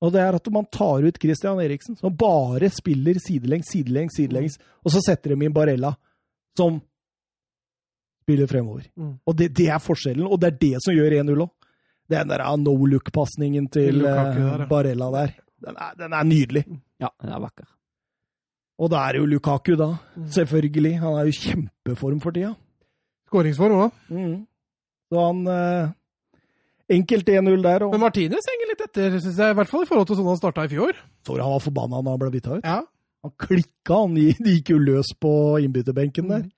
Og 0.00 0.14
det 0.14 0.22
er 0.24 0.36
at 0.36 0.46
man 0.52 0.66
tar 0.72 1.04
ut 1.04 1.18
Christian 1.20 1.60
Eriksen, 1.60 1.96
som 1.98 2.14
bare 2.16 2.70
spiller 2.72 3.18
sidelengs, 3.20 3.68
sidelengs, 3.68 4.16
sidelengs. 4.16 4.56
Og 4.84 4.94
så 4.94 5.02
setter 5.04 5.34
de 5.34 5.46
inn 5.46 5.54
Barella, 5.54 5.92
som 6.56 6.80
spiller 8.22 8.50
fremover. 8.50 8.86
Mm. 8.96 9.16
Og 9.26 9.36
det, 9.36 9.50
det 9.56 9.68
er 9.72 9.82
forskjellen, 9.82 10.26
og 10.26 10.40
det 10.40 10.52
er 10.52 10.60
det 10.60 10.84
som 10.84 10.96
gjør 10.96 11.18
1-0 11.22 11.44
òg. 11.46 11.52
Den 12.10 12.32
der 12.32 12.42
ah, 12.42 12.56
no 12.58 12.74
look-pasningen 12.74 13.68
til 13.70 14.00
Til 14.00 14.06
eh, 14.06 14.16
der, 14.16 14.40
ja. 14.40 14.66
Barella 14.66 15.10
der. 15.14 15.36
Den 15.62 15.76
er, 15.76 15.92
den 15.98 16.16
er 16.16 16.24
nydelig. 16.26 16.64
Ja, 17.00 17.12
den 17.22 17.30
er 17.30 17.42
vakker. 17.42 17.68
Og 18.80 18.90
da 18.90 19.04
er 19.04 19.12
det 19.12 19.20
jo 19.20 19.28
Lukaku, 19.28 19.74
da. 19.76 19.92
Mm. 20.16 20.26
Selvfølgelig. 20.34 20.98
Han 20.98 21.18
er 21.20 21.28
jo 21.28 21.36
kjempeform 21.36 22.20
for 22.20 22.34
tida. 22.34 22.54
Skåringsform 23.28 23.76
òg. 23.84 23.98
Mm. 24.08 24.36
Så 25.10 25.26
han 25.26 25.42
eh, 25.54 25.90
Enkelt 26.90 27.28
1-0 27.28 27.62
der. 27.62 27.84
Og 27.86 27.92
Men 27.94 28.02
Martinez 28.02 28.46
henger 28.50 28.70
litt 28.72 28.80
etter, 28.82 29.18
syns 29.22 29.36
jeg. 29.38 29.52
I 29.52 29.58
hvert 29.60 29.70
fall 29.70 29.84
i 29.84 29.88
forhold 29.90 30.08
til 30.08 30.18
sånn 30.18 30.30
han 30.32 30.40
starta 30.40 30.64
i 30.66 30.72
fjor. 30.72 30.96
så 31.26 31.36
han 31.38 31.52
var 31.52 31.62
forbanna 31.62 32.00
da 32.02 32.14
han 32.16 32.22
ble 32.22 32.30
bytta 32.34 32.56
ut. 32.56 32.64
Ja. 32.66 32.80
Han 33.22 33.34
klikka, 33.38 34.00
han 34.00 34.16
gikk 34.16 34.72
jo 34.72 34.80
løs 34.82 35.12
på 35.20 35.32
innbytterbenken 35.62 36.32
der. 36.32 36.48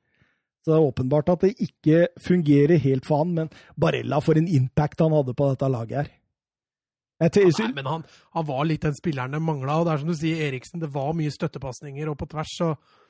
Så 0.63 0.71
det 0.71 0.79
er 0.79 0.89
åpenbart 0.89 1.31
at 1.33 1.45
det 1.45 1.57
ikke 1.59 2.07
fungerer 2.23 2.79
helt 2.85 3.07
for 3.07 3.25
han, 3.25 3.33
men 3.35 3.49
Barella, 3.75 4.21
for 4.23 4.39
en 4.39 4.47
impact 4.47 5.03
han 5.03 5.15
hadde 5.15 5.35
på 5.35 5.49
dette 5.51 5.71
laget 5.73 6.05
her. 6.05 6.11
Nei, 7.23 7.69
men 7.77 7.87
han, 7.87 8.03
han 8.35 8.47
var 8.49 8.65
litt 8.67 8.83
den 8.83 8.97
spilleren 8.99 9.35
de 9.35 9.39
mangla. 9.43 9.77
Og 9.79 9.87
det 9.87 9.93
er 9.93 10.01
som 10.03 10.11
du 10.11 10.17
sier, 10.19 10.41
Eriksen, 10.49 10.81
det 10.83 10.91
var 10.91 11.13
mye 11.15 11.31
støttepasninger 11.31 12.09
og 12.11 12.17
på 12.19 12.27
tvers. 12.33 12.55
og 12.67 13.03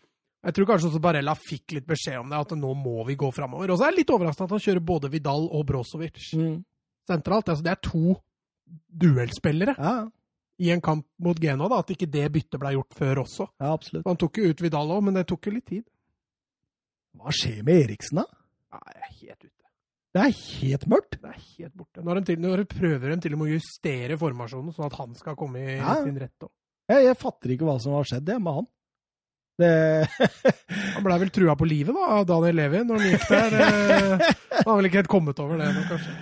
jeg 0.42 0.56
tror 0.56 0.68
kanskje 0.72 0.88
også 0.90 1.00
Barella 1.02 1.34
fikk 1.38 1.76
litt 1.76 1.86
beskjed 1.86 2.18
om 2.18 2.32
det, 2.32 2.40
at 2.42 2.52
nå 2.58 2.72
må 2.74 3.04
vi 3.06 3.14
gå 3.18 3.30
framover. 3.34 3.70
Og 3.70 3.78
så 3.78 3.86
er 3.86 3.92
jeg 3.92 4.02
litt 4.02 4.12
overraska 4.12 4.48
at 4.48 4.54
han 4.56 4.64
kjører 4.64 4.84
både 4.84 5.10
Vidal 5.12 5.46
og 5.46 5.62
Brozovic 5.68 6.32
mm, 6.34 6.56
sentralt. 7.08 7.52
Altså, 7.52 7.64
det 7.64 7.72
er 7.76 7.80
to 7.86 8.16
duellspillere 9.04 9.76
ja, 9.78 9.94
i 10.58 10.72
en 10.74 10.82
kamp 10.82 11.06
mot 11.22 11.38
Genoa. 11.38 11.70
da, 11.70 11.78
At 11.84 11.94
ikke 11.94 12.10
det 12.10 12.26
byttet 12.34 12.60
ble 12.60 12.74
gjort 12.74 12.98
før 12.98 13.22
også. 13.22 13.48
ja, 13.62 13.70
absolutt. 13.70 14.06
Han 14.08 14.18
tok 14.18 14.42
jo 14.42 14.50
ut 14.50 14.64
Vidal 14.66 14.92
òg, 14.96 15.06
men 15.06 15.20
det 15.20 15.28
tok 15.30 15.46
jo 15.46 15.54
litt 15.54 15.68
tid. 15.70 15.86
Hva 17.18 17.32
skjer 17.36 17.62
med 17.66 17.82
Eriksen, 17.84 18.22
da? 18.22 18.26
Nei, 18.72 18.94
jeg 18.97 19.02
er 19.05 19.16
helt 19.20 19.44
ute. 19.44 19.59
Det 20.12 20.20
er 20.22 20.34
helt 20.36 20.86
mørkt. 20.93 21.18
Det 21.22 21.30
er 21.32 21.39
helt 21.59 21.74
borte. 21.80 22.02
Nå, 22.05 22.16
til, 22.28 22.40
nå 22.43 22.52
prøver 22.68 23.12
de 23.14 23.16
til 23.24 23.34
og 23.36 23.40
med 23.43 23.48
å 23.51 23.55
justere 23.56 24.18
formasjonen, 24.20 24.74
sånn 24.76 24.89
at 24.90 24.97
han 25.01 25.14
skal 25.16 25.36
komme 25.40 25.62
i 25.62 25.76
Ja. 25.78 25.94
sin 26.05 26.18
rett. 26.20 26.48
Jeg, 26.90 27.05
jeg 27.06 27.16
fatter 27.20 27.55
ikke 27.55 27.64
hva 27.68 27.78
som 27.80 27.94
har 27.97 28.05
skjedd 28.09 28.26
det, 28.28 28.36
med 28.43 28.59
han. 28.59 28.66
Det 29.62 29.70
Han 30.97 31.05
blei 31.05 31.18
vel 31.20 31.30
trua 31.32 31.55
på 31.60 31.68
livet 31.68 31.94
da, 31.97 32.06
av 32.18 32.26
Daniel 32.28 32.56
Levi 32.56 32.78
når 32.89 33.02
han 33.02 33.10
gikk 33.12 33.26
der. 33.28 33.56
Han 33.60 34.64
har 34.68 34.78
vel 34.80 34.89
ikke 34.89 35.01
helt 35.02 35.12
kommet 35.12 35.40
over 35.44 35.60
det 35.60 35.68
nå, 35.76 35.82
kanskje. 35.90 36.14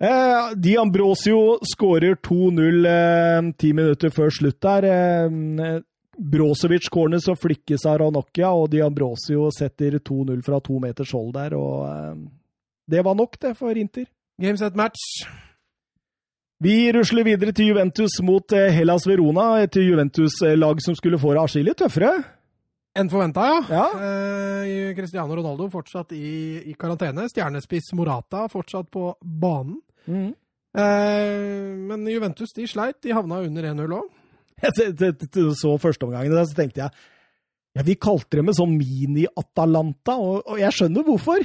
Eh, 0.00 0.52
Di 0.56 0.72
Ambrosio 0.80 1.58
skårer 1.68 2.16
2-0 2.24 2.88
eh, 2.88 3.50
ti 3.60 3.72
minutter 3.76 4.12
før 4.16 4.32
slutt 4.32 4.56
der. 4.64 4.86
Eh, 4.88 5.80
Brozovic 6.20 6.90
corner 6.92 7.18
som 7.18 7.36
flikkes 7.38 7.86
av 7.88 8.00
Ranocchia, 8.02 8.50
og 8.52 8.68
Di 8.72 8.82
Ambrosio 8.84 9.48
setter 9.54 9.96
2-0 9.98 10.42
fra 10.44 10.60
to 10.60 10.76
meters 10.82 11.14
hold 11.16 11.32
der. 11.38 11.56
og 11.56 11.86
eh, 11.88 12.18
Det 12.90 13.04
var 13.06 13.16
nok, 13.16 13.38
det, 13.40 13.54
for 13.56 13.76
Inter. 13.76 14.04
Gameset 14.40 14.76
match. 14.76 15.24
Vi 16.60 16.92
rusler 16.92 17.24
videre 17.24 17.54
til 17.56 17.70
Juventus 17.70 18.18
mot 18.20 18.52
eh, 18.52 18.68
Hellas 18.76 19.06
Verona, 19.08 19.54
et 19.64 19.80
Juventus-lag 19.80 20.82
som 20.84 20.98
skulle 20.98 21.20
få 21.20 21.32
det 21.32 21.44
atskillig 21.46 21.76
tøffere. 21.80 22.12
Enn 23.00 23.08
forventa, 23.08 23.46
ja. 23.46 23.58
Ja. 23.70 23.86
Eh, 24.66 24.90
Cristiano 24.98 25.36
Ronaldo 25.38 25.70
fortsatt 25.72 26.12
i, 26.12 26.60
i 26.68 26.74
karantene. 26.76 27.28
Stjernespiss 27.30 27.94
Morata 27.96 28.44
fortsatt 28.52 28.90
på 28.92 29.14
banen. 29.22 29.78
Mm. 30.10 30.32
Eh, 30.76 31.76
men 31.88 32.08
Juventus 32.10 32.52
de 32.56 32.66
sleit. 32.68 32.98
De 33.00 33.14
havna 33.14 33.40
under 33.46 33.70
1-0 33.72 33.94
òg. 34.02 34.10
Jeg 34.64 35.54
så 35.60 35.72
førsteomgangen 35.80 36.34
der, 36.36 36.44
så 36.48 36.56
tenkte 36.58 36.84
jeg 36.84 36.90
ja, 37.76 37.84
Vi 37.86 37.94
kalte 38.02 38.36
dem 38.40 38.48
en 38.50 38.56
sånn 38.56 38.72
mini-Atalanta, 38.74 40.16
og, 40.18 40.40
og 40.50 40.56
jeg 40.58 40.74
skjønner 40.74 41.04
hvorfor. 41.06 41.44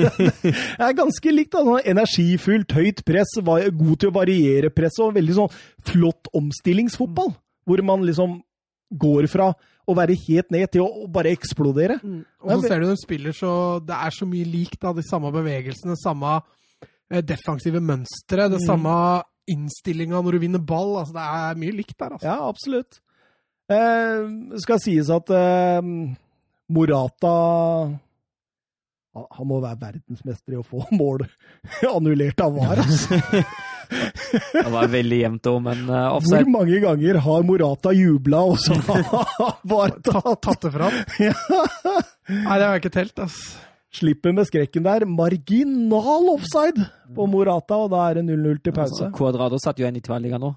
Det 0.00 0.86
er 0.86 0.94
ganske 0.96 1.32
likt. 1.34 1.52
da, 1.52 1.60
sånn 1.66 1.88
Energifullt, 1.92 2.72
høyt 2.76 3.02
press, 3.04 3.34
god 3.44 3.96
til 4.00 4.08
å 4.08 4.14
variere 4.16 4.70
press, 4.72 4.96
og 5.04 5.12
veldig 5.18 5.36
sånn 5.36 5.52
flott 5.90 6.30
omstillingsfotball. 6.36 7.34
Hvor 7.68 7.82
man 7.86 8.06
liksom 8.08 8.38
går 8.90 9.28
fra 9.30 9.50
å 9.90 9.94
være 9.98 10.16
helt 10.26 10.48
ned 10.54 10.70
til 10.72 10.86
å 10.86 11.04
bare 11.12 11.32
eksplodere. 11.36 11.98
Og 12.40 12.54
så 12.56 12.60
ser 12.64 12.80
du 12.82 12.88
de 12.88 12.96
spiller 12.98 13.34
så 13.36 13.52
Det 13.84 13.94
er 13.96 14.16
så 14.16 14.26
mye 14.26 14.48
likt, 14.48 14.80
da. 14.82 14.94
De 14.96 15.04
samme 15.06 15.30
bevegelsene, 15.34 15.96
samme 16.00 16.38
eh, 17.12 17.20
defensive 17.20 17.82
mønstre, 17.84 18.48
det 18.48 18.62
Mm. 18.62 18.66
samme 18.66 18.96
innstillinga 19.52 20.20
når 20.22 20.36
du 20.36 20.42
vinner 20.46 20.62
ball. 20.62 20.96
Altså, 21.02 21.16
det 21.16 21.26
er 21.40 21.62
mye 21.62 21.78
likt 21.78 21.96
der, 21.96 22.16
altså. 22.16 22.28
Ja, 22.28 22.38
absolutt. 22.48 23.00
Eh, 23.70 24.30
skal 24.62 24.80
sies 24.82 25.10
at 25.14 25.30
eh, 25.34 25.90
Morata 26.70 27.34
han 29.10 29.48
må 29.50 29.56
være 29.58 29.78
verdensmester 29.80 30.54
i 30.54 30.60
å 30.60 30.64
få 30.66 30.84
mål 31.00 31.26
annullert 31.90 32.46
av 32.46 32.56
VAR. 32.58 32.84
Altså. 33.90 34.60
Det 34.62 34.70
var 34.70 34.86
veldig 34.86 35.16
jevnt 35.18 35.48
òg, 35.50 35.56
men 35.64 35.80
uh, 35.90 36.12
Hvor 36.22 36.44
mange 36.52 36.76
ganger 36.78 37.16
har 37.24 37.40
Morata 37.42 37.90
jubla, 37.90 38.44
og 38.52 38.60
så 38.62 38.76
har 38.86 39.56
VAR 39.66 39.96
Tatt, 39.98 40.60
det 40.62 40.70
fram. 40.76 40.94
Nei, 41.18 41.24
det 42.54 42.68
har 42.68 42.76
jeg 42.76 42.84
ikke 42.84 42.92
telt, 42.94 43.18
ass. 43.24 43.40
Slipper 43.92 44.32
med 44.36 44.46
skrekken 44.46 44.84
der. 44.86 45.04
Marginal 45.08 46.28
offside 46.30 46.84
på 47.16 47.26
Morata, 47.26 47.74
og 47.74 47.90
da 47.90 48.04
er 48.10 48.20
det 48.20 48.24
0-0 48.28 48.60
til 48.62 48.72
pause. 48.76 48.92
altså, 48.94 49.10
Cuadrado 49.16 49.58
satt 49.58 49.80
jo 49.82 49.86
en 49.88 49.96
i 49.98 50.02
tverrliga 50.04 50.38
nå. 50.38 50.52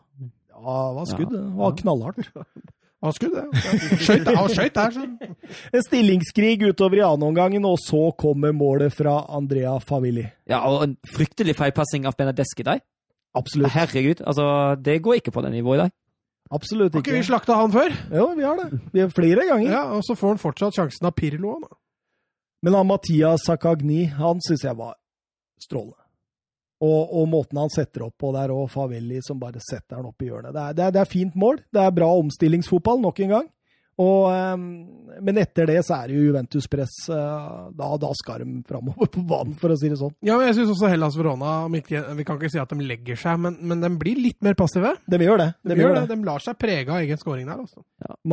Ja, 0.54 0.76
det 0.90 0.96
var 1.00 1.10
skudd. 1.10 1.34
Det 1.34 1.42
var 1.58 1.76
knallhardt. 1.82 2.30
Han 3.04 3.12
skulle 3.12 3.42
det. 3.42 3.64
Skøyt 4.00 4.30
han 4.32 4.48
skøyt 4.48 4.76
der, 4.78 4.94
så. 4.96 5.02
En 5.76 5.82
stillingskrig 5.84 6.62
utover 6.70 7.02
i 7.02 7.04
annen 7.04 7.26
omgangen, 7.28 7.66
og 7.68 7.76
så 7.84 8.14
kommer 8.16 8.54
målet 8.56 8.94
fra 8.96 9.18
Andrea 9.28 9.74
Favilli. 9.84 10.24
Ja, 10.48 10.62
og 10.70 10.86
en 10.86 10.94
fryktelig 11.12 11.58
feilpassing 11.60 12.08
av 12.08 12.16
Benedeschi 12.16 12.64
der. 12.64 12.80
Absolutt. 13.36 13.74
Herregud, 13.76 14.22
altså, 14.24 14.46
det 14.80 15.02
går 15.04 15.20
ikke 15.20 15.34
på 15.36 15.44
det 15.44 15.52
nivået 15.52 15.84
der. 15.84 15.92
Absolutt 16.54 16.94
ikke. 16.94 17.02
Har 17.02 17.18
ikke 17.18 17.20
vi 17.26 17.28
slakta 17.28 17.58
han 17.60 17.76
før? 17.76 17.92
Jo, 18.14 18.30
vi 18.38 18.48
har 18.48 18.62
det. 18.62 18.80
Vi 18.94 19.04
har 19.04 19.12
flere 19.12 19.50
ganger. 19.52 19.72
Ja, 19.74 19.84
Og 19.98 20.04
så 20.08 20.16
får 20.16 20.36
han 20.36 20.42
fortsatt 20.46 20.80
sjansen 20.80 21.10
av 21.10 21.16
Pirlo. 21.18 21.58
Da. 21.66 21.76
Men 22.64 22.78
han 22.78 22.88
Mathias 22.88 23.44
Sakagni, 23.46 24.06
han 24.16 24.40
syns 24.44 24.64
jeg 24.64 24.78
var 24.80 24.96
strålende. 25.60 26.00
Og, 26.84 27.12
og 27.16 27.28
måten 27.32 27.60
han 27.60 27.72
setter 27.72 28.06
opp 28.08 28.16
på 28.20 28.32
der, 28.36 28.52
og 28.52 28.70
Favelli 28.72 29.20
som 29.24 29.40
bare 29.40 29.60
setter 29.64 30.00
han 30.00 30.08
opp 30.08 30.24
i 30.24 30.30
hjørnet. 30.30 30.56
Det 30.56 30.62
er, 30.62 30.78
det, 30.78 30.86
er, 30.86 30.96
det 30.96 31.02
er 31.04 31.12
fint 31.12 31.36
mål. 31.40 31.60
Det 31.72 31.84
er 31.84 31.96
bra 31.96 32.10
omstillingsfotball, 32.20 33.02
nok 33.04 33.20
en 33.24 33.36
gang. 33.38 33.50
Og, 34.02 34.24
ehm, 34.34 34.64
men 35.22 35.38
etter 35.38 35.68
det 35.70 35.84
så 35.86 36.00
er 36.02 36.08
det 36.10 36.16
jo 36.18 36.24
Juventus-press. 36.32 36.94
eh, 37.14 37.70
da, 37.78 37.90
da 38.02 38.10
skal 38.18 38.42
de 38.42 38.64
framover 38.66 39.06
på 39.14 39.22
banen, 39.30 39.54
for 39.62 39.70
å 39.70 39.78
si 39.78 39.90
det 39.92 40.00
sånn. 40.00 40.16
Ja, 40.26 40.38
men 40.40 40.48
jeg 40.50 40.56
syns 40.58 40.72
også 40.74 40.90
Hellas 40.90 41.14
Verona 41.20 41.66
om 41.68 41.76
ikke, 41.78 42.02
Vi 42.18 42.26
kan 42.26 42.40
ikke 42.40 42.50
si 42.50 42.58
at 42.60 42.74
de 42.74 42.88
legger 42.90 43.16
seg, 43.22 43.38
men, 43.40 43.60
men 43.62 43.80
de 43.86 43.92
blir 44.02 44.18
litt 44.18 44.42
mer 44.42 44.56
passive. 44.58 44.96
De 45.06 45.18
gjør 45.22 45.38
det. 45.44 45.50
De, 45.62 45.76
De, 45.76 45.82
gjør 45.84 45.94
det. 46.00 46.08
det. 46.10 46.18
de 46.18 46.26
lar 46.32 46.40
seg 46.42 46.58
prege 46.58 46.90
av 46.90 47.04
egen 47.06 47.22
scoring 47.22 47.46
der. 47.46 47.62
altså. 47.62 47.84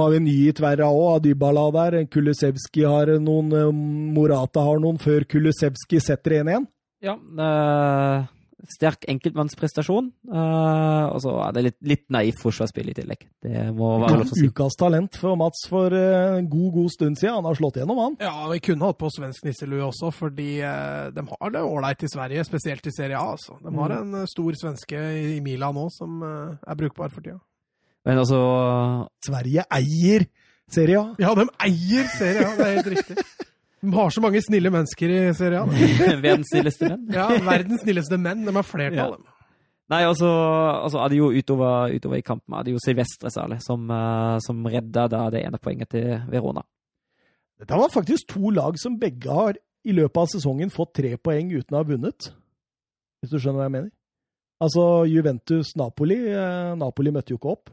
Har 0.00 0.16
jo 0.16 0.24
ny 0.24 0.36
i 0.48 0.52
tverra 0.56 0.88
òg, 0.88 1.20
Dybala 1.28 1.66
der. 1.76 1.98
Kulusevski 2.08 2.86
har 2.88 3.12
noen, 3.20 3.52
eh, 3.52 3.70
Morata 4.16 4.64
har 4.64 4.80
noen 4.80 4.96
før 4.98 5.28
Kulusevski 5.28 6.00
setter 6.00 6.40
1-1. 6.40 6.66
Ja, 7.04 7.14
eh, 7.16 8.24
sterk 8.68 9.06
enkeltmannsprestasjon. 9.10 10.10
Uh, 10.28 11.06
og 11.14 11.20
så 11.24 11.34
er 11.46 11.54
det 11.56 11.62
litt, 11.66 11.76
litt 11.92 12.04
naivt 12.12 12.40
forsvarsspill 12.42 12.90
i 12.92 12.96
tillegg. 12.96 13.24
Det 13.44 13.64
må 13.76 13.92
være 14.02 14.20
lov 14.20 14.26
å 14.26 14.36
si. 14.36 14.48
Ukas 14.50 14.76
talent 14.80 15.18
for 15.20 15.38
Mats 15.40 15.64
for 15.70 15.94
eh, 15.96 16.38
en 16.38 16.48
god, 16.50 16.70
god 16.76 16.94
stund 16.94 17.20
siden. 17.20 17.38
Han 17.38 17.48
har 17.48 17.58
slått 17.58 17.80
gjennom, 17.80 18.00
han. 18.04 18.18
Ja, 18.22 18.48
Vi 18.52 18.60
kunne 18.70 18.90
hatt 18.90 19.00
på 19.00 19.10
svensk 19.14 19.46
nisselue 19.48 19.84
også, 19.88 20.12
fordi 20.14 20.50
eh, 20.66 21.10
de 21.16 21.26
har 21.30 21.54
det 21.54 21.64
ålreit 21.64 22.04
i 22.04 22.12
Sverige, 22.12 22.46
spesielt 22.48 22.90
i 22.90 22.94
Serie 22.94 23.18
A. 23.18 23.36
altså. 23.36 23.56
De 23.64 23.74
har 23.78 23.96
en 23.96 24.22
eh, 24.22 24.28
stor 24.30 24.60
svenske 24.60 25.04
i, 25.20 25.24
i 25.36 25.44
Milan 25.44 25.76
nå 25.76 25.86
som 25.94 26.20
er 26.24 26.78
brukbar 26.78 27.12
for 27.12 27.24
tida. 27.24 27.38
Men 28.08 28.22
altså 28.22 28.40
Sverige 29.24 29.66
eier 29.76 30.24
Serie 30.70 31.00
A. 31.00 31.14
Ja, 31.20 31.34
de 31.36 31.46
eier 31.66 32.10
Serie 32.16 32.46
A, 32.46 32.56
det 32.56 32.66
er 32.66 32.76
helt 32.78 32.92
riktig. 32.96 33.24
De 33.80 33.92
har 33.96 34.10
så 34.12 34.20
mange 34.20 34.42
snille 34.44 34.70
mennesker 34.72 35.12
i 35.12 35.20
serien. 35.36 35.70
Verdens 36.24 36.50
snilleste 36.52 36.90
menn. 36.90 37.06
Ja, 37.14 37.28
Verdens 37.46 37.84
snilleste 37.84 38.18
menn. 38.20 38.42
De 38.44 38.54
har 38.54 38.66
flertall. 38.66 39.16
dem. 39.16 39.28
Nei, 39.90 40.04
altså, 40.06 40.28
altså 40.84 41.00
er 41.02 41.10
det 41.10 41.16
jo 41.18 41.30
utover, 41.34 41.94
utover 41.96 42.20
i 42.20 42.26
kampen 42.26 42.54
er 42.54 42.66
det 42.66 42.76
jo 42.76 42.82
Silvestre 42.82 43.32
særlig 43.34 43.58
som, 43.64 43.88
uh, 43.90 44.36
som 44.44 44.60
redda 44.62 45.08
da 45.10 45.24
det 45.34 45.40
ene 45.42 45.58
poenget 45.58 45.90
til 45.96 46.12
Verona. 46.30 46.62
Dette 47.58 47.76
var 47.76 47.90
faktisk 47.92 48.28
to 48.30 48.52
lag 48.54 48.78
som 48.78 49.00
begge 49.00 49.34
har 49.34 49.58
i 49.84 49.96
løpet 49.96 50.20
av 50.22 50.28
sesongen 50.30 50.70
fått 50.72 50.94
tre 51.00 51.16
poeng 51.18 51.50
uten 51.50 51.74
å 51.74 51.80
ha 51.80 51.88
vunnet. 51.88 52.30
Hvis 53.20 53.32
du 53.32 53.40
skjønner 53.40 53.64
hva 53.64 53.66
jeg 53.66 53.74
mener? 53.74 53.90
Altså 54.60 54.84
Juventus-Napoli. 55.08 56.18
Eh, 56.36 56.72
Napoli 56.80 57.12
møtte 57.12 57.34
jo 57.34 57.40
ikke 57.40 57.54
opp, 57.56 57.72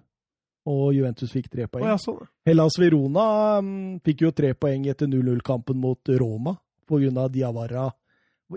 og 0.68 0.92
Juventus 0.96 1.32
fikk 1.32 1.50
tre 1.54 1.68
poeng. 1.72 1.86
ja, 1.88 1.96
sånn. 2.02 2.28
Hellas 2.48 2.76
Verona 2.80 3.26
um, 3.62 3.72
fikk 4.04 4.26
jo 4.26 4.34
tre 4.36 4.54
poeng 4.58 4.88
etter 4.92 5.10
0-0-kampen 5.10 5.80
mot 5.80 6.12
Roma 6.20 6.58
pga. 6.88 7.28
Diawara 7.32 7.88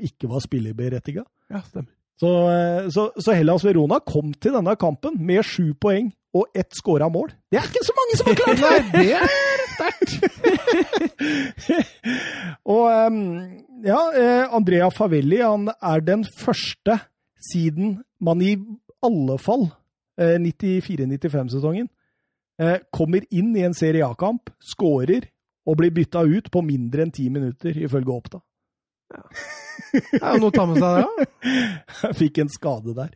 ikke 0.07 0.31
var 0.31 0.43
spillerberettiga. 0.45 1.25
Ja, 1.51 1.63
stemmer. 1.67 1.93
Så, 2.21 2.31
eh, 2.53 2.89
så, 2.93 3.07
så 3.17 3.33
Hellas 3.33 3.65
Verona 3.65 3.99
kom 4.05 4.35
til 4.37 4.53
denne 4.53 4.75
kampen 4.79 5.17
med 5.25 5.41
sju 5.47 5.73
poeng 5.81 6.11
og 6.37 6.47
ett 6.55 6.77
skåra 6.77 7.09
mål. 7.11 7.33
Det 7.51 7.59
er 7.59 7.71
ikke 7.71 7.87
så 7.87 7.95
mange 7.97 8.19
som 8.19 8.29
har 8.29 8.37
klart 8.39 8.61
det! 8.61 8.83
Det 9.01 9.15
er 9.17 9.63
sterkt! 9.73 10.13
og 12.77 12.85
um, 13.07 13.23
ja, 13.87 14.01
eh, 14.13 14.45
Andrea 14.55 14.91
Favelli 14.95 15.41
han 15.41 15.71
er 15.73 16.05
den 16.05 16.27
første 16.39 17.01
siden 17.51 18.03
man 18.21 18.43
i 18.45 18.55
alle 19.03 19.39
fall 19.41 19.71
eh, 20.21 20.37
94-95-sesongen 20.37 21.89
eh, 21.89 21.95
kommer 22.93 23.25
inn 23.33 23.55
i 23.57 23.63
en 23.65 23.75
Serie 23.77 24.05
A-kamp, 24.05 24.51
skårer 24.61 25.25
og 25.69 25.79
blir 25.81 25.93
bytta 25.95 26.25
ut 26.27 26.51
på 26.53 26.63
mindre 26.67 27.07
enn 27.07 27.13
ti 27.15 27.29
minutter, 27.33 27.77
ifølge 27.77 28.13
Oppda. 28.13 28.41
Det 29.91 30.21
er 30.21 30.37
jo 30.37 30.43
noe 30.43 30.53
å 30.53 30.55
ta 30.55 30.67
med 30.69 30.81
seg, 30.81 31.01
det. 31.01 31.27
Ja. 31.49 32.13
Fikk 32.21 32.41
en 32.45 32.53
skade 32.53 32.95
der. 32.97 33.13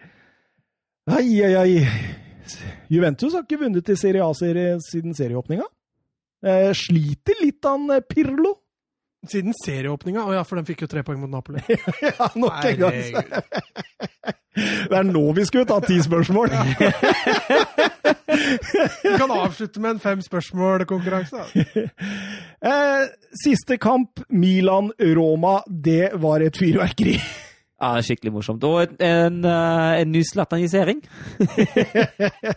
Ai, 1.13 1.29
ai, 1.45 1.55
ai. 1.61 1.79
Juventus 2.93 3.35
har 3.35 3.45
ikke 3.45 3.61
vunnet 3.61 3.89
i 3.93 3.97
Serie 3.99 4.25
A-serie 4.25 4.79
siden 4.85 5.17
serieåpninga. 5.17 5.67
Eh, 6.45 6.71
sliter 6.77 7.41
litt 7.41 7.65
han 7.65 7.89
eh, 7.93 8.05
Pirlo. 8.05 8.57
Siden 9.29 9.55
serieåpninga. 9.57 10.25
Å 10.29 10.35
ja, 10.37 10.45
for 10.45 10.61
den 10.61 10.67
fikk 10.69 10.85
jo 10.85 10.91
tre 10.91 11.05
poeng 11.07 11.23
mot 11.23 11.33
Napoli. 11.33 11.63
ja, 12.09 12.31
nok 12.37 12.65
en 12.69 12.83
gang. 12.83 12.99
Det 14.55 14.95
er 14.95 15.07
nå 15.09 15.23
vi 15.35 15.43
skulle 15.49 15.67
ta 15.67 15.81
ti 15.83 15.97
spørsmål! 15.99 16.53
Vi 19.03 19.17
kan 19.19 19.31
avslutte 19.31 19.81
med 19.81 19.97
en 19.97 20.01
fem 20.01 20.23
spørsmål-konkurranse. 20.23 21.45
Eh, 22.65 23.03
siste 23.45 23.77
kamp, 23.77 24.23
Milan-Roma, 24.33 25.59
det 25.69 26.15
var 26.17 26.41
et 26.41 26.57
fyrverkeri. 26.57 27.19
Ja, 27.83 27.89
det 27.97 28.05
er 28.05 28.07
skikkelig 28.07 28.31
morsomt. 28.37 28.65
Og 28.69 28.85
en, 28.85 28.93
en, 29.03 29.39
eh, 29.51 30.01
en 30.05 30.13
ny 30.15 30.21
slatanisering. 30.25 31.01
Det 31.41 32.53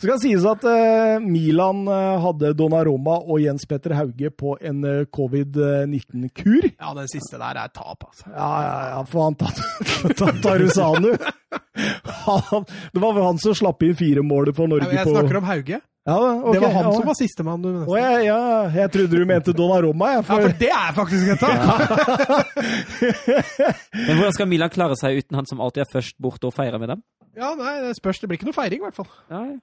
skal 0.02 0.18
sies 0.20 0.46
at 0.50 0.66
eh, 0.66 1.22
Milan 1.22 1.84
eh, 1.86 2.16
hadde 2.24 2.50
Donnaroma 2.58 3.20
og 3.22 3.38
Jens 3.44 3.64
Petter 3.70 3.94
Hauge 3.96 4.32
på 4.34 4.56
en 4.58 4.82
eh, 4.84 5.04
covid-19-kur. 5.14 6.66
Ja, 6.72 6.92
den 6.98 7.10
siste 7.12 7.38
der 7.38 7.62
er 7.62 7.70
tap, 7.70 8.08
altså. 8.08 8.26
Ja, 8.34 8.50
ja, 8.66 8.76
ja, 8.96 9.02
for 9.06 9.28
han 9.28 9.38
tar 9.38 10.40
Tarusanu. 10.44 11.12
Han, 12.26 12.64
det 12.66 12.98
var 12.98 13.12
vel 13.14 13.22
han 13.22 13.38
som 13.38 13.54
slapp 13.54 13.84
inn 13.86 13.94
fire 13.94 14.22
mål 14.26 14.48
for 14.56 14.66
Norge 14.70 14.88
på 14.88 14.96
Jeg 14.96 15.12
snakker 15.12 15.38
om 15.38 15.44
Hauge. 15.46 15.78
Ja, 16.06 16.16
okay, 16.16 16.52
Det 16.54 16.60
var 16.62 16.70
han 16.76 16.84
ja. 16.86 16.92
som 16.94 17.06
var 17.08 17.16
sistemann 17.18 17.62
du 17.64 17.68
ja, 17.96 18.10
ja, 18.22 18.40
jeg 18.70 18.92
trodde 18.94 19.18
du 19.18 19.26
mente 19.26 19.54
Donnaroma, 19.56 20.12
jeg. 20.14 20.20
Ja, 20.20 20.26
For, 20.28 20.44
for 20.44 20.58
det 20.60 20.70
er 20.70 20.92
faktisk 20.94 21.32
et 21.34 21.40
tap! 21.42 21.58
Men 24.06 24.12
hvordan 24.14 24.36
skal 24.36 24.50
Milan 24.50 24.70
klare 24.70 24.98
seg 25.00 25.18
uten 25.18 25.40
han 25.40 25.48
som 25.50 25.62
alltid 25.64 25.82
er 25.82 25.90
først 25.90 26.14
borte 26.22 26.46
og 26.46 26.54
feirer 26.54 26.78
med 26.78 26.94
dem? 26.94 27.02
Ja, 27.36 27.56
nei, 27.58 27.80
det 27.84 27.96
spørs. 27.98 28.22
Det 28.22 28.30
blir 28.30 28.38
ikke 28.38 28.48
noe 28.48 28.56
feiring, 28.56 28.80
i 28.80 28.86
hvert 28.86 28.96
fall. 28.96 29.10
Ja, 29.32 29.42
ja. 29.50 29.58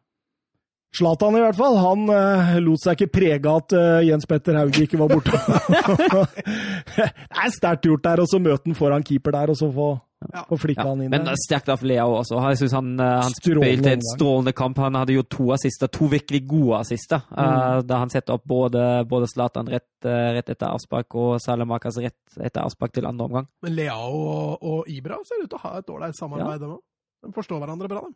Zlatan 0.94 1.34
i 1.34 1.42
hvert 1.42 1.58
fall, 1.58 1.80
han 1.82 2.04
uh, 2.06 2.52
lot 2.62 2.84
seg 2.84 3.00
ikke 3.00 3.16
prege 3.16 3.50
at 3.50 3.74
uh, 3.74 4.04
Jens 4.06 4.28
Petter 4.30 4.60
Hauge 4.60 4.84
ikke 4.86 5.00
var 5.02 5.10
borte. 5.10 5.34
det 6.98 7.08
er 7.08 7.56
sterkt 7.56 7.88
gjort 7.88 8.04
der, 8.06 8.22
og 8.22 8.30
så 8.30 8.38
møte 8.44 8.68
han 8.68 8.78
foran 8.78 9.06
keeper 9.06 9.34
der, 9.34 9.54
og 9.56 9.58
så 9.58 9.72
få, 9.74 9.96
Ja. 10.34 10.44
flikka 10.58 10.86
han 10.88 11.02
inn 11.02 11.12
Men 11.12 11.26
der. 11.26 11.36
sterkt 11.42 11.70
av 11.70 11.84
Leo 11.84 12.16
også. 12.20 12.40
Jeg 12.50 12.60
synes 12.62 12.76
han, 12.78 13.00
eh, 13.00 13.22
han 13.22 13.36
spilte 13.36 13.92
en 13.92 14.06
strålende 14.14 14.54
kamp. 14.54 14.78
Han 14.78 14.96
hadde 14.96 15.16
jo 15.18 15.24
to 15.24 15.52
assister, 15.56 15.88
to 15.88 16.08
virkelig 16.12 16.46
gode 16.48 16.80
assister. 16.80 17.24
Mm. 17.32 17.40
eh, 17.40 17.82
da 17.90 18.00
han 18.04 18.10
setter 18.14 18.38
opp 18.38 18.46
både, 18.46 19.06
både 19.10 19.28
Zlatan 19.32 19.68
rett, 19.68 19.90
eh, 20.06 20.32
rett 20.38 20.50
etter 20.50 20.70
avspark 20.70 21.16
og 21.16 21.42
Salamakas 21.44 21.98
rett 21.98 22.40
etter 22.40 22.64
avspark 22.64 22.94
til 22.94 23.06
andre 23.10 23.26
omgang. 23.26 23.48
Men 23.62 23.76
Leao 23.76 24.14
og, 24.14 24.64
og 24.64 24.90
Ibra 24.90 25.20
ser 25.28 25.44
ut 25.44 25.50
til 25.50 25.60
å 25.60 25.66
ha 25.68 25.78
et 25.80 25.90
ålreit 25.90 26.18
samarbeid, 26.20 26.60
dem 26.64 26.78
òg. 26.78 26.82
De 27.24 27.32
forstår 27.36 27.62
hverandre 27.64 27.88
bra, 27.92 28.02
de. 28.08 28.16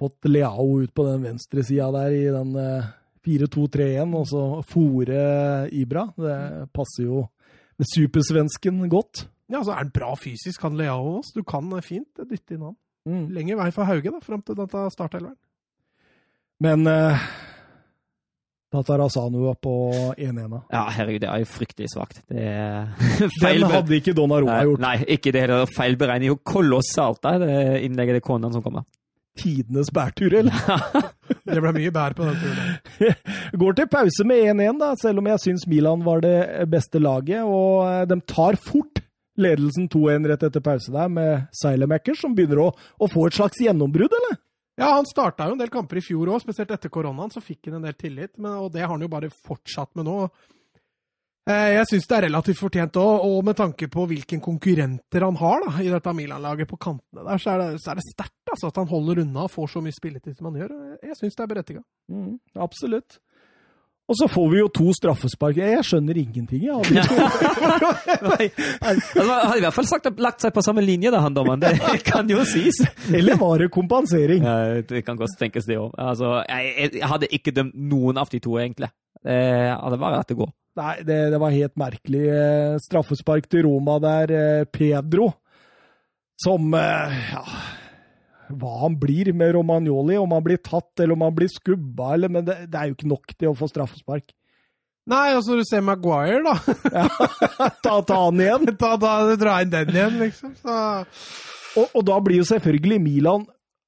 Fått 0.00 0.28
Leao 0.28 0.80
ut 0.82 0.92
på 0.94 1.04
den 1.06 1.22
venstresida 1.24 1.90
der 1.94 2.16
i 2.16 2.24
den 2.32 2.56
eh, 2.56 2.90
4-2-3-1, 3.26 4.16
og 4.18 4.26
så 4.28 4.42
fòre 4.66 5.22
Ibra. 5.72 6.08
Det 6.18 6.38
passer 6.74 7.06
jo 7.06 7.26
med 7.78 7.88
supersvensken 7.88 8.82
godt. 8.90 9.26
Ja, 9.52 9.60
så 9.60 9.74
er 9.74 9.82
han 9.82 9.92
bra 9.94 10.14
fysisk, 10.16 10.62
han 10.64 10.78
Leao 10.80 11.18
også. 11.18 11.36
Du 11.40 11.46
kan 11.46 11.68
eh, 11.76 11.84
fint 11.84 12.22
dytte 12.24 12.56
inn 12.56 12.66
han. 12.70 12.76
Mm. 13.08 13.24
Lenger 13.34 13.58
vei 13.58 13.70
for 13.74 13.88
Hauge, 13.88 14.12
da, 14.14 14.20
fram 14.24 14.42
til 14.46 14.56
dette 14.58 14.84
startelveren. 14.94 15.36
Men 16.62 16.86
uh, 16.86 17.18
Tatarasanu 18.72 19.40
var 19.48 19.56
på 19.60 19.72
1-1. 20.14 20.36
da. 20.48 20.60
Ja, 20.72 20.84
herregud, 20.96 21.20
det 21.24 21.28
er 21.28 21.42
jo 21.42 21.48
fryktelig 21.50 21.90
svakt. 21.92 22.22
Det 22.30 22.46
Den 23.42 23.66
hadde 23.68 23.98
ikke 23.98 24.14
Donnaroma 24.16 24.54
Nei, 24.54 24.68
gjort. 24.70 24.84
nei, 24.84 24.94
ikke 25.16 25.32
det 25.34 25.42
heller. 25.44 25.66
feilberegner 25.76 26.30
jo 26.30 26.38
kolossalt 26.46 27.20
der, 27.26 27.42
det 27.42 27.56
innlegget 27.88 28.20
til 28.20 28.24
konene 28.30 28.54
som 28.54 28.64
kommer. 28.64 28.86
Tidenes 29.38 29.90
bærtur, 29.92 30.38
eller? 30.42 30.56
Det 31.42 31.58
ble 31.58 31.72
mye 31.74 31.90
bær 31.92 32.14
på 32.14 32.24
den 32.24 32.36
turen. 32.38 33.14
Går 33.60 33.74
til 33.76 33.88
pause 33.90 34.24
med 34.28 34.44
1-1, 34.52 34.78
da, 34.80 34.90
selv 35.00 35.20
om 35.20 35.28
jeg 35.32 35.40
syns 35.42 35.64
Milan 35.68 36.04
var 36.06 36.20
det 36.22 36.36
beste 36.70 37.00
laget. 37.02 37.42
Og 37.42 37.82
eh, 37.88 38.04
de 38.08 38.18
tar 38.30 38.56
fort 38.60 39.00
ledelsen 39.40 39.88
2-1 39.92 40.28
rett 40.28 40.42
etter 40.48 40.60
pause 40.64 40.92
der, 40.92 41.08
med 41.08 41.46
Seilemakers, 41.56 42.20
som 42.20 42.34
begynner 42.36 42.60
å, 42.66 42.70
å 42.72 43.08
få 43.10 43.26
et 43.28 43.38
slags 43.38 43.60
gjennombrudd, 43.64 44.12
eller? 44.18 44.40
Ja, 44.80 44.94
han 44.96 45.04
starta 45.08 45.46
jo 45.48 45.54
en 45.56 45.60
del 45.60 45.70
kamper 45.72 46.00
i 46.00 46.04
fjor 46.04 46.30
òg, 46.32 46.40
spesielt 46.42 46.70
etter 46.72 46.88
koronaen. 46.92 47.30
Så 47.32 47.42
fikk 47.44 47.68
han 47.68 47.78
en 47.80 47.86
del 47.86 47.96
tillit, 47.98 48.32
men, 48.38 48.54
og 48.56 48.70
det 48.72 48.80
har 48.84 48.92
han 48.94 49.04
jo 49.04 49.10
bare 49.12 49.28
fortsatt 49.32 49.92
med 50.00 50.08
nå. 50.08 50.14
Eh, 51.50 51.72
Jeg 51.74 51.88
syns 51.90 52.06
det 52.08 52.16
er 52.16 52.24
relativt 52.28 52.60
fortjent 52.60 52.96
òg, 53.02 53.24
og 53.26 53.40
med 53.44 53.56
tanke 53.58 53.88
på 53.92 54.04
hvilke 54.08 54.38
konkurrenter 54.40 55.26
han 55.26 55.36
har 55.40 55.64
da, 55.66 55.72
i 55.82 55.90
dette 55.92 56.14
Milan-laget 56.16 56.70
på 56.70 56.78
kantene 56.80 57.24
der, 57.26 57.42
så 57.42 57.52
er 57.52 57.62
det, 57.64 57.82
så 57.82 57.92
er 57.92 58.00
det 58.00 58.06
sterkt 58.08 58.52
altså, 58.54 58.70
at 58.70 58.80
han 58.80 58.88
holder 58.92 59.22
unna 59.24 59.44
og 59.48 59.52
får 59.52 59.72
så 59.74 59.82
mye 59.84 59.96
spilletid 59.96 60.38
som 60.38 60.48
han 60.50 60.60
gjør. 60.62 60.74
Jeg 61.02 61.18
syns 61.20 61.36
det 61.36 61.44
er 61.44 61.52
berettiga. 61.52 61.82
Mm, 62.12 62.36
absolutt. 62.62 63.18
Og 64.12 64.18
så 64.18 64.26
får 64.28 64.48
vi 64.52 64.58
jo 64.60 64.66
to 64.68 64.90
straffespark. 64.92 65.56
Jeg 65.56 65.84
skjønner 65.88 66.18
ingenting, 66.20 66.66
jeg. 66.66 66.90
Nei, 66.92 68.48
han 68.84 69.30
har 69.32 69.56
i 69.56 69.62
hvert 69.64 69.72
fall 69.72 69.88
sagt, 69.88 70.10
lagt 70.20 70.44
seg 70.44 70.52
på 70.52 70.64
samme 70.64 70.84
linje, 70.84 71.08
da, 71.14 71.22
han 71.24 71.32
dommeren. 71.32 71.62
Det 71.64 72.02
kan 72.10 72.28
jo 72.28 72.42
sies. 72.44 72.82
Eller 73.08 73.40
var 73.40 73.62
det 73.64 73.70
kompensering? 73.72 74.44
Ja, 74.44 74.82
det 74.84 75.00
kan 75.06 75.16
godt 75.16 75.38
tenkes, 75.40 75.64
det 75.70 75.80
òg. 75.80 75.94
Altså, 75.96 76.42
jeg, 76.44 76.90
jeg 76.98 77.08
hadde 77.08 77.30
ikke 77.32 77.54
dømt 77.56 77.78
noen 77.88 78.20
av 78.20 78.28
de 78.28 78.42
to, 78.44 78.58
egentlig. 78.60 78.92
Eh, 79.24 79.72
det 79.72 80.00
var 80.04 80.18
rett 80.18 80.34
å 80.36 80.40
gå. 80.42 80.50
Nei, 80.82 80.94
det, 81.08 81.18
det 81.32 81.40
var 81.40 81.56
helt 81.56 81.80
merkelig. 81.80 82.24
Eh, 82.36 82.76
Straffespark 82.84 83.48
til 83.48 83.64
Roma 83.70 83.96
der. 84.04 84.36
eh, 84.36 84.68
Pedro, 84.68 85.30
som 86.44 86.68
eh, 86.76 87.16
ja, 87.32 87.46
Hva 88.60 88.74
han 88.84 88.98
blir 89.00 89.32
med 89.36 89.54
Romagnoli, 89.56 90.16
om 90.20 90.32
han 90.36 90.44
blir 90.44 90.60
tatt 90.64 91.00
eller 91.00 91.16
om 91.16 91.24
han 91.26 91.34
blir 91.36 91.50
skubba, 91.52 92.12
eller, 92.16 92.28
men 92.32 92.44
det, 92.46 92.58
det 92.72 92.78
er 92.80 92.90
jo 92.90 92.96
ikke 92.98 93.10
nok 93.12 93.34
til 93.38 93.50
å 93.52 93.56
få 93.58 93.68
straffespark. 93.70 94.30
Nei, 95.10 95.32
altså 95.34 95.56
du 95.58 95.64
ser 95.66 95.80
Maguire, 95.82 96.44
da. 96.46 96.52
Ta, 97.82 97.96
ta 98.06 98.18
han 98.28 98.38
igjen! 98.44 98.68
Ta, 98.82 98.92
ta, 99.02 99.14
dra 99.40 99.56
inn 99.64 99.72
den 99.72 99.90
igjen, 99.96 100.20
liksom. 100.20 100.52
Så, 100.62 100.76
Og, 101.80 101.88
og 101.98 102.04
da 102.06 102.20
blir 102.22 102.38
jo 102.38 102.44
selvfølgelig 102.46 102.98
Milan 103.02 103.46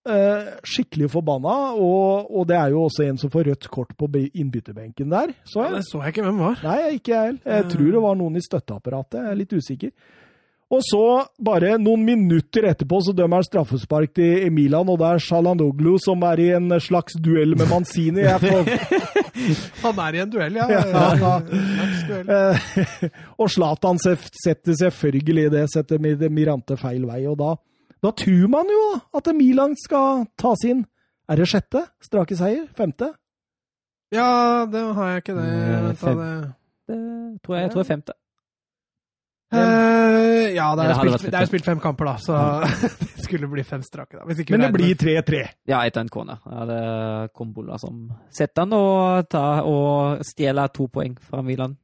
eh, 0.08 0.48
skikkelig 0.66 1.10
forbanna, 1.12 1.54
og, 1.78 2.32
og 2.34 2.48
det 2.50 2.56
er 2.58 2.72
jo 2.74 2.82
også 2.88 3.04
en 3.06 3.20
som 3.20 3.30
får 3.30 3.46
rødt 3.52 3.68
kort 3.70 3.92
på 4.00 4.08
be- 4.10 4.26
innbytterbenken 4.40 5.12
der. 5.12 5.34
Så 5.46 5.62
ja, 5.62 5.70
det 5.76 5.84
så 5.86 6.00
jeg 6.02 6.16
ikke 6.16 6.26
hvem 6.26 6.42
var. 6.48 6.58
Nei, 6.66 6.78
ikke 6.98 7.12
jeg 7.14 7.28
heller. 7.28 7.42
Jeg 7.60 7.70
tror 7.76 7.90
det 7.94 8.02
var 8.08 8.18
noen 8.24 8.40
i 8.40 8.44
støtteapparatet. 8.48 9.20
Jeg 9.22 9.34
er 9.36 9.40
litt 9.44 9.54
usikker. 9.54 9.94
Og 10.74 10.80
så, 10.82 11.00
bare 11.44 11.76
noen 11.78 12.02
minutter 12.06 12.64
etterpå, 12.70 12.98
så 13.04 13.12
dømmer 13.14 13.38
han 13.42 13.46
straffespark 13.46 14.14
til 14.16 14.48
Milan, 14.54 14.88
og 14.90 14.98
det 14.98 15.10
er 15.10 15.22
Shalandoglu 15.22 15.92
som 16.02 16.24
er 16.26 16.40
i 16.42 16.48
en 16.56 16.74
slags 16.82 17.14
duell 17.22 17.54
med 17.58 17.68
Manzini. 17.70 18.24
Jeg 18.24 18.40
får, 18.42 18.70
Han 19.84 20.00
er 20.06 20.18
i 20.18 20.22
en 20.24 20.32
duell, 20.32 20.58
ja. 20.58 20.66
Ja, 20.72 21.04
ja. 21.20 21.34
Duell. 22.08 22.32
eh, 22.34 22.72
og 23.40 23.52
Zlatan 23.54 24.00
setter 24.02 24.78
selvfølgelig 24.80 25.46
det, 25.54 25.66
setter 25.72 26.02
Mirante 26.02 26.78
feil 26.80 27.06
vei, 27.10 27.22
og 27.30 27.38
da, 27.38 27.52
da 28.02 28.14
tror 28.24 28.50
man 28.56 28.72
jo 28.74 28.82
at 29.14 29.30
Milan 29.36 29.78
skal 29.80 30.26
ta 30.40 30.56
sin 30.60 30.84
Er 31.30 31.40
det 31.40 31.46
sjette 31.48 31.86
strake 32.04 32.36
seier? 32.36 32.66
Femte? 32.76 33.14
Ja, 34.12 34.66
det 34.68 34.82
har 34.94 35.14
jeg 35.14 35.22
ikke 35.22 35.38
det. 35.38 35.46
Jeg 35.48 35.86
Vent 35.86 36.04
det. 36.04 36.34
Det 36.84 36.98
tror 37.40 37.56
jeg, 37.56 37.62
jeg 37.62 37.70
tror 37.72 37.80
det 37.80 37.86
er 37.86 37.92
femte. 37.94 38.16
Eh, 39.54 40.54
ja, 40.56 40.66
det 40.76 40.84
er, 40.88 40.94
spilt, 40.98 41.24
det 41.30 41.38
er 41.40 41.46
spilt 41.50 41.64
fem 41.66 41.80
kamper, 41.82 42.04
da, 42.10 42.14
så 42.22 42.38
det 43.16 43.24
skulle 43.24 43.48
bli 43.50 43.62
fem 43.66 43.82
strake. 43.86 44.18
da. 44.18 44.24
Hvis 44.28 44.42
ikke 44.44 44.54
Men 44.56 44.66
det 44.66 44.72
blir 44.74 44.92
med- 44.94 45.24
3-3. 45.26 45.40
Ja, 45.70 45.80
etter 45.86 46.00
en 46.04 46.08
corner. 46.12 46.38
Ja, 46.46 46.64
det 46.68 46.76
er 46.82 47.28
Kombola 47.34 47.78
som 47.78 48.04
setter 48.30 48.64
den 48.64 48.72
og, 48.78 49.28
tar, 49.32 49.62
og 49.68 50.20
stjeler 50.26 50.68
to 50.74 50.86
poeng 50.88 51.16
fra 51.20 51.42
Milan. 51.42 51.76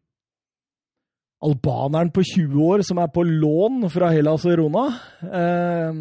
albaneren 1.43 2.11
på 2.13 2.21
20 2.23 2.61
år 2.67 2.83
som 2.85 2.99
er 3.01 3.09
på 3.09 3.23
lån 3.25 3.87
fra 3.91 4.11
Hellas 4.13 4.43
Verona. 4.45 4.83
Eh, 5.25 5.93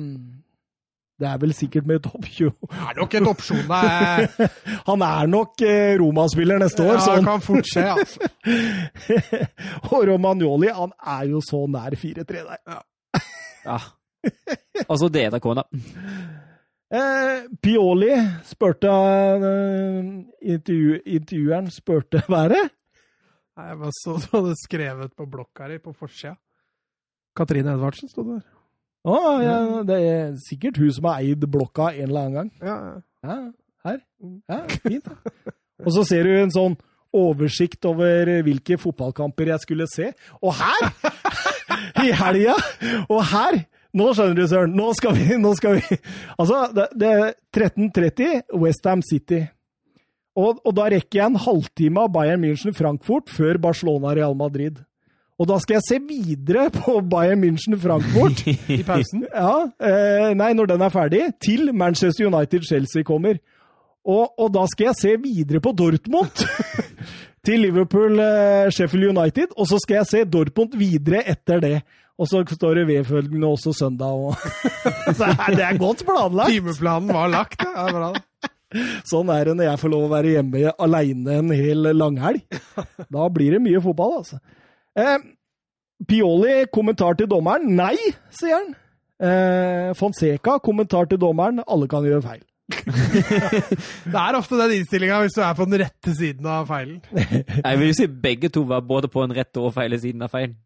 det 1.19 1.27
er 1.27 1.37
vel 1.41 1.51
sikkert 1.55 1.87
med 1.89 2.01
topp 2.05 2.25
20. 2.25 2.51
Det 2.63 2.79
er 2.89 2.97
nok 2.99 3.15
en 3.19 3.27
opsjon 3.33 3.71
Er... 3.75 4.27
Han 4.89 5.03
er 5.03 5.27
nok 5.31 5.61
eh, 5.67 5.93
Roma-spiller 5.99 6.61
neste 6.63 6.85
år, 6.85 6.95
Ja, 6.95 6.99
det 6.99 7.05
sånn. 7.09 7.27
kan 7.27 7.43
fort 7.43 7.67
skje, 7.67 7.85
altså. 7.93 8.29
og 9.93 10.05
Romagnoli 10.09 10.71
han 10.73 10.93
er 11.17 11.27
jo 11.33 11.41
så 11.43 11.63
nær 11.71 11.95
4-3 11.99 12.43
der. 12.47 12.83
Ja. 13.67 13.79
Og 14.87 14.95
så 15.01 15.09
det 15.11 15.27
da, 15.35 15.39
Kona. 15.43 15.63
Eh, 16.89 17.43
Pioli 17.61 18.15
spurte 18.49 18.89
eh, 18.89 20.07
intervju, 20.55 21.01
Intervjueren 21.05 21.67
spurte 21.73 22.23
hva 22.31 22.47
det? 22.49 22.63
Nei, 23.59 23.67
Jeg 23.73 23.77
bare 23.83 23.93
så 23.99 24.15
du 24.23 24.29
hadde 24.37 24.55
skrevet 24.63 25.11
på 25.19 25.27
blokka 25.29 25.67
di 25.69 25.77
på 25.83 25.93
forsida. 25.93 26.33
Katrine 27.37 27.75
Edvardsen 27.75 28.09
sto 28.09 28.23
der. 28.31 28.41
Å, 29.09 29.17
ja, 29.41 29.55
det 29.87 29.97
er 30.05 30.35
sikkert 30.43 30.77
hun 30.81 30.91
som 30.93 31.09
har 31.09 31.23
eid 31.23 31.47
blokka 31.49 31.89
en 31.95 32.05
eller 32.09 32.27
annen 32.27 32.37
gang. 32.37 32.51
Ja, 32.61 32.77
ja. 33.25 33.39
Her. 33.87 33.99
Ja, 34.51 34.61
fint. 34.83 35.07
Og 35.85 35.91
så 35.95 36.03
ser 36.07 36.27
du 36.27 36.35
en 36.35 36.51
sånn 36.53 36.75
oversikt 37.15 37.87
over 37.89 38.29
hvilke 38.45 38.77
fotballkamper 38.79 39.53
jeg 39.53 39.63
skulle 39.63 39.87
se. 39.89 40.11
Og 40.43 40.53
her! 40.59 40.89
I 42.05 42.11
helga! 42.15 42.57
Og 43.07 43.21
her! 43.31 43.61
Nå 43.95 44.11
skjønner 44.13 44.37
du, 44.37 44.43
Søren. 44.45 44.75
Nå 44.77 44.91
skal 44.97 45.15
vi, 45.17 45.29
nå 45.41 45.55
skal 45.57 45.79
vi. 45.79 45.97
Altså, 46.35 46.67
det, 46.75 46.89
det 47.01 47.09
er 47.09 47.31
13.30 47.55 48.59
Westham 48.61 49.01
City. 49.05 49.47
Og, 50.37 50.59
og 50.61 50.75
da 50.77 50.85
rekker 50.93 51.19
jeg 51.19 51.31
en 51.31 51.41
halvtime 51.41 52.03
av 52.05 52.11
Bayern 52.13 52.43
München 52.43 52.75
Frankfurt 52.77 53.31
før 53.33 53.57
Barcelona 53.63 54.13
Real 54.15 54.37
Madrid. 54.37 54.77
Og 55.39 55.47
da 55.47 55.55
skal 55.63 55.77
jeg 55.77 55.85
se 55.87 55.99
videre 56.03 56.67
på 56.73 56.97
Bayern 57.07 57.39
München 57.43 57.77
Frankfurt. 57.79 58.43
I 58.75 58.81
pausen. 58.83 59.23
Ja, 59.33 59.69
eh, 59.79 60.33
nei, 60.35 60.51
når 60.57 60.73
den 60.73 60.83
er 60.83 60.91
ferdig, 60.93 61.23
til 61.39 61.71
Manchester 61.73 62.27
United-Chelsea 62.27 63.07
kommer. 63.07 63.39
Og, 64.03 64.33
og 64.39 64.51
da 64.55 64.65
skal 64.71 64.89
jeg 64.89 64.99
se 64.99 65.15
videre 65.23 65.63
på 65.63 65.71
Dortmund. 65.77 66.43
til 67.45 67.63
Liverpool-Sheffield 67.63 69.13
United, 69.13 69.55
og 69.55 69.69
så 69.69 69.79
skal 69.79 70.01
jeg 70.01 70.09
se 70.09 70.25
Dortmund 70.27 70.75
videre 70.77 71.23
etter 71.31 71.63
det. 71.63 71.77
Og 72.19 72.27
så 72.27 72.43
står 72.43 72.81
det 72.81 72.87
vedfølgende 72.89 73.47
også 73.47 73.71
søndag. 73.71 74.11
Og 74.11 74.35
så 75.15 75.29
det 75.55 75.63
er 75.63 75.79
godt 75.79 76.03
planlagt. 76.03 76.51
Timeplanen 76.51 77.13
var 77.15 77.31
lagt, 77.31 77.63
det 77.63 77.71
er 77.79 77.95
bra. 77.95 78.09
Sånn 79.07 79.31
er 79.33 79.47
det 79.47 79.55
når 79.55 79.69
jeg 79.69 79.81
får 79.81 79.91
lov 79.93 80.03
å 80.05 80.11
være 80.11 80.33
hjemme 80.35 80.73
aleine 80.83 81.37
en 81.39 81.53
hel 81.55 81.93
langhelg. 81.95 82.59
Da 83.07 83.29
blir 83.33 83.55
det 83.55 83.63
mye 83.63 83.79
fotball, 83.87 84.19
altså. 84.19 84.41
Eh, 84.99 85.17
Pioli, 86.09 86.53
kommentar 86.73 87.17
til 87.19 87.29
dommeren. 87.31 87.73
Nei, 87.77 87.95
sier 88.35 88.57
han. 88.57 88.69
Eh, 89.19 89.89
Fonseca, 89.99 90.57
kommentar 90.63 91.09
til 91.11 91.19
dommeren. 91.21 91.61
Alle 91.67 91.89
kan 91.91 92.05
gjøre 92.07 92.23
feil. 92.23 92.45
Det 94.13 94.19
er 94.21 94.37
ofte 94.37 94.59
den 94.59 94.75
innstillinga 94.77 95.23
hvis 95.23 95.35
du 95.35 95.41
er 95.41 95.55
på 95.57 95.65
den 95.65 95.81
rette 95.81 96.13
siden 96.15 96.47
av 96.47 96.67
feilen. 96.69 96.99
Jeg 97.65 97.79
vil 97.81 97.89
jo 97.89 97.97
si 97.97 98.07
begge 98.27 98.51
to 98.53 98.63
var 98.69 98.85
både 98.85 99.09
på 99.11 99.23
den 99.25 99.35
rette 99.39 99.61
og 99.61 99.73
feile 99.75 99.99
siden 100.01 100.25
av 100.25 100.33
feilen. 100.33 100.57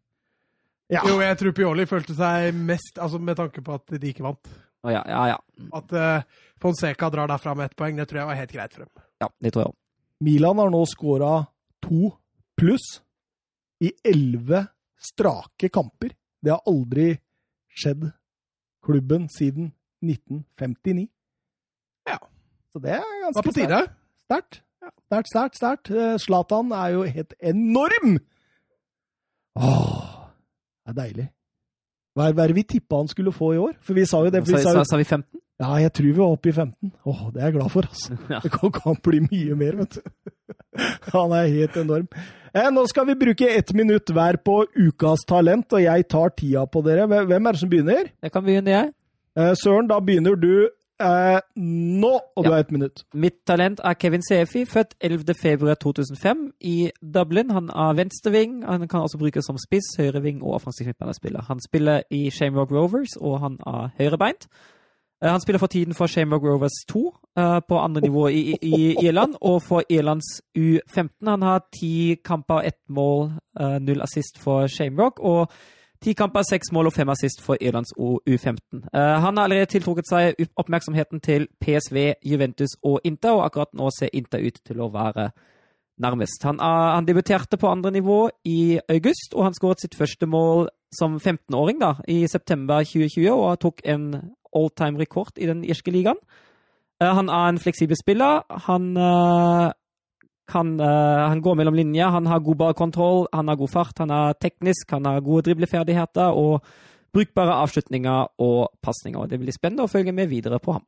Ja. 0.92 1.00
Jo, 1.08 1.14
jeg 1.16 1.38
tror 1.40 1.54
Pioli 1.56 1.86
følte 1.88 2.12
seg 2.12 2.52
mest 2.52 2.98
Altså 3.00 3.16
med 3.16 3.38
tanke 3.38 3.62
på 3.64 3.72
at 3.72 3.94
de 3.96 4.10
ikke 4.10 4.26
vant. 4.26 4.50
Oh, 4.84 4.90
ja, 4.92 5.00
ja, 5.08 5.22
ja. 5.30 5.38
At 5.72 5.94
uh, 5.96 6.42
Fonseca 6.60 7.08
drar 7.08 7.30
derfra 7.30 7.54
med 7.56 7.70
ett 7.70 7.76
poeng, 7.78 7.96
det 7.96 8.04
tror 8.10 8.20
jeg 8.20 8.28
var 8.28 8.36
helt 8.36 8.52
greit 8.52 8.76
for 8.76 8.84
dem. 8.84 8.90
Ja, 9.24 9.30
det 9.40 9.54
tror 9.54 9.62
jeg 9.64 9.70
også. 9.72 9.80
Milan 10.28 10.60
har 10.60 10.74
nå 10.74 10.82
scora 10.92 11.30
to 11.82 12.12
pluss 12.60 12.84
i 13.84 13.92
elleve 14.10 14.64
strake 15.00 15.68
kamper. 15.74 16.14
Det 16.44 16.52
har 16.52 16.62
aldri 16.70 17.12
skjedd 17.74 18.08
klubben 18.84 19.28
siden 19.32 19.70
1959. 20.04 21.06
Ja. 22.08 22.18
Så 22.72 22.82
det 22.84 22.96
er 22.98 23.04
Det 23.04 23.22
ganske 23.24 23.38
var 23.40 23.48
på 23.48 23.54
tide. 23.56 23.80
sterkt. 24.28 24.60
Sterkt, 25.08 25.28
sterkt, 25.32 25.56
sterkt. 25.56 25.90
Eh, 25.90 26.16
Zlatan 26.20 26.72
er 26.76 26.88
jo 26.92 27.02
helt 27.08 27.32
enorm! 27.40 28.18
Åh, 29.56 30.28
det 30.84 30.92
er 30.92 30.98
deilig. 30.98 31.26
Hva 32.14 32.28
er 32.30 32.36
det 32.50 32.56
vi 32.56 32.62
tippa 32.74 32.98
han 33.00 33.08
skulle 33.10 33.32
få 33.34 33.52
i 33.54 33.58
år? 33.62 33.72
For 33.82 33.94
vi 33.96 34.04
sa 34.06 34.20
jo 34.24 34.30
det. 34.30 34.42
Vi 34.46 34.52
sa 34.54 34.74
sa, 34.76 34.84
sa 34.84 34.98
vi 35.00 35.04
15? 35.06 35.40
Ja, 35.60 35.70
jeg 35.84 35.92
tror 35.94 36.06
vi 36.08 36.16
var 36.18 36.32
oppe 36.34 36.48
i 36.50 36.52
15. 36.52 36.92
Åh, 37.06 37.20
det 37.34 37.40
er 37.42 37.46
jeg 37.50 37.54
glad 37.58 37.70
for, 37.70 37.86
altså. 37.88 38.16
Ja. 38.32 38.40
Det 38.42 38.50
kan, 38.52 38.72
kan 38.74 38.96
bli 39.06 39.20
mye 39.28 39.54
mer, 39.60 39.76
vet 39.82 39.98
du. 39.98 40.00
Han 41.14 41.32
er 41.36 41.46
helt 41.52 41.76
enorm. 41.78 42.08
Eh, 42.54 42.68
nå 42.74 42.84
skal 42.90 43.06
vi 43.06 43.14
bruke 43.18 43.48
ett 43.50 43.70
minutt 43.74 44.10
hver 44.14 44.36
på 44.44 44.60
ukas 44.74 45.22
talent, 45.28 45.72
og 45.72 45.82
jeg 45.82 46.08
tar 46.10 46.32
tida 46.38 46.64
på 46.66 46.82
dere. 46.86 47.06
Hvem 47.06 47.46
er 47.46 47.52
det 47.56 47.60
som 47.62 47.70
begynner? 47.70 48.10
Jeg 48.22 48.32
kan 48.34 48.44
begynne, 48.46 48.70
jeg. 48.74 48.90
Eh, 49.38 49.54
Søren, 49.58 49.88
da 49.90 49.98
begynner 50.02 50.34
du 50.38 50.68
eh, 51.02 51.38
nå, 51.58 52.12
og 52.36 52.44
du 52.44 52.48
Ja. 52.50 52.52
har 52.54 52.60
ett 52.66 52.70
minutt. 52.74 53.04
Mitt 53.14 53.40
talent 53.46 53.80
er 53.84 53.94
Kevin 53.98 54.22
Sefi, 54.22 54.64
født 54.66 54.94
11. 55.00 55.34
februar 55.40 55.74
2005 55.74 56.44
i 56.60 56.90
Dublin. 57.02 57.50
Han 57.50 57.70
er 57.70 57.94
venstreving. 57.98 58.60
Han 58.66 58.86
kan 58.88 59.00
også 59.06 59.18
brukes 59.18 59.46
som 59.46 59.58
spiss, 59.58 59.94
høyreving 59.98 60.42
og 60.42 60.54
offensiv 60.60 60.86
midtbanespiller. 60.90 61.42
Han 61.48 61.58
spiller 61.66 62.02
i 62.10 62.28
Shamrock 62.30 62.70
Rovers, 62.70 63.16
og 63.20 63.40
han 63.40 63.58
er 63.66 63.90
høyrebeint. 63.98 64.46
Eh, 65.24 65.30
Han 65.30 65.40
spiller 65.40 65.58
for 65.58 65.66
tiden 65.66 65.94
for 65.94 66.06
Shamrock 66.06 66.42
Rovers 66.42 66.84
2 66.88 67.14
eh, 67.38 67.60
på 67.68 67.78
andre 67.78 68.00
nivå 68.00 68.28
i, 68.28 68.56
i, 68.62 68.96
Irland, 69.02 69.34
og 69.40 69.62
for 69.62 69.82
Irlands 69.88 70.42
U15. 70.58 71.28
Han 71.28 71.42
har 71.42 71.64
ti 71.80 72.16
kamper, 72.24 72.60
ett 72.62 72.82
mål, 72.88 73.32
eh, 73.60 73.78
null 73.80 74.02
assist 74.02 74.38
for 74.38 74.66
Shamrock. 74.66 75.20
og 75.20 75.52
Ti 76.04 76.12
kamper, 76.12 76.42
seks 76.42 76.68
mål 76.72 76.86
og 76.86 76.92
fem 76.92 77.08
assist 77.08 77.40
for 77.40 77.56
Irlands 77.60 77.94
U15. 77.96 78.82
Eh, 78.94 79.20
han 79.20 79.36
har 79.36 79.44
allerede 79.44 79.66
tiltrukket 79.72 80.08
seg 80.10 80.34
oppmerksomheten 80.56 81.20
til 81.20 81.46
PSV, 81.60 82.14
Juventus 82.24 82.76
og 82.82 83.00
Inter, 83.04 83.30
og 83.32 83.44
akkurat 83.46 83.72
nå 83.72 83.88
ser 83.98 84.12
Inter 84.12 84.44
ut 84.44 84.58
til 84.66 84.82
å 84.84 84.90
være 84.92 85.30
nærmest. 86.00 86.42
Han, 86.42 86.60
er, 86.60 86.94
han 86.96 87.06
debuterte 87.06 87.58
på 87.60 87.68
andre 87.70 87.90
nivå 87.94 88.28
i 88.44 88.78
august, 88.88 89.34
og 89.34 89.44
han 89.48 89.54
skåret 89.54 89.84
sitt 89.84 89.94
første 89.98 90.26
mål 90.26 90.68
som 90.94 91.18
15-åring 91.18 91.80
da, 91.82 91.94
i 92.08 92.26
september 92.30 92.84
2020, 92.86 93.30
og 93.32 93.60
tok 93.62 93.82
en 93.84 94.10
all-time-rekord 94.54 95.38
i 95.38 95.48
den 95.50 95.64
irske 95.66 95.94
ligaen. 95.94 96.20
Eh, 97.02 97.10
han 97.10 97.28
er 97.28 97.48
en 97.48 97.58
fleksibel 97.62 97.98
spiller. 97.98 98.44
Han 98.68 98.96
eh, 98.96 99.72
kan, 100.50 100.74
uh, 100.80 101.28
han 101.28 101.40
går 101.40 101.54
mellom 101.56 101.74
linjer, 101.74 102.10
han 102.12 102.26
har 102.26 102.42
god 102.44 102.58
ballkontroll, 102.60 103.26
han 103.32 103.48
har 103.48 103.56
god 103.56 103.70
fart, 103.72 103.98
han 103.98 104.10
er 104.12 104.34
teknisk, 104.36 104.90
han 104.92 105.06
har 105.08 105.22
gode 105.24 105.46
dribleferdigheter 105.48 106.36
og 106.36 106.66
brukbare 107.14 107.56
avslutninger 107.62 108.34
og 108.44 108.74
pasninger. 108.82 109.24
Det 109.30 109.38
blir 109.40 109.56
spennende 109.56 109.86
å 109.86 109.90
følge 109.90 110.12
med 110.12 110.28
videre 110.28 110.58
på 110.60 110.76
ham. 110.76 110.84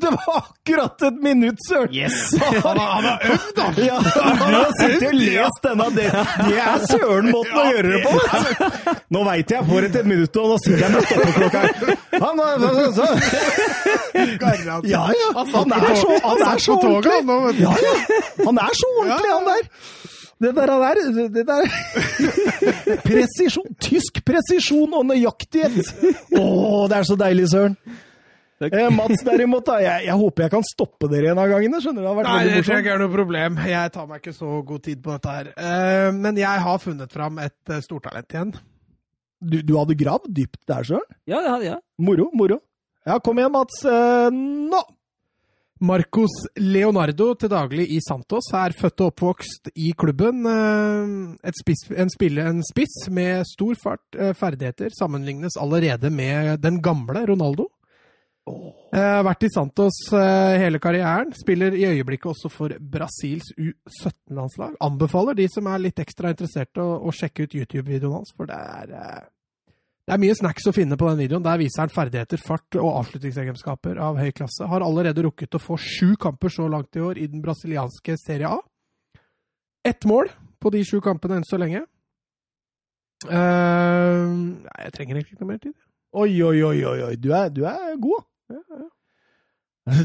Det 0.00 0.10
var 0.10 0.36
akkurat 0.36 1.02
et 1.02 1.18
minutt, 1.22 1.58
Søren! 1.68 1.94
Yes! 1.94 2.34
Han 2.64 2.78
har, 2.78 3.20
øvd, 3.24 3.50
da! 3.56 3.66
Ja, 3.76 3.98
han 4.00 4.54
har 4.54 4.72
sittet 4.80 5.08
og 5.08 5.14
lest 5.20 5.60
denne. 5.64 5.86
Det, 5.96 6.06
det 6.48 6.58
er 6.62 6.86
Søren-måten 6.90 7.58
å 7.58 7.66
gjøre 7.72 7.92
det 7.92 8.00
på! 8.06 8.12
Ja. 8.18 8.94
Nå 9.14 9.22
veit 9.28 9.52
jeg 9.54 9.68
for 9.68 9.86
et, 9.88 9.98
minutt, 10.08 10.40
og 10.40 10.52
nå 10.52 10.56
sitter 10.64 10.84
jeg 10.84 10.92
med 10.94 11.02
stoppeklokka. 11.08 11.60
Han. 12.24 12.42
Ja, 14.88 15.04
ja. 15.14 15.28
Han 15.36 15.76
er 15.78 15.94
så, 16.00 16.18
han 16.24 16.44
er 16.48 16.58
så 16.64 16.76
ordentlig. 16.78 17.20
han. 17.28 17.62
Ja, 17.62 17.72
ja. 17.84 17.94
Han 18.44 18.60
er 18.64 18.76
så 18.80 18.92
ordentlig, 18.96 19.30
han 19.36 19.48
der. 19.52 19.62
Det 20.38 20.52
der, 20.54 20.70
han 20.70 20.80
der, 20.86 21.28
det 21.34 21.46
der 21.46 21.62
Presisjon. 23.02 23.72
Tysk 23.82 24.20
presisjon 24.26 24.92
og 24.94 25.08
nøyaktighet. 25.08 25.90
Å, 26.38 26.86
det 26.90 27.00
er 27.00 27.08
så 27.08 27.16
deilig, 27.18 27.48
Søren. 27.50 27.74
Eh, 28.66 28.88
Mats 28.90 29.22
derimot, 29.22 29.64
da. 29.68 29.76
Jeg, 29.84 30.06
jeg 30.08 30.16
håper 30.18 30.42
jeg 30.46 30.50
kan 30.56 30.64
stoppe 30.66 31.06
dere 31.12 31.30
en 31.30 31.38
av 31.38 31.46
gangene. 31.52 31.78
skjønner 31.84 32.02
du? 32.02 32.06
Det 32.06 32.10
har 32.10 32.16
vært 32.18 32.28
Nei, 32.30 32.38
veldig 32.42 32.56
det 32.56 32.64
tror 32.66 32.74
jeg 32.74 32.84
ikke 32.84 32.94
er 32.96 33.02
noe 33.04 33.12
problem. 33.14 33.58
Jeg 33.70 33.92
tar 33.94 34.08
meg 34.10 34.20
ikke 34.24 34.34
så 34.34 34.50
god 34.72 34.82
tid 34.88 35.02
på 35.04 35.14
dette 35.14 35.36
her. 35.36 35.52
Eh, 35.54 36.10
Men 36.18 36.40
jeg 36.42 36.64
har 36.66 36.78
funnet 36.82 37.12
fram 37.14 37.38
et 37.44 37.72
eh, 37.76 37.80
stortalent 37.86 38.34
igjen. 38.34 38.52
Du, 39.38 39.60
du 39.62 39.76
hadde 39.78 39.94
gravd 39.94 40.32
dypt 40.34 40.58
der, 40.66 40.82
sjøl? 40.88 41.04
Ja, 41.30 41.38
det 41.44 41.52
hadde 41.54 41.68
jeg. 41.70 41.80
Moro, 42.02 42.30
moro. 42.34 42.58
Ja, 43.06 43.20
kom 43.22 43.38
igjen, 43.38 43.54
Mats. 43.54 43.84
Eh, 43.86 44.30
nå! 44.34 44.82
Marcos 45.78 46.32
Leonardo, 46.58 47.28
til 47.38 47.52
daglig 47.52 47.84
i 47.94 48.00
Santos, 48.02 48.48
er 48.58 48.74
født 48.74 48.98
og 49.04 49.12
oppvokst 49.12 49.70
i 49.78 49.92
klubben. 49.94 50.40
Eh, 50.50 51.36
Et 51.46 51.54
spiss, 51.62 51.84
en, 51.94 52.10
spille, 52.10 52.42
en 52.50 52.58
spiss 52.66 53.04
med 53.14 53.46
stor 53.46 53.78
fart, 53.78 54.02
eh, 54.18 54.32
ferdigheter, 54.34 54.90
sammenlignes 54.98 55.54
allerede 55.62 56.10
med 56.10 56.58
den 56.66 56.80
gamle 56.82 57.22
Ronaldo. 57.30 57.68
Eh, 58.88 59.20
vært 59.26 59.44
i 59.44 59.50
Santos 59.52 59.96
eh, 60.16 60.58
hele 60.62 60.80
karrieren. 60.80 61.32
Spiller 61.36 61.74
i 61.76 61.84
øyeblikket 61.90 62.30
også 62.32 62.50
for 62.52 62.72
Brasils 62.80 63.50
U17-landslag. 63.56 64.78
Anbefaler 64.84 65.36
de 65.38 65.48
som 65.52 65.68
er 65.68 65.82
litt 65.82 66.00
ekstra 66.00 66.32
interesserte, 66.32 66.80
å, 66.80 67.00
å 67.04 67.12
sjekke 67.14 67.44
ut 67.44 67.56
YouTube-videoen 67.58 68.20
hans, 68.20 68.32
for 68.36 68.48
det 68.48 68.56
er 68.56 68.94
eh, 68.96 69.26
det 70.08 70.14
er 70.14 70.22
mye 70.22 70.36
snacks 70.38 70.64
å 70.64 70.72
finne 70.72 70.96
på 70.96 71.04
den 71.10 71.18
videoen. 71.20 71.44
Der 71.44 71.58
viser 71.60 71.82
han 71.82 71.92
ferdigheter, 71.92 72.40
fart 72.40 72.78
og 72.80 72.94
avslutningsegenskaper 73.02 73.98
av 74.00 74.16
høy 74.16 74.30
klasse. 74.32 74.64
Har 74.64 74.80
allerede 74.80 75.20
rukket 75.26 75.58
å 75.58 75.60
få 75.60 75.76
sju 75.76 76.14
kamper 76.16 76.48
så 76.54 76.64
langt 76.72 76.96
i 76.96 77.02
år 77.04 77.20
i 77.20 77.26
den 77.28 77.42
brasilianske 77.44 78.16
Serie 78.16 78.48
A. 78.48 78.56
Ett 79.84 80.08
mål 80.08 80.32
på 80.64 80.72
de 80.72 80.80
sju 80.88 81.02
kampene 81.04 81.36
enn 81.36 81.44
så 81.44 81.60
lenge. 81.60 81.84
Jeg 83.28 84.94
trenger 84.96 85.20
egentlig 85.20 85.36
ikke 85.36 85.44
noe 85.44 85.52
mer 85.52 85.60
tid. 85.60 85.76
Oi, 86.16 86.32
oi, 86.40 86.56
oi, 86.64 86.80
oi. 87.10 87.14
Du 87.20 87.28
er, 87.36 87.52
du 87.52 87.66
er 87.68 88.00
god. 88.00 88.24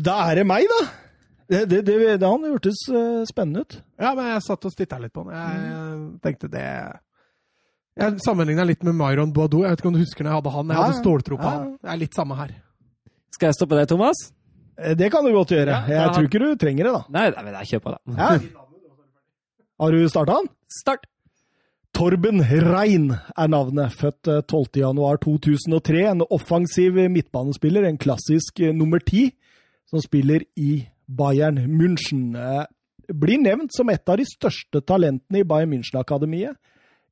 Da 0.03 0.13
er 0.31 0.35
det 0.39 0.45
meg, 0.47 0.67
da. 0.71 0.81
Det, 1.51 1.61
det, 1.69 1.79
det, 1.85 1.95
det 2.21 2.27
han 2.29 2.45
hørtes 2.47 2.79
eh, 2.89 3.23
spennende 3.29 3.65
ut. 3.65 3.73
Ja, 3.99 4.13
men 4.15 4.29
jeg 4.31 4.43
satt 4.45 4.63
og 4.69 4.75
titta 4.77 4.99
litt 5.01 5.11
på 5.13 5.25
han. 5.27 5.33
Jeg 5.35 6.21
tenkte 6.23 6.47
det 6.53 6.63
Jeg 7.99 8.21
sammenligna 8.23 8.63
litt 8.65 8.83
med 8.87 8.95
Myron 8.97 9.33
Boadou. 9.35 9.65
Jeg 9.65 9.75
vet 9.75 9.83
ikke 9.83 9.91
om 9.91 9.97
du 9.97 10.01
husker 10.01 10.23
når 10.25 10.31
jeg 10.31 10.39
hadde 10.41 10.53
han. 10.55 10.71
Jeg 10.71 10.79
hadde 10.79 10.95
Ja, 10.95 11.01
ståltro 11.03 11.37
på 11.41 11.43
ja. 11.49 11.51
han. 11.57 11.73
Det 11.83 11.91
er 11.93 11.99
litt 12.05 12.15
samme 12.17 12.37
her. 12.39 12.55
Skal 13.35 13.51
jeg 13.51 13.57
stoppe 13.59 13.77
deg, 13.77 13.89
Thomas? 13.91 14.23
Eh, 14.79 14.95
Det 14.97 15.11
kan 15.13 15.27
du 15.27 15.33
godt 15.35 15.51
gjøre. 15.53 15.75
Ja, 15.75 15.83
Jeg 15.91 15.99
har- 16.01 16.13
tror 16.15 16.29
ikke 16.31 16.39
du 16.41 16.55
trenger 16.63 16.83
det, 16.89 16.93
da. 16.95 17.03
Nei, 17.19 17.25
nei, 17.35 17.43
men 17.43 17.53
jeg 17.59 17.71
kjøper 17.75 17.97
det. 17.97 18.17
Ja. 18.17 18.29
Har 19.83 19.91
du 19.91 20.07
starta 20.09 20.39
han? 20.39 20.47
Start! 20.79 21.05
Torben 21.93 22.41
Rein 22.41 23.11
er 23.37 23.47
navnet. 23.47 23.93
Født 23.93 24.27
eh, 24.27 24.41
12.1.2003. 24.49 25.99
En 26.11 26.25
offensiv 26.29 26.97
midtbanespiller, 27.09 27.85
en 27.85 27.99
klassisk 28.01 28.59
eh, 28.59 28.73
nummer 28.73 28.99
ti, 28.99 29.27
som 29.89 30.01
spiller 30.01 30.45
i 30.57 30.87
Bayern 31.07 31.59
München. 31.69 32.33
Eh, 32.35 32.65
Blir 33.13 33.37
nevnt 33.37 33.75
som 33.75 33.89
et 33.91 34.07
av 34.09 34.17
de 34.17 34.25
største 34.25 34.79
talentene 34.81 35.41
i 35.41 35.47
Bayern 35.47 35.73
München-akademiet. 35.73 36.55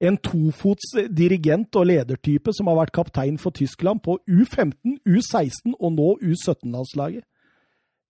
En 0.01 0.15
tofots 0.17 0.95
dirigent 1.13 1.75
og 1.77 1.85
ledertype 1.91 2.53
som 2.57 2.71
har 2.71 2.79
vært 2.79 2.95
kaptein 2.95 3.35
for 3.37 3.53
Tyskland 3.53 4.01
på 4.01 4.15
U15, 4.25 4.97
U16 5.05 5.75
og 5.77 5.91
nå 5.93 6.07
U17-landslaget. 6.23 7.21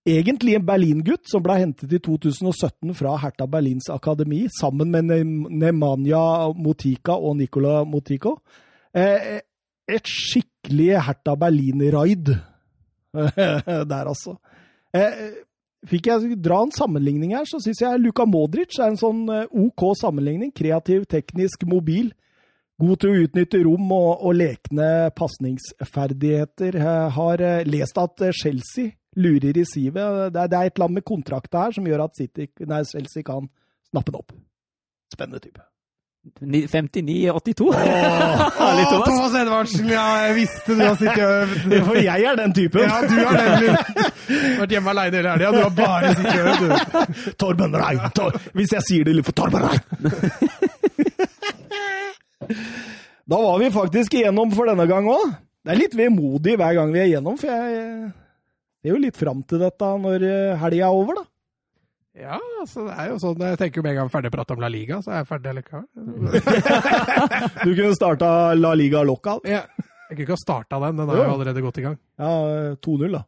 Egentlig 0.02 0.56
en 0.58 0.66
Berlin-gutt 0.66 1.30
som 1.30 1.44
ble 1.46 1.60
hentet 1.62 1.92
i 1.94 2.00
2017 2.02 2.96
fra 2.98 3.14
Hertha 3.22 3.46
Berlins 3.46 3.86
akademi, 3.94 4.48
sammen 4.50 4.90
med 4.90 5.12
Nemanja 5.62 6.22
Motika 6.58 7.20
og 7.22 7.36
Nicola 7.38 7.84
Motiko. 7.86 8.40
Eh, 8.98 9.38
et 9.86 10.10
skikkelig 10.10 10.96
Hertha 11.06 11.36
Berlin-raid 11.38 12.32
der, 13.92 14.08
altså. 14.08 14.40
Eh, 14.98 15.44
fikk 15.86 16.10
jeg 16.10 16.40
dra 16.42 16.64
en 16.66 16.74
sammenligning 16.74 17.36
her, 17.38 17.46
så 17.46 17.60
syns 17.62 17.84
jeg 17.84 18.02
Luka 18.02 18.26
Modric 18.26 18.80
er 18.80 18.90
en 18.90 18.98
sånn 18.98 19.22
eh, 19.30 19.46
OK 19.54 19.86
sammenligning. 20.02 20.50
Kreativ, 20.50 21.06
teknisk, 21.14 21.68
mobil. 21.70 22.10
God 22.82 23.04
til 23.04 23.14
å 23.14 23.22
utnytte 23.28 23.62
rom 23.68 23.94
og, 23.94 24.26
og 24.26 24.34
lekne 24.40 25.12
pasningsferdigheter. 25.14 26.80
Har 27.14 27.46
lest 27.70 28.02
at 28.02 28.26
Chelsea 28.34 28.96
lurer 29.20 29.58
i 29.58 29.66
sivet. 29.68 30.32
Det 30.34 30.40
er, 30.46 30.48
det 30.52 30.60
er 30.62 30.72
et 30.72 30.80
land 30.80 30.96
med 31.00 31.06
kontrakta 31.08 31.66
her 31.66 31.76
som 31.76 31.88
gjør 31.88 32.06
at 32.06 32.16
City, 32.20 32.48
nei, 32.68 32.84
Chelsea 32.88 33.26
kan 33.28 33.50
snappe 33.92 34.12
den 34.14 34.22
opp. 34.22 34.32
Spennende 35.12 35.42
type. 35.44 35.62
59-82? 36.40 37.66
Åh, 37.74 39.04
Thomas 39.08 39.34
Edvardsen, 39.34 39.88
ja, 39.90 40.04
jeg 40.28 40.36
visste 40.38 40.76
du 40.78 40.84
har 40.84 40.96
sittet 41.00 41.24
og 41.26 41.32
øvd. 41.42 41.86
For 41.88 41.98
jeg 41.98 42.28
er 42.30 42.38
den 42.38 42.54
typen. 42.54 42.86
Ja, 42.86 43.00
du 43.10 43.16
har 43.18 43.40
nemlig 43.42 43.72
vært 44.62 44.76
hjemme 44.76 44.94
aleine 44.94 45.18
hele 45.18 45.32
helga. 45.34 45.50
Du 45.50 45.62
har 45.64 45.74
bare 45.80 46.14
sittet 46.14 46.38
og 46.38 46.46
øvd. 46.54 47.34
Torben 47.42 47.74
Rein! 47.82 48.04
Tor 48.16 48.38
Hvis 48.54 48.76
jeg 48.78 48.86
sier 48.88 49.10
det 49.10 49.18
litt 49.18 49.28
for 49.32 49.40
Torben 49.42 49.66
Rein! 49.66 49.82
da 53.32 53.38
var 53.42 53.58
vi 53.62 53.72
faktisk 53.74 54.14
igjennom 54.20 54.54
for 54.54 54.70
denne 54.70 54.86
gang 54.90 55.10
òg. 55.10 55.26
Det 55.66 55.74
er 55.74 55.80
litt 55.80 55.98
vemodig 55.98 56.56
hver 56.58 56.74
gang 56.78 56.94
vi 56.94 57.02
er 57.02 57.10
igjennom, 57.12 57.38
for 57.42 57.50
jeg 57.50 58.12
ser 58.82 58.96
jo 58.96 59.02
litt 59.02 59.20
fram 59.20 59.44
til 59.48 59.62
dette 59.62 59.92
når 60.06 60.26
eh, 60.26 60.56
helga 60.62 60.88
er 60.90 60.98
over, 61.04 61.22
da. 61.22 61.28
Ja, 62.22 62.40
altså 62.60 62.84
det 62.90 62.96
er 63.00 63.14
jo 63.14 63.20
sånn, 63.24 63.40
jeg 63.40 63.60
tenker 63.62 63.80
jo 63.80 63.84
med 63.86 63.94
en 63.94 64.02
gang 64.02 64.08
jeg 64.10 64.12
er 64.12 64.16
ferdig 64.18 64.32
å 64.34 64.36
prate 64.36 64.56
om 64.58 64.64
La 64.66 64.70
Liga, 64.72 64.98
så 65.00 65.14
er 65.14 65.22
jeg 65.22 65.30
ferdig 65.30 65.54
likevel. 65.62 65.86
Du 67.64 67.70
kunne 67.72 67.94
starta 67.96 68.32
La 68.58 68.74
Liga 68.76 69.06
Local. 69.08 69.40
Ja. 69.48 69.64
Jeg 70.12 70.18
kunne 70.18 70.26
ikke 70.26 70.36
ha 70.36 70.42
starta 70.42 70.80
den, 70.84 70.98
den 71.00 71.08
har 71.08 71.22
jo 71.22 71.28
allerede 71.38 71.62
gått 71.64 71.78
i 71.80 71.86
gang. 71.86 71.94
Ja, 72.20 72.32
2-0, 72.84 73.14
da. 73.16 73.22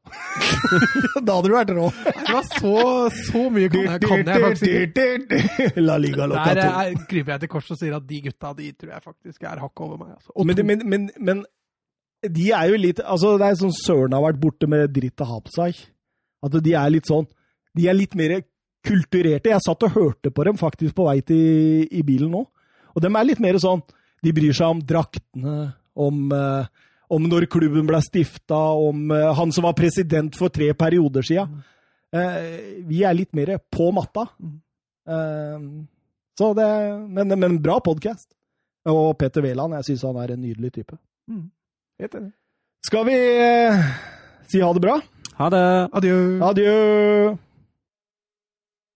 da 1.29 1.37
hadde 1.37 1.47
du 1.47 1.53
vært 1.55 1.71
rå. 1.77 1.85
Det 1.95 2.25
var 2.27 2.49
så, 2.49 2.73
så 3.21 3.43
mye 3.55 3.69
kan 3.71 3.87
jeg, 3.87 4.01
kan 4.03 4.27
jeg 4.27 4.43
faktisk 4.43 4.75
ikke. 4.81 5.69
La 5.79 5.95
Liga 6.01 6.27
Local 6.27 6.59
Der 6.59 6.59
2. 6.59 6.73
Der 6.75 7.07
kryper 7.07 7.37
jeg 7.37 7.45
til 7.45 7.53
kors 7.55 7.71
og 7.71 7.79
sier 7.79 7.95
at 7.95 8.09
de 8.09 8.19
gutta 8.27 8.51
de 8.59 8.67
tror 8.75 8.97
jeg 8.97 9.05
faktisk 9.07 9.47
er 9.47 9.63
hakket 9.63 9.85
over 9.87 10.01
meg. 10.01 10.11
Altså. 10.17 10.35
Og 10.35 10.49
Men, 10.51 10.65
men, 10.67 10.83
men, 10.91 11.07
men 11.23 11.45
de 12.23 12.49
er 12.55 12.71
jo 12.71 12.79
litt 12.79 13.01
Altså, 13.03 13.35
det 13.39 13.47
er 13.47 13.59
sånn 13.59 13.75
Søren 13.75 14.15
har 14.15 14.23
vært 14.23 14.41
borte 14.41 14.69
med 14.69 14.91
dritt 14.95 15.21
og 15.23 15.31
hapsag. 15.37 15.79
At 16.43 16.57
de 16.63 16.75
er 16.77 16.93
litt 16.93 17.09
sånn 17.09 17.27
De 17.75 17.87
er 17.89 17.97
litt 17.97 18.15
mer 18.15 18.41
kulturerte. 18.83 19.51
Jeg 19.51 19.63
satt 19.63 19.85
og 19.87 19.95
hørte 19.95 20.31
på 20.31 20.43
dem 20.47 20.59
faktisk 20.59 20.95
på 20.97 21.07
vei 21.07 21.21
til, 21.23 21.87
i 21.87 22.03
bilen 22.05 22.33
nå. 22.33 22.43
Og 22.93 23.03
de 23.03 23.09
er 23.09 23.27
litt 23.27 23.41
mer 23.43 23.57
sånn 23.61 23.83
De 24.23 24.33
bryr 24.35 24.55
seg 24.55 24.75
om 24.75 24.81
draktene, 24.87 25.73
om, 25.99 26.19
eh, 26.31 26.67
om 27.11 27.25
når 27.27 27.47
klubben 27.51 27.87
ble 27.87 27.99
stifta, 28.03 28.59
om 28.79 29.11
eh, 29.11 29.31
han 29.35 29.51
som 29.51 29.67
var 29.67 29.75
president 29.75 30.35
for 30.39 30.53
tre 30.53 30.69
perioder 30.73 31.25
sia. 31.27 31.43
Eh, 32.13 32.83
vi 32.87 33.03
er 33.03 33.17
litt 33.17 33.33
mer 33.35 33.57
på 33.73 33.89
matta. 33.95 34.29
Eh, 35.07 35.65
så 36.39 36.53
det 36.55 36.69
Men, 37.09 37.35
men 37.39 37.59
bra 37.61 37.79
podkast. 37.83 38.31
Og 38.89 39.17
Petter 39.19 39.43
Wæland, 39.43 39.75
jeg 39.79 39.91
syns 39.91 40.07
han 40.07 40.17
er 40.23 40.33
en 40.33 40.41
nydelig 40.43 40.73
type. 40.79 40.97
Helt 42.01 42.15
enig. 42.15 42.31
Skal 42.87 43.05
vi 43.07 43.15
eh, 43.15 43.83
si 44.47 44.61
ha 44.61 44.73
det 44.73 44.83
bra? 44.83 44.97
Ha 45.39 45.49
det. 45.49 45.65
Adjø. 45.99 46.17
Adjø! 46.49 46.73